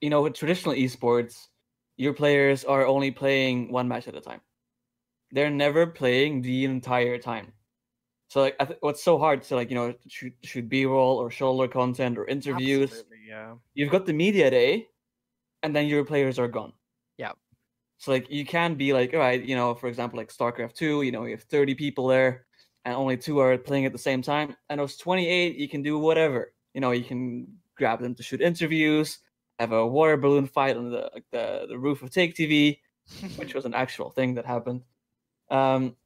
you 0.00 0.08
know, 0.10 0.22
with 0.22 0.34
traditional 0.34 0.74
esports, 0.74 1.48
your 1.98 2.12
players 2.14 2.64
are 2.64 2.86
only 2.86 3.10
playing 3.10 3.70
one 3.70 3.88
match 3.88 4.08
at 4.08 4.14
a 4.14 4.20
time. 4.22 4.40
They're 5.32 5.50
never 5.50 5.86
playing 5.86 6.40
the 6.42 6.64
entire 6.64 7.18
time. 7.18 7.52
So, 8.28 8.40
like, 8.40 8.56
I 8.58 8.64
th- 8.64 8.78
what's 8.80 9.02
so 9.04 9.18
hard 9.18 9.42
to, 9.44 9.54
like, 9.54 9.68
you 9.70 9.76
know, 9.76 9.94
shoot, 10.08 10.32
shoot 10.42 10.66
B 10.68 10.86
roll 10.86 11.18
or 11.18 11.30
shoulder 11.30 11.68
content 11.68 12.16
or 12.18 12.24
interviews. 12.26 12.90
Absolutely, 12.90 13.18
yeah. 13.28 13.54
You've 13.74 13.90
got 13.90 14.06
the 14.06 14.12
media 14.14 14.50
day, 14.50 14.88
and 15.62 15.76
then 15.76 15.86
your 15.86 16.04
players 16.04 16.38
are 16.38 16.48
gone. 16.48 16.72
So, 17.98 18.12
like, 18.12 18.30
you 18.30 18.44
can 18.44 18.74
be 18.74 18.92
like, 18.92 19.14
all 19.14 19.20
right, 19.20 19.42
you 19.42 19.56
know, 19.56 19.74
for 19.74 19.88
example, 19.88 20.18
like 20.18 20.32
StarCraft 20.32 20.74
2, 20.74 21.02
you 21.02 21.12
know, 21.12 21.24
you 21.24 21.30
have 21.32 21.42
30 21.44 21.74
people 21.74 22.06
there, 22.08 22.46
and 22.84 22.94
only 22.94 23.16
two 23.16 23.38
are 23.38 23.56
playing 23.56 23.86
at 23.86 23.92
the 23.92 23.98
same 23.98 24.22
time. 24.22 24.54
And 24.68 24.80
those 24.80 24.96
28, 24.96 25.56
you 25.56 25.68
can 25.68 25.82
do 25.82 25.98
whatever. 25.98 26.52
You 26.74 26.80
know, 26.82 26.90
you 26.92 27.04
can 27.04 27.46
grab 27.76 28.00
them 28.00 28.14
to 28.14 28.22
shoot 28.22 28.40
interviews, 28.42 29.18
have 29.58 29.72
a 29.72 29.86
water 29.86 30.16
balloon 30.18 30.46
fight 30.46 30.76
on 30.76 30.90
the 30.90 31.10
the, 31.32 31.66
the 31.68 31.78
roof 31.78 32.02
of 32.02 32.10
TaKeTV, 32.10 32.78
which 33.36 33.54
was 33.58 33.64
an 33.64 33.74
actual 33.74 34.10
thing 34.10 34.34
that 34.34 34.44
happened. 34.44 34.82
Um, 35.50 35.96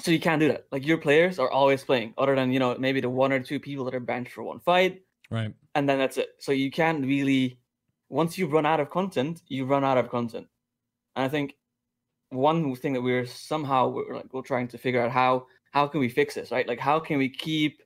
so 0.00 0.10
you 0.10 0.20
can't 0.20 0.40
do 0.40 0.48
that. 0.48 0.66
Like 0.70 0.86
your 0.86 0.98
players 0.98 1.38
are 1.38 1.50
always 1.50 1.82
playing, 1.82 2.14
other 2.18 2.36
than 2.36 2.52
you 2.52 2.58
know 2.58 2.76
maybe 2.78 3.00
the 3.00 3.10
one 3.10 3.32
or 3.32 3.40
two 3.40 3.58
people 3.58 3.84
that 3.86 3.94
are 3.94 4.00
benched 4.00 4.32
for 4.32 4.42
one 4.42 4.60
fight, 4.60 5.02
Right. 5.30 5.54
and 5.74 5.88
then 5.88 5.98
that's 5.98 6.18
it. 6.18 6.28
So 6.38 6.52
you 6.52 6.70
can't 6.70 7.04
really, 7.04 7.58
once 8.10 8.36
you 8.38 8.46
run 8.46 8.66
out 8.66 8.80
of 8.80 8.90
content, 8.90 9.42
you 9.48 9.64
run 9.64 9.84
out 9.84 9.98
of 9.98 10.08
content. 10.10 10.46
And 11.18 11.24
I 11.24 11.28
think 11.28 11.56
one 12.30 12.76
thing 12.76 12.92
that 12.92 13.02
we're 13.02 13.26
somehow 13.26 13.88
we're 13.88 14.14
like 14.14 14.32
we're 14.32 14.42
trying 14.42 14.68
to 14.68 14.78
figure 14.78 15.02
out 15.02 15.10
how 15.10 15.46
how 15.72 15.88
can 15.88 15.98
we 15.98 16.08
fix 16.08 16.36
this, 16.36 16.52
right? 16.52 16.66
Like 16.66 16.78
how 16.78 17.00
can 17.00 17.18
we 17.18 17.28
keep 17.28 17.82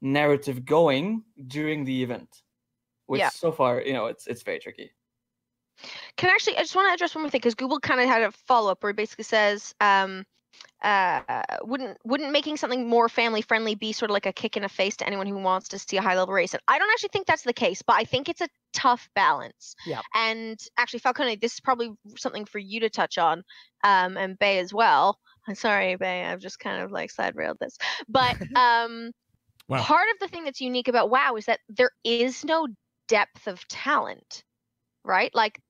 narrative 0.00 0.64
going 0.64 1.24
during 1.48 1.84
the 1.84 2.04
event? 2.04 2.28
Which 3.06 3.18
Yeah. 3.18 3.30
so 3.30 3.50
far, 3.50 3.82
you 3.82 3.92
know, 3.92 4.06
it's 4.06 4.28
it's 4.28 4.44
very 4.44 4.60
tricky. 4.60 4.92
Can 6.16 6.30
I 6.30 6.34
actually, 6.34 6.56
I 6.56 6.60
just 6.60 6.76
want 6.76 6.88
to 6.88 6.94
address 6.94 7.16
one 7.16 7.22
more 7.22 7.30
thing 7.30 7.40
because 7.40 7.56
Google 7.56 7.80
kind 7.80 8.00
of 8.00 8.06
had 8.06 8.22
a 8.22 8.30
follow 8.30 8.70
up 8.70 8.82
where 8.82 8.90
it 8.90 8.96
basically 8.96 9.24
says, 9.24 9.74
um, 9.80 10.24
uh, 10.82 11.42
wouldn't 11.62 11.98
wouldn't 12.04 12.32
making 12.32 12.56
something 12.56 12.88
more 12.88 13.08
family 13.08 13.42
friendly 13.42 13.74
be 13.74 13.92
sort 13.92 14.10
of 14.10 14.14
like 14.14 14.26
a 14.26 14.32
kick 14.32 14.56
in 14.56 14.62
the 14.62 14.68
face 14.68 14.96
to 14.98 15.06
anyone 15.06 15.26
who 15.26 15.38
wants 15.38 15.68
to 15.68 15.78
see 15.78 15.96
a 15.96 16.02
high 16.02 16.16
level 16.16 16.34
race? 16.34 16.54
And 16.54 16.62
I 16.68 16.78
don't 16.78 16.90
actually 16.90 17.10
think 17.12 17.26
that's 17.26 17.42
the 17.42 17.52
case, 17.52 17.82
but 17.82 17.96
I 17.96 18.04
think 18.04 18.28
it's 18.28 18.40
a 18.40 18.48
tough 18.72 19.08
balance. 19.14 19.74
Yeah. 19.86 20.02
And 20.14 20.58
actually, 20.76 21.00
Falcone, 21.00 21.36
this 21.36 21.54
is 21.54 21.60
probably 21.60 21.92
something 22.16 22.44
for 22.44 22.58
you 22.58 22.80
to 22.80 22.90
touch 22.90 23.18
on, 23.18 23.44
um, 23.84 24.16
and 24.16 24.38
Bay 24.38 24.58
as 24.58 24.72
well. 24.72 25.18
I'm 25.48 25.54
sorry, 25.54 25.96
Bay, 25.96 26.24
I've 26.24 26.40
just 26.40 26.58
kind 26.58 26.82
of 26.82 26.90
like 26.90 27.10
side 27.10 27.36
railed 27.36 27.58
this, 27.60 27.78
but 28.08 28.36
um, 28.56 29.12
Wow. 29.68 29.82
part 29.82 30.06
of 30.14 30.20
the 30.20 30.28
thing 30.28 30.44
that's 30.44 30.60
unique 30.60 30.88
about 30.88 31.10
WoW 31.10 31.36
is 31.36 31.46
that 31.46 31.60
there 31.68 31.90
is 32.04 32.44
no 32.44 32.68
depth 33.08 33.46
of 33.48 33.66
talent, 33.68 34.44
right? 35.04 35.34
Like 35.34 35.60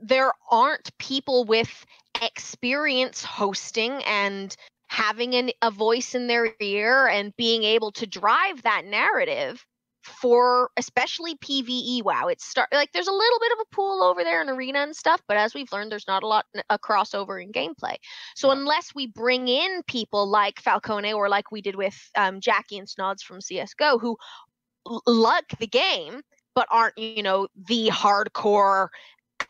there 0.00 0.32
aren't 0.50 0.96
people 0.98 1.44
with 1.44 1.84
experience 2.22 3.24
hosting 3.24 4.02
and 4.04 4.56
having 4.88 5.34
an, 5.34 5.50
a 5.62 5.70
voice 5.70 6.14
in 6.14 6.26
their 6.26 6.52
ear 6.60 7.06
and 7.08 7.36
being 7.36 7.64
able 7.64 7.92
to 7.92 8.06
drive 8.06 8.62
that 8.62 8.84
narrative 8.84 9.64
for 10.06 10.70
especially 10.76 11.34
PVE 11.36 12.04
WoW. 12.04 12.28
It's 12.28 12.44
start 12.44 12.68
like 12.72 12.92
there's 12.92 13.08
a 13.08 13.12
little 13.12 13.38
bit 13.40 13.52
of 13.52 13.58
a 13.60 13.74
pool 13.74 14.02
over 14.04 14.22
there 14.22 14.40
in 14.40 14.48
arena 14.48 14.80
and 14.80 14.94
stuff, 14.94 15.20
but 15.26 15.36
as 15.36 15.52
we've 15.52 15.70
learned, 15.72 15.90
there's 15.90 16.06
not 16.06 16.22
a 16.22 16.26
lot 16.28 16.46
a 16.70 16.78
crossover 16.78 17.42
in 17.42 17.50
gameplay. 17.50 17.96
So 18.36 18.50
unless 18.50 18.94
we 18.94 19.08
bring 19.08 19.48
in 19.48 19.82
people 19.88 20.28
like 20.28 20.60
Falcone 20.60 21.12
or 21.12 21.28
like 21.28 21.50
we 21.50 21.60
did 21.60 21.74
with 21.74 21.98
um, 22.16 22.40
Jackie 22.40 22.78
and 22.78 22.88
Snods 22.88 23.22
from 23.22 23.40
CS:GO, 23.40 23.98
who 23.98 24.16
l- 24.88 25.02
like 25.06 25.58
the 25.58 25.66
game 25.66 26.22
but 26.54 26.66
aren't 26.70 26.96
you 26.98 27.22
know 27.22 27.46
the 27.68 27.88
hardcore 27.88 28.88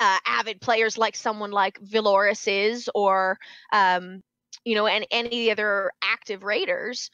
uh, 0.01 0.19
avid 0.27 0.61
players 0.61 0.99
like 0.99 1.17
someone 1.17 1.51
like 1.51 1.79
Valoris 1.81 2.47
is 2.49 2.89
or 2.95 3.39
um, 3.73 4.21
you 4.65 4.75
know 4.75 4.87
and 4.87 5.07
any 5.11 5.51
other 5.51 5.91
active 6.03 6.43
raiders 6.43 7.11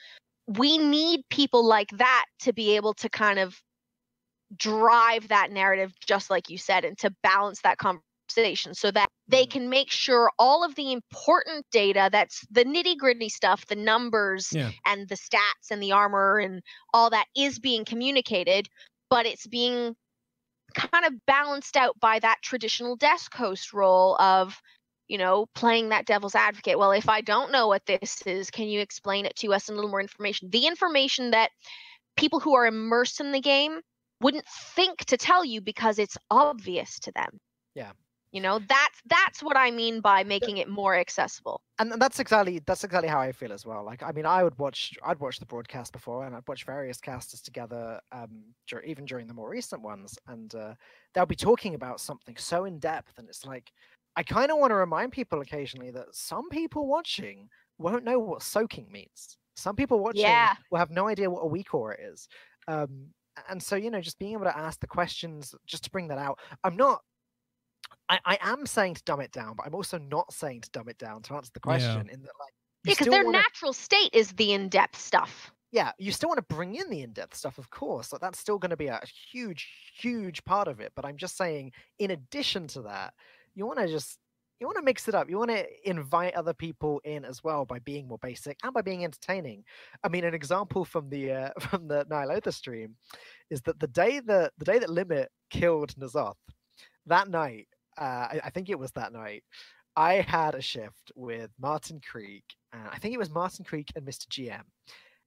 we 0.46 0.76
need 0.78 1.20
people 1.30 1.64
like 1.64 1.90
that 1.98 2.26
to 2.40 2.52
be 2.52 2.76
able 2.76 2.94
to 2.94 3.08
kind 3.08 3.38
of 3.38 3.60
drive 4.56 5.28
that 5.28 5.50
narrative 5.50 5.92
just 6.06 6.30
like 6.30 6.50
you 6.50 6.58
said 6.58 6.84
and 6.84 6.98
to 6.98 7.10
balance 7.22 7.60
that 7.62 7.78
conversation 7.78 8.74
so 8.74 8.90
that 8.90 9.08
they 9.28 9.44
Mhm. 9.46 9.50
can 9.50 9.68
make 9.70 9.90
sure 9.90 10.30
all 10.38 10.64
of 10.64 10.74
the 10.74 10.92
important 10.92 11.64
data 11.70 12.08
that's 12.12 12.44
the 12.50 12.64
nitty 12.64 12.96
gritty 12.96 13.28
stuff 13.28 13.66
the 13.66 13.76
numbers 13.76 14.52
Yeah. 14.52 14.70
and 14.86 15.08
the 15.08 15.14
stats 15.14 15.70
and 15.70 15.82
the 15.82 15.92
armor 15.92 16.38
and 16.38 16.62
all 16.92 17.10
that 17.10 17.26
is 17.36 17.58
being 17.58 17.84
communicated 17.84 18.68
but 19.08 19.26
it's 19.26 19.46
being 19.46 19.96
kind 20.72 21.04
of 21.04 21.14
balanced 21.26 21.76
out 21.76 21.98
by 22.00 22.18
that 22.18 22.38
traditional 22.42 22.96
desk 22.96 23.34
host 23.34 23.72
role 23.72 24.16
of 24.20 24.60
you 25.08 25.18
know 25.18 25.46
playing 25.54 25.90
that 25.90 26.06
devil's 26.06 26.34
advocate. 26.34 26.78
Well 26.78 26.92
if 26.92 27.08
i 27.08 27.20
don't 27.20 27.52
know 27.52 27.68
what 27.68 27.86
this 27.86 28.22
is 28.26 28.50
can 28.50 28.68
you 28.68 28.80
explain 28.80 29.26
it 29.26 29.36
to 29.36 29.52
us 29.52 29.68
in 29.68 29.74
a 29.74 29.76
little 29.76 29.90
more 29.90 30.00
information? 30.00 30.50
The 30.50 30.66
information 30.66 31.32
that 31.32 31.50
people 32.16 32.40
who 32.40 32.54
are 32.54 32.66
immersed 32.66 33.20
in 33.20 33.32
the 33.32 33.40
game 33.40 33.80
wouldn't 34.20 34.46
think 34.74 34.98
to 35.06 35.16
tell 35.16 35.44
you 35.44 35.60
because 35.60 35.98
it's 35.98 36.16
obvious 36.30 36.98
to 37.00 37.12
them. 37.12 37.38
Yeah. 37.74 37.92
You 38.32 38.40
know 38.40 38.58
that's 38.58 39.00
that's 39.06 39.42
what 39.42 39.56
i 39.56 39.70
mean 39.70 40.00
by 40.00 40.24
making 40.24 40.56
it 40.58 40.68
more 40.68 40.96
accessible 40.96 41.62
and 41.78 41.90
that's 42.00 42.20
exactly 42.20 42.60
that's 42.60 42.84
exactly 42.84 43.08
how 43.08 43.20
I 43.20 43.32
feel 43.32 43.52
as 43.52 43.64
well. 43.66 43.82
Like, 43.84 44.02
I 44.02 44.12
mean, 44.12 44.26
I 44.26 44.44
would 44.44 44.58
watch 44.58 44.96
I'd 45.02 45.18
watch 45.20 45.38
the 45.38 45.46
broadcast 45.46 45.92
before, 45.92 46.24
and 46.26 46.36
I'd 46.36 46.46
watch 46.46 46.64
various 46.64 47.00
casters 47.00 47.40
together, 47.42 48.00
um, 48.12 48.54
dur- 48.68 48.82
even 48.82 49.04
during 49.04 49.26
the 49.26 49.34
more 49.34 49.48
recent 49.50 49.82
ones, 49.82 50.18
and 50.26 50.54
uh, 50.54 50.74
they'll 51.14 51.26
be 51.26 51.34
talking 51.34 51.74
about 51.74 52.00
something 52.00 52.36
so 52.36 52.66
in 52.66 52.78
depth, 52.78 53.18
and 53.18 53.28
it's 53.28 53.44
like 53.46 53.72
I 54.16 54.22
kind 54.22 54.50
of 54.52 54.58
want 54.58 54.70
to 54.70 54.76
remind 54.76 55.12
people 55.12 55.40
occasionally 55.40 55.90
that 55.92 56.14
some 56.14 56.48
people 56.50 56.86
watching 56.86 57.48
won't 57.78 58.04
know 58.04 58.18
what 58.18 58.42
soaking 58.42 58.92
means. 58.92 59.38
Some 59.56 59.74
people 59.74 59.98
watching 60.00 60.48
Yeah. 60.48 60.56
will 60.70 60.78
have 60.78 60.90
no 60.90 61.08
idea 61.08 61.30
what 61.30 61.40
a 61.40 61.46
weak 61.46 61.74
aura 61.74 61.96
is. 61.98 62.28
Um, 62.68 63.14
and 63.48 63.62
so 63.62 63.76
you 63.76 63.90
know, 63.90 64.00
just 64.02 64.18
being 64.18 64.34
able 64.34 64.44
to 64.44 64.56
ask 64.56 64.78
the 64.80 64.86
questions, 64.86 65.54
just 65.66 65.84
to 65.84 65.90
bring 65.90 66.08
that 66.08 66.18
out. 66.18 66.38
I'm 66.64 66.76
not 66.76 67.02
I, 68.08 68.18
I 68.24 68.38
am 68.42 68.66
saying 68.66 68.94
to 68.94 69.02
dumb 69.04 69.20
it 69.20 69.32
down, 69.32 69.54
but 69.56 69.66
I'm 69.66 69.74
also 69.74 69.98
not 69.98 70.32
saying 70.32 70.62
to 70.62 70.70
dumb 70.70 70.88
it 70.88 70.98
down 70.98 71.22
to 71.22 71.34
answer 71.34 71.50
the 71.54 71.60
Yeah. 71.60 71.62
question. 71.62 72.08
In 72.10 72.22
that, 72.22 72.32
like, 72.40 72.52
because 72.84 72.96
still 72.98 73.12
their 73.12 73.24
wanna- 73.24 73.38
natural 73.38 73.72
state 73.72 74.10
is 74.12 74.32
the 74.32 74.52
in-depth 74.52 74.98
stuff 74.98 75.52
yeah, 75.72 75.92
you 75.98 76.12
still 76.12 76.28
want 76.28 76.36
to 76.36 76.54
bring 76.54 76.74
in 76.74 76.90
the 76.90 77.00
in-depth 77.00 77.34
stuff, 77.34 77.56
of 77.56 77.70
course. 77.70 78.12
Like 78.12 78.20
that's 78.20 78.38
still 78.38 78.58
going 78.58 78.70
to 78.70 78.76
be 78.76 78.88
a 78.88 79.00
huge, 79.32 79.66
huge 79.98 80.44
part 80.44 80.68
of 80.68 80.80
it. 80.80 80.92
But 80.94 81.06
I'm 81.06 81.16
just 81.16 81.34
saying, 81.34 81.72
in 81.98 82.10
addition 82.10 82.66
to 82.68 82.82
that, 82.82 83.14
you 83.54 83.64
want 83.66 83.78
to 83.78 83.88
just 83.88 84.18
you 84.60 84.66
want 84.66 84.76
to 84.76 84.82
mix 84.84 85.08
it 85.08 85.14
up. 85.14 85.30
You 85.30 85.38
want 85.38 85.50
to 85.50 85.66
invite 85.88 86.34
other 86.34 86.52
people 86.52 87.00
in 87.04 87.24
as 87.24 87.42
well 87.42 87.64
by 87.64 87.78
being 87.78 88.06
more 88.06 88.18
basic 88.18 88.58
and 88.62 88.72
by 88.74 88.82
being 88.82 89.02
entertaining. 89.02 89.64
I 90.04 90.08
mean, 90.10 90.24
an 90.24 90.34
example 90.34 90.84
from 90.84 91.08
the 91.08 91.32
uh, 91.32 91.50
from 91.60 91.88
the 91.88 92.04
Ny'alotha 92.04 92.52
stream 92.52 92.94
is 93.48 93.62
that 93.62 93.80
the 93.80 93.88
day 93.88 94.20
that 94.20 94.52
the 94.58 94.66
day 94.66 94.78
that 94.78 94.90
Limit 94.90 95.30
killed 95.48 95.94
N'Zoth, 95.96 96.36
that 97.06 97.28
night 97.28 97.66
uh, 97.98 98.28
I, 98.32 98.40
I 98.44 98.50
think 98.50 98.68
it 98.68 98.78
was 98.78 98.92
that 98.92 99.12
night. 99.12 99.44
I 99.96 100.14
had 100.14 100.54
a 100.54 100.62
shift 100.62 101.12
with 101.14 101.50
Martin 101.60 102.00
Creek, 102.00 102.44
and 102.72 102.88
I 102.90 102.96
think 102.98 103.14
it 103.14 103.18
was 103.18 103.30
Martin 103.30 103.64
Creek 103.64 103.88
and 103.94 104.06
Mr. 104.06 104.26
GM, 104.28 104.62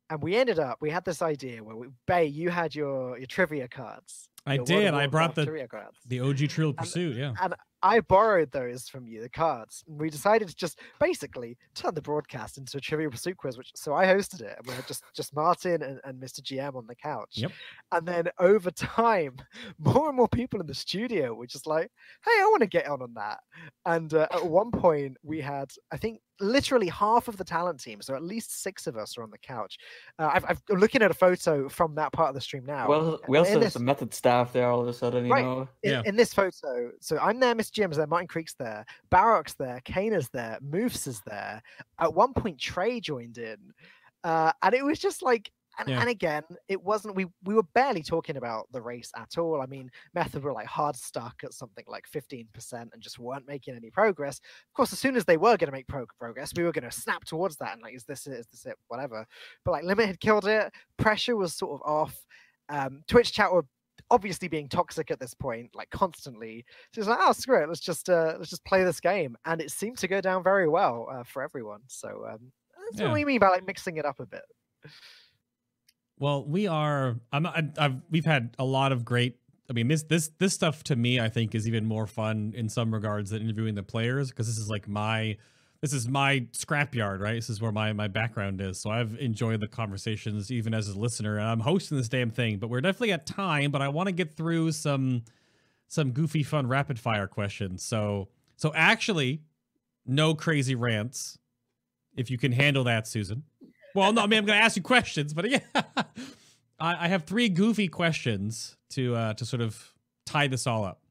and 0.09 0.21
we 0.23 0.35
ended 0.35 0.59
up. 0.59 0.77
We 0.81 0.89
had 0.89 1.05
this 1.05 1.21
idea 1.21 1.63
where 1.63 1.75
we, 1.75 1.87
Bay, 2.07 2.25
you 2.25 2.49
had 2.49 2.73
your 2.73 3.17
your 3.17 3.27
trivia 3.27 3.67
cards. 3.67 4.29
I 4.45 4.57
did. 4.57 4.93
I 4.93 5.07
brought 5.07 5.35
the 5.35 5.45
cards. 5.69 5.97
the 6.05 6.19
OG 6.19 6.37
Trivial 6.49 6.73
Pursuit. 6.73 7.17
Yeah. 7.17 7.33
And 7.41 7.55
I 7.81 7.99
borrowed 7.99 8.51
those 8.51 8.87
from 8.89 9.05
you, 9.05 9.21
the 9.21 9.29
cards. 9.29 9.83
And 9.87 9.99
we 9.99 10.09
decided 10.09 10.47
to 10.47 10.55
just 10.55 10.79
basically 10.99 11.55
turn 11.75 11.93
the 11.93 12.01
broadcast 12.01 12.57
into 12.57 12.77
a 12.77 12.81
trivia 12.81 13.09
pursuit 13.11 13.37
quiz, 13.37 13.57
which 13.57 13.71
so 13.75 13.93
I 13.93 14.05
hosted 14.05 14.41
it. 14.41 14.55
And 14.57 14.65
we 14.65 14.73
had 14.73 14.87
just 14.87 15.03
just 15.15 15.35
Martin 15.35 15.83
and, 15.83 15.99
and 16.03 16.21
Mr. 16.21 16.41
GM 16.41 16.75
on 16.75 16.87
the 16.87 16.95
couch. 16.95 17.33
Yep. 17.33 17.51
And 17.91 18.07
then 18.07 18.29
over 18.39 18.71
time, 18.71 19.35
more 19.77 20.07
and 20.07 20.17
more 20.17 20.27
people 20.27 20.59
in 20.59 20.67
the 20.67 20.73
studio 20.73 21.33
were 21.33 21.45
just 21.45 21.67
like, 21.67 21.91
"Hey, 22.23 22.31
I 22.31 22.47
want 22.49 22.61
to 22.61 22.67
get 22.67 22.87
on 22.87 23.01
on 23.03 23.13
that." 23.15 23.39
And 23.85 24.13
uh, 24.13 24.27
at 24.31 24.45
one 24.45 24.71
point, 24.71 25.17
we 25.23 25.41
had, 25.41 25.69
I 25.91 25.97
think, 25.97 26.21
literally 26.39 26.87
half 26.87 27.27
of 27.27 27.37
the 27.37 27.43
talent 27.43 27.79
team, 27.79 28.01
so 28.01 28.13
at 28.15 28.23
least 28.23 28.61
six 28.61 28.87
of 28.87 28.97
us 28.97 29.17
are 29.17 29.23
on 29.23 29.31
the 29.31 29.37
couch. 29.37 29.77
Uh, 30.19 30.29
I've, 30.33 30.45
I've, 30.49 30.61
I'm 30.69 30.79
looking 30.79 31.01
at 31.01 31.11
a 31.11 31.13
photo 31.13 31.69
from 31.69 31.95
that 31.95 32.11
part 32.11 32.29
of 32.29 32.35
the 32.35 32.41
stream 32.41 32.65
now. 32.65 32.87
Well, 32.87 33.19
we 33.27 33.37
in 33.37 33.39
also 33.39 33.51
have 33.53 33.61
this- 33.61 33.73
some 33.73 33.85
method 33.85 34.13
staff 34.13 34.51
there 34.53 34.69
all 34.69 34.81
of 34.81 34.87
a 34.87 34.93
sudden, 34.93 35.25
you 35.25 35.31
Right. 35.31 35.43
know. 35.45 35.67
in, 35.83 35.91
Yeah. 35.91 36.01
in 36.05 36.15
this 36.15 36.33
photo, 36.33 36.91
so 36.99 37.17
I'm 37.19 37.39
there, 37.39 37.55
Miss 37.55 37.69
Jim's 37.69 37.97
there, 37.97 38.07
Martin 38.07 38.27
Creek's 38.27 38.55
there, 38.55 38.85
Barock's 39.11 39.53
there, 39.55 39.81
Kana's 39.85 40.29
there, 40.29 40.57
Moose 40.61 41.07
is 41.07 41.21
there. 41.25 41.61
At 41.99 42.13
one 42.13 42.33
point, 42.33 42.59
Trey 42.59 42.99
joined 42.99 43.37
in, 43.37 43.57
uh, 44.23 44.51
and 44.61 44.73
it 44.73 44.83
was 44.83 44.99
just 44.99 45.21
like, 45.21 45.51
and, 45.77 45.89
Yeah. 45.89 45.99
and 45.99 46.09
again, 46.09 46.43
it 46.67 46.81
wasn't. 46.81 47.15
We 47.15 47.25
we 47.43 47.53
were 47.53 47.63
barely 47.73 48.03
talking 48.03 48.37
about 48.37 48.71
the 48.71 48.81
race 48.81 49.11
at 49.15 49.37
all. 49.37 49.61
I 49.61 49.65
mean, 49.65 49.89
Method 50.13 50.43
were 50.43 50.53
like 50.53 50.67
hard 50.67 50.95
stuck 50.95 51.43
at 51.43 51.53
something 51.53 51.83
like 51.87 52.05
15% 52.09 52.47
and 52.73 53.01
just 53.01 53.19
weren't 53.19 53.47
making 53.47 53.75
any 53.75 53.89
progress. 53.89 54.37
Of 54.39 54.73
course, 54.73 54.93
as 54.93 54.99
soon 54.99 55.15
as 55.15 55.25
they 55.25 55.37
were 55.37 55.57
going 55.57 55.67
to 55.67 55.71
make 55.71 55.87
pro- 55.87 56.05
progress, 56.19 56.53
we 56.55 56.63
were 56.63 56.71
going 56.71 56.89
to 56.89 56.91
snap 56.91 57.25
towards 57.25 57.57
that 57.57 57.73
and 57.73 57.81
like, 57.81 57.95
is 57.95 58.05
this 58.05 58.27
it? 58.27 58.33
Is 58.33 58.47
this 58.47 58.65
it? 58.65 58.75
Whatever. 58.87 59.25
But 59.63 59.71
like, 59.71 59.83
Limit 59.83 60.07
had 60.07 60.19
killed 60.19 60.45
it. 60.47 60.71
Pressure 60.97 61.35
was 61.35 61.53
sort 61.55 61.79
of 61.81 61.87
off. 61.87 62.25
Um, 62.69 63.03
Twitch 63.07 63.31
chat 63.33 63.51
were 63.51 63.65
obviously 64.11 64.47
being 64.47 64.67
toxic 64.69 65.09
at 65.09 65.19
this 65.19 65.33
point, 65.33 65.69
like 65.73 65.89
constantly. 65.89 66.65
So 66.93 66.99
it's 67.01 67.07
like, 67.09 67.19
oh 67.21 67.31
screw 67.31 67.63
it, 67.63 67.67
let's 67.67 67.79
just 67.79 68.09
uh, 68.09 68.35
let's 68.37 68.49
just 68.49 68.65
play 68.65 68.83
this 68.83 68.99
game, 68.99 69.35
and 69.45 69.61
it 69.61 69.71
seemed 69.71 69.97
to 69.99 70.07
go 70.07 70.21
down 70.21 70.43
very 70.43 70.67
well 70.67 71.07
uh, 71.11 71.23
for 71.23 71.41
everyone. 71.43 71.81
So 71.87 72.25
um, 72.29 72.51
that's 72.91 73.01
Yeah. 73.01 73.05
what 73.07 73.13
we 73.13 73.25
mean 73.25 73.39
by 73.39 73.49
like 73.49 73.65
mixing 73.65 73.97
it 73.97 74.05
up 74.05 74.19
a 74.19 74.25
bit. 74.25 74.43
Well, 76.17 76.45
we 76.45 76.67
are. 76.67 77.17
I'm. 77.31 77.45
I, 77.45 77.63
I've. 77.77 78.01
We've 78.09 78.25
had 78.25 78.55
a 78.57 78.65
lot 78.65 78.91
of 78.91 79.03
great. 79.03 79.37
I 79.69 79.73
mean, 79.73 79.87
this 79.87 80.03
this 80.03 80.29
this 80.39 80.53
stuff 80.53 80.83
to 80.85 80.95
me, 80.95 81.19
I 81.19 81.29
think, 81.29 81.55
is 81.55 81.67
even 81.67 81.85
more 81.85 82.07
fun 82.07 82.53
in 82.55 82.69
some 82.69 82.93
regards 82.93 83.31
than 83.31 83.41
interviewing 83.41 83.75
the 83.75 83.83
players 83.83 84.29
because 84.29 84.47
this 84.47 84.57
is 84.57 84.69
like 84.69 84.87
my. 84.87 85.37
This 85.81 85.93
is 85.93 86.07
my 86.07 86.39
scrapyard, 86.51 87.19
right? 87.19 87.35
This 87.35 87.49
is 87.49 87.61
where 87.61 87.71
my 87.71 87.93
my 87.93 88.07
background 88.07 88.61
is. 88.61 88.79
So 88.79 88.89
I've 88.89 89.15
enjoyed 89.19 89.59
the 89.59 89.67
conversations 89.67 90.49
even 90.51 90.73
as 90.73 90.87
a 90.87 90.97
listener, 90.97 91.37
and 91.37 91.47
I'm 91.47 91.59
hosting 91.59 91.97
this 91.97 92.09
damn 92.09 92.31
thing. 92.31 92.57
But 92.57 92.69
we're 92.69 92.81
definitely 92.81 93.11
at 93.11 93.25
time. 93.27 93.71
But 93.71 93.81
I 93.81 93.89
want 93.89 94.07
to 94.07 94.13
get 94.13 94.35
through 94.35 94.71
some 94.71 95.23
some 95.87 96.11
goofy, 96.11 96.43
fun, 96.43 96.67
rapid 96.67 96.97
fire 96.97 97.27
questions. 97.27 97.83
So 97.83 98.29
so 98.55 98.71
actually, 98.73 99.41
no 100.05 100.33
crazy 100.33 100.75
rants. 100.75 101.37
If 102.15 102.31
you 102.31 102.37
can 102.37 102.53
handle 102.53 102.85
that, 102.85 103.07
Susan. 103.07 103.43
Well, 103.95 104.11
no, 104.11 104.21
I 104.21 104.27
mean 104.27 104.39
I'm 104.39 104.45
going 104.45 104.59
to 104.59 104.63
ask 104.63 104.75
you 104.75 104.83
questions, 104.83 105.33
but 105.33 105.49
yeah, 105.49 105.59
I, 106.79 107.05
I 107.05 107.07
have 107.07 107.23
three 107.23 107.49
goofy 107.49 107.87
questions 107.87 108.75
to 108.89 109.15
uh, 109.15 109.33
to 109.35 109.45
sort 109.45 109.61
of 109.61 109.93
tie 110.25 110.47
this 110.47 110.67
all 110.67 110.83
up 110.83 111.01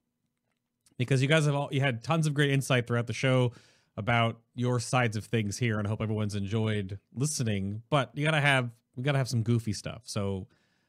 because 0.98 1.22
you 1.22 1.28
guys 1.28 1.46
have 1.46 1.54
all 1.54 1.68
you 1.72 1.80
had 1.80 2.04
tons 2.04 2.26
of 2.26 2.34
great 2.34 2.50
insight 2.50 2.86
throughout 2.86 3.06
the 3.06 3.14
show 3.14 3.52
about 3.96 4.40
your 4.54 4.80
sides 4.80 5.16
of 5.16 5.24
things 5.24 5.56
here, 5.56 5.78
and 5.78 5.86
I 5.86 5.90
hope 5.90 6.02
everyone's 6.02 6.34
enjoyed 6.34 6.98
listening. 7.14 7.82
But 7.88 8.10
you 8.14 8.24
gotta 8.24 8.40
have 8.40 8.70
we 8.96 9.02
gotta 9.02 9.18
have 9.18 9.28
some 9.28 9.42
goofy 9.42 9.72
stuff. 9.72 10.02
So, 10.04 10.46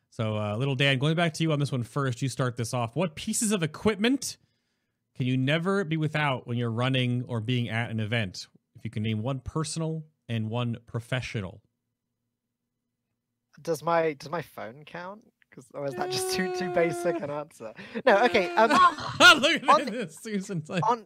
so 0.09 0.37
uh, 0.37 0.57
little 0.57 0.75
Dan, 0.75 0.99
going 0.99 1.15
back 1.15 1.33
to 1.35 1.43
you 1.43 1.51
on 1.53 1.59
this 1.59 1.71
one 1.71 1.83
first. 1.83 2.21
You 2.21 2.29
start 2.29 2.57
this 2.57 2.73
off. 2.73 2.95
What 2.95 3.15
pieces 3.15 3.51
of 3.51 3.63
equipment 3.63 4.37
can 5.15 5.25
you 5.27 5.37
never 5.37 5.85
be 5.85 5.95
without 5.95 6.45
when 6.45 6.57
you're 6.57 6.69
running 6.71 7.23
or 7.27 7.39
being 7.39 7.69
at 7.69 7.89
an 7.89 8.01
event? 8.01 8.47
If 8.75 8.83
you 8.83 8.91
can 8.91 9.03
name 9.03 9.21
one 9.21 9.39
personal 9.39 10.03
and 10.27 10.49
one 10.49 10.77
professional. 10.87 11.61
Does 13.61 13.83
my 13.83 14.13
does 14.13 14.29
my 14.29 14.41
phone 14.41 14.83
count? 14.85 15.21
Because 15.49 15.65
or 15.73 15.85
is 15.85 15.93
that 15.95 16.11
just 16.11 16.33
too 16.33 16.53
too 16.55 16.69
basic 16.71 17.21
an 17.21 17.29
answer? 17.29 17.73
No, 18.05 18.17
okay. 18.25 18.53
Um, 18.55 18.69
Look 19.41 19.63
On 19.69 19.81
at 19.81 19.85
the- 19.85 19.91
this, 19.91 20.19
Susan. 20.21 20.63
Like, 20.69 20.87
on 20.89 21.05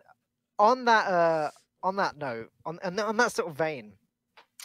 on 0.58 0.86
that 0.86 1.08
uh 1.08 1.52
on 1.84 1.96
that 1.98 2.18
note, 2.18 2.50
on 2.66 2.80
and 2.84 3.00
on 3.00 3.18
that 3.18 3.32
sort 3.32 3.48
of 3.50 3.56
vein, 3.56 3.94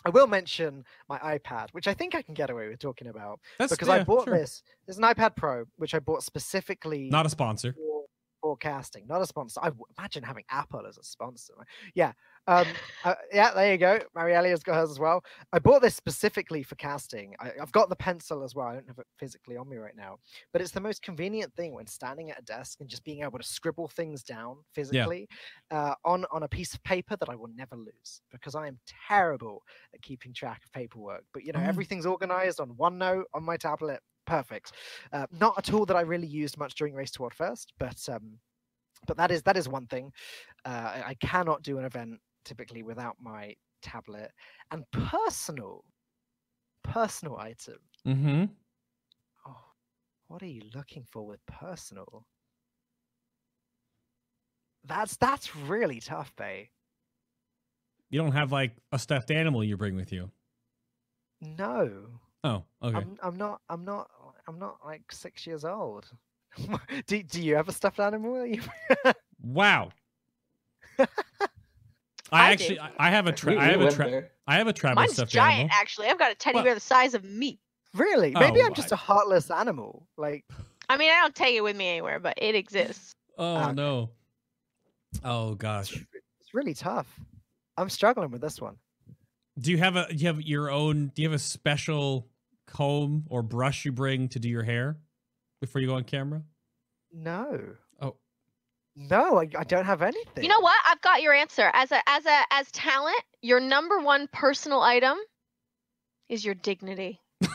I 0.04 0.10
will 0.10 0.26
mention 0.26 0.84
my 1.08 1.18
iPad, 1.18 1.68
which 1.72 1.86
I 1.86 1.94
think 1.94 2.14
I 2.14 2.22
can 2.22 2.34
get 2.34 2.50
away 2.50 2.68
with 2.68 2.78
talking 2.78 3.06
about 3.08 3.40
that's 3.58 3.72
because 3.72 3.88
I 3.88 4.02
bought 4.02 4.24
sure. 4.24 4.38
this. 4.38 4.62
There's 4.86 4.98
an 4.98 5.04
iPad 5.04 5.36
Pro, 5.36 5.64
which 5.76 5.94
I 5.94 5.98
bought 6.00 6.22
specifically 6.22 7.08
Not 7.10 7.26
a 7.26 7.30
sponsor. 7.30 7.72
for 7.74 7.93
forecasting, 8.44 9.06
not 9.08 9.22
a 9.22 9.26
sponsor. 9.26 9.58
I 9.62 9.68
w- 9.70 9.86
imagine 9.98 10.22
having 10.22 10.44
Apple 10.50 10.86
as 10.86 10.98
a 10.98 11.02
sponsor. 11.02 11.54
Yeah, 11.94 12.12
um, 12.46 12.66
uh, 13.02 13.14
yeah. 13.32 13.52
There 13.54 13.72
you 13.72 13.78
go. 13.78 13.98
Marielia's 14.14 14.62
got 14.62 14.74
hers 14.74 14.90
as 14.90 14.98
well. 14.98 15.24
I 15.54 15.58
bought 15.58 15.80
this 15.80 15.94
specifically 15.96 16.62
for 16.62 16.74
casting. 16.74 17.34
I, 17.40 17.52
I've 17.60 17.72
got 17.72 17.88
the 17.88 17.96
pencil 17.96 18.44
as 18.44 18.54
well. 18.54 18.66
I 18.66 18.74
don't 18.74 18.86
have 18.88 18.98
it 18.98 19.06
physically 19.18 19.56
on 19.56 19.66
me 19.66 19.78
right 19.78 19.96
now, 19.96 20.18
but 20.52 20.60
it's 20.60 20.72
the 20.72 20.80
most 20.80 21.00
convenient 21.00 21.54
thing 21.54 21.72
when 21.72 21.86
standing 21.86 22.30
at 22.30 22.38
a 22.38 22.42
desk 22.42 22.80
and 22.80 22.88
just 22.88 23.02
being 23.04 23.22
able 23.22 23.38
to 23.38 23.44
scribble 23.44 23.88
things 23.88 24.22
down 24.22 24.56
physically 24.74 25.26
uh, 25.70 25.94
on 26.04 26.26
on 26.30 26.42
a 26.42 26.48
piece 26.48 26.74
of 26.74 26.82
paper 26.84 27.16
that 27.16 27.30
I 27.30 27.36
will 27.36 27.50
never 27.56 27.76
lose 27.76 28.20
because 28.30 28.54
I 28.54 28.66
am 28.68 28.78
terrible 29.08 29.62
at 29.94 30.02
keeping 30.02 30.34
track 30.34 30.60
of 30.66 30.72
paperwork. 30.72 31.24
But 31.32 31.44
you 31.44 31.52
know, 31.52 31.60
Mm. 31.60 31.68
everything's 31.68 32.04
organized 32.04 32.60
on 32.60 32.72
OneNote 32.74 33.24
on 33.32 33.42
my 33.42 33.56
tablet. 33.56 34.00
Perfect. 34.26 34.72
Uh, 35.12 35.26
not 35.38 35.54
a 35.58 35.62
tool 35.62 35.86
that 35.86 35.96
I 35.96 36.00
really 36.00 36.26
used 36.26 36.58
much 36.58 36.74
during 36.74 36.94
Race 36.94 37.10
to 37.12 37.22
World 37.22 37.34
First, 37.34 37.72
but 37.78 37.98
um, 38.08 38.38
but 39.06 39.16
that 39.16 39.30
is 39.30 39.42
that 39.42 39.56
is 39.56 39.68
one 39.68 39.86
thing. 39.86 40.12
Uh, 40.64 40.68
I, 40.94 41.02
I 41.08 41.14
cannot 41.14 41.62
do 41.62 41.78
an 41.78 41.84
event 41.84 42.20
typically 42.44 42.82
without 42.82 43.16
my 43.20 43.54
tablet 43.82 44.30
and 44.70 44.84
personal 44.92 45.84
personal 46.82 47.36
item. 47.36 47.78
Mm-hmm. 48.06 48.44
Oh, 49.46 49.64
what 50.28 50.42
are 50.42 50.46
you 50.46 50.62
looking 50.74 51.04
for 51.10 51.26
with 51.26 51.44
personal? 51.46 52.26
That's 54.84 55.16
that's 55.16 55.54
really 55.54 56.00
tough, 56.00 56.34
Bay. 56.36 56.70
You 58.10 58.20
don't 58.20 58.32
have 58.32 58.52
like 58.52 58.72
a 58.92 58.98
stuffed 58.98 59.30
animal 59.30 59.64
you 59.64 59.76
bring 59.76 59.96
with 59.96 60.12
you. 60.12 60.30
No, 61.40 62.06
Oh, 62.44 62.62
okay. 62.82 62.98
I'm 62.98 63.16
I'm 63.22 63.36
not 63.36 63.62
I'm 63.70 63.86
not 63.86 64.10
I'm 64.48 64.58
not 64.58 64.78
like 64.84 65.02
six 65.10 65.46
years 65.46 65.64
old. 65.64 66.06
do 67.06 67.22
do 67.22 67.42
you 67.42 67.56
have 67.56 67.68
a 67.68 67.72
stuffed 67.72 68.00
animal? 68.00 68.34
that 68.34 68.48
you- 68.48 68.62
wow. 69.42 69.90
I, 70.98 71.06
I 72.32 72.52
actually 72.52 72.76
do. 72.76 72.80
I, 72.82 72.90
I 72.98 73.10
have 73.10 73.26
a 73.26 73.32
tra- 73.32 73.52
We- 73.52 73.58
I 73.58 73.64
have 73.66 73.80
a 73.80 73.84
went 73.84 73.94
tra- 73.96 74.24
I 74.46 74.56
have 74.56 74.66
a 74.66 74.72
Travis 74.72 74.96
Mine's 74.96 75.12
stuffed 75.14 75.32
giant, 75.32 75.58
animal. 75.60 75.76
actually. 75.80 76.08
I've 76.08 76.18
got 76.18 76.32
a 76.32 76.34
teddy 76.34 76.56
Well- 76.56 76.64
bear 76.64 76.74
the 76.74 76.80
size 76.80 77.14
of 77.14 77.24
me. 77.24 77.58
really? 77.94 78.34
Oh 78.34 78.40
Maybe 78.40 78.60
Oh, 78.60 78.66
I'm 78.66 78.74
just 78.74 78.92
I- 78.92 78.96
a 78.96 78.98
heartless 78.98 79.50
animal. 79.50 80.06
Like 80.16 80.44
I 80.88 80.96
mean, 80.96 81.10
I 81.10 81.20
don't 81.22 81.34
take 81.34 81.54
it 81.56 81.62
with 81.62 81.76
me 81.76 81.88
anywhere, 81.88 82.18
but 82.20 82.34
it 82.38 82.54
exists. 82.54 83.14
Oh 83.38 83.56
Okay. 83.64 83.72
no. 83.72 84.10
Oh 85.24 85.54
gosh. 85.54 85.94
it's 85.94 86.54
really 86.54 86.74
tough. 86.74 87.08
I'm 87.76 87.88
struggling 87.88 88.30
with 88.30 88.40
this 88.40 88.60
one. 88.60 88.76
Do 89.58 89.70
you 89.70 89.78
have 89.78 89.96
a 89.96 90.06
do 90.08 90.16
you 90.16 90.26
have 90.26 90.42
your 90.42 90.70
own 90.70 91.12
do 91.14 91.22
you 91.22 91.28
have 91.28 91.34
a 91.36 91.42
special 91.42 92.26
comb 92.66 93.24
or 93.28 93.42
brush 93.42 93.84
you 93.84 93.92
bring 93.92 94.28
to 94.30 94.38
do 94.38 94.48
your 94.48 94.62
hair 94.62 94.98
before 95.60 95.80
you 95.80 95.86
go 95.88 95.94
on 95.94 96.04
camera? 96.04 96.42
No. 97.12 97.74
Oh. 98.00 98.16
No, 98.96 99.38
I, 99.38 99.48
I 99.56 99.64
don't 99.64 99.84
have 99.86 100.02
anything. 100.02 100.42
You 100.44 100.48
know 100.48 100.60
what? 100.60 100.76
I've 100.88 101.00
got 101.00 101.22
your 101.22 101.32
answer. 101.32 101.70
As 101.74 101.92
a 101.92 102.00
as 102.08 102.26
a 102.26 102.42
as 102.50 102.70
talent, 102.72 103.20
your 103.42 103.60
number 103.60 103.98
one 104.00 104.28
personal 104.32 104.82
item 104.82 105.16
is 106.28 106.44
your 106.44 106.54
dignity. 106.54 107.20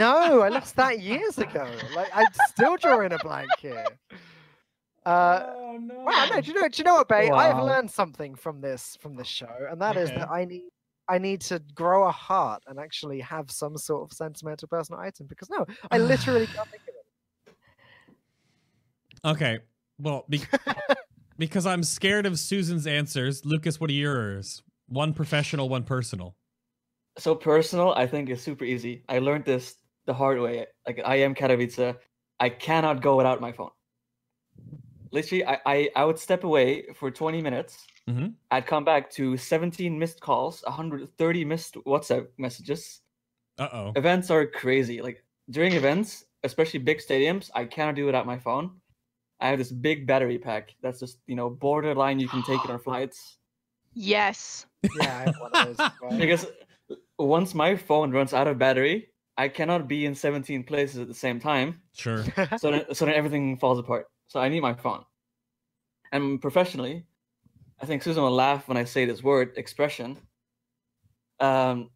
No, 0.00 0.40
I 0.40 0.48
lost 0.48 0.76
that 0.76 1.00
years 1.00 1.36
ago. 1.36 1.70
Like 1.94 2.08
I'm 2.14 2.28
still 2.48 2.78
drawing 2.78 3.12
a 3.12 3.18
blank 3.18 3.50
here. 3.58 3.84
Uh, 5.04 5.52
oh 5.54 5.78
no. 5.80 5.94
wow, 6.00 6.26
no, 6.32 6.40
do 6.40 6.50
you 6.50 6.60
know? 6.60 6.66
Do 6.66 6.78
you 6.78 6.82
know 6.84 6.94
what, 6.94 7.06
Bay? 7.08 7.30
I 7.30 7.46
have 7.46 7.62
learned 7.62 7.92
something 7.92 8.34
from 8.34 8.60
this 8.60 8.96
from 9.00 9.14
this 9.14 9.28
show, 9.28 9.46
and 9.70 9.80
that 9.80 9.96
is 9.96 10.08
Okay. 10.10 10.18
that 10.18 10.28
I 10.30 10.44
need 10.46 10.68
I 11.08 11.18
need 11.18 11.40
to 11.42 11.60
grow 11.74 12.06
a 12.08 12.12
heart 12.12 12.62
and 12.66 12.78
actually 12.78 13.20
have 13.20 13.50
some 13.50 13.76
sort 13.76 14.02
of 14.10 14.16
sentimental 14.16 14.68
personal 14.68 15.00
item. 15.00 15.26
Because 15.26 15.50
no, 15.50 15.64
I 15.90 15.98
literally 15.98 16.46
can't 16.46 16.68
think 16.68 16.82
of 16.82 17.52
it. 17.52 17.54
Okay. 19.24 19.58
Well, 19.98 20.24
be- 20.28 20.42
because 21.38 21.66
I'm 21.66 21.82
scared 21.82 22.26
of 22.26 22.38
Susan's 22.38 22.86
answers. 22.86 23.44
Lucas, 23.44 23.80
what 23.80 23.90
are 23.90 23.94
yours? 23.94 24.62
One 24.88 25.12
professional, 25.12 25.68
one 25.68 25.84
personal. 25.84 26.36
So 27.18 27.34
personal, 27.34 27.92
I 27.92 28.06
think 28.06 28.28
is 28.28 28.42
super 28.42 28.64
easy. 28.64 29.02
I 29.08 29.20
learned 29.20 29.44
this 29.44 29.76
the 30.06 30.14
hard 30.14 30.38
way. 30.38 30.66
Like 30.86 31.00
I 31.04 31.16
am 31.16 31.34
Katowice. 31.34 31.96
I 32.38 32.48
cannot 32.50 33.00
go 33.00 33.16
without 33.16 33.40
my 33.40 33.52
phone. 33.52 33.70
Literally, 35.16 35.44
I, 35.44 35.58
I, 35.66 35.76
I 35.96 36.04
would 36.04 36.18
step 36.18 36.44
away 36.44 36.86
for 36.94 37.10
20 37.10 37.42
minutes. 37.42 37.86
Mhm. 38.08 38.34
I'd 38.52 38.66
come 38.66 38.84
back 38.84 39.10
to 39.18 39.36
17 39.36 39.98
missed 39.98 40.20
calls, 40.20 40.62
130 40.66 41.44
missed 41.44 41.74
WhatsApp 41.86 42.28
messages. 42.38 43.00
Uh 43.58 43.68
oh. 43.72 43.92
Events 43.96 44.30
are 44.30 44.46
crazy. 44.46 45.02
Like 45.02 45.24
during 45.50 45.72
events, 45.72 46.24
especially 46.44 46.78
big 46.80 46.98
stadiums, 46.98 47.50
I 47.54 47.64
cannot 47.64 47.96
do 47.96 48.06
without 48.06 48.26
my 48.26 48.38
phone. 48.38 48.70
I 49.40 49.48
have 49.48 49.58
this 49.58 49.72
big 49.72 50.06
battery 50.06 50.38
pack 50.38 50.74
that's 50.82 51.00
just, 51.00 51.18
you 51.26 51.34
know, 51.36 51.50
borderline 51.50 52.20
you 52.20 52.28
can 52.28 52.42
take 52.44 52.62
it 52.64 52.70
on 52.70 52.78
flights. 52.88 53.38
Yes. 53.94 54.66
Yeah, 54.82 54.90
I 55.00 55.22
have 55.26 55.34
one 55.40 55.50
of 55.54 55.76
those. 55.76 55.80
as. 56.12 56.18
Because 56.18 56.46
once 57.18 57.54
my 57.54 57.74
phone 57.76 58.12
runs 58.12 58.32
out 58.32 58.46
of 58.46 58.58
battery, 58.58 59.08
I 59.36 59.48
cannot 59.48 59.88
be 59.88 60.06
in 60.06 60.14
17 60.14 60.64
places 60.64 61.00
at 61.00 61.08
the 61.08 61.14
same 61.14 61.40
time. 61.40 61.82
Sure. 61.92 62.24
so 62.58 62.70
then, 62.70 62.84
so 62.94 63.04
then 63.04 63.14
everything 63.14 63.58
falls 63.58 63.78
apart. 63.78 64.06
So 64.28 64.40
I 64.40 64.48
need 64.48 64.60
my 64.60 64.74
phone. 64.74 65.04
And 66.12 66.40
professionally, 66.40 67.04
I 67.80 67.86
think 67.86 68.02
Susan 68.02 68.22
will 68.22 68.30
laugh 68.30 68.68
when 68.68 68.76
I 68.76 68.84
say 68.84 69.04
this 69.04 69.22
word 69.22 69.52
expression. 69.56 70.18
Um, 71.40 71.90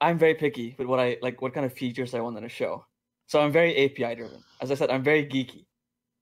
I'm 0.00 0.18
very 0.18 0.34
picky 0.34 0.74
with 0.78 0.86
what 0.86 1.00
I 1.00 1.18
like, 1.20 1.42
what 1.42 1.52
kind 1.52 1.66
of 1.66 1.72
features 1.72 2.14
I 2.14 2.20
want 2.20 2.38
in 2.38 2.44
a 2.44 2.48
show. 2.48 2.84
So 3.26 3.40
I'm 3.40 3.52
very 3.52 3.76
API 3.84 4.14
driven. 4.14 4.42
As 4.60 4.70
I 4.70 4.74
said, 4.74 4.90
I'm 4.90 5.02
very 5.02 5.24
geeky, 5.24 5.66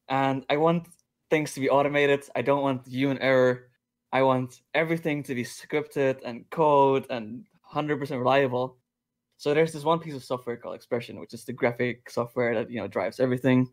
and 0.09 0.44
I 0.51 0.56
want 0.56 0.89
things 1.31 1.55
to 1.55 1.60
be 1.60 1.70
automated. 1.70 2.24
I 2.35 2.43
don't 2.43 2.62
want 2.62 2.86
human 2.86 3.19
error. 3.19 3.69
I 4.12 4.23
want 4.23 4.62
everything 4.74 5.23
to 5.24 5.35
be 5.35 5.44
scripted 5.44 6.20
and 6.24 6.48
code 6.51 7.06
and 7.10 7.44
100% 7.73 8.10
reliable. 8.10 8.78
So 9.36 9.55
there's 9.55 9.73
this 9.73 9.85
one 9.85 10.01
piece 10.01 10.15
of 10.15 10.24
software 10.24 10.56
called 10.56 10.74
Expression, 10.74 11.20
which 11.20 11.35
is 11.35 11.44
the 11.44 11.52
graphic 11.52 12.10
software 12.10 12.55
that 12.55 12.70
you 12.70 12.81
know 12.81 12.89
drives 12.89 13.20
everything. 13.20 13.69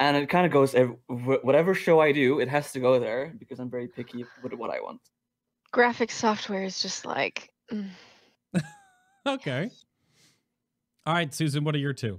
And 0.00 0.16
it 0.16 0.30
kind 0.30 0.46
of 0.46 0.50
goes 0.52 0.74
whatever 1.08 1.74
show 1.74 2.00
I 2.00 2.10
do, 2.10 2.40
it 2.40 2.48
has 2.48 2.72
to 2.72 2.80
go 2.80 2.98
there 2.98 3.34
because 3.38 3.60
I'm 3.60 3.70
very 3.70 3.86
picky 3.86 4.24
with 4.42 4.54
what 4.54 4.70
I 4.70 4.80
want. 4.80 5.02
Graphic 5.72 6.10
software 6.10 6.64
is 6.64 6.82
just 6.82 7.04
like. 7.04 7.50
mm. 7.70 7.88
Okay. 9.26 9.70
All 11.04 11.12
right, 11.12 11.32
Susan, 11.32 11.62
what 11.62 11.74
are 11.74 11.78
your 11.78 11.92
two? 11.92 12.18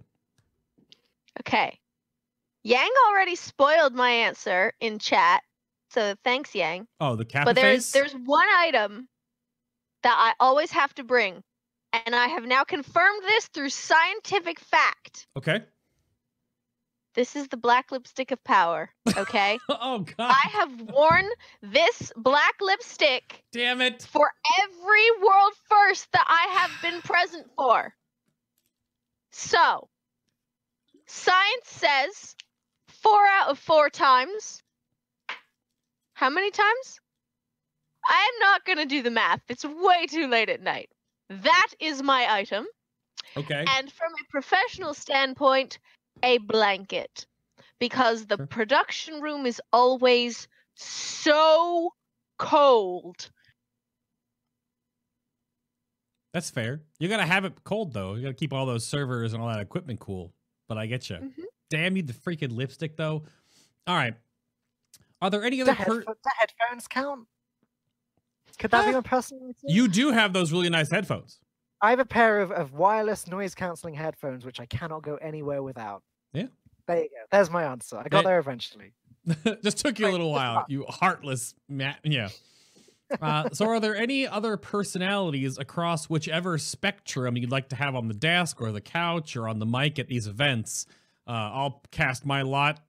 Okay. 1.40 1.80
Yang 2.64 2.90
already 3.10 3.36
spoiled 3.36 3.96
my 3.96 4.12
answer 4.12 4.74
in 4.80 5.00
chat. 5.00 5.42
So 5.90 6.14
thanks, 6.24 6.54
Yang. 6.54 6.88
Oh, 7.00 7.16
the 7.16 7.26
Kappa 7.26 7.46
but 7.46 7.56
there's 7.56 7.90
face? 7.90 7.92
there's 7.92 8.14
one 8.14 8.48
item 8.56 9.08
that 10.04 10.16
I 10.16 10.34
always 10.40 10.70
have 10.72 10.94
to 10.96 11.04
bring. 11.04 11.44
And 12.06 12.16
I 12.16 12.28
have 12.28 12.46
now 12.46 12.64
confirmed 12.64 13.24
this 13.24 13.48
through 13.48 13.70
scientific 13.70 14.60
fact. 14.60 15.28
Okay. 15.36 15.62
This 17.14 17.36
is 17.36 17.48
the 17.50 17.58
black 17.58 17.92
lipstick 17.92 18.32
of 18.32 18.44
power. 18.44 18.90
Okay? 19.18 19.60
Oh 19.70 20.00
god. 20.00 20.16
I 20.20 20.48
have 20.54 20.82
worn 20.82 21.28
this 21.62 22.12
black 22.16 22.56
lipstick 22.62 23.44
Damn 23.52 23.82
it. 23.82 24.04
for 24.04 24.32
every 24.62 25.12
world 25.22 25.54
first 25.70 26.12
that 26.14 26.26
I 26.28 26.60
have 26.60 26.72
been 26.82 27.02
present 27.04 27.48
for. 27.58 27.94
So, 29.32 29.90
science 31.08 31.66
says 31.66 32.36
four 32.88 33.26
out 33.28 33.50
of 33.50 33.60
four 33.60 33.90
times. 33.90 34.62
How 36.14 36.30
many 36.30 36.52
times? 36.52 37.00
I 38.08 38.30
am 38.34 38.40
not 38.40 38.66
going 38.66 38.78
to 38.78 38.86
do 38.86 39.02
the 39.02 39.12
math. 39.12 39.42
It's 39.50 39.66
way 39.66 40.06
too 40.08 40.28
late 40.28 40.50
at 40.50 40.62
night. 40.62 40.90
That 41.30 41.68
is 41.80 42.04
my 42.04 42.28
item. 42.30 42.66
Okay. 43.38 43.66
And 43.78 43.92
from 43.92 44.12
a 44.14 44.32
professional 44.32 44.94
standpoint, 44.94 45.80
a 46.24 46.38
blanket. 46.40 47.26
Because 47.80 48.26
the 48.28 48.38
Sure. 48.38 48.46
production 48.48 49.22
room 49.22 49.46
is 49.46 49.60
always 49.74 50.48
so 50.76 51.94
cold. 52.38 53.30
That's 56.34 56.50
fair. 56.50 56.82
You 57.00 57.10
gotta 57.10 57.26
have 57.26 57.44
it 57.46 57.64
cold 57.64 57.94
though. 57.94 58.16
You 58.16 58.22
gotta 58.22 58.34
keep 58.34 58.54
all 58.54 58.66
those 58.66 58.86
servers 58.88 59.34
and 59.34 59.42
all 59.42 59.50
that 59.50 59.60
equipment 59.60 60.00
cool. 60.00 60.34
But 60.70 60.78
I 60.78 60.86
get 60.86 61.10
you. 61.10 61.18
Mhm. 61.18 61.44
Damn 61.70 61.96
you, 61.98 62.04
the 62.04 62.14
freaking 62.14 62.56
lipstick 62.56 62.96
though. 62.96 63.26
All 63.88 63.96
right. 63.96 64.16
Are 65.22 65.30
there 65.30 65.44
any 65.44 65.58
Do 65.58 65.64
other? 65.64 65.74
headpho- 65.74 66.06
Per- 66.06 66.14
do 66.14 66.30
headphones 66.40 66.88
count? 66.88 67.28
Could 68.60 68.72
that 68.72 68.86
be 68.86 68.92
Uh, 68.92 69.02
my 69.02 69.02
personal? 69.02 69.44
item? 69.50 69.56
you 69.64 69.88
do 69.88 70.12
have 70.12 70.34
those 70.34 70.52
really 70.52 70.70
nice 70.70 70.90
headphones. 70.92 71.40
I 71.82 71.90
have 71.90 72.00
a 72.00 72.06
pair 72.06 72.40
of, 72.42 72.52
of 72.52 72.74
wireless 72.74 73.28
noise 73.28 73.56
cancelling 73.56 73.96
headphones 73.96 74.46
which 74.46 74.60
I 74.60 74.66
cannot 74.68 75.02
go 75.04 75.16
anywhere 75.18 75.64
without. 75.64 76.04
Yeah. 76.34 76.48
There 76.88 76.98
you 76.98 77.10
go. 77.10 77.26
There's 77.32 77.50
my 77.50 77.64
answer. 77.64 77.98
I 77.98 78.08
got 78.08 78.24
there 78.24 78.40
eventually. 78.40 78.94
just 79.64 79.78
took 79.78 80.00
you 80.00 80.08
a 80.08 80.12
little 80.12 80.32
while, 80.32 80.66
you 80.68 80.86
heartless 80.88 81.54
man. 81.70 81.96
Yeah. 82.04 82.30
Uh, 83.22 83.50
so, 83.52 83.66
are 83.68 83.82
there 83.82 83.94
any 83.94 84.26
other 84.26 84.56
personalities 84.56 85.58
across 85.58 86.06
whichever 86.06 86.58
spectrum 86.58 87.36
you'd 87.36 87.52
like 87.52 87.68
to 87.68 87.76
have 87.76 87.94
on 87.94 88.08
the 88.08 88.14
desk 88.14 88.62
or 88.62 88.72
the 88.72 88.80
couch 88.80 89.36
or 89.36 89.50
on 89.50 89.60
the 89.60 89.66
mic 89.66 90.00
at 90.00 90.08
these 90.08 90.28
events? 90.28 90.86
Uh, 91.28 91.32
I'll 91.32 91.84
cast 91.92 92.26
my 92.26 92.44
lot 92.44 92.80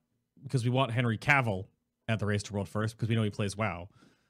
because 0.45 0.63
we 0.63 0.71
want 0.71 0.93
Henry 0.93 1.19
Cavill 1.19 1.65
at 2.07 2.21
the 2.21 2.27
Race 2.27 2.45
to 2.45 2.53
World 2.53 2.69
first 2.69 2.97
because 2.97 3.09
we 3.09 3.17
know 3.17 3.25
he 3.25 3.31
plays 3.31 3.57
WoW. 3.57 3.89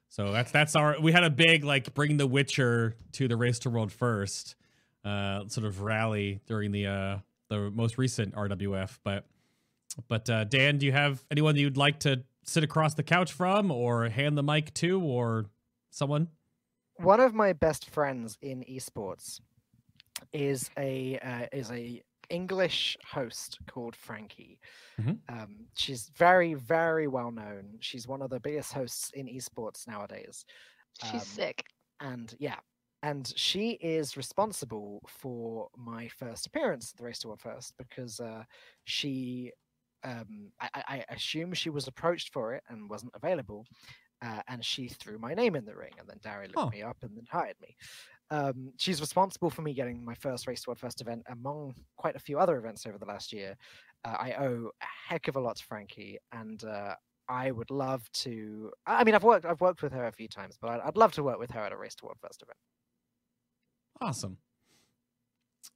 So 0.09 0.32
that's 0.32 0.51
that's 0.51 0.74
our. 0.74 0.98
We 0.98 1.12
had 1.12 1.24
a 1.24 1.30
big 1.30 1.62
like 1.62 1.93
bring 1.93 2.16
The 2.16 2.26
Witcher 2.26 2.97
to 3.12 3.28
the 3.28 3.36
Race 3.36 3.59
to 3.60 3.68
World 3.70 3.93
first 3.93 4.56
uh, 5.05 5.47
sort 5.48 5.66
of 5.66 5.82
rally 5.82 6.40
during 6.47 6.72
the 6.72 6.86
uh, 6.86 7.16
the 7.52 7.70
most 7.70 7.98
recent 7.98 8.34
RWF, 8.34 8.98
but 9.04 9.26
but 10.08 10.28
uh, 10.30 10.44
Dan, 10.44 10.78
do 10.78 10.86
you 10.86 10.92
have 10.92 11.22
anyone 11.30 11.54
that 11.54 11.60
you'd 11.60 11.76
like 11.76 12.00
to 12.00 12.24
sit 12.44 12.64
across 12.64 12.94
the 12.94 13.02
couch 13.02 13.30
from, 13.32 13.70
or 13.70 14.08
hand 14.08 14.36
the 14.38 14.42
mic 14.42 14.72
to, 14.74 15.00
or 15.00 15.46
someone? 15.90 16.28
One 16.96 17.20
of 17.20 17.34
my 17.34 17.52
best 17.52 17.90
friends 17.90 18.38
in 18.40 18.64
esports 18.64 19.40
is 20.32 20.70
a 20.78 21.18
uh, 21.18 21.46
is 21.52 21.70
a 21.70 22.02
English 22.30 22.96
host 23.06 23.58
called 23.66 23.94
Frankie. 23.94 24.58
Mhm. 25.00 25.18
Um, 25.28 25.66
she's 25.74 26.10
very 26.16 26.54
very 26.54 27.06
well 27.06 27.30
known. 27.30 27.76
She's 27.80 28.08
one 28.08 28.22
of 28.22 28.30
the 28.30 28.40
biggest 28.40 28.72
hosts 28.72 29.10
in 29.14 29.26
esports 29.26 29.86
nowadays. 29.86 30.44
She's 31.04 31.14
Um, 31.14 31.20
sick. 31.20 31.64
and 32.00 32.34
yeah 32.38 32.58
and 33.02 33.32
she 33.36 33.72
is 33.72 34.16
responsible 34.16 35.00
for 35.08 35.68
my 35.76 36.08
first 36.08 36.46
appearance 36.46 36.92
at 36.92 36.98
the 36.98 37.04
race 37.04 37.18
to 37.20 37.28
world 37.28 37.40
first 37.40 37.74
because 37.78 38.20
uh, 38.20 38.44
she 38.84 39.52
um, 40.04 40.52
I, 40.60 40.82
I 40.88 41.04
assume 41.10 41.52
she 41.54 41.70
was 41.70 41.86
approached 41.86 42.32
for 42.32 42.54
it 42.54 42.62
and 42.68 42.90
wasn't 42.90 43.12
available 43.14 43.66
uh, 44.22 44.42
and 44.48 44.64
she 44.64 44.88
threw 44.88 45.18
my 45.18 45.34
name 45.34 45.54
in 45.56 45.64
the 45.64 45.76
ring 45.76 45.92
and 45.98 46.08
then 46.08 46.18
Dari 46.22 46.48
looked 46.48 46.56
Huh. 46.56 46.70
me 46.70 46.82
up 46.82 46.98
and 47.02 47.16
then 47.16 47.26
hired 47.30 47.56
me 47.60 47.76
um, 48.30 48.72
she's 48.78 49.00
responsible 49.00 49.50
for 49.50 49.62
me 49.62 49.74
getting 49.74 50.04
my 50.04 50.14
first 50.14 50.46
race 50.46 50.62
to 50.62 50.70
world 50.70 50.80
first 50.80 51.00
event 51.00 51.22
among 51.28 51.74
quite 51.96 52.16
a 52.16 52.20
few 52.20 52.38
other 52.38 52.56
events 52.58 52.86
over 52.86 52.98
the 52.98 53.06
last 53.06 53.32
year 53.32 53.56
uh, 54.04 54.16
I 54.18 54.32
owe 54.34 54.70
a 54.80 54.86
heck 55.08 55.28
of 55.28 55.36
a 55.36 55.40
lot 55.40 55.56
to 55.56 55.64
Frankie 55.64 56.18
and 56.32 56.62
uh, 56.64 56.94
I 57.28 57.52
would 57.52 57.70
love 57.70 58.10
to. 58.14 58.72
I 58.86 59.00
I 59.00 59.04
mean, 59.04 59.14
I've 59.14 59.22
worked. 59.24 59.46
I've 59.46 59.60
worked 59.60 59.82
with 59.82 59.92
her 59.92 60.06
a 60.06 60.12
few 60.12 60.28
times, 60.28 60.58
but 60.60 60.70
I'd, 60.70 60.80
I'd 60.80 60.96
love 60.96 61.12
to 61.12 61.22
work 61.22 61.38
with 61.38 61.50
her 61.52 61.60
at 61.60 61.72
a 61.72 61.76
race 61.76 61.94
to 61.96 62.04
world 62.06 62.18
first 62.20 62.42
event. 62.42 62.58
Awesome. 64.02 64.36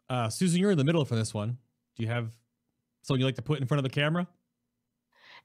Uh, 0.08 0.28
Susan, 0.28 0.60
you're 0.60 0.70
in 0.72 0.78
the 0.78 0.84
middle 0.84 1.04
for 1.04 1.14
this 1.16 1.32
one. 1.34 1.58
Do 1.96 2.02
you 2.02 2.08
have 2.08 2.34
someone 3.02 3.20
you 3.20 3.26
like 3.26 3.36
to 3.36 3.42
put 3.42 3.60
in 3.60 3.66
front 3.66 3.78
of 3.78 3.84
the 3.84 3.90
camera? 3.90 4.26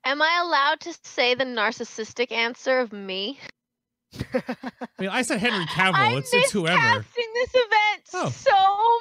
Am 0.03 0.21
I 0.21 0.41
allowed 0.43 0.79
to 0.81 0.97
say 1.03 1.35
the 1.35 1.43
narcissistic 1.45 2.31
answer 2.31 2.79
of 2.79 2.91
me? 2.91 3.39
I 4.33 4.43
mean, 4.99 5.09
I 5.09 5.21
said 5.21 5.39
Henry 5.39 5.65
Cavill. 5.67 5.93
I 5.95 6.13
it's 6.15 6.33
it's 6.33 6.51
whoever. 6.51 6.77
miscasting 6.79 7.33
this 7.33 7.51
event 7.53 8.03
Oh. 8.13 8.29
so 8.29 8.51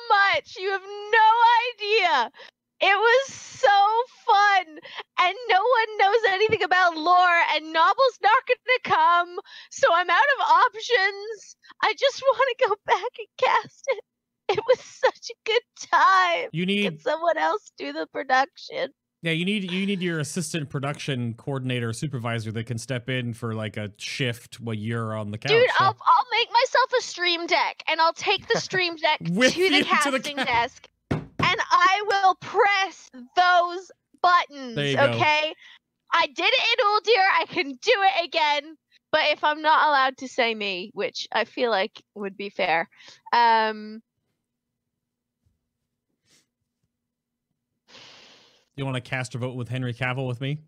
much. 0.08 0.56
You 0.58 0.70
have 0.70 0.82
no 0.82 1.30
idea. 1.74 2.32
It 2.80 2.96
was 2.96 3.34
so 3.34 3.68
fun, 4.26 4.78
and 5.20 5.34
no 5.48 5.58
one 5.58 5.98
knows 5.98 6.20
anything 6.30 6.62
about 6.62 6.96
lore, 6.96 7.40
and 7.54 7.72
Nobbel's 7.72 8.18
not 8.22 8.38
going 8.46 8.56
to 8.66 8.80
come, 8.90 9.38
so 9.70 9.86
I'm 9.92 10.08
out 10.08 10.16
of 10.16 10.46
options. 10.48 11.56
I 11.82 11.94
just 11.98 12.22
want 12.26 12.58
to 12.58 12.68
go 12.68 12.74
back 12.86 13.12
and 13.18 13.28
cast 13.38 13.84
it. 13.88 14.04
It 14.48 14.60
was 14.66 14.80
such 14.80 15.30
a 15.30 15.34
good 15.46 15.88
time. 15.92 16.48
You 16.52 16.66
need 16.66 16.82
Can 16.84 16.98
someone 17.00 17.38
else 17.38 17.70
do 17.78 17.92
the 17.92 18.06
production? 18.12 18.88
yeah, 19.22 19.32
you 19.32 19.44
need 19.44 19.70
you 19.70 19.84
need 19.86 20.00
your 20.00 20.18
assistant 20.18 20.70
production 20.70 21.34
coordinator 21.34 21.92
supervisor 21.92 22.50
that 22.52 22.64
can 22.64 22.78
step 22.78 23.08
in 23.10 23.34
for 23.34 23.54
like 23.54 23.76
a 23.76 23.92
shift 23.98 24.58
while 24.58 24.74
you're 24.74 25.14
on 25.14 25.30
the 25.30 25.38
couch. 25.38 25.52
Dude, 25.52 25.68
so- 25.70 25.84
I'll 25.84 25.96
I'll 26.06 26.26
make 26.32 26.48
myself 26.50 26.92
a 26.98 27.02
stream 27.02 27.46
deck 27.46 27.82
and 27.86 28.00
I'll 28.00 28.14
take 28.14 28.48
the 28.48 28.58
stream 28.60 28.96
deck 28.96 29.18
to 29.18 29.30
the 29.30 29.50
to 29.50 29.70
the 29.70 29.84
casting 29.84 30.36
desk 30.36 30.88
I 31.70 32.02
will 32.06 32.34
press 32.36 33.10
those 33.36 33.90
buttons. 34.22 34.76
You 34.76 34.96
go. 34.96 35.04
Okay. 35.04 35.54
I 36.12 36.26
did 36.26 36.44
it 36.44 36.78
in 36.78 36.86
Uldir, 36.86 37.24
I 37.40 37.44
can 37.46 37.66
do 37.66 37.92
it 37.94 38.24
again. 38.24 38.76
But 39.12 39.22
if 39.30 39.42
I'm 39.42 39.62
not 39.62 39.88
allowed 39.88 40.16
to 40.18 40.28
say 40.28 40.54
me, 40.54 40.90
which 40.94 41.26
I 41.32 41.44
feel 41.44 41.70
like 41.70 42.02
would 42.14 42.36
be 42.36 42.50
fair, 42.50 42.88
um 43.32 44.02
you 48.76 48.84
want 48.84 48.96
to 48.96 49.00
cast 49.00 49.34
a 49.34 49.38
vote 49.38 49.56
with 49.56 49.68
Henry 49.68 49.92
Cavill 49.92 50.26
with 50.26 50.40
me? 50.40 50.58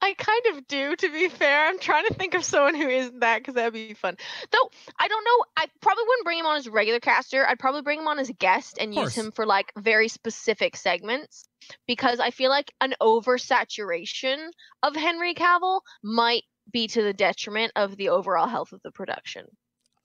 I 0.00 0.14
kind 0.14 0.56
of 0.56 0.68
do, 0.68 0.94
to 0.94 1.12
be 1.12 1.28
fair. 1.28 1.66
I'm 1.66 1.78
trying 1.78 2.06
to 2.06 2.14
think 2.14 2.34
of 2.34 2.44
someone 2.44 2.74
who 2.74 2.88
isn't 2.88 3.20
that 3.20 3.38
because 3.38 3.54
that'd 3.54 3.72
be 3.72 3.94
fun. 3.94 4.16
Though 4.52 4.70
I 4.98 5.08
don't 5.08 5.24
know. 5.24 5.44
I 5.56 5.66
probably 5.80 6.04
wouldn't 6.06 6.24
bring 6.24 6.38
him 6.38 6.46
on 6.46 6.58
as 6.58 6.66
a 6.66 6.70
regular 6.70 7.00
caster. 7.00 7.46
I'd 7.46 7.58
probably 7.58 7.82
bring 7.82 8.00
him 8.00 8.08
on 8.08 8.18
as 8.18 8.28
a 8.28 8.34
guest 8.34 8.78
and 8.78 8.94
use 8.94 9.14
him 9.14 9.32
for 9.32 9.46
like 9.46 9.72
very 9.76 10.08
specific 10.08 10.76
segments 10.76 11.48
because 11.86 12.20
I 12.20 12.30
feel 12.30 12.50
like 12.50 12.72
an 12.80 12.94
oversaturation 13.00 14.48
of 14.82 14.94
Henry 14.94 15.34
Cavill 15.34 15.80
might 16.02 16.44
be 16.70 16.88
to 16.88 17.02
the 17.02 17.14
detriment 17.14 17.72
of 17.76 17.96
the 17.96 18.10
overall 18.10 18.48
health 18.48 18.72
of 18.72 18.82
the 18.82 18.90
production. 18.90 19.46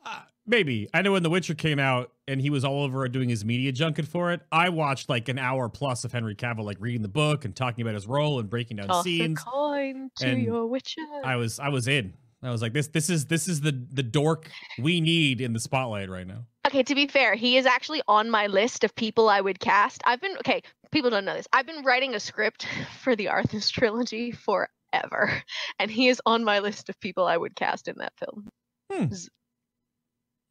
Uh, 0.05 0.22
maybe. 0.52 0.88
I 0.94 1.02
know 1.02 1.14
when 1.14 1.23
The 1.23 1.30
Witcher 1.30 1.56
came 1.56 1.80
out 1.80 2.11
and 2.28 2.40
he 2.40 2.52
was 2.52 2.64
all 2.64 2.84
over 2.84 3.07
doing 3.07 3.30
his 3.30 3.44
media 3.44 3.72
junket 3.72 4.06
for 4.06 4.32
it. 4.32 4.41
I 4.52 4.69
watched 4.69 5.10
like 5.10 5.30
an 5.30 5.40
hour 5.40 5.68
plus 5.69 6.03
of 6.03 6.11
Henry 6.11 6.36
Cavill 6.36 6.64
like 6.64 6.78
reading 6.80 7.02
the 7.02 7.07
book 7.07 7.45
and 7.45 7.56
talking 7.56 7.82
about 7.82 7.95
his 7.95 8.06
role 8.06 8.40
and 8.40 8.49
breaking 8.49 8.78
down 8.78 8.88
Toss 8.88 9.06
a 9.06 9.10
scenes. 9.10 9.40
coin 9.41 10.11
to 10.18 10.28
and 10.28 10.44
your 10.44 10.68
witcher. 10.68 11.02
I 11.23 11.38
was 11.38 11.60
I 11.60 11.69
was 11.69 11.88
in. 11.88 12.14
I 12.44 12.52
was 12.52 12.61
like 12.61 12.73
this 12.73 12.88
this 12.88 13.10
is 13.10 13.26
this 13.26 13.48
is 13.48 13.61
the 13.61 13.72
the 13.91 14.03
dork 14.03 14.49
we 14.80 15.02
need 15.02 15.41
in 15.41 15.53
the 15.53 15.60
spotlight 15.60 16.10
right 16.10 16.28
now. 16.28 16.45
Okay, 16.68 16.84
to 16.84 16.95
be 16.95 17.07
fair, 17.07 17.34
he 17.36 17.57
is 17.57 17.65
actually 17.65 18.02
on 18.07 18.30
my 18.30 18.48
list 18.48 18.84
of 18.84 18.95
people 18.95 19.30
I 19.30 19.41
would 19.41 19.60
cast. 19.60 20.02
I've 20.06 20.22
been 20.22 20.36
okay, 20.38 20.61
people 20.91 21.10
don't 21.10 21.26
know 21.26 21.36
this. 21.36 21.48
I've 21.53 21.65
been 21.65 21.84
writing 21.84 22.14
a 22.15 22.19
script 22.19 22.68
for 23.02 23.15
the 23.15 23.26
Arthas 23.28 23.72
trilogy 23.72 24.32
forever, 24.32 25.41
and 25.80 25.90
he 25.91 26.07
is 26.07 26.22
on 26.26 26.44
my 26.44 26.60
list 26.60 26.90
of 26.90 26.99
people 26.99 27.26
I 27.26 27.38
would 27.38 27.56
cast 27.56 27.88
in 27.88 27.95
that 27.99 28.14
film. 28.18 28.49
Hmm. 28.91 29.06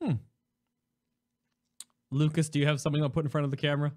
Hmm. 0.03 0.13
Lucas, 2.11 2.49
do 2.49 2.59
you 2.59 2.67
have 2.67 2.81
something 2.81 3.03
I'll 3.03 3.11
put 3.11 3.25
in 3.25 3.31
front 3.31 3.45
of 3.45 3.51
the 3.51 3.57
camera? 3.57 3.93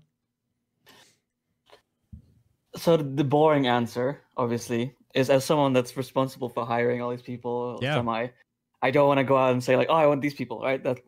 So 2.76 2.98
the- 2.98 3.04
the 3.04 3.24
boring 3.24 3.68
answer, 3.68 4.22
obviously, 4.38 4.96
is 5.14 5.30
as 5.30 5.46
someone 5.46 5.74
that's 5.74 5.96
responsible 5.96 6.50
for 6.50 6.66
hiring 6.66 7.02
all 7.02 7.12
these 7.12 7.22
people. 7.22 7.80
Yeah. 7.82 7.96
Semi, 7.96 8.28
I 8.82 8.92
don't 8.92 9.08
want 9.08 9.20
to 9.20 9.24
go 9.24 9.38
out 9.38 9.52
and 9.54 9.64
say 9.64 9.76
like, 9.78 9.88
oh, 9.90 9.94
I 9.96 10.08
want 10.08 10.22
these 10.22 10.34
people, 10.34 10.60
right? 10.62 10.84
That 10.84 11.00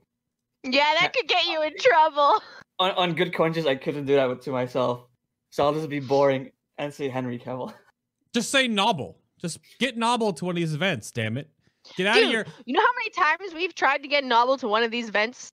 Yeah, 0.64 0.94
that 1.00 1.14
could 1.14 1.28
get 1.28 1.46
you 1.46 1.62
in 1.64 1.74
trouble. 1.78 2.42
on, 2.80 2.92
on 2.92 3.14
good 3.16 3.34
conscience, 3.34 3.66
I 3.66 3.76
couldn't 3.76 4.06
do 4.06 4.16
that 4.16 4.42
to 4.44 4.52
myself. 4.52 5.08
So 5.50 5.66
I'll 5.66 5.74
just 5.74 5.90
be 5.90 6.00
boring 6.00 6.52
and 6.78 6.94
say 6.94 7.08
Henry 7.10 7.40
Cavill. 7.40 7.74
Just 8.34 8.52
say 8.52 8.68
Nobbel. 8.68 9.16
Just 9.40 9.60
get 9.80 9.98
Nobbel 9.98 10.34
to 10.38 10.46
one 10.46 10.56
of 10.56 10.58
these 10.58 10.74
events, 10.74 11.12
damn 11.12 11.38
it. 11.38 11.50
Get 11.98 12.08
out 12.08 12.16
Dude, 12.16 12.24
of 12.26 12.30
here. 12.30 12.46
You 12.66 12.74
know 12.74 12.82
how 12.82 12.94
many 12.98 13.10
times 13.12 13.54
we've 13.54 13.74
tried 13.76 14.02
to 14.04 14.08
get 14.08 14.24
Nobbel 14.24 14.58
to 14.60 14.68
one 14.68 14.84
of 14.84 14.92
these 14.92 15.08
events? 15.10 15.52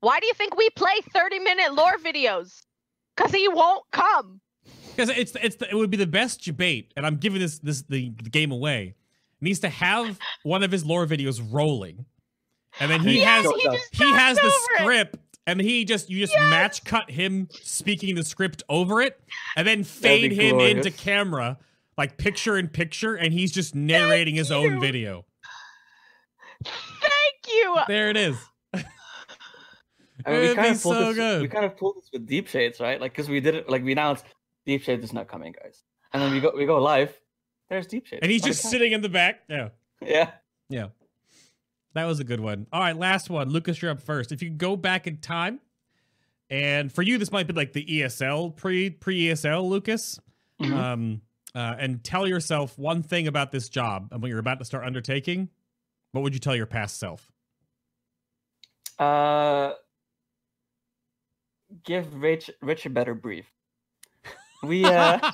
Why 0.00 0.18
do 0.18 0.26
you 0.26 0.34
think 0.34 0.56
we 0.56 0.68
play 0.70 0.94
30 1.12 1.38
minute 1.40 1.74
lore 1.74 1.96
videos? 1.98 2.60
Because 3.16 3.32
he 3.32 3.48
won't 3.48 3.84
come. 3.92 4.40
Because 4.94 5.10
it's 5.10 5.34
it's 5.42 5.56
the, 5.56 5.70
it 5.70 5.74
would 5.74 5.90
be 5.90 5.96
the 5.96 6.06
best 6.06 6.42
debate, 6.42 6.92
and 6.96 7.06
I'm 7.06 7.16
giving 7.16 7.40
this 7.40 7.58
this 7.58 7.82
the, 7.82 8.12
the 8.22 8.30
game 8.30 8.52
away. 8.52 8.94
Needs 9.40 9.60
to 9.60 9.68
have 9.68 10.18
one 10.44 10.62
of 10.62 10.70
his 10.70 10.84
lore 10.84 11.06
videos 11.06 11.42
rolling, 11.50 12.04
and 12.78 12.90
then 12.90 13.00
he 13.00 13.18
Yes, 13.18 13.44
has 13.44 13.52
he 13.52 13.62
just 13.64 13.94
he 13.94 14.12
has 14.12 14.36
the 14.36 14.42
over 14.42 14.54
it. 14.54 14.80
script, 14.80 15.18
and 15.46 15.60
he 15.60 15.84
just 15.84 16.10
you 16.10 16.20
just 16.20 16.32
Yes. 16.32 16.50
match 16.50 16.84
cut 16.84 17.10
him 17.10 17.48
speaking 17.50 18.14
the 18.14 18.24
script 18.24 18.62
over 18.68 19.00
it, 19.00 19.20
and 19.56 19.66
then 19.66 19.82
fade 19.82 20.32
him 20.32 20.60
into 20.60 20.90
camera 20.90 21.58
like 21.98 22.16
picture 22.16 22.56
in 22.56 22.68
picture, 22.68 23.14
and 23.14 23.32
he's 23.32 23.52
just 23.52 23.74
narrating 23.74 24.34
his 24.34 24.50
own 24.50 24.80
video. 24.80 25.24
Thank 26.64 27.48
you. 27.48 27.76
There 27.88 28.10
it 28.10 28.16
is. 28.16 28.36
I 30.24 30.30
mean, 30.30 30.40
we 30.40 30.44
It'd 30.46 30.56
kind 30.56 30.68
be 30.68 30.76
of 30.76 30.82
pulled 30.82 30.94
so 30.96 31.04
this. 31.08 31.16
good. 31.16 31.42
We 31.42 31.48
kind 31.48 31.64
of 31.64 31.76
pulled 31.76 31.96
this 31.96 32.08
with 32.12 32.26
Deep 32.26 32.46
Shades, 32.46 32.78
right? 32.80 33.00
Like, 33.00 33.12
because 33.12 33.28
we 33.28 33.40
did 33.40 33.54
it. 33.56 33.68
Like, 33.68 33.82
we 33.82 33.92
announced 33.92 34.24
Deep 34.66 34.82
Shades 34.82 35.02
is 35.04 35.12
not 35.12 35.26
coming, 35.26 35.52
guys, 35.60 35.82
and 36.12 36.22
then 36.22 36.30
we 36.32 36.40
go 36.40 36.52
we 36.56 36.64
go 36.66 36.80
live. 36.80 37.12
There's 37.68 37.86
Deep 37.86 38.06
Shades, 38.06 38.20
And 38.22 38.30
he's 38.30 38.42
just 38.42 38.62
sitting 38.62 38.92
in 38.92 39.00
the 39.00 39.08
back. 39.08 39.40
Yeah. 39.48 39.70
Yeah. 40.00 40.30
Yeah. 40.68 40.86
That 41.94 42.04
was 42.04 42.20
a 42.20 42.24
good 42.24 42.40
one. 42.40 42.66
All 42.72 42.80
right, 42.80 42.96
last 42.96 43.30
one. 43.30 43.48
Lucas, 43.50 43.80
you're 43.82 43.90
up 43.90 44.00
first. 44.00 44.30
If 44.32 44.42
you 44.42 44.50
could 44.50 44.58
go 44.58 44.76
back 44.76 45.06
in 45.06 45.16
time, 45.18 45.60
and 46.50 46.92
for 46.92 47.02
you, 47.02 47.18
this 47.18 47.32
might 47.32 47.46
be 47.46 47.54
like 47.54 47.72
the 47.72 47.84
ESL 47.84 48.54
pre 48.56 48.90
pre 48.90 49.22
ESL, 49.28 49.68
Lucas. 49.68 50.20
Mhm. 50.60 50.72
Um, 50.72 51.22
uh, 51.54 51.74
and 51.78 52.02
tell 52.04 52.28
yourself 52.28 52.78
one 52.78 53.02
thing 53.02 53.26
about 53.26 53.50
this 53.52 53.68
job 53.68 54.08
and 54.12 54.22
what 54.22 54.28
you're 54.28 54.38
about 54.38 54.58
to 54.60 54.64
start 54.64 54.84
undertaking. 54.84 55.48
What 56.12 56.22
would 56.22 56.34
you 56.34 56.40
tell 56.40 56.54
your 56.54 56.66
past 56.66 56.98
self? 56.98 57.30
Uh, 58.98 59.72
give 61.84 62.14
Rich 62.14 62.50
Rich 62.60 62.86
a 62.86 62.90
better 62.90 63.14
brief. 63.14 63.46
We 64.62 64.84
uh, 64.84 65.18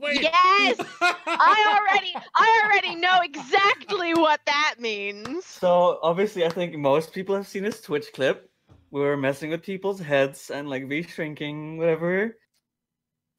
Wait. 0.00 0.22
Yes! 0.22 0.76
I 1.00 1.78
already 1.78 2.12
I 2.34 2.62
already 2.64 2.96
know 2.96 3.20
exactly 3.22 4.14
what 4.14 4.40
that 4.46 4.76
means. 4.78 5.44
so 5.44 6.00
obviously 6.02 6.44
I 6.44 6.48
think 6.48 6.74
most 6.74 7.12
people 7.12 7.36
have 7.36 7.46
seen 7.46 7.62
this 7.62 7.80
Twitch 7.80 8.06
clip. 8.12 8.50
We 8.90 9.00
were 9.00 9.16
messing 9.16 9.50
with 9.50 9.62
people's 9.62 10.00
heads 10.00 10.50
and 10.50 10.68
like 10.68 10.84
re-shrinking 10.86 11.76
whatever. 11.76 12.36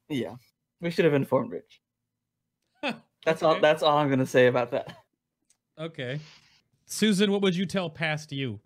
Yeah, 0.08 0.36
we 0.80 0.90
should 0.90 1.04
have 1.04 1.14
informed 1.14 1.52
Rich. 1.52 1.80
That's 3.24 3.42
all. 3.42 3.60
That's 3.60 3.82
all 3.82 3.98
I'm 3.98 4.08
gonna 4.08 4.24
say 4.26 4.46
about 4.46 4.70
that. 4.70 4.96
Okay. 5.78 6.20
Susan, 6.90 7.30
what 7.30 7.40
would 7.40 7.54
you 7.54 7.66
tell 7.66 7.88
past 7.88 8.32
you? 8.32 8.58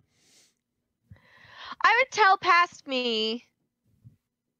I 1.83 2.01
would 2.01 2.11
tell 2.11 2.37
past 2.37 2.87
me 2.87 3.45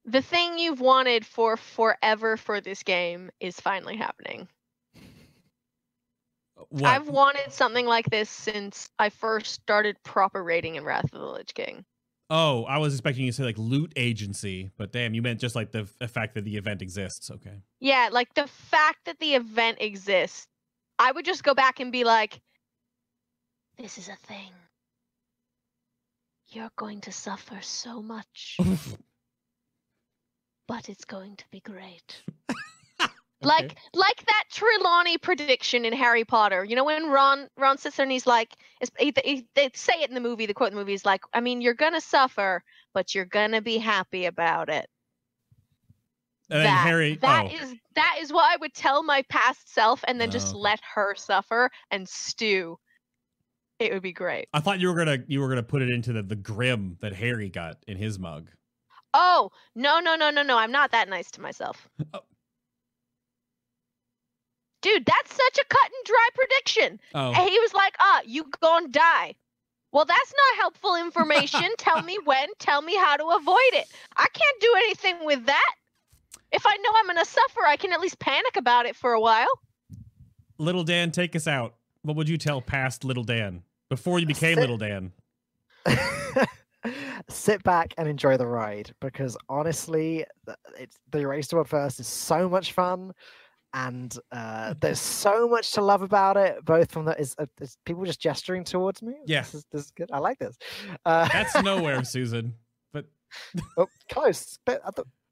the 0.06 0.22
thing 0.22 0.60
you've 0.60 0.82
wanted 0.82 1.26
for 1.26 1.58
forever 1.58 2.38
for 2.38 2.62
this 2.62 2.84
game 2.84 3.32
is 3.40 3.60
finally 3.60 3.98
happening. 3.98 4.48
Uh, 4.96 6.64
what? 6.70 6.86
I've 6.86 7.10
wanted 7.10 7.52
something 7.52 7.88
like 7.88 8.08
this 8.12 8.30
since 8.30 8.90
I 9.00 9.10
first 9.10 9.52
started 9.54 9.98
proper 10.04 10.44
raiding 10.44 10.76
in 10.76 10.86
Wrath 10.86 11.06
of 11.06 11.20
the 11.20 11.26
Lich 11.26 11.56
King. 11.56 11.84
oh, 12.30 12.66
I 12.66 12.78
was 12.78 12.94
expecting 12.94 13.26
you 13.26 13.32
to 13.32 13.36
say 13.36 13.44
like 13.44 13.58
loot 13.58 13.94
agency, 13.96 14.70
but 14.78 14.92
damn, 14.92 15.16
you 15.16 15.24
meant 15.24 15.40
just 15.40 15.56
like 15.56 15.72
the, 15.72 15.90
the 16.00 16.08
fact 16.08 16.36
that 16.36 16.44
the 16.44 16.56
event 16.56 16.84
exists. 16.84 17.32
Okay. 17.32 17.62
Yeah, 17.80 18.10
like 18.12 18.32
the 18.36 18.48
fact 18.48 19.00
that 19.06 19.20
the 19.20 19.34
event 19.34 19.80
exists, 19.82 20.48
I 21.00 21.12
would 21.12 21.26
just 21.26 21.44
go 21.44 21.56
back 21.56 21.80
and 21.80 21.92
be 21.92 22.04
like, 22.04 22.40
this 23.78 23.98
is 23.98 24.10
a 24.10 24.18
thing. 24.28 24.52
You're 26.50 26.72
going 26.78 27.02
to 27.02 27.12
suffer 27.12 27.58
so 27.62 28.02
much, 28.02 28.58
but 30.68 30.90
it's 30.90 31.06
going 31.06 31.36
to 31.38 31.46
be 31.52 31.60
great. 31.60 32.24
Like 33.42 33.76
like 33.94 34.26
that 34.26 34.44
Trelawney 34.52 35.18
prediction 35.18 35.86
in 35.86 35.94
Harry 35.94 36.26
Potter. 36.26 36.64
You 36.64 36.76
know 36.76 36.84
when 36.84 37.10
Ron 37.10 37.48
Ron 37.58 37.78
sits 37.78 37.98
there 37.98 38.04
and 38.04 38.12
he's 38.12 38.26
like, 38.26 38.56
he, 38.98 39.14
he, 39.24 39.48
they 39.56 39.70
say 39.74 40.02
it 40.02 40.10
in 40.10 40.16
the 40.16 40.22
movie. 40.22 40.46
The 40.46 40.54
quote 40.54 40.70
in 40.70 40.76
the 40.76 40.82
movie 40.82 40.94
is 40.94 41.06
like, 41.06 41.22
I 41.34 41.42
mean, 41.42 41.62
you're 41.62 41.76
gonna 41.76 42.02
suffer, 42.02 42.64
but 42.94 43.14
you're 43.14 43.26
gonna 43.26 43.62
be 43.62 43.78
happy 43.78 44.26
about 44.26 44.70
it. 44.70 44.90
And 46.50 46.64
that, 46.64 46.88
Harry, 46.88 47.16
that 47.22 47.52
oh. 47.52 47.56
is, 47.56 47.76
that 47.96 48.18
is 48.22 48.32
what 48.32 48.52
I 48.52 48.58
would 48.58 48.74
tell 48.74 49.04
my 49.04 49.24
past 49.30 49.74
self, 49.74 50.04
and 50.08 50.20
then 50.20 50.30
Oh, 50.30 50.32
just 50.32 50.54
let 50.54 50.80
her 50.94 51.16
suffer 51.16 51.72
and 51.92 52.08
stew. 52.08 52.78
It 53.80 53.92
would 53.92 54.02
be 54.02 54.14
great. 54.14 54.48
I 54.54 54.60
thought 54.62 54.80
you 54.80 54.88
were 54.88 54.96
gonna 54.96 55.20
you 55.28 55.42
were 55.42 55.50
gonna 55.50 55.64
put 55.64 55.82
it 55.82 55.90
into 55.90 56.14
the 56.14 56.24
the 56.24 56.36
grim 56.36 56.98
that 57.02 57.14
Harry 57.14 57.50
got 57.50 57.78
in 57.88 57.98
his 57.98 58.18
mug. 58.18 58.50
Oh 59.14 59.52
no 59.76 60.00
no 60.00 60.16
no 60.16 60.30
no 60.30 60.44
no! 60.44 60.58
I'm 60.58 60.72
not 60.72 60.92
that 60.92 61.10
nice 61.10 61.32
to 61.32 61.42
myself. 61.42 61.88
Oh. 62.14 62.22
Dude, 64.82 65.04
that's 65.04 65.34
such 65.34 65.58
a 65.58 65.66
cut 65.68 65.86
and 65.86 66.06
dry 66.06 66.30
prediction. 66.36 67.00
Oh, 67.16 67.34
And 67.34 67.50
he 67.50 67.60
was 67.60 67.74
like, 67.74 67.96
ah, 68.00 68.22
you 68.24 68.46
gonna 68.62 68.88
die. 68.90 69.34
Well, 69.92 70.06
that's 70.06 70.32
not 70.32 70.60
helpful 70.60 70.96
information. 70.96 71.72
tell 71.80 72.04
me 72.04 72.20
when, 72.24 72.50
tell 72.60 72.84
me 72.84 72.96
how 72.96 73.18
to 73.18 73.26
avoid 73.30 73.74
it. 73.74 73.88
I 74.16 74.28
can't 74.32 74.62
do 74.62 74.74
anything 74.78 75.26
with 75.26 75.44
that. 75.48 75.76
If 76.52 76.68
I 76.68 76.76
know 76.84 76.92
I'm 76.98 77.08
gonna 77.08 77.26
suffer, 77.26 77.62
I 77.66 77.78
can 77.78 77.94
at 77.94 78.00
least 78.00 78.20
panic 78.20 78.58
about 78.58 78.86
it 78.86 78.96
for 78.96 79.14
a 79.14 79.20
while. 79.20 79.48
little 80.60 80.84
Dan, 80.84 81.10
take 81.10 81.36
us 81.36 81.48
out. 81.48 81.74
What 82.04 82.16
would 82.16 82.30
you 82.30 82.38
tell 82.38 82.62
past 82.62 83.04
little 83.04 83.24
Dan 83.24 83.64
before 83.90 84.20
you 84.20 84.26
became 84.26 84.56
Sit- 84.56 84.60
little 84.62 84.78
Dan? 84.78 85.12
sit 87.30 87.64
back 87.64 87.94
and 87.98 88.08
enjoy 88.08 88.38
the 88.38 88.46
ride 88.48 88.94
because 89.02 89.38
honestly 89.50 90.26
it's 90.78 90.98
the 91.12 91.26
race 91.28 91.48
to 91.48 91.56
world 91.56 91.68
first 91.68 92.00
is 92.00 92.08
so 92.08 92.48
much 92.48 92.74
fun 92.74 93.12
and 93.74 94.18
uh, 94.32 94.74
there's 94.80 95.00
so 95.00 95.48
much 95.50 95.72
to 95.72 95.82
love 95.82 96.02
about 96.02 96.38
it 96.38 96.64
both 96.64 96.92
from 96.92 97.06
the 97.06 97.20
is, 97.20 97.36
uh, 97.40 97.46
is 97.60 97.78
people 97.86 98.06
just 98.06 98.20
gesturing 98.22 98.64
towards 98.64 99.02
me 99.02 99.16
Yeah. 99.26 99.42
this 99.42 99.56
is, 99.56 99.66
this 99.72 99.86
is 99.86 99.92
good 99.92 100.10
i 100.14 100.20
like 100.20 100.38
this 100.40 100.58
uh, 101.06 101.28
That's 101.32 101.62
nowhere, 101.64 102.04
Susan. 102.04 102.54
But 102.94 103.06
oh, 103.78 103.88
close 104.10 104.58
but 104.66 104.82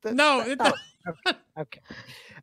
I 0.06 0.10
thought 0.10 0.10
that- 0.10 0.16
no, 0.16 0.44
that- 0.44 0.50
it, 0.50 0.60
no. 1.26 1.34
okay 1.60 1.80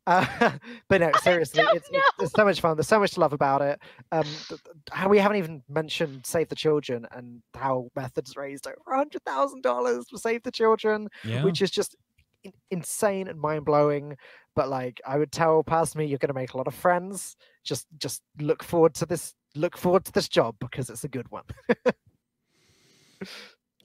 uh, 0.07 0.51
but 0.89 1.01
no 1.01 1.11
seriously 1.23 1.63
it's, 1.73 1.89
it's, 1.91 2.11
it's 2.21 2.33
so 2.33 2.45
much 2.45 2.61
fun 2.61 2.77
there's 2.77 2.89
so 2.89 3.01
much 3.01 3.13
to 3.13 3.21
love 3.21 3.33
about 3.33 3.63
it 3.63 3.81
um 4.13 4.23
th- 4.23 4.49
th- 4.49 4.61
how 4.93 5.09
we 5.09 5.19
haven't 5.19 5.39
even 5.39 5.63
mentioned 5.69 6.25
save 6.27 6.49
the 6.49 6.55
children 6.55 7.07
and 7.13 7.43
how 7.55 7.89
methods 7.97 8.37
raised 8.37 8.67
over 8.67 8.77
a 8.93 8.97
hundred 8.97 9.23
thousand 9.25 9.63
dollars 9.63 10.07
for 10.11 10.19
save 10.19 10.43
the 10.43 10.51
children 10.51 11.09
yeah. 11.25 11.43
which 11.43 11.63
is 11.63 11.71
just 11.71 11.97
in- 12.43 12.53
insane 12.71 13.29
and 13.29 13.41
mind 13.41 13.65
blowing. 13.65 14.17
but 14.55 14.69
like 14.69 15.01
I 15.07 15.19
would 15.19 15.33
tell 15.33 15.63
past 15.63 15.97
me, 15.97 16.07
you're 16.07 16.19
going 16.19 16.29
to 16.29 16.35
make 16.35 16.55
a 16.55 16.57
lot 16.57 16.67
of 16.67 16.75
friends. 16.75 17.37
Just 17.65 17.87
just 17.99 18.23
look 18.41 18.63
forward 18.63 18.95
to 18.95 19.07
this. 19.07 19.35
Look 19.55 19.77
forward 19.77 20.05
to 20.07 20.13
this 20.13 20.29
job 20.29 20.57
because 20.59 20.89
it's 20.91 21.05
a 21.05 21.09
good 21.09 21.31
one. 21.31 21.45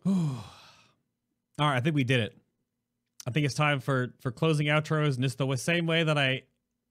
All 0.05 0.43
right, 1.59 1.75
I 1.75 1.79
think 1.81 1.95
we 1.95 2.03
did 2.03 2.19
it. 2.21 2.37
I 3.27 3.31
think 3.31 3.45
it's 3.45 3.55
time 3.55 3.79
for 3.79 4.13
for 4.19 4.31
closing 4.31 4.67
outros, 4.67 5.15
and 5.15 5.25
it's 5.25 5.35
the 5.35 5.55
same 5.55 5.87
way 5.87 6.03
that 6.03 6.17
I 6.17 6.43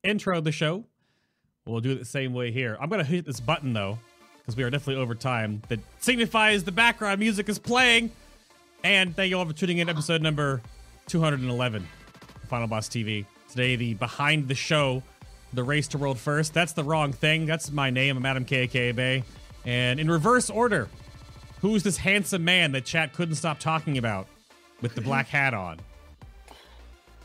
intro 0.03 0.41
the 0.41 0.53
show, 0.53 0.85
we'll 1.67 1.81
do 1.81 1.93
it 1.93 1.99
the 1.99 2.05
same 2.05 2.35
way 2.35 2.51
here. 2.51 2.77
I'm 2.81 2.89
gonna 2.89 3.05
hit 3.05 3.25
this 3.25 3.41
button 3.41 3.73
though, 3.73 3.99
because 4.39 4.57
we 4.57 4.63
are 4.63 4.71
definitely 4.71 5.03
over 5.03 5.15
time. 5.15 5.63
That 5.69 5.81
signifies 6.01 6.65
the 6.65 6.73
background 6.73 7.21
music 7.21 7.49
is 7.49 7.59
playing. 7.59 8.11
And 8.83 9.17
thank 9.17 9.31
you 9.31 9.39
all 9.39 9.47
for 9.47 9.55
tuning 9.55 9.79
in. 9.79 9.89
Episode 9.89 10.21
number 10.21 10.61
211, 11.07 11.87
Fatboss 12.51 12.89
TV. 12.91 13.25
Today, 13.49 13.77
the 13.77 13.95
behind 13.95 14.47
the 14.47 14.55
show, 14.55 15.03
the 15.55 15.65
race 15.65 15.89
to 15.89 15.99
world 15.99 16.19
first. 16.19 16.53
That's 16.53 16.73
the 16.73 16.85
wrong 16.85 17.13
thing. 17.13 17.47
That's 17.47 17.71
my 17.71 17.89
name. 17.89 18.17
I'm 18.19 18.27
Adam 18.27 18.45
KK 18.45 18.95
Bay. 18.95 19.25
And 19.65 19.99
in 19.99 20.11
reverse 20.11 20.51
order, 20.51 20.89
who's 21.63 21.83
this 21.83 21.97
handsome 21.97 22.45
man 22.45 22.73
that 22.73 22.85
chat 22.85 23.15
couldn't 23.15 23.37
stop 23.37 23.59
talking 23.59 23.97
about 23.97 24.27
with 24.83 24.95
the 24.95 25.01
black 25.01 25.29
hat 25.29 25.55
on? 25.55 25.79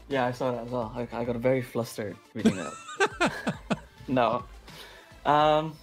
Yeah, 0.09 0.25
I 0.25 0.31
saw 0.31 0.51
that 0.51 0.65
as 0.65 0.71
well. 0.71 0.91
I, 0.95 1.07
I 1.13 1.23
got 1.23 1.35
very 1.37 1.61
flustered 1.61 2.17
reading 2.33 2.55
that. 2.57 3.31
no. 4.07 4.43
Um, 5.25 5.75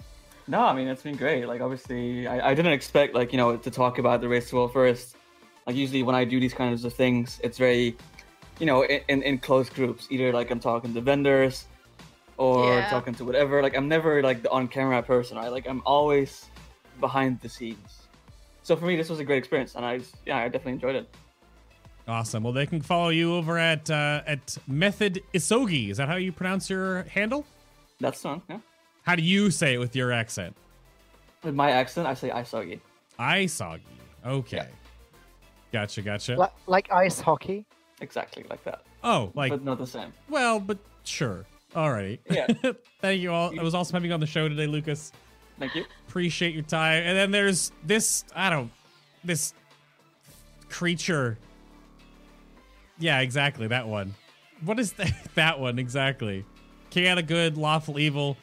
no, 0.48 0.60
I 0.60 0.74
mean, 0.74 0.88
it's 0.88 1.02
been 1.02 1.16
great. 1.16 1.46
Like, 1.46 1.60
obviously, 1.60 2.26
I, 2.26 2.50
I 2.50 2.54
didn't 2.54 2.72
expect, 2.72 3.14
like, 3.14 3.32
you 3.32 3.38
know, 3.38 3.56
to 3.56 3.70
talk 3.70 3.98
about 3.98 4.20
the 4.20 4.28
race 4.28 4.50
to 4.50 4.56
world 4.56 4.72
first. 4.72 5.16
Like, 5.66 5.76
usually 5.76 6.02
when 6.02 6.14
I 6.16 6.24
do 6.24 6.40
these 6.40 6.54
kinds 6.54 6.84
of 6.84 6.92
things, 6.92 7.40
it's 7.44 7.56
very, 7.56 7.96
you 8.58 8.66
know, 8.66 8.82
in, 8.84 9.00
in, 9.08 9.22
in 9.22 9.38
close 9.38 9.70
groups. 9.70 10.08
Either, 10.10 10.32
like, 10.32 10.50
I'm 10.50 10.60
talking 10.60 10.92
to 10.94 11.00
vendors 11.00 11.66
or 12.36 12.80
Yeah. 12.80 12.86
talking 12.88 13.14
to 13.14 13.24
whatever. 13.24 13.62
Like, 13.62 13.76
I'm 13.76 13.88
never, 13.88 14.22
like, 14.22 14.42
the 14.42 14.50
on 14.50 14.66
camera 14.66 15.02
person, 15.04 15.36
right? 15.36 15.52
Like, 15.52 15.68
I'm 15.68 15.82
always 15.86 16.46
behind 17.00 17.40
the 17.40 17.48
scenes. 17.48 18.02
So 18.64 18.74
for 18.74 18.86
me, 18.86 18.96
this 18.96 19.08
was 19.08 19.20
a 19.20 19.24
great 19.24 19.38
experience. 19.38 19.76
And 19.76 19.84
I, 19.84 20.00
yeah, 20.26 20.38
I 20.38 20.44
definitely 20.48 20.72
enjoyed 20.72 20.96
it. 20.96 21.14
Awesome. 22.08 22.44
Well, 22.44 22.52
they 22.52 22.66
can 22.66 22.80
follow 22.80 23.08
you 23.08 23.34
over 23.34 23.58
at 23.58 23.90
uh, 23.90 24.22
at 24.26 24.56
Method 24.68 25.22
Isogi. 25.34 25.90
Is 25.90 25.96
that 25.96 26.08
how 26.08 26.16
you 26.16 26.30
pronounce 26.30 26.70
your 26.70 27.02
handle? 27.04 27.44
That's 28.00 28.20
fun, 28.20 28.42
yeah. 28.48 28.58
How 29.02 29.16
do 29.16 29.22
you 29.22 29.50
say 29.50 29.74
it 29.74 29.78
with 29.78 29.96
your 29.96 30.12
accent? 30.12 30.54
With 31.42 31.54
my 31.54 31.70
accent, 31.70 32.06
I 32.06 32.14
say 32.14 32.30
Isogi. 32.30 32.80
Isogi. 33.18 33.80
Okay. 34.24 34.56
Yeah. 34.56 34.66
Gotcha. 35.72 36.02
Gotcha. 36.02 36.36
like, 36.36 36.52
like 36.66 36.92
ice 36.92 37.20
hockey. 37.20 37.64
Exactly 38.00 38.44
like 38.50 38.62
that. 38.64 38.82
oh, 39.02 39.32
like 39.34 39.50
but 39.50 39.64
not 39.64 39.78
the 39.78 39.86
same. 39.86 40.12
well, 40.28 40.60
but 40.60 40.78
sure. 41.04 41.44
Alrighty. 41.74 42.18
Yeah. 42.30 42.46
Thank 43.00 43.20
you 43.20 43.32
all. 43.32 43.50
It 43.50 43.62
was 43.62 43.74
awesome 43.74 43.94
having 43.94 44.10
you 44.10 44.14
on 44.14 44.20
the 44.20 44.26
show 44.26 44.48
today, 44.48 44.66
Lucas. 44.66 45.12
Thank 45.58 45.74
you. 45.74 45.84
Appreciate 46.08 46.54
your 46.54 46.62
time. 46.62 47.02
And 47.04 47.16
then 47.16 47.30
there's 47.30 47.72
this. 47.84 48.24
I 48.34 48.50
don't. 48.50 48.70
This 49.24 49.54
creature. 50.68 51.38
Yeah, 52.98 53.20
exactly 53.20 53.66
that 53.68 53.86
one. 53.86 54.14
What 54.64 54.78
is 54.78 54.92
that? 54.94 55.12
That 55.34 55.60
one 55.60 55.78
exactly. 55.78 56.44
Chaotic 56.90 57.26
good, 57.26 57.56
lawful 57.56 57.98
evil. 57.98 58.36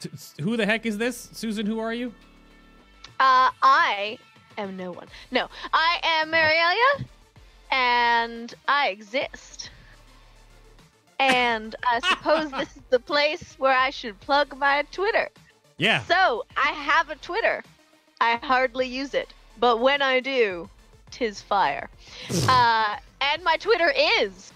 T- 0.00 0.10
Who 0.42 0.56
the 0.56 0.66
heck 0.66 0.86
is 0.86 0.98
this, 0.98 1.28
Susan? 1.32 1.66
Who 1.66 1.78
are 1.78 1.94
you? 1.94 2.12
Uh, 3.20 3.50
I 3.62 4.18
am 4.58 4.76
no 4.76 4.92
one. 4.92 5.06
No, 5.30 5.48
I 5.72 6.00
am 6.02 6.30
Marialia, 6.30 7.06
and 7.70 8.52
I 8.68 8.88
exist. 8.88 9.70
And 11.20 11.76
I 11.86 12.00
suppose 12.10 12.50
this 12.50 12.76
is 12.76 12.82
the 12.90 12.98
place 12.98 13.54
where 13.58 13.76
I 13.76 13.90
should 13.90 14.18
plug 14.20 14.56
my 14.58 14.84
Twitter. 14.90 15.28
Yeah. 15.76 16.02
So, 16.04 16.44
I 16.56 16.68
have 16.68 17.10
a 17.10 17.16
Twitter. 17.16 17.62
I 18.20 18.36
hardly 18.42 18.86
use 18.86 19.14
it, 19.14 19.32
but 19.58 19.80
when 19.80 20.02
I 20.02 20.20
do, 20.20 20.68
tis 21.10 21.40
fire. 21.40 21.88
uh, 22.48 22.96
and 23.32 23.42
my 23.44 23.56
Twitter 23.56 23.92
is 24.20 24.52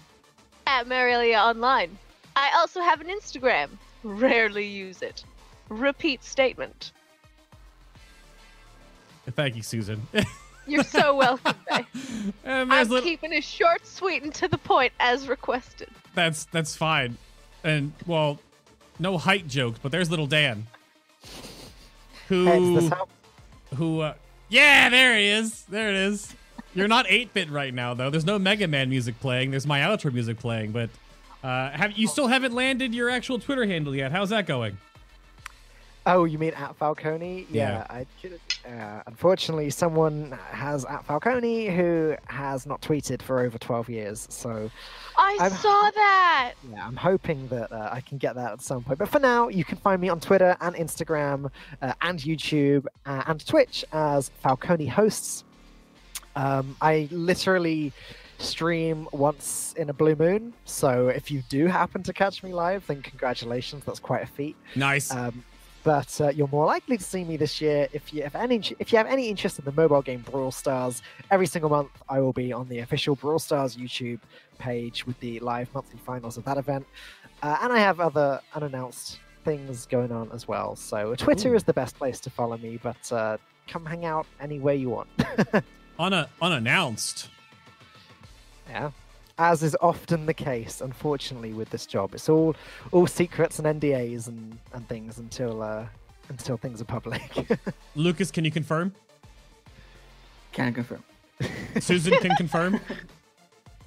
at 0.67 0.87
Marialia 0.87 1.37
Online. 1.39 1.97
I 2.35 2.51
also 2.57 2.81
have 2.81 3.01
an 3.01 3.07
Instagram. 3.07 3.69
Rarely 4.03 4.65
use 4.65 5.01
it. 5.01 5.23
Repeat 5.69 6.23
statement. 6.23 6.91
Thank 9.31 9.55
you, 9.55 9.61
Susan. 9.63 10.01
You're 10.67 10.83
so 10.83 11.15
welcome, 11.15 11.55
Bay. 11.69 11.85
I'm 12.45 12.69
little, 12.69 13.01
keeping 13.01 13.33
it 13.33 13.43
short, 13.43 13.85
sweet, 13.85 14.23
and 14.23 14.33
to 14.35 14.47
the 14.47 14.57
point 14.57 14.93
as 14.99 15.27
requested. 15.27 15.89
that's 16.15 16.45
that's 16.45 16.75
fine. 16.75 17.17
And 17.63 17.91
well, 18.07 18.39
no 18.99 19.17
height 19.17 19.47
jokes, 19.47 19.79
but 19.81 19.91
there's 19.91 20.09
little 20.09 20.27
Dan. 20.27 20.67
Who 22.29 22.45
Hey, 22.45 22.59
does 22.59 22.83
this 22.83 22.89
help? 22.93 23.09
who 23.75 23.99
uh, 24.01 24.13
yeah 24.49 24.89
there 24.89 25.15
he 25.17 25.27
is 25.27 25.63
there 25.69 25.89
it 25.89 25.95
is 25.95 26.33
you're 26.79 26.87
not 26.87 27.05
8-bit 27.07 27.49
right 27.49 27.73
now 27.73 27.93
though 27.93 28.09
there's 28.09 28.25
no 28.25 28.39
mega 28.39 28.67
man 28.67 28.89
music 28.89 29.19
playing 29.19 29.51
there's 29.51 29.67
my 29.67 29.79
outro 29.81 30.11
music 30.13 30.39
playing 30.39 30.71
but 30.71 30.89
uh 31.43 31.69
have 31.71 31.91
you 31.93 32.07
still 32.07 32.27
haven't 32.27 32.53
landed 32.53 32.93
your 32.95 33.09
actual 33.09 33.37
twitter 33.39 33.65
handle 33.65 33.95
yet 33.95 34.11
how's 34.11 34.29
that 34.29 34.45
going 34.47 34.77
Oh, 36.05 36.23
you 36.23 36.39
mean 36.39 36.53
at 36.55 36.75
Falcone? 36.77 37.45
Yeah. 37.51 37.85
Yeah. 37.91 38.03
I, 38.65 38.67
uh, 38.69 39.03
unfortunately, 39.05 39.69
someone 39.69 40.31
has 40.49 40.83
at 40.85 41.05
Falcone 41.05 41.67
who 41.67 42.15
has 42.25 42.65
not 42.65 42.81
tweeted 42.81 43.21
for 43.21 43.41
over 43.41 43.57
12 43.59 43.89
years. 43.89 44.25
So 44.31 44.71
I 45.17 45.37
I'm- 45.39 45.51
saw 45.51 45.91
that. 45.91 46.53
yeah, 46.71 46.87
I'm 46.87 46.95
hoping 46.95 47.47
that 47.49 47.71
uh, 47.71 47.89
I 47.91 48.01
can 48.01 48.17
get 48.17 48.33
that 48.35 48.53
at 48.53 48.61
some 48.61 48.81
point. 48.83 48.97
But 48.97 49.09
for 49.09 49.19
now, 49.19 49.49
you 49.49 49.63
can 49.63 49.77
find 49.77 50.01
me 50.01 50.09
on 50.09 50.19
Twitter 50.19 50.55
and 50.61 50.73
Instagram 50.75 51.51
uh, 51.81 51.93
and 52.01 52.17
YouTube 52.17 52.85
uh, 53.05 53.23
and 53.27 53.45
Twitch 53.45 53.85
as 53.91 54.29
Falcone 54.41 54.87
Hosts. 54.87 55.43
Um, 56.39 56.77
I 56.81 57.09
literally 57.11 57.91
stream 58.37 59.09
once 59.11 59.73
in 59.77 59.89
a 59.89 59.93
blue 59.93 60.15
moon. 60.15 60.53
So 60.63 61.09
if 61.09 61.29
you 61.29 61.43
do 61.49 61.67
happen 61.67 62.01
to 62.03 62.13
catch 62.13 62.43
me 62.43 62.53
live, 62.53 62.87
then 62.87 63.01
congratulations. 63.01 63.83
That's 63.85 63.99
quite 63.99 64.23
a 64.23 64.27
feat. 64.27 64.55
nice 64.75 65.11
Um, 65.11 65.43
but 65.83 66.19
uh, 66.19 66.29
you're 66.29 66.47
more 66.49 66.65
likely 66.65 66.97
to 66.97 67.03
see 67.03 67.23
me 67.23 67.37
this 67.37 67.61
year 67.61 67.87
if 67.93 68.13
you 68.13 68.21
have 68.23 68.35
any 68.35 68.57
if 68.79 68.91
you 68.91 68.97
have 68.97 69.07
any 69.07 69.29
interest 69.29 69.59
in 69.59 69.65
the 69.65 69.71
mobile 69.71 70.01
game 70.01 70.21
Brawl 70.29 70.51
Stars. 70.51 71.01
Every 71.31 71.47
single 71.47 71.69
month, 71.69 71.91
I 72.07 72.19
will 72.19 72.33
be 72.33 72.51
on 72.51 72.67
the 72.67 72.79
official 72.79 73.15
Brawl 73.15 73.39
Stars 73.39 73.77
YouTube 73.77 74.19
page 74.57 75.05
with 75.07 75.19
the 75.19 75.39
live 75.39 75.73
monthly 75.73 75.99
finals 76.05 76.37
of 76.37 76.43
that 76.45 76.57
event, 76.57 76.85
uh, 77.43 77.57
and 77.61 77.71
I 77.71 77.79
have 77.79 77.99
other 77.99 78.41
unannounced 78.53 79.19
things 79.45 79.85
going 79.85 80.11
on 80.11 80.31
as 80.33 80.47
well. 80.47 80.75
So 80.75 81.15
Twitter 81.15 81.53
Ooh. 81.53 81.55
is 81.55 81.63
the 81.63 81.73
best 81.73 81.95
place 81.95 82.19
to 82.21 82.29
follow 82.29 82.57
me, 82.57 82.77
but 82.83 83.11
uh, 83.11 83.37
come 83.67 83.85
hang 83.85 84.03
out 84.05 84.27
anywhere 84.41 84.75
you 84.75 84.89
want. 84.89 85.09
Un- 85.99 86.27
unannounced 86.41 87.29
yeah. 88.69 88.91
As 89.37 89.63
is 89.63 89.75
often 89.81 90.25
the 90.25 90.33
case, 90.33 90.81
unfortunately, 90.81 91.53
with 91.53 91.69
this 91.69 91.85
job, 91.85 92.13
it's 92.13 92.29
all 92.29 92.55
all 92.91 93.07
secrets 93.07 93.57
and 93.59 93.81
NDAs 93.81 94.27
and, 94.27 94.57
and 94.73 94.87
things 94.87 95.17
until 95.17 95.61
uh, 95.63 95.85
until 96.29 96.57
things 96.57 96.81
are 96.81 96.85
public. 96.85 97.47
lucas 97.95 98.31
can 98.31 98.45
you 98.45 98.51
confirm 98.51 98.93
Can 100.51 100.67
I 100.67 100.71
confirm. 100.71 101.03
susan 101.79 102.13
can 102.17 102.35
confirm 102.35 102.79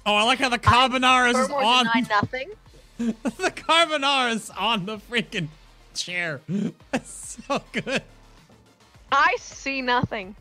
oh 0.07 0.15
i 0.15 0.23
like 0.23 0.39
how 0.39 0.49
the 0.49 0.57
carbonara 0.57 1.29
is 1.29 1.49
on 1.51 1.85
deny 1.85 2.03
nothing. 2.09 2.49
the 2.97 3.51
carbonara 3.55 4.33
is 4.33 4.49
on 4.57 4.87
the 4.87 4.97
freaking 4.97 5.47
chair 5.93 6.41
that's 6.91 7.37
so 7.47 7.61
good 7.71 8.01
I 9.15 9.35
see 9.39 9.83
nothing. 9.83 10.35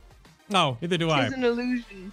No 0.52 0.76
neither 0.80 0.96
do 0.98 1.10
i. 1.10 1.24
It's 1.24 1.34
an 1.34 1.44
illusion. 1.44 2.12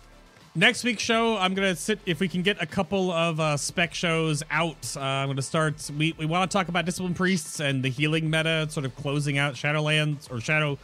next 0.55 0.83
week's 0.83 1.03
show 1.03 1.37
i'm 1.37 1.53
gonna 1.53 1.75
sit 1.75 1.99
if 2.05 2.19
we 2.19 2.27
can 2.27 2.41
get 2.41 2.61
a 2.61 2.65
couple 2.65 3.11
of 3.11 3.39
uh, 3.39 3.55
spec 3.55 3.93
shows 3.93 4.41
out 4.49 4.95
uh, 4.97 5.01
i'm 5.01 5.27
gonna 5.27 5.41
start 5.41 5.89
we, 5.97 6.13
we 6.17 6.25
want 6.25 6.49
to 6.49 6.57
talk 6.57 6.67
about 6.69 6.85
discipline 6.85 7.13
priests 7.13 7.59
and 7.59 7.83
the 7.83 7.89
healing 7.89 8.29
meta 8.29 8.67
sort 8.69 8.85
of 8.85 8.95
closing 8.95 9.37
out 9.37 9.53
shadowlands 9.53 10.29
or 10.31 10.41
shadow 10.41 10.77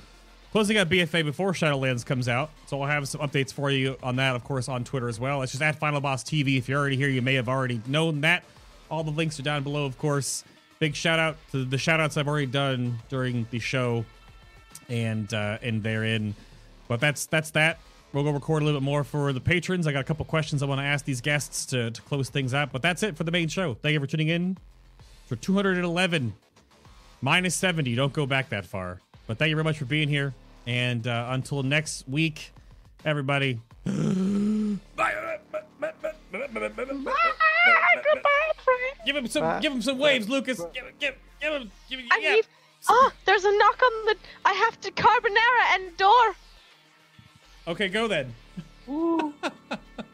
closing 0.51 0.77
out 0.77 0.87
bfa 0.87 1.25
before 1.25 1.51
shadowlands 1.51 2.05
comes 2.05 2.29
out. 2.29 2.51
So 2.67 2.81
i'll 2.81 2.87
have 2.87 3.07
some 3.07 3.21
updates 3.21 3.51
for 3.51 3.71
you 3.71 3.97
on 4.03 4.15
that 4.17 4.35
of 4.35 4.43
course 4.43 4.69
on 4.69 4.83
twitter 4.83 5.09
as 5.09 5.19
well. 5.19 5.41
It's 5.41 5.51
just 5.51 5.63
at 5.63 5.79
Fatboss 5.79 6.23
tv 6.23 6.57
if 6.57 6.69
you're 6.69 6.79
already 6.79 6.95
here 6.95 7.09
you 7.09 7.21
may 7.21 7.33
have 7.33 7.49
already 7.49 7.81
known 7.87 8.21
that. 8.21 8.43
All 8.89 9.03
the 9.03 9.11
links 9.11 9.39
are 9.39 9.43
down 9.43 9.63
below 9.63 9.85
of 9.85 9.97
course. 9.97 10.43
Big 10.79 10.95
shout 10.95 11.19
out 11.19 11.37
to 11.51 11.65
the 11.65 11.77
shout 11.77 11.99
outs 11.99 12.15
i've 12.17 12.27
already 12.27 12.45
done 12.45 12.99
during 13.09 13.47
the 13.49 13.59
show 13.59 14.05
and 14.89 15.33
uh 15.33 15.57
and 15.61 15.81
therein 15.83 16.35
but 16.87 16.99
that's 16.99 17.25
that's 17.25 17.51
that 17.51 17.79
we'll 18.13 18.23
go 18.23 18.31
record 18.31 18.61
a 18.61 18.65
little 18.65 18.79
bit 18.79 18.85
more 18.85 19.03
for 19.03 19.33
the 19.33 19.41
patrons 19.41 19.87
i 19.87 19.91
got 19.91 19.99
a 19.99 20.03
couple 20.03 20.25
questions 20.25 20.63
i 20.63 20.65
want 20.65 20.79
to 20.79 20.85
ask 20.85 21.05
these 21.05 21.21
guests 21.21 21.65
to, 21.65 21.91
to 21.91 22.01
close 22.03 22.29
things 22.29 22.53
up 22.53 22.71
but 22.71 22.81
that's 22.81 23.03
it 23.03 23.15
for 23.15 23.23
the 23.23 23.31
main 23.31 23.47
show 23.47 23.73
thank 23.73 23.93
you 23.93 23.99
for 23.99 24.07
tuning 24.07 24.29
in 24.29 24.57
for 25.25 25.35
211 25.35 26.33
minus 27.21 27.55
70 27.55 27.95
don't 27.95 28.13
go 28.13 28.25
back 28.25 28.49
that 28.49 28.65
far 28.65 28.99
but 29.27 29.37
thank 29.37 29.49
you 29.49 29.55
very 29.55 29.63
much 29.63 29.77
for 29.77 29.85
being 29.85 30.09
here 30.09 30.33
and 30.67 31.07
uh, 31.07 31.27
until 31.29 31.63
next 31.63 32.07
week 32.07 32.51
everybody 33.03 33.59
bye. 37.05 37.13
goodbye, 38.03 38.51
friend. 38.63 39.05
Give 39.05 39.15
him 39.15 39.27
some. 39.27 39.43
Uh, 39.43 39.59
give 39.59 39.71
him 39.71 39.81
some 39.81 39.97
waves, 39.97 40.29
Lucas. 40.29 40.59
Give, 40.73 40.83
give, 40.99 41.15
give 41.41 41.53
him. 41.53 41.71
Give, 41.89 41.99
I 42.11 42.19
yeah. 42.21 42.33
need. 42.33 42.47
Oh, 42.87 43.11
there's 43.25 43.43
a 43.45 43.57
knock 43.57 43.81
on 43.81 44.05
the. 44.05 44.15
I 44.43 44.53
have 44.53 44.79
to 44.81 44.91
carbonara 44.91 45.75
and 45.75 45.97
door. 45.97 46.35
Okay, 47.67 47.89
go 47.89 48.07
then. 48.07 48.33